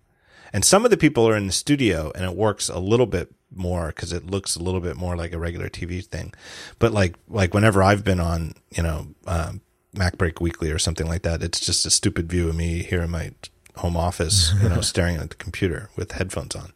And 0.52 0.65
some 0.65 0.84
of 0.84 0.91
the 0.91 0.97
people 0.97 1.28
are 1.28 1.36
in 1.36 1.47
the 1.47 1.52
studio, 1.52 2.12
and 2.15 2.25
it 2.25 2.36
works 2.36 2.68
a 2.68 2.78
little 2.78 3.07
bit 3.07 3.33
more 3.55 3.89
because 3.89 4.12
it 4.12 4.26
looks 4.26 4.57
a 4.57 4.62
little 4.62 4.81
bit 4.81 4.97
more 4.97 5.16
like 5.16 5.33
a 5.33 5.39
regular 5.39 5.68
TV 5.68 6.05
thing. 6.05 6.33
But 6.78 6.92
like 6.92 7.16
like 7.28 7.55
whenever 7.55 7.83
I've 7.83 8.05
been 8.05 8.20
on, 8.20 8.55
you 8.70 8.83
know, 8.83 9.08
um, 9.26 9.60
MacBreak 9.94 10.41
Weekly 10.41 10.70
or 10.70 10.78
something 10.78 11.07
like 11.07 11.23
that, 11.23 11.42
it's 11.42 11.60
just 11.60 11.86
a 11.86 11.91
stupid 11.91 12.28
view 12.28 12.49
of 12.49 12.57
me 12.57 12.83
here 12.83 13.02
in 13.02 13.10
my 13.10 13.33
home 13.76 13.97
office, 13.97 14.52
you 14.62 14.68
know, 14.68 14.81
staring 14.83 15.16
at 15.16 15.31
the 15.31 15.36
computer 15.36 15.91
with 15.97 16.12
headphones 16.12 16.55
on. 16.55 16.73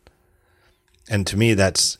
And 1.08 1.26
to 1.26 1.36
me, 1.36 1.54
that's 1.54 1.98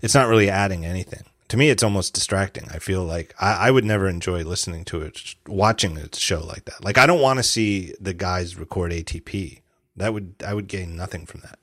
it's 0.00 0.14
not 0.14 0.28
really 0.28 0.50
adding 0.50 0.84
anything. 0.84 1.24
To 1.48 1.56
me, 1.58 1.68
it's 1.68 1.82
almost 1.82 2.14
distracting. 2.14 2.66
I 2.70 2.78
feel 2.78 3.04
like 3.04 3.34
I, 3.38 3.68
I 3.68 3.70
would 3.70 3.84
never 3.84 4.08
enjoy 4.08 4.42
listening 4.42 4.84
to 4.86 5.02
it, 5.02 5.34
watching 5.46 5.98
a 5.98 6.08
show 6.14 6.42
like 6.42 6.64
that. 6.64 6.82
Like 6.82 6.98
I 6.98 7.06
don't 7.06 7.20
want 7.20 7.38
to 7.38 7.42
see 7.42 7.94
the 8.00 8.14
guys 8.14 8.56
record 8.56 8.92
ATP. 8.92 9.61
That 9.96 10.12
would 10.12 10.34
I 10.44 10.54
would 10.54 10.68
gain 10.68 10.96
nothing 10.96 11.26
from 11.26 11.40
that. 11.40 11.58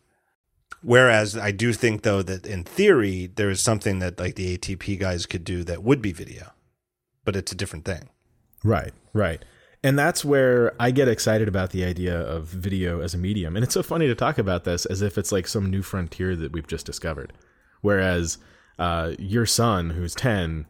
Whereas 0.81 1.37
I 1.37 1.51
do 1.51 1.73
think 1.73 2.03
though 2.03 2.21
that 2.21 2.45
in 2.45 2.63
theory 2.63 3.27
there 3.27 3.49
is 3.49 3.61
something 3.61 3.99
that 3.99 4.19
like 4.19 4.35
the 4.35 4.57
ATP 4.57 4.99
guys 4.99 5.25
could 5.25 5.43
do 5.43 5.63
that 5.63 5.83
would 5.83 6.01
be 6.01 6.11
video, 6.11 6.51
but 7.25 7.35
it's 7.35 7.51
a 7.51 7.55
different 7.55 7.85
thing. 7.85 8.09
Right, 8.63 8.93
right. 9.13 9.43
And 9.81 9.97
that's 9.97 10.25
where 10.25 10.73
I 10.79 10.91
get 10.91 11.07
excited 11.07 11.47
about 11.47 11.69
the 11.69 11.85
idea 11.85 12.19
of 12.19 12.47
video 12.47 12.99
as 12.99 13.13
a 13.13 13.17
medium. 13.17 13.55
And 13.55 13.63
it's 13.63 13.73
so 13.73 13.83
funny 13.83 14.07
to 14.07 14.15
talk 14.15 14.37
about 14.37 14.65
this 14.65 14.85
as 14.85 15.01
if 15.01 15.17
it's 15.17 15.31
like 15.31 15.47
some 15.47 15.69
new 15.69 15.81
frontier 15.81 16.35
that 16.35 16.51
we've 16.51 16.67
just 16.67 16.85
discovered. 16.85 17.31
Whereas 17.81 18.39
uh, 18.77 19.13
your 19.17 19.45
son, 19.45 19.91
who's 19.91 20.13
10, 20.15 20.65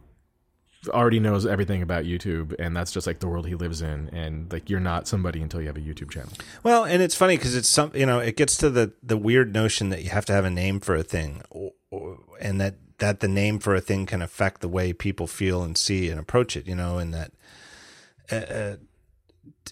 already 0.88 1.20
knows 1.20 1.46
everything 1.46 1.82
about 1.82 2.04
YouTube, 2.04 2.54
and 2.58 2.76
that's 2.76 2.92
just 2.92 3.06
like 3.06 3.20
the 3.20 3.28
world 3.28 3.46
he 3.46 3.54
lives 3.54 3.82
in. 3.82 4.08
And 4.10 4.50
like, 4.52 4.70
you're 4.70 4.80
not 4.80 5.06
somebody 5.06 5.42
until 5.42 5.60
you 5.60 5.66
have 5.66 5.76
a 5.76 5.80
YouTube 5.80 6.10
channel. 6.10 6.32
Well, 6.62 6.84
and 6.84 7.02
it's 7.02 7.14
funny 7.14 7.36
because 7.36 7.54
it's 7.54 7.68
some 7.68 7.92
you 7.94 8.06
know 8.06 8.18
it 8.18 8.36
gets 8.36 8.56
to 8.58 8.70
the 8.70 8.92
the 9.02 9.16
weird 9.16 9.52
notion 9.52 9.90
that 9.90 10.02
you 10.02 10.10
have 10.10 10.24
to 10.26 10.32
have 10.32 10.44
a 10.44 10.50
name 10.50 10.80
for 10.80 10.94
a 10.94 11.02
thing, 11.02 11.42
and 12.40 12.60
that 12.60 12.76
that 12.98 13.20
the 13.20 13.28
name 13.28 13.58
for 13.58 13.74
a 13.74 13.80
thing 13.80 14.06
can 14.06 14.22
affect 14.22 14.60
the 14.60 14.68
way 14.68 14.92
people 14.92 15.26
feel 15.26 15.62
and 15.62 15.76
see 15.76 16.08
and 16.08 16.18
approach 16.18 16.56
it. 16.56 16.66
You 16.66 16.74
know, 16.74 16.98
and 16.98 17.14
that. 17.14 17.32
Uh, 18.30 18.76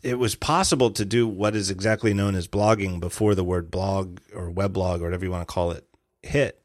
it 0.03 0.19
was 0.19 0.35
possible 0.35 0.91
to 0.91 1.05
do 1.05 1.27
what 1.27 1.57
is 1.57 1.71
exactly 1.71 2.13
known 2.13 2.35
as 2.35 2.47
blogging 2.47 3.01
before 3.01 3.35
the 3.35 3.45
word 3.45 3.71
blog 3.71 4.19
or 4.35 4.51
weblog 4.51 5.01
or 5.01 5.05
whatever 5.05 5.25
you 5.25 5.31
want 5.31 5.47
to 5.47 5.53
call 5.53 5.71
it 5.71 5.85
hit 6.23 6.58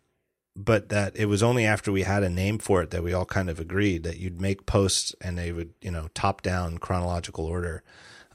but 0.55 0.89
that 0.89 1.15
it 1.15 1.25
was 1.25 1.41
only 1.41 1.65
after 1.65 1.91
we 1.91 2.03
had 2.03 2.21
a 2.23 2.29
name 2.29 2.59
for 2.59 2.81
it 2.83 2.91
that 2.91 3.03
we 3.03 3.11
all 3.13 3.25
kind 3.25 3.49
of 3.49 3.59
agreed 3.59 4.03
that 4.03 4.17
you'd 4.17 4.39
make 4.39 4.65
posts 4.65 5.15
and 5.21 5.37
they 5.37 5.51
would 5.51 5.73
you 5.81 5.89
know 5.91 6.09
top 6.13 6.41
down 6.41 6.77
chronological 6.77 7.45
order 7.45 7.83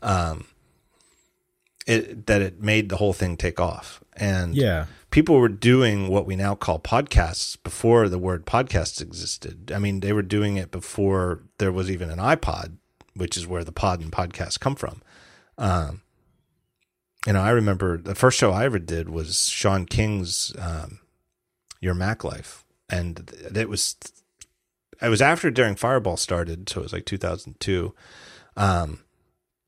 um 0.02 0.46
it 1.86 2.26
that 2.26 2.42
it 2.42 2.60
made 2.60 2.88
the 2.88 2.96
whole 2.96 3.12
thing 3.14 3.36
take 3.36 3.58
off. 3.60 4.02
And 4.16 4.54
Yeah. 4.54 4.86
people 5.10 5.38
were 5.38 5.48
doing 5.48 6.08
what 6.08 6.26
we 6.26 6.36
now 6.36 6.54
call 6.54 6.78
podcasts 6.78 7.56
before 7.62 8.08
the 8.08 8.18
word 8.18 8.44
podcast 8.44 9.00
existed. 9.00 9.72
I 9.74 9.78
mean 9.78 10.00
they 10.00 10.12
were 10.12 10.22
doing 10.22 10.56
it 10.56 10.70
before 10.70 11.44
there 11.58 11.72
was 11.72 11.90
even 11.90 12.10
an 12.10 12.18
ipod 12.18 12.76
which 13.14 13.36
is 13.36 13.46
where 13.46 13.64
the 13.64 13.72
pod 13.72 14.00
and 14.00 14.12
podcast 14.12 14.60
come 14.60 14.74
from. 14.76 15.02
Um 15.56 16.02
you 17.26 17.32
know 17.32 17.40
i 17.40 17.50
remember 17.50 17.96
the 17.96 18.14
first 18.14 18.38
show 18.38 18.52
i 18.52 18.64
ever 18.64 18.78
did 18.78 19.08
was 19.08 19.48
Shawn 19.48 19.86
King's 19.86 20.54
um 20.58 21.00
your 21.80 21.94
Mac 21.94 22.24
life, 22.24 22.64
and 22.88 23.30
it 23.54 23.68
was 23.68 23.96
it 25.00 25.08
was 25.08 25.22
after 25.22 25.50
Daring 25.50 25.76
Fireball 25.76 26.16
started, 26.16 26.68
so 26.68 26.80
it 26.80 26.84
was 26.84 26.92
like 26.92 27.06
2002. 27.06 27.94
Um, 28.56 29.00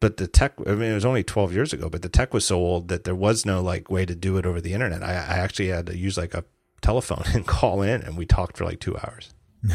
but 0.01 0.17
the 0.17 0.27
tech, 0.27 0.55
I 0.67 0.73
mean, 0.73 0.91
it 0.91 0.95
was 0.95 1.05
only 1.05 1.23
12 1.23 1.53
years 1.53 1.73
ago, 1.73 1.89
but 1.89 2.03
the 2.03 2.09
tech 2.09 2.33
was 2.33 2.45
so 2.45 2.57
old 2.57 2.89
that 2.89 3.05
there 3.05 3.15
was 3.15 3.45
no 3.45 3.63
like 3.63 3.91
way 3.91 4.07
to 4.07 4.15
do 4.15 4.39
it 4.39 4.47
over 4.47 4.61
the 4.61 4.73
internet. 4.73 5.03
I, 5.03 5.13
I 5.13 5.39
actually 5.39 5.69
had 5.69 5.87
to 5.87 5.97
use 5.97 6.17
like 6.17 6.35
a 6.35 6.45
telephone 6.81 7.23
and 7.35 7.47
call 7.47 7.83
in, 7.83 8.03
and 8.03 8.17
we 8.17 8.27
talked 8.27 8.57
for 8.57 8.65
like 8.65 8.81
two 8.81 8.97
hours. 8.97 9.33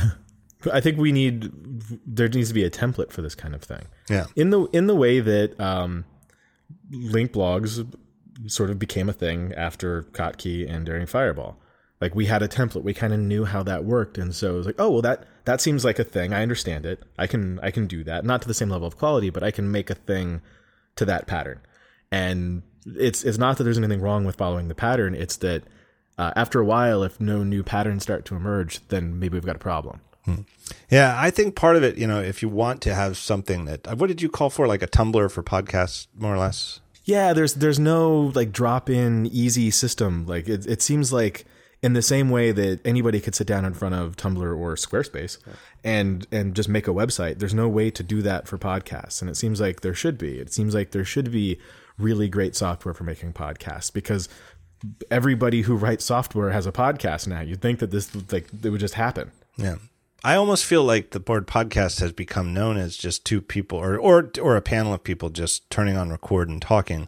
I 0.73 0.81
think 0.81 0.97
we 0.97 1.11
need 1.11 1.51
there 2.07 2.27
needs 2.27 2.47
to 2.47 2.55
be 2.55 2.63
a 2.63 2.71
template 2.71 3.11
for 3.11 3.21
this 3.21 3.35
kind 3.35 3.53
of 3.53 3.61
thing. 3.61 3.85
Yeah, 4.09 4.25
in 4.35 4.49
the 4.49 4.63
in 4.73 4.87
the 4.87 4.95
way 4.95 5.19
that 5.19 5.59
um, 5.59 6.05
link 6.89 7.33
blogs 7.33 7.87
sort 8.47 8.71
of 8.71 8.79
became 8.79 9.07
a 9.07 9.13
thing 9.13 9.53
after 9.53 10.03
Kottke 10.03 10.67
and 10.67 10.85
Daring 10.85 11.05
Fireball. 11.05 11.59
Like 12.01 12.13
we 12.13 12.25
had 12.25 12.43
a 12.43 12.47
template, 12.47 12.83
we 12.83 12.93
kind 12.93 13.13
of 13.13 13.19
knew 13.19 13.45
how 13.45 13.63
that 13.63 13.85
worked, 13.85 14.17
and 14.17 14.35
so 14.35 14.55
it 14.55 14.57
was 14.57 14.65
like, 14.65 14.75
oh 14.79 14.91
well, 14.91 15.01
that 15.01 15.25
that 15.45 15.61
seems 15.61 15.85
like 15.85 15.97
a 15.97 16.03
thing. 16.03 16.33
I 16.33 16.41
understand 16.41 16.85
it. 16.85 17.03
I 17.17 17.27
can 17.27 17.59
I 17.63 17.71
can 17.71 17.87
do 17.87 18.03
that, 18.03 18.25
not 18.25 18.41
to 18.41 18.47
the 18.47 18.53
same 18.53 18.69
level 18.69 18.87
of 18.87 18.97
quality, 18.97 19.29
but 19.29 19.43
I 19.43 19.51
can 19.51 19.71
make 19.71 19.89
a 19.89 19.95
thing 19.95 20.41
to 20.97 21.05
that 21.05 21.27
pattern. 21.27 21.61
And 22.11 22.63
it's 22.85 23.23
it's 23.23 23.37
not 23.37 23.57
that 23.57 23.63
there's 23.63 23.77
anything 23.77 24.01
wrong 24.01 24.25
with 24.25 24.35
following 24.35 24.67
the 24.67 24.75
pattern. 24.75 25.15
It's 25.15 25.37
that 25.37 25.63
uh, 26.17 26.31
after 26.35 26.59
a 26.59 26.65
while, 26.65 27.03
if 27.03 27.19
no 27.19 27.43
new 27.43 27.63
patterns 27.63 28.03
start 28.03 28.25
to 28.25 28.35
emerge, 28.35 28.85
then 28.87 29.19
maybe 29.19 29.33
we've 29.35 29.45
got 29.45 29.55
a 29.55 29.59
problem. 29.59 30.01
yeah. 30.89 31.15
I 31.17 31.29
think 31.29 31.55
part 31.55 31.75
of 31.75 31.83
it, 31.83 31.97
you 31.97 32.07
know, 32.07 32.21
if 32.21 32.41
you 32.41 32.49
want 32.49 32.81
to 32.81 32.95
have 32.95 33.17
something 33.17 33.65
that, 33.65 33.97
what 33.97 34.07
did 34.07 34.21
you 34.21 34.29
call 34.29 34.49
for, 34.49 34.67
like 34.67 34.81
a 34.81 34.87
Tumblr 34.87 35.31
for 35.31 35.43
podcasts, 35.43 36.07
more 36.17 36.33
or 36.33 36.37
less? 36.37 36.79
Yeah, 37.03 37.33
there's 37.33 37.53
there's 37.53 37.79
no 37.79 38.31
like 38.33 38.51
drop 38.51 38.89
in 38.89 39.27
easy 39.27 39.69
system. 39.69 40.25
Like 40.25 40.49
it 40.49 40.65
it 40.65 40.81
seems 40.81 41.13
like 41.13 41.45
in 41.85 41.93
the 41.93 42.01
same 42.01 42.31
way 42.31 42.51
that 42.51 42.83
anybody 42.83 43.21
could 43.21 43.35
sit 43.35 43.45
down 43.45 43.63
in 43.63 43.75
front 43.75 43.93
of 43.93 44.17
Tumblr 44.17 44.41
or 44.41 44.73
Squarespace 44.73 45.37
and 45.83 46.25
and 46.31 46.55
just 46.55 46.67
make 46.67 46.87
a 46.87 46.91
website. 46.91 47.37
There's 47.37 47.53
no 47.53 47.69
way 47.69 47.91
to 47.91 48.01
do 48.01 48.23
that 48.23 48.47
for 48.47 48.57
podcasts, 48.57 49.21
and 49.21 49.29
it 49.29 49.37
seems 49.37 49.61
like 49.61 49.81
there 49.81 49.93
should 49.93 50.17
be. 50.17 50.39
It 50.39 50.51
seems 50.51 50.73
like 50.73 50.89
there 50.89 51.05
should 51.05 51.31
be 51.31 51.59
really 51.99 52.27
great 52.27 52.55
software 52.55 52.95
for 52.95 53.03
making 53.03 53.33
podcasts 53.33 53.93
because 53.93 54.27
everybody 55.11 55.61
who 55.61 55.75
writes 55.75 56.05
software 56.05 56.49
has 56.49 56.65
a 56.65 56.71
podcast 56.71 57.27
now. 57.27 57.41
You'd 57.41 57.61
think 57.61 57.77
that 57.77 57.91
this 57.91 58.09
like 58.31 58.47
it 58.63 58.71
would 58.71 58.81
just 58.81 58.95
happen. 58.95 59.31
Yeah. 59.55 59.75
I 60.23 60.37
almost 60.37 60.65
feel 60.65 60.83
like 60.83 61.11
the 61.11 61.19
board 61.19 61.45
podcast 61.45 61.99
has 61.99 62.11
become 62.11 62.51
known 62.51 62.77
as 62.77 62.97
just 62.97 63.25
two 63.25 63.41
people 63.41 63.77
or, 63.77 63.95
or, 63.95 64.31
or 64.41 64.55
a 64.55 64.61
panel 64.61 64.91
of 64.91 65.03
people 65.03 65.29
just 65.29 65.69
turning 65.69 65.95
on 65.95 66.09
record 66.09 66.49
and 66.49 66.59
talking. 66.59 67.07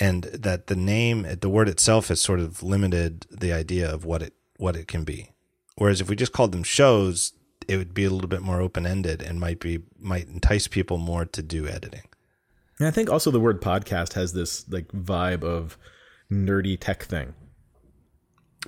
And 0.00 0.24
that 0.24 0.66
the 0.66 0.74
name, 0.76 1.26
the 1.40 1.48
word 1.48 1.68
itself 1.68 2.08
has 2.08 2.20
sort 2.20 2.40
of 2.40 2.62
limited 2.62 3.26
the 3.30 3.52
idea 3.52 3.88
of 3.92 4.04
what 4.04 4.22
it, 4.22 4.34
what 4.56 4.74
it 4.76 4.88
can 4.88 5.04
be. 5.04 5.30
Whereas 5.76 6.00
if 6.00 6.08
we 6.08 6.16
just 6.16 6.32
called 6.32 6.52
them 6.52 6.64
shows, 6.64 7.32
it 7.68 7.76
would 7.76 7.94
be 7.94 8.04
a 8.04 8.10
little 8.10 8.28
bit 8.28 8.42
more 8.42 8.60
open 8.60 8.86
ended 8.86 9.22
and 9.22 9.38
might 9.40 9.60
be, 9.60 9.80
might 9.98 10.26
entice 10.28 10.66
people 10.66 10.98
more 10.98 11.24
to 11.24 11.42
do 11.42 11.66
editing. 11.68 12.02
And 12.78 12.88
I 12.88 12.90
think 12.90 13.08
also 13.08 13.30
the 13.30 13.38
word 13.40 13.62
podcast 13.62 14.14
has 14.14 14.32
this 14.32 14.68
like 14.68 14.88
vibe 14.88 15.44
of 15.44 15.78
nerdy 16.30 16.76
tech 16.78 17.04
thing. 17.04 17.34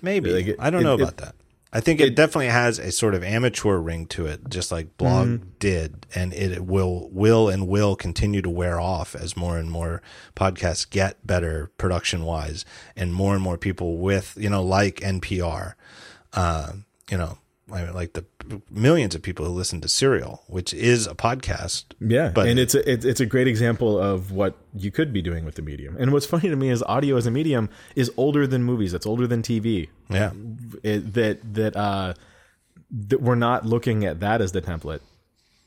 Maybe. 0.02 0.30
Like 0.32 0.46
it- 0.46 0.56
I 0.60 0.70
don't 0.70 0.82
it- 0.82 0.84
know 0.84 0.94
it- 0.94 1.02
about 1.02 1.16
that. 1.18 1.34
I 1.76 1.80
think 1.80 2.00
it, 2.00 2.14
definitely 2.16 2.46
has 2.46 2.78
a 2.78 2.90
sort 2.90 3.14
of 3.14 3.22
amateur 3.22 3.76
ring 3.76 4.06
to 4.06 4.24
it, 4.24 4.48
just 4.48 4.72
like 4.72 4.96
blog 4.96 5.26
Mm-hmm. 5.28 5.48
did, 5.58 6.06
and 6.14 6.32
it 6.32 6.64
will 6.64 7.10
will 7.10 7.50
and 7.50 7.68
will 7.68 7.96
continue 7.96 8.40
to 8.40 8.48
wear 8.48 8.80
off 8.80 9.14
as 9.14 9.36
more 9.36 9.58
and 9.58 9.70
more 9.70 10.00
podcasts 10.34 10.88
get 10.88 11.26
better 11.26 11.70
production 11.76 12.24
wise, 12.24 12.64
and 12.96 13.12
more 13.12 13.34
and 13.34 13.42
more 13.42 13.58
people 13.58 13.98
with 13.98 14.38
you 14.40 14.48
know 14.48 14.62
like 14.62 15.00
NPR, 15.00 15.74
uh, 16.32 16.72
you 17.10 17.18
know, 17.18 17.36
I 17.70 17.84
mean, 17.84 17.92
like 17.92 18.14
the 18.14 18.24
millions 18.70 19.14
of 19.14 19.22
people 19.22 19.44
who 19.46 19.52
listen 19.52 19.80
to 19.80 19.88
Serial, 19.88 20.42
which 20.48 20.72
is 20.74 21.06
a 21.06 21.14
podcast. 21.14 21.84
Yeah, 22.00 22.30
But- 22.34 22.48
and 22.48 22.58
it's 22.58 22.74
a, 22.74 22.90
it's 22.90 23.04
it's 23.04 23.20
a 23.20 23.26
great 23.26 23.46
example 23.48 23.98
of 23.98 24.32
what 24.32 24.56
you 24.74 24.90
could 24.90 25.12
be 25.12 25.22
doing 25.22 25.44
with 25.44 25.54
the 25.56 25.62
medium. 25.62 25.96
And 25.98 26.12
what's 26.12 26.26
funny 26.26 26.48
to 26.48 26.56
me 26.56 26.70
is 26.70 26.82
audio 26.84 27.16
as 27.16 27.26
a 27.26 27.30
medium 27.30 27.68
is 27.94 28.10
older 28.16 28.46
than 28.46 28.62
movies. 28.64 28.94
It's 28.94 29.06
older 29.06 29.26
than 29.26 29.42
TV. 29.42 29.88
Yeah, 30.08 30.32
It, 30.82 31.14
that 31.14 31.54
that 31.54 31.76
uh, 31.76 32.14
that 33.08 33.20
we're 33.20 33.34
not 33.34 33.66
looking 33.66 34.04
at 34.04 34.20
that 34.20 34.40
as 34.40 34.52
the 34.52 34.62
template 34.62 35.00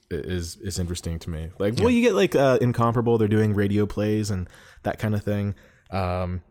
is 0.10 0.56
is 0.58 0.80
interesting 0.80 1.20
to 1.20 1.30
me. 1.30 1.50
Like, 1.60 1.76
well, 1.80 1.90
you 1.90 2.02
get 2.02 2.16
like 2.16 2.36
uh, 2.36 2.58
incomparable. 2.62 3.18
They're 3.18 3.28
doing 3.28 3.54
radio 3.54 3.86
plays 3.86 4.32
and 4.32 4.48
that 4.84 4.98
kind 5.00 5.14
of 5.14 5.24
thing. 5.24 5.56
Um, 5.92 6.42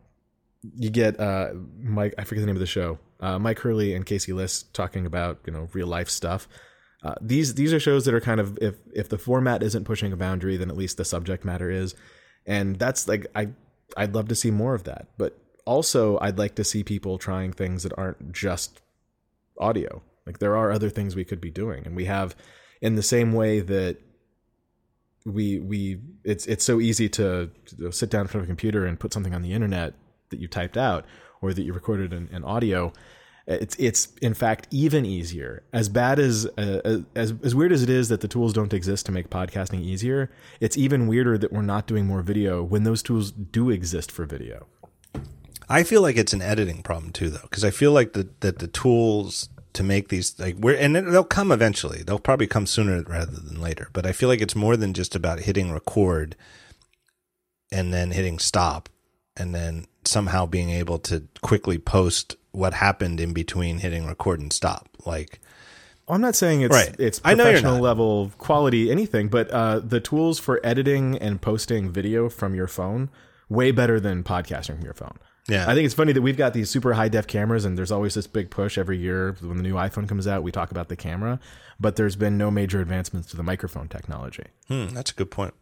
you 0.62 0.90
get 0.90 1.18
uh, 1.20 1.50
Myke. 1.80 2.14
I 2.18 2.24
forget 2.24 2.42
the 2.42 2.46
name 2.46 2.56
of 2.56 2.60
the 2.60 2.66
show. 2.66 2.98
Uh, 3.20 3.38
Myke 3.38 3.58
Hurley 3.58 3.94
and 3.94 4.04
Casey 4.04 4.32
Liss 4.32 4.62
talking 4.62 5.06
about 5.06 5.40
you 5.46 5.52
know 5.52 5.68
real 5.72 5.86
life 5.86 6.08
stuff. 6.08 6.48
Uh, 7.02 7.14
these 7.20 7.54
these 7.54 7.72
are 7.72 7.80
shows 7.80 8.04
that 8.04 8.14
are 8.14 8.20
kind 8.20 8.40
of 8.40 8.58
if 8.60 8.76
if 8.94 9.08
the 9.08 9.18
format 9.18 9.62
isn't 9.62 9.84
pushing 9.84 10.12
a 10.12 10.16
boundary, 10.16 10.56
then 10.56 10.70
at 10.70 10.76
least 10.76 10.96
the 10.96 11.04
subject 11.04 11.44
matter 11.44 11.70
is, 11.70 11.94
and 12.46 12.76
that's 12.76 13.06
like 13.06 13.26
I 13.34 13.50
I'd 13.96 14.14
love 14.14 14.28
to 14.28 14.34
see 14.34 14.50
more 14.50 14.74
of 14.74 14.84
that. 14.84 15.08
But 15.16 15.38
also, 15.64 16.18
I'd 16.20 16.38
like 16.38 16.56
to 16.56 16.64
see 16.64 16.82
people 16.82 17.18
trying 17.18 17.52
things 17.52 17.82
that 17.84 17.96
aren't 17.96 18.32
just 18.32 18.80
audio. 19.58 20.02
Like 20.26 20.38
there 20.38 20.56
are 20.56 20.72
other 20.72 20.90
things 20.90 21.14
we 21.14 21.24
could 21.24 21.40
be 21.40 21.50
doing, 21.50 21.86
and 21.86 21.94
we 21.94 22.06
have 22.06 22.34
in 22.80 22.96
the 22.96 23.02
same 23.02 23.32
way 23.32 23.60
that 23.60 23.98
we 25.24 25.58
we 25.60 26.00
it's 26.24 26.46
it's 26.46 26.64
so 26.64 26.80
easy 26.80 27.08
to, 27.10 27.50
to 27.78 27.92
sit 27.92 28.10
down 28.10 28.22
in 28.22 28.28
front 28.28 28.42
of 28.42 28.48
a 28.48 28.50
computer 28.50 28.86
and 28.86 28.98
put 28.98 29.12
something 29.12 29.34
on 29.34 29.42
the 29.42 29.52
internet 29.52 29.94
that 30.30 30.40
you 30.40 30.48
typed 30.48 30.76
out 30.76 31.04
or 31.40 31.52
that 31.52 31.62
you 31.62 31.72
recorded 31.72 32.12
in, 32.12 32.28
in 32.28 32.44
audio 32.44 32.92
it's 33.46 33.74
it's 33.76 34.08
in 34.20 34.34
fact 34.34 34.68
even 34.70 35.06
easier 35.06 35.62
as 35.72 35.88
bad 35.88 36.18
as 36.18 36.46
uh, 36.58 37.00
as 37.14 37.32
as 37.42 37.54
weird 37.54 37.72
as 37.72 37.82
it 37.82 37.88
is 37.88 38.10
that 38.10 38.20
the 38.20 38.28
tools 38.28 38.52
don't 38.52 38.74
exist 38.74 39.06
to 39.06 39.12
make 39.12 39.30
podcasting 39.30 39.80
easier 39.82 40.30
it's 40.60 40.76
even 40.76 41.06
weirder 41.06 41.38
that 41.38 41.52
we're 41.52 41.62
not 41.62 41.86
doing 41.86 42.06
more 42.06 42.20
video 42.20 42.62
when 42.62 42.84
those 42.84 43.02
tools 43.02 43.30
do 43.30 43.70
exist 43.70 44.12
for 44.12 44.26
video 44.26 44.66
I 45.68 45.82
feel 45.82 46.00
like 46.00 46.16
it's 46.16 46.32
an 46.32 46.40
editing 46.40 46.82
problem 46.82 47.12
too, 47.12 47.28
though, 47.30 47.42
because 47.42 47.64
I 47.64 47.70
feel 47.70 47.92
like 47.92 48.14
the, 48.14 48.28
that 48.40 48.58
the 48.58 48.68
tools 48.68 49.50
to 49.74 49.82
make 49.82 50.08
these 50.08 50.38
like 50.40 50.56
we're 50.56 50.74
and 50.74 50.96
they'll 50.96 51.24
come 51.24 51.52
eventually. 51.52 52.02
They'll 52.02 52.18
probably 52.18 52.46
come 52.46 52.66
sooner 52.66 53.02
rather 53.02 53.36
than 53.36 53.60
later. 53.60 53.90
But 53.92 54.06
I 54.06 54.12
feel 54.12 54.28
like 54.28 54.40
it's 54.40 54.56
more 54.56 54.76
than 54.76 54.94
just 54.94 55.14
about 55.14 55.40
hitting 55.40 55.70
record 55.70 56.36
and 57.70 57.92
then 57.92 58.12
hitting 58.12 58.38
stop 58.38 58.88
and 59.38 59.54
then 59.54 59.86
somehow 60.04 60.46
being 60.46 60.70
able 60.70 60.98
to 61.00 61.24
quickly 61.42 61.78
post 61.78 62.36
what 62.52 62.74
happened 62.74 63.20
in 63.20 63.32
between 63.32 63.78
hitting 63.78 64.06
record 64.06 64.40
and 64.40 64.52
stop. 64.52 64.88
Like 65.04 65.40
I'm 66.08 66.20
not 66.20 66.34
saying 66.34 66.62
it's 66.62 66.74
Right. 66.74 66.94
it's 66.98 67.18
professional 67.20 67.78
level 67.80 68.32
quality 68.38 68.90
anything, 68.90 69.28
but 69.28 69.50
uh, 69.50 69.80
the 69.80 70.00
tools 70.00 70.38
for 70.38 70.60
editing 70.64 71.16
and 71.18 71.40
posting 71.40 71.90
video 71.90 72.28
from 72.28 72.54
your 72.54 72.66
phone 72.66 73.10
way 73.48 73.70
better 73.70 74.00
than 74.00 74.22
podcasting 74.24 74.76
from 74.76 74.82
your 74.84 74.94
phone. 74.94 75.18
Yeah. 75.48 75.64
I 75.70 75.74
think 75.74 75.86
it's 75.86 75.94
funny 75.94 76.12
that 76.12 76.20
we've 76.20 76.36
got 76.36 76.52
these 76.52 76.68
super 76.68 76.92
high 76.92 77.08
def 77.08 77.26
cameras, 77.26 77.64
and 77.64 77.76
there's 77.78 77.90
always 77.90 78.12
this 78.14 78.26
big 78.26 78.50
push 78.50 78.76
every 78.76 78.98
year 78.98 79.34
when 79.40 79.56
the 79.56 79.62
new 79.62 79.74
iPhone 79.74 80.06
comes 80.06 80.26
out. 80.26 80.42
We 80.42 80.52
talk 80.52 80.70
about 80.70 80.88
the 80.88 80.96
camera, 80.96 81.40
but 81.80 81.96
there's 81.96 82.16
been 82.16 82.36
no 82.36 82.50
major 82.50 82.80
advancements 82.82 83.28
to 83.30 83.36
the 83.38 83.42
microphone 83.42 83.88
technology. 83.88 84.44
Hmm, 84.68 84.88
that's 84.88 85.10
a 85.10 85.14
good 85.14 85.30
point. 85.30 85.54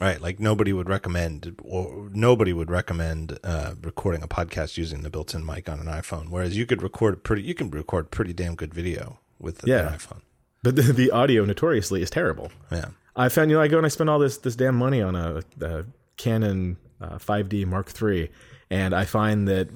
Right, 0.00 0.20
like 0.20 0.40
nobody 0.40 0.72
would 0.72 0.88
recommend, 0.88 1.56
or 1.62 2.10
nobody 2.12 2.52
would 2.52 2.68
recommend 2.68 3.38
uh, 3.44 3.74
recording 3.80 4.22
a 4.24 4.28
podcast 4.28 4.76
using 4.76 5.02
the 5.02 5.08
built-in 5.10 5.46
mic 5.46 5.68
on 5.68 5.78
an 5.78 5.86
iPhone. 5.86 6.30
Whereas 6.30 6.56
you 6.56 6.66
could 6.66 6.82
record 6.82 7.22
pretty, 7.22 7.42
you 7.42 7.54
can 7.54 7.70
record 7.70 8.10
pretty 8.10 8.32
damn 8.32 8.56
good 8.56 8.74
video 8.74 9.20
with 9.38 9.58
the, 9.58 9.68
Yeah. 9.70 9.92
an 9.92 9.98
iPhone. 9.98 10.20
But 10.64 10.74
the, 10.76 10.82
the 10.82 11.10
audio 11.12 11.44
notoriously 11.44 12.02
is 12.02 12.10
terrible. 12.10 12.50
Yeah, 12.72 12.86
I 13.14 13.28
found 13.28 13.50
you 13.50 13.56
know 13.56 13.62
I 13.62 13.68
go 13.68 13.76
and 13.76 13.86
I 13.86 13.88
spend 13.88 14.10
all 14.10 14.18
this 14.18 14.38
this 14.38 14.56
damn 14.56 14.74
money 14.74 15.00
on 15.00 15.14
a, 15.14 15.42
a 15.60 15.84
Canon 16.16 16.76
uh, 17.00 17.16
5D 17.18 17.64
Mark 17.66 17.92
III, 18.02 18.30
and 18.70 18.94
I 18.94 19.04
find 19.04 19.46
that 19.46 19.68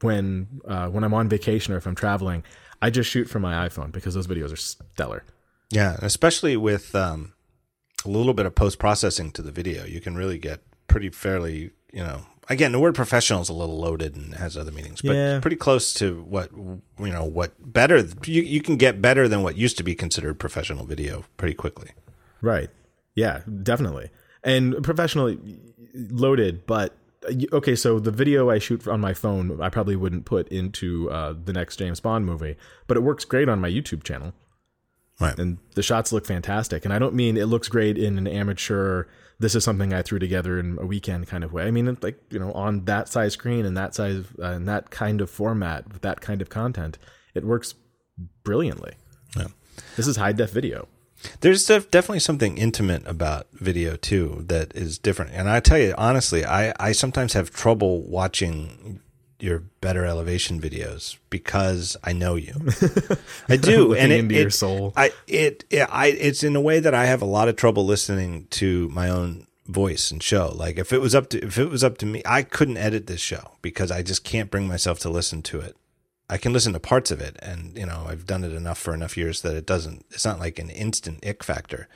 when 0.00 0.46
uh, 0.66 0.88
when 0.88 1.04
I'm 1.04 1.12
on 1.12 1.28
vacation 1.28 1.74
or 1.74 1.76
if 1.76 1.86
I'm 1.86 1.94
traveling, 1.96 2.44
I 2.80 2.88
just 2.88 3.10
shoot 3.10 3.28
from 3.28 3.42
my 3.42 3.68
iPhone 3.68 3.92
because 3.92 4.14
those 4.14 4.26
videos 4.26 4.52
are 4.52 4.56
stellar. 4.56 5.22
yeah, 5.70 5.96
especially 6.00 6.56
with 6.56 6.94
um, 6.94 7.34
a 8.04 8.08
little 8.08 8.34
bit 8.34 8.46
of 8.46 8.54
post-processing 8.54 9.32
to 9.32 9.42
the 9.42 9.50
video, 9.52 9.84
you 9.84 10.00
can 10.00 10.16
really 10.16 10.38
get 10.38 10.60
pretty 10.88 11.10
fairly, 11.10 11.70
you 11.92 12.00
know. 12.02 12.26
Again, 12.48 12.70
the 12.70 12.78
word 12.78 12.94
professional 12.94 13.40
is 13.40 13.48
a 13.48 13.52
little 13.52 13.76
loaded 13.78 14.14
and 14.14 14.34
has 14.34 14.56
other 14.56 14.70
meanings, 14.70 15.02
but 15.02 15.14
Yeah. 15.16 15.40
pretty 15.40 15.56
close 15.56 15.92
to 15.94 16.22
what 16.22 16.52
you 16.52 16.80
know. 17.10 17.24
What 17.24 17.54
better 17.72 17.98
you 18.24 18.42
you 18.42 18.60
can 18.62 18.76
get 18.76 19.02
better 19.02 19.26
than 19.26 19.42
what 19.42 19.56
used 19.56 19.76
to 19.78 19.82
be 19.82 19.96
considered 19.96 20.38
professional 20.38 20.86
video 20.86 21.24
pretty 21.38 21.54
quickly. 21.54 21.90
Right. 22.40 22.70
Yeah, 23.16 23.40
definitely. 23.64 24.10
And 24.44 24.80
professionally 24.84 25.40
loaded, 25.94 26.66
but 26.66 26.96
okay, 27.52 27.74
so 27.74 27.98
the 27.98 28.12
video 28.12 28.48
I 28.48 28.60
shoot 28.60 28.86
on 28.86 29.00
my 29.00 29.12
phone, 29.12 29.60
I 29.60 29.68
probably 29.68 29.96
wouldn't 29.96 30.24
put 30.24 30.46
into 30.46 31.10
uh, 31.10 31.34
the 31.44 31.52
next 31.52 31.76
James 31.80 31.98
Bond 31.98 32.24
movie, 32.26 32.56
but 32.86 32.96
it 32.96 33.00
works 33.00 33.24
great 33.24 33.48
on 33.48 33.60
my 33.60 33.68
YouTube 33.70 34.04
channel. 34.04 34.34
Right. 35.18 35.38
And 35.38 35.58
the 35.74 35.82
shots 35.82 36.12
look 36.12 36.26
fantastic. 36.26 36.84
And 36.84 36.92
I 36.92 36.98
don't 36.98 37.14
mean 37.14 37.36
it 37.36 37.46
looks 37.46 37.68
great 37.68 37.96
in 37.96 38.18
an 38.18 38.26
amateur, 38.26 39.04
this 39.38 39.54
is 39.54 39.64
something 39.64 39.92
I 39.92 40.02
threw 40.02 40.18
together 40.18 40.58
in 40.58 40.78
a 40.80 40.86
weekend 40.86 41.26
kind 41.26 41.42
of 41.42 41.52
way. 41.52 41.66
I 41.66 41.70
mean, 41.70 41.88
it's 41.88 42.02
like, 42.02 42.20
you 42.30 42.38
know, 42.38 42.52
on 42.52 42.84
that 42.84 43.08
size 43.08 43.32
screen 43.32 43.64
and 43.64 43.76
that 43.76 43.94
size, 43.94 44.24
uh, 44.38 44.46
and 44.46 44.68
that 44.68 44.90
kind 44.90 45.20
of 45.20 45.30
format 45.30 45.90
with 45.92 46.02
that 46.02 46.20
kind 46.20 46.42
of 46.42 46.50
content, 46.50 46.98
it 47.34 47.44
works 47.44 47.74
brilliantly. 48.44 48.94
Yeah. 49.36 49.48
This 49.96 50.06
is 50.06 50.16
high 50.16 50.32
def 50.32 50.50
video. 50.50 50.88
There's 51.40 51.64
def- 51.64 51.90
definitely 51.90 52.20
something 52.20 52.58
intimate 52.58 53.06
about 53.06 53.46
video 53.52 53.96
too 53.96 54.44
that 54.48 54.74
is 54.74 54.98
different. 54.98 55.32
And 55.32 55.48
I 55.48 55.60
tell 55.60 55.78
you 55.78 55.94
honestly, 55.96 56.44
I, 56.44 56.74
I 56.78 56.92
sometimes 56.92 57.32
have 57.32 57.50
trouble 57.50 58.02
watching 58.02 59.00
your 59.38 59.60
better 59.80 60.04
elevation 60.04 60.60
videos 60.60 61.16
because 61.30 61.96
I 62.02 62.12
know 62.12 62.36
you. 62.36 62.54
I 63.48 63.56
do, 63.56 63.94
and 63.94 64.12
it, 64.12 64.20
into 64.20 64.34
it- 64.34 64.40
your 64.40 64.50
soul. 64.50 64.92
I 64.96 65.12
it, 65.26 65.64
it 65.70 65.88
I 65.90 66.06
it's 66.08 66.42
in 66.42 66.56
a 66.56 66.60
way 66.60 66.80
that 66.80 66.94
I 66.94 67.06
have 67.06 67.22
a 67.22 67.26
lot 67.26 67.48
of 67.48 67.56
trouble 67.56 67.84
listening 67.84 68.46
to 68.50 68.88
my 68.88 69.08
own 69.08 69.46
voice 69.66 70.10
and 70.10 70.22
show. 70.22 70.52
Like 70.54 70.78
if 70.78 70.92
it 70.92 71.00
was 71.00 71.14
up 71.14 71.28
to 71.30 71.44
if 71.44 71.58
it 71.58 71.68
was 71.70 71.84
up 71.84 71.98
to 71.98 72.06
me, 72.06 72.22
I 72.24 72.42
couldn't 72.42 72.76
edit 72.78 73.06
this 73.06 73.20
show 73.20 73.52
because 73.62 73.90
I 73.90 74.02
just 74.02 74.24
can't 74.24 74.50
bring 74.50 74.66
myself 74.66 74.98
to 75.00 75.10
listen 75.10 75.42
to 75.42 75.60
it. 75.60 75.76
I 76.28 76.38
can 76.38 76.52
listen 76.52 76.72
to 76.72 76.80
parts 76.80 77.10
of 77.12 77.20
it, 77.20 77.36
and 77.40 77.76
you 77.76 77.86
know 77.86 78.06
I've 78.08 78.26
done 78.26 78.42
it 78.42 78.52
enough 78.52 78.78
for 78.78 78.92
enough 78.94 79.16
years 79.16 79.42
that 79.42 79.54
it 79.56 79.66
doesn't. 79.66 80.06
It's 80.10 80.24
not 80.24 80.40
like 80.40 80.58
an 80.58 80.70
instant 80.70 81.24
ick 81.24 81.44
factor, 81.44 81.88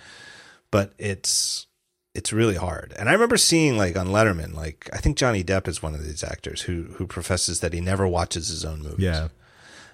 but 0.70 0.92
it's 0.98 1.66
it's 2.14 2.32
really 2.32 2.56
hard. 2.56 2.92
And 2.98 3.08
I 3.08 3.12
remember 3.12 3.36
seeing 3.36 3.76
like 3.76 3.96
on 3.96 4.08
Letterman, 4.08 4.54
like 4.54 4.88
I 4.92 4.98
think 4.98 5.16
Johnny 5.16 5.44
Depp 5.44 5.68
is 5.68 5.82
one 5.82 5.94
of 5.94 6.04
these 6.04 6.24
actors 6.24 6.62
who 6.62 6.84
who 6.94 7.06
professes 7.06 7.60
that 7.60 7.72
he 7.72 7.80
never 7.80 8.06
watches 8.06 8.48
his 8.48 8.64
own 8.64 8.82
movies. 8.82 9.04
Yeah. 9.04 9.28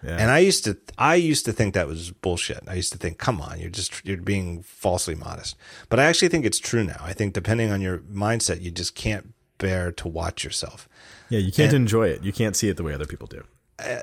Yeah. 0.02 0.18
And 0.18 0.30
I 0.30 0.38
used 0.38 0.64
to 0.64 0.76
I 0.98 1.16
used 1.16 1.44
to 1.46 1.52
think 1.52 1.74
that 1.74 1.86
was 1.86 2.10
bullshit. 2.10 2.62
I 2.66 2.74
used 2.74 2.92
to 2.92 2.98
think, 2.98 3.18
come 3.18 3.40
on, 3.40 3.60
you're 3.60 3.70
just 3.70 4.04
you're 4.04 4.18
being 4.18 4.62
falsely 4.62 5.14
modest. 5.14 5.56
But 5.88 6.00
I 6.00 6.04
actually 6.04 6.28
think 6.28 6.44
it's 6.44 6.58
true 6.58 6.84
now. 6.84 7.00
I 7.00 7.12
think 7.12 7.34
depending 7.34 7.70
on 7.70 7.80
your 7.80 7.98
mindset, 7.98 8.62
you 8.62 8.70
just 8.70 8.94
can't 8.94 9.34
bear 9.58 9.90
to 9.92 10.08
watch 10.08 10.44
yourself. 10.44 10.88
Yeah, 11.28 11.40
you 11.40 11.50
can't 11.50 11.72
enjoy 11.72 12.08
it. 12.08 12.22
You 12.22 12.32
can't 12.32 12.54
see 12.54 12.68
it 12.68 12.76
the 12.76 12.82
way 12.82 12.94
other 12.94 13.06
people 13.06 13.26
do. 13.26 13.42
Uh, 13.78 14.00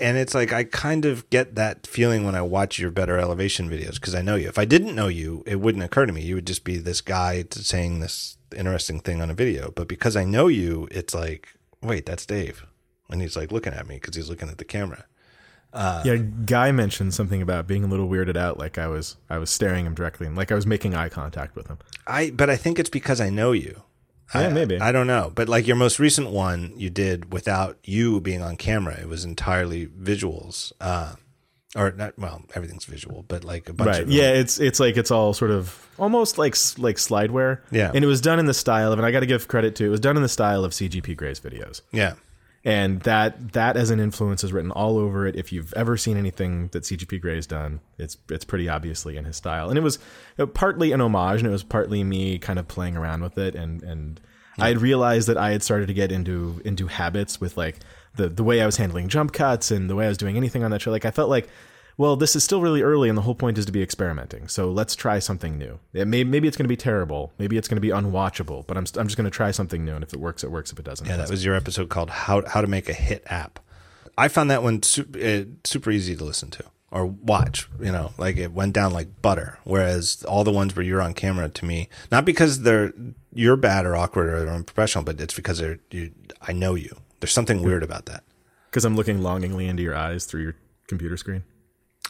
and 0.00 0.16
it's 0.16 0.34
like 0.34 0.52
I 0.52 0.64
kind 0.64 1.04
of 1.04 1.28
get 1.30 1.54
that 1.54 1.86
feeling 1.86 2.24
when 2.24 2.34
I 2.34 2.42
watch 2.42 2.78
your 2.78 2.90
better 2.90 3.18
elevation 3.18 3.68
videos 3.68 3.94
because 3.94 4.14
I 4.14 4.22
know 4.22 4.34
you. 4.36 4.48
If 4.48 4.58
I 4.58 4.64
didn't 4.64 4.94
know 4.94 5.08
you, 5.08 5.42
it 5.46 5.60
wouldn't 5.60 5.84
occur 5.84 6.06
to 6.06 6.12
me. 6.12 6.22
You 6.22 6.36
would 6.36 6.46
just 6.46 6.64
be 6.64 6.76
this 6.78 7.00
guy 7.00 7.44
saying 7.50 8.00
this 8.00 8.36
interesting 8.56 9.00
thing 9.00 9.20
on 9.20 9.30
a 9.30 9.34
video. 9.34 9.70
But 9.70 9.88
because 9.88 10.16
I 10.16 10.24
know 10.24 10.48
you, 10.48 10.88
it's 10.90 11.14
like, 11.14 11.54
wait, 11.82 12.06
that's 12.06 12.26
Dave. 12.26 12.66
And 13.10 13.20
he's 13.20 13.36
like 13.36 13.52
looking 13.52 13.74
at 13.74 13.86
me 13.86 13.96
because 13.96 14.16
he's 14.16 14.28
looking 14.28 14.48
at 14.48 14.58
the 14.58 14.64
camera. 14.64 15.04
Uh, 15.72 16.02
yeah, 16.04 16.16
Guy 16.16 16.70
mentioned 16.70 17.14
something 17.14 17.40
about 17.40 17.66
being 17.66 17.82
a 17.82 17.86
little 17.86 18.08
weirded 18.08 18.36
out, 18.36 18.58
like 18.58 18.76
I 18.76 18.88
was 18.88 19.16
I 19.30 19.38
was 19.38 19.48
staring 19.48 19.86
him 19.86 19.94
directly 19.94 20.26
and 20.26 20.36
like 20.36 20.52
I 20.52 20.54
was 20.54 20.66
making 20.66 20.94
eye 20.94 21.08
contact 21.08 21.56
with 21.56 21.68
him. 21.68 21.78
I 22.06 22.30
but 22.30 22.50
I 22.50 22.56
think 22.56 22.78
it's 22.78 22.90
because 22.90 23.20
I 23.20 23.30
know 23.30 23.52
you. 23.52 23.82
Yeah, 24.34 24.40
I, 24.48 24.48
maybe. 24.52 24.80
I 24.80 24.92
don't 24.92 25.06
know, 25.06 25.30
but 25.34 25.48
like 25.48 25.66
your 25.66 25.76
most 25.76 25.98
recent 25.98 26.30
one, 26.30 26.72
you 26.76 26.90
did 26.90 27.32
without 27.32 27.78
you 27.84 28.20
being 28.20 28.42
on 28.42 28.56
camera. 28.56 28.98
It 29.00 29.08
was 29.08 29.24
entirely 29.24 29.86
visuals, 29.86 30.72
uh, 30.80 31.14
or 31.76 31.90
not. 31.92 32.18
Well, 32.18 32.42
everything's 32.54 32.84
visual, 32.84 33.24
but 33.28 33.44
like 33.44 33.68
a 33.68 33.72
bunch 33.72 33.88
Right. 33.88 34.02
of 34.02 34.10
Yeah, 34.10 34.30
it's 34.30 34.58
it's 34.60 34.80
like 34.80 34.96
it's 34.96 35.10
all 35.10 35.32
sort 35.34 35.50
of 35.50 35.86
almost 35.98 36.38
like 36.38 36.54
like 36.78 36.96
slideware. 36.96 37.60
Yeah. 37.70 37.90
And 37.94 38.04
it 38.04 38.08
was 38.08 38.20
done 38.20 38.38
in 38.38 38.46
the 38.46 38.54
style 38.54 38.92
of 38.92 38.98
and 38.98 39.06
I 39.06 39.10
got 39.10 39.20
to 39.20 39.26
give 39.26 39.48
credit 39.48 39.76
to 39.76 39.84
it 39.86 39.88
was 39.88 40.00
done 40.00 40.16
in 40.16 40.22
the 40.22 40.28
style 40.28 40.64
of 40.64 40.72
CGP 40.72 41.16
Grey's 41.16 41.40
videos. 41.40 41.80
yeah, 41.92 42.14
And 42.64 43.00
that 43.00 43.54
that 43.54 43.76
as 43.76 43.90
an 43.90 43.98
influence 43.98 44.44
is 44.44 44.52
written 44.52 44.70
all 44.70 44.96
over 44.96 45.26
it. 45.26 45.34
If 45.34 45.52
you've 45.52 45.72
ever 45.74 45.96
seen 45.96 46.16
anything 46.16 46.68
that 46.68 46.84
CGP 46.84 47.20
Grey 47.20 47.34
has 47.34 47.46
done, 47.46 47.80
it's 47.98 48.16
it's 48.28 48.44
pretty 48.44 48.68
obviously 48.68 49.16
in 49.16 49.24
his 49.24 49.36
style. 49.36 49.68
And 49.68 49.76
it 49.76 49.82
was 49.82 49.98
partly 50.54 50.92
an 50.92 51.00
homage, 51.00 51.40
and 51.40 51.48
it 51.48 51.52
was 51.52 51.64
partly 51.64 52.04
me 52.04 52.38
kind 52.38 52.60
of 52.60 52.68
playing 52.68 52.96
around 52.96 53.22
with 53.22 53.36
it. 53.36 53.56
And 53.56 53.82
and 53.82 54.20
I 54.58 54.68
had 54.68 54.78
realized 54.78 55.28
that 55.28 55.36
I 55.36 55.50
had 55.50 55.62
started 55.62 55.86
to 55.88 55.94
get 55.94 56.12
into 56.12 56.60
into 56.64 56.86
habits 56.86 57.40
with 57.40 57.56
like 57.56 57.80
the 58.14 58.28
the 58.28 58.44
way 58.44 58.60
I 58.62 58.66
was 58.66 58.76
handling 58.76 59.08
jump 59.08 59.32
cuts 59.32 59.70
and 59.70 59.90
the 59.90 59.96
way 59.96 60.04
I 60.04 60.08
was 60.08 60.18
doing 60.18 60.36
anything 60.36 60.62
on 60.62 60.70
that 60.70 60.82
show. 60.82 60.90
Like 60.92 61.04
I 61.04 61.10
felt 61.10 61.30
like 61.30 61.48
well, 61.98 62.16
this 62.16 62.34
is 62.36 62.42
still 62.44 62.60
really 62.62 62.82
early, 62.82 63.08
and 63.08 63.16
the 63.18 63.22
whole 63.22 63.34
point 63.34 63.58
is 63.58 63.66
to 63.66 63.72
be 63.72 63.82
experimenting. 63.82 64.48
So 64.48 64.70
let's 64.70 64.96
try 64.96 65.18
something 65.18 65.58
new. 65.58 65.78
It 65.92 66.06
may, 66.06 66.24
maybe 66.24 66.48
it's 66.48 66.56
going 66.56 66.64
to 66.64 66.68
be 66.68 66.76
terrible. 66.76 67.32
Maybe 67.38 67.56
it's 67.56 67.68
going 67.68 67.76
to 67.76 67.80
be 67.82 67.88
unwatchable. 67.90 68.66
But 68.66 68.76
I'm, 68.76 68.84
I'm 68.96 69.06
just 69.06 69.16
going 69.16 69.24
to 69.24 69.30
try 69.30 69.50
something 69.50 69.84
new, 69.84 69.94
and 69.94 70.02
if 70.02 70.12
it 70.12 70.20
works, 70.20 70.42
it 70.44 70.50
works. 70.50 70.72
If 70.72 70.78
it 70.78 70.84
doesn't, 70.84 71.06
Yeah, 71.06 71.14
it 71.14 71.16
that 71.16 71.22
doesn't. 71.24 71.34
was 71.34 71.44
your 71.44 71.54
episode 71.54 71.88
called 71.88 72.10
"How 72.10 72.42
How 72.46 72.60
to 72.60 72.66
Make 72.66 72.88
a 72.88 72.94
Hit 72.94 73.22
App." 73.26 73.58
I 74.18 74.28
found 74.28 74.50
that 74.50 74.62
one 74.62 74.82
super, 74.82 75.18
uh, 75.18 75.44
super 75.64 75.90
easy 75.90 76.14
to 76.16 76.24
listen 76.24 76.50
to 76.50 76.64
or 76.90 77.06
watch. 77.06 77.68
You 77.80 77.92
know, 77.92 78.12
like 78.18 78.36
it 78.36 78.52
went 78.52 78.72
down 78.74 78.92
like 78.92 79.22
butter. 79.22 79.58
Whereas 79.64 80.22
all 80.28 80.44
the 80.44 80.52
ones 80.52 80.74
where 80.76 80.84
you're 80.84 81.00
on 81.02 81.14
camera, 81.14 81.48
to 81.48 81.64
me, 81.64 81.88
not 82.10 82.24
because 82.24 82.62
they're 82.62 82.92
you're 83.32 83.56
bad 83.56 83.86
or 83.86 83.96
awkward 83.96 84.28
or 84.28 84.48
unprofessional, 84.48 85.04
but 85.04 85.20
it's 85.20 85.34
because 85.34 85.58
they're 85.58 85.78
you. 85.90 86.12
I 86.40 86.52
know 86.52 86.74
you. 86.74 86.96
There's 87.20 87.32
something 87.32 87.62
weird 87.62 87.82
about 87.82 88.06
that. 88.06 88.24
because 88.70 88.84
I'm 88.84 88.96
looking 88.96 89.22
longingly 89.22 89.66
into 89.68 89.82
your 89.82 89.94
eyes 89.94 90.24
through 90.26 90.42
your 90.42 90.54
computer 90.88 91.16
screen. 91.16 91.44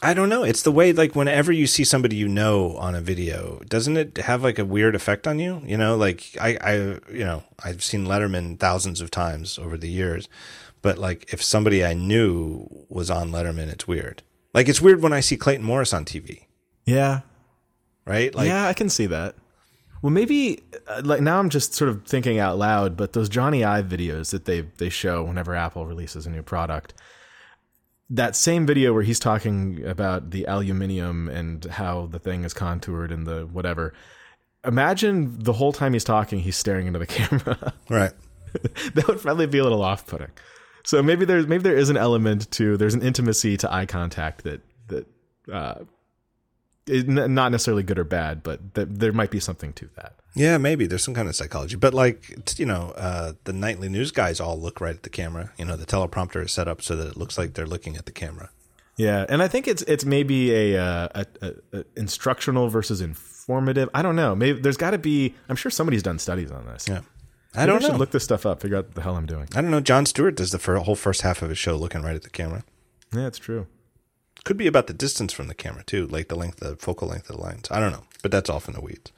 I 0.01 0.13
don't 0.13 0.29
know. 0.29 0.43
It's 0.43 0.63
the 0.63 0.71
way 0.71 0.91
like 0.91 1.15
whenever 1.15 1.51
you 1.51 1.65
see 1.65 1.83
somebody 1.83 2.15
you 2.15 2.27
know 2.27 2.75
on 2.77 2.93
a 2.95 3.01
video, 3.01 3.61
doesn't 3.69 3.95
it 3.95 4.17
have 4.17 4.43
like 4.43 4.59
a 4.59 4.65
weird 4.65 4.95
effect 4.95 5.27
on 5.27 5.39
you? 5.39 5.61
You 5.65 5.77
know, 5.77 5.95
like 5.95 6.35
I, 6.41 6.57
I 6.61 6.73
you 7.11 7.23
know, 7.23 7.43
I've 7.63 7.83
seen 7.83 8.05
Letterman 8.05 8.59
thousands 8.59 8.99
of 8.99 9.11
times 9.11 9.57
over 9.57 9.77
the 9.77 9.89
years, 9.89 10.27
but 10.81 10.97
like 10.97 11.31
if 11.31 11.41
somebody 11.41 11.85
I 11.85 11.93
knew 11.93 12.67
was 12.89 13.09
on 13.09 13.31
Letterman, 13.31 13.69
it's 13.69 13.87
weird. 13.87 14.23
Like 14.53 14.67
it's 14.67 14.81
weird 14.81 15.01
when 15.01 15.13
I 15.13 15.21
see 15.21 15.37
Clayton 15.37 15.65
Morris 15.65 15.93
on 15.93 16.05
TV, 16.05 16.47
Yeah, 16.85 17.21
right? 18.05 18.33
Like 18.35 18.47
yeah, 18.47 18.67
I 18.67 18.73
can 18.73 18.89
see 18.89 19.05
that. 19.05 19.35
Well, 20.01 20.11
maybe 20.11 20.61
uh, 20.87 21.01
like 21.05 21.21
now 21.21 21.39
I'm 21.39 21.49
just 21.49 21.73
sort 21.73 21.89
of 21.89 22.05
thinking 22.05 22.39
out 22.39 22.57
loud, 22.57 22.97
but 22.97 23.13
those 23.13 23.29
Jony 23.29 23.65
Ive 23.65 23.85
videos 23.85 24.31
that 24.31 24.43
they 24.43 24.61
they 24.79 24.89
show 24.89 25.23
whenever 25.23 25.55
Apple 25.55 25.85
releases 25.85 26.25
a 26.25 26.29
new 26.29 26.43
product, 26.43 26.93
that 28.09 28.35
same 28.35 28.65
video 28.65 28.93
where 28.93 29.03
he's 29.03 29.19
talking 29.19 29.83
about 29.85 30.31
the 30.31 30.45
aluminium 30.45 31.29
and 31.29 31.65
how 31.65 32.07
the 32.07 32.19
thing 32.19 32.43
is 32.43 32.53
contoured 32.53 33.11
and 33.11 33.25
the 33.25 33.45
whatever. 33.47 33.93
Imagine 34.65 35.37
the 35.39 35.53
whole 35.53 35.73
time 35.73 35.93
he's 35.93 36.03
talking, 36.03 36.39
he's 36.39 36.57
staring 36.57 36.87
into 36.87 36.99
the 36.99 37.05
camera. 37.07 37.73
right. 37.89 38.13
that 38.93 39.07
would 39.07 39.19
probably 39.19 39.47
be 39.47 39.57
a 39.57 39.63
little 39.63 39.81
off-putting. 39.81 40.29
So 40.85 41.01
maybe 41.01 41.25
there's 41.25 41.47
maybe 41.47 41.63
there 41.63 41.77
is 41.77 41.89
an 41.89 41.97
element 41.97 42.51
to 42.51 42.77
there's 42.77 42.93
an 42.93 43.01
intimacy 43.01 43.57
to 43.57 43.73
eye 43.73 43.85
contact 43.85 44.43
that 44.43 44.61
that 44.87 45.07
uh, 45.51 45.75
not 46.87 47.51
necessarily 47.51 47.83
good 47.83 47.99
or 47.99 48.03
bad, 48.03 48.43
but 48.43 48.73
that 48.73 48.99
there 48.99 49.13
might 49.13 49.31
be 49.31 49.39
something 49.39 49.73
to 49.73 49.89
that. 49.95 50.15
Yeah, 50.35 50.57
maybe 50.57 50.87
there's 50.87 51.03
some 51.03 51.13
kind 51.13 51.29
of 51.29 51.35
psychology, 51.35 51.75
but 51.75 51.93
like 51.93 52.57
you 52.57 52.65
know, 52.65 52.93
uh, 52.95 53.33
the 53.43 53.53
nightly 53.53 53.89
news 53.89 54.11
guys 54.11 54.39
all 54.39 54.59
look 54.59 54.81
right 54.81 54.95
at 54.95 55.03
the 55.03 55.09
camera. 55.09 55.51
You 55.57 55.65
know, 55.65 55.75
the 55.75 55.85
teleprompter 55.85 56.43
is 56.43 56.51
set 56.51 56.67
up 56.67 56.81
so 56.81 56.95
that 56.95 57.07
it 57.07 57.17
looks 57.17 57.37
like 57.37 57.53
they're 57.53 57.67
looking 57.67 57.95
at 57.95 58.05
the 58.05 58.11
camera. 58.11 58.49
Yeah, 58.97 59.25
and 59.29 59.41
I 59.41 59.47
think 59.47 59.67
it's 59.67 59.81
it's 59.83 60.05
maybe 60.05 60.51
a, 60.53 60.83
uh, 60.83 61.23
a, 61.41 61.53
a, 61.71 61.83
instructional 61.95 62.69
versus 62.69 63.01
informative. 63.01 63.89
I 63.93 64.01
don't 64.01 64.15
know. 64.15 64.35
Maybe 64.35 64.59
there's 64.59 64.77
got 64.77 64.91
to 64.91 64.97
be. 64.97 65.33
I'm 65.49 65.55
sure 65.55 65.71
somebody's 65.71 66.03
done 66.03 66.19
studies 66.19 66.51
on 66.51 66.65
this. 66.65 66.87
Yeah, 66.87 67.01
I 67.55 67.61
Maybe 67.61 67.67
don't 67.67 67.81
should 67.81 67.91
know. 67.93 67.97
look 67.97 68.11
this 68.11 68.23
stuff 68.23 68.45
up. 68.45 68.61
Figure 68.61 68.77
out 68.77 68.85
what 68.85 68.95
the 68.95 69.01
hell 69.01 69.15
I'm 69.15 69.25
doing. 69.25 69.47
I 69.55 69.61
don't 69.61 69.71
know. 69.71 69.79
Jon 69.79 70.05
Stewart 70.05 70.35
does 70.35 70.51
the 70.51 70.79
whole 70.81 70.95
first 70.95 71.21
half 71.21 71.41
of 71.41 71.49
his 71.49 71.57
show 71.57 71.75
looking 71.75 72.01
right 72.01 72.15
at 72.15 72.23
the 72.23 72.29
camera. 72.29 72.63
Yeah, 73.13 73.27
it's 73.27 73.39
true. 73.39 73.67
Could 74.43 74.57
be 74.57 74.67
about 74.67 74.87
the 74.87 74.93
distance 74.93 75.31
from 75.31 75.47
the 75.47 75.53
camera 75.53 75.83
too, 75.83 76.07
like 76.07 76.27
the 76.27 76.35
length, 76.35 76.59
the 76.59 76.75
focal 76.75 77.07
length 77.07 77.29
of 77.29 77.37
the 77.37 77.41
lens. 77.41 77.67
I 77.71 77.79
don't 77.79 77.91
know, 77.91 78.03
but 78.21 78.31
that's 78.31 78.49
off 78.49 78.67
in 78.67 78.73
the 78.73 78.81
weeds. 78.81 79.11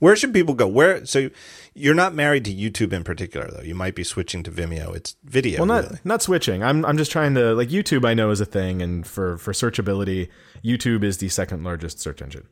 Where 0.00 0.16
should 0.16 0.34
people 0.34 0.54
go? 0.54 0.66
Where? 0.66 1.06
So 1.06 1.30
you're 1.72 1.94
not 1.94 2.14
married 2.14 2.44
to 2.46 2.54
YouTube 2.54 2.92
in 2.92 3.04
particular, 3.04 3.48
though. 3.50 3.62
You 3.62 3.74
might 3.74 3.94
be 3.94 4.04
switching 4.04 4.42
to 4.42 4.50
Vimeo. 4.50 4.94
It's 4.94 5.16
video. 5.24 5.60
Well, 5.60 5.66
not 5.66 5.84
really. 5.84 5.98
not 6.04 6.22
switching. 6.22 6.62
I'm 6.62 6.84
I'm 6.84 6.98
just 6.98 7.12
trying 7.12 7.34
to 7.36 7.54
like 7.54 7.68
YouTube. 7.68 8.04
I 8.04 8.14
know 8.14 8.30
is 8.30 8.40
a 8.40 8.46
thing, 8.46 8.82
and 8.82 9.06
for 9.06 9.38
for 9.38 9.52
searchability, 9.52 10.28
YouTube 10.64 11.04
is 11.04 11.18
the 11.18 11.28
second 11.28 11.64
largest 11.64 12.00
search 12.00 12.20
engine, 12.20 12.48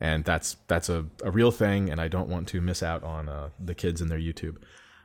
and 0.00 0.24
that's 0.24 0.56
that's 0.68 0.88
a, 0.88 1.06
a 1.24 1.30
real 1.30 1.50
thing. 1.50 1.90
And 1.90 2.00
I 2.00 2.08
don't 2.08 2.28
want 2.28 2.48
to 2.48 2.60
miss 2.60 2.82
out 2.82 3.02
on 3.02 3.28
uh, 3.28 3.48
the 3.58 3.74
kids 3.74 4.00
and 4.00 4.10
their 4.10 4.20
YouTube. 4.20 4.58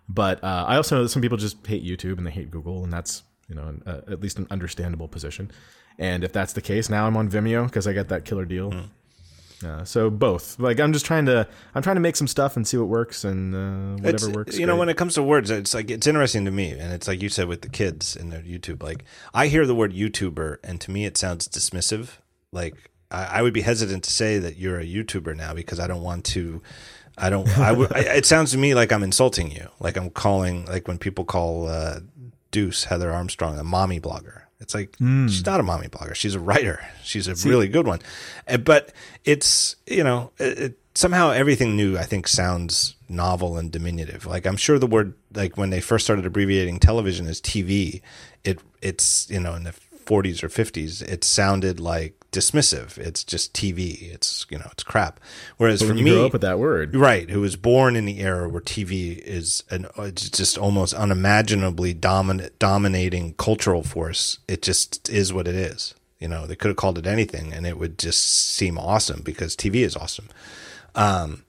But 0.09 0.43
uh, 0.43 0.65
I 0.67 0.75
also 0.75 0.97
know 0.97 1.03
that 1.03 1.09
some 1.09 1.21
people 1.21 1.37
just 1.37 1.65
hate 1.65 1.83
YouTube 1.83 2.17
and 2.17 2.27
they 2.27 2.31
hate 2.31 2.51
Google, 2.51 2.83
and 2.83 2.91
that's 2.91 3.23
you 3.47 3.55
know 3.55 3.67
an, 3.67 3.83
uh, 3.85 4.01
at 4.11 4.21
least 4.21 4.37
an 4.39 4.47
understandable 4.51 5.07
position. 5.07 5.51
And 5.99 6.23
if 6.23 6.31
that's 6.31 6.53
the 6.53 6.61
case, 6.61 6.89
now 6.89 7.07
I'm 7.07 7.17
on 7.17 7.29
Vimeo 7.29 7.65
because 7.65 7.87
I 7.87 7.93
got 7.93 8.09
that 8.09 8.23
killer 8.25 8.45
deal. 8.45 8.73
Uh, 9.65 9.83
so 9.83 10.11
both, 10.11 10.59
like 10.59 10.79
I'm 10.79 10.93
just 10.93 11.05
trying 11.07 11.25
to, 11.25 11.47
I'm 11.73 11.81
trying 11.81 11.95
to 11.95 11.99
make 11.99 12.15
some 12.15 12.27
stuff 12.27 12.55
and 12.55 12.67
see 12.67 12.77
what 12.77 12.87
works 12.87 13.23
and 13.23 13.55
uh, 13.55 14.03
whatever 14.03 14.25
It's- 14.27 14.35
works. 14.35 14.59
You 14.59 14.67
know, 14.67 14.75
when 14.75 14.87
it 14.89 14.97
comes 14.97 15.15
to 15.15 15.23
words, 15.23 15.49
it's 15.49 15.73
like 15.73 15.89
it's 15.89 16.05
interesting 16.05 16.45
to 16.45 16.51
me, 16.51 16.69
and 16.71 16.93
it's 16.93 17.07
like 17.07 17.23
you 17.23 17.29
said 17.29 17.47
with 17.47 17.63
the 17.63 17.69
kids 17.69 18.15
in 18.15 18.29
their 18.29 18.41
YouTube. 18.41 18.83
Like 18.83 19.03
I 19.33 19.47
hear 19.47 19.65
the 19.65 19.73
word 19.73 19.93
YouTuber, 19.93 20.57
and 20.63 20.79
to 20.81 20.91
me, 20.91 21.05
it 21.05 21.17
sounds 21.17 21.47
dismissive. 21.47 22.09
Like 22.51 22.91
I, 23.09 23.39
I 23.39 23.41
would 23.41 23.53
be 23.53 23.61
hesitant 23.61 24.03
to 24.03 24.11
say 24.11 24.37
that 24.37 24.57
you're 24.57 24.79
a 24.79 24.85
YouTuber 24.85 25.35
now 25.35 25.55
because 25.55 25.79
I 25.79 25.87
don't 25.87 26.03
want 26.03 26.23
to. 26.25 26.61
I 27.17 27.31
don't. 27.31 27.47
I 27.57 27.71
would. 27.71 27.91
I, 27.95 28.01
it 28.01 28.27
sounds 28.27 28.51
to 28.51 28.59
me 28.59 28.75
like 28.75 28.91
I'm 28.91 29.01
insulting 29.01 29.49
you. 29.49 29.69
Like 29.79 29.97
I'm 29.97 30.11
calling. 30.11 30.65
Like 30.65 30.87
when 30.87 30.99
people 30.99 31.25
call 31.25 31.67
uh, 31.67 32.01
Dooce 32.51 32.85
Heather 32.85 33.11
Armstrong 33.11 33.57
a 33.57 33.63
mommy 33.63 33.99
blogger. 33.99 34.43
It's 34.59 34.73
like 34.73 34.95
she's 34.97 35.45
not 35.45 35.59
a 35.59 35.63
mommy 35.63 35.87
blogger. 35.87 36.15
She's 36.15 36.33
a 36.35 36.39
writer. 36.39 36.83
She's 37.03 37.27
a 37.27 37.35
really 37.47 37.67
good 37.67 37.85
one. 37.87 37.99
Uh, 38.47 38.57
But 38.57 38.91
it's 39.23 39.75
you 39.85 40.03
know 40.03 40.31
it, 40.39 40.59
it, 40.59 40.79
somehow 40.95 41.29
everything 41.31 41.75
new 41.75 41.97
I 41.97 42.03
think 42.03 42.27
sounds 42.27 42.95
novel 43.07 43.57
and 43.57 43.71
diminutive. 43.71 44.25
Like 44.25 44.45
I'm 44.47 44.57
sure 44.57 44.79
the 44.79 44.87
word 44.87 45.13
like 45.33 45.57
when 45.57 45.69
they 45.69 45.79
first 45.81 46.05
started 46.05 46.25
abbreviating 46.25 46.79
television 46.79 47.27
as 47.27 47.39
TV, 47.39 48.01
it 48.43 48.59
it's 48.81 49.29
you 49.29 49.39
know 49.39 49.53
in 49.53 49.63
the 49.63 49.73
40s 50.05 50.41
or 50.41 50.47
50s 50.49 51.01
it 51.01 51.23
sounded 51.23 51.79
like 51.79 52.15
dismissive. 52.37 52.97
It's 52.97 53.23
just 53.23 53.53
TV. 53.53 54.13
It's 54.13 54.45
you 54.49 54.57
know 54.57 54.67
it's 54.71 54.83
crap. 54.83 55.19
Whereas 55.57 55.81
for 55.81 55.93
you 55.93 56.03
me, 56.03 56.11
grow 56.11 56.27
up 56.27 56.33
with 56.33 56.41
that 56.41 56.59
word, 56.59 56.95
right 56.95 57.29
who 57.29 57.41
was 57.41 57.55
born 57.55 57.95
in 57.95 58.05
the 58.05 58.19
era 58.19 58.47
where 58.49 58.61
tv 58.61 59.17
is 59.19 59.63
an 59.69 59.87
it's 59.97 60.29
just 60.29 60.57
almost 60.57 60.93
unimaginably 60.93 61.93
dominant 61.93 62.57
dominating 62.59 63.33
cultural 63.33 63.83
force 63.83 64.39
it 64.47 64.61
just 64.61 65.09
is 65.09 65.33
what 65.33 65.47
it 65.47 65.55
is 65.55 65.93
you 66.19 66.27
know 66.27 66.45
they 66.45 66.55
could 66.55 66.69
have 66.69 66.77
called 66.77 66.97
it 66.97 67.07
anything 67.07 67.53
and 67.53 67.65
it 67.65 67.77
would 67.77 67.97
just 67.97 68.23
seem 68.23 68.77
awesome 68.77 69.21
because 69.23 69.55
tv 69.55 69.77
is 69.77 69.95
awesome 69.95 70.29
um 70.95 71.43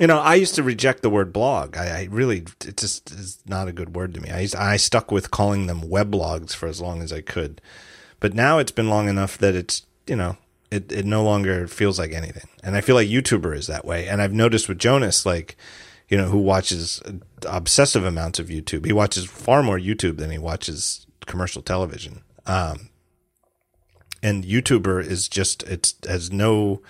you 0.00 0.06
know 0.06 0.18
i 0.18 0.34
used 0.34 0.54
to 0.54 0.62
reject 0.62 1.02
the 1.02 1.10
word 1.10 1.32
blog 1.32 1.76
i, 1.76 2.00
I 2.00 2.08
really 2.10 2.44
it 2.66 2.76
just 2.76 3.10
is 3.10 3.38
not 3.46 3.68
a 3.68 3.72
good 3.72 3.94
word 3.94 4.14
to 4.14 4.20
me 4.20 4.30
i 4.30 4.40
used, 4.40 4.56
i 4.56 4.76
stuck 4.76 5.10
with 5.10 5.30
calling 5.30 5.66
them 5.66 5.82
weblogs 5.82 6.54
for 6.54 6.66
as 6.66 6.80
long 6.80 7.02
as 7.02 7.12
i 7.12 7.20
could 7.20 7.60
but 8.20 8.34
now 8.34 8.58
it's 8.58 8.72
been 8.72 8.88
long 8.88 9.08
enough 9.08 9.38
that 9.38 9.54
it's 9.54 9.85
you 10.06 10.16
know 10.16 10.36
it, 10.70 10.90
it 10.90 11.06
no 11.06 11.22
longer 11.22 11.68
feels 11.68 11.98
like 11.98 12.12
anything. 12.12 12.48
And 12.62 12.76
i 12.76 12.80
feel 12.80 12.96
like 12.96 13.08
youtuber 13.08 13.54
is 13.56 13.66
that 13.66 13.84
way. 13.84 14.08
And 14.08 14.20
i've 14.20 14.32
noticed 14.32 14.68
with 14.68 14.78
jonas 14.78 15.24
like 15.26 15.56
you 16.08 16.16
know 16.16 16.26
who 16.28 16.38
watches 16.38 17.02
obsessive 17.46 18.04
amounts 18.04 18.38
of 18.38 18.46
youtube 18.48 18.86
he 18.86 18.92
watches 18.92 19.24
far 19.24 19.62
more 19.62 19.78
youtube 19.78 20.18
than 20.18 20.30
he 20.30 20.38
watches 20.38 21.06
commercial 21.26 21.62
television. 21.62 22.22
Um, 22.46 22.90
and 24.22 24.44
youtuber 24.44 25.04
is 25.04 25.28
just 25.28 25.62
it 25.64 25.94
has 26.08 26.32
no 26.32 26.80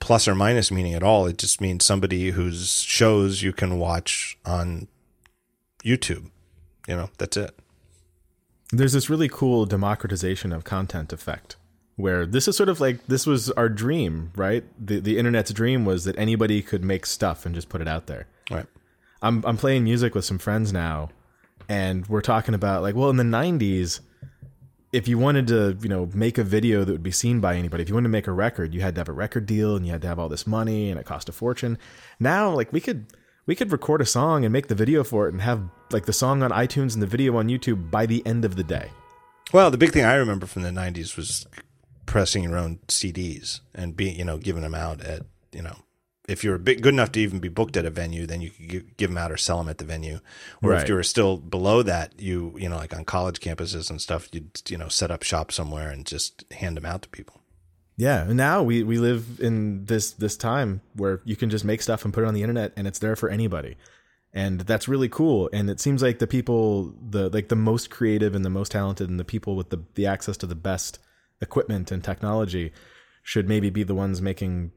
plus 0.00 0.26
or 0.28 0.34
minus 0.34 0.70
meaning 0.70 0.94
at 0.94 1.02
all. 1.02 1.26
It 1.26 1.38
just 1.38 1.60
means 1.60 1.84
somebody 1.84 2.30
whose 2.30 2.82
shows 2.82 3.42
you 3.42 3.52
can 3.52 3.78
watch 3.78 4.38
on 4.44 4.88
youtube 5.84 6.30
you 6.88 6.96
know 6.96 7.10
that's 7.18 7.36
it. 7.36 7.56
There's 8.72 8.92
this 8.92 9.08
really 9.08 9.28
cool 9.28 9.66
democratization 9.66 10.52
of 10.52 10.64
content 10.64 11.12
effect 11.12 11.56
where 11.96 12.26
this 12.26 12.48
is 12.48 12.56
sort 12.56 12.68
of 12.68 12.80
like 12.80 13.06
this 13.06 13.26
was 13.26 13.50
our 13.52 13.68
dream 13.68 14.32
right? 14.36 14.64
The 14.84 15.00
the 15.00 15.18
internet's 15.18 15.52
dream 15.52 15.84
was 15.84 16.04
that 16.04 16.18
anybody 16.18 16.62
could 16.62 16.84
make 16.84 17.06
stuff 17.06 17.46
and 17.46 17.54
just 17.54 17.68
put 17.68 17.80
it 17.80 17.88
out 17.88 18.06
there. 18.06 18.26
Right. 18.50 18.66
I'm 19.22 19.42
i'm 19.46 19.56
playing 19.56 19.84
music 19.84 20.14
with 20.14 20.24
some 20.24 20.38
friends 20.38 20.72
now 20.72 21.08
and 21.68 22.06
we're 22.06 22.20
talking 22.20 22.54
about 22.54 22.82
like 22.82 22.94
well 22.94 23.10
in 23.10 23.16
the 23.16 23.24
90s 23.24 24.00
if 24.92 25.08
you 25.08 25.18
wanted 25.18 25.46
to 25.48 25.76
you 25.80 25.88
know 25.88 26.08
make 26.14 26.36
a 26.36 26.44
video 26.44 26.84
that 26.84 26.92
would 26.92 27.02
be 27.02 27.10
seen 27.10 27.40
by 27.40 27.56
anybody 27.56 27.82
if 27.82 27.88
you 27.88 27.94
wanted 27.94 28.08
to 28.08 28.10
make 28.10 28.26
a 28.26 28.32
record 28.32 28.74
you 28.74 28.82
had 28.82 28.94
to 28.94 29.00
have 29.00 29.08
a 29.08 29.12
record 29.12 29.46
deal 29.46 29.76
and 29.76 29.86
you 29.86 29.92
had 29.92 30.02
to 30.02 30.08
have 30.08 30.18
all 30.18 30.28
this 30.28 30.46
money 30.46 30.90
and 30.90 31.00
it 31.00 31.06
cost 31.06 31.28
a 31.28 31.32
fortune. 31.32 31.78
Now 32.20 32.50
like 32.50 32.72
we 32.72 32.80
could 32.80 33.06
we 33.46 33.54
could 33.54 33.72
record 33.72 34.00
a 34.00 34.06
song 34.06 34.44
and 34.44 34.52
make 34.52 34.68
the 34.68 34.74
video 34.74 35.04
for 35.04 35.26
it 35.26 35.32
and 35.32 35.42
have 35.42 35.62
like 35.90 36.06
the 36.06 36.12
song 36.12 36.42
on 36.42 36.50
iTunes 36.50 36.94
and 36.94 37.02
the 37.02 37.06
video 37.06 37.36
on 37.36 37.48
YouTube 37.48 37.90
by 37.90 38.06
the 38.06 38.24
end 38.26 38.44
of 38.44 38.56
the 38.56 38.64
day. 38.64 38.90
Well, 39.52 39.70
the 39.70 39.78
big 39.78 39.92
thing 39.92 40.04
I 40.04 40.14
remember 40.14 40.46
from 40.46 40.62
the 40.62 40.70
'90s 40.70 41.16
was 41.16 41.46
pressing 42.06 42.42
your 42.44 42.56
own 42.56 42.78
CDs 42.88 43.60
and 43.74 43.96
being, 43.96 44.16
you 44.18 44.24
know, 44.24 44.38
giving 44.38 44.62
them 44.62 44.74
out 44.74 45.00
at, 45.02 45.22
you 45.52 45.62
know, 45.62 45.78
if 46.26 46.42
you're 46.42 46.56
big, 46.58 46.80
good 46.82 46.94
enough 46.94 47.12
to 47.12 47.20
even 47.20 47.38
be 47.38 47.48
booked 47.48 47.76
at 47.76 47.84
a 47.84 47.90
venue, 47.90 48.26
then 48.26 48.40
you 48.40 48.50
could 48.50 48.68
give, 48.68 48.96
give 48.96 49.10
them 49.10 49.18
out 49.18 49.30
or 49.30 49.36
sell 49.36 49.58
them 49.58 49.68
at 49.68 49.78
the 49.78 49.84
venue. 49.84 50.20
Or 50.62 50.70
Right. 50.70 50.82
if 50.82 50.88
you 50.88 50.94
were 50.94 51.02
still 51.02 51.36
below 51.36 51.82
that, 51.82 52.18
you, 52.18 52.54
you 52.58 52.68
know, 52.68 52.76
like 52.76 52.94
on 52.96 53.04
college 53.04 53.40
campuses 53.40 53.90
and 53.90 54.00
stuff, 54.00 54.28
you'd, 54.32 54.62
you 54.68 54.78
know, 54.78 54.88
set 54.88 55.10
up 55.10 55.22
shop 55.22 55.52
somewhere 55.52 55.90
and 55.90 56.06
just 56.06 56.44
hand 56.52 56.76
them 56.76 56.86
out 56.86 57.02
to 57.02 57.08
people. 57.10 57.40
Yeah, 57.96 58.24
now 58.24 58.62
we 58.62 58.82
we 58.82 58.98
live 58.98 59.38
in 59.40 59.84
this 59.84 60.10
this 60.12 60.36
time 60.36 60.80
where 60.94 61.20
you 61.24 61.36
can 61.36 61.48
just 61.48 61.64
make 61.64 61.80
stuff 61.80 62.04
and 62.04 62.12
put 62.12 62.24
it 62.24 62.26
on 62.26 62.34
the 62.34 62.42
internet 62.42 62.72
and 62.76 62.88
it's 62.88 62.98
there 62.98 63.14
for 63.14 63.28
anybody. 63.28 63.76
And 64.32 64.62
that's 64.62 64.88
really 64.88 65.08
cool 65.08 65.48
and 65.52 65.70
it 65.70 65.78
seems 65.78 66.02
like 66.02 66.18
the 66.18 66.26
people 66.26 66.92
the 67.08 67.28
like 67.28 67.50
the 67.50 67.54
most 67.56 67.90
creative 67.90 68.34
and 68.34 68.44
the 68.44 68.50
most 68.50 68.72
talented 68.72 69.08
and 69.08 69.20
the 69.20 69.24
people 69.24 69.54
with 69.54 69.70
the 69.70 69.78
the 69.94 70.06
access 70.06 70.36
to 70.38 70.46
the 70.46 70.56
best 70.56 70.98
equipment 71.40 71.90
and 71.90 72.02
technology 72.02 72.72
should 73.22 73.48
maybe 73.48 73.70
be 73.70 73.82
the 73.82 73.94
ones 73.94 74.20
making 74.20 74.72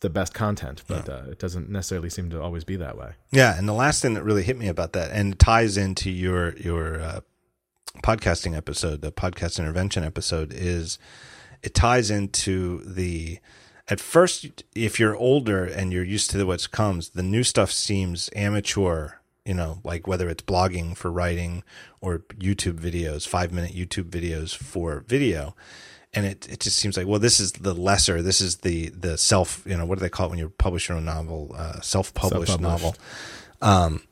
the 0.00 0.10
best 0.10 0.34
content, 0.34 0.82
but 0.88 1.08
uh, 1.08 1.22
it 1.30 1.38
doesn't 1.38 1.70
necessarily 1.70 2.10
seem 2.10 2.28
to 2.30 2.42
always 2.42 2.64
be 2.64 2.76
that 2.76 2.98
way. 2.98 3.12
Yeah, 3.30 3.56
and 3.56 3.68
the 3.68 3.72
last 3.72 4.02
thing 4.02 4.14
that 4.14 4.24
really 4.24 4.42
hit 4.42 4.58
me 4.58 4.68
about 4.68 4.92
that, 4.92 5.12
and 5.12 5.38
ties 5.38 5.76
into 5.76 6.10
your 6.10 6.56
your 6.56 7.00
uh, 7.00 7.20
podcasting 8.02 8.56
episode, 8.56 9.00
the 9.00 9.12
podcast 9.12 9.58
intervention 9.58 10.04
episode, 10.04 10.52
is 10.52 10.98
it 11.62 11.74
ties 11.74 12.10
into 12.10 12.82
the. 12.84 13.38
At 13.88 14.00
first, 14.00 14.62
if 14.74 15.00
you're 15.00 15.16
older 15.16 15.64
and 15.64 15.92
you're 15.92 16.04
used 16.04 16.30
to 16.30 16.44
what 16.46 16.70
comes, 16.70 17.10
the 17.10 17.22
new 17.22 17.42
stuff 17.42 17.70
seems 17.72 18.30
amateur. 18.34 19.10
You 19.44 19.54
know, 19.54 19.80
like 19.82 20.06
whether 20.06 20.28
it's 20.28 20.42
blogging 20.42 20.96
for 20.96 21.10
writing 21.10 21.64
or 22.00 22.20
YouTube 22.38 22.78
videos, 22.78 23.26
five 23.26 23.52
minute 23.52 23.72
YouTube 23.74 24.08
videos 24.10 24.56
for 24.56 25.00
video. 25.08 25.54
And 26.14 26.26
it, 26.26 26.46
it 26.48 26.60
just 26.60 26.76
seems 26.78 26.96
like 26.96 27.06
well 27.06 27.18
this 27.18 27.40
is 27.40 27.52
the 27.52 27.74
lesser. 27.74 28.22
This 28.22 28.40
is 28.40 28.58
the 28.58 28.90
the 28.90 29.16
self 29.18 29.62
you 29.66 29.76
know 29.76 29.84
what 29.86 29.98
do 29.98 30.02
they 30.02 30.08
call 30.10 30.26
it 30.26 30.30
when 30.30 30.38
you 30.38 30.50
publish 30.50 30.88
your 30.88 30.98
own 30.98 31.06
novel? 31.06 31.54
Uh, 31.56 31.80
self-published, 31.80 32.52
Self-published. 32.52 32.60
novel. 32.60 32.94
Um 33.62 34.02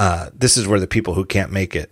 uh 0.00 0.30
this 0.34 0.56
is 0.56 0.66
where 0.66 0.80
the 0.80 0.86
people 0.86 1.14
who 1.14 1.24
can't 1.24 1.52
make 1.52 1.74
it 1.76 1.90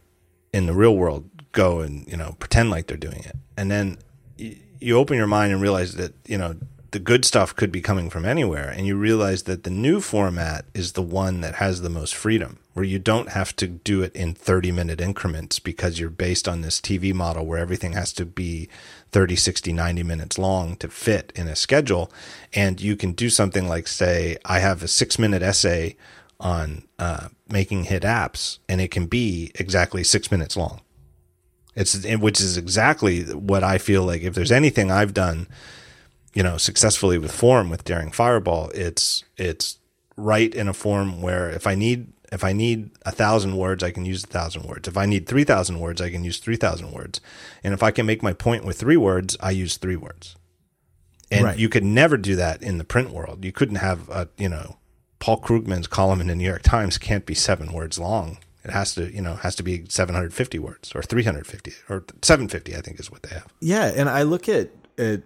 in 0.53 0.67
the 0.67 0.75
real 0.75 0.97
world 0.97 1.31
go 1.53 1.81
and 1.81 2.07
you 2.09 2.17
know 2.17 2.37
pretend 2.39 2.71
like 2.71 2.87
they're 2.87 2.97
doing 2.97 3.21
it. 3.25 3.37
And 3.57 3.71
then 3.71 3.99
you 4.37 4.97
open 4.99 5.17
your 5.17 5.27
mind 5.27 5.53
and 5.53 5.63
realize 5.63 5.95
that 5.95 6.13
you 6.27 6.37
know 6.37 6.57
the 6.93 6.99
good 6.99 7.25
stuff 7.25 7.55
could 7.55 7.71
be 7.71 7.81
coming 7.81 8.11
from 8.11 8.25
anywhere 8.25 8.69
and 8.69 8.87
you 8.87 8.97
realize 8.97 9.45
that 9.45 9.65
the 9.65 9.71
new 9.71 10.01
format 10.01 10.65
is 10.75 10.93
the 10.93 11.03
one 11.03 11.41
that 11.41 11.57
has 11.57 11.83
the 11.83 11.91
most 11.91 12.15
freedom 12.15 12.59
where 12.73 12.85
you 12.85 12.99
don't 12.99 13.31
have 13.31 13.55
to 13.57 13.67
do 13.67 14.03
it 14.03 14.15
in 14.15 14.35
30 14.35 14.73
minute 14.73 15.01
increments 15.01 15.59
because 15.59 15.99
you're 15.99 16.11
based 16.11 16.49
on 16.49 16.61
this 16.61 16.81
TV 16.81 17.13
model 17.13 17.45
where 17.45 17.59
everything 17.59 17.93
has 17.93 18.13
to 18.13 18.25
be 18.25 18.69
30 19.13 19.37
60 19.37 19.73
90 19.73 20.03
minutes 20.03 20.39
long 20.39 20.77
to 20.77 20.89
fit 20.89 21.33
in 21.35 21.49
a 21.49 21.57
schedule. 21.57 22.11
And 22.55 22.81
you 22.81 22.97
can 22.97 23.13
do 23.13 23.29
something 23.29 23.69
like 23.69 23.87
say 23.89 24.39
I 24.45 24.61
have 24.61 24.83
a 24.83 24.89
6 24.89 25.19
minute 25.19 25.43
essay 25.43 25.97
on 26.39 26.85
uh, 26.99 27.29
making 27.49 27.85
hit 27.85 28.03
apps 28.03 28.59
and 28.69 28.81
it 28.81 28.91
can 28.91 29.07
be 29.07 29.51
exactly 29.57 30.03
6 30.05 30.31
minutes 30.31 30.57
long. 30.57 30.81
It's 31.77 32.05
which 32.17 32.41
is 32.41 32.57
exactly 32.57 33.23
what 33.25 33.63
I 33.63 33.79
feel 33.79 34.05
like 34.05 34.23
if 34.23 34.35
there's 34.35 34.53
anything 34.53 34.91
I've 34.91 35.15
done 35.15 35.47
you 36.35 36.43
know 36.43 36.57
successfully 36.57 37.19
with 37.19 37.33
form 37.33 37.71
with 37.71 37.85
daring 37.85 38.11
fireball 38.13 38.71
it's 38.75 39.25
it's 39.37 39.79
right 40.17 40.55
in 40.55 40.69
a 40.69 40.73
form 40.73 41.21
where 41.23 41.51
if 41.51 41.67
i 41.67 41.75
need 41.75 42.13
if 42.33 42.45
i 42.45 42.53
need 42.53 42.91
a 43.05 43.11
thousand 43.11 43.57
words 43.57 43.83
i 43.83 43.91
can 43.91 44.05
use 44.05 44.23
a 44.23 44.27
thousand 44.29 44.63
words. 44.65 44.87
If 44.87 44.97
i 44.97 45.07
need 45.07 45.27
3000 45.27 45.81
words 45.81 46.01
i 46.01 46.11
can 46.11 46.23
use 46.25 46.39
3000 46.39 46.93
words. 46.93 47.21
And 47.65 47.75
if 47.75 47.83
i 47.83 47.91
can 47.91 48.07
make 48.07 48.23
my 48.23 48.33
point 48.33 48.65
with 48.65 48.79
three 48.79 48.97
words 48.97 49.37
i 49.41 49.51
use 49.51 49.77
three 49.77 49.97
words. 49.97 50.37
And 51.33 51.45
Right. 51.45 51.59
you 51.59 51.69
could 51.69 51.85
never 51.85 52.17
do 52.17 52.37
that 52.37 52.63
in 52.63 52.79
the 52.79 52.85
print 52.85 53.11
world. 53.11 53.45
You 53.45 53.53
couldn't 53.53 53.77
have 53.77 54.09
a 54.09 54.29
you 54.39 54.49
know 54.49 54.77
paul 55.19 55.41
krugman's 55.41 55.87
column 55.89 56.21
in 56.21 56.29
the 56.29 56.35
new 56.37 56.47
york 56.47 56.63
times 56.63 56.99
can't 56.99 57.27
be 57.27 57.35
seven 57.35 57.73
words 57.73 57.99
long. 57.99 58.39
It 58.65 58.71
has 58.71 58.95
to 58.95 59.13
you 59.13 59.23
know 59.23 59.35
has 59.37 59.57
to 59.57 59.63
be 59.65 59.85
750 59.89 60.59
words 60.61 60.93
or 60.95 61.03
350 61.03 61.73
or 61.89 62.05
750 62.23 62.77
i 62.77 62.81
think 62.81 63.01
is 63.01 63.11
what 63.11 63.23
they 63.23 63.31
have. 63.35 63.47
Yeah, 63.61 63.87
and 63.97 64.09
I 64.09 64.23
look 64.23 64.49
at 64.49 64.71
at 64.99 65.23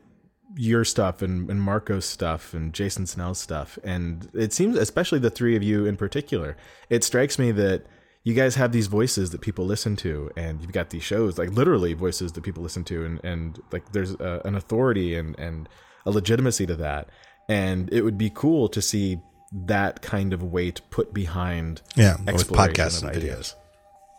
your 0.56 0.84
stuff 0.84 1.22
and, 1.22 1.50
and 1.50 1.60
Marco's 1.60 2.04
stuff 2.04 2.54
and 2.54 2.72
Jason 2.72 3.06
Snell's 3.06 3.38
stuff, 3.38 3.78
and 3.84 4.28
it 4.34 4.52
seems, 4.52 4.76
especially 4.76 5.18
the 5.18 5.30
three 5.30 5.56
of 5.56 5.62
you 5.62 5.86
in 5.86 5.96
particular, 5.96 6.56
it 6.88 7.04
strikes 7.04 7.38
me 7.38 7.52
that 7.52 7.86
you 8.22 8.34
guys 8.34 8.54
have 8.54 8.72
these 8.72 8.86
voices 8.86 9.30
that 9.30 9.40
people 9.40 9.66
listen 9.66 9.96
to, 9.96 10.30
and 10.36 10.60
you've 10.60 10.72
got 10.72 10.90
these 10.90 11.02
shows, 11.02 11.38
like 11.38 11.50
literally 11.50 11.92
voices 11.92 12.32
that 12.32 12.42
people 12.42 12.62
listen 12.62 12.84
to, 12.84 13.04
and 13.04 13.20
and 13.24 13.60
like 13.72 13.92
there's 13.92 14.12
a, 14.14 14.40
an 14.44 14.54
authority 14.54 15.14
and 15.14 15.38
and 15.38 15.68
a 16.06 16.10
legitimacy 16.10 16.66
to 16.66 16.76
that, 16.76 17.08
and 17.48 17.92
it 17.92 18.02
would 18.02 18.18
be 18.18 18.30
cool 18.30 18.68
to 18.68 18.80
see 18.80 19.18
that 19.66 20.02
kind 20.02 20.32
of 20.32 20.42
weight 20.42 20.80
put 20.90 21.14
behind 21.14 21.80
yeah 21.96 22.16
with 22.18 22.28
exploration 22.28 22.74
podcasts 22.74 23.02
and 23.02 23.14
videos. 23.14 23.54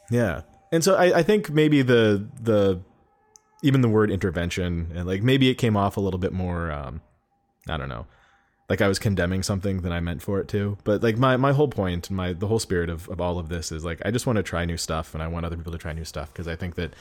Yeah. 0.10 0.42
And 0.72 0.84
so 0.84 0.96
I, 0.96 1.20
I 1.20 1.24
think 1.24 1.50
maybe 1.50 1.82
the 1.82 2.28
the 2.42 2.82
even 3.66 3.82
the 3.82 3.90
word 3.90 4.12
intervention 4.12 4.92
and 4.96 5.08
like 5.08 5.24
maybe 5.24 5.50
it 5.50 5.56
came 5.56 5.76
off 5.76 5.98
a 5.98 6.00
little 6.00 6.20
bit 6.20 6.32
more 6.32 6.72
um 6.72 7.02
I 7.68 7.78
don't 7.78 7.90
know. 7.90 8.06
Like 8.70 8.82
I 8.82 8.88
was 8.88 8.98
condemning 8.98 9.44
something 9.44 9.82
than 9.82 9.92
I 9.92 10.00
meant 10.00 10.22
for 10.22 10.40
it 10.40 10.48
to. 10.50 10.78
But 10.84 11.04
like 11.04 11.18
my, 11.18 11.38
my 11.38 11.52
whole 11.52 11.68
point, 11.68 12.10
my 12.10 12.34
the 12.34 12.48
whole 12.48 12.60
spirit 12.60 12.90
of, 12.90 13.08
of 13.10 13.22
all 13.22 13.38
of 13.38 13.50
this 13.50 13.72
is 13.72 13.86
like 13.86 14.02
I 14.06 14.12
just 14.12 14.26
want 14.26 14.38
to 14.38 14.44
try 14.44 14.66
new 14.66 14.78
stuff 14.78 15.14
and 15.14 15.22
I 15.22 15.28
want 15.28 15.46
other 15.46 15.58
people 15.58 15.72
to 15.72 15.78
try 15.78 15.94
new 15.94 16.06
stuff 16.06 16.32
because 16.34 16.48
I 16.48 16.56
think 16.56 16.76
that 16.76 16.94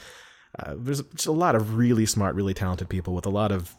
uh, 0.59 0.75
there's 0.77 1.01
just 1.01 1.27
a 1.27 1.31
lot 1.31 1.55
of 1.55 1.75
really 1.75 2.05
smart, 2.05 2.35
really 2.35 2.53
talented 2.53 2.89
people 2.89 3.13
with 3.13 3.25
a 3.25 3.31
lot 3.31 3.51
of 3.51 3.75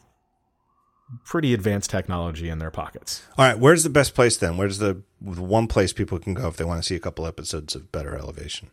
pretty 1.23 1.53
advanced 1.53 1.89
technology 1.89 2.49
in 2.49 2.59
their 2.59 2.71
pockets. 2.71 3.25
All 3.37 3.45
right, 3.45 3.57
where's 3.57 3.83
the 3.83 3.89
best 3.89 4.13
place 4.13 4.35
then? 4.35 4.57
Where's 4.57 4.79
the 4.79 5.01
the 5.21 5.41
one 5.41 5.67
place 5.67 5.93
people 5.93 6.19
can 6.19 6.33
go 6.33 6.47
if 6.49 6.57
they 6.57 6.65
want 6.65 6.81
to 6.81 6.87
see 6.87 6.95
a 6.95 6.99
couple 6.99 7.25
episodes 7.25 7.73
of 7.75 7.91
Better 7.91 8.15
Elevation? 8.17 8.69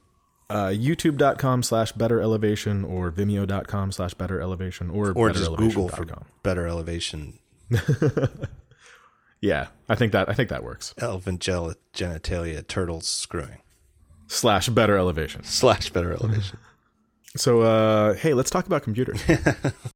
Uh, 0.50 0.66
YouTube.com 0.68 1.62
slash 1.62 1.92
better 1.92 2.20
elevation 2.20 2.84
or 2.84 3.10
Vimeo.com 3.10 3.90
slash 3.92 4.12
better 4.14 4.40
elevation 4.40 4.90
or, 4.90 5.12
Or 5.12 5.30
just 5.30 5.56
Google 5.56 5.88
for 5.88 6.04
Better 6.42 6.66
Elevation 6.66 7.38
Yeah, 9.40 9.68
I 9.88 9.94
think 9.94 10.12
that 10.12 10.28
I 10.28 10.34
think 10.34 10.48
that 10.50 10.62
works. 10.62 10.94
elephant 10.98 11.40
gel- 11.40 11.74
genitalia 11.94 12.66
turtles 12.66 13.06
screwing 13.06 13.58
Slash 14.26 14.68
better 14.70 14.96
elevation. 14.96 15.44
slash 15.44 15.90
Better 15.90 16.12
Elevation. 16.12 16.58
So 17.36 17.62
uh 17.62 18.14
hey, 18.14 18.32
let's 18.32 18.48
talk 18.50 18.66
about 18.66 18.84
computers. 18.84 19.20